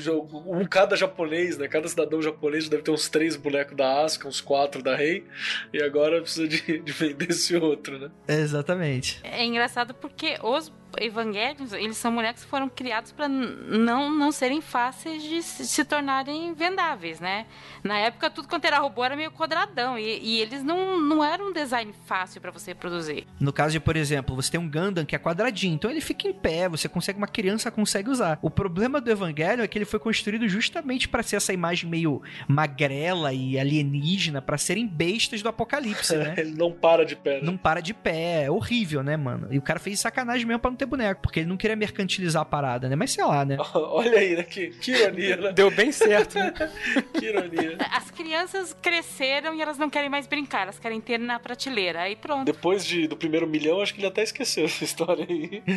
um 0.47 0.65
cada 0.65 0.97
japonês, 0.97 1.59
né? 1.59 1.69
Cada 1.69 1.89
cidadão 1.89 2.23
japonês 2.23 2.69
deve 2.69 2.83
ter 2.83 2.91
uns 2.91 3.09
três 3.09 3.37
bonecos 3.37 3.77
da 3.77 4.03
Asuka, 4.03 4.29
uns 4.29 4.41
quatro 4.41 4.83
da 4.83 4.95
Rei. 4.97 5.25
E 5.73 5.83
agora 5.83 6.21
precisa 6.21 6.47
de, 6.47 6.79
de 6.81 6.93
vender 6.93 7.31
esse 7.31 7.57
outro, 7.57 7.99
né? 7.99 8.11
É, 8.29 8.37
exatamente. 8.41 9.21
É 9.23 9.45
engraçado 9.45 9.95
porque 9.95 10.39
os 10.43 10.73
evangelhos, 10.99 11.73
eles 11.73 11.97
são 11.97 12.15
bonecos 12.15 12.45
que 12.45 12.51
foram 12.51 12.69
criados 12.69 13.13
para 13.13 13.29
não, 13.29 14.11
não 14.11 14.33
serem 14.33 14.61
fáceis 14.61 15.23
de 15.23 15.43
se, 15.43 15.67
se, 15.67 15.85
tornarem 15.85 16.53
vendáveis, 16.55 17.21
né? 17.21 17.47
Na 17.83 17.99
época, 17.99 18.31
tudo 18.31 18.49
quanto 18.49 18.65
era 18.65 18.79
robô 18.79 19.05
era 19.05 19.17
meio 19.17 19.31
quadradão 19.31 19.99
e, 19.99 20.19
e 20.23 20.41
eles 20.41 20.63
não, 20.63 21.01
não 21.01 21.25
eram 21.25 21.49
um 21.49 21.53
design 21.53 21.93
fácil 22.07 22.41
para 22.41 22.51
você 22.51 22.75
produzir. 22.75 23.27
No 23.39 23.53
caso 23.53 23.73
de, 23.73 23.81
por 23.81 23.97
exemplo, 23.97 24.35
você 24.35 24.51
tem 24.51 24.61
um 24.61 24.71
Gundam 24.71 25.05
que 25.05 25.15
é 25.15 25.19
quadradinho, 25.19 25.75
então 25.75 25.91
ele 25.91 26.01
fica 26.01 26.29
em 26.29 26.33
pé, 26.33 26.69
você 26.69 26.89
consegue, 26.89 27.19
uma 27.19 27.27
criança 27.27 27.71
consegue 27.71 28.11
usar. 28.11 28.39
O 28.43 28.51
problema 28.51 29.01
do 29.01 29.11
Evangelho 29.11 29.63
é 29.63 29.69
que 29.69 29.79
ele 29.79 29.85
foi 29.85 29.99
construído 29.99 30.49
justamente 30.49 31.09
para 31.09 31.23
ser 31.23 31.37
essa 31.37 31.53
imagem 31.53 31.89
meio 31.89 32.23
magrela 32.49 33.33
e 33.33 33.59
alienígena, 33.59 34.41
para 34.41 34.59
serem 34.59 34.87
bestas 34.87 35.43
do 35.43 35.49
apocalipse, 35.49 36.17
né? 36.17 36.35
ele 36.39 36.53
não 36.53 36.73
para 36.73 37.05
de 37.05 37.17
pé. 37.17 37.41
Né? 37.41 37.43
Não 37.43 37.57
para 37.57 37.81
de 37.81 37.95
pé, 37.95 38.45
é 38.45 38.51
horrível, 38.51 39.03
né, 39.03 39.17
mano? 39.17 39.49
E 39.51 39.59
o 39.59 39.63
cara 39.63 39.79
fez 39.79 40.01
sacanagem 40.01 40.47
mesmo 40.47 40.61
pra 40.61 40.71
não 40.71 40.77
ter 40.81 40.87
boneco, 40.87 41.21
porque 41.21 41.41
ele 41.41 41.49
não 41.49 41.57
queria 41.57 41.77
mercantilizar 41.77 42.43
a 42.43 42.45
parada, 42.45 42.89
né? 42.89 42.97
Mas 42.97 43.13
sei 43.13 43.25
lá, 43.25 43.45
né? 43.45 43.57
Olha 43.75 44.19
aí, 44.19 44.37
né? 44.37 44.43
Que, 44.43 44.69
que 44.69 44.93
ironia, 44.93 45.37
né? 45.37 45.53
Deu 45.53 45.71
bem 45.71 45.93
certo, 45.93 46.37
né? 46.37 46.53
que 47.13 47.27
ironia. 47.27 47.77
As 47.93 48.11
crianças 48.11 48.75
cresceram 48.81 49.55
e 49.55 49.61
elas 49.61 49.77
não 49.77 49.91
querem 49.91 50.09
mais 50.09 50.27
brincar, 50.27 50.63
elas 50.63 50.79
querem 50.79 51.01
ter 51.01 51.19
na 51.19 51.39
prateleira, 51.39 52.03
aí 52.03 52.17
pronto. 52.17 52.47
Depois 52.47 52.85
de, 52.85 53.07
do 53.07 53.17
primeiro 53.17 53.47
milhão, 53.47 53.81
acho 53.81 53.95
que 53.95 54.01
ele 54.01 54.07
até 54.07 54.23
esqueceu 54.23 54.65
essa 54.65 54.85
história 54.85 55.27
aí. 55.29 55.63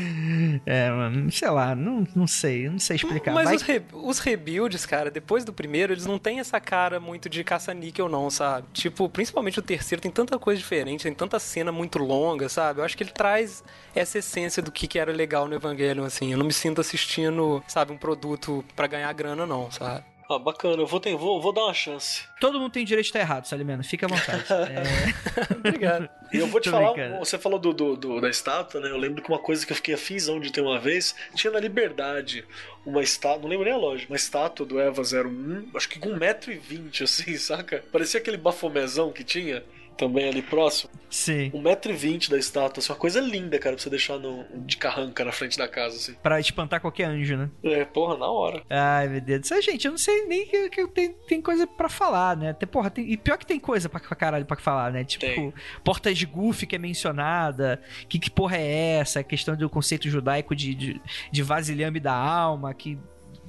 É, 0.66 0.90
mano, 0.92 1.32
sei 1.32 1.50
lá, 1.50 1.76
não, 1.76 2.08
não 2.16 2.28
sei, 2.28 2.70
não 2.70 2.78
sei 2.78 2.96
explicar. 2.96 3.34
Mas, 3.34 3.46
Mas... 3.46 3.62
Os, 3.62 3.68
re, 3.68 3.82
os 3.92 4.20
rebuilds, 4.20 4.86
cara, 4.86 5.10
depois 5.10 5.44
do 5.44 5.52
primeiro, 5.52 5.94
eles 5.94 6.06
não 6.06 6.20
têm 6.20 6.40
essa 6.40 6.60
cara 6.60 7.00
muito 7.00 7.28
de 7.28 7.44
caça-níquel, 7.44 8.08
não, 8.08 8.30
sabe? 8.30 8.68
Tipo, 8.72 9.10
principalmente 9.10 9.60
o 9.60 9.62
terceiro 9.62 10.02
tem 10.02 10.12
tanta 10.12 10.38
coisa 10.38 10.60
diferente, 10.60 11.04
tem 11.04 11.14
tanta 11.14 11.40
cena 11.40 11.72
muito 11.72 11.98
longa, 11.98 12.48
sabe? 12.48 12.80
Eu 12.80 12.86
acho 12.86 12.96
que 12.96 13.04
ele 13.04 13.12
traz 13.12 13.64
essa 13.96 14.20
essência 14.20 14.62
do 14.62 14.72
que, 14.72 14.88
que 14.94 15.00
era 15.00 15.12
legal 15.12 15.48
no 15.48 15.56
Evangelion, 15.56 16.06
assim. 16.06 16.32
Eu 16.32 16.38
não 16.38 16.46
me 16.46 16.54
sinto 16.54 16.80
assistindo, 16.80 17.64
sabe, 17.68 17.92
um 17.92 17.98
produto 17.98 18.64
para 18.76 18.86
ganhar 18.86 19.12
grana, 19.12 19.44
não, 19.44 19.72
sabe? 19.72 20.04
Ah, 20.30 20.38
bacana. 20.38 20.82
Eu 20.84 20.86
vou, 20.86 21.00
ter, 21.00 21.16
vou, 21.16 21.42
vou 21.42 21.52
dar 21.52 21.64
uma 21.64 21.74
chance. 21.74 22.22
Todo 22.40 22.60
mundo 22.60 22.72
tem 22.72 22.86
direito 22.86 23.06
de 23.06 23.10
estar 23.10 23.20
errado, 23.20 23.46
Salimena. 23.46 23.84
Fica 23.84 24.06
à 24.06 24.10
vontade. 24.10 24.44
é... 24.54 25.54
Obrigado. 25.58 26.08
E 26.32 26.38
eu 26.38 26.46
vou 26.48 26.62
te 26.62 26.66
Tô 26.70 26.78
falar, 26.78 26.94
brincando. 26.94 27.18
você 27.20 27.40
falou 27.40 27.58
do, 27.58 27.74
do- 27.74 27.98
do- 27.98 28.22
da 28.22 28.30
estátua, 28.30 28.80
né? 28.82 28.90
Eu 28.90 28.98
lembro 28.98 29.22
que 29.24 29.30
uma 29.30 29.40
coisa 29.40 29.66
que 29.66 29.72
eu 29.72 29.76
fiquei 29.76 29.96
afinzão 29.96 30.40
de 30.40 30.52
ter 30.52 30.62
uma 30.62 30.80
vez, 30.80 31.16
tinha 31.34 31.52
na 31.52 31.60
Liberdade 31.60 32.46
uma 32.86 33.02
estátua, 33.02 33.42
não 33.42 33.50
lembro 33.50 33.66
nem 33.66 33.74
a 33.74 33.78
loja, 33.78 34.06
uma 34.08 34.16
estátua 34.16 34.64
do 34.66 34.80
Eva 34.80 35.02
01, 35.02 35.70
acho 35.76 35.90
que 35.90 35.98
com 36.00 36.10
1,20m 36.18 37.02
assim, 37.04 37.36
saca? 37.38 37.84
Parecia 37.92 38.20
aquele 38.20 38.38
bafomezão 38.38 39.12
que 39.12 39.24
tinha. 39.24 39.64
Também 39.98 40.28
ali 40.28 40.42
próximo. 40.42 40.92
Sim. 41.10 41.52
1,20m 41.52 42.30
da 42.30 42.38
estátua. 42.38 42.80
Assim, 42.82 42.92
uma 42.92 42.98
coisa 42.98 43.20
linda, 43.22 43.60
cara, 43.60 43.76
pra 43.76 43.84
você 43.84 43.90
deixar 43.90 44.18
no, 44.18 44.44
de 44.66 44.78
carranca 44.78 45.24
na 45.24 45.32
frente 45.32 45.58
da 45.58 45.68
casa, 45.68 45.96
assim. 45.96 46.14
Pra 46.16 46.40
espantar 46.40 46.82
qualquer 46.82 47.06
anjo, 47.06 47.38
né? 47.38 47.50
É, 47.64 47.86
porra, 47.86 48.18
na 48.18 48.26
hora. 48.28 48.64
Ai, 48.70 49.08
meu 49.08 49.22
Deus 49.22 49.42
do 49.42 49.48
céu, 49.48 49.62
gente, 49.62 49.86
eu 49.86 49.92
não 49.92 49.98
sei 49.98 50.26
nem 50.26 50.48
que, 50.48 50.70
que 50.70 50.88
tenho, 50.88 51.14
tem 51.28 51.42
coisa 51.42 51.68
pra 51.68 51.88
falar, 51.88 52.36
né? 52.36 52.54
Tem, 52.54 52.68
porra, 52.68 52.90
tem- 52.90 53.12
e 53.12 53.16
pior 53.18 53.38
que 53.38 53.46
tem 53.46 53.60
coisa 53.60 53.88
pra, 53.88 54.00
pra 54.00 54.16
caralho 54.16 54.46
pra 54.46 54.58
falar, 54.58 54.92
né? 54.92 55.04
Tipo, 55.04 55.54
portas 55.84 56.18
de 56.18 56.26
Goofy 56.26 56.66
que 56.66 56.76
é 56.76 56.80
mencionada, 56.80 57.80
que, 58.10 58.18
que 58.18 58.32
porra 58.32 58.58
é 58.58 58.96
essa? 59.00 59.20
A 59.20 59.24
questão 59.24 59.56
do 59.56 59.70
conceito 59.70 60.10
judaico 60.10 60.56
de, 60.56 60.74
de, 60.74 61.02
de 61.32 61.44
vasilhame 61.44 62.00
da 62.00 62.14
alma, 62.14 62.74
que 62.74 62.98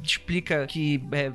explica 0.06 0.66
que 0.66 1.02
é, 1.12 1.32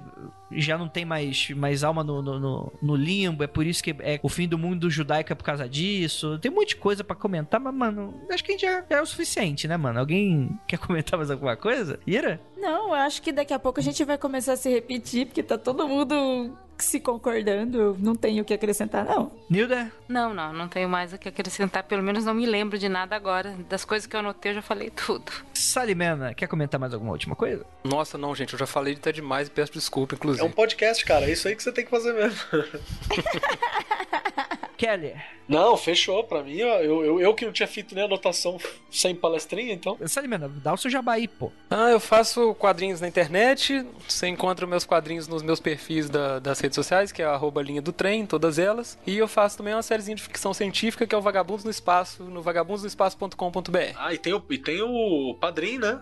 já 0.51 0.77
não 0.77 0.87
tem 0.87 1.05
mais, 1.05 1.49
mais 1.51 1.83
alma 1.83 2.03
no, 2.03 2.21
no, 2.21 2.39
no- 2.39 2.73
no 2.81 2.95
limbo, 2.95 3.43
é 3.43 3.47
por 3.47 3.65
isso 3.65 3.83
que 3.83 3.95
é, 3.99 4.19
o 4.23 4.29
fim 4.29 4.47
do 4.47 4.57
mundo 4.57 4.89
judaico 4.89 5.31
é 5.31 5.35
por 5.35 5.43
causa 5.43 5.67
disso. 5.67 6.37
Tem 6.39 6.51
um 6.51 6.55
monte 6.55 6.69
de 6.69 6.75
coisa 6.77 7.03
pra 7.03 7.15
comentar, 7.15 7.59
mas, 7.59 7.73
mano, 7.73 8.13
acho 8.31 8.43
que 8.43 8.51
a 8.51 8.53
gente 8.53 8.61
já, 8.61 8.83
já 8.89 8.97
é 8.97 9.01
o 9.01 9.05
suficiente, 9.05 9.67
né, 9.67 9.77
mano? 9.77 9.99
Alguém 9.99 10.57
quer 10.67 10.77
comentar 10.79 11.17
mais 11.17 11.29
alguma 11.31 11.55
coisa? 11.55 11.99
Ira? 12.05 12.41
Não, 12.57 12.89
eu 12.89 12.93
acho 12.95 13.21
que 13.21 13.31
daqui 13.31 13.53
a 13.53 13.59
pouco 13.59 13.79
a 13.79 13.83
gente 13.83 14.03
vai 14.03 14.17
começar 14.17 14.53
a 14.53 14.57
se 14.57 14.69
repetir, 14.69 15.25
porque 15.27 15.41
tá 15.43 15.57
todo 15.57 15.87
mundo 15.87 16.57
se 16.83 16.99
concordando. 16.99 17.79
Eu 17.79 17.97
não 17.99 18.15
tenho 18.15 18.41
o 18.41 18.45
que 18.45 18.53
acrescentar, 18.53 19.05
não. 19.05 19.31
Nilda? 19.49 19.91
Não, 20.07 20.33
não, 20.33 20.53
não 20.53 20.67
tenho 20.67 20.89
mais 20.89 21.13
o 21.13 21.17
que 21.17 21.29
acrescentar. 21.29 21.83
Pelo 21.83 22.03
menos 22.03 22.25
não 22.25 22.33
me 22.33 22.45
lembro 22.45 22.77
de 22.77 22.89
nada 22.89 23.15
agora. 23.15 23.55
Das 23.69 23.85
coisas 23.85 24.07
que 24.07 24.15
eu 24.15 24.19
anotei, 24.19 24.51
eu 24.51 24.55
já 24.55 24.61
falei 24.61 24.89
tudo. 24.89 25.31
Salimena, 25.53 26.33
quer 26.33 26.47
comentar 26.47 26.79
mais 26.79 26.93
alguma 26.93 27.11
última 27.11 27.35
coisa? 27.35 27.65
Nossa, 27.83 28.17
não, 28.17 28.35
gente, 28.35 28.53
eu 28.53 28.59
já 28.59 28.67
falei 28.67 28.95
até 28.95 29.11
demais 29.11 29.47
e 29.47 29.51
peço 29.51 29.73
desculpa, 29.73 30.15
inclusive. 30.15 30.45
É 30.45 30.47
um 30.47 30.51
podcast, 30.51 31.03
cara. 31.05 31.25
É 31.25 31.31
isso 31.31 31.47
aí 31.47 31.55
que 31.55 31.63
você 31.63 31.71
tem 31.71 31.85
que 31.85 31.91
fazer 31.91 32.13
mesmo. 32.13 32.39
Kelly. 34.79 35.13
Não, 35.47 35.75
fechou. 35.75 36.23
Pra 36.23 36.41
mim, 36.41 36.61
ó, 36.63 36.77
eu, 36.79 37.03
eu, 37.03 37.19
eu 37.19 37.33
que 37.33 37.43
não 37.45 37.51
tinha 37.51 37.67
feito 37.67 37.93
nem 37.93 38.05
anotação 38.05 38.57
sem 38.89 39.13
palestrinha, 39.13 39.73
então. 39.73 39.97
Salimena, 40.05 40.47
dá 40.47 40.73
o 40.73 40.77
seu 40.77 40.89
jabá 40.89 41.13
aí, 41.13 41.27
pô. 41.27 41.51
Ah, 41.69 41.89
eu 41.89 41.99
faço 41.99 42.55
quadrinhos 42.55 43.01
na 43.01 43.07
internet. 43.07 43.85
Você 44.07 44.27
encontra 44.27 44.65
meus 44.65 44.85
quadrinhos 44.85 45.27
nos 45.27 45.43
meus 45.43 45.59
perfis 45.59 46.09
da- 46.09 46.39
das 46.39 46.59
redes 46.61 46.75
sociais, 46.75 47.11
que 47.11 47.21
é 47.21 47.25
a 47.25 47.31
arroba 47.33 47.61
linha 47.61 47.81
do 47.81 47.91
trem, 47.91 48.25
todas 48.25 48.57
elas. 48.57 48.97
E 49.05 49.17
eu 49.17 49.27
faço 49.27 49.57
também 49.57 49.73
uma 49.73 49.81
sériezinha 49.83 50.15
de 50.15 50.23
ficção 50.23 50.53
científica, 50.53 51.05
que 51.05 51.13
é 51.13 51.17
o 51.17 51.21
Vagabundos 51.21 51.65
no 51.65 51.71
Espaço, 51.71 52.23
no 52.23 52.41
vagabundosnoespaço.com.br. 52.41 53.95
Ah, 53.97 54.13
e 54.13 54.17
tem 54.17 54.33
o, 54.33 54.43
e 54.49 54.57
tem 54.57 54.81
o 54.81 55.35
padrinho, 55.41 55.81
né? 55.81 55.99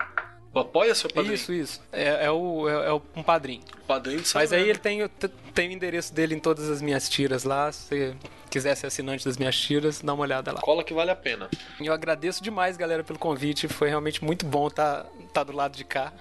O 0.53 0.59
apoia 0.59 0.95
seu 0.95 1.09
padrinho. 1.09 1.35
Isso, 1.35 1.53
isso. 1.53 1.81
É, 1.91 2.25
é 2.25 2.31
o, 2.31 2.67
é, 2.67 2.87
é 2.87 2.91
o- 2.93 3.01
um 3.15 3.21
padrinho. 3.23 3.61
Padrinho 3.87 4.21
de 4.21 4.29
Mas 4.33 4.51
aí 4.51 4.67
ele 4.69 4.79
tem, 4.79 5.03
o- 5.03 5.09
tem 5.57 5.69
o 5.69 5.71
endereço 5.71 6.13
dele 6.13 6.35
em 6.35 6.39
todas 6.39 6.69
as 6.69 6.83
minhas 6.83 7.09
tiras 7.09 7.43
lá. 7.43 7.71
Se 7.71 7.87
você 7.87 8.15
quiser 8.47 8.75
ser 8.75 8.85
assinante 8.85 9.25
das 9.25 9.39
minhas 9.39 9.59
tiras, 9.59 10.03
dá 10.03 10.13
uma 10.13 10.21
olhada 10.21 10.51
lá. 10.51 10.61
Cola 10.61 10.83
que 10.83 10.93
vale 10.93 11.09
a 11.09 11.15
pena. 11.15 11.49
Eu 11.81 11.91
agradeço 11.91 12.43
demais, 12.43 12.77
galera, 12.77 13.03
pelo 13.03 13.17
convite. 13.17 13.67
Foi 13.67 13.89
realmente 13.89 14.23
muito 14.23 14.45
bom 14.45 14.67
estar 14.67 15.07
tá 15.33 15.43
do 15.43 15.51
lado 15.51 15.75
de 15.75 15.83
cá. 15.83 16.13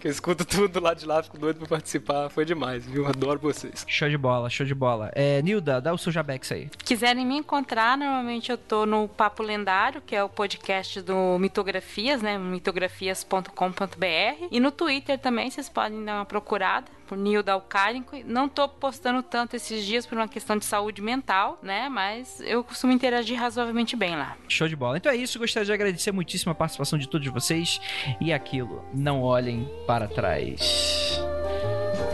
eu 0.08 0.10
escuto 0.10 0.46
tudo 0.46 0.68
do 0.68 0.80
lado 0.80 0.98
de 0.98 1.04
lá, 1.04 1.22
fico 1.22 1.36
doido 1.36 1.58
pra 1.58 1.68
participar. 1.68 2.30
Foi 2.30 2.46
demais, 2.46 2.86
viu? 2.86 3.06
Adoro 3.06 3.38
vocês. 3.38 3.84
Show 3.86 4.08
de 4.08 4.16
bola, 4.16 4.48
show 4.48 4.64
de 4.64 4.74
bola. 4.74 5.10
É, 5.14 5.42
Nilda, 5.42 5.78
dá 5.78 5.92
o 5.92 5.98
seu 5.98 6.10
jabex 6.10 6.50
aí. 6.50 6.70
Quiserem 6.86 7.26
me 7.26 7.36
encontrar, 7.36 7.98
normalmente 7.98 8.50
eu 8.50 8.56
tô 8.56 8.86
no 8.86 9.08
Papo 9.08 9.42
Lendário, 9.42 10.00
que 10.00 10.16
é 10.16 10.24
o 10.24 10.28
podcast 10.30 11.02
do 11.02 11.38
Mitografias, 11.38 12.22
né? 12.22 12.38
mitografias.com.br. 12.38 14.46
E 14.50 14.58
no 14.58 14.70
Twitter 14.70 15.18
também, 15.18 15.50
vocês 15.50 15.68
podem 15.68 16.02
dar 16.02 16.14
uma 16.14 16.24
procurada 16.24 16.95
por 17.06 17.16
Nilda 17.16 17.52
Alcárico. 17.52 18.16
Não 18.24 18.48
tô 18.48 18.68
postando 18.68 19.22
tanto 19.22 19.56
esses 19.56 19.84
dias 19.84 20.06
por 20.06 20.16
uma 20.16 20.28
questão 20.28 20.56
de 20.56 20.64
saúde 20.64 21.00
mental, 21.00 21.58
né? 21.62 21.88
Mas 21.88 22.40
eu 22.40 22.62
costumo 22.62 22.92
interagir 22.92 23.38
razoavelmente 23.38 23.96
bem 23.96 24.16
lá. 24.16 24.36
Show 24.48 24.68
de 24.68 24.76
bola. 24.76 24.96
Então 24.96 25.10
é 25.10 25.16
isso, 25.16 25.38
gostaria 25.38 25.64
de 25.64 25.72
agradecer 25.72 26.12
muitíssimo 26.12 26.52
a 26.52 26.54
participação 26.54 26.98
de 26.98 27.08
todos 27.08 27.26
vocês. 27.28 27.80
E 28.20 28.32
aquilo, 28.32 28.84
não 28.92 29.22
olhem 29.22 29.68
para 29.86 30.08
trás. 30.08 31.20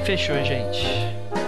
Fechou, 0.05 0.37
gente. 0.45 1.42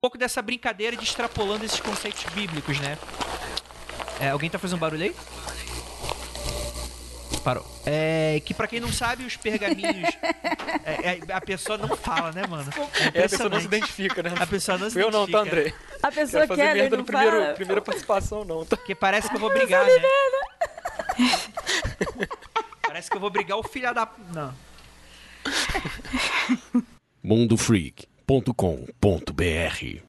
Pouco 0.00 0.16
dessa 0.16 0.40
brincadeira 0.40 0.96
de 0.96 1.04
extrapolando 1.04 1.64
esses 1.64 1.78
conceitos 1.78 2.24
bíblicos, 2.32 2.80
né? 2.80 2.96
É, 4.18 4.30
alguém 4.30 4.48
tá 4.48 4.58
fazendo 4.58 4.78
barulho 4.78 5.04
aí? 5.04 5.14
Parou. 7.44 7.66
É, 7.86 8.40
que 8.44 8.52
pra 8.52 8.66
quem 8.66 8.80
não 8.80 8.92
sabe, 8.92 9.24
os 9.24 9.36
pergaminhos. 9.36 10.08
é, 10.84 11.18
é, 11.18 11.32
a 11.32 11.40
pessoa 11.40 11.78
não 11.78 11.96
fala, 11.96 12.32
né, 12.32 12.46
mano? 12.46 12.70
É, 13.14 13.24
a 13.24 13.28
pessoa 13.28 13.48
não 13.48 13.58
se 13.58 13.66
identifica, 13.66 14.22
né? 14.22 14.34
A 14.38 14.46
pessoa 14.46 14.76
não 14.76 14.90
se 14.90 14.98
Eu 14.98 15.10
não, 15.10 15.26
tá, 15.26 15.42
identifica. 15.42 15.60
André? 15.60 15.74
A 16.02 16.12
pessoa 16.12 16.46
fazer 16.46 16.62
quer, 16.62 16.70
ele 16.70 16.80
merda 16.80 16.96
não 16.96 17.02
no 17.02 17.06
primeiro, 17.06 17.40
fala. 17.40 17.54
primeira 17.54 17.80
participação, 17.82 18.44
não. 18.44 18.64
Tá? 18.64 18.76
Porque 18.76 18.94
parece 18.94 19.28
que 19.28 19.36
eu 19.36 19.40
vou 19.40 19.50
brigar, 19.50 19.84
né? 19.86 19.92
Parece 22.82 23.10
que 23.10 23.16
eu 23.16 23.20
vou 23.20 23.30
brigar 23.30 23.58
o 23.58 23.62
filho 23.62 23.94
da. 23.94 24.08
Não. 24.34 24.54
mundofreak.com.br 28.30 30.02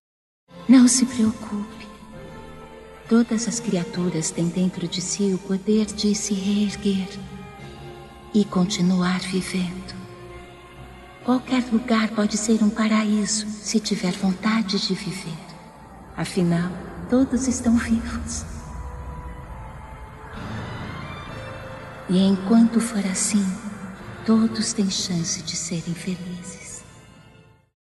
Não 0.69 0.87
se 0.87 1.07
preocupe. 1.07 1.87
Todas 3.09 3.47
as 3.47 3.59
criaturas 3.59 4.29
têm 4.29 4.47
dentro 4.47 4.87
de 4.87 5.01
si 5.01 5.33
o 5.33 5.39
poder 5.39 5.87
de 5.87 6.13
se 6.13 6.35
reerguer 6.35 7.09
e 8.31 8.45
continuar 8.45 9.19
vivendo. 9.21 9.99
Qualquer 11.25 11.63
lugar 11.71 12.09
pode 12.09 12.37
ser 12.37 12.63
um 12.63 12.69
paraíso 12.69 13.47
se 13.47 13.79
tiver 13.79 14.11
vontade 14.11 14.79
de 14.79 14.93
viver. 14.93 15.33
Afinal, 16.15 16.71
todos 17.09 17.47
estão 17.47 17.75
vivos. 17.75 18.45
E 22.07 22.19
enquanto 22.19 22.79
for 22.79 23.03
assim, 23.07 23.45
todos 24.27 24.73
têm 24.73 24.91
chance 24.91 25.41
de 25.41 25.55
serem 25.55 25.95
felizes. 25.95 26.40